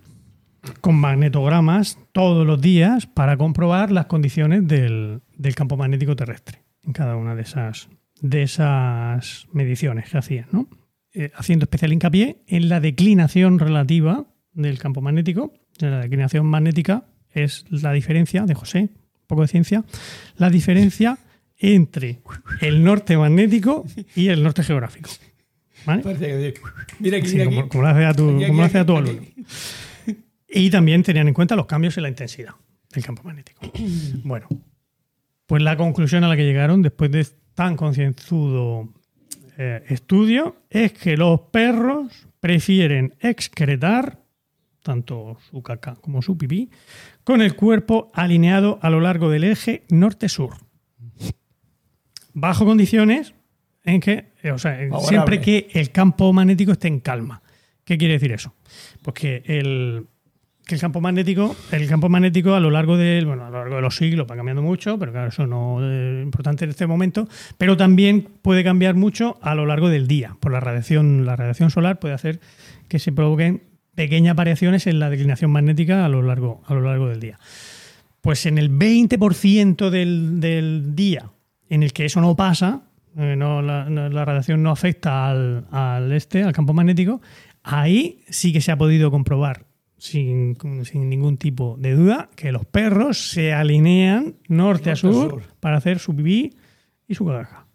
con 0.83 0.97
magnetogramas 0.97 1.99
todos 2.13 2.47
los 2.47 2.61
días 2.61 3.07
para 3.07 3.39
comprobar 3.39 3.91
las 3.91 4.07
condiciones 4.07 4.69
del, 4.69 5.23
del 5.37 5.55
campo 5.55 5.79
magnético 5.79 6.15
terrestre 6.15 6.61
en 6.85 6.93
cada 6.93 7.17
una 7.17 7.35
de 7.35 7.43
esas, 7.43 7.89
de 8.21 8.43
esas 8.43 9.47
mediciones 9.53 10.09
que 10.11 10.19
hacían, 10.19 10.47
¿no? 10.53 10.69
Eh, 11.13 11.31
haciendo 11.35 11.65
especial 11.65 11.93
hincapié 11.93 12.43
en 12.47 12.69
la 12.69 12.81
declinación 12.81 13.59
relativa 13.59 14.27
del 14.53 14.79
campo 14.79 15.01
magnético. 15.01 15.53
La 15.79 16.01
declinación 16.01 16.47
magnética 16.47 17.05
es 17.33 17.65
la 17.71 17.93
diferencia, 17.93 18.45
de 18.45 18.55
José, 18.55 18.81
un 18.81 19.27
poco 19.27 19.43
de 19.43 19.49
ciencia, 19.49 19.85
la 20.37 20.51
diferencia 20.51 21.19
entre 21.59 22.21
el 22.61 22.85
norte 22.85 23.17
magnético 23.17 23.85
y 24.15 24.29
el 24.29 24.43
norte 24.43 24.63
geográfico. 24.63 25.11
¿Vale? 25.87 26.03
Que- 26.03 26.55
Mira 26.99 27.17
aquí, 27.19 27.29
Sí, 27.29 27.37
mira 27.37 27.47
como, 27.47 27.61
aquí. 27.61 27.69
como 27.71 27.83
lo 27.83 27.89
hace 27.89 28.05
a 28.05 28.15
tu, 28.15 28.31
Aquí, 28.37 28.47
como 28.47 28.59
lo 28.59 28.65
aquí, 28.65 28.71
hace 28.71 28.79
a 28.79 28.87
tu 28.87 28.97
aquí. 28.97 29.09
alumno. 29.11 29.27
Y 30.49 30.71
también 30.71 31.03
tenían 31.03 31.29
en 31.29 31.35
cuenta 31.35 31.57
los 31.57 31.67
cambios 31.67 31.97
en 31.97 32.03
la 32.03 32.09
intensidad 32.09 32.55
del 32.93 33.05
campo 33.05 33.23
magnético. 33.25 33.61
Bueno, 34.25 34.47
pues 35.47 35.63
la 35.63 35.77
conclusión 35.77 36.23
a 36.25 36.29
la 36.29 36.37
que 36.37 36.45
llegaron 36.45 36.83
después 36.83 37.11
de 37.11 37.27
tan 37.61 37.77
concienzudo 37.77 38.89
eh, 39.59 39.85
estudio 39.91 40.63
es 40.71 40.95
que 40.95 41.19
los 41.19 41.43
perros 41.53 42.27
prefieren 42.41 43.17
excretar 43.21 44.19
tanto 44.83 45.37
su 45.51 45.63
caca 45.63 45.97
como 45.97 46.23
su 46.23 46.39
pipí, 46.39 46.71
con 47.23 47.43
el 47.43 47.55
cuerpo 47.55 48.11
alineado 48.15 48.79
a 48.81 48.89
lo 48.89 49.01
largo 49.01 49.29
del 49.29 49.45
eje 49.45 49.83
norte-sur. 49.91 50.55
Bajo 52.33 52.65
condiciones 52.65 53.35
en 53.85 54.01
que, 54.01 54.33
eh, 54.43 54.53
o 54.53 54.59
sea, 54.59 54.77
Favorable. 54.77 55.07
siempre 55.07 55.41
que 55.43 55.69
el 55.75 55.91
campo 55.91 56.33
magnético 56.33 56.73
esté 56.73 56.89
en 56.89 57.01
calma. 57.01 57.43
¿Qué 57.85 57.99
quiere 57.99 58.15
decir 58.15 58.33
eso? 58.33 58.55
Pues 59.03 59.13
que 59.13 59.43
el, 59.45 60.07
el 60.75 60.81
campo 60.81 61.01
magnético, 61.01 61.57
el 61.73 61.89
campo 61.89 62.09
magnético 62.09 62.55
a 62.55 62.61
lo 62.61 62.71
largo 62.71 62.97
del, 62.97 63.27
bueno, 63.27 63.47
a 63.47 63.51
lo 63.51 63.59
largo 63.59 63.77
de 63.77 63.83
los 63.83 63.97
siglos 63.97 64.27
va 64.31 64.37
cambiando 64.37 64.63
mucho, 64.63 64.99
pero 64.99 65.13
claro, 65.13 65.29
eso 65.29 65.47
no 65.47 65.85
es 65.85 66.23
importante 66.23 66.65
en 66.65 66.71
este 66.71 66.87
momento, 66.87 67.29
pero 67.59 67.77
también 67.77 68.29
puede 68.43 68.65
cambiar 68.65 68.95
mucho 68.95 69.39
a 69.43 69.55
lo 69.55 69.67
largo 69.67 69.89
del 69.89 70.07
día, 70.07 70.37
por 70.41 70.53
la 70.53 70.61
radiación, 70.61 71.25
la 71.25 71.37
radiación 71.37 71.71
solar 71.71 71.99
puede 71.99 72.15
hacer 72.15 72.41
que 72.89 72.99
se 72.99 73.13
provoquen 73.13 73.63
pequeñas 73.95 74.35
variaciones 74.37 74.87
en 74.87 74.99
la 74.99 75.11
declinación 75.11 75.51
magnética 75.51 76.05
a 76.05 76.09
lo 76.09 76.23
largo, 76.23 76.63
a 76.67 76.75
lo 76.75 76.81
largo 76.81 77.09
del 77.09 77.21
día. 77.21 77.39
Pues 78.21 78.47
en 78.47 78.59
el 78.59 78.71
20% 78.71 79.91
del, 79.91 80.41
del 80.41 80.95
día 80.95 81.31
en 81.69 81.83
el 81.83 81.93
que 81.93 82.05
eso 82.05 82.21
no 82.21 82.37
pasa, 82.37 82.83
eh, 83.17 83.37
la, 83.37 83.89
la 83.89 84.25
radiación 84.25 84.63
no 84.63 84.71
afecta 84.71 85.29
al, 85.29 85.67
al 85.71 86.13
este, 86.13 86.43
al 86.43 86.53
campo 86.53 86.73
magnético, 86.73 87.21
ahí 87.63 88.21
sí 88.29 88.53
que 88.53 88.61
se 88.61 88.73
ha 88.73 88.79
podido 88.79 89.11
comprobar 89.11 89.70
sin, 90.01 90.57
sin 90.85 91.09
ningún 91.11 91.37
tipo 91.37 91.77
de 91.79 91.95
duda 91.95 92.31
que 92.35 92.51
los 92.53 92.65
perros 92.65 93.31
se 93.31 93.53
alinean 93.53 94.35
norte, 94.49 94.91
a 94.91 94.97
sur, 94.97 95.13
sur. 95.13 95.43
para 95.61 95.77
hacer 95.77 95.99
su 95.99 96.17
pipí 96.17 96.57
y 97.07 97.15
su 97.15 97.27
cagaja. 97.27 97.67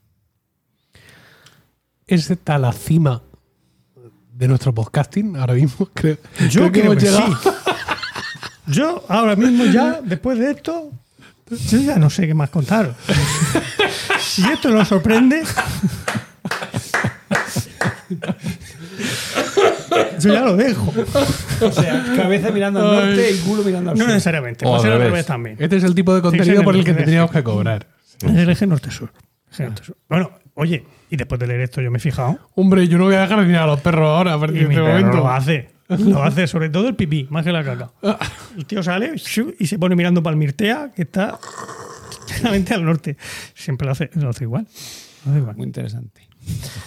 ¿Es 2.07 2.29
esta 2.29 2.57
la 2.57 2.71
cima 2.73 3.21
de 4.33 4.47
nuestro 4.47 4.73
podcasting 4.73 5.35
ahora 5.37 5.53
mismo? 5.53 5.85
Creo, 5.93 6.17
Yo 6.49 6.71
que 6.71 6.81
creo 6.81 6.91
hemos 6.93 7.03
que 7.03 7.09
llegado. 7.09 7.35
sí. 7.37 7.49
Yo 8.67 9.03
ahora 9.07 9.35
mismo 9.35 9.63
ya, 9.65 10.01
después 10.01 10.39
de 10.39 10.49
esto, 10.49 10.91
yo 11.69 11.77
ya 11.77 11.97
no 11.99 12.09
sé 12.09 12.25
qué 12.25 12.33
más 12.33 12.49
contar. 12.49 12.95
Si 14.19 14.41
esto 14.51 14.69
nos 14.71 14.87
sorprende, 14.87 15.43
yo 20.19 20.33
ya 20.33 20.41
lo 20.41 20.55
dejo. 20.55 20.93
O 21.61 21.71
sea, 21.71 22.03
cabeza 22.15 22.51
mirando 22.51 22.79
al 22.81 23.07
norte 23.07 23.31
y 23.31 23.37
culo 23.39 23.63
mirando 23.63 23.91
al 23.91 23.97
No 23.97 24.03
sur. 24.03 24.13
necesariamente, 24.13 24.65
O 24.65 24.69
puede 24.71 24.81
ser 24.83 24.91
al 24.93 24.99
revés. 24.99 25.25
también. 25.25 25.55
Este 25.59 25.77
es 25.77 25.83
el 25.83 25.95
tipo 25.95 26.13
de 26.15 26.21
contenido 26.21 26.59
sí, 26.59 26.63
por 26.63 26.75
el 26.75 26.83
que 26.83 26.93
teníamos 26.93 27.31
que 27.31 27.43
cobrar. 27.43 27.87
Es 28.21 28.23
el 28.35 28.49
eje 28.49 28.67
norte-sur. 28.67 29.11
Bueno, 30.09 30.31
oye, 30.55 30.83
y 31.09 31.15
después 31.15 31.39
de 31.39 31.47
leer 31.47 31.61
esto 31.61 31.81
yo 31.81 31.89
me 31.91 31.97
he 31.97 32.01
fijado. 32.01 32.37
Hombre, 32.55 32.87
yo 32.87 32.97
no 32.97 33.05
voy 33.05 33.15
a 33.15 33.21
dejar 33.21 33.39
de 33.39 33.45
mirar 33.45 33.63
a 33.63 33.67
los 33.67 33.79
perros 33.81 34.07
ahora 34.07 34.33
a 34.33 34.39
partir 34.39 34.57
Y 34.57 34.61
de 34.63 34.67
mi 34.67 34.75
este 34.75 34.87
momento. 34.87 35.17
lo 35.17 35.29
hace. 35.29 35.69
Lo 35.87 36.23
hace 36.23 36.47
sobre 36.47 36.69
todo 36.69 36.87
el 36.87 36.95
pipí, 36.95 37.27
más 37.29 37.45
que 37.45 37.51
la 37.51 37.63
caca. 37.63 37.91
El 38.57 38.65
tío 38.65 38.81
sale 38.83 39.13
y 39.59 39.67
se 39.67 39.77
pone 39.79 39.95
mirando 39.95 40.21
para 40.23 40.33
el 40.33 40.37
Mirtea, 40.39 40.91
que 40.95 41.03
está 41.03 41.37
claramente 42.37 42.73
al 42.73 42.83
norte. 42.83 43.15
Siempre 43.53 43.85
lo 43.85 43.91
hace, 43.91 44.09
lo 44.15 44.29
hace 44.29 44.43
igual. 44.45 44.67
Lo 45.25 45.31
hace 45.31 45.39
igual. 45.41 45.55
Muy 45.55 45.67
interesante. 45.67 46.24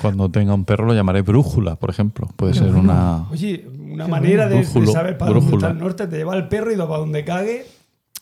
Cuando 0.01 0.30
tenga 0.30 0.55
un 0.55 0.64
perro 0.64 0.86
lo 0.86 0.94
llamaré 0.94 1.22
brújula, 1.22 1.76
por 1.76 1.90
ejemplo. 1.90 2.28
Puede 2.36 2.55
ser 2.55 2.74
una... 2.74 3.28
Oye, 3.30 3.66
una 3.78 4.06
manera 4.06 4.48
de, 4.48 4.64
saber 4.64 5.18
para 5.18 5.32
dónde 5.32 5.55
está 5.56 5.70
el 5.70 5.78
norte, 5.78 6.06
te 6.06 6.16
lleva 6.16 6.36
el 6.36 6.48
perro 6.48 6.72
y 6.72 6.76
para 6.76 6.98
donde 6.98 7.24
cague, 7.24 7.66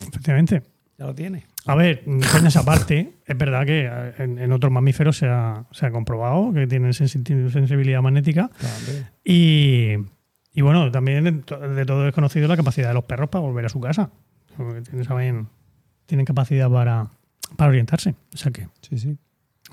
Efectivamente. 0.01 0.63
ya 0.99 1.07
lo 1.07 1.15
tiene. 1.15 1.45
A 1.67 1.75
ver, 1.75 2.05
coñas 2.33 2.57
aparte, 2.57 3.15
es 3.27 3.37
verdad 3.37 3.67
que 3.67 3.87
eh, 3.91 4.15
en, 4.19 4.39
en 4.39 4.53
otros 4.53 4.71
mamíferos 4.73 5.17
se 5.19 5.27
ha, 5.27 5.65
se 5.73 5.85
ha 5.87 5.91
comprobado 5.91 6.53
que 6.55 6.67
tienen 6.67 6.93
sensi- 6.93 7.51
sensibilidad 7.51 8.01
magnética. 8.01 8.51
Y, 9.25 9.95
y 10.53 10.63
bueno, 10.63 10.91
también 10.91 11.25
de 11.25 11.33
to- 11.33 11.59
de 11.59 11.85
todo 11.85 12.07
es 12.09 12.15
conocido 12.15 12.47
la 12.49 12.57
capacidad 12.57 12.89
de 12.89 12.95
los 12.95 13.05
perros 13.05 13.29
para 13.29 13.43
volver 13.43 13.67
a 13.67 13.69
su 13.69 13.81
casa. 13.81 14.11
Porque 14.57 14.81
tienen, 14.83 15.05
saben- 15.05 15.49
tienen 16.07 16.25
capacidad 16.25 16.71
para, 16.71 17.09
para 17.57 17.69
orientarse. 17.71 18.15
O 18.33 18.37
sea 18.37 18.53
que 18.53 18.69
Sí, 18.81 18.99
sí. 18.99 19.19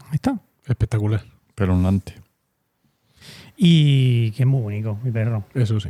ahí 0.09 0.15
está. 0.15 0.39
Espectacular. 0.65 1.21
Pelonante. 1.55 2.13
Y 3.57 4.31
que 4.31 4.43
es 4.43 4.47
muy 4.47 4.61
bonito, 4.61 4.97
mi 5.03 5.11
perro. 5.11 5.43
Eso 5.53 5.79
sí. 5.79 5.89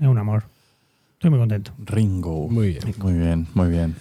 Es 0.00 0.06
un 0.06 0.18
amor. 0.18 0.44
Estoy 1.14 1.30
muy 1.30 1.38
contento. 1.38 1.72
Ringo. 1.84 2.48
Muy 2.48 2.68
bien. 2.68 2.94
Muy 2.98 3.12
bien, 3.14 3.46
muy 3.54 3.68
bien. 3.70 3.94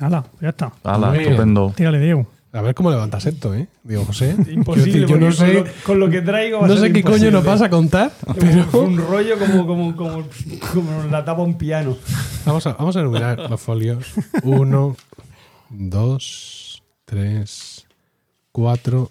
Hala, 0.00 0.24
ya 0.40 0.48
está. 0.50 0.72
Hala, 0.82 1.08
Muy 1.08 1.18
bien. 1.18 1.30
estupendo. 1.32 1.72
Tírale, 1.76 2.00
Diego. 2.00 2.26
A 2.52 2.62
ver 2.62 2.74
cómo 2.74 2.90
levantas 2.90 3.24
esto, 3.26 3.54
¿eh? 3.54 3.68
Digo, 3.82 4.04
José. 4.04 4.34
Imposible. 4.50 5.06
Yo 5.06 5.16
no 5.18 5.26
porque 5.26 5.32
sé, 5.36 5.54
Con 5.54 5.64
lo, 5.64 5.70
con 5.84 6.00
lo 6.00 6.10
que 6.10 6.22
traigo 6.22 6.58
va 6.60 6.64
a 6.64 6.68
no 6.68 6.74
ser 6.76 6.86
sé 6.88 6.92
qué 6.92 7.02
coño 7.02 7.14
imposible. 7.16 7.32
nos 7.32 7.44
vas 7.44 7.62
a 7.62 7.70
contar, 7.70 8.12
Pero... 8.38 8.66
pero 8.70 8.82
Un 8.84 8.96
rollo 8.96 9.38
como, 9.38 9.66
como, 9.66 9.96
como, 9.96 10.24
como 10.72 11.02
la 11.10 11.24
tapa 11.24 11.42
un 11.42 11.56
piano. 11.58 11.96
vamos 12.46 12.66
a, 12.66 12.72
vamos 12.72 12.96
a 12.96 13.00
enumerar 13.00 13.38
los 13.50 13.60
folios. 13.60 14.06
Uno, 14.42 14.96
dos, 15.68 16.82
tres, 17.04 17.86
cuatro, 18.52 19.10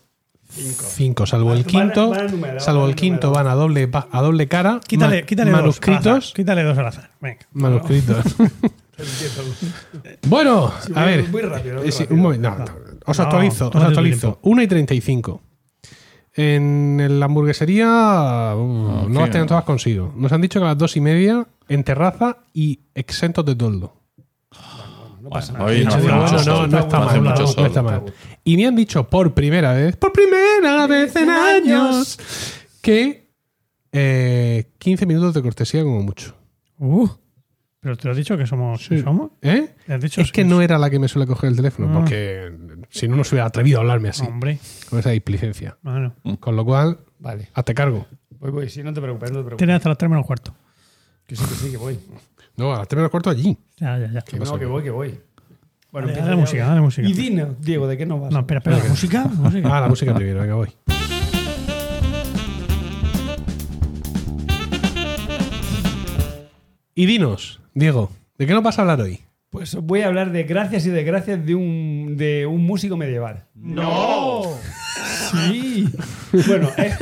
cinco. 0.55 1.25
Salvo 1.25 1.53
el 1.53 1.59
Van 1.63 1.65
a- 1.65 1.67
quinto, 1.67 2.09
van 2.09 2.19
a 2.19 2.25
enumerar, 2.25 2.61
salvo 2.61 2.85
el 2.87 2.95
quinto 2.95 3.31
van 3.31 3.47
a 3.47 3.55
doble, 3.55 3.89
a 4.11 4.21
doble 4.21 4.47
cara. 4.47 4.79
Quítale, 4.87 5.21
ma- 5.21 5.25
quítale 5.27 5.51
dos. 5.51 5.59
al 5.59 5.65
azar. 5.69 5.91
manuscritos. 5.91 6.33
Quítale 6.33 6.63
dos 6.63 6.77
al 6.77 6.87
azar. 6.87 7.11
Venga. 7.21 7.39
Manuscritos. 7.53 8.25
bueno, 10.27 10.67
a 10.67 10.99
muy- 11.01 11.05
ver. 11.05 11.29
muy 11.29 11.41
rápido, 11.41 11.75
muy 11.79 11.87
Eh, 11.87 11.91
rápido. 11.91 12.15
un 12.15 12.19
momento. 12.21 12.49
no, 12.49 12.57
no, 12.59 12.65
os 13.05 13.17
No, 13.17 13.23
actualizo, 13.23 13.65
os 13.65 13.71
tómate 13.71 13.85
tu 13.87 13.99
actualizo. 13.99 14.19
tiempo. 14.21 14.39
1 14.43 14.61
y 14.61 14.67
35. 14.67 15.41
En 16.37 17.19
la 17.19 17.25
hamburguesería 17.27 18.53
uh, 18.55 19.07
no 19.09 19.21
las 19.21 19.29
tienen 19.31 19.47
todas 19.47 19.63
consigo. 19.63 20.13
Nos 20.17 20.31
han 20.33 20.41
dicho 20.41 20.59
que 20.59 20.65
a 20.65 20.69
las 20.69 20.77
dos 20.77 20.97
y 20.97 21.01
media 21.01 21.47
en 21.69 21.83
terraza 21.83 22.37
y 22.53 22.81
exentos 22.93 23.45
de 23.45 23.55
toldo. 23.55 23.93
No 25.25 25.31
pasa 25.31 25.53
nada. 25.53 25.65
Hoy 25.65 25.83
no 25.83 25.89
Yo 25.89 25.95
hace 25.97 26.01
digo, 26.05 26.15
mucho 26.17 26.33
bueno, 26.35 26.37
no, 26.37 26.43
sol. 26.43 26.69
no 26.69 26.79
está 26.79 26.99
mal, 26.99 27.23
no, 27.23 27.65
está 27.65 27.81
mal. 27.81 28.03
Y 28.43 28.57
me 28.57 28.67
han 28.67 28.75
dicho 28.75 29.09
por 29.09 29.33
primera 29.33 29.73
vez, 29.73 29.95
por 29.97 30.11
primera 30.13 30.85
vez 30.85 31.15
en 31.15 31.29
años, 31.31 32.19
que 32.79 33.31
eh, 33.91 34.71
15 34.77 35.05
minutos 35.07 35.33
de 35.33 35.41
cortesía 35.41 35.81
como 35.83 36.03
mucho. 36.03 36.35
Uh, 36.77 37.07
pero 37.79 37.97
te 37.97 38.05
lo 38.05 38.11
has 38.11 38.17
dicho 38.17 38.37
que 38.37 38.45
somos. 38.45 38.87
que 38.87 39.01
somos. 39.01 39.31
¿Eh? 39.41 39.73
¿Le 39.87 39.93
has 39.95 40.01
dicho 40.01 40.21
Es 40.21 40.31
que 40.31 40.43
no 40.43 40.61
era 40.61 40.77
la 40.77 40.91
que 40.91 40.99
me 40.99 41.07
suele 41.07 41.25
coger 41.27 41.49
el 41.49 41.55
teléfono, 41.55 41.89
Ah. 41.89 41.99
porque 42.01 42.51
si 42.91 43.07
no, 43.07 43.15
no 43.15 43.23
se 43.23 43.33
hubiera 43.33 43.47
atrevido 43.47 43.79
a 43.79 43.81
hablarme 43.81 44.09
así, 44.09 44.23
Hombre. 44.27 44.59
con 44.91 44.99
esa 44.99 45.09
displicencia. 45.09 45.77
Bueno. 45.81 46.13
Con 46.39 46.55
lo 46.55 46.63
cual, 46.65 46.99
Vale. 47.17 47.49
hazte 47.55 47.73
cargo. 47.73 48.05
Voy, 48.39 48.51
voy. 48.51 48.69
Sí, 48.69 48.83
no 48.83 48.93
te 48.93 49.01
preocupes, 49.01 49.31
no 49.31 49.37
te 49.39 49.43
preocupes. 49.45 49.57
Tienes 49.57 49.75
hasta 49.77 49.89
las 49.89 49.97
3 49.97 50.09
menos 50.11 50.25
cuarto. 50.27 50.55
Que 51.25 51.35
sí, 51.35 51.43
que 51.43 51.55
sí, 51.55 51.71
que 51.71 51.77
voy. 51.77 51.97
No, 52.57 52.73
a 52.73 52.79
las 52.79 52.87
3 52.87 52.97
menos 52.97 53.11
cuarto 53.11 53.29
allí. 53.29 53.57
Ya, 53.77 53.97
ya, 53.97 54.11
ya. 54.11 54.21
¿Qué 54.21 54.37
No, 54.39 54.57
que 54.57 54.65
voy, 54.65 54.83
que 54.83 54.91
voy. 54.91 55.19
Bueno, 55.91 56.07
Dale, 56.07 56.19
empieza 56.19 56.25
dale 56.29 56.41
música, 56.41 56.65
dale 56.67 56.81
música. 56.81 57.07
Y 57.07 57.13
dinos, 57.13 57.49
Diego, 57.61 57.87
¿de 57.87 57.97
qué 57.97 58.05
nos 58.05 58.19
vas? 58.21 58.31
No, 58.31 58.39
espera, 58.39 58.59
espera. 58.59 58.77
¿La 58.77 58.89
música? 58.89 59.23
¿La 59.23 59.29
música? 59.49 59.77
Ah, 59.77 59.81
la 59.81 59.87
música 59.87 60.13
primero, 60.13 60.41
venga, 60.41 60.55
voy. 60.55 60.69
Y 66.93 67.05
dinos, 67.05 67.61
Diego, 67.73 68.09
¿de 68.37 68.47
qué 68.47 68.53
nos 68.53 68.63
vas 68.63 68.79
a 68.79 68.83
hablar 68.83 69.01
hoy? 69.01 69.19
Pues 69.49 69.75
voy 69.75 70.01
a 70.01 70.07
hablar 70.07 70.31
de 70.31 70.43
gracias 70.43 70.85
y 70.85 70.89
desgracias 70.89 71.45
de 71.45 71.55
un, 71.55 72.15
de 72.17 72.45
un 72.45 72.65
músico 72.65 72.97
medieval. 72.97 73.45
¡No! 73.53 74.43
Sí. 75.31 75.89
bueno, 76.47 76.69
eh, 76.77 76.93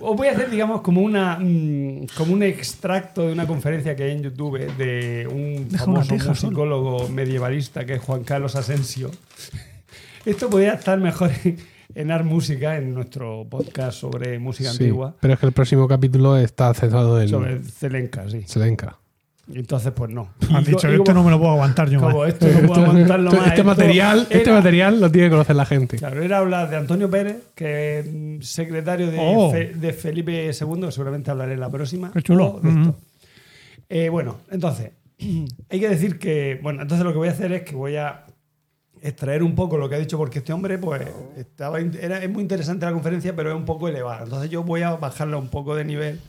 os 0.00 0.16
voy 0.16 0.28
a 0.28 0.32
hacer, 0.32 0.50
digamos, 0.50 0.80
como, 0.82 1.00
una, 1.02 1.38
mm, 1.38 2.06
como 2.16 2.32
un 2.34 2.42
extracto 2.42 3.26
de 3.26 3.32
una 3.32 3.46
conferencia 3.46 3.94
que 3.96 4.04
hay 4.04 4.12
en 4.12 4.22
YouTube 4.22 4.58
de 4.76 5.28
un 5.30 5.68
Deja 5.68 5.84
famoso 5.84 6.08
teja 6.08 6.34
solo. 6.34 6.50
musicólogo 6.50 7.08
medievalista 7.08 7.84
que 7.84 7.94
es 7.94 8.00
Juan 8.00 8.24
Carlos 8.24 8.56
Asensio. 8.56 9.10
Esto 10.24 10.50
podría 10.50 10.74
estar 10.74 10.98
mejor 10.98 11.30
en, 11.94 12.10
Art 12.10 12.24
Música, 12.24 12.76
en 12.76 12.94
nuestro 12.94 13.46
podcast 13.48 13.98
sobre 13.98 14.38
música 14.38 14.70
Sí, 14.70 14.84
antigua, 14.84 15.14
pero 15.20 15.34
es 15.34 15.40
que 15.40 15.46
el 15.46 15.52
próximo 15.52 15.88
capítulo 15.88 16.36
está 16.36 16.72
centrado 16.74 17.20
en 17.20 17.28
sobre 17.28 17.62
Zelenka, 17.62 18.28
sí. 18.28 18.42
Selenka. 18.46 18.98
Entonces, 19.54 19.92
pues 19.92 20.10
no. 20.10 20.28
Has 20.52 20.62
Y 20.62 20.72
dicho, 20.72 20.88
esto 20.88 21.04
como- 21.04 21.14
no 21.20 21.24
me 21.24 21.30
lo 21.30 21.38
puedo 21.38 21.52
aguantar 21.52 21.88
yo 21.88 22.00
como 22.00 22.18
más. 22.18 22.28
esto 22.28 22.46
no 22.48 22.68
puedo 22.68 22.82
aguantarlo 22.84 23.30
Este- 23.30 23.40
más. 23.40 23.48
este, 23.48 23.64
material, 23.64 24.26
este 24.30 24.52
material 24.52 25.00
lo 25.00 25.10
tiene 25.10 25.26
que 25.28 25.30
conocer 25.30 25.56
la 25.56 25.64
gente. 25.64 25.96
Claro, 25.96 26.22
era 26.22 26.38
hablar 26.38 26.68
de 26.68 26.76
Antonio 26.76 27.08
Pérez, 27.08 27.36
que 27.54 28.00
es 28.40 28.48
secretario 28.48 29.10
de, 29.10 29.18
Oh. 29.20 29.50
Fe- 29.50 29.72
de 29.74 29.92
Felipe 29.94 30.44
II, 30.46 30.80
que 30.82 30.92
seguramente 30.92 31.30
hablaré 31.30 31.54
en 31.54 31.60
la 31.60 31.70
próxima. 31.70 32.10
Qué 32.12 32.22
chulo. 32.22 32.60
de 32.62 32.68
esto. 32.70 32.96
Eh, 33.88 34.08
bueno, 34.10 34.36
entonces, 34.50 34.90
hay 35.70 35.80
que 35.80 35.88
decir 35.88 36.18
que, 36.18 36.60
bueno, 36.62 36.82
entonces 36.82 37.04
lo 37.04 37.12
que 37.12 37.18
voy 37.18 37.28
a 37.28 37.32
hacer 37.32 37.50
es 37.52 37.62
que 37.62 37.74
voy 37.74 37.96
a 37.96 38.24
extraer 39.00 39.42
un 39.42 39.54
poco 39.54 39.78
lo 39.78 39.88
que 39.88 39.94
ha 39.94 39.98
dicho, 39.98 40.18
porque 40.18 40.40
este 40.40 40.52
hombre, 40.52 40.76
pues, 40.76 41.02
estaba, 41.36 41.78
era, 41.80 42.22
es 42.22 42.28
muy 42.30 42.42
interesante 42.42 42.84
la 42.84 42.92
conferencia, 42.92 43.34
pero 43.34 43.50
es 43.50 43.56
un 43.56 43.64
poco 43.64 43.88
elevada. 43.88 44.24
Entonces 44.24 44.50
yo 44.50 44.62
voy 44.64 44.82
a 44.82 44.90
bajarla 44.96 45.36
un 45.38 45.48
poco 45.48 45.74
de 45.74 45.84
nivel, 45.84 46.20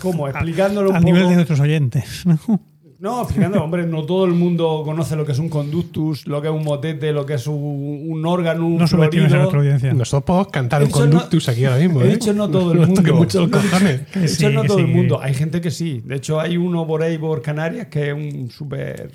como 0.00 0.28
explicándolo 0.28 0.90
un 0.90 0.96
Al 0.96 1.02
poco. 1.02 1.12
nivel 1.14 1.28
de 1.30 1.34
nuestros 1.36 1.60
oyentes. 1.60 2.24
¿no? 3.00 3.22
Explicando, 3.22 3.64
hombre, 3.64 3.86
no 3.86 4.04
todo 4.04 4.26
el 4.26 4.32
mundo 4.32 4.82
conoce 4.84 5.16
lo 5.16 5.24
que 5.24 5.32
es 5.32 5.38
un 5.38 5.48
conductus, 5.48 6.26
lo 6.26 6.42
que 6.42 6.48
es 6.48 6.54
un 6.54 6.62
motete, 6.64 7.12
lo 7.12 7.24
que 7.24 7.32
es 7.34 7.46
un, 7.46 8.04
un 8.08 8.26
órgano, 8.26 8.66
un 8.66 8.76
No 8.76 8.86
subestimes 8.86 9.32
a 9.32 9.36
nuestra 9.38 9.58
audiencia. 9.58 9.94
Nosotros 9.94 10.24
podemos 10.24 10.48
cantar 10.48 10.82
un 10.82 10.88
Eso 10.88 11.06
no- 11.06 11.10
conductus 11.12 11.48
aquí 11.48 11.64
ahora 11.64 11.78
mismo. 11.80 12.02
¿eh? 12.02 12.08
dicho 12.12 12.34
no 12.34 12.50
todo 12.50 12.72
el 12.72 12.80
mundo. 12.86 13.14
mucho 13.14 13.40
los 13.40 13.50
cojones. 13.50 14.02
De 14.14 14.24
hecho, 14.26 14.34
sí, 14.34 14.46
no 14.54 14.64
todo 14.64 14.76
sí. 14.78 14.84
el 14.84 14.88
mundo. 14.90 15.18
Hay 15.20 15.32
gente 15.32 15.62
que 15.62 15.70
sí. 15.70 16.02
De 16.04 16.16
hecho, 16.16 16.38
hay 16.38 16.58
uno 16.58 16.86
por 16.86 17.02
ahí 17.02 17.16
por 17.16 17.40
Canarias 17.40 17.86
que 17.86 18.08
es 18.08 18.14
un 18.14 18.50
súper. 18.50 19.10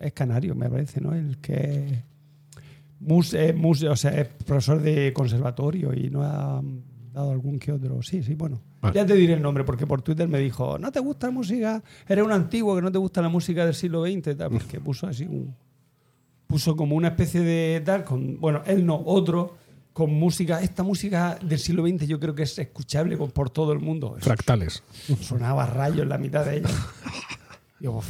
Es 0.00 0.12
canario, 0.12 0.54
me 0.56 0.68
parece, 0.68 1.00
¿no? 1.00 1.12
El 1.14 1.38
que. 1.38 2.02
mus- 3.00 3.34
es 3.34 3.54
mus- 3.54 3.82
o 3.84 3.94
sea, 3.96 4.10
es 4.20 4.26
profesor 4.44 4.80
de 4.82 5.12
conservatorio 5.12 5.92
y 5.94 6.10
no 6.10 6.22
ha 6.24 6.60
dado 7.12 7.30
algún 7.30 7.58
que 7.60 7.70
otro. 7.72 8.02
Sí, 8.02 8.22
sí, 8.22 8.34
bueno. 8.34 8.60
Vale. 8.80 8.94
Ya 8.94 9.04
te 9.04 9.14
diré 9.14 9.34
el 9.34 9.42
nombre 9.42 9.64
porque 9.64 9.86
por 9.86 10.02
Twitter 10.02 10.28
me 10.28 10.38
dijo: 10.38 10.78
¿No 10.78 10.92
te 10.92 11.00
gusta 11.00 11.26
la 11.26 11.32
música? 11.32 11.82
Eres 12.06 12.24
un 12.24 12.32
antiguo 12.32 12.76
que 12.76 12.82
no 12.82 12.92
te 12.92 12.98
gusta 12.98 13.20
la 13.20 13.28
música 13.28 13.64
del 13.64 13.74
siglo 13.74 14.04
XX. 14.04 14.36
Tal, 14.36 14.50
porque 14.50 14.80
puso 14.80 15.06
así 15.06 15.24
un. 15.24 15.54
Puso 16.46 16.76
como 16.76 16.94
una 16.96 17.08
especie 17.08 17.40
de 17.40 17.82
tal. 17.84 18.04
Con, 18.04 18.38
bueno, 18.40 18.62
él 18.66 18.86
no, 18.86 19.00
otro. 19.04 19.56
Con 19.92 20.14
música, 20.14 20.62
esta 20.62 20.84
música 20.84 21.36
del 21.42 21.58
siglo 21.58 21.84
XX 21.84 22.06
yo 22.06 22.20
creo 22.20 22.32
que 22.32 22.44
es 22.44 22.56
escuchable 22.56 23.16
por, 23.16 23.50
todo 23.50 23.72
el 23.72 23.80
mundo. 23.80 24.16
Fractales. 24.20 24.84
Sonaba 25.20 25.66
rayos 25.66 26.02
en 26.02 26.08
la 26.08 26.18
mitad 26.18 26.44
de 26.44 26.58
ella. 26.58 26.68
Digo, 27.80 28.00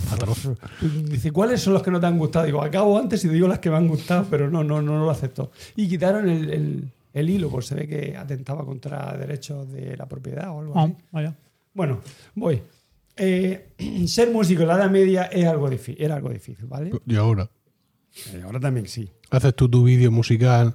Dice, 1.04 1.30
¿cuáles 1.30 1.62
son 1.62 1.72
los 1.74 1.82
que 1.82 1.90
no 1.90 1.98
te 2.00 2.06
han 2.06 2.18
gustado? 2.18 2.44
Digo, 2.44 2.62
acabo 2.62 2.98
antes 2.98 3.24
y 3.24 3.28
digo 3.28 3.48
las 3.48 3.58
que 3.58 3.70
me 3.70 3.76
han 3.76 3.88
gustado, 3.88 4.26
pero 4.30 4.50
no, 4.50 4.62
no, 4.64 4.80
no, 4.82 4.98
lo 4.98 5.10
aceptó. 5.10 5.50
Y 5.76 5.88
quitaron 5.88 6.28
el, 6.28 6.50
el- 6.50 6.92
el 7.12 7.30
hilo, 7.30 7.48
pues 7.50 7.66
se 7.66 7.74
ve 7.74 7.86
que 7.88 8.16
atentaba 8.16 8.64
contra 8.64 9.16
derechos 9.16 9.70
de 9.72 9.96
la 9.96 10.06
propiedad 10.06 10.50
o 10.50 10.60
algo 10.60 10.72
Ah, 10.76 10.84
así. 10.84 10.94
vaya. 11.10 11.34
Bueno, 11.74 12.00
voy. 12.34 12.62
Eh, 13.16 13.68
ser 14.06 14.30
músico 14.30 14.62
en 14.62 14.68
la 14.68 14.76
Edad 14.76 14.90
Media 14.90 15.24
es 15.24 15.44
algo 15.46 15.68
difí- 15.70 15.96
era 15.98 16.16
algo 16.16 16.30
difícil, 16.30 16.66
¿vale? 16.66 16.92
Y 17.06 17.16
ahora, 17.16 17.48
Eh, 18.32 18.42
ahora 18.44 18.58
también 18.60 18.86
sí. 18.88 19.08
haces 19.30 19.54
tú 19.54 19.68
tu 19.68 19.84
vídeo 19.84 20.10
musical 20.10 20.74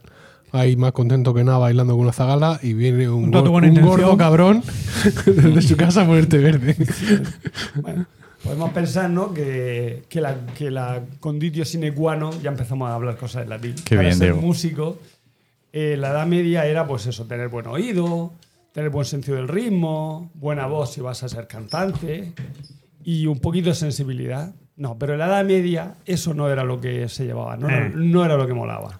ahí 0.51 0.75
más 0.75 0.91
contento 0.91 1.33
que 1.33 1.43
nada 1.43 1.57
bailando 1.57 1.93
con 1.93 2.03
una 2.03 2.13
zagala 2.13 2.59
y 2.61 2.73
viene 2.73 3.09
un, 3.09 3.33
Un 3.35 3.81
gordo 3.81 4.15
cabrón 4.17 4.61
desde 5.25 5.61
su 5.63 5.75
casa 5.75 6.03
a 6.03 6.05
ponerte 6.05 6.37
verde. 6.37 6.75
Bueno, 7.75 8.05
podemos 8.43 8.71
pensar 8.71 9.09
¿no? 9.09 9.33
que, 9.33 10.03
que 10.09 10.21
la, 10.21 10.45
que 10.57 10.69
la 10.69 11.01
conditio 11.19 11.65
sine 11.65 11.91
qua 11.93 12.15
non, 12.15 12.39
ya 12.41 12.51
empezamos 12.51 12.87
a 12.89 12.93
hablar 12.95 13.17
cosas 13.17 13.43
en 13.43 13.49
latín. 13.49 13.75
Qué 13.83 13.95
Para 13.95 14.09
bien, 14.09 14.17
ser 14.17 14.31
Diego. 14.33 14.41
músico, 14.45 14.99
eh, 15.73 15.97
la 15.97 16.11
edad 16.11 16.27
media 16.27 16.65
era 16.65 16.87
pues 16.87 17.05
eso, 17.07 17.25
tener 17.25 17.49
buen 17.49 17.67
oído, 17.67 18.31
tener 18.71 18.89
buen 18.91 19.05
sentido 19.05 19.35
del 19.37 19.47
ritmo, 19.47 20.31
buena 20.35 20.67
voz 20.67 20.93
si 20.93 21.01
vas 21.01 21.23
a 21.23 21.29
ser 21.29 21.47
cantante 21.47 22.33
y 23.03 23.25
un 23.25 23.39
poquito 23.39 23.69
de 23.69 23.75
sensibilidad. 23.75 24.53
No, 24.75 24.97
pero 24.97 25.13
en 25.13 25.19
la 25.19 25.27
edad 25.27 25.43
media 25.45 25.95
eso 26.05 26.33
no 26.33 26.49
era 26.49 26.63
lo 26.63 26.79
que 26.79 27.09
se 27.09 27.25
llevaba, 27.25 27.57
no, 27.57 27.67
era, 27.69 27.87
Eh. 27.87 27.91
no 27.93 28.23
era 28.23 28.37
lo 28.37 28.47
que 28.47 28.53
molaba. 28.53 28.99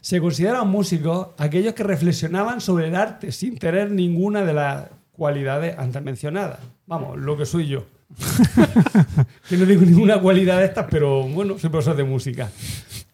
Se 0.00 0.20
consideran 0.20 0.68
músicos 0.68 1.28
aquellos 1.38 1.74
que 1.74 1.82
reflexionaban 1.84 2.60
sobre 2.60 2.88
el 2.88 2.96
arte 2.96 3.30
sin 3.32 3.58
tener 3.58 3.90
ninguna 3.90 4.44
de 4.44 4.54
las 4.54 4.86
cualidades 5.12 5.78
antes 5.78 6.02
mencionadas. 6.02 6.58
Vamos, 6.86 7.18
lo 7.18 7.36
que 7.36 7.44
soy 7.44 7.66
yo. 7.68 7.84
que 9.48 9.56
no 9.56 9.66
tengo 9.66 9.82
ninguna 9.82 10.18
cualidad 10.20 10.58
de 10.58 10.64
estas, 10.66 10.86
pero 10.90 11.22
bueno, 11.28 11.58
soy 11.58 11.70
profesor 11.70 11.96
de 11.96 12.04
música. 12.04 12.50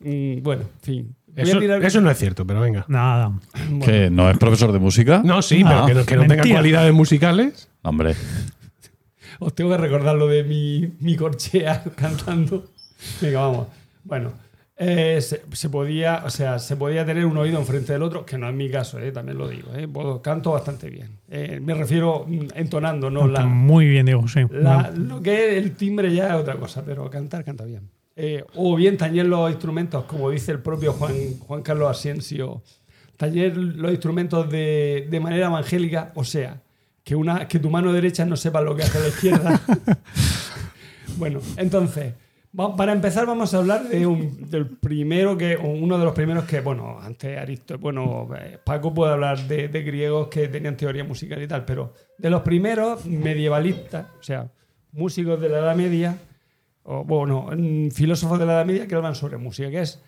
Mm, 0.00 0.42
bueno, 0.42 0.62
en 0.62 0.80
fin. 0.80 1.16
Eso, 1.36 1.58
tirar- 1.60 1.84
eso 1.84 2.00
no 2.00 2.10
es 2.10 2.18
cierto, 2.18 2.46
pero 2.46 2.60
venga. 2.60 2.84
Nada. 2.88 3.32
¿Que 3.84 4.10
no 4.10 4.28
es 4.30 4.38
profesor 4.38 4.72
de 4.72 4.78
música? 4.78 5.20
No, 5.24 5.42
sí, 5.42 5.62
Ah, 5.64 5.84
pero 5.86 5.86
que 5.86 5.94
no, 5.94 6.06
que 6.06 6.16
no 6.16 6.26
tenga 6.26 6.42
cualidades 6.54 6.92
musicales. 6.94 7.68
Hombre, 7.82 8.14
Os 9.38 9.54
tengo 9.54 9.70
que 9.70 9.76
recordar 9.76 10.16
lo 10.16 10.28
de 10.28 10.44
mi, 10.44 10.92
mi 11.00 11.14
corchea 11.16 11.84
cantando. 11.96 12.64
Venga, 13.20 13.40
vamos. 13.40 13.66
Bueno, 14.02 14.32
eh, 14.78 15.20
se, 15.20 15.42
se 15.52 15.68
podía, 15.68 16.22
o 16.24 16.30
sea, 16.30 16.58
se 16.58 16.74
podía 16.76 17.04
tener 17.04 17.26
un 17.26 17.36
oído 17.36 17.58
enfrente 17.58 17.92
del 17.92 18.02
otro, 18.02 18.24
que 18.24 18.38
no 18.38 18.48
es 18.48 18.54
mi 18.54 18.70
caso, 18.70 18.98
eh, 18.98 19.12
también 19.12 19.36
lo 19.36 19.46
digo. 19.48 19.74
eh, 19.74 19.86
puedo- 19.88 20.22
canto 20.22 20.52
bastante 20.52 20.88
bien. 20.88 21.10
Eh, 21.28 21.60
me 21.62 21.74
refiero 21.74 22.24
mm, 22.26 22.46
entonando, 22.54 23.10
no 23.10 23.26
la, 23.28 23.44
Muy 23.44 23.86
bien, 23.86 24.06
Diego, 24.06 24.26
sí. 24.26 24.40
La- 24.50 24.90
lo 24.96 25.20
que 25.20 25.58
es 25.58 25.64
el 25.64 25.72
timbre 25.76 26.14
ya 26.14 26.28
es 26.28 26.34
otra 26.34 26.54
cosa, 26.56 26.82
pero 26.84 27.10
cantar, 27.10 27.44
canta 27.44 27.64
bien. 27.64 27.90
Eh, 28.18 28.42
o 28.54 28.74
bien 28.74 28.96
tañer 28.96 29.26
los 29.26 29.50
instrumentos, 29.50 30.04
como 30.04 30.30
dice 30.30 30.50
el 30.50 30.60
propio 30.60 30.94
Juan, 30.94 31.38
Juan 31.38 31.60
Carlos 31.60 31.90
Asensio, 31.90 32.62
tañer 33.18 33.54
los 33.56 33.90
instrumentos 33.90 34.48
de, 34.50 35.06
de 35.10 35.20
manera 35.20 35.48
evangélica, 35.48 36.12
o 36.14 36.24
sea, 36.24 36.62
que, 37.04 37.14
una, 37.14 37.46
que 37.46 37.58
tu 37.58 37.68
mano 37.68 37.92
derecha 37.92 38.24
no 38.24 38.36
sepa 38.36 38.62
lo 38.62 38.74
que 38.74 38.84
hace 38.84 39.00
la 39.00 39.08
izquierda. 39.08 39.60
bueno, 41.18 41.40
entonces, 41.58 42.14
para 42.76 42.92
empezar 42.92 43.26
vamos 43.26 43.52
a 43.52 43.58
hablar 43.58 43.86
de 43.86 44.06
un, 44.06 44.50
del 44.50 44.66
primero 44.66 45.36
que, 45.36 45.58
uno 45.58 45.98
de 45.98 46.04
los 46.06 46.14
primeros 46.14 46.44
que, 46.44 46.60
bueno, 46.60 46.98
antes 46.98 47.36
Aristo, 47.36 47.78
bueno, 47.78 48.30
eh, 48.40 48.58
Paco 48.64 48.94
puede 48.94 49.12
hablar 49.12 49.46
de, 49.46 49.68
de 49.68 49.82
griegos 49.82 50.28
que 50.28 50.48
tenían 50.48 50.74
teoría 50.74 51.04
musical 51.04 51.42
y 51.42 51.46
tal, 51.46 51.66
pero 51.66 51.92
de 52.16 52.30
los 52.30 52.40
primeros 52.40 53.04
medievalistas, 53.04 54.06
o 54.18 54.22
sea, 54.22 54.50
músicos 54.92 55.38
de 55.38 55.50
la 55.50 55.58
Edad 55.58 55.76
Media, 55.76 56.16
o 56.86 57.04
bueno, 57.04 57.48
filósofos 57.92 58.38
de 58.38 58.46
la 58.46 58.54
Edad 58.54 58.66
Media 58.66 58.86
que 58.86 58.94
hablan 58.94 59.14
sobre 59.14 59.38
música, 59.38 59.70
que 59.70 59.80
es 59.80 60.00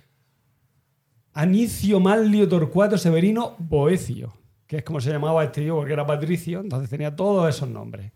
Anicio 1.32 1.98
Manlio 2.00 2.48
Torcuato 2.48 2.96
Severino 2.96 3.56
Boecio, 3.58 4.32
que 4.66 4.78
es 4.78 4.84
como 4.84 5.00
se 5.00 5.10
llamaba 5.10 5.44
este 5.44 5.62
tío 5.62 5.76
porque 5.76 5.92
era 5.92 6.06
patricio, 6.06 6.60
entonces 6.60 6.88
tenía 6.88 7.14
todos 7.14 7.48
esos 7.48 7.68
nombres. 7.68 8.12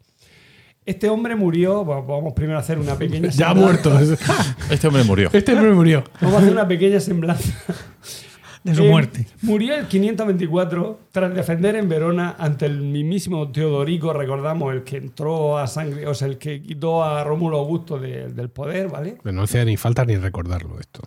Este 0.84 1.08
hombre 1.08 1.36
murió, 1.36 1.84
bueno, 1.84 2.04
vamos 2.04 2.32
primero 2.34 2.58
a 2.58 2.60
hacer 2.60 2.78
una 2.78 2.96
pequeña 2.96 3.28
Ya 3.30 3.50
ha 3.50 3.54
muerto. 3.54 3.96
este 4.70 4.86
hombre 4.86 5.04
murió. 5.04 5.30
Este 5.32 5.52
hombre 5.54 5.72
murió. 5.72 6.04
Vamos 6.20 6.36
a 6.36 6.38
hacer 6.38 6.52
una 6.52 6.66
pequeña 6.66 7.00
semblanza 7.00 7.52
De 8.64 8.74
su 8.76 8.84
Eh, 8.84 8.88
muerte. 8.90 9.26
Murió 9.42 9.74
en 9.76 9.86
524 9.86 11.00
tras 11.10 11.34
defender 11.34 11.74
en 11.76 11.88
Verona 11.88 12.36
ante 12.38 12.66
el 12.66 12.80
mismísimo 12.80 13.50
Teodorico, 13.50 14.12
recordamos, 14.12 14.72
el 14.72 14.84
que 14.84 14.98
entró 14.98 15.58
a 15.58 15.66
sangre, 15.66 16.06
o 16.06 16.14
sea, 16.14 16.28
el 16.28 16.38
que 16.38 16.62
quitó 16.62 17.02
a 17.02 17.24
Rómulo 17.24 17.58
Augusto 17.58 17.98
de- 17.98 18.28
del 18.28 18.50
poder, 18.50 18.88
¿vale? 18.88 19.18
No 19.24 19.42
hace 19.42 19.64
ni 19.64 19.76
falta 19.76 20.04
ni 20.04 20.16
recordarlo 20.16 20.78
esto. 20.78 21.00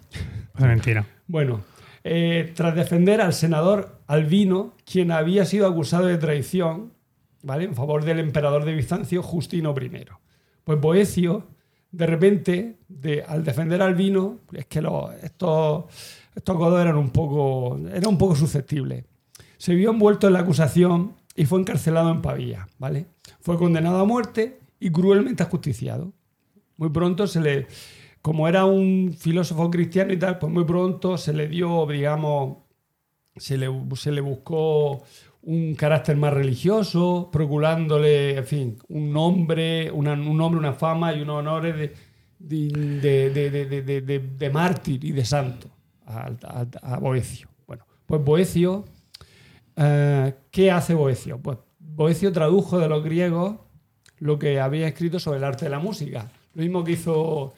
Es 0.57 0.61
mentira. 0.61 1.06
Bueno, 1.27 1.61
eh, 2.03 2.52
tras 2.56 2.76
defender 2.76 3.22
al 3.22 3.34
senador 3.34 3.99
Albino, 4.07 4.73
quien 4.86 5.11
había 5.11 5.45
sido 5.45 5.65
acusado 5.68 6.07
de 6.07 6.18
traición, 6.18 6.91
¿vale? 7.41 7.64
En 7.64 7.73
favor 7.76 8.03
del 8.03 8.19
emperador 8.19 8.65
de 8.65 8.73
Bizancio, 8.73 9.23
Justino 9.23 9.73
I. 9.80 10.06
Pues 10.65 10.80
Boecio, 10.82 11.48
de 11.91 12.06
repente, 12.06 12.76
de- 12.90 13.23
al 13.23 13.44
defender 13.45 13.82
a 13.82 13.86
Albino, 13.86 14.40
es 14.52 14.65
que 14.65 14.82
los- 14.82 15.11
estos, 15.23 15.86
estos 16.36 16.57
godos 16.57 16.82
eran 16.82 16.98
un 16.98 17.10
poco, 17.10 17.80
era 17.94 18.07
un 18.10 18.18
poco 18.18 18.36
susceptibles. 18.36 19.06
Se 19.57 19.74
vio 19.74 19.91
envuelto 19.91 20.28
en 20.28 20.34
la 20.34 20.40
acusación 20.40 21.14
y 21.36 21.45
fue 21.45 21.60
encarcelado 21.60 22.12
en 22.12 22.22
Pavía, 22.22 22.68
¿vale? 22.78 23.07
Fue 23.41 23.57
condenado 23.57 23.99
a 23.99 24.06
muerte 24.06 24.60
y 24.80 24.90
cruelmente 24.91 25.44
ajusticiado. 25.44 26.12
Muy 26.78 26.90
pronto 26.90 27.26
se 27.28 27.40
le, 27.41 27.68
como 28.22 28.48
era 28.48 28.66
un 28.66 29.16
filósofo 29.18 29.72
cristiano 29.72 30.12
y 30.14 30.18
tal, 30.18 30.40
pues 30.40 30.52
muy 30.52 30.66
pronto 30.66 31.18
se 31.18 31.32
le 31.34 31.48
dio, 31.48 31.86
digamos, 31.88 32.57
se 33.38 33.57
le, 33.57 33.68
se 33.95 34.12
le 34.12 34.22
buscó 34.22 35.03
un 35.44 35.76
carácter 35.76 36.18
más 36.18 36.34
religioso, 36.34 37.30
procurándole, 37.32 38.38
en 38.38 38.45
fin, 38.45 38.78
un 38.90 39.14
nombre, 39.14 39.91
una- 39.91 40.14
un 40.14 40.38
nombre, 40.38 40.60
una 40.60 40.74
fama 40.74 41.14
y 41.14 41.22
unos 41.22 41.38
honores 41.40 41.76
de- 41.78 41.94
de- 42.40 44.02
de- 44.02 44.20
de 44.20 44.49
mártir 44.49 45.03
y 45.06 45.12
de 45.12 45.24
santo 45.24 45.70
a, 46.06 46.65
a- 46.82 46.98
Boecio. 46.99 47.48
Bueno, 47.68 47.86
pues 48.06 48.23
Boecio, 48.23 48.86
eh, 49.76 50.34
¿qué 50.52 50.72
hace 50.72 50.94
Boecio? 50.94 51.40
Pues 51.40 51.57
Boecio 51.80 52.32
tradujo 52.32 52.77
de 52.80 52.88
los 52.90 53.03
griegos 53.03 53.56
lo 54.19 54.40
que 54.40 54.60
había 54.60 54.88
escrito 54.88 55.19
sobre 55.19 55.38
el 55.40 55.44
arte 55.44 55.65
de 55.65 55.72
la 55.72 55.80
música. 55.80 56.32
Lo 56.53 56.61
mismo 56.64 56.84
que 56.84 56.94
hizo 56.94 57.53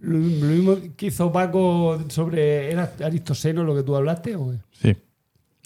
lo 0.00 0.18
mismo 0.18 0.76
que 0.96 1.06
hizo 1.06 1.32
Paco 1.32 1.98
sobre 2.08 2.70
era 2.72 2.92
Aristoseno 3.02 3.64
lo 3.64 3.74
que 3.74 3.82
tú 3.82 3.94
hablaste 3.96 4.36
o? 4.36 4.52
Sí. 4.72 4.94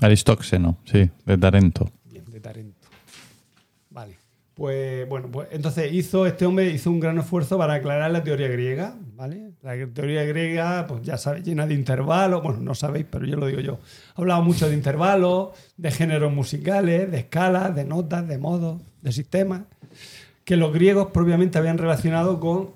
Aristóxeno, 0.00 0.78
sí, 0.84 1.10
de 1.26 1.38
Tarento. 1.38 1.90
Pues 4.58 5.08
bueno, 5.08 5.28
pues 5.30 5.46
entonces 5.52 5.92
hizo 5.92 6.26
este 6.26 6.44
hombre 6.44 6.72
hizo 6.72 6.90
un 6.90 6.98
gran 6.98 7.16
esfuerzo 7.16 7.56
para 7.56 7.74
aclarar 7.74 8.10
la 8.10 8.24
teoría 8.24 8.48
griega, 8.48 8.96
¿vale? 9.14 9.52
La 9.62 9.76
teoría 9.86 10.24
griega, 10.24 10.84
pues 10.88 11.02
ya 11.02 11.16
sabéis, 11.16 11.44
llena 11.44 11.64
de 11.64 11.74
intervalos, 11.74 12.42
bueno, 12.42 12.58
no 12.58 12.74
sabéis, 12.74 13.06
pero 13.08 13.24
yo 13.24 13.36
lo 13.36 13.46
digo 13.46 13.60
yo. 13.60 13.78
Hablaba 14.16 14.42
mucho 14.42 14.68
de 14.68 14.74
intervalos, 14.74 15.50
de 15.76 15.92
géneros 15.92 16.32
musicales, 16.32 17.08
de 17.08 17.18
escalas, 17.18 17.72
de 17.72 17.84
notas, 17.84 18.26
de 18.26 18.36
modos, 18.36 18.82
de 19.00 19.12
sistemas, 19.12 19.62
que 20.44 20.56
los 20.56 20.72
griegos 20.72 21.12
propiamente 21.12 21.56
habían 21.56 21.78
relacionado 21.78 22.40
con 22.40 22.70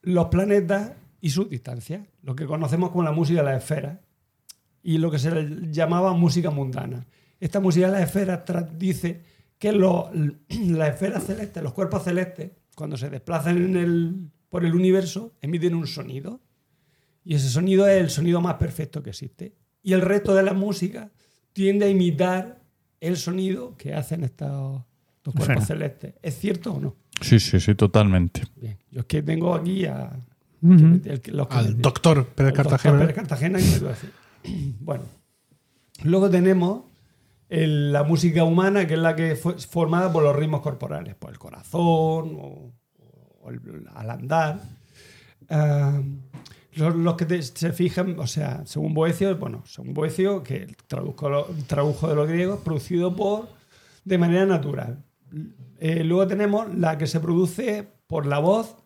los 0.00 0.28
planetas 0.28 0.92
y 1.20 1.28
sus 1.28 1.50
distancias, 1.50 2.06
lo 2.22 2.36
que 2.36 2.46
conocemos 2.46 2.88
como 2.88 3.04
la 3.04 3.12
música 3.12 3.40
de 3.40 3.50
las 3.50 3.62
esferas 3.62 3.98
y 4.82 4.96
lo 4.96 5.10
que 5.10 5.18
se 5.18 5.30
llamaba 5.70 6.14
música 6.14 6.48
mundana. 6.48 7.04
Esta 7.38 7.60
música 7.60 7.88
de 7.90 7.92
las 7.92 8.02
esferas 8.04 8.78
dice 8.78 9.20
que 9.58 9.72
lo- 9.72 10.10
las 10.48 10.88
esferas 10.94 11.24
celestes, 11.24 11.62
los 11.62 11.72
cuerpos 11.72 12.04
celestes, 12.04 12.50
cuando 12.74 12.96
se 12.96 13.10
desplazan 13.10 13.56
en 13.58 13.76
el, 13.76 14.30
por 14.48 14.64
el 14.64 14.74
universo 14.74 15.34
emiten 15.40 15.74
un 15.74 15.86
sonido. 15.86 16.40
Y 17.24 17.34
ese 17.34 17.48
sonido 17.50 17.86
es 17.88 18.00
el 18.00 18.10
sonido 18.10 18.40
más 18.40 18.54
perfecto 18.54 19.02
que 19.02 19.10
existe. 19.10 19.54
Y 19.82 19.92
el 19.92 20.00
resto 20.00 20.34
de 20.34 20.42
la 20.42 20.52
música 20.54 21.10
tiende 21.52 21.86
a 21.86 21.88
imitar 21.88 22.62
el 23.00 23.16
sonido 23.16 23.76
que 23.76 23.94
hacen 23.94 24.24
estos, 24.24 24.82
estos 25.16 25.34
cuerpos 25.34 25.66
celestes. 25.66 26.14
¿Es 26.22 26.38
cierto 26.38 26.72
o 26.74 26.80
no? 26.80 26.96
Sí, 27.20 27.38
sí, 27.40 27.58
sí, 27.60 27.74
totalmente. 27.74 28.42
Bien. 28.56 28.78
Yo 28.90 29.00
es 29.00 29.06
que 29.06 29.22
tengo 29.22 29.54
aquí 29.54 29.84
a, 29.86 30.10
Ujú. 30.62 31.00
el 31.04 31.20
que- 31.20 31.32
los 31.32 31.48
que- 31.48 31.56
Al 31.56 31.80
doctor 31.82 32.26
Pérez 32.26 32.54
doctor 32.54 32.70
Cartagena. 32.70 32.98
Pérez 33.00 33.14
Cartagena, 33.16 33.58
que 33.58 33.64
me 33.64 33.78
lo 33.78 33.84
va 33.86 33.90
a 33.90 33.94
decir. 33.94 34.12
Bueno, 34.80 35.04
luego 36.04 36.30
tenemos 36.30 36.82
el- 37.48 37.92
la 37.92 38.02
música 38.04 38.44
humana, 38.44 38.86
que 38.86 38.94
es 38.94 39.00
la 39.00 39.16
que 39.16 39.36
fue 39.36 39.54
formada 39.58 40.12
por 40.12 40.22
los 40.22 40.34
ritmos 40.36 40.60
corporales, 40.60 41.14
por 41.14 41.30
el 41.30 41.38
corazón 41.38 42.36
o, 42.40 42.72
o 43.42 43.50
el- 43.50 43.86
al 43.94 44.10
andar. 44.10 44.60
Ah, 45.48 46.00
los, 46.74 46.94
los 46.94 47.14
que 47.16 47.24
te- 47.24 47.42
se 47.42 47.72
fijan, 47.72 48.18
o 48.18 48.26
sea, 48.26 48.64
según 48.66 48.94
Boecio, 48.94 49.36
bueno, 49.36 49.62
según 49.66 49.94
Boecio, 49.94 50.42
que 50.42 50.66
tradujo, 50.86 51.28
lo- 51.28 51.46
tradujo 51.66 52.08
de 52.08 52.14
los 52.14 52.28
griegos, 52.28 52.60
producido 52.60 53.16
por 53.16 53.48
de 54.04 54.18
manera 54.18 54.46
natural. 54.46 55.02
Eh, 55.80 56.04
luego 56.04 56.26
tenemos 56.26 56.74
la 56.74 56.98
que 56.98 57.06
se 57.06 57.20
produce 57.20 57.88
por 58.06 58.26
la 58.26 58.38
voz 58.38 58.76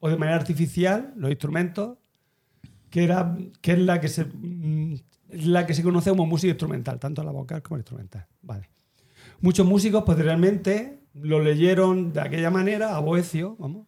o 0.00 0.08
de 0.08 0.16
manera 0.16 0.36
artificial, 0.36 1.12
los 1.16 1.30
instrumentos, 1.30 1.98
que, 2.90 3.04
era, 3.04 3.36
que 3.60 3.72
es 3.72 3.78
la 3.78 4.00
que, 4.00 4.08
se, 4.08 4.24
mm, 4.24 4.96
la 5.32 5.66
que 5.66 5.74
se 5.74 5.82
conoce 5.82 6.10
como 6.10 6.26
música 6.26 6.50
instrumental, 6.50 6.98
tanto 6.98 7.22
la 7.24 7.32
vocal 7.32 7.62
como 7.62 7.76
la 7.76 7.80
instrumental. 7.80 8.26
Vale. 8.42 8.68
Muchos 9.40 9.66
músicos 9.66 10.04
posteriormente 10.04 11.00
lo 11.14 11.40
leyeron 11.40 12.12
de 12.12 12.20
aquella 12.20 12.50
manera, 12.50 12.96
a 12.96 13.00
Boecio, 13.00 13.56
vamos, 13.58 13.86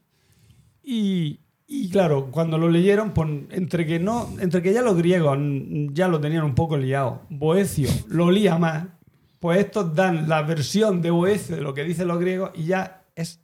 y, 0.82 1.40
y 1.66 1.88
claro, 1.90 2.30
cuando 2.30 2.58
lo 2.58 2.68
leyeron, 2.68 3.12
pues, 3.12 3.28
entre, 3.50 3.86
que 3.86 3.98
no, 3.98 4.28
entre 4.40 4.62
que 4.62 4.72
ya 4.72 4.82
los 4.82 4.96
griegos 4.96 5.38
ya 5.92 6.08
lo 6.08 6.20
tenían 6.20 6.44
un 6.44 6.54
poco 6.54 6.76
liado, 6.76 7.22
Boecio 7.30 7.88
lo 8.08 8.30
lía 8.30 8.58
más, 8.58 8.86
pues 9.38 9.58
estos 9.60 9.94
dan 9.94 10.28
la 10.28 10.42
versión 10.42 11.00
de 11.02 11.10
Boecio 11.10 11.56
de 11.56 11.62
lo 11.62 11.72
que 11.72 11.84
dicen 11.84 12.08
los 12.08 12.18
griegos 12.18 12.50
y 12.54 12.64
ya 12.64 13.04
es, 13.14 13.40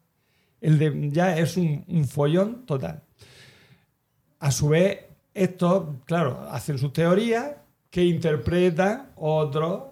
el 0.61 0.79
de, 0.79 1.11
ya 1.11 1.37
es 1.39 1.57
un, 1.57 1.85
un 1.89 2.07
follón 2.07 2.67
total. 2.67 3.03
A 4.39 4.51
su 4.51 4.69
vez, 4.69 5.01
estos, 5.33 5.97
claro, 6.07 6.47
hacen 6.51 6.79
sus 6.79 6.93
teorías 6.93 7.53
que 7.91 8.05
interpretan 8.05 9.11
otros, 9.17 9.83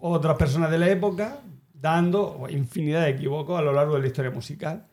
otras 0.00 0.36
personas 0.36 0.70
de 0.70 0.78
la 0.78 0.88
época, 0.88 1.40
dando 1.72 2.46
infinidad 2.48 3.02
de 3.02 3.10
equívocos 3.10 3.58
a 3.58 3.62
lo 3.62 3.72
largo 3.72 3.94
de 3.94 4.00
la 4.00 4.06
historia 4.06 4.30
musical. 4.30 4.86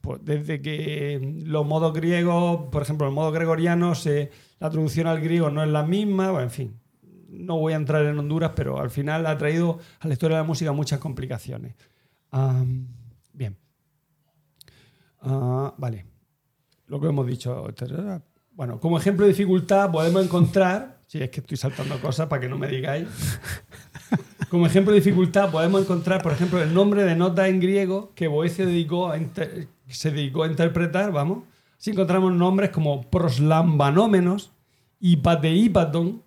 Pues 0.00 0.20
desde 0.22 0.60
que 0.60 1.18
los 1.46 1.64
modos 1.64 1.94
griegos, 1.94 2.68
por 2.70 2.82
ejemplo, 2.82 3.06
el 3.06 3.14
modo 3.14 3.32
gregoriano, 3.32 3.94
se, 3.94 4.30
la 4.58 4.68
traducción 4.68 5.06
al 5.06 5.20
griego 5.20 5.48
no 5.48 5.62
es 5.62 5.70
la 5.70 5.82
misma, 5.82 6.30
bueno, 6.30 6.44
en 6.44 6.50
fin. 6.50 6.80
No 7.30 7.58
voy 7.58 7.72
a 7.72 7.76
entrar 7.76 8.04
en 8.04 8.18
Honduras, 8.18 8.52
pero 8.54 8.78
al 8.78 8.90
final 8.90 9.26
ha 9.26 9.38
traído 9.38 9.78
a 10.00 10.06
la 10.06 10.12
historia 10.12 10.36
de 10.36 10.42
la 10.42 10.46
música 10.46 10.72
muchas 10.72 10.98
complicaciones. 10.98 11.74
Am, 12.30 12.86
bien. 13.32 13.56
Ah, 15.22 15.72
vale. 15.78 16.04
Lo 16.86 17.00
que 17.00 17.08
hemos 17.08 17.26
dicho. 17.26 17.66
Bueno, 18.52 18.78
como 18.78 18.98
ejemplo 18.98 19.24
de 19.24 19.32
dificultad 19.32 19.90
podemos 19.90 20.22
encontrar, 20.24 20.93
si 21.14 21.22
es 21.22 21.30
que 21.30 21.38
estoy 21.38 21.56
saltando 21.56 22.00
cosas 22.00 22.26
para 22.26 22.40
que 22.40 22.48
no 22.48 22.58
me 22.58 22.66
digáis. 22.66 23.06
Como 24.50 24.66
ejemplo 24.66 24.92
de 24.92 24.98
dificultad 24.98 25.48
podemos 25.48 25.82
encontrar, 25.82 26.20
por 26.20 26.32
ejemplo, 26.32 26.60
el 26.60 26.74
nombre 26.74 27.04
de 27.04 27.14
nota 27.14 27.46
en 27.46 27.60
griego 27.60 28.10
que 28.16 28.26
Boecio 28.26 28.64
se 28.64 30.10
dedicó 30.10 30.42
a 30.42 30.48
interpretar, 30.48 31.12
vamos. 31.12 31.44
Si 31.78 31.92
encontramos 31.92 32.32
nombres 32.32 32.70
como 32.70 33.02
proslambanómenos, 33.02 34.50
hipateípaton, 34.98 36.20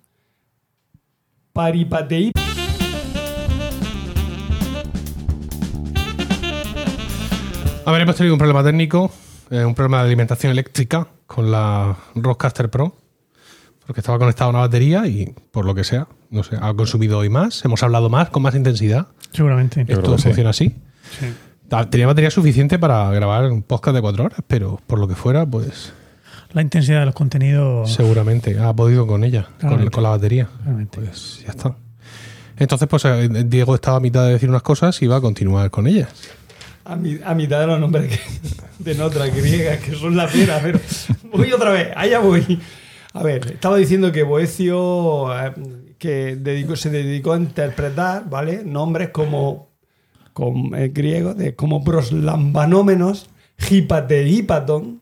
paripateí 1.52 2.32
A 7.84 7.92
ver, 7.92 8.00
hemos 8.00 8.16
tenido 8.16 8.34
un 8.34 8.38
problema 8.38 8.64
técnico, 8.64 9.10
eh, 9.50 9.66
un 9.66 9.74
problema 9.74 9.98
de 9.98 10.06
alimentación 10.06 10.50
eléctrica 10.50 11.08
con 11.26 11.50
la 11.50 11.94
Rodecaster 12.14 12.70
Pro, 12.70 12.94
porque 13.88 14.00
estaba 14.02 14.18
conectada 14.18 14.46
a 14.46 14.50
una 14.50 14.58
batería 14.60 15.06
y 15.06 15.34
por 15.50 15.64
lo 15.64 15.74
que 15.74 15.82
sea, 15.82 16.06
no 16.30 16.44
sé, 16.44 16.56
ha 16.60 16.74
consumido 16.74 17.16
hoy 17.18 17.30
más, 17.30 17.64
hemos 17.64 17.82
hablado 17.82 18.10
más, 18.10 18.28
con 18.28 18.42
más 18.42 18.54
intensidad. 18.54 19.08
Seguramente. 19.32 19.86
Esto 19.88 20.12
que 20.12 20.18
sí. 20.18 20.24
funciona 20.24 20.50
así. 20.50 20.76
Sí. 21.18 21.26
Tenía 21.90 22.06
batería 22.06 22.30
suficiente 22.30 22.78
para 22.78 23.10
grabar 23.12 23.50
un 23.50 23.62
podcast 23.62 23.94
de 23.94 24.02
cuatro 24.02 24.24
horas, 24.24 24.40
pero 24.46 24.78
por 24.86 24.98
lo 24.98 25.08
que 25.08 25.14
fuera, 25.14 25.46
pues 25.46 25.94
La 26.52 26.60
intensidad 26.60 27.00
de 27.00 27.06
los 27.06 27.14
contenidos. 27.14 27.90
seguramente 27.92 28.58
ha 28.58 28.74
podido 28.74 29.06
con 29.06 29.24
ella, 29.24 29.48
con, 29.60 29.88
con 29.88 30.02
la 30.02 30.10
batería. 30.10 30.48
Claramente. 30.62 31.00
Pues 31.00 31.42
ya 31.44 31.50
está. 31.52 31.74
Entonces, 32.58 32.88
pues 32.88 33.04
eh, 33.06 33.28
Diego 33.46 33.74
estaba 33.74 33.96
a 33.96 34.00
mitad 34.00 34.26
de 34.26 34.32
decir 34.34 34.50
unas 34.50 34.62
cosas 34.62 35.00
y 35.00 35.06
va 35.06 35.16
a 35.16 35.20
continuar 35.22 35.70
con 35.70 35.86
ellas. 35.86 36.10
a, 36.84 36.94
mi- 36.96 37.20
a 37.24 37.34
mitad 37.34 37.60
de 37.60 37.66
los 37.68 37.80
nombres 37.80 38.08
que- 38.18 38.20
de 38.84 38.94
notas 38.94 39.34
griegas 39.34 39.78
que 39.80 39.94
son 39.94 40.14
la 40.16 40.26
pena, 40.28 40.58
pero 40.62 40.78
voy 41.32 41.50
otra 41.52 41.70
vez, 41.70 41.88
allá 41.96 42.18
voy. 42.18 42.60
A 43.14 43.22
ver, 43.22 43.52
estaba 43.52 43.76
diciendo 43.76 44.12
que 44.12 44.22
Boecio 44.22 45.32
eh, 45.46 45.52
que 45.98 46.36
dedicó- 46.36 46.76
se 46.76 46.90
dedicó 46.90 47.32
a 47.32 47.38
interpretar, 47.38 48.28
¿vale? 48.28 48.62
Nombres 48.64 49.08
como, 49.10 49.68
como 50.32 50.76
eh, 50.76 50.88
griegos, 50.94 51.36
de, 51.36 51.54
como 51.56 51.82
proslambanómenos, 51.82 53.30
hipateípaton, 53.70 55.00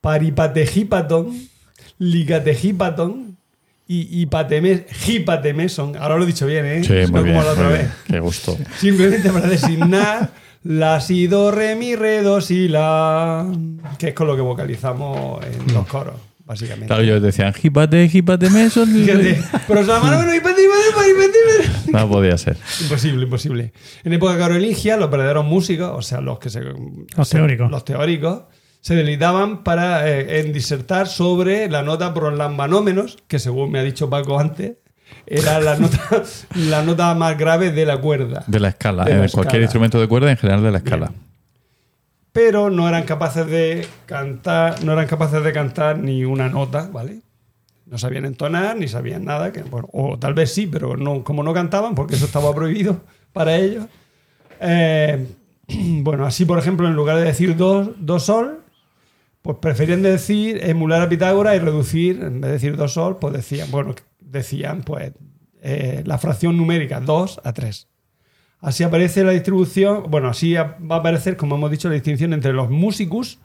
paripatejípaton, 0.00 1.48
ligatejípaton 1.98 3.36
y 3.86 4.24
hipateme- 4.26 4.84
hipatemeson. 5.06 5.96
Ahora 5.96 6.16
lo 6.16 6.24
he 6.24 6.26
dicho 6.26 6.46
bien, 6.46 6.64
¿eh? 6.66 6.84
Sí, 6.84 6.92
No 7.12 7.18
muy 7.20 7.22
bien. 7.24 7.36
como 7.36 7.42
la 7.46 7.52
otra 7.52 7.64
muy 7.64 7.72
vez. 7.74 7.80
bien. 7.82 7.92
Qué 8.06 8.20
gusto. 8.20 8.56
Simplemente 8.78 9.30
para 9.30 9.46
designar 9.46 10.30
la, 10.64 11.00
si, 11.00 11.26
do, 11.26 11.50
re, 11.50 11.76
mi, 11.76 11.94
re, 11.96 12.22
do, 12.22 12.40
si, 12.40 12.68
la. 12.68 13.46
Que 13.98 14.08
es 14.08 14.14
con 14.14 14.26
lo 14.26 14.36
que 14.36 14.42
vocalizamos 14.42 15.44
en 15.44 15.74
los 15.74 15.86
coros, 15.86 16.14
básicamente. 16.50 16.88
Claro, 16.88 17.02
ellos 17.02 17.22
decían, 17.22 17.54
hípate, 17.62 18.10
hípate, 18.12 18.50
meso. 18.50 18.84
Pero 19.68 19.84
se 19.84 20.36
hipati, 20.36 20.62
hipati. 20.62 21.92
No 21.92 22.08
podía 22.08 22.36
ser. 22.36 22.56
Imposible, 22.80 23.24
imposible. 23.24 23.72
En 24.02 24.12
época 24.12 24.36
carolingia, 24.36 24.96
los 24.96 25.10
verdaderos 25.10 25.44
músicos, 25.44 25.92
o 25.94 26.02
sea, 26.02 26.20
los 26.20 26.40
que 26.40 26.50
se. 26.50 26.60
Los 27.16 27.28
teóricos. 27.28 27.70
Los 27.70 27.84
teóricos, 27.84 28.42
se 28.80 28.96
deleitaban 28.96 29.62
para, 29.62 30.08
eh, 30.08 30.40
en 30.40 30.52
disertar 30.52 31.06
sobre 31.06 31.70
la 31.70 31.84
nota 31.84 32.12
proslambanómenos, 32.12 33.18
que 33.28 33.38
según 33.38 33.70
me 33.70 33.78
ha 33.78 33.84
dicho 33.84 34.10
Paco 34.10 34.40
antes, 34.40 34.72
era 35.26 35.60
la 35.60 35.76
nota, 35.76 36.00
la 36.56 36.82
nota 36.82 37.14
más 37.14 37.38
grave 37.38 37.70
de 37.70 37.86
la 37.86 37.98
cuerda. 37.98 38.42
De 38.48 38.58
la 38.58 38.70
escala. 38.70 39.04
De 39.04 39.14
la 39.14 39.24
en 39.24 39.30
cualquier 39.30 39.44
escala. 39.46 39.62
instrumento 39.62 40.00
de 40.00 40.08
cuerda, 40.08 40.30
en 40.32 40.36
general 40.36 40.64
de 40.64 40.70
la 40.72 40.78
escala. 40.78 41.06
Bien. 41.06 41.29
Pero 42.32 42.70
no 42.70 42.88
eran 42.88 43.04
capaces 43.04 43.46
de 43.46 43.86
cantar, 44.06 44.84
no 44.84 44.92
eran 44.92 45.06
capaces 45.06 45.42
de 45.42 45.52
cantar 45.52 45.98
ni 45.98 46.24
una 46.24 46.48
nota, 46.48 46.88
¿vale? 46.92 47.22
No 47.86 47.98
sabían 47.98 48.24
entonar, 48.24 48.76
ni 48.76 48.86
sabían 48.86 49.24
nada, 49.24 49.52
que, 49.52 49.62
bueno, 49.62 49.88
o 49.92 50.16
tal 50.18 50.34
vez 50.34 50.52
sí, 50.54 50.66
pero 50.68 50.96
no, 50.96 51.24
como 51.24 51.42
no 51.42 51.52
cantaban, 51.52 51.94
porque 51.96 52.14
eso 52.14 52.26
estaba 52.26 52.54
prohibido 52.54 53.00
para 53.32 53.56
ellos. 53.56 53.86
eh, 54.60 55.26
bueno, 56.02 56.26
así 56.26 56.44
por 56.44 56.58
ejemplo, 56.58 56.86
en 56.88 56.94
lugar 56.94 57.16
de 57.16 57.24
decir 57.24 57.56
do, 57.56 57.94
do 57.98 58.18
sol, 58.20 58.60
pues 59.42 59.56
preferían 59.58 60.02
decir 60.02 60.60
emular 60.64 61.02
a 61.02 61.08
Pitágoras 61.08 61.56
y 61.56 61.58
reducir, 61.58 62.22
en 62.22 62.40
vez 62.40 62.48
de 62.48 62.52
decir 62.52 62.76
do 62.76 62.88
sol, 62.88 63.18
pues 63.18 63.32
decían, 63.34 63.70
bueno, 63.70 63.94
decían 64.20 64.82
pues 64.82 65.12
eh, 65.62 66.02
la 66.06 66.18
fracción 66.18 66.56
numérica 66.56 67.00
2 67.00 67.40
a 67.44 67.52
3. 67.52 67.88
Así 68.60 68.82
aparece 68.84 69.24
la 69.24 69.32
distribución, 69.32 70.04
bueno, 70.10 70.28
así 70.28 70.54
va 70.54 70.76
a 70.90 70.96
aparecer, 70.96 71.36
como 71.36 71.56
hemos 71.56 71.70
dicho, 71.70 71.88
la 71.88 71.94
distinción 71.94 72.32
entre 72.34 72.52
los 72.52 72.68
musicus 72.70 73.38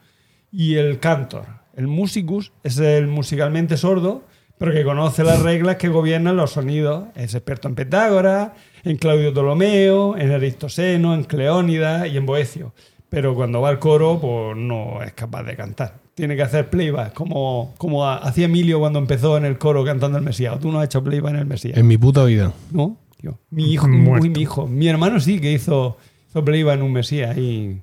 y 0.52 0.74
el 0.76 0.98
cantor. 0.98 1.46
El 1.74 1.86
musicus 1.86 2.52
es 2.62 2.78
el 2.78 3.06
musicalmente 3.06 3.76
sordo, 3.76 4.24
pero 4.58 4.72
que 4.72 4.84
conoce 4.84 5.24
las 5.24 5.42
reglas 5.42 5.76
que 5.76 5.88
gobiernan 5.88 6.36
los 6.36 6.52
sonidos. 6.52 7.04
Es 7.14 7.34
experto 7.34 7.68
en 7.68 7.74
Pitágoras, 7.74 8.52
en 8.84 8.96
Claudio 8.96 9.32
Ptolomeo, 9.32 10.16
en 10.16 10.32
Aristoseno, 10.32 11.14
en 11.14 11.24
Cleónida 11.24 12.06
y 12.06 12.16
en 12.16 12.26
Boecio. 12.26 12.72
Pero 13.08 13.34
cuando 13.34 13.60
va 13.60 13.68
al 13.70 13.78
coro, 13.78 14.18
pues 14.20 14.56
no 14.56 15.02
es 15.02 15.12
capaz 15.12 15.42
de 15.44 15.56
cantar. 15.56 15.94
Tiene 16.14 16.34
que 16.36 16.42
hacer 16.42 16.68
playback, 16.70 17.12
como, 17.12 17.74
como 17.78 18.06
ha- 18.06 18.16
hacía 18.16 18.46
Emilio 18.46 18.78
cuando 18.80 18.98
empezó 18.98 19.36
en 19.36 19.44
el 19.44 19.58
coro 19.58 19.84
cantando 19.84 20.16
el 20.18 20.24
Mesías. 20.24 20.58
Tú 20.60 20.72
no 20.72 20.78
has 20.80 20.86
hecho 20.86 21.04
playback 21.04 21.32
en 21.34 21.38
el 21.40 21.46
Mesías. 21.46 21.76
En 21.76 21.86
mi 21.86 21.98
puta 21.98 22.24
vida. 22.24 22.52
¿No? 22.72 22.96
Tío. 23.26 23.40
Mi 23.50 23.72
hijo, 23.72 23.88
Muerto. 23.88 24.24
uy, 24.24 24.30
mi 24.30 24.42
hijo. 24.42 24.66
Mi 24.66 24.88
hermano 24.88 25.20
sí 25.20 25.40
que 25.40 25.52
hizo, 25.52 25.96
hizo 26.28 26.48
en 26.48 26.82
un 26.82 26.92
Mesías 26.92 27.36
ahí 27.36 27.82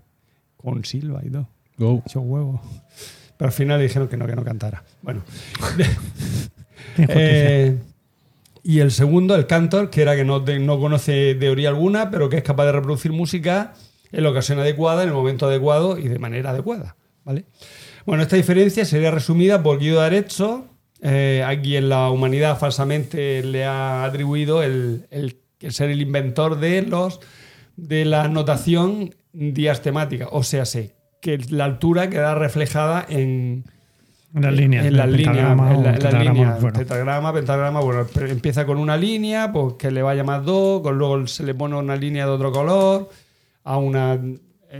con 0.57 0.83
Silva 0.85 1.21
y 1.23 1.29
todo. 1.29 1.49
Go. 1.77 2.03
Hecho 2.05 2.21
huevo. 2.21 2.61
Pero 3.37 3.47
al 3.47 3.53
final 3.53 3.79
le 3.79 3.83
dijeron 3.83 4.07
que 4.07 4.17
no, 4.17 4.25
que 4.25 4.35
no 4.35 4.43
cantara. 4.43 4.83
Bueno. 5.01 5.23
Eh, 6.95 7.75
y 8.61 8.79
el 8.79 8.91
segundo, 8.91 9.35
el 9.35 9.47
cantor, 9.47 9.89
que 9.89 10.03
era 10.03 10.15
que 10.15 10.23
no, 10.23 10.41
no 10.41 10.79
conoce 10.79 11.33
teoría 11.33 11.69
alguna, 11.69 12.11
pero 12.11 12.29
que 12.29 12.37
es 12.37 12.43
capaz 12.43 12.65
de 12.65 12.73
reproducir 12.73 13.11
música 13.11 13.73
en 14.11 14.23
la 14.23 14.29
ocasión 14.29 14.59
adecuada, 14.59 15.01
en 15.01 15.09
el 15.09 15.15
momento 15.15 15.47
adecuado 15.47 15.97
y 15.97 16.07
de 16.07 16.19
manera 16.19 16.51
adecuada. 16.51 16.95
¿vale? 17.25 17.45
Bueno, 18.05 18.21
esta 18.21 18.35
diferencia 18.35 18.85
sería 18.85 19.09
resumida 19.09 19.63
por 19.63 19.79
Guido 19.79 20.01
de 20.01 20.05
Arezzo, 20.05 20.67
eh, 21.03 21.43
a 21.45 21.59
quien 21.61 21.89
la 21.89 22.09
humanidad 22.09 22.57
falsamente 22.57 23.43
le 23.43 23.65
ha 23.65 24.03
atribuido 24.05 24.63
el, 24.63 25.05
el- 25.11 25.37
el 25.59 25.71
ser 25.73 25.89
el 25.91 26.01
inventor 26.01 26.59
de 26.59 26.81
los 26.81 27.19
de 27.77 28.03
la 28.05 28.27
notación 28.27 29.13
diastemática, 29.31 30.27
o 30.31 30.43
sea, 30.43 30.65
sé 30.65 30.95
que 31.21 31.37
la 31.49 31.65
altura 31.65 32.09
queda 32.09 32.35
reflejada 32.35 33.05
en, 33.07 33.63
las 34.33 34.53
líneas. 34.53 34.85
en 34.85 34.97
las 34.97 35.07
líneas, 35.09 35.25
pentagrama 35.35 35.73
en 35.73 35.83
la- 35.83 36.23
líneas, 36.23 36.61
bueno. 36.61 36.79
pentagrama, 37.33 37.79
bueno, 37.79 38.05
empieza 38.29 38.65
con 38.65 38.77
una 38.77 38.97
línea, 38.97 39.51
pues 39.53 39.75
que 39.79 39.89
le 39.91 40.01
vaya 40.01 40.23
más 40.23 40.43
dos, 40.43 40.81
con 40.81 40.97
luego 40.97 41.25
se 41.27 41.43
le 41.43 41.53
pone 41.55 41.75
una 41.77 41.95
línea 41.95 42.25
de 42.25 42.31
otro 42.31 42.51
color, 42.51 43.09
a 43.63 43.77
una 43.77 44.19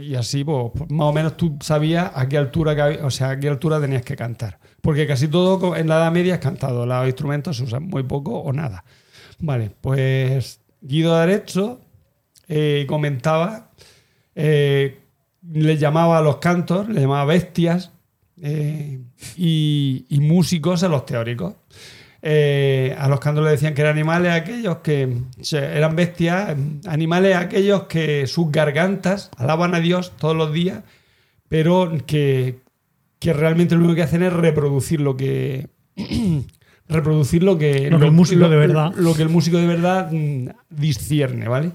y 0.02 0.16
así, 0.16 0.42
pues, 0.44 0.72
pues, 0.76 0.90
más 0.90 1.06
o 1.06 1.12
menos 1.12 1.36
tú 1.36 1.56
sabías 1.60 2.10
a 2.14 2.28
qué 2.28 2.36
altura, 2.36 2.74
o 3.04 3.10
sea, 3.10 3.30
a 3.30 3.40
qué 3.40 3.48
altura 3.48 3.80
tenías 3.80 4.02
que 4.02 4.16
cantar, 4.16 4.58
porque 4.84 5.06
casi 5.06 5.28
todo 5.28 5.74
en 5.76 5.88
la 5.88 5.96
Edad 5.96 6.12
Media 6.12 6.34
es 6.34 6.40
cantado, 6.40 6.84
los 6.84 7.06
instrumentos 7.06 7.56
se 7.56 7.62
usan 7.64 7.84
muy 7.84 8.02
poco 8.02 8.38
o 8.38 8.52
nada. 8.52 8.84
Vale, 9.38 9.70
pues 9.80 10.60
Guido 10.82 11.16
de 11.16 11.22
Arezzo 11.22 11.80
eh, 12.48 12.84
comentaba, 12.86 13.70
eh, 14.34 15.00
le 15.50 15.78
llamaba 15.78 16.18
a 16.18 16.20
los 16.20 16.36
cantos, 16.36 16.86
le 16.86 17.00
llamaba 17.00 17.24
bestias 17.24 17.92
eh, 18.42 19.00
y, 19.38 20.04
y 20.10 20.20
músicos 20.20 20.82
a 20.82 20.88
los 20.88 21.06
teóricos. 21.06 21.54
A 22.22 23.08
los 23.08 23.20
cantos 23.20 23.42
le 23.42 23.52
decían 23.52 23.72
que 23.72 23.80
eran 23.80 23.94
animales 23.94 24.32
aquellos 24.32 24.78
que 24.78 25.16
eran 25.52 25.96
bestias, 25.96 26.54
animales 26.86 27.36
aquellos 27.36 27.84
que 27.84 28.26
sus 28.26 28.52
gargantas 28.52 29.30
alaban 29.38 29.74
a 29.74 29.80
Dios 29.80 30.12
todos 30.18 30.36
los 30.36 30.52
días, 30.52 30.82
pero 31.48 31.90
que, 32.06 32.63
que 33.24 33.32
realmente 33.32 33.74
lo 33.74 33.80
único 33.80 33.94
que 33.96 34.02
hacen 34.02 34.22
es 34.22 34.32
reproducir 34.32 35.00
lo 35.00 35.16
que 35.16 35.68
reproducir 36.88 37.42
lo 37.42 37.56
que 37.58 37.90
Lo 37.90 37.98
que 37.98 38.04
el 38.06 38.12
músico 38.12 38.48
de 38.48 38.56
verdad. 38.56 38.92
lo 38.96 39.14
que 39.14 39.22
el 39.22 39.28
músico 39.30 39.56
de 39.58 39.66
verdad 39.66 40.10
mm, 40.12 40.48
discierne, 40.70 41.48
¿vale? 41.48 41.70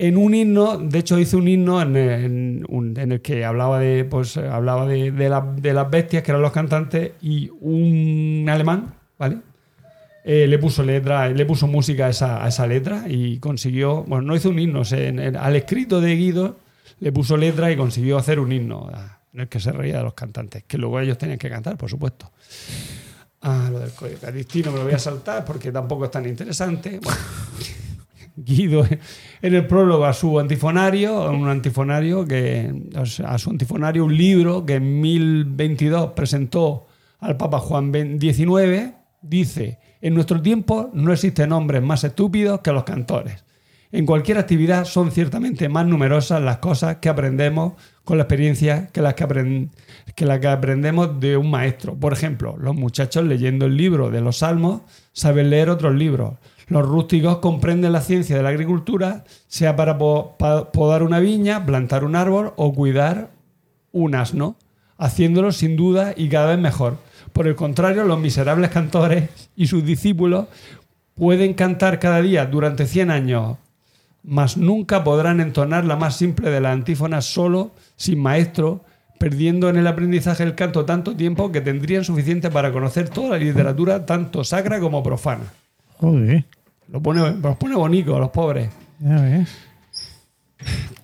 En 0.00 0.16
un 0.16 0.32
himno, 0.32 0.78
de 0.78 0.98
hecho 1.00 1.18
hice 1.18 1.36
un 1.36 1.48
himno 1.48 1.82
en, 1.82 1.96
en 1.96 2.64
en 2.96 3.12
el 3.12 3.20
que 3.20 3.44
hablaba 3.44 3.80
de, 3.80 4.04
pues, 4.04 4.36
hablaba 4.36 4.86
de, 4.86 5.10
de 5.10 5.28
la- 5.28 5.40
de 5.56 5.72
las 5.72 5.90
bestias, 5.90 6.22
que 6.22 6.30
eran 6.30 6.40
los 6.42 6.52
cantantes, 6.52 7.12
y 7.20 7.50
un 7.60 8.46
alemán, 8.48 8.94
¿vale? 9.18 9.38
Eh, 10.24 10.46
le 10.46 10.58
puso 10.58 10.84
letra, 10.84 11.28
le 11.28 11.44
puso 11.46 11.66
música 11.66 12.06
a 12.06 12.10
esa, 12.10 12.44
a 12.44 12.48
esa 12.48 12.66
letra 12.68 13.06
y 13.08 13.38
consiguió, 13.38 14.04
bueno, 14.04 14.24
no 14.28 14.36
hizo 14.36 14.50
un 14.50 14.58
himno, 14.60 14.84
se- 14.84 15.08
en- 15.08 15.36
al 15.36 15.56
escrito 15.56 16.00
de 16.00 16.14
Guido 16.14 16.58
le 17.00 17.10
puso 17.10 17.36
letra 17.36 17.72
y 17.72 17.76
consiguió 17.76 18.18
hacer 18.18 18.38
un 18.38 18.52
himno 18.52 18.88
en 19.40 19.48
que 19.48 19.60
se 19.60 19.72
reía 19.72 19.98
de 19.98 20.04
los 20.04 20.14
cantantes, 20.14 20.64
que 20.64 20.78
luego 20.78 21.00
ellos 21.00 21.18
tenían 21.18 21.38
que 21.38 21.50
cantar, 21.50 21.76
por 21.76 21.90
supuesto. 21.90 22.30
Ah, 23.40 23.68
lo 23.70 23.78
del 23.78 23.92
código 23.92 24.18
catistino 24.20 24.72
me 24.72 24.78
lo 24.78 24.84
voy 24.84 24.94
a 24.94 24.98
saltar 24.98 25.44
porque 25.44 25.70
tampoco 25.70 26.06
es 26.06 26.10
tan 26.10 26.26
interesante. 26.26 27.00
Bueno, 27.02 27.20
Guido 28.36 28.86
en 29.42 29.54
el 29.54 29.66
prólogo 29.66 30.04
a 30.04 30.12
su 30.12 30.38
antifonario, 30.38 31.28
un 31.30 31.48
antifonario 31.48 32.24
que 32.24 32.72
a 32.94 33.38
su 33.38 33.50
antifonario 33.50 34.04
un 34.04 34.16
libro 34.16 34.64
que 34.64 34.74
en 34.74 35.00
1022 35.00 36.12
presentó 36.12 36.86
al 37.18 37.36
Papa 37.36 37.58
Juan 37.58 37.92
XIX, 37.92 38.94
dice, 39.22 39.78
en 40.00 40.14
nuestro 40.14 40.40
tiempo 40.40 40.90
no 40.94 41.12
existen 41.12 41.50
hombres 41.52 41.82
más 41.82 42.04
estúpidos 42.04 42.60
que 42.60 42.72
los 42.72 42.84
cantores. 42.84 43.44
En 43.90 44.04
cualquier 44.04 44.36
actividad 44.38 44.84
son 44.84 45.10
ciertamente 45.10 45.68
más 45.68 45.86
numerosas 45.86 46.42
las 46.42 46.58
cosas 46.58 46.96
que 46.96 47.08
aprendemos 47.08 47.72
con 48.04 48.18
la 48.18 48.24
experiencia 48.24 48.88
que 48.88 49.00
las 49.00 49.14
que, 49.14 49.68
que 50.14 50.26
las 50.26 50.40
que 50.40 50.48
aprendemos 50.48 51.18
de 51.20 51.36
un 51.38 51.50
maestro. 51.50 51.94
Por 51.94 52.12
ejemplo, 52.12 52.56
los 52.60 52.74
muchachos 52.74 53.24
leyendo 53.24 53.66
el 53.66 53.76
libro 53.76 54.10
de 54.10 54.20
los 54.20 54.38
salmos 54.38 54.82
saben 55.12 55.48
leer 55.50 55.70
otros 55.70 55.94
libros. 55.94 56.34
Los 56.68 56.86
rústicos 56.86 57.38
comprenden 57.38 57.92
la 57.92 58.02
ciencia 58.02 58.36
de 58.36 58.42
la 58.42 58.50
agricultura, 58.50 59.24
sea 59.46 59.74
para 59.74 59.96
po- 59.96 60.36
pa- 60.38 60.70
podar 60.70 61.02
una 61.02 61.18
viña, 61.18 61.64
plantar 61.64 62.04
un 62.04 62.14
árbol 62.14 62.52
o 62.56 62.74
cuidar 62.74 63.30
un 63.92 64.14
asno, 64.14 64.56
haciéndolo 64.98 65.50
sin 65.50 65.76
duda 65.76 66.12
y 66.14 66.28
cada 66.28 66.48
vez 66.48 66.58
mejor. 66.58 66.98
Por 67.32 67.46
el 67.46 67.54
contrario, 67.56 68.04
los 68.04 68.20
miserables 68.20 68.70
cantores 68.70 69.30
y 69.56 69.66
sus 69.66 69.82
discípulos 69.82 70.46
pueden 71.14 71.54
cantar 71.54 71.98
cada 71.98 72.20
día 72.20 72.44
durante 72.44 72.86
100 72.86 73.10
años, 73.10 73.56
mas 74.28 74.56
nunca 74.56 75.02
podrán 75.04 75.40
entonar 75.40 75.84
la 75.84 75.96
más 75.96 76.16
simple 76.16 76.50
de 76.50 76.60
las 76.60 76.72
antífonas 76.74 77.24
solo, 77.24 77.72
sin 77.96 78.20
maestro, 78.20 78.84
perdiendo 79.18 79.68
en 79.68 79.76
el 79.78 79.86
aprendizaje 79.86 80.42
el 80.44 80.54
canto 80.54 80.84
tanto 80.84 81.16
tiempo 81.16 81.50
que 81.50 81.60
tendrían 81.60 82.04
suficiente 82.04 82.50
para 82.50 82.70
conocer 82.72 83.08
toda 83.08 83.30
la 83.30 83.38
literatura, 83.38 84.04
tanto 84.06 84.44
sacra 84.44 84.78
como 84.80 85.02
profana. 85.02 85.44
Joder, 85.96 86.44
Lo 86.92 87.00
pone, 87.02 87.20
los 87.42 87.56
pone 87.56 87.74
bonito 87.74 88.14
a 88.16 88.20
los 88.20 88.30
pobres. 88.30 88.70
ya 89.00 89.20
ves. 89.20 89.48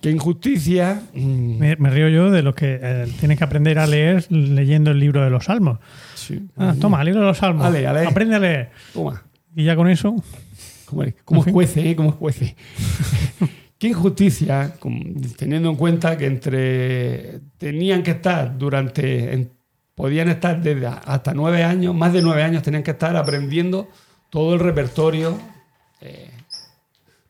Qué 0.01 0.11
injusticia. 0.11 1.01
mm, 1.13 1.57
Me, 1.59 1.75
me 1.77 1.89
río 1.89 2.09
yo 2.09 2.29
de 2.29 2.43
los 2.43 2.53
que 2.55 2.79
eh, 2.81 3.05
tienen 3.19 3.37
que 3.37 3.43
aprender 3.43 3.79
a 3.79 3.87
leer 3.87 4.25
leyendo 4.31 4.91
el 4.91 4.99
libro 4.99 5.23
de 5.23 5.29
los 5.29 5.45
salmos. 5.45 5.79
sí. 6.15 6.45
Ah, 6.57 6.75
toma, 6.79 7.03
libro 7.03 7.21
de 7.21 7.27
los 7.27 7.37
salmos. 7.37 7.65
Ale, 7.65 7.87
ale. 7.87 8.05
Aprende 8.05 8.35
a 8.35 8.39
leer. 8.39 8.69
Toma. 8.93 9.23
Y 9.55 9.63
ya 9.63 9.75
con 9.75 9.87
eso, 9.89 10.15
En 11.39 11.43
fin. 11.45 11.53
juece, 11.53 11.89
¿eh? 11.89 11.95
Como 11.95 12.11
juece. 12.11 12.55
Qué 13.77 13.89
injusticia, 13.89 14.73
teniendo 15.37 15.69
en 15.69 15.75
cuenta 15.75 16.17
que 16.17 16.25
entre 16.27 17.39
tenían 17.57 18.03
que 18.03 18.11
estar 18.11 18.57
durante, 18.57 19.33
en- 19.33 19.51
podían 19.95 20.29
estar 20.29 20.61
desde 20.61 20.87
hasta 20.87 21.33
nueve 21.33 21.63
años, 21.63 21.93
más 21.93 22.13
de 22.13 22.21
nueve 22.21 22.41
años 22.43 22.63
tenían 22.63 22.83
que 22.83 22.91
estar 22.91 23.15
aprendiendo 23.17 23.89
todo 24.29 24.53
el 24.53 24.59
repertorio, 24.61 25.37
eh, 26.01 26.29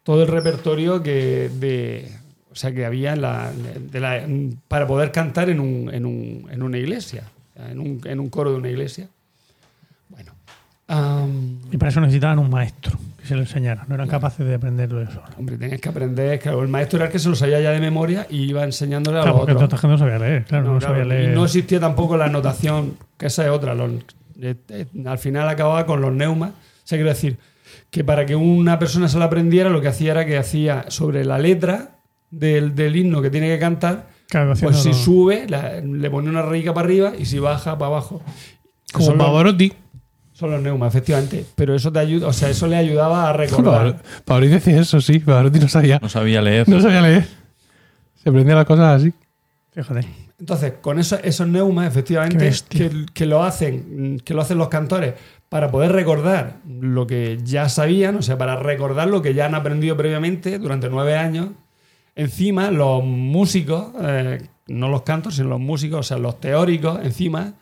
todo 0.03 0.21
el 0.21 0.27
repertorio 0.27 1.01
que 1.01 1.49
de, 1.59 2.11
o 2.51 2.55
sea, 2.55 2.71
que 2.71 2.85
había 2.85 3.13
en 3.13 3.21
la, 3.21 3.51
de 3.51 3.99
la- 3.99 4.27
para 4.67 4.85
poder 4.85 5.11
cantar 5.11 5.49
en, 5.49 5.59
un, 5.59 5.91
en, 5.93 6.05
un- 6.05 6.47
en 6.51 6.61
una 6.61 6.77
iglesia, 6.77 7.23
en 7.55 7.79
un, 7.79 8.01
en 8.05 8.19
un 8.19 8.29
coro 8.29 8.51
de 8.51 8.57
una 8.57 8.69
iglesia. 8.69 9.07
Bueno. 10.09 10.31
am, 10.87 11.59
y 11.71 11.77
para 11.77 11.89
eso 11.89 11.99
necesitaban 12.01 12.37
un 12.37 12.51
maestro 12.51 12.97
que 13.25 13.29
se 13.29 13.35
lo 13.35 13.41
enseñara. 13.41 13.85
No 13.87 13.95
eran 13.95 14.07
capaces 14.07 14.45
de 14.45 14.55
aprenderlo 14.55 14.99
de 14.99 15.05
eso. 15.05 15.21
Hombre, 15.37 15.57
tenías 15.57 15.81
que 15.81 15.89
aprender, 15.89 16.39
claro, 16.39 16.61
el 16.61 16.67
maestro 16.67 16.97
era 16.97 17.07
el 17.07 17.11
que 17.11 17.19
se 17.19 17.27
lo 17.29 17.35
sabía 17.35 17.59
ya 17.59 17.71
de 17.71 17.79
memoria 17.79 18.27
y 18.29 18.43
iba 18.43 18.63
enseñándole 18.63 19.17
a 19.19 19.21
Claro, 19.21 19.37
los 19.37 19.39
porque 19.41 19.53
otros. 19.53 19.69
toda 19.69 19.75
esta 19.77 19.87
gente 19.87 19.91
no 19.93 19.97
sabía 19.97 20.19
leer. 20.27 20.45
Claro, 20.45 20.63
no, 20.65 20.73
No, 20.73 20.79
claro, 20.79 20.93
sabía 20.95 21.05
leer. 21.05 21.31
Y 21.31 21.35
no 21.35 21.45
existía 21.45 21.79
tampoco 21.79 22.17
la 22.17 22.27
notación, 22.29 22.97
que 23.17 23.25
esa 23.27 23.43
es 23.43 23.49
otra. 23.49 23.73
los- 23.75 23.91
eh, 24.41 24.55
eh, 24.69 24.85
al 25.05 25.17
final 25.17 25.47
acababa 25.49 25.85
con 25.85 26.01
los 26.01 26.13
neumas. 26.13 26.51
O 26.51 26.53
sea, 26.83 26.97
quiero 26.97 27.09
decir 27.09 27.37
que 27.89 28.03
para 28.03 28.25
que 28.25 28.35
una 28.35 28.77
persona 28.79 29.07
se 29.07 29.17
lo 29.17 29.23
aprendiera, 29.23 29.69
lo 29.69 29.81
que 29.81 29.87
hacía 29.87 30.11
era 30.11 30.25
que 30.25 30.37
hacía 30.37 30.85
sobre 30.89 31.25
la 31.25 31.37
letra 31.39 31.91
del, 32.29 32.75
del 32.75 32.95
himno 32.95 33.21
que 33.21 33.29
tiene 33.29 33.47
que 33.47 33.57
cantar, 33.59 34.07
Claro, 34.29 34.53
pues 34.59 34.77
si 34.77 34.93
sube, 34.93 35.45
la- 35.47 35.79
le 35.81 36.09
pone 36.09 36.29
una 36.29 36.41
rayica 36.41 36.73
para 36.73 36.85
arriba 36.85 37.13
y 37.17 37.25
si 37.25 37.39
baja 37.39 37.77
para 37.77 37.87
abajo. 37.87 38.21
Como 38.91 39.11
los, 39.11 39.17
Pavarotti. 39.17 39.71
Son 40.37 40.51
los 40.51 40.61
neumas, 40.61 40.93
efectivamente. 40.93 41.45
Pero 41.55 41.73
eso 41.75 41.91
te 41.93 41.99
ayuda, 41.99 42.27
o 42.27 42.33
sea, 42.33 42.49
eso 42.49 42.67
le 42.67 42.75
ayudaba 42.75 43.29
a 43.29 43.33
recordar. 43.43 44.01
Pavarotti 44.25 44.51
decía 44.51 44.81
eso, 44.81 44.99
sí. 44.99 45.19
Pavarotti 45.19 45.59
no 45.59 45.69
sabía. 45.69 45.97
No 46.01 46.09
sabía 46.09 46.41
leer. 46.41 46.67
No 46.67 46.81
sabía 46.81 47.01
leer. 47.01 47.25
Se 48.21 48.29
aprendía 48.29 48.55
las 48.55 48.65
cosas 48.65 49.01
así. 49.01 49.13
Fíjate. 49.73 50.05
Entonces, 50.37 50.73
con 50.81 50.99
eso- 50.99 51.17
esos 51.23 51.47
neumas, 51.47 51.87
efectivamente, 51.87 52.51
que 53.13 53.25
lo 53.25 53.43
hacen, 53.43 54.19
que 54.25 54.33
lo 54.33 54.41
hacen 54.41 54.57
los 54.57 54.67
cantores 54.67 55.13
para 55.47 55.71
poder 55.71 55.93
recordar 55.93 56.57
lo 56.67 57.07
que 57.07 57.39
ya 57.43 57.69
sabían, 57.69 58.17
o 58.17 58.21
sea, 58.21 58.37
para 58.37 58.57
recordar 58.57 59.07
lo 59.07 59.21
que 59.21 59.33
ya 59.33 59.45
han 59.45 59.55
aprendido 59.55 59.95
previamente 59.95 60.59
durante 60.59 60.89
nueve 60.89 61.15
años. 61.15 61.51
Encima, 62.17 62.71
los 62.71 63.05
músicos, 63.05 63.87
eh, 64.01 64.41
no 64.67 64.89
los 64.89 65.03
cantos, 65.03 65.35
sino 65.35 65.47
los 65.47 65.59
músicos, 65.61 65.99
o 65.99 66.03
sea, 66.03 66.17
los 66.17 66.41
teóricos, 66.41 66.99
encima, 67.03 67.53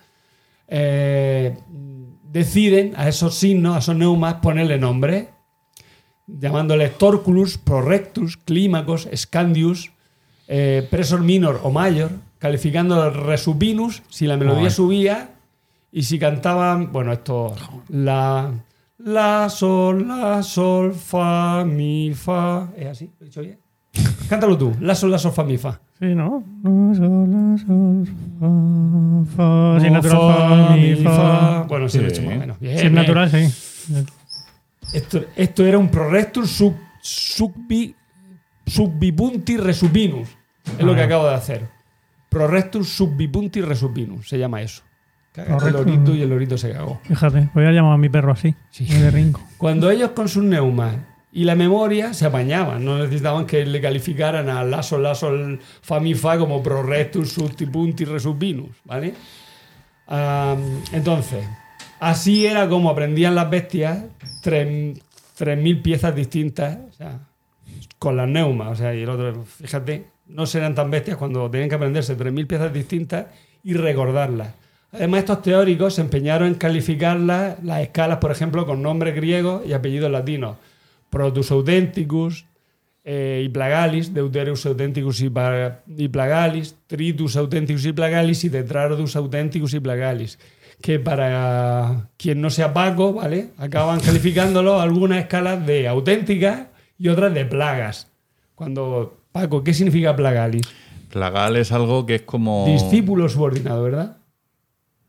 eh, 0.68 1.56
deciden 2.34 2.94
a 2.98 3.08
esos 3.08 3.36
signos, 3.36 3.76
a 3.76 3.80
esos 3.80 3.96
neumas, 3.96 4.36
ponerle 4.42 4.80
nombre, 4.80 5.30
llamándoles 6.26 6.98
Torculus, 6.98 7.60
Prorectus, 7.60 8.38
Clímacos, 8.38 9.08
Scandius, 9.16 9.92
eh, 10.48 10.86
Presor 10.90 11.22
Minor 11.22 11.62
o 11.64 11.70
Mayor, 11.70 12.10
calificando 12.40 13.10
Resupinus 13.12 14.02
si 14.10 14.26
la 14.26 14.36
melodía 14.36 14.66
Ay. 14.66 14.72
subía 14.72 15.30
y 15.92 16.04
si 16.04 16.18
cantaban, 16.18 16.92
bueno, 16.92 17.14
esto, 17.14 17.56
la, 17.90 18.52
la, 18.98 19.48
sol, 19.50 20.08
la, 20.08 20.42
sol, 20.42 20.96
fa, 20.96 21.64
mi, 21.64 22.14
fa. 22.16 22.70
¿Es 22.76 22.88
así? 22.88 23.12
¿Lo 23.20 23.26
he 23.26 23.30
dicho 23.30 23.42
bien? 23.42 23.63
Cántalo 24.34 24.58
tú, 24.58 24.76
la, 24.80 24.96
sol, 24.96 25.12
la, 25.12 25.20
sol, 25.20 25.32
fa, 25.32 25.44
mi, 25.44 25.60
fa. 25.60 25.80
Sí, 26.00 26.08
¿no? 26.16 26.44
La, 26.64 26.96
sol, 26.96 27.30
la, 27.30 27.58
sol, 27.60 28.08
fa, 28.40 29.36
fa. 29.36 29.80
Si 29.80 29.86
es 29.86 29.92
No, 29.92 29.98
natural, 30.02 30.68
fa, 30.68 30.76
mi, 30.76 30.96
fa. 30.96 31.64
Bueno, 31.70 31.88
sí, 31.88 32.00
lo 32.00 32.06
he 32.06 32.10
hecho 32.10 32.24
más 32.24 32.36
o 32.36 32.40
menos. 32.40 32.60
Bien, 32.60 32.74
Si 32.80 32.86
es 32.86 32.92
bien. 32.92 32.96
natural, 32.96 33.30
sí. 33.30 33.94
Esto, 34.92 35.22
esto 35.36 35.64
era 35.68 35.78
un 35.78 35.88
prorectus 35.90 36.50
sub, 36.50 36.74
subbi, 37.00 37.96
subbipunti 38.66 39.58
resupinus. 39.58 40.30
Es 40.80 40.84
lo 40.84 40.96
que 40.96 41.02
acabo 41.04 41.28
de 41.28 41.36
hacer. 41.36 41.68
Prorectus 42.30 42.90
subbipunti 42.90 43.62
resubinus, 43.62 44.28
se 44.28 44.40
llama 44.40 44.64
eso. 44.64 44.82
Caga 45.32 45.58
el 45.68 45.74
lorito 45.74 46.16
y 46.16 46.24
el 46.24 46.30
lorito 46.32 46.58
se 46.58 46.72
cagó. 46.72 47.00
Fíjate, 47.04 47.50
voy 47.54 47.66
a 47.66 47.72
llamar 47.72 47.94
a 47.94 47.98
mi 47.98 48.10
perro 48.10 48.32
así. 48.32 48.56
Sí. 48.72 48.86
de 48.86 49.12
rinco. 49.12 49.42
Cuando 49.60 49.92
ellos 49.92 50.10
con 50.12 50.28
sus 50.28 50.44
neumas 50.44 50.96
y 51.36 51.46
la 51.46 51.56
memoria 51.56 52.14
se 52.14 52.28
apañaban, 52.28 52.86
no 52.86 53.00
necesitaban 53.00 53.46
que 53.48 53.66
le 53.66 53.82
calificaran 53.82 54.50
a 54.50 54.64
laso, 54.64 55.00
laso, 55.00 55.32
famifa 55.82 56.38
como 56.38 56.62
prorectus, 56.62 57.32
subtipunti, 57.34 58.06
resubinus, 58.06 58.70
¿vale? 58.86 59.16
Ah, 60.08 60.56
entonces, 60.92 61.44
así 62.00 62.46
era 62.46 62.70
como 62.70 62.90
aprendían 62.90 63.36
las 63.36 63.50
bestias 63.50 64.04
tres- 64.44 65.00
3.000 65.36 65.82
piezas 65.82 66.16
distintas, 66.16 66.78
o 66.90 66.94
sea, 66.94 67.20
con 67.98 68.16
las 68.16 68.28
neumas, 68.28 68.68
o 68.74 68.76
sea, 68.76 68.94
y 68.94 69.02
el 69.02 69.10
otro, 69.10 69.44
fíjate, 69.46 70.06
no 70.28 70.46
serán 70.46 70.76
tan 70.76 70.92
bestias 70.92 71.18
cuando 71.18 71.50
tenían 71.50 71.70
que 71.70 71.76
aprenderse 71.76 72.16
3.000 72.16 72.46
piezas 72.46 72.72
distintas 72.72 73.26
y 73.64 73.74
recordarlas. 73.74 74.50
Además, 74.92 75.22
estos 75.22 75.42
teóricos 75.42 75.96
se 75.96 76.02
empeñaron 76.02 76.50
en 76.50 76.54
calificar 76.54 77.18
las, 77.20 77.64
las 77.64 77.82
escalas, 77.82 78.20
por 78.20 78.32
ejemplo, 78.32 78.68
con 78.68 78.84
nombres 78.84 79.16
griegos 79.16 79.66
y 79.66 79.74
apellidos 79.74 80.12
latinos. 80.12 80.58
Protus 81.14 81.52
Authenticus, 81.52 82.46
eh, 83.04 83.44
y 83.46 83.50
Plagalis, 83.50 84.14
Deuterus 84.14 84.66
Authenticus 84.66 85.22
y, 85.22 85.30
Plagalis, 85.30 86.76
Tritus 86.88 87.36
Authenticus 87.36 87.86
y 87.86 87.94
Plagalis 87.94 88.44
y 88.46 88.50
Tetrardus 88.50 89.16
Authenticus 89.16 89.74
y 89.76 89.80
Plagalis. 89.80 90.40
Que 90.82 91.00
para 91.00 92.10
quien 92.18 92.42
no 92.42 92.50
sea 92.50 92.74
Paco, 92.74 93.14
¿vale? 93.14 93.50
Acaban 93.58 94.00
calificándolo 94.06 94.82
algunas 94.82 95.20
escalas 95.20 95.64
de 95.68 95.88
auténticas 95.88 96.68
y 96.98 97.10
otras 97.10 97.32
de 97.34 97.46
plagas. 97.46 98.08
Cuando, 98.56 99.18
Paco, 99.32 99.64
¿qué 99.64 99.74
significa 99.74 100.16
Plagalis? 100.16 100.64
Plagal 101.12 101.58
es 101.58 101.72
algo 101.72 102.08
que 102.08 102.16
es 102.16 102.22
como. 102.24 102.66
Discípulo 102.66 103.30
subordinado, 103.30 103.84
¿verdad? 103.84 104.18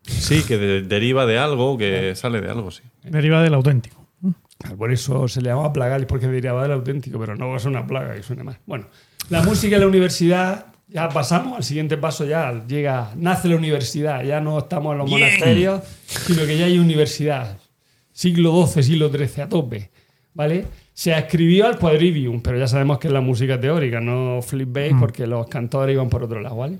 Sí, 0.02 0.42
que 0.42 0.58
de- 0.58 0.82
deriva 0.82 1.24
de 1.24 1.38
algo, 1.38 1.78
que 1.78 2.14
sale 2.14 2.42
de 2.42 2.50
algo, 2.50 2.70
sí. 2.70 2.82
Deriva 3.04 3.42
del 3.42 3.54
auténtico. 3.54 4.03
Por 4.78 4.92
eso 4.92 5.28
se 5.28 5.40
le 5.42 5.50
llamaba 5.50 5.72
Plagalis, 5.72 6.06
porque 6.06 6.26
derivaba 6.26 6.62
del 6.62 6.72
auténtico, 6.72 7.18
pero 7.18 7.36
no 7.36 7.56
es 7.56 7.64
una 7.64 7.86
plaga 7.86 8.14
que 8.14 8.22
suene 8.22 8.44
más. 8.44 8.56
Bueno, 8.66 8.86
la 9.28 9.42
música 9.42 9.76
en 9.76 9.82
la 9.82 9.88
universidad, 9.88 10.66
ya 10.88 11.08
pasamos 11.08 11.56
al 11.56 11.64
siguiente 11.64 11.96
paso, 11.96 12.24
ya 12.24 12.64
llega, 12.66 13.12
nace 13.16 13.48
la 13.48 13.56
universidad, 13.56 14.22
ya 14.22 14.40
no 14.40 14.58
estamos 14.58 14.92
en 14.92 14.98
los 14.98 15.10
monasterios, 15.10 15.82
sino 16.06 16.46
que 16.46 16.56
ya 16.56 16.66
hay 16.66 16.78
universidad. 16.78 17.58
Siglo 18.12 18.66
XII, 18.66 18.82
siglo 18.82 19.10
XIII, 19.10 19.42
a 19.42 19.48
tope, 19.48 19.90
¿vale? 20.34 20.66
Se 20.92 21.12
escribió 21.12 21.66
al 21.66 21.78
quadrivium, 21.78 22.40
pero 22.40 22.58
ya 22.58 22.68
sabemos 22.68 22.98
que 22.98 23.08
es 23.08 23.12
la 23.12 23.20
música 23.20 23.60
teórica, 23.60 24.00
no 24.00 24.40
flip 24.40 24.72
bass, 24.72 24.92
porque 25.00 25.26
los 25.26 25.48
cantores 25.48 25.94
iban 25.94 26.08
por 26.08 26.22
otro 26.22 26.40
lado, 26.40 26.56
¿vale? 26.56 26.78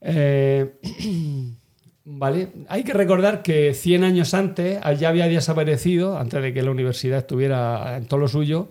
Eh, 0.00 0.78
Vale, 2.08 2.48
hay 2.68 2.84
que 2.84 2.92
recordar 2.92 3.42
que 3.42 3.74
100 3.74 4.04
años 4.04 4.32
antes 4.32 4.78
ya 4.98 5.08
había 5.08 5.26
desaparecido, 5.26 6.16
antes 6.18 6.40
de 6.40 6.54
que 6.54 6.62
la 6.62 6.70
universidad 6.70 7.18
estuviera 7.18 7.96
en 7.96 8.06
todo 8.06 8.20
lo 8.20 8.28
suyo, 8.28 8.68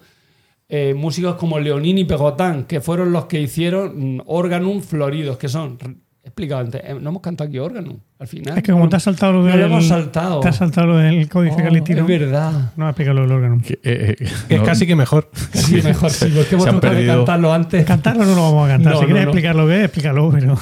eh, 0.70 0.94
músicos 0.96 1.36
como 1.36 1.60
Leonini 1.60 2.02
y 2.02 2.06
Pegotán, 2.06 2.64
que 2.64 2.80
fueron 2.80 3.12
los 3.12 3.26
que 3.26 3.42
hicieron 3.42 4.24
Organum 4.26 4.82
Floridos, 4.82 5.38
que 5.38 5.50
son, 5.50 5.78
explicado 6.24 6.62
antes, 6.62 6.82
eh, 6.86 6.96
no 7.00 7.10
hemos 7.10 7.22
cantado 7.22 7.50
aquí 7.50 7.60
Organum, 7.60 7.98
al 8.20 8.28
final. 8.30 8.58
Es 8.58 8.64
que 8.64 8.72
como 8.72 8.88
te 8.88 8.96
has 8.96 9.04
saltado 9.04 9.34
lo 9.34 9.40
No 9.44 9.46
del. 9.48 9.60
lo 9.60 9.66
hemos 9.66 9.86
saltado. 9.86 10.40
Te 10.40 10.48
has 10.48 10.56
saltado 10.56 10.88
lo 10.88 10.98
del 10.98 11.28
códice 11.28 11.56
Oh, 11.60 11.64
calitino. 11.64 12.02
es 12.02 12.08
verdad. 12.08 12.72
No 12.78 12.86
has 12.86 12.92
explicado 12.92 13.16
lo 13.18 13.22
del 13.24 13.32
órgano. 13.34 13.62
Que, 13.62 13.74
eh, 13.74 14.16
eh, 14.18 14.28
es 14.50 14.58
no- 14.60 14.64
casi 14.66 14.88
que 14.88 14.96
mejor. 14.96 15.30
Sí, 15.54 15.82
mejor 15.84 16.10
sí, 16.10 16.32
porque 16.34 16.56
hemos 16.56 16.66
tratado 16.68 16.80
de 16.94 16.96
perdido. 17.02 17.16
cantarlo 17.18 17.54
antes. 17.54 17.86
Cantarlo 17.86 18.24
no 18.26 18.34
lo 18.34 18.42
vamos 18.44 18.66
a 18.70 18.72
cantar. 18.72 18.94
No, 18.94 19.00
si 19.02 19.06
quieres 19.08 19.24
no, 19.26 19.26
no. 19.26 19.32
explicar 19.34 19.56
lo 19.58 19.68
que 19.68 19.76
es, 19.78 19.84
explícalo, 19.84 20.32
pero 20.32 20.58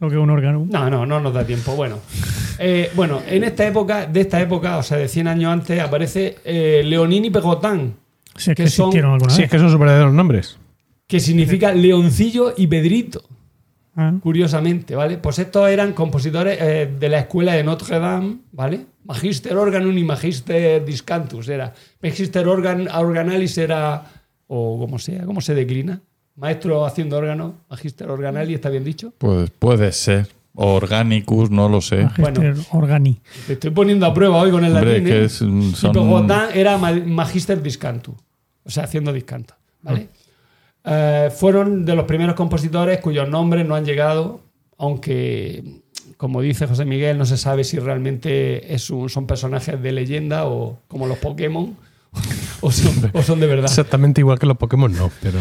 lo 0.00 0.08
que 0.08 0.14
es 0.16 0.20
un 0.20 0.30
órgano. 0.30 0.66
No, 0.70 0.88
no, 0.90 1.04
no 1.06 1.20
nos 1.20 1.32
da 1.34 1.44
tiempo. 1.46 1.74
Bueno, 1.74 1.98
Eh, 2.60 2.90
bueno, 2.96 3.20
en 3.28 3.44
esta 3.44 3.64
época, 3.66 4.06
de 4.06 4.20
esta 4.20 4.40
época, 4.40 4.78
o 4.78 4.82
sea, 4.82 4.96
de 4.98 5.08
100 5.08 5.28
años 5.28 5.52
antes, 5.52 5.80
aparece 5.80 6.38
eh, 6.44 6.82
Leonini 6.84 7.28
y 7.28 7.30
Pegotán, 7.30 7.94
Si 8.36 8.50
es 8.50 8.56
que, 8.56 8.64
que 8.64 8.70
son- 8.70 8.86
existieron 8.88 9.12
alguna 9.12 9.32
Sí, 9.32 9.42
vez. 9.42 9.46
es 9.46 9.50
que 9.52 9.58
son 9.58 9.70
sus 9.70 9.78
verdaderos 9.78 10.12
nombres. 10.12 10.58
que 11.06 11.20
significa 11.20 11.72
Leoncillo 11.72 12.52
y 12.56 12.66
Pedrito. 12.66 13.22
Ah, 13.96 14.12
curiosamente, 14.22 14.94
¿vale? 14.94 15.18
Pues 15.18 15.38
estos 15.38 15.68
eran 15.70 15.92
compositores 15.92 16.58
eh, 16.60 16.92
de 17.00 17.08
la 17.08 17.20
escuela 17.20 17.54
de 17.54 17.64
Notre 17.64 17.98
Dame, 17.98 18.36
¿vale? 18.52 18.86
Magister 19.04 19.56
Organum 19.56 19.96
y 19.96 20.04
Magister 20.04 20.84
Discantus 20.84 21.48
era. 21.48 21.72
Magister 22.02 22.46
organ, 22.46 22.88
Organalis 22.88 23.56
era, 23.58 24.04
o 24.46 24.78
como 24.78 24.98
sea, 24.98 25.24
¿cómo 25.24 25.40
se 25.40 25.54
declina? 25.54 26.00
Maestro 26.42 26.86
haciendo 26.86 27.16
órgano, 27.18 27.54
Magister 27.68 28.08
Organalis, 28.10 28.54
¿está 28.54 28.70
bien 28.70 28.84
dicho? 28.84 29.12
Pues 29.18 29.50
puede 29.50 29.90
ser. 29.92 30.28
Organicus, 30.54 31.50
no 31.50 31.68
lo 31.68 31.80
sé. 31.80 32.04
Magister 32.04 32.54
Organi. 32.72 33.20
Te 33.46 33.52
estoy 33.54 33.70
poniendo 33.70 34.06
a 34.06 34.14
prueba 34.14 34.38
hoy 34.38 34.50
con 34.50 34.64
el 34.64 34.72
Hombre, 34.74 34.92
latín, 35.00 35.04
que 35.04 35.22
¿eh? 35.22 35.24
es, 35.24 35.40
Y 35.42 36.58
era 36.58 36.78
ma- 36.78 36.92
Magister 36.92 37.62
Discantus, 37.62 38.14
o 38.64 38.70
sea, 38.70 38.84
haciendo 38.84 39.12
discanto, 39.12 39.54
¿vale? 39.82 40.08
Eh, 40.84 41.30
fueron 41.34 41.84
de 41.84 41.94
los 41.94 42.04
primeros 42.06 42.34
compositores 42.34 42.98
cuyos 43.00 43.28
nombres 43.28 43.66
no 43.66 43.74
han 43.76 43.84
llegado, 43.84 44.40
aunque, 44.78 45.62
como 46.16 46.40
dice 46.40 46.66
José 46.66 46.84
Miguel, 46.84 47.18
no 47.18 47.26
se 47.26 47.36
sabe 47.36 47.62
si 47.64 47.78
realmente 47.78 48.74
es 48.74 48.90
un- 48.90 49.08
son 49.08 49.26
personajes 49.26 49.80
de 49.80 49.92
leyenda 49.92 50.46
o 50.46 50.78
como 50.88 51.06
los 51.06 51.18
Pokémon 51.18 51.76
o 52.60 52.70
son, 52.72 53.10
o 53.12 53.22
son 53.22 53.40
de 53.40 53.46
verdad. 53.46 53.66
Exactamente 53.66 54.20
igual 54.20 54.38
que 54.38 54.46
los 54.46 54.56
Pokémon, 54.56 54.92
no, 54.92 55.10
pero. 55.22 55.38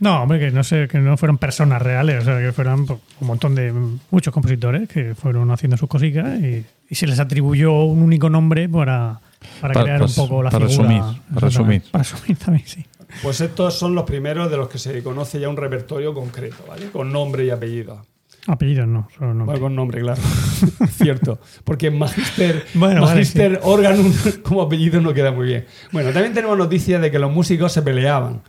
No, 0.00 0.22
hombre, 0.22 0.38
que 0.40 0.50
no 0.50 0.64
sé, 0.64 0.88
que 0.88 0.98
no 0.98 1.16
fueron 1.16 1.38
personas 1.38 1.80
reales, 1.82 2.22
o 2.22 2.24
sea, 2.24 2.38
que 2.40 2.52
fueran 2.52 2.86
pues, 2.86 2.98
un 3.20 3.26
montón 3.26 3.54
de 3.54 3.72
muchos 4.10 4.32
compositores 4.32 4.88
que 4.88 5.14
fueron 5.14 5.50
haciendo 5.50 5.76
sus 5.76 5.88
cositas 5.88 6.40
y, 6.40 6.64
y 6.88 6.94
se 6.94 7.06
les 7.06 7.18
atribuyó 7.20 7.82
un 7.82 8.02
único 8.02 8.30
nombre 8.30 8.68
para, 8.68 9.20
para 9.60 9.74
Para- 9.74 9.84
crear 9.84 9.98
para- 10.00 10.10
un 10.10 10.14
poco 10.16 10.42
la 10.42 10.50
para 10.50 10.68
figura. 10.68 10.88
resumir, 10.88 11.22
para 11.34 11.46
resumir. 11.46 11.82
Para 11.90 12.04
resumir 12.04 12.36
también, 12.38 12.66
sí. 12.66 12.84
Pues 13.22 13.40
estos 13.40 13.74
son 13.78 13.94
los 13.94 14.04
primeros 14.04 14.50
de 14.50 14.56
los 14.58 14.68
que 14.68 14.78
se 14.78 15.02
conoce 15.02 15.40
ya 15.40 15.48
un 15.48 15.56
repertorio 15.56 16.12
concreto, 16.12 16.64
¿vale? 16.68 16.90
Con 16.90 17.10
nombre 17.12 17.44
y 17.44 17.50
apellido. 17.50 18.04
Apellidos 18.48 18.88
no, 18.88 19.06
solo 19.16 19.34
nombres. 19.34 19.46
Bueno, 19.46 19.60
con 19.60 19.76
nombre, 19.76 20.00
claro. 20.00 20.20
Cierto. 20.92 21.38
Porque 21.64 21.90
Magister, 21.90 22.64
Bueno, 22.74 23.02
vale, 23.02 23.14
Magister 23.14 23.60
Organum 23.62 24.10
como 24.42 24.62
apellido 24.62 25.02
no 25.02 25.12
queda 25.12 25.32
muy 25.32 25.46
bien. 25.46 25.66
Bueno, 25.92 26.12
también 26.12 26.32
tenemos 26.32 26.56
noticias 26.56 27.00
de 27.02 27.10
que 27.10 27.18
los 27.18 27.30
músicos 27.30 27.72
se 27.72 27.82
peleaban. 27.82 28.40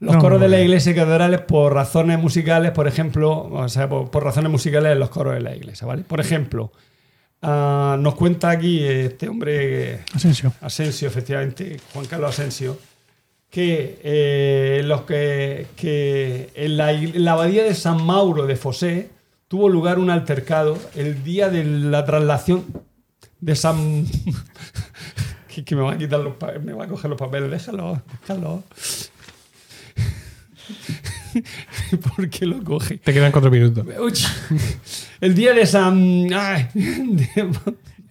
Los 0.00 0.14
No, 0.14 0.20
coros 0.20 0.40
de 0.40 0.48
la 0.48 0.58
iglesia 0.58 0.92
y 0.92 0.94
catedrales 0.94 1.42
por 1.42 1.74
razones 1.74 2.18
musicales, 2.18 2.70
por 2.72 2.88
ejemplo, 2.88 3.44
o 3.52 3.68
sea, 3.68 3.90
por, 3.90 4.10
por 4.10 4.24
razones 4.24 4.50
musicales 4.50 4.92
en 4.92 4.98
los 4.98 5.10
coros 5.10 5.34
de 5.34 5.40
la 5.40 5.54
iglesia, 5.54 5.86
¿vale? 5.86 6.02
Por 6.02 6.18
ejemplo, 6.18 6.72
ah, 7.42 7.96
nos 8.00 8.14
cuenta 8.14 8.48
aquí 8.48 8.82
este 8.82 9.28
hombre 9.28 10.00
Asensio. 10.14 10.54
Asensio, 10.62 11.08
efectivamente, 11.08 11.76
Juan 11.92 12.06
Carlos 12.06 12.30
Asensio, 12.30 12.78
que, 13.50 14.00
eh, 14.02 14.80
los 14.84 15.02
que, 15.02 15.66
que 15.76 16.50
en, 16.54 16.78
la, 16.78 16.90
en 16.92 17.22
la 17.22 17.32
abadía 17.32 17.62
de 17.62 17.74
San 17.74 18.02
Mauro 18.02 18.46
de 18.46 18.56
Fosé 18.56 19.10
tuvo 19.52 19.68
lugar 19.68 19.98
un 19.98 20.08
altercado 20.08 20.78
el 20.94 21.22
día 21.24 21.50
de 21.50 21.62
la 21.62 22.06
traslación 22.06 22.64
de 23.38 23.54
San... 23.54 24.06
que, 25.54 25.62
que 25.62 25.76
me 25.76 25.82
va 25.82 25.92
a 25.92 25.98
quitar 25.98 26.20
los 26.20 26.36
pa- 26.36 26.54
me 26.64 26.72
va 26.72 26.84
a 26.84 26.88
coger 26.88 27.10
los 27.10 27.18
papeles, 27.18 27.50
déjalo, 27.50 28.00
déjalo. 28.26 28.62
¿Por 32.16 32.30
qué 32.30 32.46
lo 32.46 32.64
coge? 32.64 32.96
Te 32.96 33.12
quedan 33.12 33.30
cuatro 33.30 33.50
minutos. 33.50 33.84
Uy, 34.00 34.12
el 35.20 35.34
día 35.34 35.52
de 35.52 35.66
San... 35.66 36.32
ay, 36.32 36.68
de- 36.74 37.50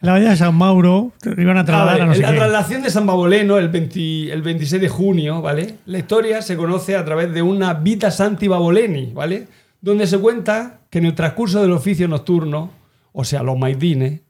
La 0.01 0.11
bahía 0.11 0.29
de 0.29 0.37
San 0.37 0.53
Mauro 0.53 1.11
te 1.21 1.29
iban 1.41 1.57
a 1.57 1.61
Ah, 1.61 1.65
trasladar 1.65 1.93
vale, 1.93 2.03
a 2.03 2.05
no 2.05 2.13
sé 2.13 2.21
la 2.21 2.31
qué. 2.33 2.37
traslación 2.37 2.83
de 2.83 2.91
San 2.91 3.07
Baboleno 3.07 3.57
el, 3.57 3.69
20 3.69 4.31
el 4.31 4.43
26 4.43 4.79
de 4.79 4.89
junio, 4.89 5.41
¿vale? 5.41 5.77
La 5.87 5.97
historia 5.97 6.43
se 6.43 6.55
conoce 6.55 6.95
a 6.95 7.03
través 7.03 7.33
de 7.33 7.41
una 7.41 7.73
Vita 7.73 8.11
Santi 8.11 8.47
Baboleni, 8.47 9.11
¿vale? 9.11 9.47
Donde 9.81 10.05
se 10.07 10.17
cuenta 10.19 10.81
que 10.89 10.99
en 10.99 11.05
el 11.05 11.15
transcurso 11.15 11.61
del 11.61 11.71
oficio 11.71 12.07
nocturno, 12.07 12.69
o 13.13 13.23
sea, 13.23 13.41
los 13.43 13.57
maitines, 13.57 14.21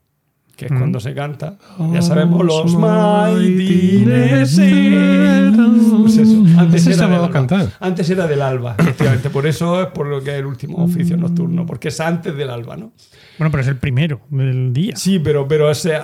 que 0.55 0.65
es 0.65 0.71
cuando 0.71 0.99
se 0.99 1.13
canta, 1.13 1.57
ya 1.91 2.01
sabemos, 2.01 2.45
los 2.45 2.75
maitines 2.75 4.57
eran- 4.57 6.01
Pues 6.01 6.17
eso, 6.17 6.43
antes 6.57 6.85
era, 6.87 7.05
del 7.07 7.15
alba. 7.15 7.29
cantar. 7.31 7.69
antes 7.79 8.09
era 8.09 8.27
del 8.27 8.41
alba, 8.41 8.75
efectivamente. 8.79 9.29
Por 9.29 9.45
eso 9.47 9.81
es 9.81 9.87
por 9.87 10.07
lo 10.07 10.21
que 10.23 10.31
es 10.31 10.37
el 10.39 10.45
último 10.45 10.83
oficio 10.83 11.17
nocturno, 11.17 11.65
porque 11.65 11.89
es 11.89 11.99
antes 11.99 12.35
del 12.35 12.49
alba, 12.49 12.77
¿no? 12.77 12.91
Bueno, 13.37 13.51
pero 13.51 13.61
es 13.61 13.67
el 13.67 13.77
primero 13.77 14.21
del 14.29 14.71
día. 14.73 14.95
Sí, 14.95 15.19
pero, 15.19 15.47
pero, 15.47 15.69
ese, 15.71 15.97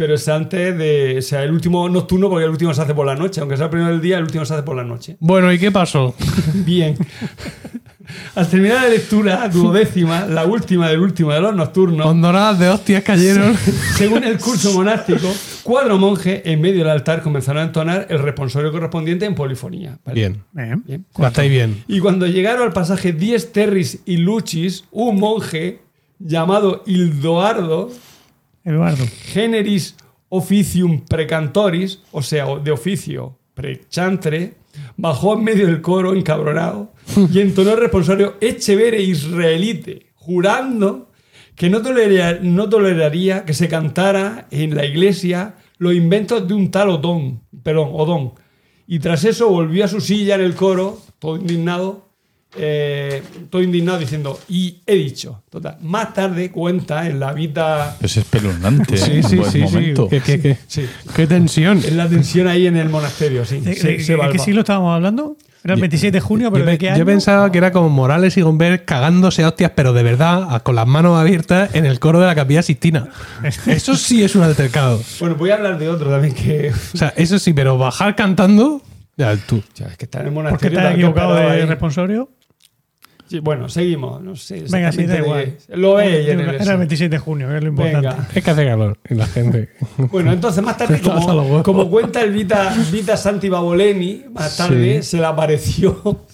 pero 0.00 0.14
es 0.14 0.26
antes 0.28 0.78
de. 0.78 1.18
O 1.18 1.20
sea, 1.20 1.42
el 1.44 1.50
último 1.50 1.86
nocturno, 1.86 2.30
porque 2.30 2.46
el 2.46 2.50
último 2.50 2.72
se 2.72 2.80
hace 2.80 2.94
por 2.94 3.04
la 3.04 3.14
noche. 3.14 3.42
Aunque 3.42 3.58
sea 3.58 3.66
el 3.66 3.70
primero 3.70 3.90
del 3.90 4.00
día, 4.00 4.16
el 4.16 4.22
último 4.22 4.46
se 4.46 4.54
hace 4.54 4.62
por 4.62 4.74
la 4.74 4.82
noche. 4.82 5.18
Bueno, 5.20 5.52
¿y 5.52 5.58
qué 5.58 5.70
pasó? 5.70 6.14
Bien. 6.54 6.96
Al 8.34 8.48
terminar 8.48 8.84
la 8.84 8.88
lectura 8.88 9.46
duodécima, 9.50 10.24
la 10.24 10.46
última 10.46 10.88
del 10.88 11.00
último 11.00 11.32
de 11.32 11.40
los 11.42 11.54
nocturnos, 11.54 12.06
Hondoradas 12.06 12.58
de 12.58 12.70
hostias 12.70 13.04
cayeron. 13.04 13.54
según 13.94 14.24
el 14.24 14.38
curso 14.38 14.72
monástico, 14.72 15.30
cuatro 15.64 15.98
monjes 15.98 16.40
en 16.46 16.62
medio 16.62 16.78
del 16.78 16.88
altar 16.88 17.20
comenzaron 17.20 17.60
a 17.60 17.66
entonar 17.66 18.06
el 18.08 18.20
responsorio 18.20 18.72
correspondiente 18.72 19.26
en 19.26 19.34
polifonía. 19.34 19.98
¿vale? 20.02 20.18
Bien. 20.18 20.42
Bien. 20.52 20.82
Bien. 20.86 21.04
Estáis 21.18 21.50
bien. 21.50 21.84
Y 21.88 22.00
cuando 22.00 22.26
llegaron 22.26 22.62
al 22.62 22.72
pasaje 22.72 23.12
Dies 23.12 23.52
Terris 23.52 24.00
y 24.06 24.16
Lucis, 24.16 24.84
un 24.92 25.20
monje 25.20 25.82
llamado 26.18 26.84
Hildoardo, 26.86 27.90
Eduardo. 28.70 29.04
generis 29.32 29.96
officium 30.28 31.04
precantoris, 31.06 32.00
o 32.12 32.22
sea, 32.22 32.46
de 32.56 32.70
oficio 32.70 33.38
prechantre, 33.54 34.54
bajó 34.96 35.34
en 35.34 35.44
medio 35.44 35.66
del 35.66 35.80
coro 35.80 36.14
encabronado 36.14 36.92
y 37.32 37.40
entonó 37.40 37.72
el 37.72 37.80
responsorio 37.80 38.36
Echevere 38.40 39.02
israelite, 39.02 40.06
jurando 40.14 41.10
que 41.56 41.68
no 41.68 41.82
toleraría, 41.82 43.44
que 43.44 43.52
se 43.52 43.68
cantara 43.68 44.46
en 44.50 44.74
la 44.74 44.86
iglesia 44.86 45.56
los 45.78 45.94
inventos 45.94 46.46
de 46.46 46.54
un 46.54 46.70
tal 46.70 46.88
Odón, 46.88 47.42
perdón, 47.62 47.90
Odón. 47.92 48.32
Y 48.86 48.98
tras 48.98 49.24
eso 49.24 49.48
volvió 49.48 49.84
a 49.84 49.88
su 49.88 50.00
silla 50.00 50.36
en 50.36 50.40
el 50.40 50.54
coro, 50.54 50.98
todo 51.18 51.36
indignado, 51.36 52.09
eh, 52.56 53.22
todo 53.48 53.62
indignado 53.62 53.98
diciendo, 53.98 54.38
y 54.48 54.78
he 54.86 54.94
dicho, 54.96 55.42
total. 55.50 55.76
Más 55.82 56.12
tarde 56.14 56.50
cuenta 56.50 57.06
en 57.06 57.20
la 57.20 57.32
vida 57.32 57.96
Es 58.00 58.16
espeluznante. 58.16 58.96
Sí, 58.96 59.22
sí, 59.22 59.38
sí, 59.44 59.50
sí. 59.50 59.58
momento. 59.60 60.08
¿Qué, 60.08 60.20
qué, 60.20 60.40
qué? 60.40 60.56
Sí. 60.66 60.86
Qué 61.14 61.26
tensión. 61.26 61.78
Es 61.78 61.92
la 61.92 62.08
tensión 62.08 62.48
ahí 62.48 62.66
en 62.66 62.76
el 62.76 62.88
monasterio, 62.88 63.44
sí. 63.44 63.60
¿De, 63.60 63.74
Se- 63.74 63.88
de- 63.88 64.00
se 64.00 64.12
de 64.12 64.16
valva. 64.18 64.32
qué 64.32 64.38
siglo 64.38 64.60
estábamos 64.60 64.94
hablando? 64.94 65.36
Era 65.62 65.74
el 65.74 65.80
27 65.80 66.10
de 66.16 66.20
junio, 66.20 66.50
pero 66.50 66.64
yo, 66.64 66.70
¿de 66.70 66.78
qué 66.78 66.86
yo 66.86 66.92
año? 66.94 67.04
pensaba 67.04 67.52
que 67.52 67.58
era 67.58 67.70
como 67.70 67.90
Morales 67.90 68.34
y 68.38 68.40
Gomber 68.40 68.86
cagándose 68.86 69.42
a 69.44 69.48
hostias, 69.48 69.72
pero 69.74 69.92
de 69.92 70.02
verdad, 70.02 70.62
con 70.62 70.74
las 70.74 70.86
manos 70.86 71.18
abiertas 71.20 71.74
en 71.74 71.84
el 71.84 72.00
coro 72.00 72.18
de 72.18 72.26
la 72.26 72.34
capilla 72.34 72.62
Sistina. 72.62 73.08
Eso 73.66 73.94
sí 73.94 74.24
es 74.24 74.34
un 74.34 74.42
altercado. 74.42 75.02
Bueno, 75.20 75.34
voy 75.34 75.50
a 75.50 75.56
hablar 75.56 75.78
de 75.78 75.90
otro 75.90 76.10
también 76.10 76.34
que. 76.34 76.72
O 76.94 76.96
sea, 76.96 77.12
eso 77.14 77.38
sí, 77.38 77.52
pero 77.52 77.76
bajar 77.76 78.16
cantando. 78.16 78.80
Ya, 79.18 79.36
tú. 79.36 79.62
Ya, 79.74 79.84
es 79.88 79.98
que 79.98 80.06
está 80.06 80.22
en 80.22 80.28
el 80.28 80.32
¿Por 80.32 80.42
qué 80.42 80.44
monasterio. 80.48 80.78
tal 80.78 80.88
que 80.88 80.94
equivocado 80.94 81.34
de 81.34 81.42
ahí. 81.42 81.64
responsorio? 81.66 82.30
Sí, 83.30 83.38
bueno, 83.38 83.68
seguimos. 83.68 84.20
No 84.20 84.34
sé. 84.34 84.64
Venga, 84.68 84.90
sí, 84.90 85.06
da 85.06 85.18
igual. 85.18 85.56
Lo 85.68 86.00
el. 86.00 86.10
Era 86.40 86.72
el 86.72 86.78
27 86.78 87.08
de 87.14 87.18
junio, 87.18 87.48
que 87.48 87.56
es 87.58 87.62
lo 87.62 87.68
importante. 87.68 88.08
Venga. 88.08 88.28
Es 88.34 88.42
que 88.44 88.50
hace 88.50 88.64
calor 88.66 88.98
y 89.08 89.14
la 89.14 89.26
gente. 89.26 89.68
Bueno, 90.10 90.32
entonces 90.32 90.64
más 90.64 90.76
tarde, 90.76 91.00
como, 91.64 91.88
cuenta 91.88 92.22
el 92.22 92.32
Vita, 92.32 92.74
Vita 92.90 93.16
Santi 93.16 93.48
Baboleni, 93.48 94.24
más 94.34 94.56
tarde 94.56 95.02
Sí. 95.02 95.10
se 95.10 95.16
le 95.18 95.26
apareció. 95.26 96.24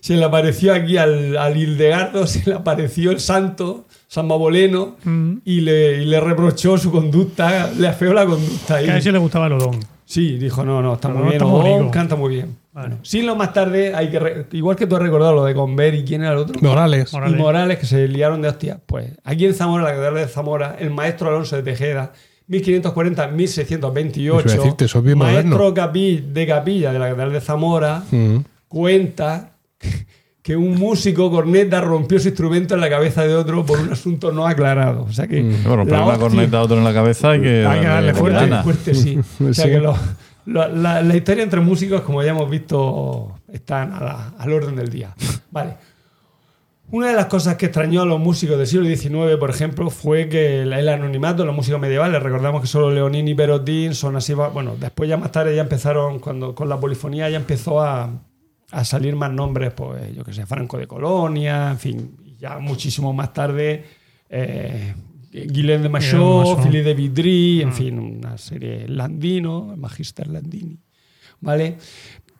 Se 0.00 0.16
le 0.16 0.24
apareció 0.24 0.72
aquí 0.72 0.96
al, 0.96 1.36
al 1.36 1.54
Hildegardo, 1.54 2.26
se 2.26 2.48
le 2.48 2.54
apareció 2.56 3.10
el 3.10 3.20
santo, 3.20 3.86
San 4.06 4.26
Baboleno, 4.26 4.96
Mm. 5.04 5.38
y, 5.44 5.60
le, 5.60 6.02
y 6.02 6.06
le 6.06 6.18
reprochó 6.20 6.78
su 6.78 6.90
conducta, 6.90 7.70
le 7.76 7.88
afeó 7.88 8.14
la 8.14 8.24
conducta. 8.24 8.80
Que 8.82 8.90
a 8.90 9.00
si 9.02 9.10
le 9.12 9.18
gustaba 9.18 9.48
el 9.48 9.54
odón. 9.54 9.80
Sí, 10.10 10.38
dijo, 10.38 10.64
no, 10.64 10.80
no, 10.80 10.94
está 10.94 11.08
muy 11.08 11.18
no, 11.18 11.22
bien, 11.24 11.32
está 11.34 11.44
muy 11.44 11.60
Odón 11.60 11.78
rico. 11.80 11.90
canta 11.90 12.16
muy 12.16 12.34
bien. 12.34 12.56
Vale. 12.72 12.96
Sí, 13.02 13.20
lo 13.20 13.36
más 13.36 13.52
tarde 13.52 13.94
hay 13.94 14.08
que... 14.08 14.18
re- 14.18 14.46
Igual 14.52 14.74
que 14.74 14.86
tú 14.86 14.96
has 14.96 15.02
recordado 15.02 15.34
lo 15.34 15.44
de 15.44 15.52
Conver 15.54 15.94
y 15.94 16.02
quién 16.04 16.22
era 16.22 16.32
el 16.32 16.38
otro. 16.38 16.58
Morales. 16.62 17.12
Morales. 17.12 17.36
Y 17.38 17.42
Morales, 17.42 17.78
que 17.78 17.84
se 17.86 18.08
liaron 18.08 18.40
de 18.40 18.48
hostia. 18.48 18.80
Pues 18.86 19.12
aquí 19.22 19.44
en 19.44 19.52
Zamora, 19.52 19.84
la 19.84 19.90
catedral 19.90 20.14
de 20.14 20.26
Zamora, 20.28 20.76
el 20.78 20.90
maestro 20.90 21.28
Alonso 21.28 21.56
de 21.56 21.62
Tejeda, 21.62 22.12
1540-1628, 22.48 24.16
Eso 24.16 24.30
iba 24.30 24.40
a 24.40 24.42
decirte, 24.56 24.84
eso 24.86 24.98
es 24.98 25.04
bien 25.04 25.18
maestro 25.18 25.74
capi- 25.74 26.22
de 26.22 26.46
capilla 26.46 26.92
de 26.92 26.98
la 26.98 27.06
catedral 27.08 27.32
de 27.32 27.40
Zamora, 27.42 28.02
Mm. 28.10 28.36
cuenta 28.68 29.50
que 30.48 30.56
un 30.56 30.76
músico 30.78 31.30
corneta 31.30 31.82
rompió 31.82 32.18
su 32.18 32.28
instrumento 32.28 32.74
en 32.74 32.80
la 32.80 32.88
cabeza 32.88 33.22
de 33.26 33.34
otro 33.34 33.66
por 33.66 33.80
un 33.80 33.92
asunto 33.92 34.32
no 34.32 34.46
aclarado. 34.46 35.02
O 35.02 35.12
sea 35.12 35.26
que... 35.26 35.42
Bueno, 35.42 35.84
pero 35.84 36.06
la 36.10 36.16
corneta 36.16 36.56
a 36.56 36.62
otro 36.62 36.78
en 36.78 36.84
la 36.84 36.94
cabeza 36.94 37.32
hay 37.32 37.42
que, 37.42 37.66
Hay 37.66 37.80
que 37.80 37.86
darle 37.86 38.14
fuerte, 38.14 38.62
fuerte, 38.62 38.94
sí. 38.94 39.18
O 39.46 39.52
sea 39.52 39.66
que 39.66 39.78
lo- 39.78 39.94
lo- 40.46 40.68
la, 40.68 41.02
la 41.02 41.14
historia 41.14 41.44
entre 41.44 41.60
músicos, 41.60 42.00
como 42.00 42.22
ya 42.22 42.30
hemos 42.30 42.48
visto, 42.48 43.38
están 43.52 43.92
a 43.92 44.00
la- 44.00 44.32
al 44.38 44.50
orden 44.50 44.74
del 44.74 44.88
día. 44.88 45.14
Vale. 45.50 45.74
Una 46.92 47.08
de 47.08 47.14
las 47.16 47.26
cosas 47.26 47.56
que 47.56 47.66
extrañó 47.66 48.00
a 48.00 48.06
los 48.06 48.18
músicos 48.18 48.56
del 48.56 48.66
siglo 48.66 48.86
XIX, 48.86 49.36
por 49.38 49.50
ejemplo, 49.50 49.90
fue 49.90 50.30
que 50.30 50.62
el, 50.62 50.72
el 50.72 50.88
anonimato, 50.88 51.44
los 51.44 51.54
músicos 51.54 51.78
medievales, 51.78 52.22
recordamos 52.22 52.62
que 52.62 52.68
solo 52.68 52.90
Leonini 52.90 53.32
y 53.32 53.34
Perotín 53.34 53.94
son 53.94 54.16
así, 54.16 54.32
bueno, 54.32 54.76
después 54.80 55.10
ya 55.10 55.18
más 55.18 55.30
tarde 55.30 55.54
ya 55.54 55.60
empezaron, 55.60 56.18
cuando 56.20 56.54
con 56.54 56.70
la 56.70 56.80
polifonía 56.80 57.28
ya 57.28 57.36
empezó 57.36 57.82
a, 57.82 58.08
a 58.70 58.84
salir 58.84 59.16
más 59.16 59.32
nombres, 59.32 59.72
pues 59.72 60.14
yo 60.14 60.24
que 60.24 60.32
sé, 60.32 60.44
Franco 60.46 60.76
de 60.78 60.86
Colonia, 60.86 61.70
en 61.70 61.78
fin, 61.78 62.16
ya 62.38 62.58
muchísimo 62.58 63.12
más 63.12 63.32
tarde, 63.32 63.84
eh, 64.28 64.94
Guillaume 65.32 65.82
de 65.82 65.88
Machaut. 65.88 66.62
Philippe 66.62 66.84
de 66.84 66.94
Vitry, 66.94 67.62
en 67.62 67.72
fin, 67.72 67.98
una 67.98 68.36
serie 68.38 68.86
Landino, 68.88 69.70
el 69.72 69.76
Magister 69.78 70.26
Landini, 70.26 70.78
¿vale? 71.40 71.76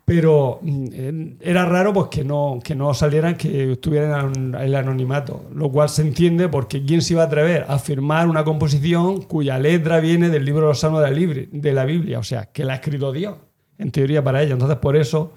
Pero 0.05 0.58
mm, 0.62 0.86
eh, 0.92 1.36
era 1.40 1.66
raro 1.66 1.92
pues 1.92 2.07
que 2.08 2.24
no, 2.24 2.58
que 2.65 2.74
no 2.74 2.94
salieran, 2.94 3.36
que 3.36 3.73
estuvieran 3.73 4.32
en 4.34 4.55
el 4.55 4.74
anonimato, 4.74 5.50
lo 5.55 5.70
cual 5.70 5.90
se 5.90 6.00
entiende 6.02 6.48
porque 6.48 6.82
¿quién 6.82 7.02
se 7.02 7.12
iba 7.12 7.23
a 7.23 7.26
atrever 7.26 7.66
a 7.68 7.78
firmar 7.78 8.26
una 8.26 8.42
composición 8.42 9.20
cuya 9.23 9.58
letra 9.58 10.00
viene 10.00 10.31
del 10.31 10.47
libro 10.47 10.62
de 10.62 10.68
los 10.68 10.81
salmos 10.81 11.02
de 11.02 11.10
la, 11.10 11.15
Libri- 11.16 11.48
de 11.50 11.73
la 11.74 11.84
Biblia? 11.84 12.18
O 12.18 12.23
sea, 12.23 12.47
que 12.47 12.65
la 12.65 12.73
ha 12.73 12.76
escrito 12.76 13.12
Dios, 13.12 13.36
en 13.76 13.90
teoría 13.90 14.24
para 14.24 14.42
ella. 14.42 14.55
Entonces, 14.55 14.78
por 14.78 14.97
eso 14.97 15.32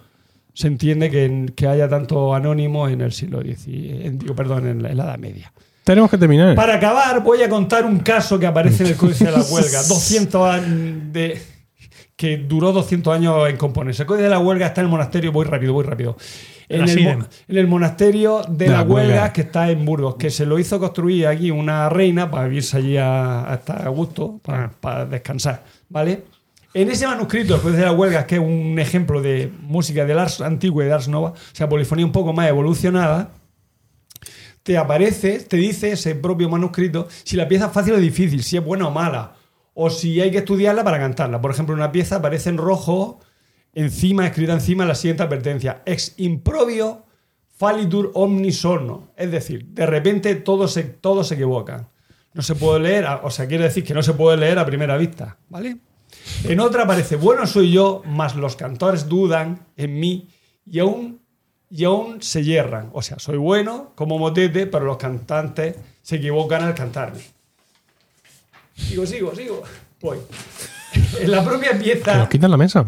se 0.53 0.67
entiende 0.67 1.09
que, 1.09 1.51
que 1.55 1.67
haya 1.67 1.87
tanto 1.89 2.33
anónimo 2.35 2.87
en 2.87 3.01
el 3.01 3.11
siglo 3.11 3.41
X, 3.41 3.65
en- 3.67 4.17
digo, 4.19 4.35
perdón, 4.35 4.67
en 4.67 4.83
la, 4.83 4.89
en 4.91 4.97
la 4.97 5.03
Edad 5.05 5.17
Media. 5.17 5.51
Tenemos 5.83 6.11
que 6.11 6.17
terminar. 6.17 6.55
Para 6.55 6.75
acabar, 6.75 7.23
voy 7.23 7.41
a 7.41 7.49
contar 7.49 7.85
un 7.85 7.99
caso 7.99 8.37
que 8.39 8.45
aparece 8.47 8.83
en 8.83 8.89
el 8.91 8.95
Códice 8.97 9.25
de 9.25 9.31
la 9.31 9.41
Huelga. 9.41 9.81
200 9.87 10.49
años 10.49 11.13
de, 11.13 11.41
que 12.15 12.37
duró 12.37 12.71
200 12.71 13.15
años 13.15 13.49
en 13.49 13.57
componerse. 13.57 14.03
El 14.03 14.07
Códice 14.07 14.23
de 14.25 14.29
la 14.29 14.39
Huelga 14.39 14.67
está 14.67 14.81
en 14.81 14.85
el 14.87 14.91
monasterio, 14.91 15.31
voy 15.31 15.45
rápido, 15.45 15.73
voy 15.73 15.83
rápido. 15.85 16.15
En 16.69 16.87
el, 16.87 17.57
en 17.57 17.67
monasterio 17.69 18.43
de, 18.47 18.65
De 18.65 18.71
la, 18.71 18.77
la 18.77 18.83
huelga, 18.83 19.09
Huelga. 19.13 19.33
que 19.33 19.41
está 19.41 19.69
en 19.71 19.83
Burgos, 19.83 20.15
que 20.15 20.29
se 20.29 20.45
lo 20.45 20.57
hizo 20.57 20.79
construir 20.79 21.27
aquí 21.27 21.51
una 21.51 21.89
reina 21.89 22.31
para 22.31 22.47
vivirse 22.47 22.77
allí 22.77 22.95
a, 22.95 23.51
a 23.51 23.55
estar 23.55 23.85
a 23.85 23.89
gusto, 23.89 24.39
para, 24.43 24.65
Ah. 24.65 24.71
para 24.79 25.05
descansar. 25.05 25.63
¿Vale? 25.89 26.23
En 26.73 26.89
ese 26.89 27.05
manuscrito, 27.05 27.61
Códice 27.61 27.79
de 27.79 27.85
la 27.85 27.91
Huelga, 27.91 28.25
que 28.25 28.35
es 28.35 28.41
un 28.41 28.79
ejemplo 28.79 29.21
de 29.21 29.51
música 29.61 30.05
del 30.05 30.17
Ars 30.17 30.39
Antiguo 30.39 30.81
y 30.81 30.85
de 30.85 30.93
Ars 30.93 31.09
Nova, 31.09 31.31
o 31.31 31.35
sea, 31.55 31.67
polifonía 31.67 32.05
un 32.05 32.13
poco 32.13 32.31
más 32.31 32.47
evolucionada, 32.47 33.33
te 34.63 34.77
aparece, 34.77 35.39
te 35.39 35.57
dice 35.57 35.91
ese 35.91 36.15
propio 36.15 36.47
manuscrito 36.47 37.09
si 37.25 37.35
la 37.35 37.49
pieza 37.49 37.65
es 37.65 37.71
fácil 37.73 37.95
o 37.95 37.97
difícil, 37.97 38.41
si 38.41 38.55
es 38.55 38.63
buena 38.63 38.87
o 38.87 38.91
mala, 38.91 39.33
o 39.73 39.89
si 39.89 40.21
hay 40.21 40.31
que 40.31 40.37
estudiarla 40.37 40.85
para 40.85 40.97
cantarla. 40.97 41.41
Por 41.41 41.51
ejemplo, 41.51 41.75
una 41.75 41.91
pieza 41.91 42.17
aparece 42.17 42.49
en 42.49 42.57
rojo, 42.57 43.19
encima, 43.73 44.25
escrita 44.25 44.53
encima, 44.53 44.85
la 44.85 44.95
siguiente 44.95 45.23
advertencia: 45.23 45.81
ex 45.85 46.13
improbio 46.17 47.05
falitur 47.57 48.11
omni 48.13 48.53
sorno. 48.53 49.11
Es 49.17 49.29
decir, 49.29 49.65
de 49.65 49.85
repente 49.85 50.35
todos 50.35 50.71
se, 50.71 50.83
todos 50.83 51.27
se 51.27 51.35
equivocan. 51.35 51.89
No 52.33 52.41
se 52.43 52.55
puede 52.55 52.79
leer, 52.79 53.05
o 53.23 53.29
sea, 53.29 53.45
quiere 53.45 53.65
decir 53.65 53.83
que 53.83 53.93
no 53.93 54.03
se 54.03 54.13
puede 54.13 54.37
leer 54.37 54.57
a 54.57 54.65
primera 54.65 54.95
vista, 54.95 55.37
¿vale? 55.49 55.77
En 56.43 56.59
otra 56.59 56.83
aparece, 56.83 57.15
bueno 57.15 57.45
soy 57.45 57.71
yo, 57.71 58.01
mas 58.05 58.35
los 58.35 58.55
cantores 58.55 59.07
dudan 59.07 59.65
en 59.77 59.99
mí 59.99 60.29
y 60.65 60.79
aún, 60.79 61.21
y 61.69 61.83
aún 61.83 62.21
se 62.21 62.43
yerran. 62.43 62.89
O 62.93 63.01
sea, 63.01 63.19
soy 63.19 63.37
bueno 63.37 63.91
como 63.95 64.17
motete, 64.17 64.67
pero 64.67 64.85
los 64.85 64.97
cantantes 64.97 65.75
se 66.01 66.15
equivocan 66.15 66.63
al 66.63 66.73
cantarme. 66.73 67.21
Sigo, 68.75 69.05
sigo, 69.05 69.35
sigo. 69.35 69.63
Voy. 70.01 70.17
En 71.19 71.31
la 71.31 71.43
propia 71.43 71.77
pieza 71.79 72.17
nos 72.17 72.27
quitan 72.27 72.51
la 72.51 72.57
mesa. 72.57 72.85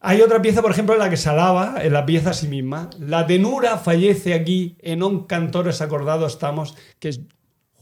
hay 0.00 0.22
otra 0.22 0.40
pieza, 0.40 0.62
por 0.62 0.70
ejemplo, 0.70 0.94
en 0.94 1.00
la 1.00 1.10
que 1.10 1.18
se 1.18 1.28
alaba, 1.28 1.74
en 1.82 1.92
la 1.92 2.06
pieza 2.06 2.30
a 2.30 2.32
sí 2.32 2.48
misma. 2.48 2.88
La 2.98 3.26
tenura 3.26 3.76
fallece 3.76 4.32
aquí, 4.32 4.78
en 4.80 5.02
un 5.02 5.26
cantores 5.26 5.82
acordado 5.82 6.26
estamos, 6.26 6.74
que 6.98 7.10
es 7.10 7.20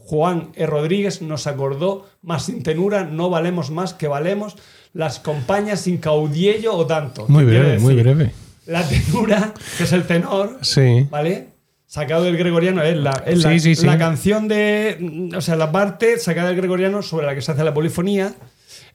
Juan 0.05 0.51
E. 0.55 0.67
Rodríguez 0.67 1.23
nos 1.23 1.47
acordó, 1.47 2.07
más 2.23 2.45
sin 2.47 2.63
tenura 2.63 3.05
no 3.05 3.31
valemos 3.31 3.71
más 3.71 3.95
que 3.95 4.07
valemos 4.09 4.57
las 4.93 5.19
compañías 5.19 5.81
sin 5.81 5.97
caudiello 5.99 6.75
o 6.75 6.87
tanto. 6.87 7.27
Muy 7.29 7.45
¿Qué 7.45 7.51
quiere 7.51 7.65
breve, 7.65 7.79
muy 7.81 7.95
breve. 7.95 8.33
La 8.67 8.87
tenura, 8.89 9.53
que 9.77 9.85
es 9.85 9.93
el 9.93 10.07
tenor, 10.07 10.59
Sí. 10.63 11.07
¿vale? 11.11 11.49
Sacado 11.87 12.25
del 12.25 12.37
gregoriano, 12.37 12.83
es 12.83 12.97
la, 12.97 13.23
es 13.27 13.43
la, 13.45 13.51
Sí, 13.51 13.61
sí, 13.61 13.75
sí. 13.77 13.87
la 13.87 13.99
canción 13.99 14.49
de. 14.49 15.31
O 15.37 15.41
sea, 15.41 15.55
la 15.57 15.71
parte 15.71 16.19
sacada 16.19 16.49
del 16.49 16.57
gregoriano 16.57 17.03
sobre 17.03 17.27
la 17.27 17.35
que 17.35 17.43
se 17.43 17.53
hace 17.53 17.63
la 17.65 17.73
polifonía. 17.75 18.35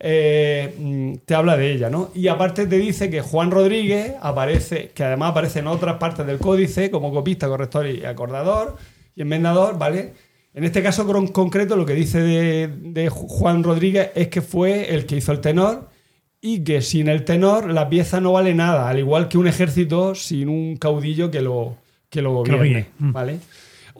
eh, 0.01 1.17
te 1.25 1.35
habla 1.35 1.57
de 1.57 1.71
ella, 1.73 1.89
¿no? 1.89 2.09
Y 2.15 2.27
aparte 2.29 2.65
te 2.67 2.77
dice 2.77 3.09
que 3.09 3.21
Juan 3.21 3.51
Rodríguez 3.51 4.13
aparece, 4.21 4.91
que 4.93 5.03
además 5.03 5.31
aparece 5.31 5.59
en 5.59 5.67
otras 5.67 5.97
partes 5.97 6.25
del 6.25 6.39
códice 6.39 6.89
como 6.89 7.11
copista, 7.13 7.47
corrector 7.47 7.87
y 7.87 8.05
acordador 8.05 8.77
y 9.15 9.21
enmendador, 9.23 9.77
¿vale? 9.77 10.13
En 10.53 10.63
este 10.63 10.81
caso 10.81 11.05
con 11.05 11.27
concreto 11.27 11.75
lo 11.75 11.85
que 11.85 11.93
dice 11.93 12.21
de, 12.21 12.67
de 12.67 13.09
Juan 13.09 13.63
Rodríguez 13.63 14.11
es 14.15 14.29
que 14.29 14.41
fue 14.41 14.93
el 14.93 15.05
que 15.05 15.17
hizo 15.17 15.31
el 15.31 15.41
tenor 15.41 15.89
y 16.41 16.63
que 16.63 16.81
sin 16.81 17.07
el 17.07 17.25
tenor 17.25 17.71
la 17.71 17.89
pieza 17.89 18.21
no 18.21 18.33
vale 18.33 18.53
nada, 18.53 18.89
al 18.89 18.99
igual 18.99 19.27
que 19.27 19.37
un 19.37 19.47
ejército 19.47 20.15
sin 20.15 20.49
un 20.49 20.77
caudillo 20.77 21.29
que 21.29 21.41
lo, 21.41 21.77
que 22.09 22.21
lo 22.21 22.43
Que. 22.43 22.87
Mm. 22.97 23.11
¿vale? 23.11 23.39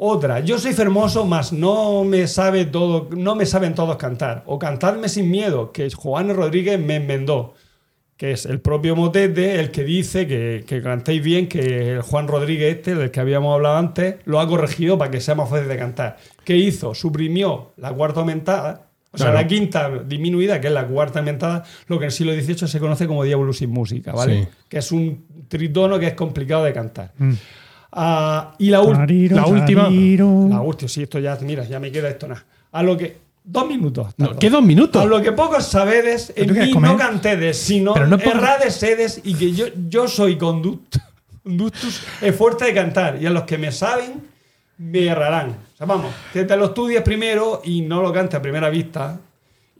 Otra, 0.01 0.39
yo 0.39 0.57
soy 0.57 0.73
fermoso, 0.73 1.25
mas 1.25 1.51
no 1.51 2.05
me 2.05 2.25
sabe 2.27 2.63
todo, 2.65 3.09
no 3.15 3.35
me 3.35 3.45
saben 3.45 3.75
todos 3.75 3.97
cantar. 3.97 4.43
O 4.45 4.57
cantadme 4.57 5.09
sin 5.09 5.29
miedo, 5.29 5.73
que 5.73 5.89
Juan 5.91 6.33
Rodríguez 6.33 6.79
me 6.79 6.95
enmendó, 6.95 7.53
que 8.19 8.33
es 8.33 8.45
el 8.45 8.59
propio 8.59 8.97
motete 8.97 9.61
el 9.61 9.71
que 9.71 9.85
dice 9.85 10.27
que, 10.27 10.65
que 10.67 10.81
cantéis 10.81 11.23
bien, 11.23 11.47
que 11.47 11.93
el 11.93 12.01
Juan 12.01 12.27
Rodríguez 12.27 12.75
este, 12.75 12.93
del 12.93 13.11
que 13.11 13.21
habíamos 13.21 13.55
hablado 13.55 13.77
antes, 13.77 14.15
lo 14.25 14.41
ha 14.41 14.47
corregido 14.47 14.97
para 14.97 15.09
que 15.09 15.21
sea 15.21 15.35
más 15.35 15.49
fácil 15.49 15.69
de 15.69 15.77
cantar. 15.77 16.17
¿Qué 16.43 16.57
hizo? 16.57 16.93
Suprimió 16.93 17.71
la 17.77 17.93
cuarta 17.93 18.19
aumentada, 18.19 18.87
o 19.11 19.17
sea, 19.17 19.31
la 19.31 19.47
quinta 19.47 19.89
disminuida, 20.05 20.59
que 20.59 20.67
es 20.67 20.73
la 20.73 20.85
cuarta 20.85 21.19
aumentada, 21.19 21.63
lo 21.87 21.97
que 21.97 22.03
en 22.03 22.07
el 22.07 22.11
siglo 22.11 22.33
XVIII 22.33 22.67
se 22.67 22.79
conoce 22.81 23.07
como 23.07 23.23
diablo 23.23 23.53
sin 23.53 23.69
música, 23.69 24.11
¿vale? 24.11 24.43
Sí. 24.43 24.47
Que 24.67 24.79
es 24.79 24.91
un 24.91 25.23
tritono 25.47 25.97
que 25.97 26.07
es 26.07 26.13
complicado 26.13 26.65
de 26.65 26.73
cantar. 26.73 27.13
Mm. 27.19 27.31
Ah, 27.93 28.53
y 28.59 28.69
la, 28.69 28.83
Tariro, 28.83 29.35
la 29.37 29.45
última- 29.47 29.83
tariro. 29.85 30.47
la 30.49 30.59
última, 30.61 30.89
sí, 30.89 31.03
esto 31.03 31.19
ya, 31.19 31.37
mira, 31.41 31.63
ya 31.63 31.79
me 31.79 31.89
queda 31.89 32.09
esto 32.09 32.27
nada. 32.27 32.43
A 32.73 32.83
lo 32.83 32.97
que. 32.97 33.28
Dos 33.51 33.67
minutos. 33.67 34.13
No. 34.17 34.37
¿Qué 34.37 34.49
dos 34.49 34.61
minutos? 34.61 35.01
A 35.01 35.05
lo 35.05 35.21
que 35.23 35.31
pocos 35.31 35.65
sabedes, 35.65 36.31
¿Pero 36.35 36.53
en 36.53 36.61
mí 36.67 36.71
comer? 36.71 36.91
no 36.91 36.97
cantedes, 36.97 37.57
sino 37.57 37.95
no 37.95 38.17
por- 38.19 38.35
errades 38.35 38.75
sedes 38.75 39.21
y 39.23 39.33
que 39.33 39.51
yo, 39.53 39.65
yo 39.89 40.07
soy 40.07 40.37
conduct, 40.37 40.97
conductus 41.43 42.03
es 42.21 42.35
fuerte 42.35 42.65
de 42.65 42.73
cantar 42.75 43.19
y 43.21 43.25
a 43.25 43.31
los 43.31 43.43
que 43.43 43.57
me 43.57 43.71
saben 43.71 44.21
me 44.77 45.07
errarán. 45.07 45.49
O 45.73 45.77
sea, 45.77 45.87
vamos, 45.87 46.13
que 46.31 46.43
te 46.43 46.55
lo 46.55 46.65
estudies 46.65 47.01
primero 47.01 47.61
y 47.63 47.81
no 47.81 48.01
lo 48.03 48.13
cantes 48.13 48.37
a 48.39 48.41
primera 48.41 48.69
vista. 48.69 49.19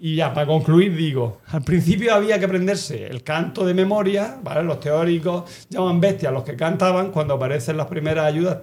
Y 0.02 0.16
ya, 0.16 0.34
para 0.34 0.48
concluir, 0.48 0.96
digo, 0.96 1.42
al 1.48 1.62
principio 1.62 2.14
había 2.16 2.40
que 2.40 2.46
aprenderse 2.46 3.06
el 3.06 3.22
canto 3.22 3.66
de 3.66 3.74
memoria, 3.74 4.38
¿vale? 4.42 4.64
Los 4.64 4.80
teóricos 4.80 5.44
llaman 5.70 6.00
bestias 6.00 6.32
los 6.34 6.44
que 6.44 6.56
cantaban 6.56 7.12
cuando 7.12 7.34
aparecen 7.36 7.76
las 7.78 7.88
primeras 7.88 8.26
ayudas. 8.26 8.60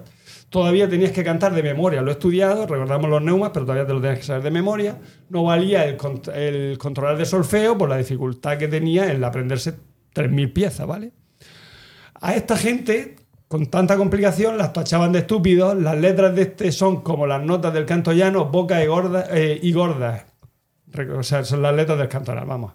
Todavía 0.49 0.87
tenías 0.87 1.11
que 1.11 1.25
cantar 1.25 1.53
de 1.53 1.61
memoria, 1.61 2.01
lo 2.01 2.09
he 2.09 2.13
estudiado, 2.13 2.65
recordamos 2.67 3.09
los 3.09 3.21
neumas, 3.21 3.51
pero 3.53 3.65
todavía 3.65 3.85
te 3.85 3.93
lo 3.93 3.99
tenías 3.99 4.19
que 4.19 4.25
saber 4.25 4.43
de 4.43 4.51
memoria. 4.51 4.97
No 5.29 5.43
valía 5.43 5.83
el, 5.85 5.97
cont- 5.97 6.33
el 6.33 6.77
controlar 6.77 7.17
de 7.17 7.25
solfeo 7.25 7.77
por 7.77 7.89
la 7.89 7.97
dificultad 7.97 8.57
que 8.57 8.69
tenía 8.69 9.11
en 9.11 9.21
aprenderse 9.25 9.73
3.000 10.15 10.53
piezas, 10.53 10.87
¿vale? 10.87 11.11
A 12.21 12.33
esta 12.33 12.55
gente, 12.55 13.17
con 13.49 13.65
tanta 13.65 13.97
complicación, 13.97 14.57
las 14.57 14.71
tachaban 14.71 15.11
de 15.11 15.19
estúpidos. 15.19 15.75
Las 15.75 15.97
letras 15.97 16.33
de 16.33 16.43
este 16.43 16.71
son 16.71 17.01
como 17.01 17.27
las 17.27 17.43
notas 17.43 17.73
del 17.73 17.85
canto 17.85 18.13
llano, 18.13 18.45
bocas 18.45 18.81
y, 18.81 18.87
eh, 19.37 19.59
y 19.61 19.71
gordas. 19.73 20.25
Re- 20.87 21.11
O 21.11 21.23
sea, 21.23 21.43
son 21.43 21.61
las 21.61 21.75
letras 21.75 21.97
del 21.99 22.07
cantoral, 22.07 22.45
vamos. 22.45 22.71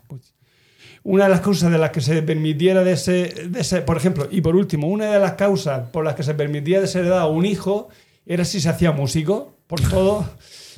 Una 1.05 1.25
de 1.25 1.31
las 1.31 1.41
causas 1.41 1.71
de 1.73 1.79
las 1.79 1.91
que 1.91 2.01
se 2.01 2.23
permitiera 2.23 2.85
de 2.85 2.93
ese, 2.93 3.35
de 3.49 3.61
ese- 3.61 3.83
por 3.83 3.97
ejemplo, 3.97 4.29
y 4.31 4.41
por 4.41 4.55
último, 4.57 4.87
una 4.87 5.07
de 5.13 5.19
las 5.19 5.33
causas 5.33 5.89
por 5.91 6.05
las 6.05 6.15
que 6.15 6.23
se 6.23 6.35
permitía 6.35 6.81
desheredar 6.81 7.19
a 7.21 7.27
un 7.27 7.45
hijo 7.45 7.89
era 8.25 8.45
si 8.45 8.61
se 8.61 8.69
hacía 8.69 8.93
músico, 8.93 9.55
por 9.67 9.81
todo, 9.81 10.25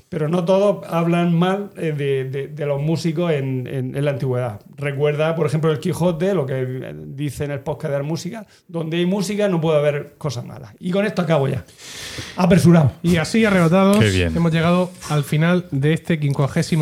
pero 0.09 0.28
no 0.28 0.44
todos 0.44 0.86
hablan 0.89 1.35
mal 1.35 1.70
eh, 1.77 1.93
de, 1.97 2.25
de- 2.31 2.47
de 2.49 2.67
los 2.67 2.81
músicos 2.81 3.33
en, 3.33 3.67
en- 3.67 3.94
en 3.97 4.05
la 4.05 4.12
antigüedad. 4.12 4.61
Recuerda, 4.77 5.35
por 5.35 5.47
ejemplo, 5.47 5.70
el 5.73 5.78
Quijote, 5.81 6.33
lo 6.35 6.47
que 6.47 6.94
dice 7.09 7.44
en 7.44 7.51
el 7.51 7.61
podcast 7.61 7.93
de 7.93 7.99
la 7.99 8.05
música, 8.05 8.47
donde 8.69 8.97
hay 8.99 9.07
música 9.07 9.49
no 9.49 9.61
puede 9.61 9.78
haber 9.78 10.15
cosas 10.17 10.44
malas. 10.47 10.73
Y 10.81 10.91
con 10.91 11.05
esto 11.05 11.20
acabo 11.20 11.49
ya. 11.49 11.65
Apresurado. 12.36 12.93
Y 13.03 13.17
así 13.17 13.44
arrebatados, 13.44 13.99
hemos 14.35 14.53
llegado 14.53 14.91
al 15.11 15.25
final 15.25 15.67
de 15.70 15.93
este 15.93 16.17
56 16.19 16.78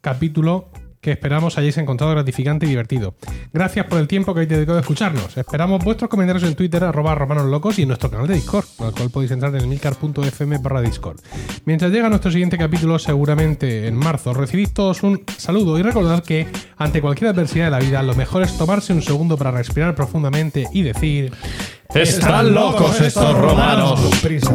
capítulo 0.00 0.68
que 1.02 1.10
esperamos 1.10 1.58
hayáis 1.58 1.76
encontrado 1.78 2.12
gratificante 2.12 2.64
y 2.64 2.68
divertido. 2.68 3.16
Gracias 3.52 3.86
por 3.86 3.98
el 3.98 4.06
tiempo 4.06 4.32
que 4.32 4.38
habéis 4.38 4.50
dedicado 4.50 4.78
a 4.78 4.82
escucharnos. 4.82 5.36
Esperamos 5.36 5.84
vuestros 5.84 6.08
comentarios 6.08 6.44
en 6.44 6.54
Twitter, 6.54 6.84
arroba 6.84 7.16
romanoslocos 7.16 7.80
y 7.80 7.82
en 7.82 7.88
nuestro 7.88 8.08
canal 8.08 8.28
de 8.28 8.34
Discord, 8.34 8.66
al 8.78 8.92
cual 8.92 9.10
podéis 9.10 9.32
entrar 9.32 9.54
en 9.56 9.68
milcar.fm 9.68 10.58
barra 10.58 10.80
Discord. 10.80 11.18
Mientras 11.64 11.90
llega 11.90 12.08
nuestro 12.08 12.30
siguiente 12.30 12.56
capítulo, 12.56 13.00
seguramente 13.00 13.88
en 13.88 13.96
marzo, 13.96 14.32
recibid 14.32 14.68
todos 14.72 15.02
un 15.02 15.24
saludo 15.36 15.76
y 15.76 15.82
recordad 15.82 16.22
que 16.22 16.46
ante 16.76 17.02
cualquier 17.02 17.30
adversidad 17.30 17.64
de 17.64 17.70
la 17.72 17.80
vida, 17.80 18.00
lo 18.04 18.14
mejor 18.14 18.42
es 18.42 18.56
tomarse 18.56 18.92
un 18.92 19.02
segundo 19.02 19.36
para 19.36 19.50
respirar 19.50 19.96
profundamente 19.96 20.68
y 20.72 20.82
decir... 20.82 21.32
Están 21.92 22.54
locos 22.54 23.00
estos 23.00 23.36
romanos. 23.36 24.00
Prisa. 24.22 24.54